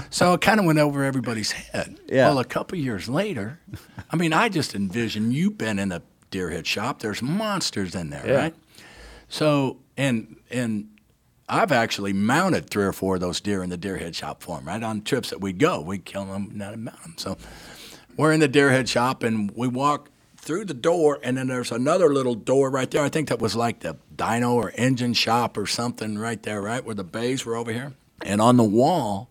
So 0.10 0.34
it 0.34 0.42
kind 0.42 0.60
of 0.60 0.66
went 0.66 0.80
over 0.80 1.06
everybody's 1.06 1.54
head. 1.54 2.02
Yeah. 2.06 2.28
Well, 2.28 2.40
a 2.40 2.46
couple 2.46 2.78
years 2.78 3.08
later, 3.08 3.62
I 4.12 4.18
mean, 4.18 4.34
I 4.34 4.50
just 4.50 4.76
envision 4.76 5.32
you 5.32 5.50
been 5.50 5.80
in 5.80 5.94
a 5.94 6.02
deer 6.32 6.50
head 6.50 6.66
shop. 6.68 7.00
There's 7.00 7.22
monsters 7.22 7.96
in 7.96 8.10
there, 8.10 8.26
Yeah. 8.26 8.34
right? 8.36 8.56
So, 9.28 9.78
and 9.98 10.38
and 10.50 10.90
I've 11.48 11.72
actually 11.72 12.14
mounted 12.14 12.70
three 12.70 12.84
or 12.86 12.94
four 12.94 13.16
of 13.16 13.22
those 13.22 13.40
deer 13.42 13.64
in 13.64 13.70
the 13.70 13.78
deer 13.78 13.98
head 13.98 14.16
shop 14.16 14.44
for 14.44 14.58
'em, 14.58 14.66
right? 14.68 14.82
On 14.84 15.02
trips 15.02 15.30
that 15.32 15.42
we'd 15.42 15.58
go, 15.60 15.82
we'd 15.82 16.06
kill 16.06 16.26
them, 16.26 16.52
not 16.54 16.78
mount 16.78 17.02
them. 17.04 17.14
So 17.18 17.38
we're 18.18 18.32
in 18.34 18.40
the 18.40 18.48
deer 18.48 18.70
head 18.72 18.88
shop 18.90 19.24
and 19.24 19.52
we 19.56 19.68
walk 19.68 20.10
through 20.38 20.66
the 20.66 20.74
door, 20.74 21.20
and 21.22 21.38
then 21.38 21.48
there's 21.48 21.72
another 21.72 22.14
little 22.14 22.34
door 22.36 22.70
right 22.70 22.90
there. 22.90 23.04
I 23.04 23.10
think 23.10 23.28
that 23.30 23.40
was 23.40 23.56
like 23.56 23.82
the 23.82 23.98
dyno 24.16 24.54
or 24.54 24.72
engine 24.76 25.14
shop 25.14 25.58
or 25.58 25.68
something 25.68 26.18
right 26.18 26.42
there, 26.44 26.62
right? 26.62 26.84
Where 26.84 26.96
the 26.96 27.04
bays 27.04 27.46
were 27.46 27.56
over 27.56 27.72
here. 27.74 27.94
And 28.24 28.42
on 28.42 28.58
the 28.58 28.64
wall 28.64 29.30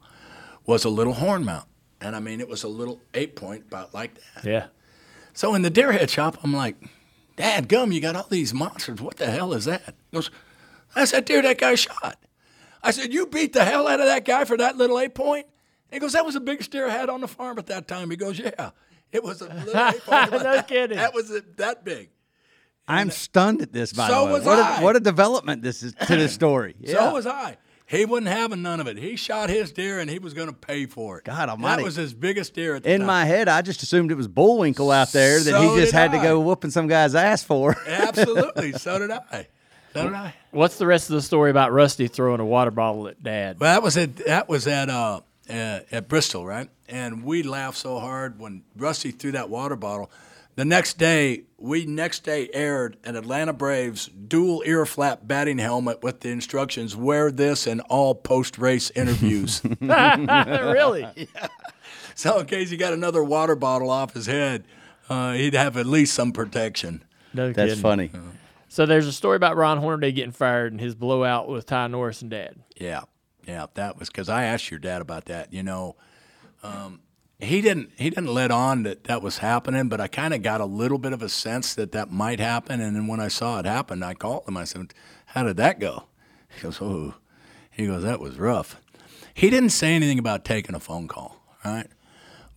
was 0.66 0.84
a 0.84 0.88
little 0.90 1.14
horn 1.14 1.44
mount. 1.44 1.66
And 2.00 2.14
I 2.14 2.20
mean, 2.20 2.40
it 2.40 2.48
was 2.48 2.62
a 2.62 2.68
little 2.68 3.00
eight 3.14 3.34
point, 3.36 3.64
about 3.68 3.94
like 3.94 4.14
that. 4.34 4.44
Yeah. 4.44 4.66
So 5.38 5.54
in 5.54 5.62
the 5.62 5.70
deer 5.70 5.92
head 5.92 6.10
shop, 6.10 6.36
I'm 6.42 6.52
like, 6.52 6.74
Dad, 7.36 7.68
gum, 7.68 7.92
you 7.92 8.00
got 8.00 8.16
all 8.16 8.26
these 8.28 8.52
monsters. 8.52 9.00
What 9.00 9.18
the 9.18 9.26
hell 9.26 9.52
is 9.52 9.66
that? 9.66 9.94
He 10.10 10.16
goes, 10.16 10.32
that's 10.96 11.12
that 11.12 11.26
deer 11.26 11.40
that 11.42 11.58
guy 11.58 11.76
shot. 11.76 12.18
I 12.82 12.90
said, 12.90 13.14
You 13.14 13.24
beat 13.28 13.52
the 13.52 13.64
hell 13.64 13.86
out 13.86 14.00
of 14.00 14.06
that 14.06 14.24
guy 14.24 14.44
for 14.46 14.56
that 14.56 14.76
little 14.76 14.98
eight 14.98 15.14
point? 15.14 15.46
He 15.92 16.00
goes, 16.00 16.14
That 16.14 16.24
was 16.24 16.34
the 16.34 16.40
biggest 16.40 16.72
deer 16.72 16.88
I 16.88 16.90
had 16.90 17.08
on 17.08 17.20
the 17.20 17.28
farm 17.28 17.56
at 17.60 17.68
that 17.68 17.86
time. 17.86 18.10
He 18.10 18.16
goes, 18.16 18.36
Yeah. 18.36 18.70
It 19.12 19.22
was 19.22 19.40
a 19.40 19.44
little 19.46 19.80
eight 19.80 20.04
point. 20.04 20.32
No 20.42 20.62
kidding. 20.64 20.96
That 20.96 21.14
was 21.14 21.30
a, 21.30 21.44
that 21.58 21.84
big. 21.84 22.10
I'm 22.88 23.06
uh, 23.06 23.12
stunned 23.12 23.62
at 23.62 23.72
this. 23.72 23.92
By 23.92 24.08
So 24.08 24.18
the 24.18 24.24
way, 24.24 24.32
was 24.32 24.44
what 24.44 24.58
I. 24.58 24.80
A, 24.80 24.82
what 24.82 24.96
a 24.96 25.00
development 25.00 25.62
this 25.62 25.84
is 25.84 25.94
to 26.08 26.16
the 26.16 26.28
story. 26.28 26.74
Yeah. 26.80 26.94
So 26.94 27.12
was 27.12 27.28
I. 27.28 27.58
He 27.88 28.04
wasn't 28.04 28.28
having 28.28 28.60
none 28.60 28.80
of 28.80 28.86
it. 28.86 28.98
He 28.98 29.16
shot 29.16 29.48
his 29.48 29.72
deer 29.72 29.98
and 29.98 30.10
he 30.10 30.18
was 30.18 30.34
going 30.34 30.48
to 30.48 30.54
pay 30.54 30.84
for 30.86 31.18
it. 31.18 31.24
God 31.24 31.48
Almighty. 31.48 31.82
That 31.82 31.84
was 31.86 31.96
his 31.96 32.12
biggest 32.12 32.52
deer 32.52 32.74
at 32.74 32.82
the 32.82 32.88
time. 32.88 32.94
In 32.94 33.00
time. 33.00 33.06
my 33.06 33.24
head, 33.24 33.48
I 33.48 33.62
just 33.62 33.82
assumed 33.82 34.12
it 34.12 34.16
was 34.16 34.28
Bullwinkle 34.28 34.90
out 34.90 35.10
there 35.12 35.38
that 35.38 35.50
So 35.50 35.60
he 35.60 35.80
just 35.80 35.92
did 35.92 35.98
had 35.98 36.12
to 36.12 36.18
go 36.18 36.38
whooping 36.38 36.70
some 36.70 36.86
guy's 36.86 37.14
ass 37.14 37.42
for. 37.42 37.74
Absolutely. 37.86 38.72
so 38.72 38.98
did 38.98 39.10
I. 39.10 39.48
So 39.94 40.04
did 40.04 40.12
I. 40.12 40.34
What's 40.50 40.76
the 40.76 40.86
rest 40.86 41.08
of 41.08 41.14
the 41.14 41.22
story 41.22 41.50
about 41.50 41.72
Rusty 41.72 42.08
throwing 42.08 42.40
a 42.40 42.46
water 42.46 42.70
bottle 42.70 43.08
at 43.08 43.22
Dad? 43.22 43.58
Well, 43.58 43.74
that 43.74 43.82
was 43.82 43.96
at 43.96 44.16
that 44.26 44.48
was 44.48 44.66
at 44.66 44.90
uh, 44.90 45.22
uh, 45.48 45.80
at 45.90 46.08
Bristol, 46.08 46.44
right? 46.44 46.68
and 46.88 47.22
we 47.22 47.42
laughed 47.42 47.76
so 47.76 47.98
hard 47.98 48.40
when 48.40 48.62
Rusty 48.76 49.10
threw 49.10 49.32
that 49.32 49.50
water 49.50 49.76
bottle. 49.76 50.10
The 50.58 50.64
next 50.64 50.98
day, 50.98 51.44
we 51.56 51.86
next 51.86 52.24
day 52.24 52.50
aired 52.52 52.96
an 53.04 53.14
Atlanta 53.14 53.52
Braves 53.52 54.08
dual 54.08 54.64
ear 54.66 54.84
flap 54.86 55.20
batting 55.22 55.58
helmet 55.58 56.02
with 56.02 56.18
the 56.18 56.30
instructions: 56.30 56.96
"Wear 56.96 57.30
this 57.30 57.68
in 57.68 57.78
all 57.82 58.12
post-race 58.16 58.90
interviews." 58.96 59.62
really? 59.80 61.06
Yeah. 61.16 61.46
So 62.16 62.40
in 62.40 62.46
case 62.46 62.70
he 62.70 62.76
got 62.76 62.92
another 62.92 63.22
water 63.22 63.54
bottle 63.54 63.88
off 63.88 64.14
his 64.14 64.26
head, 64.26 64.64
uh, 65.08 65.34
he'd 65.34 65.54
have 65.54 65.76
at 65.76 65.86
least 65.86 66.12
some 66.14 66.32
protection. 66.32 67.04
No 67.32 67.52
That's 67.52 67.74
kidding. 67.74 67.80
funny. 67.80 68.10
So 68.66 68.84
there's 68.84 69.06
a 69.06 69.12
story 69.12 69.36
about 69.36 69.56
Ron 69.56 69.78
Hornaday 69.78 70.10
getting 70.10 70.32
fired 70.32 70.72
and 70.72 70.80
his 70.80 70.96
blowout 70.96 71.48
with 71.48 71.66
Ty 71.66 71.86
Norris 71.86 72.20
and 72.20 72.32
Dad. 72.32 72.56
Yeah, 72.74 73.02
yeah, 73.46 73.66
that 73.74 73.96
was 73.96 74.08
because 74.08 74.28
I 74.28 74.42
asked 74.42 74.72
your 74.72 74.80
dad 74.80 75.02
about 75.02 75.26
that. 75.26 75.52
You 75.52 75.62
know, 75.62 75.94
um, 76.64 76.98
he 77.40 77.60
didn't 77.60 77.92
he 77.96 78.10
didn't 78.10 78.34
let 78.34 78.50
on 78.50 78.82
that 78.82 79.04
that 79.04 79.22
was 79.22 79.38
happening, 79.38 79.88
but 79.88 80.00
I 80.00 80.08
kind 80.08 80.34
of 80.34 80.42
got 80.42 80.60
a 80.60 80.64
little 80.64 80.98
bit 80.98 81.12
of 81.12 81.22
a 81.22 81.28
sense 81.28 81.74
that 81.74 81.92
that 81.92 82.10
might 82.10 82.40
happen. 82.40 82.80
And 82.80 82.96
then 82.96 83.06
when 83.06 83.20
I 83.20 83.28
saw 83.28 83.60
it 83.60 83.64
happen, 83.64 84.02
I 84.02 84.14
called 84.14 84.48
him. 84.48 84.56
I 84.56 84.64
said, 84.64 84.92
"How 85.26 85.44
did 85.44 85.56
that 85.58 85.78
go?" 85.78 86.04
He 86.56 86.62
goes, 86.62 86.78
"Oh," 86.80 87.14
he 87.70 87.86
goes, 87.86 88.02
"That 88.02 88.20
was 88.20 88.38
rough." 88.38 88.80
He 89.34 89.50
didn't 89.50 89.70
say 89.70 89.94
anything 89.94 90.18
about 90.18 90.44
taking 90.44 90.74
a 90.74 90.80
phone 90.80 91.06
call, 91.06 91.40
right? 91.64 91.86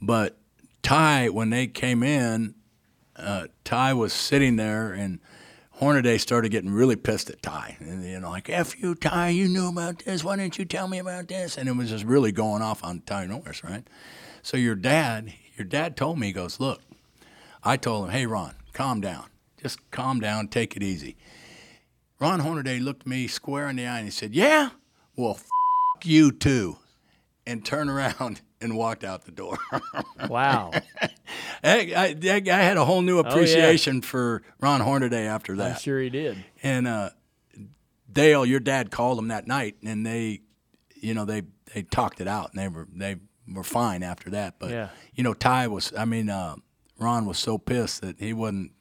But 0.02 0.38
Ty, 0.82 1.30
when 1.30 1.52
they 1.52 1.68
came 1.68 2.02
in, 2.02 2.56
uh, 3.16 3.48
Ty 3.64 3.94
was 3.94 4.14
sitting 4.14 4.56
there 4.56 4.92
and. 4.94 5.20
Hornaday 5.74 6.20
started 6.20 6.50
getting 6.50 6.70
really 6.70 6.96
pissed 6.96 7.32
at 7.32 7.42
Ty, 7.42 7.76
and 7.80 8.06
you 8.06 8.20
know, 8.20 8.30
like 8.30 8.52
"F 8.52 8.80
you, 8.80 8.94
Ty, 8.94 9.30
you 9.30 9.48
knew 9.48 9.68
about 9.68 9.98
this. 10.06 10.24
Why 10.24 10.36
didn't 10.36 10.60
you 10.60 10.66
tell 10.66 10.88
me 10.88 11.00
about 11.00 11.28
this?" 11.28 11.58
And 11.58 11.68
it 11.68 11.76
was 11.76 11.90
just 11.90 12.06
really 12.06 12.32
going 12.32 12.62
off 12.62 12.84
on 12.84 13.02
Ty 13.02 13.26
Norris, 13.26 13.64
right? 13.64 13.84
So 14.44 14.58
your 14.58 14.76
dad, 14.76 15.34
your 15.58 15.66
dad 15.66 15.96
told 15.96 16.20
me, 16.20 16.28
he 16.28 16.34
goes, 16.34 16.60
"Look, 16.60 16.82
I 17.64 17.78
told 17.78 18.06
him, 18.06 18.12
hey 18.12 18.26
Ron, 18.26 18.56
calm 18.74 19.02
down, 19.02 19.26
just 19.62 19.80
calm 19.92 20.20
down, 20.20 20.48
take 20.48 20.76
it 20.76 20.84
easy." 20.84 21.16
Ron 22.20 22.40
Hornaday 22.42 22.80
looked 22.80 23.08
me 23.08 23.28
square 23.28 23.68
in 23.70 23.76
the 23.78 23.86
eye 23.88 23.98
and 23.98 24.06
he 24.08 24.12
said, 24.12 24.34
"Yeah, 24.36 24.70
well, 25.16 25.36
f- 25.40 25.48
you 26.04 26.32
too," 26.32 26.78
and 27.48 27.66
turned 27.66 27.90
around 27.90 28.42
and 28.62 28.76
walked 28.78 29.04
out 29.04 29.26
the 29.26 29.32
door. 29.32 29.58
Wow. 30.30 30.72
I, 31.64 31.94
I, 31.96 32.14
guy 32.14 32.58
had 32.62 32.78
a 32.78 32.86
whole 32.86 33.02
new 33.02 33.18
Oh, 33.18 33.24
yeah. 33.24 33.30
appreciation 33.32 34.02
for 34.02 34.44
Ron 34.60 34.82
Hornaday 34.82 35.26
after 35.26 35.56
that. 35.58 35.76
I'm 35.78 35.80
sure 35.82 36.00
he 36.00 36.12
did. 36.12 36.46
And 36.62 36.88
uh, 36.88 37.10
Dale, 38.12 38.46
your 38.46 38.60
dad 38.60 38.92
called 38.92 39.18
him 39.18 39.30
that 39.30 39.48
night, 39.48 39.78
and 39.84 40.06
they, 40.06 40.42
you 40.96 41.16
know, 41.16 41.26
they 41.26 41.42
they 41.74 41.82
talked 41.82 42.22
it 42.22 42.28
out, 42.28 42.52
and 42.54 42.62
they 42.62 42.68
were 42.68 42.88
they 42.94 43.16
were 43.54 43.64
fine 43.64 44.04
after 44.04 44.30
that. 44.32 44.56
But 44.60 44.72
Yeah. 44.72 44.90
you 45.14 45.24
know, 45.24 45.34
Ty 45.34 45.68
was, 45.68 45.94
I 45.98 46.06
mean, 46.06 46.30
uh, 46.30 46.56
Ron 47.00 47.26
was 47.26 47.38
so 47.40 47.58
pissed 47.58 48.02
that 48.02 48.20
he 48.20 48.34
wasn't 48.34 48.72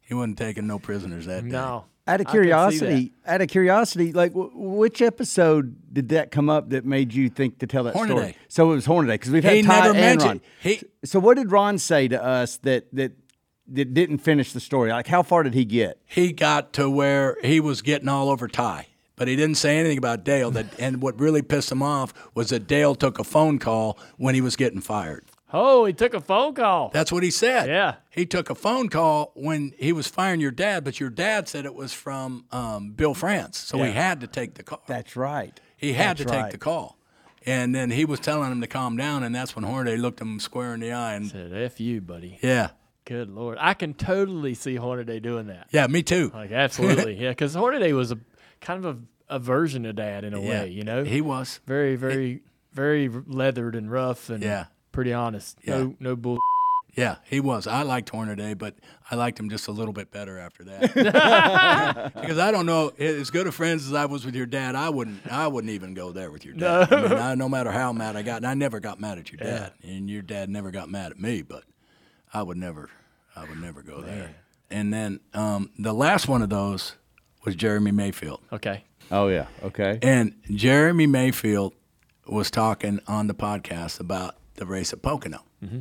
he 0.00 0.14
wasn't 0.14 0.38
taking 0.38 0.66
no 0.66 0.78
prisoners 0.78 1.26
that 1.26 1.42
day. 1.44 1.50
No. 1.50 1.84
Out 2.06 2.22
of 2.22 2.26
I 2.28 2.30
can 2.30 2.32
see 2.32 2.32
curiosity, 2.32 3.12
out 3.26 3.40
of 3.42 3.48
curiosity, 3.48 4.12
like 4.14 4.32
w- 4.32 4.50
which 4.54 5.02
episode 5.02 5.76
did 5.92 6.08
that 6.08 6.30
come 6.30 6.48
up 6.48 6.70
that 6.70 6.86
made 6.86 7.12
you 7.12 7.28
think 7.28 7.58
to 7.58 7.66
tell 7.66 7.84
that 7.84 7.92
story? 7.94 8.34
So 8.48 8.72
it 8.72 8.74
was 8.76 8.86
Hornaday 8.86 9.14
because 9.14 9.30
we've 9.30 9.44
had 9.44 9.56
He 9.56 9.62
Ty 9.62 9.74
never 9.80 9.88
and 9.90 9.98
mentioned- 9.98 10.30
Ron. 10.30 10.40
he- 10.72 10.82
so 11.04 11.20
what 11.20 11.36
did 11.36 11.52
Ron 11.52 11.76
say 11.76 12.08
to 12.08 12.22
us 12.24 12.56
that 12.58 12.86
that 12.94 13.12
that 13.70 13.92
didn't 13.92 14.18
finish 14.18 14.54
the 14.54 14.60
story? 14.60 14.90
Like 14.90 15.06
how 15.08 15.22
far 15.22 15.42
did 15.42 15.52
he 15.52 15.66
get? 15.66 16.00
He 16.06 16.32
got 16.32 16.72
to 16.72 16.88
where 16.88 17.36
he 17.44 17.60
was 17.60 17.82
getting 17.82 18.08
all 18.08 18.30
over 18.30 18.48
Ty. 18.48 18.86
But 19.18 19.28
he 19.28 19.36
didn't 19.36 19.56
say 19.56 19.78
anything 19.78 19.98
about 19.98 20.24
Dale. 20.24 20.50
That 20.52 20.66
and 20.78 21.02
what 21.02 21.18
really 21.20 21.42
pissed 21.42 21.70
him 21.72 21.82
off 21.82 22.14
was 22.34 22.50
that 22.50 22.66
Dale 22.66 22.94
took 22.94 23.18
a 23.18 23.24
phone 23.24 23.58
call 23.58 23.98
when 24.16 24.34
he 24.34 24.40
was 24.40 24.56
getting 24.56 24.80
fired. 24.80 25.24
Oh, 25.52 25.86
he 25.86 25.94
took 25.94 26.12
a 26.12 26.20
phone 26.20 26.54
call. 26.54 26.90
That's 26.92 27.10
what 27.10 27.22
he 27.22 27.30
said. 27.30 27.68
Yeah. 27.68 27.96
He 28.10 28.26
took 28.26 28.50
a 28.50 28.54
phone 28.54 28.88
call 28.90 29.32
when 29.34 29.72
he 29.78 29.92
was 29.92 30.06
firing 30.06 30.40
your 30.40 30.50
dad, 30.50 30.84
but 30.84 31.00
your 31.00 31.08
dad 31.08 31.48
said 31.48 31.64
it 31.64 31.74
was 31.74 31.92
from 31.94 32.44
um, 32.52 32.90
Bill 32.90 33.14
France. 33.14 33.56
So 33.58 33.82
he 33.82 33.90
had 33.92 34.20
to 34.20 34.26
take 34.26 34.54
the 34.54 34.62
call. 34.62 34.82
That's 34.86 35.16
right. 35.16 35.58
He 35.76 35.94
had 35.94 36.18
That's 36.18 36.30
to 36.30 36.36
take 36.42 36.50
the 36.50 36.58
call. 36.58 36.98
And 37.46 37.74
then 37.74 37.90
he 37.90 38.04
was 38.04 38.20
telling 38.20 38.52
him 38.52 38.60
to 38.60 38.66
calm 38.66 38.98
down, 38.98 39.22
and 39.22 39.34
that's 39.34 39.56
when 39.56 39.64
Hornaday 39.64 39.96
looked 39.96 40.20
him 40.20 40.38
square 40.38 40.74
in 40.74 40.80
the 40.80 40.92
eye. 40.92 41.14
And 41.14 41.30
Said, 41.30 41.54
F 41.54 41.80
you, 41.80 42.02
buddy. 42.02 42.38
yeah, 42.42 42.70
Good 43.06 43.30
Lord. 43.30 43.56
I 43.58 43.72
can 43.72 43.94
totally 43.94 44.52
see 44.52 44.74
Hornaday 44.74 45.18
doing 45.18 45.46
that. 45.46 45.68
yeah, 45.70 45.86
me 45.86 46.02
too. 46.02 46.30
Like, 46.34 46.52
absolutely. 46.52 47.14
yeah. 47.18 47.30
Because 47.30 47.54
Hornaday 47.54 47.94
was 47.94 48.12
a 48.12 48.18
kind 48.60 48.84
of 48.84 48.96
a, 49.28 49.36
a 49.36 49.38
version 49.38 49.84
of 49.86 49.96
Dad 49.96 50.24
in 50.24 50.34
a 50.34 50.40
Yeah, 50.40 50.48
way, 50.62 50.68
you 50.70 50.84
know? 50.84 51.04
he 51.04 51.20
was. 51.20 51.60
very, 51.66 51.96
very, 51.96 52.40
very 52.72 53.08
leathered 53.08 53.74
and 53.74 53.90
rough 53.90 54.30
and 54.30 54.42
Yeah. 54.42 54.66
pretty 54.92 55.12
honest. 55.12 55.58
Yeah. 55.64 55.78
No, 55.78 55.96
no 56.00 56.16
bull. 56.16 56.38
Yeah, 56.94 57.16
he 57.26 57.38
was. 57.38 57.68
I 57.68 57.82
liked 57.82 58.08
Hornaday, 58.08 58.54
but 58.54 58.74
I 59.08 59.14
liked 59.14 59.38
him 59.38 59.48
just 59.50 59.68
a 59.68 59.70
little 59.70 59.92
bit 59.92 60.10
better 60.10 60.36
after 60.36 60.64
that. 60.64 62.12
because 62.14 62.38
I 62.38 62.50
don't 62.50 62.66
know, 62.66 62.88
as 62.98 63.30
good 63.30 63.46
of 63.46 63.54
friends 63.54 63.86
as 63.86 63.94
I 63.94 64.06
was 64.06 64.24
with 64.26 64.34
your 64.34 64.46
dad, 64.46 64.74
I 64.74 64.88
wouldn't. 64.88 65.30
I 65.30 65.46
wouldn't 65.46 65.70
even 65.72 65.94
go 65.94 66.10
there 66.10 66.30
with 66.32 66.44
your 66.44 66.54
dad. 66.54 66.92
I 66.92 67.02
mean, 67.02 67.12
I, 67.12 67.34
no 67.36 67.48
matter 67.48 67.70
how 67.70 67.92
mad 67.92 68.16
I 68.16 68.22
got, 68.22 68.38
and 68.38 68.46
I 68.46 68.54
never 68.54 68.80
got 68.80 68.98
mad 69.00 69.18
at 69.18 69.30
your 69.30 69.38
dad, 69.38 69.74
and 69.84 70.10
your 70.10 70.22
dad 70.22 70.48
never 70.50 70.72
got 70.72 70.88
mad 70.90 71.12
at 71.12 71.20
me, 71.20 71.42
but 71.42 71.62
I 72.34 72.42
would 72.42 72.56
never. 72.56 72.90
I 73.36 73.44
would 73.44 73.60
never 73.60 73.82
go 73.82 74.00
there. 74.00 74.34
And 74.68 74.92
then 74.92 75.20
um, 75.34 75.70
the 75.78 75.92
last 75.94 76.26
one 76.26 76.42
of 76.42 76.50
those 76.50 76.96
was 77.48 77.56
Jeremy 77.56 77.92
Mayfield. 77.92 78.40
Okay. 78.52 78.84
Oh 79.10 79.28
yeah. 79.28 79.46
Okay. 79.62 79.98
And 80.02 80.34
Jeremy 80.50 81.06
Mayfield 81.06 81.74
was 82.26 82.50
talking 82.50 83.00
on 83.06 83.26
the 83.26 83.34
podcast 83.34 84.00
about 84.00 84.36
the 84.56 84.66
race 84.66 84.92
at 84.92 85.00
Pocono. 85.00 85.40
Mm-hmm. 85.64 85.80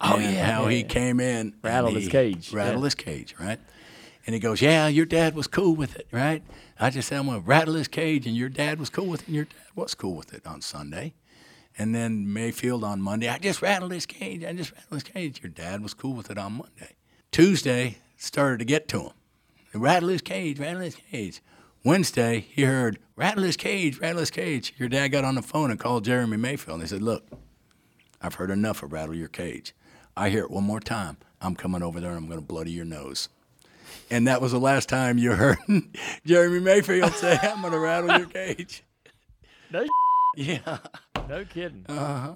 Oh 0.00 0.18
yeah, 0.18 0.44
how 0.44 0.64
yeah, 0.64 0.70
he 0.70 0.76
yeah. 0.80 0.86
came 0.88 1.20
in, 1.20 1.54
Rattled 1.62 1.94
his 1.94 2.08
cage, 2.08 2.52
rattled 2.52 2.82
yeah. 2.82 2.86
his 2.86 2.94
cage, 2.96 3.34
right? 3.40 3.60
And 4.26 4.34
he 4.34 4.40
goes, 4.40 4.60
"Yeah, 4.60 4.88
your 4.88 5.06
dad 5.06 5.36
was 5.36 5.46
cool 5.46 5.76
with 5.76 5.96
it, 5.96 6.08
right?" 6.10 6.42
I 6.78 6.90
just 6.90 7.08
said, 7.08 7.20
"I'm 7.20 7.26
gonna 7.26 7.38
rattle 7.38 7.74
his 7.74 7.88
cage," 7.88 8.26
and 8.26 8.36
your 8.36 8.48
dad 8.48 8.80
was 8.80 8.90
cool 8.90 9.06
with 9.06 9.22
it, 9.22 9.28
and 9.28 9.36
your 9.36 9.44
dad 9.44 9.76
was 9.76 9.94
cool 9.94 10.16
with 10.16 10.34
it 10.34 10.44
on 10.44 10.60
Sunday. 10.60 11.14
And 11.78 11.94
then 11.94 12.32
Mayfield 12.32 12.82
on 12.82 13.00
Monday, 13.00 13.28
I 13.28 13.38
just 13.38 13.62
rattled 13.62 13.92
his 13.92 14.06
cage. 14.06 14.42
I 14.44 14.52
just 14.54 14.72
rattled 14.72 15.02
his 15.02 15.02
cage. 15.04 15.40
Your 15.42 15.50
dad 15.50 15.82
was 15.82 15.94
cool 15.94 16.14
with 16.14 16.30
it 16.30 16.38
on 16.38 16.54
Monday. 16.54 16.96
Tuesday 17.30 17.98
started 18.16 18.58
to 18.58 18.64
get 18.64 18.88
to 18.88 19.00
him. 19.02 19.10
Rattle 19.76 20.08
his 20.10 20.22
cage, 20.22 20.58
rattle 20.58 20.80
his 20.82 20.96
cage. 20.96 21.40
Wednesday, 21.84 22.40
he 22.40 22.62
heard 22.62 22.98
rattle 23.14 23.44
his 23.44 23.56
cage, 23.56 23.98
rattle 24.00 24.20
his 24.20 24.30
cage. 24.30 24.74
Your 24.76 24.88
dad 24.88 25.08
got 25.08 25.24
on 25.24 25.34
the 25.36 25.42
phone 25.42 25.70
and 25.70 25.78
called 25.78 26.04
Jeremy 26.04 26.36
Mayfield 26.36 26.80
and 26.80 26.82
he 26.82 26.88
said, 26.88 27.02
Look, 27.02 27.24
I've 28.20 28.34
heard 28.34 28.50
enough 28.50 28.82
of 28.82 28.92
rattle 28.92 29.14
your 29.14 29.28
cage. 29.28 29.74
I 30.16 30.30
hear 30.30 30.42
it 30.44 30.50
one 30.50 30.64
more 30.64 30.80
time. 30.80 31.18
I'm 31.40 31.54
coming 31.54 31.82
over 31.82 32.00
there 32.00 32.10
and 32.10 32.18
I'm 32.18 32.26
going 32.26 32.40
to 32.40 32.46
bloody 32.46 32.72
your 32.72 32.84
nose. 32.86 33.28
And 34.10 34.26
that 34.26 34.40
was 34.40 34.52
the 34.52 34.58
last 34.60 34.88
time 34.88 35.18
you 35.18 35.32
heard 35.32 35.58
Jeremy 36.26 36.60
Mayfield 36.60 37.12
say, 37.12 37.38
I'm 37.42 37.60
going 37.60 37.72
to 37.72 37.78
rattle 37.78 38.16
your 38.18 38.26
cage. 38.56 38.82
No, 39.70 39.84
Yeah. 40.36 40.78
no 41.28 41.44
kidding. 41.44 41.84
Uh-huh. 41.88 42.34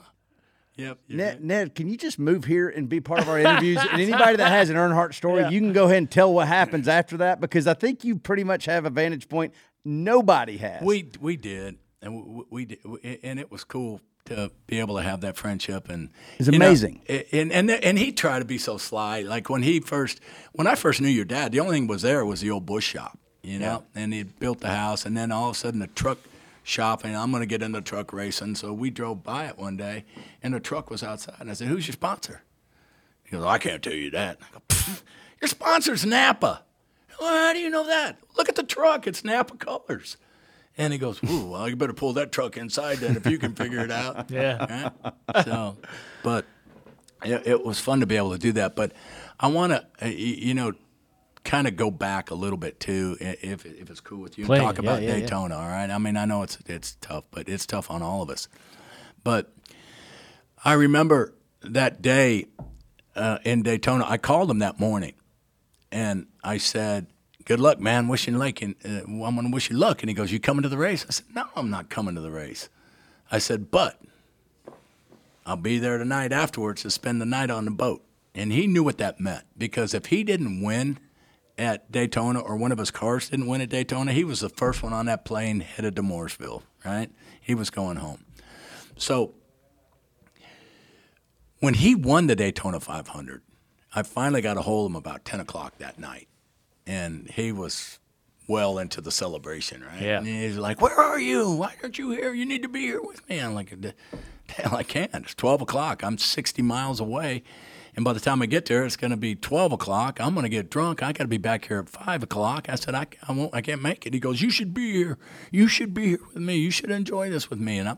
Yep. 0.80 0.98
Ned, 1.08 1.34
right. 1.34 1.42
Ned, 1.42 1.74
can 1.74 1.88
you 1.88 1.96
just 1.96 2.18
move 2.18 2.44
here 2.44 2.68
and 2.68 2.88
be 2.88 3.00
part 3.00 3.20
of 3.20 3.28
our 3.28 3.38
interviews? 3.38 3.78
and 3.78 4.00
anybody 4.00 4.36
that 4.36 4.50
has 4.50 4.70
an 4.70 4.76
Earnhardt 4.76 5.14
story, 5.14 5.42
Yeah. 5.42 5.50
you 5.50 5.60
can 5.60 5.72
go 5.72 5.84
ahead 5.86 5.98
and 5.98 6.10
tell 6.10 6.32
what 6.32 6.48
happens 6.48 6.88
after 6.88 7.16
that 7.18 7.40
because 7.40 7.66
I 7.66 7.74
think 7.74 8.04
you 8.04 8.16
pretty 8.16 8.44
much 8.44 8.64
have 8.66 8.84
a 8.86 8.90
vantage 8.90 9.28
point 9.28 9.52
nobody 9.84 10.56
has. 10.58 10.82
We 10.82 11.10
we 11.20 11.36
did, 11.36 11.78
and 12.02 12.14
we, 12.14 12.42
we 12.50 12.64
did, 12.66 12.78
and 13.22 13.38
it 13.40 13.50
was 13.50 13.64
cool 13.64 14.00
to 14.26 14.50
be 14.66 14.78
able 14.78 14.96
to 14.96 15.02
have 15.02 15.22
that 15.22 15.36
friendship. 15.36 15.88
And 15.88 16.10
It's 16.38 16.48
you 16.48 16.58
know, 16.58 16.66
amazing. 16.66 17.02
and 17.32 17.50
and 17.52 17.70
and 17.70 17.98
he 17.98 18.12
tried 18.12 18.40
to 18.40 18.44
be 18.44 18.58
so 18.58 18.76
sly. 18.78 19.22
Like 19.22 19.48
when 19.50 19.62
he 19.62 19.80
first, 19.80 20.20
when 20.52 20.66
I 20.66 20.74
first 20.74 21.00
knew 21.00 21.08
your 21.08 21.24
dad, 21.24 21.52
the 21.52 21.60
only 21.60 21.76
thing 21.78 21.86
was 21.88 22.02
there 22.02 22.24
was 22.24 22.40
the 22.40 22.50
old 22.50 22.66
bush 22.66 22.86
shop, 22.86 23.18
you 23.42 23.58
know. 23.58 23.84
And 23.94 24.12
he 24.12 24.22
built 24.22 24.60
the 24.60 24.68
house, 24.68 25.04
and 25.06 25.16
then 25.16 25.32
all 25.32 25.50
of 25.50 25.56
a 25.56 25.58
sudden 25.58 25.80
the 25.80 25.86
truck 25.88 26.18
shop, 26.62 27.04
and 27.04 27.16
I'm 27.16 27.30
going 27.30 27.42
to 27.42 27.46
get 27.46 27.62
into 27.62 27.80
truck 27.80 28.12
racing. 28.12 28.54
So 28.54 28.72
we 28.72 28.90
drove 28.90 29.22
by 29.22 29.46
it 29.46 29.58
one 29.58 29.76
day, 29.76 30.04
and 30.42 30.54
the 30.54 30.60
truck 30.60 30.90
was 30.90 31.02
outside, 31.02 31.36
and 31.40 31.50
I 31.50 31.54
said, 31.54 31.68
"Who's 31.68 31.86
your 31.86 31.92
sponsor?" 31.94 32.42
He 33.24 33.30
goes, 33.30 33.44
"I 33.44 33.58
can't 33.58 33.82
tell 33.82 33.92
you 33.92 34.10
that." 34.10 34.38
I 34.42 34.46
go, 34.52 34.92
"Your 35.40 35.48
sponsor's 35.48 36.04
Napa." 36.04 36.62
Well, 37.20 37.46
how 37.46 37.52
do 37.52 37.58
you 37.58 37.70
know 37.70 37.86
that? 37.86 38.18
Look 38.36 38.48
at 38.48 38.56
the 38.56 38.62
truck; 38.62 39.06
it's 39.06 39.24
Napa 39.24 39.56
colors. 39.56 40.16
And 40.78 40.92
he 40.92 40.98
goes, 40.98 41.22
"Ooh, 41.28 41.46
well, 41.46 41.68
you 41.68 41.76
better 41.76 41.92
pull 41.92 42.12
that 42.14 42.32
truck 42.32 42.56
inside 42.56 42.98
then 42.98 43.16
if 43.16 43.26
you 43.26 43.38
can 43.38 43.54
figure 43.54 43.80
it 43.80 43.90
out." 43.90 44.30
Yeah. 44.30 44.90
Right? 45.34 45.44
So, 45.44 45.76
but 46.22 46.46
it, 47.24 47.46
it 47.46 47.64
was 47.64 47.78
fun 47.80 48.00
to 48.00 48.06
be 48.06 48.16
able 48.16 48.32
to 48.32 48.38
do 48.38 48.52
that. 48.52 48.76
But 48.76 48.92
I 49.38 49.48
want 49.48 49.72
to, 49.72 49.86
uh, 50.02 50.08
you 50.08 50.54
know, 50.54 50.72
kind 51.44 51.66
of 51.66 51.76
go 51.76 51.90
back 51.90 52.30
a 52.30 52.34
little 52.34 52.58
bit 52.58 52.80
too, 52.80 53.16
if 53.20 53.64
if 53.66 53.90
it's 53.90 54.00
cool 54.00 54.20
with 54.20 54.38
you, 54.38 54.46
Plenty. 54.46 54.64
talk 54.64 54.74
Yeah, 54.76 54.80
about 54.80 55.02
yeah, 55.02 55.08
yeah. 55.08 55.20
Daytona. 55.20 55.56
All 55.56 55.68
right. 55.68 55.90
I 55.90 55.98
mean, 55.98 56.16
I 56.16 56.24
know 56.24 56.42
it's 56.42 56.58
it's 56.66 56.96
tough, 57.00 57.24
but 57.30 57.48
it's 57.48 57.66
tough 57.66 57.90
on 57.90 58.02
all 58.02 58.22
of 58.22 58.30
us. 58.30 58.48
But 59.24 59.52
I 60.64 60.74
remember 60.74 61.34
that 61.62 62.02
day 62.02 62.46
uh, 63.16 63.38
in 63.44 63.62
Daytona. 63.62 64.04
I 64.08 64.18
called 64.18 64.50
him 64.50 64.58
that 64.60 64.78
morning, 64.78 65.14
and 65.90 66.26
I 66.44 66.58
said, 66.58 67.06
"Good 67.44 67.60
luck, 67.60 67.80
man. 67.80 68.08
Wishing 68.08 68.36
luck, 68.38 68.62
and 68.62 68.74
uh, 68.84 69.02
I'm 69.04 69.18
going 69.34 69.42
to 69.46 69.50
wish 69.54 69.70
you 69.70 69.76
luck." 69.76 70.02
And 70.02 70.08
he 70.10 70.14
goes, 70.14 70.32
"You 70.32 70.40
coming 70.40 70.62
to 70.62 70.68
the 70.68 70.78
race?" 70.78 71.04
I 71.08 71.12
said, 71.12 71.26
"No, 71.34 71.44
I'm 71.56 71.70
not 71.70 71.88
coming 71.88 72.14
to 72.14 72.20
the 72.20 72.30
race." 72.30 72.68
I 73.32 73.38
said, 73.38 73.70
"But 73.70 74.00
I'll 75.46 75.56
be 75.56 75.78
there 75.78 75.98
tonight 75.98 76.32
afterwards 76.32 76.82
to 76.82 76.90
spend 76.90 77.20
the 77.20 77.26
night 77.26 77.50
on 77.50 77.64
the 77.64 77.70
boat. 77.70 78.04
And 78.34 78.52
he 78.52 78.66
knew 78.68 78.84
what 78.84 78.98
that 78.98 79.18
meant 79.18 79.44
because 79.58 79.92
if 79.94 80.06
he 80.06 80.22
didn't 80.22 80.62
win 80.62 80.98
at 81.60 81.92
Daytona 81.92 82.40
or 82.40 82.56
one 82.56 82.72
of 82.72 82.78
his 82.78 82.90
cars 82.90 83.28
didn't 83.28 83.46
win 83.46 83.60
at 83.60 83.68
Daytona, 83.68 84.12
he 84.12 84.24
was 84.24 84.40
the 84.40 84.48
first 84.48 84.82
one 84.82 84.94
on 84.94 85.06
that 85.06 85.26
plane 85.26 85.60
headed 85.60 85.94
to 85.96 86.02
Mooresville, 86.02 86.62
right? 86.84 87.10
He 87.40 87.54
was 87.54 87.68
going 87.68 87.98
home. 87.98 88.24
So 88.96 89.34
when 91.60 91.74
he 91.74 91.94
won 91.94 92.28
the 92.28 92.34
Daytona 92.34 92.80
500, 92.80 93.42
I 93.94 94.02
finally 94.02 94.40
got 94.40 94.56
a 94.56 94.62
hold 94.62 94.86
of 94.86 94.92
him 94.92 94.96
about 94.96 95.24
10 95.26 95.40
o'clock 95.40 95.76
that 95.78 95.98
night. 95.98 96.28
And 96.86 97.30
he 97.30 97.52
was 97.52 97.98
well 98.48 98.78
into 98.78 99.02
the 99.02 99.12
celebration, 99.12 99.82
right? 99.82 100.00
Yeah. 100.00 100.18
And 100.18 100.26
he's 100.26 100.56
like, 100.56 100.80
Where 100.80 100.98
are 100.98 101.20
you? 101.20 101.50
Why 101.52 101.74
aren't 101.82 101.98
you 101.98 102.10
here? 102.10 102.32
You 102.32 102.46
need 102.46 102.62
to 102.62 102.68
be 102.68 102.80
here 102.80 103.02
with 103.02 103.28
me. 103.28 103.38
I'm 103.38 103.54
like, 103.54 103.72
Hell, 104.48 104.74
I 104.74 104.82
can't. 104.82 105.14
It's 105.14 105.34
12 105.34 105.60
o'clock. 105.62 106.02
I'm 106.02 106.16
60 106.16 106.62
miles 106.62 107.00
away. 107.00 107.42
And 107.96 108.04
by 108.04 108.12
the 108.12 108.20
time 108.20 108.40
I 108.40 108.46
get 108.46 108.66
there, 108.66 108.84
it's 108.84 108.96
going 108.96 109.10
to 109.10 109.16
be 109.16 109.34
12 109.34 109.72
o'clock. 109.72 110.20
I'm 110.20 110.34
going 110.34 110.44
to 110.44 110.50
get 110.50 110.70
drunk. 110.70 111.02
I 111.02 111.12
got 111.12 111.24
to 111.24 111.28
be 111.28 111.38
back 111.38 111.66
here 111.66 111.80
at 111.80 111.88
5 111.88 112.22
o'clock. 112.22 112.68
I 112.68 112.76
said, 112.76 112.94
I, 112.94 113.06
I, 113.26 113.32
won't, 113.32 113.54
I 113.54 113.60
can't 113.60 113.82
make 113.82 114.06
it. 114.06 114.14
He 114.14 114.20
goes, 114.20 114.40
You 114.40 114.50
should 114.50 114.72
be 114.72 114.92
here. 114.92 115.18
You 115.50 115.68
should 115.68 115.92
be 115.92 116.08
here 116.08 116.20
with 116.32 116.42
me. 116.42 116.56
You 116.56 116.70
should 116.70 116.90
enjoy 116.90 117.30
this 117.30 117.50
with 117.50 117.58
me. 117.58 117.78
And 117.78 117.88
I 117.88 117.96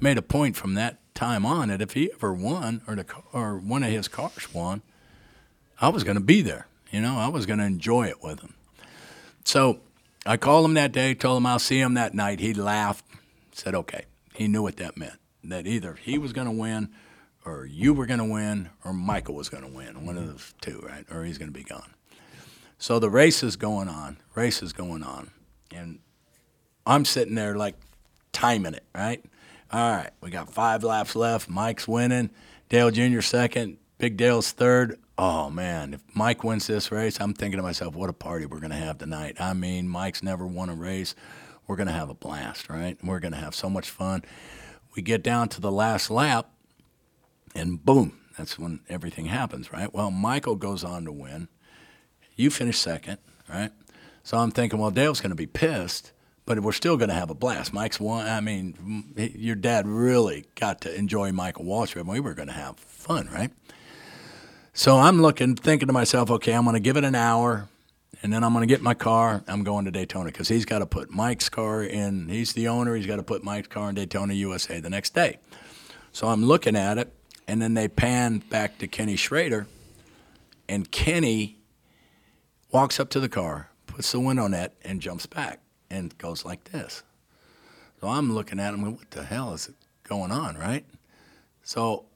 made 0.00 0.18
a 0.18 0.22
point 0.22 0.56
from 0.56 0.74
that 0.74 0.98
time 1.14 1.44
on 1.44 1.68
that 1.68 1.82
if 1.82 1.92
he 1.92 2.10
ever 2.12 2.32
won 2.32 2.82
or, 2.86 2.94
the, 2.94 3.06
or 3.32 3.58
one 3.58 3.82
of 3.82 3.90
his 3.90 4.08
cars 4.08 4.52
won, 4.54 4.82
I 5.80 5.88
was 5.88 6.04
going 6.04 6.16
to 6.16 6.22
be 6.22 6.42
there. 6.42 6.66
You 6.90 7.00
know, 7.00 7.18
I 7.18 7.28
was 7.28 7.46
going 7.46 7.58
to 7.58 7.64
enjoy 7.64 8.06
it 8.06 8.22
with 8.22 8.40
him. 8.40 8.54
So 9.44 9.80
I 10.24 10.36
called 10.36 10.64
him 10.64 10.74
that 10.74 10.92
day, 10.92 11.14
told 11.14 11.38
him 11.38 11.46
I'll 11.46 11.58
see 11.58 11.80
him 11.80 11.94
that 11.94 12.14
night. 12.14 12.38
He 12.38 12.54
laughed, 12.54 13.04
said, 13.52 13.74
okay. 13.74 14.04
He 14.34 14.48
knew 14.48 14.62
what 14.62 14.76
that 14.76 14.96
meant 14.96 15.18
that 15.44 15.66
either 15.66 15.94
he 15.94 16.18
was 16.18 16.32
going 16.32 16.46
to 16.46 16.52
win 16.52 16.90
or 17.44 17.66
you 17.66 17.94
were 17.94 18.06
going 18.06 18.18
to 18.18 18.24
win 18.24 18.70
or 18.84 18.92
Michael 18.92 19.34
was 19.34 19.48
going 19.48 19.64
to 19.64 19.76
win, 19.76 20.06
one 20.06 20.16
of 20.16 20.26
the 20.26 20.42
two, 20.60 20.80
right? 20.86 21.04
Or 21.10 21.24
he's 21.24 21.38
going 21.38 21.52
to 21.52 21.58
be 21.58 21.64
gone. 21.64 21.94
So 22.78 22.98
the 22.98 23.10
race 23.10 23.42
is 23.42 23.56
going 23.56 23.88
on, 23.88 24.18
race 24.34 24.62
is 24.62 24.72
going 24.72 25.02
on. 25.02 25.30
And 25.74 26.00
I'm 26.86 27.04
sitting 27.04 27.34
there 27.34 27.56
like 27.56 27.76
timing 28.32 28.74
it, 28.74 28.84
right? 28.94 29.24
All 29.70 29.90
right, 29.90 30.10
we 30.20 30.30
got 30.30 30.52
five 30.52 30.84
laps 30.84 31.16
left. 31.16 31.48
Mike's 31.48 31.88
winning. 31.88 32.30
Dale 32.68 32.90
Jr. 32.90 33.20
second. 33.20 33.78
Big 33.98 34.16
Dale's 34.16 34.50
third. 34.50 34.98
Oh 35.16 35.48
man, 35.48 35.94
if 35.94 36.00
Mike 36.14 36.42
wins 36.42 36.66
this 36.66 36.90
race, 36.90 37.20
I'm 37.20 37.34
thinking 37.34 37.58
to 37.58 37.62
myself, 37.62 37.94
what 37.94 38.10
a 38.10 38.12
party 38.12 38.46
we're 38.46 38.58
gonna 38.58 38.74
have 38.74 38.98
tonight. 38.98 39.40
I 39.40 39.52
mean, 39.52 39.88
Mike's 39.88 40.22
never 40.22 40.46
won 40.46 40.68
a 40.68 40.74
race. 40.74 41.14
We're 41.66 41.76
gonna 41.76 41.92
have 41.92 42.10
a 42.10 42.14
blast, 42.14 42.68
right? 42.68 42.98
We're 43.04 43.20
gonna 43.20 43.36
have 43.36 43.54
so 43.54 43.70
much 43.70 43.88
fun. 43.88 44.24
We 44.96 45.02
get 45.02 45.22
down 45.22 45.48
to 45.50 45.60
the 45.60 45.70
last 45.70 46.10
lap, 46.10 46.50
and 47.54 47.84
boom, 47.84 48.18
that's 48.36 48.58
when 48.58 48.80
everything 48.88 49.26
happens, 49.26 49.72
right? 49.72 49.92
Well, 49.92 50.10
Michael 50.10 50.56
goes 50.56 50.84
on 50.84 51.04
to 51.04 51.12
win. 51.12 51.48
You 52.36 52.50
finish 52.50 52.78
second, 52.78 53.18
right? 53.48 53.70
So 54.22 54.38
I'm 54.38 54.50
thinking, 54.50 54.78
well, 54.78 54.90
Dale's 54.90 55.20
going 55.20 55.30
to 55.30 55.36
be 55.36 55.46
pissed, 55.46 56.12
but 56.46 56.60
we're 56.60 56.72
still 56.72 56.96
going 56.96 57.08
to 57.08 57.14
have 57.14 57.30
a 57.30 57.34
blast. 57.34 57.72
Mike's 57.72 58.00
won. 58.00 58.26
I 58.26 58.40
mean, 58.40 59.12
your 59.16 59.56
dad 59.56 59.86
really 59.86 60.46
got 60.54 60.80
to 60.82 60.94
enjoy 60.94 61.32
Michael 61.32 61.64
Waltrip, 61.64 62.00
and 62.00 62.08
we 62.08 62.20
were 62.20 62.34
going 62.34 62.48
to 62.48 62.54
have 62.54 62.78
fun, 62.78 63.28
right? 63.32 63.50
So 64.72 64.98
I'm 64.98 65.20
looking, 65.20 65.54
thinking 65.54 65.88
to 65.88 65.92
myself, 65.92 66.30
okay, 66.30 66.54
I'm 66.54 66.64
going 66.64 66.74
to 66.74 66.80
give 66.80 66.96
it 66.96 67.04
an 67.04 67.14
hour, 67.14 67.68
and 68.22 68.32
then 68.32 68.42
I'm 68.42 68.52
going 68.52 68.66
to 68.66 68.72
get 68.72 68.80
my 68.80 68.94
car. 68.94 69.42
I'm 69.46 69.64
going 69.64 69.84
to 69.84 69.90
Daytona 69.90 70.26
because 70.26 70.48
he's 70.48 70.64
got 70.64 70.78
to 70.78 70.86
put 70.86 71.10
Mike's 71.10 71.48
car 71.48 71.82
in. 71.82 72.28
He's 72.28 72.54
the 72.54 72.68
owner. 72.68 72.94
He's 72.94 73.06
got 73.06 73.16
to 73.16 73.22
put 73.22 73.44
Mike's 73.44 73.68
car 73.68 73.88
in 73.90 73.94
Daytona, 73.94 74.32
USA 74.34 74.80
the 74.80 74.88
next 74.88 75.14
day. 75.14 75.38
So 76.12 76.28
I'm 76.28 76.44
looking 76.44 76.76
at 76.76 76.98
it, 76.98 77.12
and 77.46 77.60
then 77.60 77.74
they 77.74 77.88
pan 77.88 78.38
back 78.38 78.78
to 78.78 78.86
Kenny 78.86 79.16
Schrader, 79.16 79.66
and 80.68 80.90
Kenny 80.90 81.58
walks 82.70 82.98
up 82.98 83.10
to 83.10 83.20
the 83.20 83.28
car, 83.28 83.68
puts 83.86 84.12
the 84.12 84.20
window 84.20 84.46
net, 84.46 84.74
and 84.82 85.00
jumps 85.00 85.26
back 85.26 85.60
and 85.90 86.16
goes 86.18 86.44
like 86.44 86.64
this. 86.64 87.02
So 88.00 88.08
I'm 88.08 88.32
looking 88.32 88.58
at 88.58 88.74
him, 88.74 88.82
what 88.96 89.10
the 89.10 89.24
hell 89.24 89.52
is 89.52 89.70
going 90.04 90.32
on, 90.32 90.56
right? 90.56 90.84
So 91.62 92.06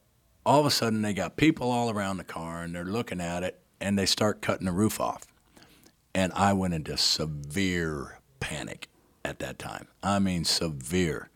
all 0.45 0.61
of 0.61 0.67
a 0.67 0.71
sudden, 0.71 1.03
they 1.03 1.13
got 1.13 1.37
people 1.37 1.71
all 1.71 1.91
around 1.91 2.17
the 2.17 2.25
car, 2.25 2.63
and 2.63 2.75
they're 2.75 2.85
looking 2.85 3.21
at 3.21 3.43
it, 3.43 3.61
and 3.81 3.99
they 3.99 4.07
start 4.07 4.41
cutting 4.41 4.67
the 4.67 4.73
roof 4.73 5.01
off. 5.01 5.27
And 6.15 6.33
I 6.33 6.53
went 6.55 6.73
into 6.73 6.97
severe 6.97 8.21
panic 8.41 8.89
at 9.25 9.39
that 9.41 9.59
time. 9.59 9.89
I 10.03 10.19
mean, 10.19 10.45
severe. 10.45 11.29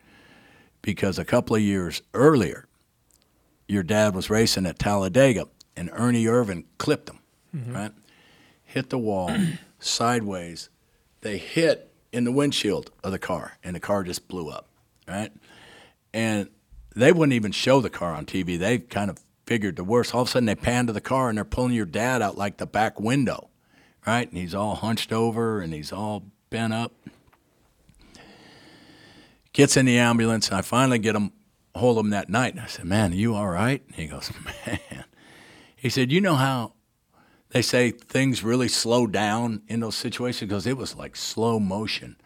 Because 0.81 1.19
a 1.19 1.25
couple 1.25 1.55
of 1.57 1.63
years 1.63 2.03
earlier, 2.15 2.67
your 3.71 3.83
dad 3.85 4.15
was 4.15 4.29
racing 4.29 4.67
at 4.67 4.79
Talladega, 4.79 5.47
and 5.77 5.91
Ernie 5.93 6.25
Irvan 6.25 6.65
clipped 6.79 7.09
him, 7.09 7.19
mm-hmm. 7.57 7.73
right? 7.73 7.93
Hit 8.65 8.91
the 8.91 8.99
wall 8.99 9.35
sideways. 9.79 10.69
They 11.21 11.39
hit 11.39 11.93
in 12.13 12.25
the 12.25 12.33
windshield 12.33 12.91
of 13.05 13.13
the 13.13 13.19
car, 13.19 13.59
and 13.63 13.77
the 13.77 13.81
car 13.81 14.03
just 14.03 14.27
blew 14.27 14.49
up, 14.49 14.67
right? 15.07 15.31
And 16.13 16.49
they 16.97 17.13
wouldn't 17.13 17.35
even 17.35 17.53
show 17.53 17.81
the 17.81 17.91
car 17.91 18.13
on 18.13 18.27
TV. 18.27 18.59
They 18.59 18.79
kind 18.79 19.09
of 19.09 19.19
figured 19.47 19.77
the 19.77 19.85
worst. 19.85 20.15
All 20.15 20.23
of 20.23 20.29
a 20.29 20.31
sudden, 20.33 20.47
they 20.47 20.57
pan 20.57 20.89
to 20.89 20.93
the 20.93 21.01
car, 21.01 21.29
and 21.29 21.39
they're 21.39 21.45
pulling 21.45 21.73
your 21.73 21.87
dad 21.87 22.23
out 22.23 22.37
like 22.37 22.57
the 22.57 22.67
back 22.67 22.99
window, 22.99 23.51
right? 24.05 24.29
And 24.29 24.37
he's 24.37 24.55
all 24.55 24.75
hunched 24.75 25.13
over, 25.13 25.61
and 25.61 25.73
he's 25.73 25.93
all 25.93 26.25
bent 26.51 26.73
up. 26.73 26.93
Gets 29.53 29.77
in 29.77 29.87
the 29.87 29.99
ambulance, 29.99 30.49
and 30.49 30.57
I 30.57 30.63
finally 30.63 30.99
get 30.99 31.15
him 31.15 31.33
hold 31.75 31.99
him 31.99 32.11
that 32.11 32.29
night. 32.29 32.55
And 32.55 32.63
I 32.63 32.67
said, 32.67 32.85
"Man, 32.85 33.13
you 33.13 33.35
all 33.35 33.49
right?" 33.49 33.83
And 33.87 33.97
he 33.97 34.07
goes, 34.07 34.31
"Man." 34.67 35.05
He 35.77 35.89
said, 35.89 36.13
"You 36.13 36.21
know 36.21 36.37
how 36.37 36.75
they 37.51 37.63
say 37.63 37.91
things 37.91 38.45
really 38.45 38.69
slow 38.69 39.07
down 39.07 39.63
in 39.69 39.81
those 39.81 39.97
situations 39.97 40.49
because 40.49 40.67
it 40.67 40.77
was 40.77 40.97
like 40.97 41.17
slow 41.17 41.59
motion. 41.59 42.17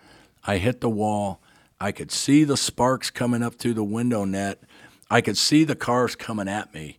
I 0.47 0.59
hit 0.59 0.81
the 0.81 0.91
wall. 0.91 1.41
I 1.81 1.93
could 1.93 2.13
see 2.13 2.45
the 2.45 2.57
sparks 2.57 3.11
coming 3.11 3.43
up 3.43 3.55
through 3.55 3.75
the 3.75 3.85
window 3.85 4.25
net. 4.25 4.63
I 5.11 5.23
could 5.23 5.39
see 5.39 5.65
the 5.65 5.75
cars 5.75 6.15
coming 6.15 6.49
at 6.49 6.75
me. 6.75 6.99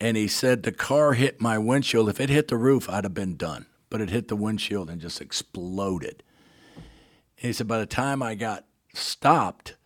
And 0.00 0.16
he 0.16 0.28
said 0.28 0.62
the 0.62 0.72
car 0.72 1.14
hit 1.14 1.40
my 1.40 1.58
windshield. 1.58 2.08
If 2.08 2.20
it 2.20 2.30
hit 2.30 2.48
the 2.48 2.56
roof, 2.56 2.88
I'd 2.88 3.04
have 3.04 3.14
been 3.14 3.36
done. 3.36 3.66
But 3.90 4.00
it 4.00 4.10
hit 4.10 4.28
the 4.28 4.36
windshield 4.36 4.88
and 4.88 5.00
just 5.00 5.20
exploded. 5.20 6.22
He 7.36 7.52
said 7.52 7.68
by 7.68 7.78
the 7.78 7.86
time 7.86 8.22
I 8.22 8.34
got 8.34 8.64
stopped, 8.92 9.76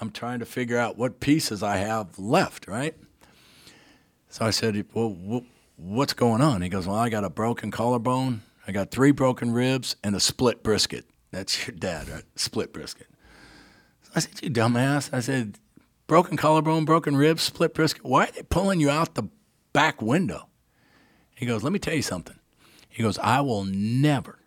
I'm 0.00 0.10
trying 0.10 0.40
to 0.40 0.46
figure 0.46 0.78
out 0.78 0.98
what 0.98 1.20
pieces 1.20 1.62
I 1.62 1.76
have 1.78 2.18
left, 2.18 2.68
right? 2.68 2.94
So 4.28 4.44
I 4.44 4.50
said, 4.50 4.84
Well, 4.92 5.10
wh- 5.10 5.80
what's 5.80 6.12
going 6.12 6.42
on? 6.42 6.62
He 6.62 6.68
goes, 6.68 6.86
Well, 6.86 6.96
I 6.96 7.08
got 7.08 7.24
a 7.24 7.30
broken 7.30 7.70
collarbone, 7.70 8.42
I 8.66 8.72
got 8.72 8.90
three 8.90 9.12
broken 9.12 9.52
ribs, 9.52 9.96
and 10.02 10.14
a 10.14 10.20
split 10.20 10.62
brisket. 10.62 11.06
That's 11.30 11.66
your 11.66 11.76
dad, 11.76 12.08
right? 12.08 12.24
Split 12.34 12.72
brisket. 12.72 13.06
I 14.14 14.20
said, 14.20 14.42
You 14.42 14.50
dumbass. 14.50 15.12
I 15.12 15.20
said, 15.20 15.58
Broken 16.06 16.36
collarbone, 16.36 16.84
broken 16.84 17.16
ribs, 17.16 17.42
split 17.42 17.74
brisket. 17.74 18.04
Why 18.04 18.24
are 18.24 18.32
they 18.32 18.42
pulling 18.42 18.80
you 18.80 18.90
out 18.90 19.14
the 19.14 19.28
back 19.72 20.00
window? 20.02 20.48
He 21.34 21.46
goes, 21.46 21.62
Let 21.62 21.72
me 21.72 21.78
tell 21.78 21.94
you 21.94 22.02
something. 22.02 22.38
He 22.88 23.02
goes, 23.02 23.18
I 23.18 23.40
will 23.40 23.64
never 23.64 24.38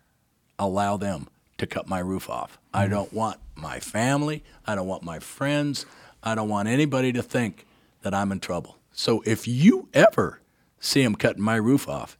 allow 0.58 0.96
them 0.96 1.28
to 1.58 1.66
cut 1.66 1.86
my 1.86 2.00
roof 2.00 2.28
off. 2.28 2.58
I 2.74 2.86
mm. 2.86 2.90
don't 2.90 3.12
want 3.12 3.38
my 3.60 3.80
family, 3.80 4.42
I 4.66 4.74
don't 4.74 4.86
want 4.86 5.02
my 5.02 5.18
friends, 5.18 5.86
I 6.22 6.34
don't 6.34 6.48
want 6.48 6.68
anybody 6.68 7.12
to 7.12 7.22
think 7.22 7.66
that 8.02 8.14
I'm 8.14 8.32
in 8.32 8.40
trouble. 8.40 8.76
So 8.92 9.22
if 9.26 9.46
you 9.46 9.88
ever 9.94 10.40
see 10.78 11.02
him 11.02 11.14
cutting 11.14 11.42
my 11.42 11.56
roof 11.56 11.88
off, 11.88 12.18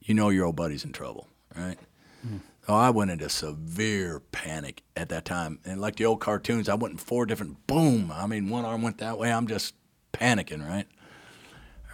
you 0.00 0.14
know 0.14 0.30
your 0.30 0.46
old 0.46 0.56
buddy's 0.56 0.84
in 0.84 0.92
trouble, 0.92 1.28
right? 1.56 1.78
So 2.66 2.74
I 2.74 2.90
went 2.90 3.10
into 3.10 3.28
severe 3.30 4.20
panic 4.30 4.82
at 4.94 5.08
that 5.08 5.24
time. 5.24 5.58
And 5.64 5.80
like 5.80 5.96
the 5.96 6.04
old 6.04 6.20
cartoons, 6.20 6.68
I 6.68 6.74
went 6.74 6.92
in 6.92 6.98
four 6.98 7.24
different 7.24 7.66
boom. 7.66 8.12
I 8.12 8.26
mean, 8.26 8.50
one 8.50 8.66
arm 8.66 8.82
went 8.82 8.98
that 8.98 9.18
way. 9.18 9.32
I'm 9.32 9.46
just 9.46 9.74
panicking, 10.12 10.66
right? 10.66 10.86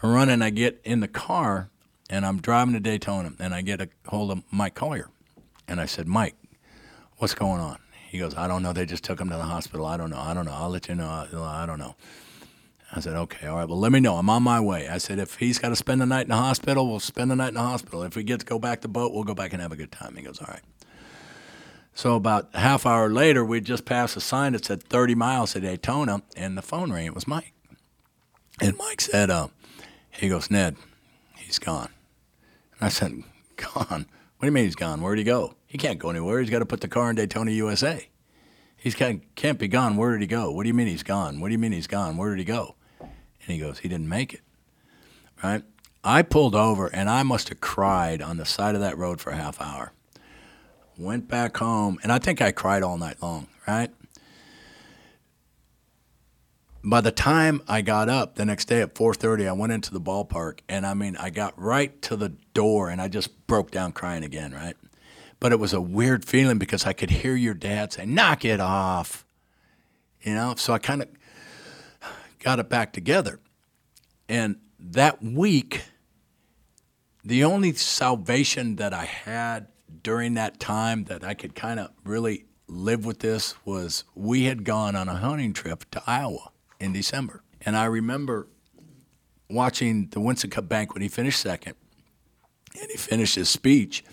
I 0.02 0.06
run 0.06 0.28
and 0.28 0.42
I 0.42 0.50
get 0.50 0.80
in 0.84 0.98
the 1.00 1.08
car 1.08 1.70
and 2.10 2.26
I'm 2.26 2.40
driving 2.40 2.74
to 2.74 2.80
Daytona 2.80 3.34
and 3.38 3.54
I 3.54 3.62
get 3.62 3.80
a 3.80 3.88
hold 4.06 4.32
of 4.32 4.42
Mike 4.50 4.74
Collier. 4.74 5.10
And 5.68 5.80
I 5.80 5.86
said, 5.86 6.08
Mike, 6.08 6.34
what's 7.18 7.34
going 7.34 7.60
on? 7.60 7.78
He 8.14 8.20
goes, 8.20 8.36
I 8.36 8.46
don't 8.46 8.62
know. 8.62 8.72
They 8.72 8.86
just 8.86 9.02
took 9.02 9.20
him 9.20 9.28
to 9.30 9.36
the 9.36 9.42
hospital. 9.42 9.86
I 9.86 9.96
don't 9.96 10.08
know. 10.08 10.20
I 10.20 10.34
don't 10.34 10.44
know. 10.44 10.54
I'll 10.54 10.68
let 10.68 10.86
you 10.86 10.94
know. 10.94 11.08
I, 11.08 11.66
don't 11.66 11.80
know. 11.80 11.96
I 12.92 13.00
said, 13.00 13.16
okay, 13.16 13.48
all 13.48 13.56
right. 13.56 13.68
Well, 13.68 13.80
let 13.80 13.90
me 13.90 13.98
know. 13.98 14.14
I'm 14.18 14.30
on 14.30 14.44
my 14.44 14.60
way. 14.60 14.86
I 14.86 14.98
said, 14.98 15.18
if 15.18 15.34
he's 15.34 15.58
got 15.58 15.70
to 15.70 15.74
spend 15.74 16.00
the 16.00 16.06
night 16.06 16.20
in 16.20 16.28
the 16.28 16.36
hospital, 16.36 16.88
we'll 16.88 17.00
spend 17.00 17.32
the 17.32 17.34
night 17.34 17.48
in 17.48 17.54
the 17.54 17.62
hospital. 17.62 18.04
If 18.04 18.14
we 18.14 18.22
get 18.22 18.38
to 18.38 18.46
go 18.46 18.60
back 18.60 18.82
to 18.82 18.88
boat, 18.88 19.12
we'll 19.12 19.24
go 19.24 19.34
back 19.34 19.52
and 19.52 19.60
have 19.60 19.72
a 19.72 19.76
good 19.76 19.90
time. 19.90 20.14
He 20.14 20.22
goes, 20.22 20.38
all 20.38 20.46
right. 20.48 20.62
So 21.92 22.14
about 22.14 22.54
half 22.54 22.86
hour 22.86 23.10
later, 23.10 23.44
we 23.44 23.60
just 23.60 23.84
passed 23.84 24.16
a 24.16 24.20
sign 24.20 24.52
that 24.52 24.64
said 24.64 24.84
30 24.84 25.16
miles 25.16 25.54
to 25.54 25.60
Daytona, 25.60 26.22
and 26.36 26.56
the 26.56 26.62
phone 26.62 26.92
rang. 26.92 27.06
It 27.06 27.16
was 27.16 27.26
Mike. 27.26 27.52
And 28.60 28.78
Mike 28.78 29.00
said, 29.00 29.28
uh, 29.28 29.48
he 30.12 30.28
goes, 30.28 30.52
Ned, 30.52 30.76
he's 31.36 31.58
gone. 31.58 31.90
And 32.78 32.86
I 32.86 32.90
said, 32.90 33.24
gone? 33.56 34.06
What 34.36 34.46
do 34.46 34.46
you 34.46 34.52
mean 34.52 34.64
he's 34.64 34.74
gone? 34.74 35.00
Where'd 35.00 35.18
he 35.18 35.24
go? 35.24 35.54
He 35.66 35.78
can't 35.78 35.98
go 35.98 36.10
anywhere. 36.10 36.40
He's 36.40 36.50
got 36.50 36.58
to 36.60 36.66
put 36.66 36.80
the 36.80 36.88
car 36.88 37.10
in 37.10 37.16
Daytona, 37.16 37.50
USA. 37.52 38.08
He's 38.76 38.94
can't, 38.94 39.22
can't 39.34 39.58
be 39.58 39.68
gone. 39.68 39.96
Where 39.96 40.12
did 40.12 40.20
he 40.20 40.26
go? 40.26 40.50
What 40.50 40.64
do 40.64 40.68
you 40.68 40.74
mean 40.74 40.86
he's 40.86 41.02
gone? 41.02 41.40
What 41.40 41.48
do 41.48 41.52
you 41.52 41.58
mean 41.58 41.72
he's 41.72 41.86
gone? 41.86 42.16
Where 42.16 42.30
did 42.30 42.38
he 42.38 42.44
go? 42.44 42.74
And 43.00 43.10
he 43.46 43.58
goes, 43.58 43.78
he 43.78 43.88
didn't 43.88 44.08
make 44.08 44.34
it. 44.34 44.42
Right? 45.42 45.62
I 46.02 46.22
pulled 46.22 46.54
over 46.54 46.88
and 46.88 47.08
I 47.08 47.22
must 47.22 47.48
have 47.48 47.60
cried 47.60 48.20
on 48.20 48.36
the 48.36 48.44
side 48.44 48.74
of 48.74 48.82
that 48.82 48.98
road 48.98 49.20
for 49.20 49.30
a 49.30 49.36
half 49.36 49.60
hour. 49.60 49.92
Went 50.98 51.28
back 51.28 51.56
home 51.56 51.98
and 52.02 52.12
I 52.12 52.18
think 52.18 52.42
I 52.42 52.52
cried 52.52 52.82
all 52.82 52.98
night 52.98 53.22
long, 53.22 53.48
right? 53.66 53.90
By 56.86 57.00
the 57.00 57.10
time 57.10 57.62
I 57.66 57.80
got 57.80 58.10
up 58.10 58.34
the 58.34 58.44
next 58.44 58.66
day 58.66 58.82
at 58.82 58.94
4:30, 58.94 59.48
I 59.48 59.52
went 59.52 59.72
into 59.72 59.90
the 59.90 60.00
ballpark 60.00 60.58
and 60.68 60.84
I 60.86 60.92
mean, 60.92 61.16
I 61.16 61.30
got 61.30 61.58
right 61.58 62.00
to 62.02 62.14
the 62.14 62.34
door 62.52 62.90
and 62.90 63.00
I 63.00 63.08
just 63.08 63.46
broke 63.46 63.70
down 63.70 63.92
crying 63.92 64.22
again, 64.22 64.52
right? 64.52 64.76
But 65.40 65.52
it 65.52 65.58
was 65.58 65.72
a 65.72 65.80
weird 65.80 66.26
feeling 66.26 66.58
because 66.58 66.84
I 66.84 66.92
could 66.92 67.08
hear 67.08 67.36
your 67.36 67.54
dad 67.54 67.94
say, 67.94 68.04
"Knock 68.04 68.44
it 68.44 68.60
off." 68.60 69.24
You 70.20 70.34
know, 70.34 70.56
so 70.56 70.74
I 70.74 70.78
kind 70.78 71.00
of 71.00 71.08
got 72.38 72.58
it 72.58 72.68
back 72.68 72.92
together. 72.92 73.40
And 74.28 74.56
that 74.78 75.22
week, 75.22 75.84
the 77.24 77.44
only 77.44 77.72
salvation 77.72 78.76
that 78.76 78.92
I 78.92 79.06
had 79.06 79.68
during 80.02 80.34
that 80.34 80.60
time 80.60 81.04
that 81.04 81.24
I 81.24 81.32
could 81.32 81.54
kind 81.54 81.80
of 81.80 81.92
really 82.04 82.44
live 82.68 83.06
with 83.06 83.20
this 83.20 83.54
was 83.64 84.04
we 84.14 84.44
had 84.44 84.64
gone 84.64 84.94
on 84.94 85.08
a 85.08 85.16
hunting 85.16 85.54
trip 85.54 85.90
to 85.90 86.02
Iowa 86.06 86.50
in 86.84 86.92
December. 86.92 87.42
And 87.62 87.76
I 87.76 87.86
remember 87.86 88.46
watching 89.50 90.08
the 90.08 90.20
Winston 90.20 90.50
Cup 90.50 90.68
banquet. 90.68 91.02
He 91.02 91.08
finished 91.08 91.40
second, 91.40 91.74
and 92.80 92.90
he 92.90 92.96
finished 92.96 93.34
his 93.34 93.48
speech. 93.48 94.04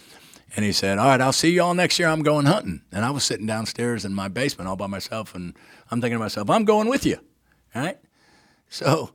And 0.56 0.66
he 0.66 0.72
said, 0.72 0.98
All 0.98 1.08
right, 1.08 1.22
I'll 1.22 1.32
see 1.34 1.52
you 1.52 1.64
all 1.64 1.74
next 1.74 2.00
year. 2.00 2.08
I'm 2.08 2.24
going 2.24 2.46
hunting. 2.46 2.82
And 2.92 3.06
I 3.06 3.12
was 3.12 3.24
sitting 3.24 3.46
downstairs 3.46 4.04
in 4.04 4.14
my 4.14 4.28
basement 4.28 4.68
all 4.68 4.76
by 4.76 4.88
myself, 4.88 5.36
and 5.36 5.54
I'm 5.90 6.02
thinking 6.02 6.18
to 6.18 6.24
myself, 6.24 6.50
I'm 6.50 6.66
going 6.66 6.88
with 6.88 7.06
you. 7.06 7.18
All 7.76 7.82
right? 7.82 7.98
So 8.70 9.12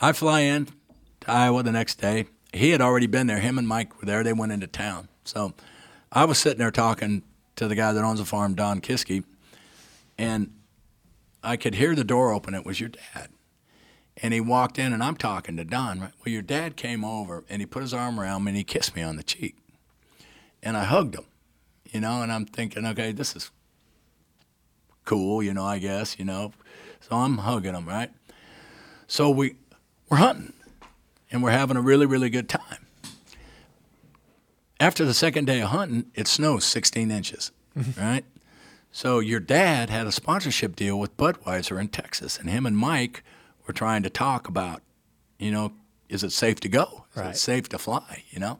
I 0.00 0.12
fly 0.12 0.40
in 0.40 0.66
to 1.20 1.30
Iowa 1.30 1.62
the 1.62 1.72
next 1.72 1.96
day. 1.96 2.26
He 2.52 2.70
had 2.70 2.80
already 2.80 3.06
been 3.06 3.26
there. 3.26 3.40
Him 3.40 3.58
and 3.58 3.66
Mike 3.66 3.98
were 3.98 4.06
there. 4.06 4.22
They 4.22 4.32
went 4.32 4.52
into 4.52 4.66
town. 4.66 5.08
So 5.24 5.52
I 6.10 6.24
was 6.24 6.38
sitting 6.38 6.58
there 6.58 6.70
talking 6.70 7.22
to 7.56 7.68
the 7.68 7.74
guy 7.74 7.92
that 7.92 8.04
owns 8.04 8.20
the 8.20 8.24
farm, 8.24 8.54
Don 8.54 8.80
Kiske, 8.80 9.24
and 10.16 10.52
I 11.42 11.56
could 11.56 11.76
hear 11.76 11.94
the 11.94 12.04
door 12.04 12.32
open. 12.32 12.54
It 12.54 12.66
was 12.66 12.80
your 12.80 12.90
dad. 12.90 13.30
And 14.20 14.34
he 14.34 14.40
walked 14.40 14.78
in, 14.78 14.92
and 14.92 15.02
I'm 15.02 15.16
talking 15.16 15.56
to 15.56 15.64
Don. 15.64 16.00
Right? 16.00 16.12
Well, 16.24 16.32
your 16.32 16.42
dad 16.42 16.76
came 16.76 17.04
over, 17.04 17.44
and 17.48 17.62
he 17.62 17.66
put 17.66 17.82
his 17.82 17.94
arm 17.94 18.18
around 18.18 18.44
me, 18.44 18.50
and 18.50 18.56
he 18.56 18.64
kissed 18.64 18.96
me 18.96 19.02
on 19.02 19.16
the 19.16 19.22
cheek. 19.22 19.56
And 20.62 20.76
I 20.76 20.84
hugged 20.84 21.14
him, 21.14 21.24
you 21.90 22.00
know, 22.00 22.22
and 22.22 22.32
I'm 22.32 22.44
thinking, 22.44 22.84
okay, 22.84 23.12
this 23.12 23.36
is 23.36 23.50
cool, 25.04 25.42
you 25.42 25.54
know, 25.54 25.64
I 25.64 25.78
guess, 25.78 26.18
you 26.18 26.24
know. 26.24 26.52
So 27.00 27.16
I'm 27.16 27.38
hugging 27.38 27.74
him, 27.74 27.86
right? 27.86 28.10
So 29.06 29.30
we, 29.30 29.54
we're 30.08 30.16
hunting, 30.16 30.52
and 31.30 31.42
we're 31.42 31.52
having 31.52 31.76
a 31.76 31.80
really, 31.80 32.06
really 32.06 32.28
good 32.28 32.48
time. 32.48 32.86
After 34.80 35.04
the 35.04 35.14
second 35.14 35.46
day 35.46 35.60
of 35.60 35.70
hunting, 35.70 36.10
it 36.14 36.26
snows 36.26 36.64
16 36.64 37.10
inches, 37.10 37.52
right? 37.96 38.24
So 38.90 39.18
your 39.20 39.40
dad 39.40 39.90
had 39.90 40.06
a 40.06 40.12
sponsorship 40.12 40.74
deal 40.74 40.98
with 40.98 41.16
Budweiser 41.16 41.80
in 41.80 41.88
Texas, 41.88 42.38
and 42.38 42.48
him 42.50 42.66
and 42.66 42.76
Mike 42.76 43.22
were 43.66 43.74
trying 43.74 44.02
to 44.02 44.10
talk 44.10 44.48
about, 44.48 44.82
you 45.38 45.50
know, 45.50 45.72
is 46.08 46.24
it 46.24 46.32
safe 46.32 46.58
to 46.60 46.68
go? 46.68 47.04
Is 47.12 47.16
Right. 47.22 47.30
it 47.30 47.36
safe 47.38 47.68
to 47.68 47.78
fly? 47.78 48.24
You 48.30 48.40
know, 48.40 48.58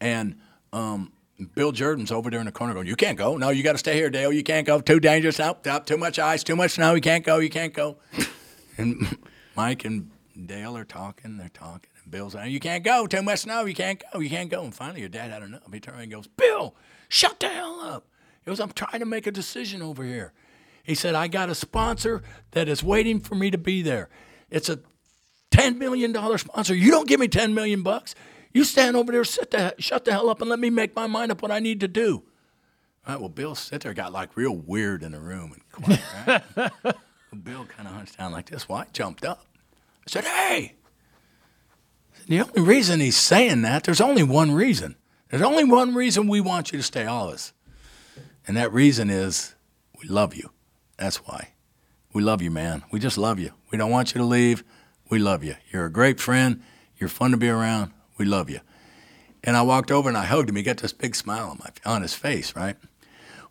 and 0.00 0.36
um, 0.72 1.12
Bill 1.54 1.72
Jordan's 1.72 2.12
over 2.12 2.30
there 2.30 2.38
in 2.40 2.46
the 2.46 2.52
corner 2.52 2.74
going, 2.74 2.86
"You 2.86 2.96
can't 2.96 3.18
go. 3.18 3.36
No, 3.36 3.50
you 3.50 3.62
got 3.62 3.72
to 3.72 3.78
stay 3.78 3.94
here, 3.94 4.08
Dale. 4.08 4.32
You 4.32 4.42
can't 4.44 4.66
go. 4.66 4.80
Too 4.80 5.00
dangerous. 5.00 5.40
Up, 5.40 5.66
up. 5.66 5.84
Too 5.84 5.96
much 5.98 6.18
ice. 6.18 6.42
Too 6.44 6.56
much 6.56 6.72
snow. 6.72 6.94
You 6.94 7.00
can't 7.00 7.24
go. 7.24 7.38
You 7.38 7.50
can't 7.50 7.74
go." 7.74 7.96
and 8.78 9.18
Mike 9.56 9.84
and 9.84 10.10
Dale 10.46 10.76
are 10.76 10.84
talking. 10.84 11.36
They're 11.38 11.48
talking, 11.48 11.90
and 12.02 12.10
Bill's 12.10 12.34
saying, 12.34 12.52
"You 12.52 12.60
can't 12.60 12.84
go. 12.84 13.06
Too 13.06 13.22
much 13.22 13.40
snow. 13.40 13.64
You 13.64 13.74
can't 13.74 14.02
go. 14.12 14.20
You 14.20 14.30
can't 14.30 14.48
go." 14.48 14.62
And 14.62 14.74
finally, 14.74 15.00
your 15.00 15.08
dad 15.08 15.30
had 15.32 15.42
enough. 15.42 15.62
He 15.72 15.80
turns 15.80 15.94
around 15.96 16.02
and 16.04 16.12
goes, 16.12 16.28
"Bill, 16.28 16.74
shut 17.08 17.40
the 17.40 17.48
hell 17.48 17.80
up." 17.80 18.06
He 18.46 18.50
goes, 18.50 18.60
"I'm 18.60 18.70
trying 18.70 19.00
to 19.00 19.06
make 19.06 19.26
a 19.26 19.32
decision 19.32 19.82
over 19.82 20.04
here." 20.04 20.32
He 20.84 20.94
said, 20.94 21.16
"I 21.16 21.26
got 21.26 21.50
a 21.50 21.54
sponsor 21.54 22.22
that 22.52 22.68
is 22.68 22.80
waiting 22.80 23.18
for 23.18 23.34
me 23.34 23.50
to 23.50 23.58
be 23.58 23.82
there. 23.82 24.08
It's 24.50 24.68
a 24.68 24.78
ten 25.50 25.78
million 25.78 26.12
dollar 26.12 26.38
sponsor. 26.38 26.72
You 26.72 26.92
don't 26.92 27.08
give 27.08 27.18
me 27.18 27.26
ten 27.26 27.54
million 27.54 27.82
bucks. 27.82 28.14
You 28.54 28.62
stand 28.62 28.96
over 28.96 29.10
there, 29.10 29.24
sit 29.24 29.50
the 29.50 29.74
shut 29.80 30.04
the 30.04 30.12
hell 30.12 30.30
up, 30.30 30.40
and 30.40 30.48
let 30.48 30.60
me 30.60 30.70
make 30.70 30.94
my 30.94 31.08
mind 31.08 31.32
up 31.32 31.42
what 31.42 31.50
I 31.50 31.58
need 31.58 31.80
to 31.80 31.88
do." 31.88 32.22
All 33.04 33.14
right. 33.14 33.20
Well, 33.20 33.28
Bill 33.28 33.56
sit 33.56 33.80
there, 33.80 33.92
got 33.94 34.12
like 34.12 34.36
real 34.36 34.54
weird 34.54 35.02
in 35.02 35.10
the 35.10 35.20
room 35.20 35.52
and 35.52 36.00
quiet. 36.24 36.44
Right? 36.56 36.72
Bill 37.42 37.64
kind 37.64 37.88
of 37.88 37.94
hunched 37.94 38.16
down 38.16 38.30
like 38.30 38.48
this. 38.48 38.68
Well, 38.68 38.78
I 38.78 38.86
jumped 38.92 39.24
up. 39.24 39.44
I 40.06 40.10
said, 40.10 40.24
"Hey." 40.24 40.74
The 42.28 42.42
only 42.42 42.62
reason 42.62 43.00
he's 43.00 43.16
saying 43.16 43.62
that, 43.62 43.84
there's 43.84 44.00
only 44.00 44.22
one 44.24 44.52
reason. 44.52 44.96
There's 45.30 45.42
only 45.42 45.64
one 45.64 45.94
reason 45.94 46.28
we 46.28 46.40
want 46.40 46.72
you 46.72 46.78
to 46.78 46.82
stay, 46.82 47.06
all 47.06 47.28
of 47.28 47.34
us. 47.34 47.52
And 48.46 48.56
that 48.56 48.72
reason 48.72 49.10
is 49.10 49.54
we 50.00 50.08
love 50.08 50.34
you. 50.34 50.50
That's 50.96 51.16
why. 51.26 51.50
We 52.12 52.22
love 52.22 52.40
you, 52.40 52.50
man. 52.50 52.84
We 52.90 53.00
just 53.00 53.18
love 53.18 53.38
you. 53.38 53.50
We 53.70 53.78
don't 53.78 53.90
want 53.90 54.14
you 54.14 54.20
to 54.20 54.24
leave. 54.26 54.64
We 55.10 55.18
love 55.18 55.44
you. 55.44 55.56
You're 55.70 55.86
a 55.86 55.92
great 55.92 56.20
friend. 56.20 56.62
You're 56.98 57.08
fun 57.08 57.30
to 57.32 57.36
be 57.36 57.48
around. 57.48 57.92
We 58.18 58.24
love 58.24 58.48
you. 58.48 58.60
And 59.44 59.56
I 59.56 59.62
walked 59.62 59.90
over 59.90 60.08
and 60.08 60.16
I 60.18 60.24
hugged 60.24 60.48
him. 60.48 60.56
He 60.56 60.62
got 60.62 60.78
this 60.78 60.92
big 60.92 61.14
smile 61.14 61.50
on, 61.50 61.58
my, 61.58 61.70
on 61.90 62.02
his 62.02 62.14
face, 62.14 62.56
right? 62.56 62.76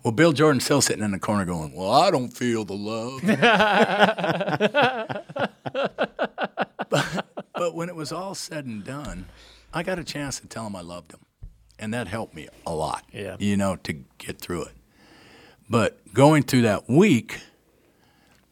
Well, 0.03 0.11
Bill 0.11 0.33
Jordan's 0.33 0.65
still 0.65 0.82
sitting 0.82 1.03
in 1.03 1.11
the 1.11 1.19
corner 1.19 1.45
going, 1.45 1.74
Well, 1.74 1.91
I 1.91 2.11
don't 2.11 2.30
feel 2.30 2.65
the 2.65 2.74
love. 2.75 3.22
but, 6.90 7.25
but 7.53 7.75
when 7.75 7.90
it 7.90 7.95
was 7.95 8.11
all 8.11 8.35
said 8.35 8.65
and 8.65 8.83
done, 8.83 9.27
I 9.74 9.83
got 9.83 9.99
a 9.99 10.03
chance 10.03 10.40
to 10.40 10.48
tell 10.48 10.67
him 10.67 10.75
I 10.75 10.82
loved 10.82 11.14
him. 11.14 11.19
And 11.80 11.93
that 11.93 12.07
helped 12.07 12.33
me 12.35 12.48
a 12.65 12.74
lot, 12.74 13.03
Yeah. 13.11 13.35
you 13.40 13.57
know, 13.57 13.75
to 13.77 13.93
get 14.17 14.40
through 14.40 14.64
it. 14.64 14.74
But 15.69 16.14
going 16.14 16.44
through 16.44 16.64
that 16.64 16.90
week, 16.90 17.40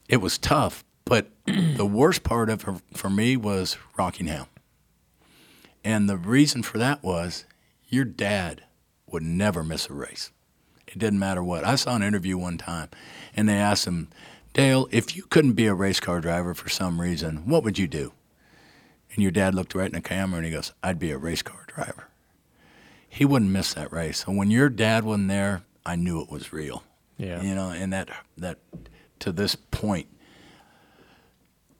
it 0.09 0.17
was 0.17 0.37
tough. 0.37 0.83
But 1.05 1.29
the 1.45 1.85
worst 1.85 2.23
part 2.23 2.49
of 2.49 2.67
it 2.67 2.81
for 2.97 3.09
me 3.09 3.37
was 3.37 3.77
Rockingham. 3.97 4.47
And 5.83 6.09
the 6.09 6.17
reason 6.17 6.63
for 6.63 6.77
that 6.77 7.03
was 7.03 7.45
your 7.87 8.05
dad 8.05 8.63
would 9.07 9.23
never 9.23 9.63
miss 9.63 9.89
a 9.89 9.93
race. 9.93 10.31
It 10.87 10.97
didn't 10.97 11.19
matter 11.19 11.43
what. 11.43 11.65
I 11.65 11.75
saw 11.75 11.95
an 11.95 12.03
interview 12.03 12.37
one 12.37 12.57
time, 12.57 12.89
and 13.35 13.47
they 13.49 13.57
asked 13.57 13.85
him, 13.85 14.09
Dale, 14.53 14.87
if 14.91 15.15
you 15.15 15.23
couldn't 15.23 15.53
be 15.53 15.65
a 15.65 15.73
race 15.73 15.99
car 15.99 16.21
driver 16.21 16.53
for 16.53 16.69
some 16.69 17.01
reason, 17.01 17.47
what 17.47 17.63
would 17.63 17.79
you 17.79 17.87
do? 17.87 18.13
And 19.13 19.21
your 19.21 19.31
dad 19.31 19.55
looked 19.55 19.75
right 19.75 19.87
in 19.87 19.93
the 19.93 20.01
camera 20.01 20.37
and 20.37 20.45
he 20.45 20.51
goes, 20.51 20.73
I'd 20.81 20.99
be 20.99 21.11
a 21.11 21.17
race 21.17 21.41
car 21.41 21.65
driver. 21.67 22.07
He 23.07 23.25
wouldn't 23.25 23.51
miss 23.51 23.73
that 23.73 23.91
race. 23.91 24.23
So 24.25 24.31
when 24.31 24.51
your 24.51 24.69
dad 24.69 25.03
wasn't 25.03 25.27
there, 25.27 25.63
I 25.85 25.95
knew 25.95 26.21
it 26.21 26.31
was 26.31 26.53
real. 26.53 26.83
Yeah. 27.17 27.41
You 27.41 27.55
know, 27.55 27.69
and 27.69 27.93
that 27.93 28.09
that 28.37 28.59
to 29.19 29.31
this 29.31 29.55
point 29.55 30.07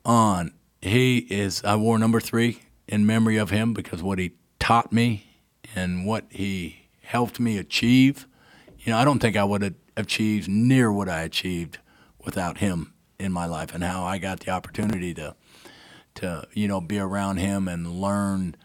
on, 0.06 0.54
he 0.82 1.20
is 1.30 1.64
I 1.64 1.76
wore 1.76 1.98
number 1.98 2.20
three 2.20 2.60
in 2.88 3.06
memory 3.06 3.38
of 3.38 3.50
him 3.50 3.74
because 3.74 4.04
what 4.04 4.20
he 4.20 4.34
taught 4.60 4.92
me 4.92 5.26
and 5.76 6.06
what 6.06 6.26
he 6.30 6.88
helped 7.02 7.40
me 7.40 7.58
achieve. 7.58 8.28
You 8.80 8.92
know, 8.92 8.98
I 8.98 9.06
don't 9.06 9.20
think 9.20 9.36
I 9.36 9.44
would 9.44 9.62
have 9.62 9.76
achieved 9.96 10.50
near 10.50 10.92
what 10.92 11.08
I 11.10 11.22
achieved 11.22 11.80
without 12.24 12.58
him 12.58 12.94
in 13.20 13.32
my 13.32 13.46
life 13.46 13.74
and 13.74 13.84
how 13.84 14.04
I 14.04 14.18
got 14.18 14.42
the 14.42 14.52
opportunity 14.52 15.14
to 15.16 15.36
to 16.16 16.48
you 16.54 16.68
know 16.68 16.80
be 16.80 17.00
around 17.00 17.38
him 17.38 17.68
and 17.68 18.00
learn 18.00 18.56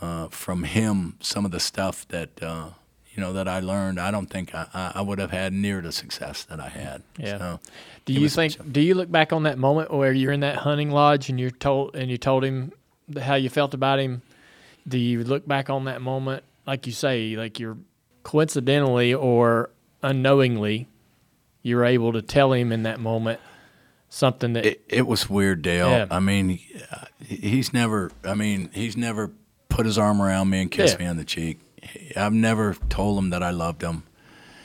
uh, 0.00 0.28
from 0.28 0.64
him 0.64 1.16
some 1.20 1.44
of 1.44 1.50
the 1.50 1.60
stuff 1.60 2.06
that 2.08 2.42
uh, 2.42 2.70
you 3.14 3.20
know 3.22 3.32
that 3.34 3.46
I 3.48 3.60
learned. 3.60 3.98
I 4.00 4.10
don't 4.10 4.28
think 4.28 4.54
I, 4.54 4.92
I 4.96 5.00
would 5.00 5.18
have 5.18 5.30
had 5.30 5.52
near 5.52 5.80
the 5.80 5.92
success 5.92 6.44
that 6.44 6.60
I 6.60 6.68
had. 6.68 7.02
Yeah. 7.18 7.38
So, 7.38 7.60
Do 8.04 8.12
you 8.12 8.28
think? 8.28 8.72
Do 8.72 8.80
you 8.80 8.94
look 8.94 9.10
back 9.10 9.32
on 9.32 9.44
that 9.44 9.58
moment 9.58 9.92
where 9.92 10.12
you're 10.12 10.32
in 10.32 10.40
that 10.40 10.56
hunting 10.56 10.90
lodge 10.90 11.28
and 11.30 11.38
you're 11.38 11.50
told 11.50 11.94
and 11.96 12.10
you 12.10 12.18
told 12.18 12.44
him 12.44 12.72
how 13.20 13.34
you 13.36 13.48
felt 13.48 13.74
about 13.74 13.98
him? 14.00 14.22
Do 14.86 14.98
you 14.98 15.24
look 15.24 15.46
back 15.46 15.70
on 15.70 15.84
that 15.86 16.02
moment, 16.02 16.42
like 16.66 16.86
you 16.86 16.92
say, 16.92 17.36
like 17.36 17.58
you're 17.58 17.78
coincidentally 18.22 19.14
or 19.14 19.70
unknowingly, 20.02 20.88
you're 21.62 21.84
able 21.84 22.12
to 22.12 22.22
tell 22.22 22.52
him 22.52 22.72
in 22.72 22.82
that 22.82 23.00
moment 23.00 23.40
something 24.10 24.52
that 24.52 24.66
it, 24.66 24.82
it 24.88 25.06
was 25.06 25.28
weird, 25.30 25.62
Dale. 25.62 25.88
Yeah. 25.90 26.06
I 26.10 26.20
mean, 26.20 26.58
uh, 26.90 27.04
he's 27.24 27.72
never. 27.72 28.10
I 28.24 28.34
mean, 28.34 28.70
he's 28.72 28.96
never 28.96 29.30
put 29.68 29.86
his 29.86 29.98
arm 29.98 30.20
around 30.22 30.50
me 30.50 30.62
and 30.62 30.70
kissed 30.70 30.98
Yeah. 30.98 31.04
me 31.04 31.10
on 31.10 31.16
the 31.16 31.24
cheek. 31.24 31.58
I've 32.16 32.32
never 32.32 32.74
told 32.88 33.18
him 33.18 33.30
that 33.30 33.42
I 33.42 33.50
loved 33.50 33.82
him. 33.82 34.02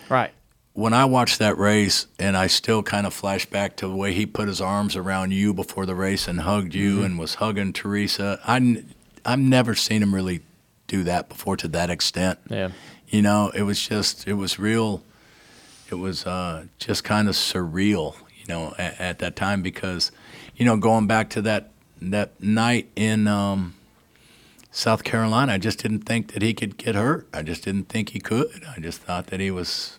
right. 0.09 0.31
When 0.73 0.93
I 0.93 1.03
watched 1.05 1.39
that 1.39 1.57
race, 1.57 2.07
and 2.19 2.37
I 2.37 2.47
still 2.47 2.83
kind 2.83 3.05
of 3.05 3.13
flash 3.13 3.45
back 3.45 3.75
to 3.77 3.87
the 3.87 3.95
way 3.95 4.13
he 4.13 4.25
put 4.25 4.47
his 4.47 4.61
arms 4.61 4.95
around 4.95 5.31
you 5.31 5.53
before 5.53 5.85
the 5.85 5.95
race 5.95 6.25
and 6.27 6.39
hugged 6.41 6.73
you 6.73 6.97
Mm-hmm. 6.97 7.05
and 7.05 7.19
was 7.19 7.35
hugging 7.35 7.73
Teresa. 7.73 8.39
I, 8.47 8.83
I've 9.25 9.39
never 9.39 9.75
seen 9.75 10.01
him 10.01 10.15
really 10.15 10.39
do 10.87 11.03
that 11.03 11.27
before 11.27 11.57
to 11.57 11.67
that 11.69 11.89
extent. 11.89 12.39
Yeah. 12.49 12.69
You 13.09 13.21
know, 13.21 13.49
it 13.53 13.63
was 13.63 13.85
just, 13.85 14.25
it 14.25 14.35
was 14.35 14.57
real. 14.57 15.03
It 15.91 15.95
was 15.95 16.25
uh, 16.25 16.65
just 16.77 17.03
kind 17.03 17.27
of 17.27 17.35
surreal, 17.35 18.15
you 18.39 18.45
know, 18.47 18.73
at, 18.77 19.01
at 19.01 19.19
that 19.19 19.35
time 19.35 19.61
because, 19.61 20.11
you 20.55 20.63
know, 20.65 20.77
going 20.77 21.07
back 21.07 21.29
to 21.31 21.41
that 21.41 21.71
that 22.01 22.41
night 22.41 22.87
in 22.95 23.27
um, 23.27 23.73
South 24.71 25.03
Carolina, 25.03 25.53
I 25.53 25.57
just 25.57 25.79
didn't 25.79 26.01
think 26.01 26.33
that 26.33 26.41
he 26.43 26.53
could 26.53 26.77
get 26.77 26.95
hurt. 26.95 27.27
I 27.33 27.41
just 27.41 27.63
didn't 27.63 27.89
think 27.89 28.09
he 28.09 28.19
could. 28.19 28.63
I 28.75 28.79
just 28.79 29.01
thought 29.01 29.27
that 29.27 29.39
he 29.39 29.49
was, 29.51 29.97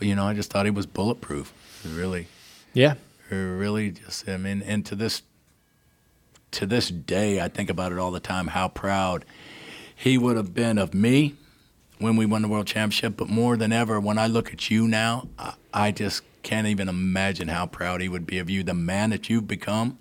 you 0.00 0.14
know, 0.14 0.26
I 0.26 0.34
just 0.34 0.52
thought 0.52 0.66
he 0.66 0.70
was 0.70 0.86
bulletproof. 0.86 1.52
Really, 1.84 2.28
Yeah. 2.74 2.94
really 3.30 3.90
just. 3.90 4.28
I 4.28 4.36
mean, 4.36 4.62
and 4.62 4.86
to 4.86 4.94
this, 4.94 5.22
to 6.52 6.66
this 6.66 6.88
day, 6.90 7.40
I 7.40 7.48
think 7.48 7.68
about 7.68 7.92
it 7.92 7.98
all 7.98 8.12
the 8.12 8.20
time. 8.20 8.48
How 8.48 8.68
proud 8.68 9.24
he 9.94 10.16
would 10.16 10.36
have 10.36 10.54
been 10.54 10.78
of 10.78 10.94
me 10.94 11.34
when 11.98 12.16
we 12.16 12.24
won 12.24 12.42
the 12.42 12.48
world 12.48 12.66
championship. 12.66 13.16
But 13.16 13.28
more 13.28 13.56
than 13.56 13.72
ever, 13.72 13.98
when 13.98 14.16
I 14.16 14.26
look 14.28 14.52
at 14.52 14.70
you 14.70 14.86
now, 14.86 15.28
I, 15.38 15.54
I 15.74 15.90
just 15.90 16.22
can't 16.44 16.68
even 16.68 16.88
imagine 16.88 17.48
how 17.48 17.66
proud 17.66 18.00
he 18.00 18.08
would 18.08 18.26
be 18.26 18.38
of 18.38 18.48
you, 18.48 18.62
the 18.62 18.74
man 18.74 19.10
that 19.10 19.28
you've 19.28 19.48
become, 19.48 19.98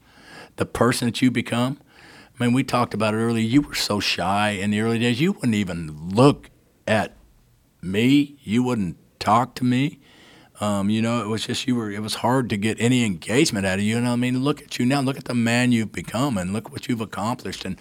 the 0.58 0.66
person 0.68 1.08
that 1.08 1.22
you 1.22 1.32
become. 1.32 1.80
I 2.38 2.44
mean, 2.44 2.54
we 2.54 2.64
talked 2.64 2.94
about 2.94 3.14
it 3.14 3.18
earlier. 3.18 3.46
You 3.46 3.62
were 3.62 3.76
so 3.76 4.00
shy 4.00 4.52
in 4.52 4.72
the 4.72 4.82
early 4.82 5.00
days. 5.00 5.22
You 5.22 5.32
wouldn't 5.32 5.56
even 5.56 6.10
look 6.10 6.50
at 6.86 7.16
me. 7.82 8.38
You 8.42 8.62
wouldn't 8.64 8.98
talk 9.20 9.56
to 9.56 9.64
me. 9.64 10.00
Um, 10.60 10.90
you 10.90 11.02
know, 11.02 11.22
it 11.22 11.28
was 11.28 11.46
just 11.46 11.68
you 11.68 11.76
were. 11.76 11.92
It 11.92 12.02
was 12.02 12.16
hard 12.16 12.50
to 12.50 12.58
get 12.58 12.80
any 12.80 13.06
engagement 13.06 13.66
out 13.66 13.80
of 13.80 13.86
you. 13.86 13.98
And 13.98 14.08
I 14.08 14.16
mean, 14.16 14.44
look 14.44 14.62
at 14.62 14.80
you 14.80 14.86
now. 14.86 15.02
Look 15.02 15.18
at 15.18 15.26
the 15.26 15.34
man 15.34 15.72
you've 15.72 15.92
become, 15.92 16.38
and 16.38 16.54
look 16.54 16.72
what 16.72 16.88
you've 16.88 17.02
accomplished, 17.02 17.66
and 17.66 17.78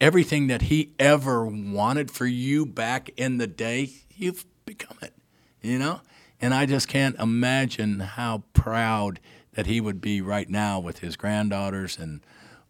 everything 0.00 0.46
that 0.46 0.62
he 0.62 0.92
ever 0.98 1.46
wanted 1.46 2.10
for 2.10 2.26
you 2.26 2.64
back 2.64 3.10
in 3.16 3.38
the 3.38 3.46
day, 3.46 3.90
you've 4.14 4.46
become 4.64 4.96
it. 5.02 5.12
You 5.60 5.78
know, 5.78 6.00
and 6.40 6.54
I 6.54 6.66
just 6.66 6.88
can't 6.88 7.18
imagine 7.18 8.00
how 8.00 8.44
proud 8.54 9.20
that 9.52 9.66
he 9.66 9.80
would 9.80 10.00
be 10.00 10.20
right 10.20 10.48
now 10.48 10.80
with 10.80 10.98
his 10.98 11.16
granddaughters 11.16 11.98
and 11.98 12.20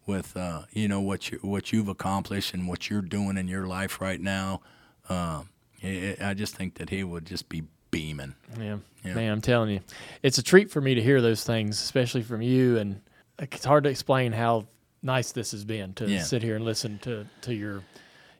with 0.05 0.35
uh, 0.37 0.63
you 0.71 0.87
know 0.87 1.01
what 1.01 1.31
you 1.31 1.39
what 1.41 1.71
you've 1.73 1.87
accomplished 1.87 2.53
and 2.53 2.67
what 2.67 2.89
you're 2.89 3.01
doing 3.01 3.37
in 3.37 3.47
your 3.47 3.67
life 3.67 3.99
right 4.01 4.19
now. 4.21 4.61
Uh, 5.09 5.43
I 5.83 6.15
I 6.21 6.33
just 6.33 6.55
think 6.55 6.75
that 6.75 6.89
he 6.89 7.03
would 7.03 7.25
just 7.25 7.49
be 7.49 7.63
beaming. 7.91 8.35
Yeah. 8.59 8.77
Yeah. 9.03 9.13
Man, 9.13 9.31
I'm 9.31 9.41
telling 9.41 9.69
you, 9.69 9.81
it's 10.23 10.37
a 10.39 10.43
treat 10.43 10.71
for 10.71 10.81
me 10.81 10.95
to 10.95 11.01
hear 11.01 11.21
those 11.21 11.43
things, 11.43 11.79
especially 11.81 12.23
from 12.23 12.41
you. 12.41 12.77
And 12.77 13.01
it's 13.37 13.63
hard 13.65 13.83
to 13.83 13.89
explain 13.89 14.31
how 14.31 14.65
nice 15.03 15.31
this 15.31 15.51
has 15.51 15.63
been 15.63 15.93
to 15.93 16.09
Yeah. 16.09 16.23
sit 16.23 16.41
here 16.41 16.55
and 16.55 16.65
listen 16.65 16.97
to, 16.99 17.27
to 17.41 17.53
your 17.53 17.83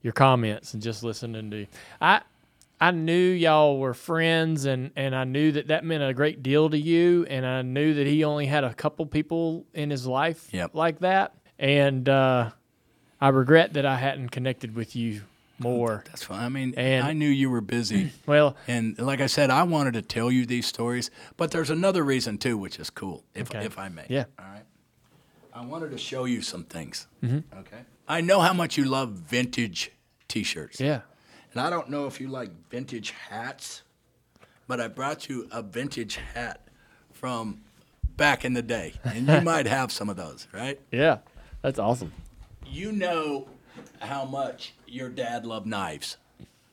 your 0.02 0.14
comments 0.14 0.74
and 0.74 0.82
just 0.82 1.04
listening 1.04 1.52
to. 1.52 1.68
I 2.02 2.22
I 2.82 2.92
knew 2.92 3.14
y'all 3.32 3.78
were 3.80 3.94
friends, 3.94 4.66
and 4.66 4.92
and 4.96 5.16
I 5.16 5.24
knew 5.24 5.52
that 5.54 5.68
that 5.68 5.86
meant 5.86 6.04
a 6.04 6.14
great 6.14 6.42
deal 6.44 6.70
to 6.70 6.78
you, 6.78 7.26
and 7.30 7.46
I 7.46 7.62
knew 7.62 7.94
that 7.94 8.08
he 8.08 8.24
only 8.24 8.48
had 8.48 8.64
a 8.64 8.74
couple 8.74 9.06
people 9.06 9.66
in 9.74 9.90
his 9.92 10.06
life 10.08 10.50
Yep. 10.52 10.74
like 10.74 11.00
that, 11.00 11.34
and 11.60 12.08
uh, 12.10 12.52
I 13.22 13.30
regret 13.30 13.74
that 13.74 13.86
I 13.86 13.96
hadn't 13.98 14.30
connected 14.30 14.76
with 14.76 14.96
you 14.96 15.22
more. 15.60 16.04
That's 16.08 16.24
fine. 16.24 16.44
I 16.44 16.50
mean, 16.50 16.74
And- 16.76 17.06
I 17.06 17.14
knew 17.14 17.30
you 17.30 17.50
were 17.50 17.62
busy. 17.62 18.12
Well, 18.26 18.56
and 18.68 18.98
like 19.00 19.22
I 19.22 19.28
said, 19.28 19.50
I 19.50 19.64
wanted 19.64 19.94
to 19.94 20.02
tell 20.02 20.32
you 20.32 20.46
these 20.46 20.66
stories, 20.68 21.12
but 21.38 21.52
there's 21.52 21.70
another 21.70 22.04
reason 22.04 22.38
too, 22.38 22.58
which 22.58 22.80
is 22.80 22.90
cool, 22.90 23.24
if 23.34 23.50
Okay. 23.52 23.66
if 23.66 23.78
I 23.80 23.88
may. 23.90 24.06
Yeah. 24.10 24.26
All 24.40 24.46
right. 24.46 24.64
I 25.54 25.64
wanted 25.66 25.92
to 25.92 25.98
show 25.98 26.26
you 26.26 26.42
some 26.42 26.64
things. 26.66 27.08
Mhm. 27.24 27.44
Okay. 27.60 27.80
I 28.08 28.20
know 28.22 28.42
how 28.42 28.52
much 28.54 28.78
you 28.78 28.84
love 28.86 29.12
vintage 29.12 29.92
T-shirts. 30.28 30.80
Yeah. 30.82 31.02
And 31.54 31.62
I 31.62 31.70
don't 31.70 31.90
know 31.90 32.06
if 32.08 32.20
you 32.20 32.28
like 32.28 32.50
vintage 32.70 33.12
hats, 33.30 33.84
but 34.68 34.82
I 34.82 34.90
brought 34.90 35.30
you 35.30 35.48
a 35.52 35.62
vintage 35.62 36.18
hat 36.34 36.68
from 37.14 37.62
back 38.18 38.44
in 38.44 38.54
the 38.54 38.62
day, 38.62 38.96
and 39.06 39.28
you 39.30 39.42
might 39.54 39.66
have 39.68 39.92
some 39.92 40.10
of 40.10 40.18
those, 40.18 40.48
right? 40.52 40.80
Yeah, 40.92 41.20
that's 41.66 41.80
awesome. 41.80 42.12
You 42.68 42.92
know 42.92 43.48
how 44.00 44.26
much 44.26 44.74
your 44.88 45.10
dad 45.10 45.46
loved 45.46 45.66
knives, 45.66 46.18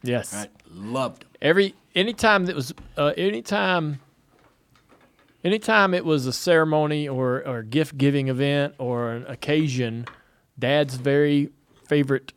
Yes. 0.02 0.32
right? 0.34 0.50
Loved 0.70 1.22
them. 1.22 1.28
Every 1.40 1.74
anytime 1.94 2.46
that 2.46 2.54
was 2.56 2.74
uh, 2.96 3.12
anytime 3.16 4.00
anytime 5.44 5.94
it 5.94 6.04
was 6.04 6.26
a 6.26 6.32
ceremony 6.32 7.08
or 7.08 7.46
or 7.46 7.62
gift 7.62 7.96
giving 7.96 8.28
event 8.28 8.74
or 8.78 9.12
an 9.12 9.26
occasion, 9.26 10.06
Dad's 10.58 10.96
very 10.96 11.50
favorite, 11.88 12.32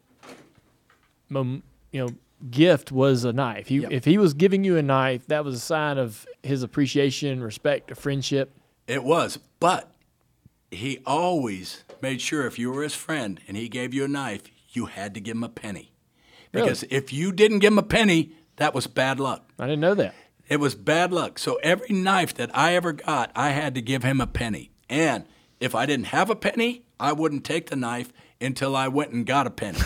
mom, 1.30 1.64
you 1.92 2.00
know, 2.06 2.10
gift 2.50 2.92
was 2.92 3.24
a 3.24 3.34
knife. 3.34 3.68
He, 3.68 3.80
Yep. 3.80 3.92
If 3.92 4.06
he 4.06 4.18
was 4.18 4.34
giving 4.34 4.64
you 4.64 4.78
a 4.78 4.82
knife, 4.82 5.28
that 5.28 5.44
was 5.44 5.56
a 5.56 5.60
sign 5.60 5.98
of 5.98 6.26
his 6.44 6.64
appreciation, 6.64 7.42
respect, 7.44 7.96
friendship. 7.98 8.54
It 8.88 9.04
was, 9.04 9.40
but 9.60 9.92
he 10.72 11.00
always 11.06 11.84
made 12.02 12.22
sure 12.22 12.46
if 12.46 12.60
you 12.60 12.72
were 12.72 12.84
his 12.84 12.96
friend 12.96 13.40
and 13.48 13.58
he 13.58 13.70
gave 13.70 13.94
you 13.94 14.06
a 14.06 14.08
knife, 14.08 14.44
you 14.70 14.88
had 14.88 15.14
to 15.14 15.20
give 15.20 15.36
him 15.36 15.44
a 15.44 15.50
penny. 15.50 15.92
Really? 16.52 16.66
Because 16.66 16.84
if 16.90 17.12
you 17.14 17.32
didn't 17.32 17.60
give 17.60 17.74
him 17.74 17.80
a 17.80 17.84
penny, 17.84 18.32
that 18.58 18.74
was 18.74 18.88
bad 18.88 19.20
luck. 19.20 19.50
I 19.60 19.66
didn't 19.66 19.82
know 19.82 19.96
that. 19.96 20.14
It 20.48 20.60
was 20.60 20.76
bad 20.76 21.12
luck. 21.12 21.40
So 21.40 21.56
every 21.64 21.90
knife 21.90 22.34
that 22.36 22.56
I 22.56 22.76
ever 22.76 22.94
got, 22.94 23.32
I 23.36 23.50
had 23.50 23.76
to 23.76 23.82
give 23.82 24.04
him 24.04 24.22
a 24.22 24.28
penny. 24.28 24.72
And 24.90 25.26
if 25.60 25.74
I 25.74 25.86
didn't 25.86 26.08
have 26.08 26.30
a 26.30 26.36
penny, 26.36 26.84
I 27.00 27.14
wouldn't 27.14 27.44
take 27.44 27.70
the 27.70 27.76
knife 27.76 28.14
until 28.40 28.76
I 28.76 28.88
went 28.88 29.12
and 29.12 29.26
got 29.26 29.48
a 29.48 29.52
penny. 29.52 29.80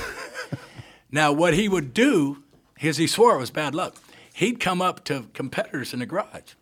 now, 1.12 1.32
what 1.32 1.54
he 1.54 1.70
would 1.70 1.94
do 1.94 2.44
is 2.82 2.98
he 2.98 3.08
swore 3.08 3.36
it 3.36 3.40
was 3.40 3.52
bad 3.52 3.74
luck. 3.74 3.96
He'd 4.34 4.60
come 4.60 4.82
up 4.82 5.04
to 5.06 5.26
competitors 5.34 5.94
in 5.94 6.00
the 6.00 6.06
garage. 6.06 6.54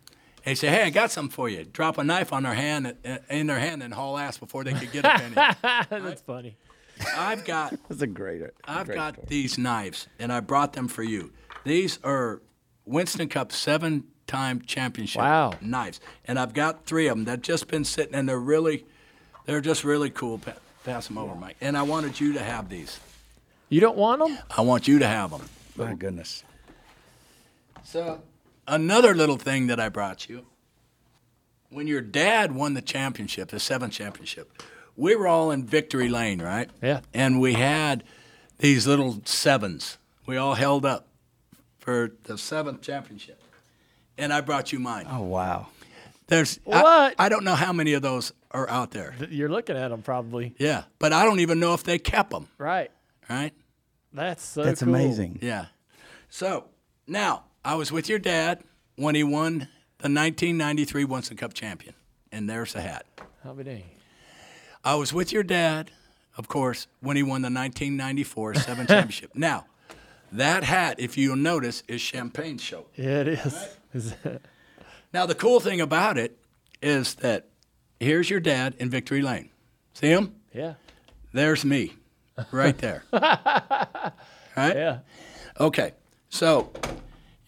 And 0.48 0.56
he'd 0.56 0.60
say, 0.60 0.68
"Hey, 0.68 0.84
I 0.84 0.88
got 0.88 1.10
something 1.10 1.30
for 1.30 1.50
you." 1.50 1.66
Drop 1.66 1.98
a 1.98 2.04
knife 2.04 2.32
on 2.32 2.44
their 2.44 2.54
hand, 2.54 2.94
uh, 3.04 3.18
in 3.28 3.48
their 3.48 3.58
hand, 3.58 3.82
and 3.82 3.92
haul 3.92 4.16
ass 4.16 4.38
before 4.38 4.64
they 4.64 4.72
could 4.72 4.90
get 4.90 5.04
a 5.04 5.10
penny. 5.10 5.34
That's 5.90 6.22
funny. 6.22 6.56
I've 7.14 7.44
got 7.44 7.74
That's 7.90 8.00
a 8.00 8.06
great. 8.06 8.42
I've 8.64 8.86
great 8.86 8.94
got 8.96 9.12
story. 9.12 9.26
these 9.28 9.58
knives, 9.58 10.06
and 10.18 10.32
I 10.32 10.40
brought 10.40 10.72
them 10.72 10.88
for 10.88 11.02
you. 11.02 11.32
These 11.64 11.98
are 12.02 12.40
Winston 12.86 13.28
Cup 13.28 13.52
seven-time 13.52 14.62
championship 14.62 15.20
Wow. 15.20 15.52
knives, 15.60 16.00
and 16.24 16.38
I've 16.38 16.54
got 16.54 16.86
three 16.86 17.08
of 17.08 17.18
them 17.18 17.26
that 17.26 17.42
just 17.42 17.68
been 17.68 17.84
sitting, 17.84 18.14
and 18.14 18.26
they're 18.26 18.38
really, 18.40 18.86
they're 19.44 19.60
just 19.60 19.84
really 19.84 20.08
cool. 20.08 20.38
Pa- 20.38 20.54
pass 20.82 21.08
them 21.08 21.18
over, 21.18 21.34
Mike. 21.34 21.58
And 21.60 21.76
I 21.76 21.82
wanted 21.82 22.18
you 22.18 22.32
to 22.32 22.40
have 22.40 22.70
these. 22.70 22.98
You 23.68 23.82
don't 23.82 23.98
want 23.98 24.20
them? 24.26 24.38
I 24.56 24.62
want 24.62 24.88
you 24.88 24.98
to 25.00 25.06
have 25.06 25.30
them. 25.30 25.42
My 25.76 25.92
goodness. 25.92 26.42
So 27.84 28.22
another 28.68 29.14
little 29.14 29.36
thing 29.36 29.66
that 29.68 29.80
I 29.80 29.88
brought 29.88 30.28
you. 30.28 30.46
When 31.70 31.86
your 31.86 32.00
dad 32.00 32.52
won 32.52 32.74
the 32.74 32.80
championship, 32.82 33.48
the 33.50 33.60
seventh 33.60 33.92
championship, 33.92 34.62
we 34.96 35.14
were 35.16 35.26
all 35.26 35.50
in 35.50 35.64
victory 35.66 36.08
lane, 36.08 36.40
right? 36.40 36.70
Yeah. 36.82 37.00
And 37.12 37.40
we 37.40 37.54
had 37.54 38.04
these 38.58 38.86
little 38.86 39.20
sevens. 39.24 39.98
We 40.26 40.36
all 40.36 40.54
held 40.54 40.86
up 40.86 41.08
for 41.78 42.12
the 42.24 42.38
seventh 42.38 42.80
championship. 42.82 43.40
And 44.16 44.32
I 44.32 44.40
brought 44.40 44.72
you 44.72 44.78
mine. 44.78 45.06
Oh 45.10 45.22
wow. 45.22 45.68
There's 46.28 46.58
I- 46.70 46.82
What? 46.82 47.14
I, 47.18 47.28
don't 47.28 47.44
know 47.44 47.54
how 47.54 47.72
many 47.72 47.92
of 47.92 48.02
those 48.02 48.32
are 48.50 48.68
out 48.68 48.90
there. 48.90 49.14
You're 49.30 49.48
looking 49.48 49.76
at 49.76 49.88
them 49.88 50.02
probably. 50.02 50.54
Yeah, 50.58 50.84
but 50.98 51.12
I 51.12 51.24
don't 51.24 51.40
even 51.40 51.60
know 51.60 51.74
if 51.74 51.84
they 51.84 51.98
kept 51.98 52.30
them. 52.30 52.48
Right. 52.58 52.90
Right? 53.28 53.52
That's 54.12 54.42
so 54.42 54.64
That's 54.64 54.82
cool. 54.82 54.88
amazing. 54.94 55.38
Yeah. 55.42 55.66
So 56.30 56.64
now 57.06 57.44
I 57.68 57.74
was 57.74 57.92
with 57.92 58.08
your 58.08 58.18
dad 58.18 58.62
when 58.96 59.14
he 59.14 59.22
won 59.22 59.58
the 59.98 60.08
1993 60.08 61.04
Winston 61.04 61.36
Cup 61.36 61.52
champion, 61.52 61.94
and 62.32 62.48
there's 62.48 62.72
the 62.72 62.80
hat. 62.80 63.04
How 63.44 63.52
be 63.52 63.62
dang. 63.62 63.84
I 64.82 64.94
was 64.94 65.12
with 65.12 65.32
your 65.32 65.42
dad, 65.42 65.90
of 66.38 66.48
course, 66.48 66.86
when 67.00 67.18
he 67.18 67.22
won 67.22 67.42
the 67.42 67.50
1994 67.50 68.54
seven 68.54 68.86
championship. 68.88 69.32
Now, 69.34 69.66
that 70.32 70.64
hat, 70.64 70.98
if 70.98 71.18
you'll 71.18 71.36
notice, 71.36 71.82
is 71.88 72.00
champagne 72.00 72.56
show. 72.56 72.86
Yeah, 72.96 73.20
it 73.20 73.28
is. 73.28 73.68
It- 74.24 74.42
Now, 75.12 75.26
the 75.26 75.34
cool 75.34 75.60
thing 75.60 75.82
about 75.82 76.16
it 76.16 76.38
is 76.80 77.16
that 77.16 77.48
here's 78.00 78.30
your 78.30 78.40
dad 78.40 78.74
in 78.78 78.88
Victory 78.88 79.20
Lane. 79.20 79.50
See 79.92 80.08
him? 80.08 80.34
yeah. 80.54 80.74
There's 81.34 81.66
me, 81.66 81.92
right 82.50 82.76
there. 82.78 83.04
right? 83.12 84.12
Yeah. 84.56 84.98
Okay, 85.60 85.92
so 86.30 86.70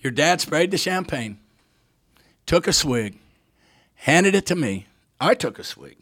your 0.00 0.10
dad 0.10 0.40
sprayed 0.40 0.70
the 0.70 0.78
champagne, 0.78 1.38
took 2.46 2.66
a 2.66 2.72
swig, 2.72 3.18
handed 3.94 4.34
it 4.34 4.46
to 4.46 4.56
me. 4.56 4.86
I 5.20 5.34
took 5.34 5.58
a 5.58 5.64
swig. 5.64 5.96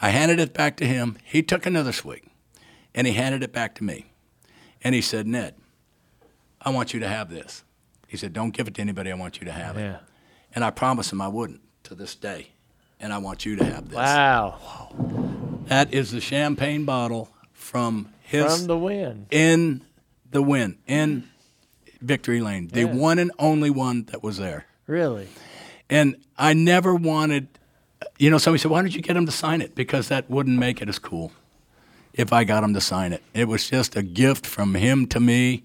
I 0.00 0.10
handed 0.10 0.38
it 0.40 0.54
back 0.54 0.76
to 0.78 0.86
him. 0.86 1.18
He 1.24 1.42
took 1.42 1.66
another 1.66 1.92
swig, 1.92 2.24
and 2.94 3.06
he 3.06 3.12
handed 3.14 3.42
it 3.42 3.52
back 3.52 3.74
to 3.76 3.84
me. 3.84 4.06
And 4.82 4.94
he 4.94 5.00
said, 5.00 5.26
Ned, 5.26 5.54
I 6.62 6.70
want 6.70 6.94
you 6.94 7.00
to 7.00 7.08
have 7.08 7.30
this. 7.30 7.64
He 8.06 8.16
said, 8.16 8.32
Don't 8.32 8.50
give 8.50 8.68
it 8.68 8.74
to 8.74 8.80
anybody. 8.80 9.10
I 9.10 9.14
want 9.14 9.40
you 9.40 9.44
to 9.46 9.52
have 9.52 9.76
it. 9.76 9.82
Yeah. 9.82 9.98
And 10.54 10.64
I 10.64 10.70
promised 10.70 11.12
him 11.12 11.20
I 11.20 11.28
wouldn't 11.28 11.60
to 11.84 11.94
this 11.94 12.14
day. 12.14 12.48
And 13.00 13.12
I 13.12 13.18
want 13.18 13.44
you 13.44 13.54
to 13.56 13.64
have 13.64 13.88
this. 13.88 13.96
Wow. 13.96 14.90
That 15.66 15.92
is 15.92 16.10
the 16.10 16.20
champagne 16.20 16.84
bottle 16.84 17.28
from 17.52 18.12
his 18.22 18.56
From 18.58 18.66
the 18.66 18.78
win. 18.78 19.26
in 19.30 19.84
the 20.30 20.42
win 20.42 20.78
in 20.86 21.28
victory 22.00 22.40
lane 22.40 22.68
the 22.68 22.80
Yeah. 22.80 22.86
one 22.94 23.18
and 23.18 23.30
only 23.38 23.70
one 23.70 24.04
that 24.04 24.22
was 24.22 24.36
there 24.38 24.66
Really? 24.86 25.28
and 25.90 26.16
i 26.36 26.52
never 26.52 26.94
wanted 26.94 27.48
you 28.18 28.30
know 28.30 28.38
somebody 28.38 28.60
said 28.60 28.70
why 28.70 28.80
don't 28.82 28.94
you 28.94 29.02
get 29.02 29.16
him 29.16 29.26
to 29.26 29.32
sign 29.32 29.60
it 29.60 29.74
because 29.74 30.08
that 30.08 30.30
wouldn't 30.30 30.58
make 30.58 30.80
it 30.82 30.88
as 30.88 30.98
cool 30.98 31.32
if 32.14 32.32
I 32.32 32.42
got 32.42 32.64
him 32.64 32.74
to 32.74 32.80
sign 32.80 33.12
it. 33.12 33.22
It 33.32 33.46
was 33.46 33.68
just 33.70 33.94
a 33.94 34.02
gift 34.02 34.44
from 34.44 34.74
him 34.74 35.06
to 35.08 35.20
me, 35.20 35.62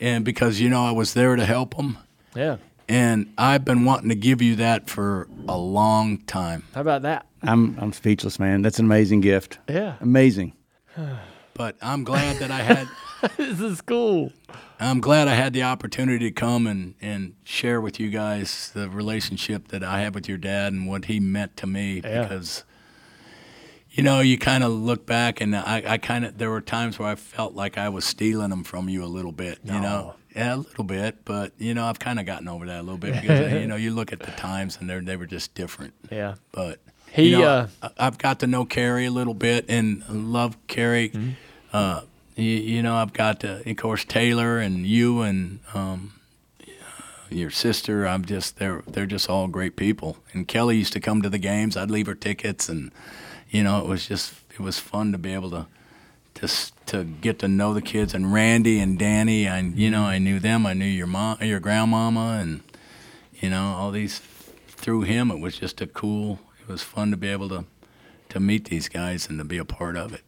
and 0.00 0.24
because 0.24 0.58
you 0.60 0.68
know 0.68 0.84
I 0.84 0.90
was 0.90 1.14
there 1.14 1.36
to 1.36 1.44
help 1.44 1.74
him, 1.74 1.98
Yeah. 2.34 2.56
and 2.88 3.32
I've 3.38 3.64
been 3.64 3.84
wanting 3.84 4.08
to 4.08 4.16
give 4.16 4.42
you 4.42 4.56
that 4.56 4.90
for 4.90 5.28
a 5.46 5.56
long 5.56 6.18
time. 6.26 6.64
How 6.74 6.80
about 6.80 7.02
that? 7.02 7.26
I'm 7.42 7.76
I'm 7.78 7.92
speechless, 7.92 8.40
man. 8.40 8.62
That's 8.62 8.80
an 8.80 8.86
amazing 8.86 9.20
gift. 9.20 9.58
Yeah. 9.68 9.94
Amazing. 10.00 10.54
But 11.54 11.76
I'm 11.80 12.02
glad 12.04 12.36
that 12.40 12.50
I 12.50 12.62
had. 12.62 12.88
this 13.36 13.60
is 13.60 13.80
cool. 13.80 14.32
I'm 14.78 15.00
glad 15.00 15.26
I 15.28 15.34
had 15.34 15.52
the 15.52 15.62
opportunity 15.62 16.26
to 16.28 16.30
come 16.30 16.66
and, 16.66 16.94
and 17.00 17.34
share 17.44 17.80
with 17.80 17.98
you 17.98 18.10
guys 18.10 18.70
the 18.74 18.88
relationship 18.90 19.68
that 19.68 19.82
I 19.82 20.00
have 20.00 20.14
with 20.14 20.28
your 20.28 20.38
dad 20.38 20.72
and 20.72 20.86
what 20.86 21.06
he 21.06 21.18
meant 21.20 21.56
to 21.58 21.66
me 21.66 22.00
Yeah. 22.04 22.22
because 22.22 22.64
you 23.90 24.02
know 24.02 24.20
you 24.20 24.36
kind 24.36 24.62
of 24.62 24.72
look 24.72 25.06
back 25.06 25.40
and 25.40 25.56
I, 25.56 25.82
I 25.86 25.98
kind 25.98 26.26
of 26.26 26.36
there 26.36 26.50
were 26.50 26.60
times 26.60 26.98
where 26.98 27.08
I 27.08 27.14
felt 27.14 27.54
like 27.54 27.78
I 27.78 27.88
was 27.88 28.04
stealing 28.04 28.50
them 28.50 28.64
from 28.64 28.88
you 28.90 29.02
a 29.02 29.06
little 29.06 29.32
bit 29.32 29.60
you 29.64 29.72
know 29.72 30.14
yeah 30.34 30.54
a 30.54 30.58
little 30.58 30.84
bit 30.84 31.24
but 31.24 31.52
you 31.56 31.72
know 31.72 31.86
I've 31.86 31.98
kind 31.98 32.20
of 32.20 32.26
gotten 32.26 32.46
over 32.48 32.66
that 32.66 32.80
a 32.80 32.82
little 32.82 32.98
bit 32.98 33.18
because 33.18 33.52
you 33.62 33.66
know 33.66 33.76
you 33.76 33.92
look 33.94 34.12
at 34.12 34.20
the 34.20 34.32
times 34.32 34.76
and 34.78 34.90
they 34.90 34.98
they 35.00 35.16
were 35.16 35.24
just 35.26 35.54
different 35.54 35.94
Yeah. 36.10 36.34
but 36.52 36.80
He, 37.10 37.30
you 37.30 37.38
know, 37.38 37.44
uh, 37.48 37.68
I, 37.82 37.90
I've 38.06 38.18
got 38.18 38.40
to 38.40 38.46
know 38.46 38.66
Kerry 38.66 39.06
a 39.06 39.10
little 39.10 39.32
bit 39.34 39.64
and 39.70 40.06
love 40.10 40.58
Kerry. 40.66 41.08
Mm-hmm. 41.08 41.30
Uh, 41.72 42.02
you, 42.36 42.44
you 42.44 42.82
know, 42.82 42.96
I've 42.96 43.12
got 43.12 43.40
to, 43.40 43.68
of 43.68 43.76
course 43.76 44.04
Taylor 44.04 44.58
and 44.58 44.86
you 44.86 45.22
and 45.22 45.60
um, 45.74 46.20
your 47.30 47.50
sister. 47.50 48.06
I'm 48.06 48.24
just 48.24 48.58
they're 48.58 48.82
they're 48.86 49.06
just 49.06 49.28
all 49.28 49.48
great 49.48 49.76
people. 49.76 50.18
And 50.32 50.46
Kelley 50.46 50.76
used 50.76 50.92
to 50.92 51.00
come 51.00 51.22
to 51.22 51.30
the 51.30 51.38
games. 51.38 51.76
I'd 51.76 51.90
leave 51.90 52.06
her 52.06 52.14
tickets, 52.14 52.68
and 52.68 52.92
you 53.50 53.62
know, 53.62 53.80
it 53.80 53.86
was 53.86 54.06
just 54.06 54.34
it 54.52 54.60
was 54.60 54.78
fun 54.78 55.12
to 55.12 55.18
be 55.18 55.32
able 55.32 55.50
to 55.50 55.66
to 56.34 56.48
to 56.86 57.04
get 57.04 57.38
to 57.40 57.48
know 57.48 57.72
the 57.74 57.82
kids. 57.82 58.14
And 58.14 58.32
Randy 58.32 58.80
and 58.80 58.98
Danny, 58.98 59.48
I 59.48 59.60
you 59.60 59.90
know 59.90 60.02
I 60.02 60.18
knew 60.18 60.38
them. 60.38 60.66
I 60.66 60.74
knew 60.74 60.84
your 60.84 61.06
mom, 61.06 61.38
your 61.40 61.60
grandmama, 61.60 62.38
and 62.40 62.62
you 63.34 63.50
know 63.50 63.74
all 63.76 63.90
these 63.90 64.18
through 64.68 65.02
him. 65.02 65.30
It 65.30 65.40
was 65.40 65.58
just 65.58 65.80
a 65.80 65.86
cool. 65.86 66.38
It 66.60 66.68
was 66.68 66.82
fun 66.82 67.10
to 67.12 67.16
be 67.16 67.28
able 67.28 67.48
to 67.48 67.64
to 68.28 68.40
meet 68.40 68.66
these 68.66 68.88
guys 68.88 69.28
and 69.28 69.38
to 69.38 69.44
be 69.44 69.56
a 69.56 69.64
part 69.64 69.96
of 69.96 70.12
it. 70.12 70.22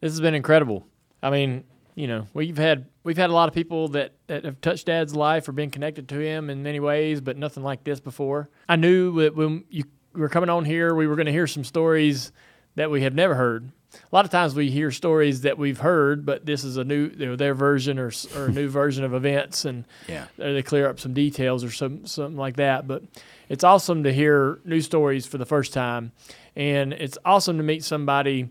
This 0.00 0.12
has 0.12 0.20
been 0.20 0.34
incredible. 0.34 0.86
I 1.22 1.30
mean, 1.30 1.64
you 1.94 2.06
know, 2.06 2.26
we've 2.32 2.56
had 2.58 2.86
we've 3.02 3.16
had 3.16 3.30
a 3.30 3.32
lot 3.32 3.48
of 3.48 3.54
people 3.54 3.88
that, 3.88 4.12
that 4.28 4.44
have 4.44 4.60
touched 4.60 4.86
Dad's 4.86 5.14
life 5.14 5.48
or 5.48 5.52
been 5.52 5.70
connected 5.70 6.08
to 6.10 6.18
him 6.20 6.50
in 6.50 6.62
many 6.62 6.80
ways, 6.80 7.20
but 7.20 7.36
nothing 7.36 7.62
like 7.62 7.84
this 7.84 8.00
before. 8.00 8.48
I 8.68 8.76
knew 8.76 9.20
that 9.22 9.34
when 9.34 9.64
you 9.70 9.84
were 10.12 10.28
coming 10.28 10.50
on 10.50 10.64
here, 10.64 10.94
we 10.94 11.06
were 11.06 11.16
going 11.16 11.26
to 11.26 11.32
hear 11.32 11.46
some 11.46 11.64
stories 11.64 12.32
that 12.76 12.90
we 12.90 13.02
have 13.02 13.14
never 13.14 13.34
heard. 13.34 13.72
A 13.94 14.14
lot 14.14 14.24
of 14.26 14.30
times 14.30 14.54
we 14.54 14.70
hear 14.70 14.90
stories 14.90 15.40
that 15.40 15.56
we've 15.56 15.78
heard, 15.78 16.26
but 16.26 16.44
this 16.44 16.62
is 16.62 16.76
a 16.76 16.84
new 16.84 17.10
you 17.16 17.26
know, 17.26 17.36
their 17.36 17.54
version 17.54 17.98
or, 17.98 18.12
or 18.36 18.46
a 18.46 18.52
new 18.52 18.68
version 18.68 19.02
of 19.02 19.14
events, 19.14 19.64
and 19.64 19.84
Yeah. 20.06 20.26
Uh, 20.38 20.52
they 20.52 20.62
clear 20.62 20.86
up 20.88 21.00
some 21.00 21.14
details 21.14 21.64
or 21.64 21.70
some 21.70 22.06
something 22.06 22.36
like 22.36 22.56
that. 22.56 22.86
But 22.86 23.02
it's 23.48 23.64
awesome 23.64 24.04
to 24.04 24.12
hear 24.12 24.60
new 24.64 24.82
stories 24.82 25.26
for 25.26 25.38
the 25.38 25.46
first 25.46 25.72
time, 25.72 26.12
and 26.54 26.92
it's 26.92 27.18
awesome 27.24 27.56
to 27.56 27.64
meet 27.64 27.82
somebody 27.82 28.50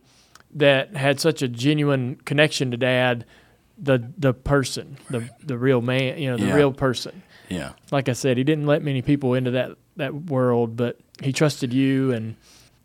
that 0.56 0.96
had 0.96 1.20
such 1.20 1.42
a 1.42 1.48
genuine 1.48 2.16
connection 2.26 2.72
to 2.72 2.78
Dad, 2.78 3.26
the 3.78 4.12
the 4.18 4.34
person, 4.34 4.98
the 5.10 5.30
the 5.44 5.58
real 5.58 5.82
man, 5.82 6.18
you 6.18 6.30
know, 6.30 6.38
the 6.38 6.48
Yeah. 6.48 6.56
real 6.56 6.72
person. 6.74 7.22
Yeah. 7.50 7.72
Like 7.92 8.10
I 8.10 8.14
said, 8.14 8.38
he 8.38 8.44
didn't 8.44 8.66
let 8.66 8.82
many 8.84 9.02
people 9.02 9.34
into 9.34 9.52
that 9.52 9.72
that 9.98 10.14
world, 10.14 10.76
but 10.78 11.00
he 11.22 11.32
trusted 11.34 11.74
you 11.74 12.12
and. 12.12 12.36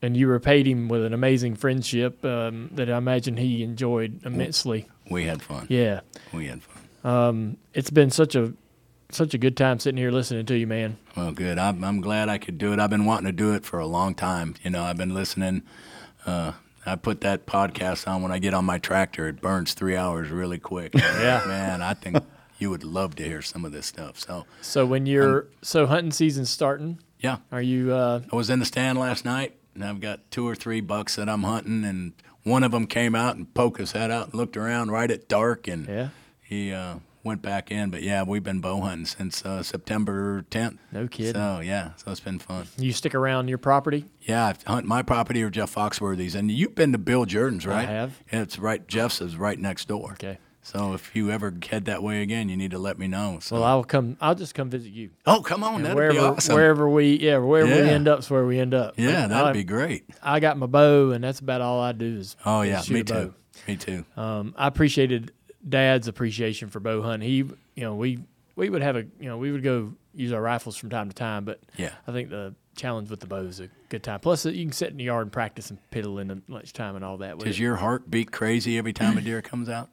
And 0.05 0.17
you 0.17 0.27
repaid 0.27 0.67
him 0.67 0.89
with 0.89 1.05
an 1.05 1.15
amazing 1.15 1.55
friendship 1.55 2.25
um, 2.25 2.71
that 2.73 2.91
I 2.91 2.97
imagine 2.99 3.37
he 3.37 3.63
enjoyed 3.63 4.19
immensely. 4.27 4.89
We 5.09 5.27
had 5.27 5.43
fun. 5.43 5.69
Yeah. 5.71 6.01
We 6.33 6.47
had 6.49 6.61
fun. 6.65 6.83
Um, 7.05 7.57
it's 7.73 7.91
been 7.91 8.11
such 8.11 8.35
a 8.35 8.53
such 9.13 9.33
a 9.33 9.39
good 9.39 9.57
time 9.57 9.79
sitting 9.79 9.99
here 9.99 10.11
listening 10.11 10.45
to 10.47 10.59
you, 10.59 10.67
man. 10.67 10.97
Well, 11.17 11.31
good. 11.31 11.57
I'm, 11.57 11.85
I'm 11.85 12.01
glad 12.01 12.29
I 12.29 12.39
could 12.39 12.59
do 12.59 12.73
it. 12.73 12.81
I've 12.81 12.91
been 12.91 13.05
wanting 13.05 13.27
to 13.27 13.33
do 13.33 13.55
it 13.55 13.65
for 13.65 13.79
a 13.79 13.87
long 13.87 14.17
time. 14.17 14.57
You 14.65 14.71
know, 14.71 14.83
I've 14.83 14.97
been 14.97 15.15
listening. 15.15 15.63
Uh, 16.27 16.55
I 16.85 16.97
put 16.97 17.21
that 17.21 17.47
podcast 17.47 18.09
on 18.09 18.23
when 18.23 18.33
I 18.33 18.39
get 18.39 18.55
on 18.55 18.65
my 18.65 18.79
tractor. 18.79 19.29
It 19.29 19.41
burns 19.41 19.75
three 19.75 19.97
hours 19.97 20.31
really 20.31 20.59
quick. 20.59 20.95
Yeah. 20.99 21.43
man, 21.47 21.83
I 21.83 21.95
think 21.95 22.19
you 22.59 22.71
would 22.71 22.85
love 22.85 23.15
to 23.17 23.23
hear 23.25 23.43
some 23.43 23.65
of 23.65 23.73
this 23.73 23.87
stuff. 23.87 24.19
So, 24.19 24.47
So 24.61 24.85
when 24.87 25.07
you're 25.07 25.47
so 25.63 25.87
hunting 25.87 26.11
season's 26.13 26.51
starting, 26.51 26.99
yeah, 27.21 27.39
are 27.53 27.63
you? 27.63 27.93
Uh, 27.93 28.23
I 28.33 28.37
was 28.37 28.51
in 28.51 28.59
the 28.59 28.65
stand 28.65 28.99
last 28.99 29.25
night, 29.25 29.55
and 29.75 29.85
I've 29.85 30.01
got 30.01 30.29
two 30.31 30.47
or 30.49 30.55
three 30.57 30.81
bucks 30.81 31.15
that 31.17 31.29
I'm 31.29 31.45
hunting, 31.45 31.85
and 31.85 32.13
one 32.43 32.65
of 32.65 32.73
them 32.73 32.87
came 32.89 33.15
out 33.15 33.37
and 33.37 33.53
poked 33.55 33.79
his 33.79 33.93
head 33.93 34.11
out 34.11 34.27
and 34.27 34.35
looked 34.35 34.57
around 34.57 34.91
right 34.91 35.11
at 35.11 35.29
dark, 35.29 35.69
and 35.69 35.87
Yeah. 35.87 36.09
he 36.43 36.73
uh, 36.73 36.97
went 37.25 37.43
back 37.43 37.71
in. 37.71 37.91
But 37.91 38.03
yeah, 38.03 38.23
we've 38.23 38.43
been 38.43 38.61
bow 38.61 38.81
hunting 38.81 39.07
since 39.07 39.45
uh, 39.45 39.63
September 39.63 40.45
10th. 40.51 40.79
No 40.93 41.09
kidding. 41.09 41.35
So 41.35 41.61
yeah, 41.61 41.93
so 41.97 42.11
it's 42.11 42.21
been 42.21 42.39
fun. 42.39 42.67
you 42.79 42.93
stick 42.93 43.15
around 43.15 43.49
your 43.49 43.59
property? 43.59 44.07
Yeah, 44.21 44.53
I 44.67 44.73
hunt 44.73 44.87
my 44.87 45.03
property 45.03 45.43
or 45.43 45.51
Jeff 45.51 45.75
Foxworthy's, 45.75 46.35
and 46.35 46.51
you've 46.51 46.75
been 46.75 46.93
to 46.93 46.99
Bill 46.99 47.25
Jordan's, 47.25 47.67
right? 47.67 47.89
I 47.89 47.91
have. 47.91 48.21
And 48.31 48.43
it's 48.43 48.59
right. 48.59 48.87
Jeff's 48.87 49.21
is 49.21 49.37
right 49.37 49.59
next 49.59 49.89
door. 49.89 50.13
Okay. 50.13 50.39
So 50.65 50.93
if 50.95 51.17
you 51.17 51.29
ever 51.33 51.53
head 51.71 51.87
that 51.87 52.05
way 52.05 52.23
again, 52.23 52.49
you 52.49 52.57
need 52.57 52.71
to 52.71 52.79
let 52.79 52.97
me 52.97 53.09
know. 53.09 53.39
So. 53.41 53.57
Well, 53.57 53.65
I'll 53.65 53.83
come. 53.83 54.17
I'll 54.21 54.37
just 54.37 54.55
come 54.55 54.71
visit 54.71 54.93
you. 54.93 55.11
oh, 55.27 55.43
come 55.43 55.65
on, 55.65 55.75
And 55.77 55.85
that'd 55.87 55.97
wherever 55.97 56.13
be 56.15 56.19
awesome. 56.21 56.55
wherever 56.55 56.89
we 56.89 57.17
yeah 57.19 57.39
wherever 57.39 57.69
we 57.83 57.89
end 57.89 58.07
up 58.07 58.21
is 58.21 58.31
where 58.31 58.47
we 58.47 58.61
end 58.61 58.73
up. 58.73 58.95
yeah, 58.97 59.27
that'd 59.27 59.49
I- 59.49 59.53
be 59.53 59.65
great. 59.65 60.05
I 60.23 60.39
got 60.39 60.57
my 60.57 60.67
bow, 60.67 61.11
and 61.11 61.25
that's 61.25 61.41
about 61.41 61.63
all 61.63 61.81
I 61.81 61.91
do 61.91 62.17
is. 62.19 62.37
Oh 62.47 62.63
yeah, 62.63 62.81
shoot 62.81 62.95
me 62.95 63.01
a 63.01 63.05
bow. 63.05 63.25
too. 63.25 63.35
Me 63.67 63.77
too. 63.77 64.05
Um, 64.17 64.55
I 64.57 64.69
appreciated 64.69 65.33
Dad's 65.69 66.09
appreciation 66.09 66.69
for 66.69 66.81
bow 66.81 67.03
hunting. 67.03 67.29
He, 67.29 67.37
you 67.37 67.55
know, 67.85 67.95
we 67.95 68.19
we 68.57 68.69
would 68.69 68.83
have 68.83 68.97
a, 68.97 69.05
you 69.21 69.29
know, 69.29 69.39
we 69.39 69.51
would 69.53 69.63
go 69.63 69.93
use 70.15 70.33
our 70.33 70.43
rifles 70.43 70.77
from 70.77 70.91
time 70.91 71.09
to 71.09 71.15
time, 71.15 71.45
but 71.45 71.61
Yeah. 71.77 71.93
I 72.07 72.13
think 72.13 72.29
the 72.29 72.55
challenge 72.77 73.09
with 73.11 73.21
the 73.21 73.27
bow 73.27 73.37
is 73.43 73.61
a 73.61 73.69
good 73.89 74.03
time. 74.03 74.21
Plus, 74.21 74.45
you 74.45 74.65
can 74.65 74.73
sit 74.73 74.91
in 74.91 74.97
the 74.99 75.05
yard 75.05 75.23
and 75.23 75.33
practice 75.33 75.71
and 75.71 75.79
piddle 75.91 76.21
in 76.21 76.29
the 76.29 76.43
lunchtime 76.49 76.97
and 76.97 77.05
all 77.05 77.17
that. 77.19 77.39
Does 77.39 77.59
your 77.59 77.77
heart 77.77 78.11
beat 78.11 78.31
crazy 78.31 78.77
every 78.77 78.93
time 78.93 79.17
a 79.17 79.21
deer 79.21 79.41
comes 79.43 79.69
out? 79.69 79.91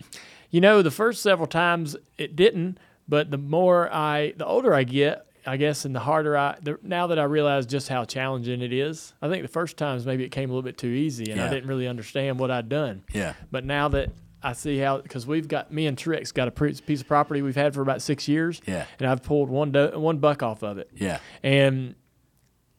You 0.50 0.60
know, 0.62 0.82
the 0.82 0.92
first 0.92 1.22
several 1.22 1.48
times 1.48 1.96
it 2.18 2.36
didn't, 2.36 2.80
but 3.08 3.32
the 3.32 3.38
more 3.38 3.92
I, 3.94 4.34
the 4.36 4.46
older 4.46 4.74
I 4.74 4.84
get, 4.84 5.26
I 5.46 5.56
guess, 5.58 5.86
and 5.86 5.96
the 5.96 6.00
harder 6.02 6.36
I, 6.38 6.58
the, 6.62 6.78
now 6.82 7.08
that 7.08 7.20
I 7.20 7.24
realize 7.24 7.66
just 7.66 7.88
how 7.88 8.04
challenging 8.04 8.62
it 8.62 8.74
is, 8.74 9.14
I 9.22 9.30
think 9.30 9.42
the 9.44 9.48
first 9.48 9.78
times 9.78 10.06
maybe 10.06 10.24
it 10.26 10.30
came 10.30 10.50
a 10.50 10.54
little 10.54 10.64
bit 10.64 10.78
too 10.78 10.88
easy 10.88 11.32
and 11.32 11.40
I 11.40 11.50
didn't 11.50 11.70
really 11.70 11.88
understand 11.88 12.40
what 12.40 12.52
I'd 12.52 12.68
done. 12.68 13.04
Yeah. 13.14 13.34
But 13.52 13.64
now 13.64 13.88
that 13.90 14.10
I 14.42 14.54
see 14.54 14.78
how, 14.78 15.00
because 15.00 15.28
we've 15.28 15.48
got, 15.48 15.72
me 15.72 15.88
and 15.88 15.98
Trix 15.98 16.32
got 16.32 16.48
a 16.48 16.52
piece 16.52 17.02
of 17.02 17.08
property 17.08 17.42
we've 17.42 17.56
had 17.56 17.74
for 17.74 17.82
about 17.82 18.02
six 18.02 18.28
years. 18.28 18.62
Yeah. 18.66 18.86
And 19.00 19.08
I've 19.08 19.22
pulled 19.22 19.50
one, 19.50 19.72
do, 19.72 19.92
one 19.96 20.20
buck 20.20 20.44
off 20.44 20.64
of 20.64 20.78
it. 20.78 20.90
Yeah. 20.96 21.20
And, 21.44 21.96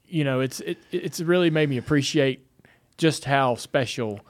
you 0.06 0.24
know, 0.24 0.40
it's, 0.40 0.60
it, 0.60 0.78
it's 0.90 1.20
really 1.20 1.50
made 1.50 1.68
me 1.68 1.76
appreciate 1.76 2.46
just 2.96 3.24
how 3.24 3.54
special 3.56 4.20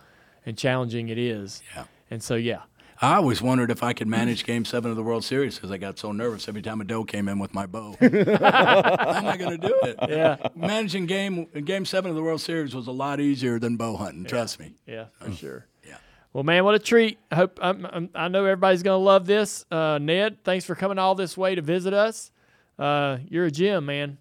and 0.44 0.56
challenging 0.58 1.08
it 1.08 1.18
is. 1.18 1.62
Yeah. 1.74 1.84
And 2.10 2.22
so, 2.22 2.34
yeah. 2.34 2.62
I 3.02 3.14
always 3.14 3.40
wondered 3.40 3.70
if 3.70 3.82
I 3.82 3.94
could 3.94 4.08
manage 4.08 4.44
Game 4.44 4.66
Seven 4.66 4.90
of 4.90 4.96
the 4.96 5.02
World 5.02 5.24
Series 5.24 5.54
because 5.54 5.70
I 5.70 5.78
got 5.78 5.98
so 5.98 6.12
nervous 6.12 6.48
every 6.48 6.60
time 6.60 6.82
a 6.82 6.84
doe 6.84 7.04
came 7.04 7.28
in 7.28 7.38
with 7.38 7.54
my 7.54 7.64
bow. 7.64 7.96
How 8.00 8.06
am 8.06 9.26
I 9.26 9.38
going 9.38 9.58
to 9.58 9.68
do 9.68 9.74
it? 9.84 9.96
Yeah. 10.06 10.36
Managing 10.54 11.06
game 11.06 11.46
Game 11.64 11.86
Seven 11.86 12.10
of 12.10 12.16
the 12.16 12.22
World 12.22 12.42
Series 12.42 12.74
was 12.74 12.88
a 12.88 12.92
lot 12.92 13.18
easier 13.18 13.58
than 13.58 13.76
bow 13.78 13.96
hunting. 13.96 14.26
Trust 14.26 14.60
me. 14.60 14.74
Yeah, 14.86 15.06
for 15.18 15.32
sure. 15.32 15.66
Well, 16.32 16.44
man, 16.44 16.64
what 16.64 16.74
a 16.76 16.78
treat! 16.78 17.18
I 17.30 17.34
hope 17.36 17.58
I'm, 17.60 17.84
I'm, 17.86 18.10
I 18.14 18.28
know 18.28 18.44
everybody's 18.44 18.82
gonna 18.84 18.98
love 18.98 19.26
this. 19.26 19.64
Uh, 19.70 19.98
Ned, 20.00 20.44
thanks 20.44 20.64
for 20.64 20.74
coming 20.76 20.98
all 20.98 21.14
this 21.16 21.36
way 21.36 21.54
to 21.56 21.62
visit 21.62 21.92
us. 21.92 22.30
Uh, 22.78 23.18
you're 23.28 23.46
a 23.46 23.50
gem, 23.50 23.86
man. 23.86 24.18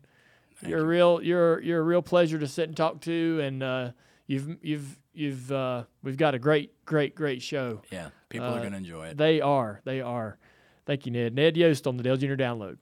you're 0.65 0.79
a 0.79 0.83
real 0.83 1.21
you're 1.21 1.61
you're 1.61 1.79
a 1.79 1.83
real 1.83 2.01
pleasure 2.01 2.39
to 2.39 2.47
sit 2.47 2.67
and 2.67 2.75
talk 2.75 2.99
to, 3.01 3.39
and 3.41 3.61
uh, 3.61 3.91
you've 4.25 4.57
you've 4.63 4.99
you've 5.13 5.51
uh, 5.51 5.83
we've 6.01 6.17
got 6.17 6.33
a 6.33 6.39
great 6.39 6.83
great 6.85 7.13
great 7.13 7.41
show. 7.43 7.81
Yeah. 7.91 8.09
People 8.29 8.47
are 8.47 8.53
Uh, 8.57 8.59
going 8.59 8.71
to 8.71 8.77
enjoy 8.77 9.07
it. 9.07 9.17
They 9.17 9.39
are. 9.41 9.81
They 9.85 10.01
are. 10.01 10.37
Thank 10.85 11.05
you, 11.05 11.11
Ned. 11.11 11.35
Ned 11.35 11.57
Yost 11.57 11.85
on 11.87 11.97
the 11.97 12.03
Dale 12.03 12.17
Jr. 12.17 12.33
Download. 12.35 12.77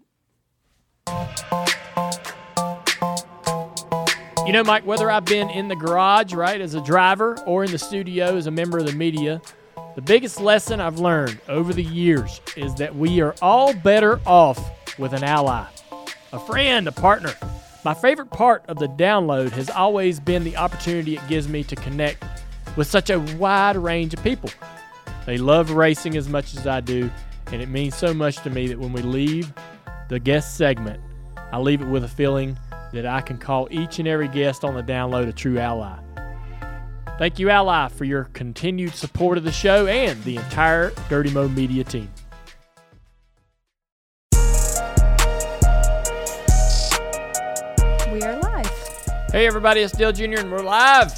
You 4.48 4.54
know, 4.54 4.64
Mike, 4.64 4.86
whether 4.86 5.12
I've 5.12 5.26
been 5.26 5.50
in 5.50 5.68
the 5.68 5.76
garage, 5.76 6.34
right, 6.34 6.62
as 6.62 6.74
a 6.74 6.80
driver 6.80 7.38
or 7.46 7.66
in 7.66 7.72
the 7.72 7.78
studio 7.78 8.38
as 8.38 8.48
a 8.48 8.52
member 8.52 8.78
of 8.78 8.86
the 8.86 8.94
media, 8.94 9.42
the 9.98 10.02
biggest 10.02 10.40
lesson 10.40 10.80
I've 10.80 11.00
learned 11.00 11.42
over 11.50 11.74
the 11.74 11.84
years 11.84 12.40
is 12.56 12.74
that 12.76 12.96
we 12.96 13.20
are 13.20 13.36
all 13.42 13.74
better 13.74 14.22
off 14.26 14.58
with 14.98 15.12
an 15.12 15.26
ally, 15.26 15.66
a 16.32 16.40
friend, 16.40 16.88
a 16.88 16.94
partner. 16.94 17.34
My 17.84 17.94
favorite 17.94 18.30
part 18.30 18.64
of 18.70 18.80
the 18.80 18.88
download 18.88 19.52
has 19.52 19.70
always 19.70 20.22
been 20.22 20.46
the 20.46 20.56
opportunity 20.56 21.18
it 21.18 21.28
gives 21.28 21.50
me 21.50 21.66
to 21.66 21.76
connect 21.76 22.24
with 22.78 22.88
such 22.88 23.10
a 23.10 23.20
wide 23.38 23.76
range 23.76 24.14
of 24.14 24.24
people. 24.24 24.50
They 25.26 25.38
love 25.38 25.72
racing 25.72 26.16
as 26.16 26.30
much 26.30 26.56
as 26.56 26.66
I 26.66 26.80
do, 26.80 27.12
and 27.48 27.62
it 27.62 27.68
means 27.68 27.98
so 27.98 28.14
much 28.14 28.38
to 28.44 28.50
me 28.50 28.68
that 28.68 28.80
when 28.80 28.94
we 28.94 29.02
leave 29.02 29.52
the 30.08 30.20
guest 30.20 30.56
segment, 30.56 31.02
I 31.52 31.58
leave 31.58 31.82
it 31.82 31.88
with 31.88 32.06
a 32.06 32.08
feeling 32.08 32.58
that 32.94 33.06
I 33.06 33.22
can 33.22 33.38
call 33.38 33.68
each 33.72 34.00
and 34.00 34.08
every 34.08 34.28
guest 34.28 34.64
on 34.64 34.76
the 34.76 34.84
download 34.84 35.28
a 35.28 35.34
true 35.34 35.60
ally. 35.60 35.98
Thank 37.18 37.40
you, 37.40 37.50
Ally, 37.50 37.88
for 37.88 38.04
your 38.06 38.26
continued 38.34 38.94
support 38.94 39.38
of 39.38 39.44
the 39.44 39.52
show 39.52 39.88
and 39.88 40.24
the 40.24 40.36
entire 40.38 40.92
Dirty 41.10 41.32
Mo 41.32 41.48
Media 41.48 41.84
team. 41.84 42.12
We 48.12 48.22
are 48.22 48.40
live. 48.40 48.72
Hey, 49.32 49.48
everybody, 49.48 49.82
it's 49.82 49.98
Dale 49.98 50.12
Jr., 50.12 50.40
and 50.40 50.52
we're 50.52 50.60
live 50.60 51.12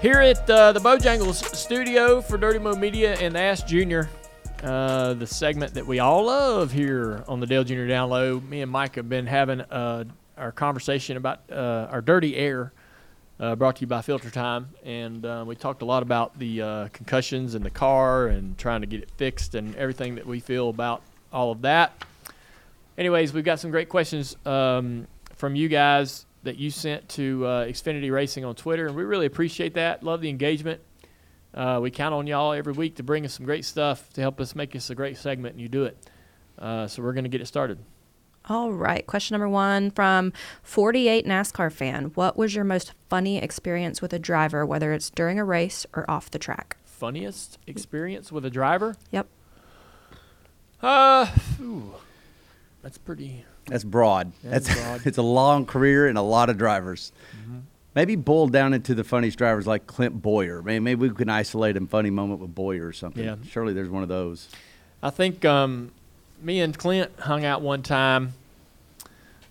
here 0.00 0.20
at 0.20 0.48
uh, 0.48 0.70
the 0.72 0.80
Bojangles 0.80 1.42
studio 1.56 2.20
for 2.20 2.38
Dirty 2.38 2.60
Mo 2.60 2.74
Media 2.74 3.16
and 3.16 3.36
Ask 3.36 3.66
Junior, 3.66 4.08
uh, 4.62 5.14
the 5.14 5.26
segment 5.26 5.74
that 5.74 5.86
we 5.86 5.98
all 5.98 6.26
love 6.26 6.70
here 6.70 7.24
on 7.26 7.40
the 7.40 7.46
Dale 7.46 7.64
Jr. 7.64 7.86
Download. 7.88 8.48
Me 8.48 8.62
and 8.62 8.70
Mike 8.70 8.94
have 8.94 9.08
been 9.08 9.26
having 9.26 9.60
uh, 9.60 10.04
our 10.38 10.52
conversation 10.52 11.16
about 11.16 11.40
uh, 11.50 11.88
our 11.90 12.00
dirty 12.00 12.36
air, 12.36 12.72
uh, 13.40 13.54
brought 13.56 13.76
to 13.76 13.80
you 13.82 13.86
by 13.86 14.02
Filter 14.02 14.30
Time, 14.30 14.68
and 14.84 15.24
uh, 15.24 15.44
we 15.46 15.54
talked 15.54 15.82
a 15.82 15.84
lot 15.84 16.02
about 16.02 16.38
the 16.38 16.62
uh, 16.62 16.88
concussions 16.88 17.54
in 17.54 17.62
the 17.62 17.70
car 17.70 18.26
and 18.26 18.56
trying 18.58 18.80
to 18.80 18.86
get 18.86 19.02
it 19.02 19.10
fixed 19.16 19.54
and 19.54 19.76
everything 19.76 20.14
that 20.16 20.26
we 20.26 20.40
feel 20.40 20.68
about 20.70 21.02
all 21.32 21.52
of 21.52 21.62
that. 21.62 21.92
Anyways, 22.96 23.32
we've 23.32 23.44
got 23.44 23.60
some 23.60 23.70
great 23.70 23.88
questions 23.88 24.36
um, 24.44 25.06
from 25.34 25.54
you 25.54 25.68
guys 25.68 26.26
that 26.42 26.56
you 26.56 26.70
sent 26.70 27.08
to 27.10 27.46
uh, 27.46 27.66
Xfinity 27.66 28.10
Racing 28.10 28.44
on 28.44 28.54
Twitter, 28.54 28.86
and 28.86 28.96
we 28.96 29.04
really 29.04 29.26
appreciate 29.26 29.74
that. 29.74 30.02
Love 30.02 30.20
the 30.20 30.28
engagement. 30.28 30.80
Uh, 31.54 31.78
we 31.82 31.90
count 31.90 32.14
on 32.14 32.26
y'all 32.26 32.52
every 32.52 32.72
week 32.72 32.96
to 32.96 33.02
bring 33.02 33.24
us 33.24 33.34
some 33.34 33.46
great 33.46 33.64
stuff 33.64 34.12
to 34.14 34.20
help 34.20 34.40
us 34.40 34.54
make 34.54 34.72
this 34.72 34.90
a 34.90 34.94
great 34.94 35.16
segment, 35.16 35.54
and 35.54 35.60
you 35.60 35.68
do 35.68 35.84
it. 35.84 35.96
So 36.58 37.02
we're 37.02 37.12
going 37.12 37.24
to 37.24 37.30
get 37.30 37.40
it 37.40 37.46
started. 37.46 37.78
All 38.48 38.72
right. 38.72 39.06
Question 39.06 39.34
number 39.34 39.48
one 39.48 39.90
from 39.90 40.32
48 40.62 41.26
NASCAR 41.26 41.70
fan. 41.70 42.06
What 42.14 42.36
was 42.36 42.54
your 42.54 42.64
most 42.64 42.92
funny 43.10 43.38
experience 43.38 44.00
with 44.00 44.12
a 44.12 44.18
driver, 44.18 44.64
whether 44.64 44.92
it's 44.92 45.10
during 45.10 45.38
a 45.38 45.44
race 45.44 45.84
or 45.92 46.10
off 46.10 46.30
the 46.30 46.38
track? 46.38 46.76
Funniest 46.84 47.58
experience 47.66 48.32
with 48.32 48.44
a 48.44 48.50
driver? 48.50 48.96
Yep. 49.10 49.26
Uh, 50.82 51.26
ooh, 51.60 51.94
that's 52.82 52.98
pretty. 52.98 53.44
That's 53.66 53.84
broad. 53.84 54.32
That's 54.42 54.66
That's, 54.66 54.80
broad. 54.80 55.00
it's 55.06 55.18
a 55.18 55.22
long 55.22 55.66
career 55.66 56.06
and 56.06 56.16
a 56.16 56.22
lot 56.22 56.48
of 56.48 56.56
drivers. 56.56 57.12
Maybe 57.94 58.16
boiled 58.16 58.52
down 58.52 58.74
into 58.74 58.94
the 58.94 59.02
funniest 59.02 59.38
drivers 59.38 59.66
like 59.66 59.86
Clint 59.86 60.22
Bowyer. 60.22 60.62
Maybe, 60.62 60.78
maybe 60.78 61.08
we 61.08 61.14
can 61.14 61.28
isolate 61.28 61.76
a 61.76 61.84
funny 61.86 62.10
moment 62.10 62.40
with 62.40 62.54
Bowyer 62.54 62.86
or 62.86 62.92
something. 62.92 63.24
Yeah. 63.24 63.36
Surely 63.48 63.72
there's 63.72 63.88
one 63.88 64.02
of 64.04 64.08
those. 64.08 64.48
I 65.02 65.10
think 65.10 65.44
um, 65.44 65.90
me 66.42 66.60
and 66.60 66.76
Clint 66.76 67.10
hung 67.18 67.44
out 67.44 67.62
one 67.62 67.82
time 67.82 68.34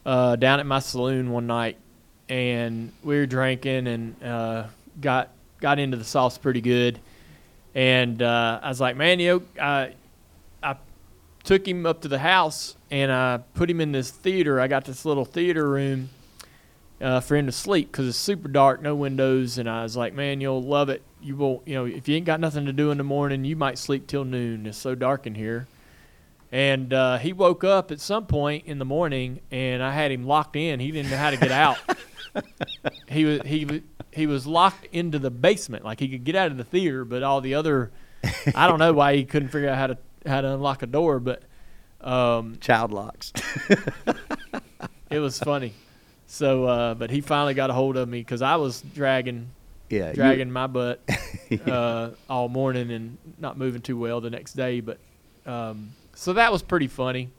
uh, 0.05 0.35
down 0.35 0.59
at 0.59 0.65
my 0.65 0.79
saloon 0.79 1.31
one 1.31 1.47
night, 1.47 1.77
and 2.29 2.91
we 3.03 3.17
were 3.17 3.25
drinking 3.25 3.87
and 3.87 4.23
uh, 4.23 4.67
got 5.01 5.29
got 5.59 5.79
into 5.79 5.97
the 5.97 6.03
sauce 6.03 6.37
pretty 6.37 6.61
good. 6.61 6.99
And 7.75 8.21
uh, 8.21 8.59
I 8.63 8.69
was 8.69 8.81
like, 8.81 8.95
man, 8.95 9.19
know, 9.19 9.41
I, 9.61 9.93
I 10.63 10.77
took 11.43 11.67
him 11.67 11.85
up 11.85 12.01
to 12.01 12.07
the 12.07 12.19
house 12.19 12.75
and 12.89 13.11
I 13.11 13.39
put 13.53 13.69
him 13.69 13.81
in 13.81 13.91
this 13.91 14.09
theater. 14.09 14.59
I 14.59 14.67
got 14.67 14.85
this 14.85 15.05
little 15.05 15.25
theater 15.25 15.67
room 15.67 16.09
uh, 16.99 17.19
for 17.19 17.35
him 17.35 17.45
to 17.45 17.51
sleep 17.51 17.91
because 17.91 18.07
it's 18.07 18.17
super 18.17 18.47
dark, 18.47 18.81
no 18.81 18.95
windows. 18.95 19.57
And 19.57 19.69
I 19.69 19.83
was 19.83 19.95
like, 19.95 20.13
man, 20.13 20.41
you'll 20.41 20.63
love 20.63 20.89
it. 20.89 21.03
You 21.21 21.35
will, 21.35 21.61
you 21.65 21.75
know, 21.75 21.85
if 21.85 22.07
you 22.07 22.15
ain't 22.15 22.25
got 22.25 22.39
nothing 22.39 22.65
to 22.65 22.73
do 22.73 22.89
in 22.91 22.97
the 22.97 23.03
morning, 23.03 23.45
you 23.45 23.55
might 23.55 23.77
sleep 23.77 24.07
till 24.07 24.23
noon. 24.23 24.65
It's 24.65 24.77
so 24.77 24.95
dark 24.95 25.27
in 25.27 25.35
here. 25.35 25.67
And 26.51 26.93
uh, 26.93 27.17
he 27.17 27.33
woke 27.33 27.63
up 27.63 27.91
at 27.91 27.99
some 27.99 28.25
point 28.25 28.65
in 28.67 28.79
the 28.79 28.85
morning, 28.85 29.41
and 29.51 29.83
I 29.83 29.91
had 29.91 30.11
him 30.11 30.23
locked 30.25 30.55
in. 30.55 30.79
He 30.79 30.91
didn't 30.91 31.11
know 31.11 31.17
how 31.17 31.29
to 31.31 31.37
get 31.37 31.51
out. 31.51 31.77
he 33.09 33.25
was 33.25 33.41
he 33.45 33.81
he 34.13 34.27
was 34.27 34.47
locked 34.47 34.87
into 34.93 35.19
the 35.19 35.29
basement. 35.31 35.83
Like 35.83 35.99
he 35.99 36.07
could 36.07 36.23
get 36.23 36.35
out 36.35 36.49
of 36.51 36.57
the 36.57 36.63
theater, 36.63 37.03
but 37.03 37.21
all 37.23 37.41
the 37.41 37.55
other, 37.55 37.91
I 38.55 38.67
don't 38.67 38.79
know 38.79 38.93
why 38.93 39.15
he 39.15 39.25
couldn't 39.25 39.49
figure 39.49 39.69
out 39.69 39.77
how 39.77 39.87
to 39.87 39.97
how 40.25 40.41
to 40.41 40.53
unlock 40.53 40.83
a 40.83 40.87
door. 40.87 41.19
But 41.19 41.43
um, 41.99 42.57
Child 42.61 42.93
locks. 42.93 43.33
it 45.09 45.19
was 45.19 45.39
funny. 45.39 45.73
So, 46.27 46.65
uh, 46.65 46.93
but 46.93 47.09
he 47.09 47.21
finally 47.21 47.53
got 47.53 47.69
a 47.69 47.73
hold 47.73 47.97
of 47.97 48.07
me 48.07 48.19
because 48.19 48.41
I 48.41 48.57
was 48.57 48.81
dragging, 48.81 49.49
Yeah, 49.89 50.09
you- 50.09 50.13
dragging 50.15 50.51
my 50.51 50.67
butt 50.67 51.01
uh, 51.67 52.11
all 52.29 52.49
morning 52.49 52.91
and 52.91 53.17
not 53.37 53.57
moving 53.57 53.81
too 53.81 53.97
well 53.97 54.21
the 54.21 54.29
next 54.29 54.53
day. 54.53 54.81
But 54.81 54.99
um, 55.45 55.91
so 56.17 56.33
that 56.33 56.51
was 56.51 56.63
pretty 56.63 56.87
funny. 56.87 57.29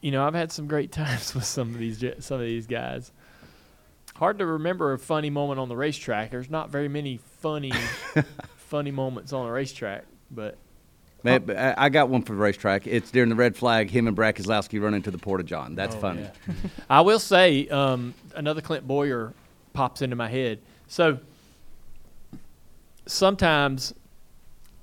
You 0.00 0.12
know, 0.12 0.26
I've 0.26 0.34
had 0.34 0.50
some 0.50 0.66
great 0.66 0.90
times 1.02 1.34
with 1.34 1.44
some 1.44 1.74
of 1.74 1.78
these 1.78 2.02
some 2.20 2.36
of 2.40 2.46
these 2.46 2.66
guys. 2.66 3.12
Hard 4.16 4.38
to 4.38 4.46
remember 4.46 4.94
a 4.94 4.98
funny 4.98 5.30
moment 5.30 5.60
on 5.60 5.68
the 5.68 5.76
racetrack. 5.76 6.30
There's 6.30 6.50
not 6.50 6.70
very 6.70 6.88
many 6.88 7.18
funny, 7.40 7.70
funny 8.56 8.90
moments 8.90 9.32
on 9.32 9.46
the 9.46 9.52
racetrack, 9.52 10.04
but 10.30 10.56
Man, 11.22 11.50
I 11.50 11.74
I 11.86 11.88
got 11.88 12.08
one 12.08 12.22
for 12.22 12.32
the 12.32 12.38
racetrack. 12.38 12.86
It's 12.86 13.10
during 13.10 13.28
the 13.28 13.34
red 13.36 13.56
flag. 13.56 13.90
Him 13.90 14.06
and 14.06 14.16
Brad 14.16 14.36
Keselowski 14.36 14.80
run 14.80 14.94
into 14.94 15.10
the 15.10 15.18
Porta 15.18 15.44
John. 15.44 15.74
That's 15.74 15.94
Oh, 15.96 16.00
funny. 16.00 16.22
yeah. 16.22 16.54
I 16.90 17.00
will 17.02 17.18
say 17.18 17.68
um, 17.68 18.14
another 18.34 18.60
Clint 18.60 18.86
Bowyer 18.88 19.34
pops 19.72 20.00
into 20.02 20.16
my 20.16 20.28
head. 20.28 20.60
So 20.86 21.18
sometimes, 23.06 23.94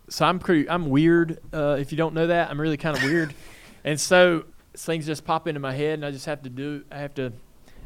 so 0.09 0.25
I'm 0.25 0.40
pretty, 0.40 0.69
I'm 0.69 0.90
weird. 0.90 1.40
Uh, 1.53 1.77
if 1.80 1.92
you 1.92 1.98
don't 1.98 2.14
know 2.14 2.27
that, 2.27 2.50
I'm 2.50 2.59
really 2.59 2.77
kind 2.77 2.98
of 2.98 3.03
weird, 3.03 3.34
and 3.84 4.00
so 4.00 4.45
things 4.74 5.06
just 5.06 5.25
pop 5.25 5.48
into 5.48 5.59
my 5.59 5.74
head, 5.74 5.95
and 5.95 6.06
I 6.06 6.11
just 6.11 6.25
have 6.25 6.43
to 6.43 6.50
do, 6.50 6.84
I 6.92 6.98
have 6.98 7.14
to 7.16 7.34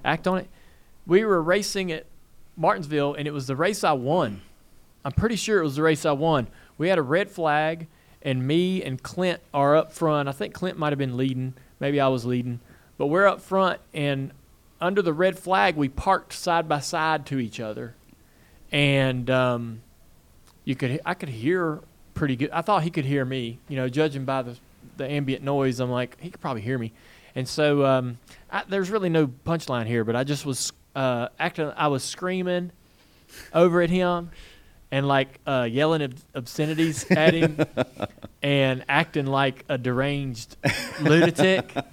act 0.03 0.27
on 0.27 0.39
it. 0.39 0.49
We 1.05 1.23
were 1.23 1.41
racing 1.41 1.91
at 1.91 2.05
Martinsville, 2.55 3.13
and 3.13 3.27
it 3.27 3.31
was 3.31 3.47
the 3.47 3.55
race 3.55 3.83
I 3.83 3.93
won. 3.93 4.41
I'm 5.05 5.11
pretty 5.13 5.37
sure 5.37 5.59
it 5.59 5.63
was 5.63 5.77
the 5.77 5.83
race 5.83 6.05
I 6.05 6.11
won. 6.11 6.47
We 6.77 6.89
had 6.89 6.97
a 6.97 7.03
red 7.03 7.29
flag, 7.29 7.87
and 8.21 8.45
me 8.45 8.83
and 8.83 9.01
Clint 9.01 9.41
are 9.53 9.75
up 9.75 9.93
front. 9.93 10.27
I 10.27 10.33
think 10.33 10.53
Clint 10.53 10.77
might 10.77 10.91
have 10.91 10.99
been 10.99 11.17
leading. 11.17 11.53
Maybe 11.79 11.99
I 11.99 12.09
was 12.09 12.25
leading. 12.25 12.59
But 12.97 13.07
we're 13.07 13.27
up 13.27 13.41
front, 13.41 13.79
and 13.93 14.31
under 14.81 15.01
the 15.01 15.13
red 15.13 15.39
flag, 15.39 15.75
we 15.75 15.87
parked 15.87 16.33
side 16.33 16.67
by 16.67 16.79
side 16.79 17.25
to 17.27 17.39
each 17.39 17.59
other. 17.59 17.95
And 18.71 19.29
um, 19.29 19.81
you 20.65 20.75
could, 20.75 20.99
I 21.05 21.13
could 21.13 21.29
hear 21.29 21.79
pretty 22.19 22.35
good. 22.35 22.51
I 22.51 22.61
thought 22.61 22.83
he 22.83 22.91
could 22.91 23.05
hear 23.05 23.23
me. 23.23 23.59
You 23.69 23.77
know, 23.77 23.87
judging 23.89 24.25
by 24.25 24.43
the 24.43 24.57
the 24.97 25.09
ambient 25.09 25.43
noise, 25.43 25.79
I'm 25.79 25.89
like 25.89 26.19
he 26.19 26.29
could 26.29 26.41
probably 26.41 26.61
hear 26.61 26.77
me. 26.77 26.91
And 27.33 27.47
so 27.47 27.85
um, 27.85 28.19
I, 28.51 28.63
there's 28.67 28.89
really 28.89 29.09
no 29.09 29.27
punchline 29.27 29.85
here, 29.85 30.03
but 30.03 30.15
I 30.15 30.25
just 30.25 30.45
was 30.45 30.73
uh, 30.95 31.29
acting. 31.39 31.71
I 31.75 31.87
was 31.87 32.03
screaming 32.03 32.71
over 33.53 33.81
at 33.81 33.89
him 33.89 34.31
and 34.91 35.07
like 35.07 35.39
uh, 35.47 35.67
yelling 35.71 36.01
ob- 36.01 36.15
obscenities 36.35 37.09
at 37.09 37.33
him 37.33 37.57
and 38.43 38.83
acting 38.89 39.25
like 39.25 39.63
a 39.69 39.77
deranged 39.77 40.57
lunatic. 41.01 41.73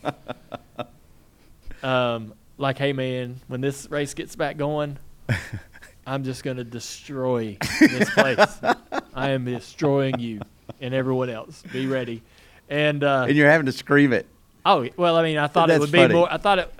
Um, 1.82 2.34
like, 2.58 2.78
hey 2.78 2.92
man, 2.92 3.40
when 3.46 3.60
this 3.60 3.88
race 3.90 4.14
gets 4.14 4.34
back 4.34 4.56
going, 4.56 4.98
I'm 6.06 6.22
just 6.24 6.44
gonna 6.44 6.64
destroy 6.64 7.56
this 7.80 8.08
place. 8.10 8.38
I 9.14 9.30
am 9.30 9.44
destroying 9.44 10.20
you 10.20 10.40
and 10.80 10.94
everyone 10.94 11.30
else. 11.30 11.62
Be 11.72 11.86
ready. 11.86 12.22
And 12.68 13.02
uh, 13.02 13.24
And 13.28 13.36
you're 13.36 13.50
having 13.50 13.66
to 13.66 13.72
scream 13.72 14.12
it. 14.12 14.26
Oh 14.64 14.88
well, 14.96 15.16
I 15.16 15.22
mean, 15.22 15.38
I 15.38 15.46
thought 15.46 15.68
it 15.68 15.72
That's 15.78 15.80
would 15.80 15.92
be 15.92 16.08
more. 16.08 16.32
I 16.32 16.36
thought 16.38 16.58
it. 16.60 16.72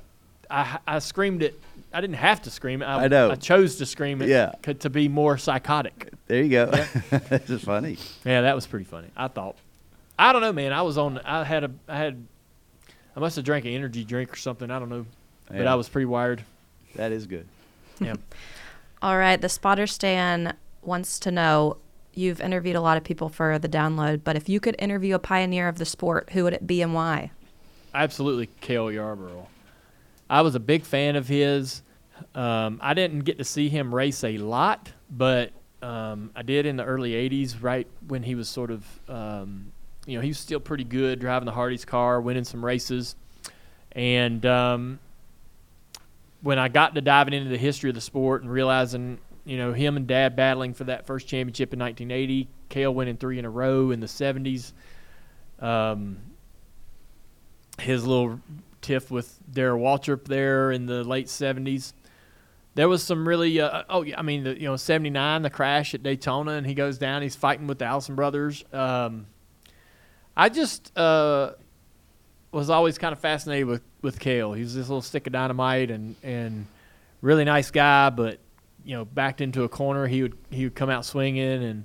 I 0.51 0.79
I 0.87 0.99
screamed 1.01 1.43
it. 1.43 1.61
I 1.93 2.01
didn't 2.01 2.17
have 2.17 2.43
to 2.43 2.51
scream 2.51 2.83
it. 2.83 2.85
I, 2.85 3.05
I 3.05 3.09
know. 3.09 3.31
I 3.31 3.37
chose 3.37 3.77
to 3.77 3.87
scream 3.87 4.21
it. 4.21 4.29
Yeah. 4.29 4.53
c- 4.65 4.75
To 4.75 4.91
be 4.91 5.09
more 5.09 5.39
psychotic. 5.39 6.13
There 6.27 6.43
you 6.43 6.51
go. 6.51 6.67
this 7.11 7.49
is 7.51 7.63
funny. 7.63 7.97
Yeah, 8.25 8.43
that 8.43 8.55
was 8.55 8.67
pretty 8.67 8.85
funny. 8.85 9.09
I 9.17 9.29
thought. 9.29 9.57
I 10.19 10.33
don't 10.33 10.43
know, 10.43 10.53
man. 10.53 10.73
I 10.73 10.83
was 10.83 10.99
on. 10.99 11.19
I 11.25 11.45
had 11.45 11.65
a. 11.65 11.71
I 11.89 11.97
had. 11.97 12.27
I 13.17 13.21
must 13.21 13.37
have 13.37 13.45
drank 13.45 13.65
an 13.65 13.73
energy 13.73 14.05
drink 14.05 14.33
or 14.33 14.37
something. 14.37 14.71
I 14.71 14.79
don't 14.79 14.89
know, 14.91 15.07
but 15.49 15.67
I 15.67 15.75
was 15.75 15.89
pretty 15.89 16.07
wired. 16.07 16.45
That 16.97 17.13
is 17.13 17.27
good. 17.27 17.47
Yeah. 18.01 18.15
All 19.03 19.19
right. 19.19 19.41
The 19.41 19.49
spotter 19.49 19.87
Stan 19.87 20.57
wants 20.83 21.19
to 21.21 21.31
know 21.31 21.79
you've 22.15 22.41
interviewed 22.41 22.77
a 22.77 22.81
lot 22.81 22.97
of 22.97 23.05
people 23.05 23.29
for 23.29 23.59
the 23.59 23.69
download, 23.69 24.23
but 24.25 24.37
if 24.37 24.49
you 24.49 24.59
could 24.59 24.75
interview 24.79 25.15
a 25.15 25.19
pioneer 25.19 25.69
of 25.69 25.79
the 25.79 25.85
sport, 25.85 26.31
who 26.33 26.45
would 26.45 26.55
it 26.55 26.67
be 26.67 26.81
and 26.83 26.95
why? 26.95 27.31
absolutely 27.97 28.49
Cale 28.61 28.93
Yarborough. 28.93 29.49
I 30.29 30.43
was 30.43 30.55
a 30.55 30.61
big 30.61 30.85
fan 30.85 31.17
of 31.17 31.27
his. 31.27 31.83
Um, 32.35 32.79
I 32.83 32.95
didn't 32.95 33.21
get 33.21 33.39
to 33.39 33.45
see 33.45 33.69
him 33.69 33.95
race 33.95 34.23
a 34.23 34.39
lot, 34.39 34.93
but 35.11 35.53
um, 35.83 36.31
I 36.37 36.43
did 36.43 36.67
in 36.67 36.77
the 36.77 36.85
early 36.85 37.13
'80s, 37.13 37.57
right 37.61 37.87
when 38.07 38.23
he 38.23 38.35
was 38.35 38.49
sort 38.49 38.71
of, 38.71 38.85
um, 39.09 39.73
you 40.07 40.17
know, 40.17 40.21
he 40.23 40.29
was 40.29 40.39
still 40.39 40.61
pretty 40.61 40.85
good 40.85 41.19
driving 41.21 41.47
the 41.47 41.53
Hardee's 41.53 41.85
car, 41.85 42.21
winning 42.21 42.45
some 42.45 42.65
races, 42.65 43.17
and 43.93 44.45
um, 44.47 44.99
when 46.47 46.61
I 46.61 46.69
got 46.69 46.95
to 46.95 47.01
diving 47.01 47.35
into 47.35 47.51
the 47.51 47.59
history 47.59 47.91
of 47.91 47.97
the 47.97 48.01
sport 48.01 48.43
and 48.43 48.51
realizing, 48.51 49.19
you 49.45 49.57
know, 49.57 49.73
him 49.73 49.97
and 49.97 50.07
Dad 50.07 50.37
battling 50.37 50.75
for 50.75 50.85
that 50.85 51.05
first 51.05 51.27
championship 51.27 51.73
in 51.73 51.81
1980, 51.81 52.49
Cale 52.69 52.95
winning 52.95 53.17
three 53.17 53.41
in 53.41 53.45
a 53.45 53.51
row 53.51 53.91
in 53.91 53.99
the 53.99 54.07
'70s. 54.07 54.73
Um, 55.59 56.19
his 57.81 58.07
little 58.07 58.41
tiff 58.81 59.11
with 59.11 59.41
Darrell 59.51 59.81
Waltrip 59.81 60.27
there 60.27 60.71
in 60.71 60.87
the 60.87 61.03
late 61.03 61.27
70s. 61.27 61.93
there 62.77 62.89
was 62.89 63.03
some 63.03 63.27
really 63.27 63.61
uh, 63.61 63.83
oh 63.89 64.03
yeah, 64.03 64.17
I 64.17 64.23
mean 64.23 64.45
the, 64.45 64.55
you 64.55 64.69
know 64.69 64.77
79 64.77 65.43
the 65.43 65.51
crash 65.51 65.95
at 65.95 66.03
Daytona 66.05 66.53
and 66.53 66.67
he 66.67 66.75
goes 66.75 66.97
down 66.97 67.23
he's 67.23 67.35
fighting 67.35 67.67
with 67.67 67.81
the 67.81 67.87
Allison 67.87 68.15
brothers. 68.15 68.65
Um, 68.73 69.27
I 70.37 70.49
just 70.49 70.97
uh, 70.97 71.53
was 72.57 72.71
always 72.71 72.97
kind 72.97 73.13
of 73.13 73.19
fascinated 73.19 73.67
with 73.67 73.83
with 74.03 74.19
Cale. 74.19 74.55
He 74.55 74.63
was 74.63 74.75
this 74.75 74.89
little 74.89 75.03
stick 75.03 75.27
of 75.27 75.33
dynamite 75.33 75.91
and 75.91 76.17
and 76.23 76.67
really 77.21 77.45
nice 77.45 77.71
guy, 77.71 78.11
but 78.11 78.39
you 78.85 78.97
know 78.97 79.05
backed 79.05 79.41
into 79.41 79.65
a 79.65 79.69
corner 79.69 80.07
he 80.07 80.23
would 80.23 80.37
he 80.51 80.65
would 80.65 80.75
come 80.75 80.89
out 80.89 81.05
swinging 81.05 81.63
and 81.63 81.85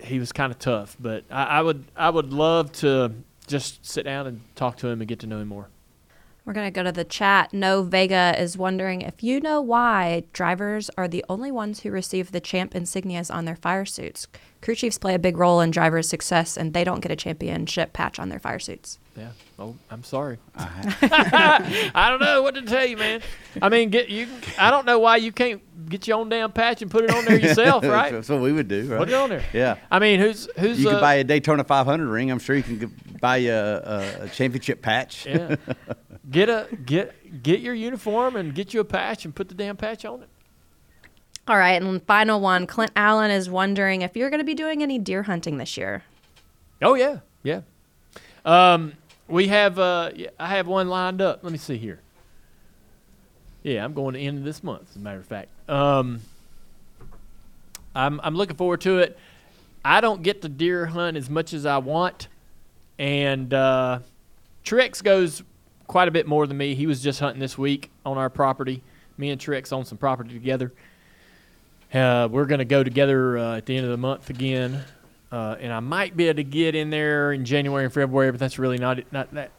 he 0.00 0.18
was 0.18 0.32
kind 0.32 0.50
of 0.50 0.58
tough. 0.58 0.96
But 0.98 1.24
I, 1.30 1.44
I 1.44 1.62
would 1.62 1.84
I 1.96 2.10
would 2.10 2.32
love 2.32 2.72
to 2.72 3.12
just 3.46 3.86
sit 3.86 4.04
down 4.04 4.26
and 4.26 4.40
talk 4.56 4.76
to 4.78 4.88
him 4.88 5.00
and 5.00 5.08
get 5.08 5.20
to 5.20 5.26
know 5.26 5.38
him 5.38 5.48
more. 5.48 5.68
We're 6.48 6.54
going 6.54 6.66
to 6.66 6.70
go 6.70 6.82
to 6.82 6.92
the 6.92 7.04
chat. 7.04 7.52
No 7.52 7.82
Vega 7.82 8.34
is 8.38 8.56
wondering 8.56 9.02
if 9.02 9.22
you 9.22 9.38
know 9.38 9.60
why 9.60 10.22
drivers 10.32 10.90
are 10.96 11.06
the 11.06 11.22
only 11.28 11.50
ones 11.50 11.80
who 11.80 11.90
receive 11.90 12.32
the 12.32 12.40
champ 12.40 12.72
insignias 12.72 13.30
on 13.30 13.44
their 13.44 13.54
fire 13.54 13.84
suits. 13.84 14.26
Crew 14.62 14.74
chiefs 14.74 14.96
play 14.96 15.12
a 15.12 15.18
big 15.18 15.36
role 15.36 15.60
in 15.60 15.70
drivers' 15.70 16.08
success, 16.08 16.56
and 16.56 16.72
they 16.72 16.84
don't 16.84 17.00
get 17.00 17.12
a 17.12 17.16
championship 17.16 17.92
patch 17.92 18.18
on 18.18 18.30
their 18.30 18.38
fire 18.38 18.58
suits. 18.58 18.98
Yeah. 19.14 19.32
Oh, 19.58 19.76
I'm 19.90 20.02
sorry. 20.02 20.38
I 20.56 22.06
don't 22.08 22.20
know 22.20 22.40
what 22.40 22.54
to 22.54 22.62
tell 22.62 22.86
you, 22.86 22.96
man. 22.96 23.20
I 23.60 23.68
mean, 23.68 23.90
get 23.90 24.08
you. 24.08 24.26
I 24.58 24.70
don't 24.70 24.86
know 24.86 24.98
why 24.98 25.16
you 25.16 25.32
can't 25.32 25.60
get 25.88 26.06
your 26.06 26.18
own 26.18 26.28
damn 26.28 26.52
patch 26.52 26.82
and 26.82 26.90
put 26.90 27.04
it 27.04 27.10
on 27.10 27.24
there 27.24 27.38
yourself, 27.38 27.84
right? 27.86 28.12
That's 28.12 28.28
what 28.28 28.40
we 28.40 28.52
would 28.52 28.68
do, 28.68 28.86
right? 28.88 28.98
Put 28.98 29.08
it 29.08 29.14
on 29.14 29.30
there. 29.30 29.44
Yeah. 29.52 29.76
I 29.90 29.98
mean, 29.98 30.20
who's 30.20 30.48
who's 30.58 30.80
You 30.80 30.88
uh, 30.88 30.92
could 30.94 31.00
buy 31.00 31.14
a 31.14 31.24
Daytona 31.24 31.64
500 31.64 32.06
ring. 32.06 32.30
I'm 32.30 32.38
sure 32.38 32.56
you 32.56 32.62
can 32.62 32.80
g- 32.80 32.88
buy 33.20 33.38
a, 33.38 33.54
a, 33.54 34.22
a 34.22 34.28
championship 34.28 34.82
patch. 34.82 35.26
Yeah. 35.26 35.56
get 36.30 36.48
a 36.48 36.68
get 36.84 37.42
get 37.42 37.60
your 37.60 37.74
uniform 37.74 38.36
and 38.36 38.54
get 38.54 38.74
you 38.74 38.80
a 38.80 38.84
patch 38.84 39.24
and 39.24 39.34
put 39.34 39.48
the 39.48 39.54
damn 39.54 39.76
patch 39.76 40.04
on 40.04 40.22
it. 40.22 40.28
All 41.46 41.56
right, 41.56 41.80
and 41.80 42.02
final 42.06 42.40
one. 42.40 42.66
Clint 42.66 42.92
Allen 42.94 43.30
is 43.30 43.48
wondering 43.48 44.02
if 44.02 44.16
you're 44.16 44.28
going 44.28 44.40
to 44.40 44.44
be 44.44 44.54
doing 44.54 44.82
any 44.82 44.98
deer 44.98 45.22
hunting 45.22 45.56
this 45.56 45.78
year. 45.78 46.02
Oh 46.82 46.94
yeah, 46.94 47.20
yeah. 47.42 47.62
Um, 48.44 48.92
we 49.28 49.48
have 49.48 49.78
uh, 49.78 50.10
I 50.38 50.48
have 50.48 50.66
one 50.66 50.88
lined 50.88 51.22
up. 51.22 51.42
Let 51.42 51.52
me 51.52 51.58
see 51.58 51.78
here. 51.78 52.00
Yeah, 53.62 53.84
I'm 53.84 53.92
going 53.94 54.14
to 54.14 54.20
end 54.20 54.38
of 54.38 54.44
this 54.44 54.62
month. 54.62 54.90
As 54.90 54.96
a 54.96 54.98
matter 54.98 55.18
of 55.18 55.26
fact, 55.26 55.48
um, 55.68 56.20
I'm 57.94 58.20
I'm 58.22 58.34
looking 58.34 58.56
forward 58.56 58.80
to 58.82 58.98
it. 58.98 59.18
I 59.84 60.00
don't 60.00 60.22
get 60.22 60.42
to 60.42 60.48
deer 60.48 60.86
hunt 60.86 61.16
as 61.16 61.30
much 61.30 61.52
as 61.52 61.66
I 61.66 61.78
want, 61.78 62.28
and 62.98 63.52
uh, 63.52 64.00
Trix 64.64 65.02
goes 65.02 65.42
quite 65.86 66.08
a 66.08 66.10
bit 66.10 66.26
more 66.26 66.46
than 66.46 66.56
me. 66.56 66.74
He 66.74 66.86
was 66.86 67.02
just 67.02 67.20
hunting 67.20 67.40
this 67.40 67.56
week 67.56 67.90
on 68.04 68.18
our 68.18 68.30
property. 68.30 68.82
Me 69.16 69.30
and 69.30 69.40
Trix 69.40 69.72
own 69.72 69.84
some 69.84 69.98
property 69.98 70.32
together. 70.32 70.72
Uh, 71.92 72.28
we're 72.30 72.44
going 72.44 72.58
to 72.58 72.66
go 72.66 72.84
together 72.84 73.38
uh, 73.38 73.56
at 73.56 73.66
the 73.66 73.74
end 73.74 73.84
of 73.86 73.90
the 73.90 73.96
month 73.96 74.28
again, 74.28 74.84
uh, 75.32 75.56
and 75.58 75.72
I 75.72 75.80
might 75.80 76.16
be 76.16 76.28
able 76.28 76.36
to 76.36 76.44
get 76.44 76.74
in 76.74 76.90
there 76.90 77.32
in 77.32 77.44
January 77.44 77.84
and 77.84 77.92
February, 77.92 78.30
but 78.30 78.38
that's 78.40 78.58
really 78.58 78.78
not 78.78 79.00
not 79.10 79.32
that 79.34 79.50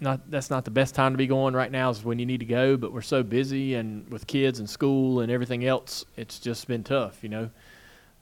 not 0.00 0.30
that's 0.30 0.50
not 0.50 0.64
the 0.64 0.70
best 0.70 0.94
time 0.94 1.12
to 1.12 1.18
be 1.18 1.26
going 1.26 1.54
right 1.54 1.70
now. 1.70 1.90
Is 1.90 2.04
when 2.04 2.18
you 2.18 2.26
need 2.26 2.40
to 2.40 2.46
go, 2.46 2.76
but 2.76 2.92
we're 2.92 3.00
so 3.02 3.22
busy 3.22 3.74
and 3.74 4.08
with 4.10 4.26
kids 4.26 4.58
and 4.58 4.68
school 4.68 5.20
and 5.20 5.30
everything 5.32 5.64
else, 5.64 6.04
it's 6.16 6.38
just 6.38 6.66
been 6.68 6.84
tough, 6.84 7.22
you 7.22 7.28
know. 7.28 7.50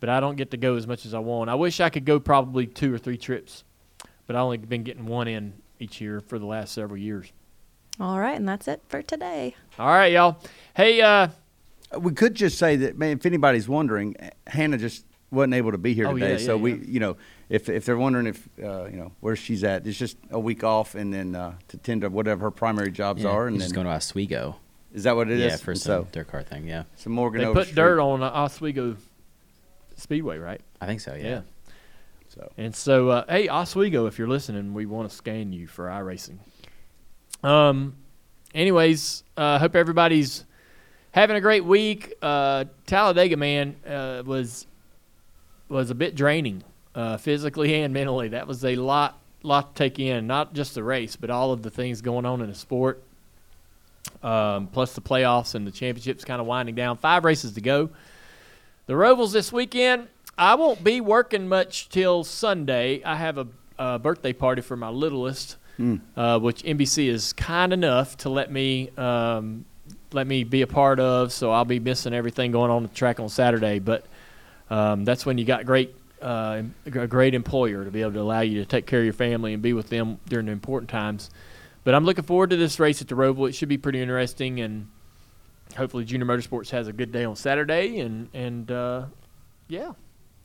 But 0.00 0.08
I 0.10 0.20
don't 0.20 0.36
get 0.36 0.50
to 0.50 0.56
go 0.56 0.76
as 0.76 0.86
much 0.86 1.06
as 1.06 1.14
I 1.14 1.18
want. 1.18 1.48
I 1.50 1.55
wish 1.55 1.80
I 1.80 1.88
could 1.90 2.05
go 2.05 2.20
probably 2.20 2.66
two 2.66 2.92
or 2.92 2.98
three 2.98 3.16
trips, 3.16 3.64
but 4.26 4.36
I 4.36 4.40
only 4.40 4.58
been 4.58 4.82
getting 4.82 5.06
one 5.06 5.26
in 5.28 5.55
each 5.78 6.00
year 6.00 6.20
for 6.20 6.38
the 6.38 6.46
last 6.46 6.74
several 6.74 6.98
years. 6.98 7.32
All 7.98 8.18
right, 8.18 8.36
and 8.36 8.46
that's 8.46 8.68
it 8.68 8.82
for 8.88 9.00
today. 9.02 9.55
All 9.78 9.88
right, 9.88 10.12
y'all. 10.12 10.36
Hey, 10.74 11.00
uh, 11.00 11.28
we 11.98 12.12
could 12.12 12.34
just 12.34 12.58
say 12.58 12.76
that, 12.76 12.98
man. 12.98 13.16
If 13.16 13.24
anybody's 13.24 13.68
wondering, 13.70 14.16
Hannah 14.46 14.76
just 14.76 15.06
wasn't 15.30 15.55
able 15.55 15.72
to 15.72 15.78
be 15.78 15.94
here 15.94 16.06
Oh, 16.08 16.12
today. 16.12 16.32
yeah, 16.32 16.38
so 16.38 16.56
yeah, 16.56 16.62
we, 16.62 16.74
you 16.86 17.00
know, 17.00 17.16
if 17.49 17.68
if 17.68 17.84
they're 17.84 17.97
wondering 17.97 18.26
if 18.26 18.49
uh, 18.62 18.84
you 18.86 18.97
know 18.97 19.12
where 19.20 19.36
she's 19.36 19.62
at, 19.65 19.86
it's 19.86 19.99
just 19.99 20.16
a 20.31 20.39
week 20.41 20.65
off, 20.65 20.94
and 20.94 21.12
then 21.12 21.34
uh, 21.34 21.55
to 21.68 21.76
tend 21.78 22.00
to 22.02 22.08
whatever 22.08 22.47
her 22.47 22.50
primary 22.50 22.91
jobs 22.91 23.23
Yeah, 23.23 23.31
are, 23.31 23.47
and 23.47 23.55
he's 23.55 23.62
then 23.62 23.66
just 23.68 23.75
going 23.75 23.86
to 23.86 23.92
Oswego. 23.92 24.57
Is 24.94 25.05
that 25.05 25.15
what 25.15 25.28
it 25.31 25.39
is? 25.39 25.52
Yeah, 25.52 25.57
for 25.57 25.73
And 25.73 25.81
some 25.81 26.05
so- 26.05 26.08
dirt 26.12 26.28
car 26.28 26.42
thing. 26.42 26.66
Yeah. 26.66 26.84
So 26.97 27.10
Morgan 27.10 27.42
they 27.42 27.52
put 27.52 27.65
street. 27.65 27.76
dirt 27.76 28.00
on 28.00 28.23
uh, 28.23 28.31
Oswego 28.31 28.97
Speedway, 29.97 30.39
right? 30.39 30.60
I 30.81 30.86
think 30.86 31.00
so. 31.00 31.15
Yeah. 31.15 31.42
So 32.28 32.50
And 32.57 32.75
so, 32.75 33.08
uh, 33.10 33.25
hey, 33.28 33.49
Oswego, 33.49 34.07
if 34.07 34.18
you're 34.18 34.28
listening, 34.28 34.75
we 34.75 34.86
want 34.86 35.08
to 35.10 35.15
scan 35.15 35.52
you 35.52 35.66
for 35.66 35.86
iRacing. 35.86 36.39
Um, 37.42 37.94
anyways, 38.55 39.23
uh, 39.36 39.58
hope 39.58 39.76
everybody's 39.76 40.44
having 41.12 41.36
a 41.36 41.41
great 41.41 41.65
week. 41.65 42.15
Uh, 42.23 42.65
Talladega, 42.86 43.36
man, 43.36 43.76
uh, 43.86 44.23
was 44.25 44.66
was 45.68 45.91
a 45.91 45.94
bit 45.94 46.15
draining, 46.15 46.62
uh, 46.97 47.16
physically 47.18 47.83
and 47.83 47.94
mentally. 47.94 48.28
That 48.28 48.49
was 48.49 48.65
a 48.65 48.75
lot 48.75 49.20
lot 49.42 49.76
to 49.76 49.78
take 49.78 50.00
in. 50.00 50.26
Not 50.26 50.55
just 50.55 50.75
the 50.75 50.83
race, 50.83 51.15
but 51.15 51.31
all 51.31 51.52
of 51.52 51.62
the 51.62 51.70
things 51.70 52.00
going 52.00 52.26
on 52.26 52.41
in 52.41 52.49
the 52.49 52.55
sport. 52.55 53.02
Um, 54.23 54.68
plus 54.68 54.94
the 54.94 55.00
playoffs 55.00 55.55
and 55.55 55.66
the 55.66 55.70
championships 55.70 56.25
kind 56.25 56.41
of 56.41 56.47
winding 56.47 56.75
down. 56.75 56.97
Five 56.97 57.25
races 57.25 57.52
to 57.52 57.60
go. 57.60 57.91
The 58.86 58.94
Rovals 58.94 59.33
this 59.33 59.52
weekend. 59.52 60.08
I 60.39 60.55
won't 60.55 60.83
be 60.84 61.00
working 61.00 61.49
much 61.49 61.89
till 61.89 62.23
Sunday. 62.25 63.02
I 63.05 63.16
have 63.16 63.39
a, 63.39 63.47
a 63.78 63.99
birthday 63.99 64.33
party 64.33 64.62
for 64.62 64.76
my 64.76 64.89
littlest, 64.89 65.57
Mm. 65.78 66.00
uh, 66.16 66.39
which 66.39 66.62
NBC 66.62 67.08
is 67.08 67.34
kind 67.34 67.70
enough 67.70 68.16
to 68.18 68.31
let 68.31 68.50
me 68.50 68.89
um, 68.97 69.66
let 70.12 70.26
me 70.26 70.42
be 70.42 70.62
a 70.62 70.66
part 70.66 70.99
of. 70.99 71.33
So 71.34 71.50
I'll 71.50 71.66
be 71.66 71.78
missing 71.81 72.15
everything 72.15 72.50
going 72.50 72.70
on 72.70 72.83
the 72.83 72.89
track 72.89 73.20
on 73.20 73.28
Saturday. 73.28 73.78
But 73.78 74.07
um, 74.70 75.05
that's 75.05 75.26
when 75.26 75.36
you 75.36 75.44
got 75.44 75.66
great 75.66 75.94
uh, 76.26 76.62
a 76.86 77.06
great 77.06 77.34
employer 77.34 77.84
to 77.84 77.90
be 77.90 78.02
able 78.02 78.12
to 78.12 78.20
allow 78.20 78.40
you 78.40 78.58
to 78.60 78.66
take 78.66 78.84
care 78.86 78.98
of 78.98 79.05
your 79.05 79.14
family 79.14 79.52
and 79.55 79.62
be 79.62 79.72
with 79.72 79.88
them 79.90 80.18
during 80.28 80.46
the 80.46 80.52
important 80.52 80.90
times. 80.90 81.30
But 81.84 81.94
I'm 81.94 82.05
looking 82.05 82.24
forward 82.24 82.50
to 82.50 82.56
this 82.56 82.80
race 82.80 83.00
at 83.00 83.06
the 83.06 83.14
Roval. 83.14 83.48
It 83.48 83.55
should 83.55 83.68
be 83.68 83.78
pretty 83.78 84.02
interesting, 84.02 84.60
and 84.60 84.88
hopefully 85.76 86.05
Junior 86.05 86.26
Motorsports 86.26 86.70
has 86.70 86.88
a 86.88 86.92
good 86.92 87.12
day 87.12 87.24
on 87.24 87.36
Saturday. 87.36 88.00
And 88.00 88.28
and 88.34 88.68
uh, 88.72 89.05
yeah, 89.68 89.92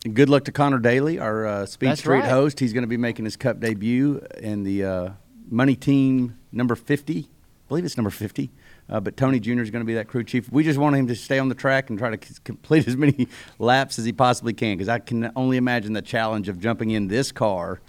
And 0.06 0.16
good 0.16 0.30
luck 0.30 0.45
to 0.45 0.51
Connor 0.51 0.77
Daly, 0.77 1.18
our 1.18 1.48
uh, 1.48 1.66
Speed 1.66 1.90
That's 1.90 2.01
Street 2.01 2.19
right. 2.19 2.30
host. 2.30 2.60
He's 2.60 2.74
going 2.74 2.84
to 2.84 2.88
be 2.88 2.98
making 2.98 3.26
his 3.26 3.35
Cup 3.35 3.60
debut 3.60 4.24
in 4.38 4.61
the 4.61 4.85
uh, 4.85 5.10
Money 5.50 5.76
Team 5.76 6.38
number 6.51 6.76
50. 6.76 7.22
I 7.22 7.26
believe 7.68 7.85
it's 7.85 7.98
number 7.98 8.11
50. 8.11 8.51
Uh, 8.92 9.00
but 9.00 9.16
Tony 9.16 9.40
Jr. 9.40 9.61
is 9.61 9.72
going 9.72 9.82
to 9.82 9.86
be 9.86 9.94
that 9.94 10.10
crew 10.10 10.24
chief. 10.24 10.52
We 10.52 10.64
just 10.64 10.78
want 10.78 10.98
him 10.98 11.08
to 11.08 11.16
stay 11.16 11.40
on 11.40 11.48
the 11.48 11.56
track 11.56 11.90
and 11.90 11.98
try 11.98 12.14
to 12.16 12.28
c- 12.28 12.36
complete 12.44 12.88
as 12.88 12.98
many 12.98 13.28
laps 13.58 13.98
as 13.98 14.06
he 14.06 14.11
possibly 14.11 14.53
can 14.53 14.78
because 14.78 14.90
I 14.90 15.00
can 15.00 15.32
only 15.36 15.58
imagine 15.58 15.94
the 15.94 16.02
challenge 16.02 16.50
of 16.50 16.60
jumping 16.60 16.92
in 16.92 17.08
this 17.08 17.32
car 17.32 17.80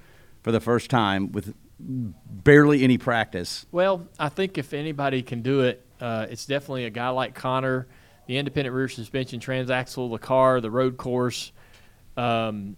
for 0.42 0.52
the 0.52 0.60
first 0.60 0.90
time 0.90 1.32
with 1.32 1.54
barely 1.78 2.84
any 2.84 2.98
practice. 2.98 3.66
Well, 3.72 4.06
I 4.18 4.28
think 4.28 4.58
if 4.58 4.72
anybody 4.72 5.22
can 5.22 5.42
do 5.42 5.62
it, 5.62 5.84
uh, 6.00 6.26
it's 6.30 6.46
definitely 6.46 6.84
a 6.84 6.90
guy 6.90 7.08
like 7.08 7.34
Connor. 7.34 7.88
The 8.26 8.38
independent 8.38 8.74
rear 8.74 8.88
suspension, 8.88 9.40
transaxle, 9.40 10.10
the 10.10 10.18
car, 10.18 10.60
the 10.60 10.70
road 10.70 10.96
course, 10.96 11.50
um, 12.16 12.76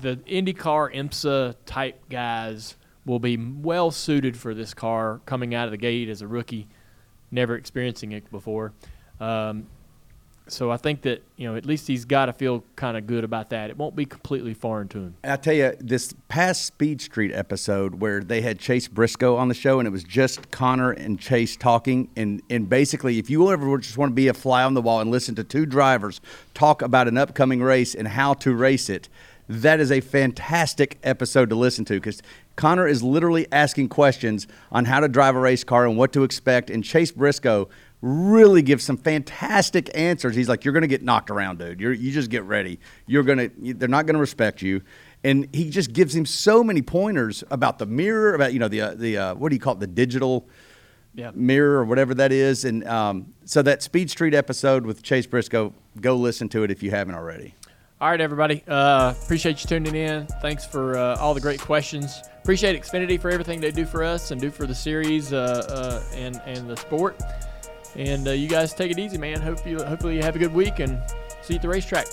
the 0.00 0.16
IndyCar 0.16 0.94
IMSA 0.94 1.56
type 1.66 2.08
guys 2.08 2.76
will 3.04 3.18
be 3.18 3.36
well 3.36 3.90
suited 3.90 4.36
for 4.36 4.54
this 4.54 4.74
car 4.74 5.20
coming 5.26 5.54
out 5.54 5.66
of 5.66 5.72
the 5.72 5.78
gate 5.78 6.08
as 6.08 6.22
a 6.22 6.28
rookie, 6.28 6.68
never 7.30 7.56
experiencing 7.56 8.12
it 8.12 8.30
before. 8.30 8.72
Um, 9.20 9.66
so 10.48 10.70
I 10.70 10.78
think 10.78 11.02
that 11.02 11.22
you 11.36 11.46
know 11.48 11.56
at 11.56 11.66
least 11.66 11.86
he's 11.86 12.04
got 12.04 12.26
to 12.26 12.32
feel 12.32 12.64
kind 12.74 12.96
of 12.96 13.06
good 13.06 13.22
about 13.22 13.50
that. 13.50 13.70
It 13.70 13.76
won't 13.76 13.94
be 13.94 14.06
completely 14.06 14.54
foreign 14.54 14.88
to 14.88 14.98
him. 14.98 15.14
I 15.22 15.36
tell 15.36 15.54
you, 15.54 15.74
this 15.78 16.14
past 16.28 16.64
Speed 16.64 17.00
Street 17.00 17.32
episode 17.32 17.96
where 17.96 18.20
they 18.20 18.40
had 18.40 18.58
Chase 18.58 18.88
Briscoe 18.88 19.36
on 19.36 19.48
the 19.48 19.54
show, 19.54 19.78
and 19.78 19.86
it 19.86 19.90
was 19.90 20.04
just 20.04 20.50
Connor 20.50 20.92
and 20.92 21.20
Chase 21.20 21.56
talking, 21.56 22.08
and 22.16 22.42
and 22.50 22.68
basically, 22.68 23.18
if 23.18 23.30
you 23.30 23.50
ever 23.52 23.78
just 23.78 23.98
want 23.98 24.10
to 24.10 24.14
be 24.14 24.28
a 24.28 24.34
fly 24.34 24.62
on 24.62 24.74
the 24.74 24.82
wall 24.82 25.00
and 25.00 25.10
listen 25.10 25.34
to 25.36 25.44
two 25.44 25.66
drivers 25.66 26.20
talk 26.54 26.82
about 26.82 27.08
an 27.08 27.18
upcoming 27.18 27.62
race 27.62 27.94
and 27.94 28.08
how 28.08 28.34
to 28.34 28.54
race 28.54 28.88
it, 28.88 29.08
that 29.48 29.80
is 29.80 29.92
a 29.92 30.00
fantastic 30.00 30.98
episode 31.02 31.50
to 31.50 31.54
listen 31.54 31.84
to 31.84 31.94
because 31.94 32.22
Connor 32.58 32.88
is 32.88 33.02
literally 33.04 33.46
asking 33.52 33.88
questions 33.88 34.46
on 34.72 34.84
how 34.84 34.98
to 35.00 35.08
drive 35.08 35.36
a 35.36 35.38
race 35.40 35.62
car 35.64 35.86
and 35.86 35.96
what 35.96 36.12
to 36.12 36.24
expect, 36.24 36.68
and 36.70 36.82
Chase 36.84 37.12
Briscoe 37.12 37.68
really 38.02 38.62
gives 38.62 38.82
some 38.84 38.96
fantastic 38.96 39.88
answers. 39.96 40.34
He's 40.34 40.48
like, 40.48 40.64
"You're 40.64 40.74
going 40.74 40.82
to 40.82 40.88
get 40.88 41.02
knocked 41.02 41.30
around, 41.30 41.60
dude. 41.60 41.80
You're, 41.80 41.92
you 41.92 42.10
just 42.10 42.30
get 42.30 42.42
ready. 42.42 42.80
You're 43.06 43.22
going 43.22 43.38
to. 43.38 43.74
They're 43.74 43.88
not 43.88 44.06
going 44.06 44.14
to 44.14 44.20
respect 44.20 44.60
you." 44.60 44.82
And 45.24 45.48
he 45.52 45.70
just 45.70 45.92
gives 45.92 46.14
him 46.14 46.26
so 46.26 46.62
many 46.64 46.82
pointers 46.82 47.42
about 47.50 47.78
the 47.78 47.86
mirror, 47.86 48.34
about 48.34 48.52
you 48.52 48.58
know 48.58 48.68
the 48.68 48.80
uh, 48.80 48.94
the 48.94 49.16
uh, 49.16 49.34
what 49.36 49.50
do 49.50 49.54
you 49.56 49.60
call 49.60 49.74
it, 49.74 49.80
the 49.80 49.86
digital 49.86 50.48
Yeah. 51.14 51.30
mirror 51.34 51.78
or 51.78 51.84
whatever 51.84 52.12
that 52.14 52.32
is. 52.32 52.64
And 52.64 52.84
um, 52.88 53.34
so 53.44 53.62
that 53.62 53.82
Speed 53.82 54.10
Street 54.10 54.34
episode 54.34 54.84
with 54.84 55.02
Chase 55.02 55.26
Briscoe, 55.26 55.72
go 56.00 56.16
listen 56.16 56.48
to 56.50 56.64
it 56.64 56.70
if 56.72 56.82
you 56.82 56.90
haven't 56.90 57.14
already. 57.14 57.54
All 58.00 58.10
right, 58.10 58.20
everybody. 58.20 58.62
Uh, 58.68 59.12
appreciate 59.22 59.60
you 59.62 59.68
tuning 59.68 59.96
in. 59.96 60.26
Thanks 60.40 60.64
for 60.64 60.96
uh, 60.96 61.16
all 61.18 61.34
the 61.34 61.40
great 61.40 61.60
questions. 61.60 62.20
Appreciate 62.48 62.80
Xfinity 62.82 63.20
for 63.20 63.28
everything 63.28 63.60
they 63.60 63.70
do 63.70 63.84
for 63.84 64.02
us 64.02 64.30
and 64.30 64.40
do 64.40 64.50
for 64.50 64.66
the 64.66 64.74
series 64.74 65.34
uh, 65.34 65.66
uh, 65.68 66.02
and 66.16 66.40
and 66.46 66.66
the 66.66 66.78
sport. 66.78 67.20
And 67.94 68.26
uh, 68.26 68.30
you 68.30 68.48
guys 68.48 68.72
take 68.72 68.90
it 68.90 68.98
easy, 68.98 69.18
man. 69.18 69.42
Hope 69.42 69.66
you 69.66 69.84
hopefully 69.84 70.16
you 70.16 70.22
have 70.22 70.34
a 70.34 70.38
good 70.38 70.54
week 70.54 70.78
and 70.78 70.98
see 71.42 71.52
you 71.52 71.56
at 71.56 71.62
the 71.62 71.68
racetrack. 71.68 72.06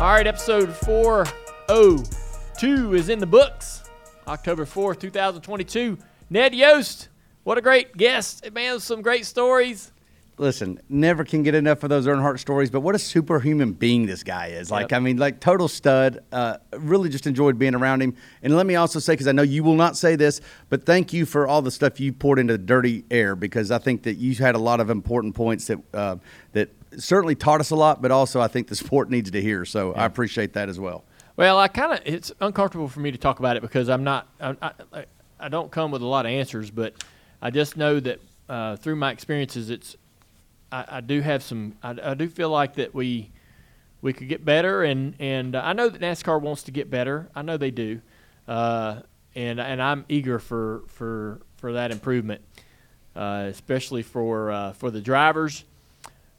All 0.00 0.08
right, 0.08 0.26
episode 0.26 0.74
402 0.74 2.94
is 2.94 3.10
in 3.10 3.18
the 3.18 3.26
books. 3.26 3.84
October 4.26 4.64
4th, 4.64 5.00
2022. 5.00 5.98
Ned 6.30 6.54
Yost, 6.54 7.10
what 7.44 7.58
a 7.58 7.60
great 7.60 7.94
guest. 7.94 8.50
Man, 8.54 8.80
some 8.80 9.02
great 9.02 9.26
stories. 9.26 9.92
Listen, 10.38 10.80
never 10.88 11.24
can 11.24 11.42
get 11.42 11.54
enough 11.54 11.82
of 11.82 11.90
those 11.90 12.06
Earnhardt 12.06 12.38
stories, 12.38 12.70
but 12.70 12.80
what 12.80 12.94
a 12.94 12.98
superhuman 12.98 13.72
being 13.72 14.06
this 14.06 14.22
guy 14.22 14.48
is. 14.48 14.70
Like, 14.70 14.90
Yep. 14.92 14.96
I 14.96 15.00
mean, 15.00 15.16
like 15.16 15.40
total 15.40 15.66
stud. 15.66 16.20
Uh, 16.30 16.58
really 16.76 17.08
just 17.08 17.26
enjoyed 17.26 17.58
being 17.58 17.74
around 17.74 18.02
him. 18.02 18.14
And 18.42 18.56
let 18.56 18.66
me 18.66 18.76
also 18.76 19.00
say, 19.00 19.14
because 19.14 19.26
I 19.26 19.32
know 19.32 19.42
you 19.42 19.64
will 19.64 19.74
not 19.74 19.96
say 19.96 20.14
this, 20.16 20.40
but 20.68 20.86
thank 20.86 21.12
you 21.12 21.26
for 21.26 21.48
all 21.48 21.60
the 21.60 21.70
stuff 21.70 21.98
you 21.98 22.12
poured 22.12 22.38
into 22.38 22.54
the 22.54 22.58
Dirty 22.58 23.04
Air, 23.10 23.34
because 23.34 23.70
I 23.70 23.78
think 23.78 24.04
that 24.04 24.14
you 24.14 24.34
had 24.36 24.54
a 24.54 24.58
lot 24.58 24.78
of 24.80 24.90
important 24.90 25.34
points 25.34 25.66
that 25.66 25.78
uh, 25.92 26.16
that 26.52 26.70
certainly 26.96 27.34
taught 27.34 27.60
us 27.60 27.70
a 27.70 27.76
lot, 27.76 28.00
but 28.00 28.10
also 28.10 28.40
I 28.40 28.48
think 28.48 28.68
the 28.68 28.76
sport 28.76 29.10
needs 29.10 29.30
to 29.32 29.42
hear. 29.42 29.64
So 29.64 29.92
I 29.94 30.04
appreciate 30.04 30.52
that 30.54 30.68
as 30.68 30.78
well. 30.78 31.04
Well, 31.36 31.58
I 31.58 31.68
kind 31.68 31.92
of 31.92 32.00
it's 32.04 32.32
uncomfortable 32.40 32.88
for 32.88 33.00
me 33.00 33.10
to 33.10 33.18
talk 33.18 33.38
about 33.38 33.56
it 33.56 33.62
because 33.62 33.88
I'm 33.88 34.04
not 34.04 34.28
I, 34.40 34.56
I, 34.92 35.04
I 35.40 35.48
don't 35.48 35.70
come 35.70 35.90
with 35.90 36.02
a 36.02 36.06
lot 36.06 36.26
of 36.26 36.32
answers, 36.32 36.70
but 36.70 36.94
I 37.40 37.50
just 37.50 37.76
know 37.76 38.00
that 38.00 38.20
uh, 38.48 38.76
through 38.76 38.96
my 38.96 39.12
experiences, 39.12 39.70
it's 39.70 39.96
I, 40.72 40.84
I 40.88 41.00
do 41.00 41.20
have 41.20 41.42
some 41.42 41.74
I, 41.82 41.96
I 42.02 42.14
do 42.14 42.28
feel 42.28 42.50
like 42.50 42.74
that 42.74 42.94
we 42.94 43.30
we 44.00 44.12
could 44.12 44.28
get 44.28 44.44
better, 44.44 44.82
and 44.84 45.14
and 45.18 45.56
I 45.56 45.72
know 45.72 45.88
that 45.88 46.00
NASCAR 46.00 46.40
wants 46.40 46.62
to 46.64 46.70
get 46.70 46.90
better. 46.90 47.28
I 47.34 47.42
know 47.42 47.56
they 47.56 47.70
do, 47.70 48.00
uh, 48.46 49.00
and 49.34 49.60
and 49.60 49.82
I'm 49.82 50.04
eager 50.08 50.38
for 50.38 50.82
for 50.86 51.40
for 51.56 51.72
that 51.72 51.90
improvement, 51.90 52.42
uh, 53.16 53.46
especially 53.48 54.02
for 54.02 54.50
uh, 54.52 54.72
for 54.74 54.90
the 54.90 55.00
drivers 55.00 55.64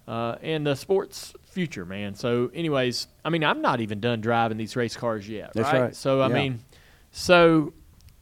uh, 0.07 0.35
and 0.41 0.65
the 0.65 0.75
sports 0.75 1.33
future, 1.43 1.85
man. 1.85 2.15
So, 2.15 2.49
anyways, 2.53 3.07
I 3.25 3.29
mean, 3.29 3.43
I'm 3.43 3.61
not 3.61 3.81
even 3.81 3.99
done 3.99 4.21
driving 4.21 4.57
these 4.57 4.75
race 4.75 4.95
cars 4.95 5.27
yet, 5.27 5.51
That's 5.53 5.71
right? 5.73 5.81
right. 5.81 5.95
So, 5.95 6.21
I 6.21 6.27
Yeah. 6.29 6.35
mean, 6.35 6.59
so 7.11 7.73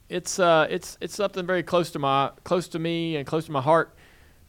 it's 0.10 0.40
uh, 0.40 0.66
it's 0.70 0.98
it's 1.02 1.16
something 1.16 1.46
very 1.46 1.62
close 1.64 1.92
to 1.92 2.00
my 2.00 2.32
close 2.44 2.68
to 2.70 2.80
me 2.80 3.18
and 3.18 3.28
close 3.28 3.46
to 3.46 3.52
my 3.52 3.62
heart. 3.62 3.94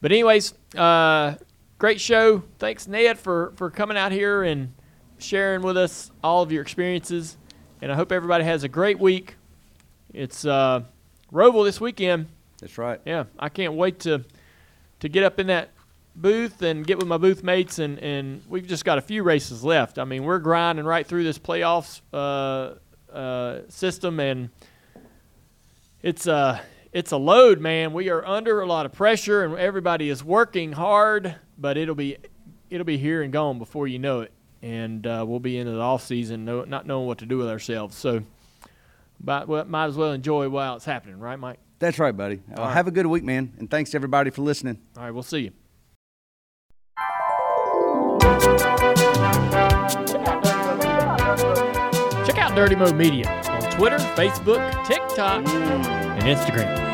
But, 0.01 0.11
anyways, 0.13 0.53
uh, 0.77 1.35
great 1.79 2.01
show. 2.01 2.43
Thanks, 2.59 2.87
Ned, 2.87 3.17
for 3.17 3.53
for 3.55 3.71
coming 3.71 3.97
out 3.97 4.11
here 4.11 4.43
and 4.43 4.73
sharing 5.17 5.61
with 5.61 5.77
us 5.77 6.11
all 6.23 6.43
of 6.43 6.51
your 6.51 6.61
experiences. 6.61 7.37
And 7.81 7.91
I 7.91 7.95
hope 7.95 8.11
everybody 8.11 8.43
has 8.43 8.63
a 8.63 8.67
great 8.67 8.99
week. 8.99 9.37
It's 10.13 10.45
uh, 10.45 10.81
Roval 11.31 11.63
this 11.63 11.79
weekend. 11.81 12.27
That's 12.59 12.77
right. 12.77 12.99
Yeah, 13.05 13.23
I 13.39 13.49
can't 13.49 13.73
wait 13.73 14.01
to 14.01 14.25
to 14.99 15.09
get 15.09 15.23
up 15.23 15.39
in 15.39 15.47
that 15.47 15.69
booth 16.15 16.61
and 16.61 16.85
get 16.85 16.97
with 16.97 17.07
my 17.07 17.17
booth 17.17 17.43
mates 17.43 17.79
and 17.79 17.97
and 17.99 18.43
we've 18.49 18.67
just 18.67 18.83
got 18.83 18.97
a 18.97 19.01
few 19.01 19.23
races 19.23 19.63
left. 19.63 19.97
I 19.97 20.03
mean, 20.03 20.25
we're 20.25 20.39
grinding 20.39 20.85
right 20.85 21.07
through 21.07 21.23
this 21.23 21.39
playoffs 21.39 22.01
uh, 22.13 22.75
uh, 23.15 23.61
system 23.69 24.19
and 24.19 24.49
it's 26.01 26.27
a 26.27 26.61
it's 26.91 27.11
a 27.11 27.17
load, 27.17 27.59
man. 27.59 27.93
We 27.93 28.09
are 28.09 28.25
under 28.25 28.61
a 28.61 28.65
lot 28.65 28.85
of 28.85 28.91
pressure 28.91 29.43
and 29.43 29.57
everybody 29.57 30.09
is 30.09 30.23
working 30.23 30.71
hard, 30.73 31.35
but 31.57 31.77
it'll 31.77 31.95
be 31.95 32.17
it'll 32.69 32.85
be 32.85 32.97
here 32.97 33.21
and 33.21 33.31
gone 33.31 33.59
before 33.59 33.87
you 33.87 33.99
know 33.99 34.21
it. 34.21 34.31
And 34.61 35.07
uh, 35.07 35.23
we'll 35.27 35.39
be 35.39 35.57
into 35.57 35.71
the 35.71 35.79
off 35.79 36.03
season, 36.03 36.43
no, 36.43 36.65
not 36.65 36.85
knowing 36.85 37.07
what 37.07 37.19
to 37.19 37.25
do 37.25 37.37
with 37.37 37.47
ourselves. 37.47 37.95
So, 37.95 38.23
but 39.19 39.47
well, 39.47 39.63
might 39.65 39.85
as 39.85 39.95
well 39.95 40.11
enjoy 40.11 40.49
while 40.49 40.75
it's 40.75 40.85
happening, 40.85 41.17
right, 41.19 41.39
Mike? 41.39 41.59
That's 41.79 41.97
right, 41.97 42.15
buddy. 42.15 42.41
Uh, 42.51 42.61
right. 42.61 42.73
Have 42.73 42.87
a 42.87 42.91
good 42.91 43.05
week, 43.05 43.23
man. 43.23 43.53
And 43.57 43.71
thanks 43.71 43.91
to 43.91 43.97
everybody 43.97 44.31
for 44.31 44.41
listening. 44.41 44.79
All 44.97 45.03
right, 45.03 45.11
we'll 45.11 45.23
see 45.23 45.39
you. 45.39 45.51
Check 52.25 52.37
out 52.37 52.53
Dirty 52.53 52.75
Mo 52.75 52.91
Media 52.91 53.29
on 53.47 53.71
Twitter, 53.71 53.97
Facebook, 53.97 54.85
TikTok, 54.85 55.45
and 56.19 56.37
Instagram. 56.37 56.88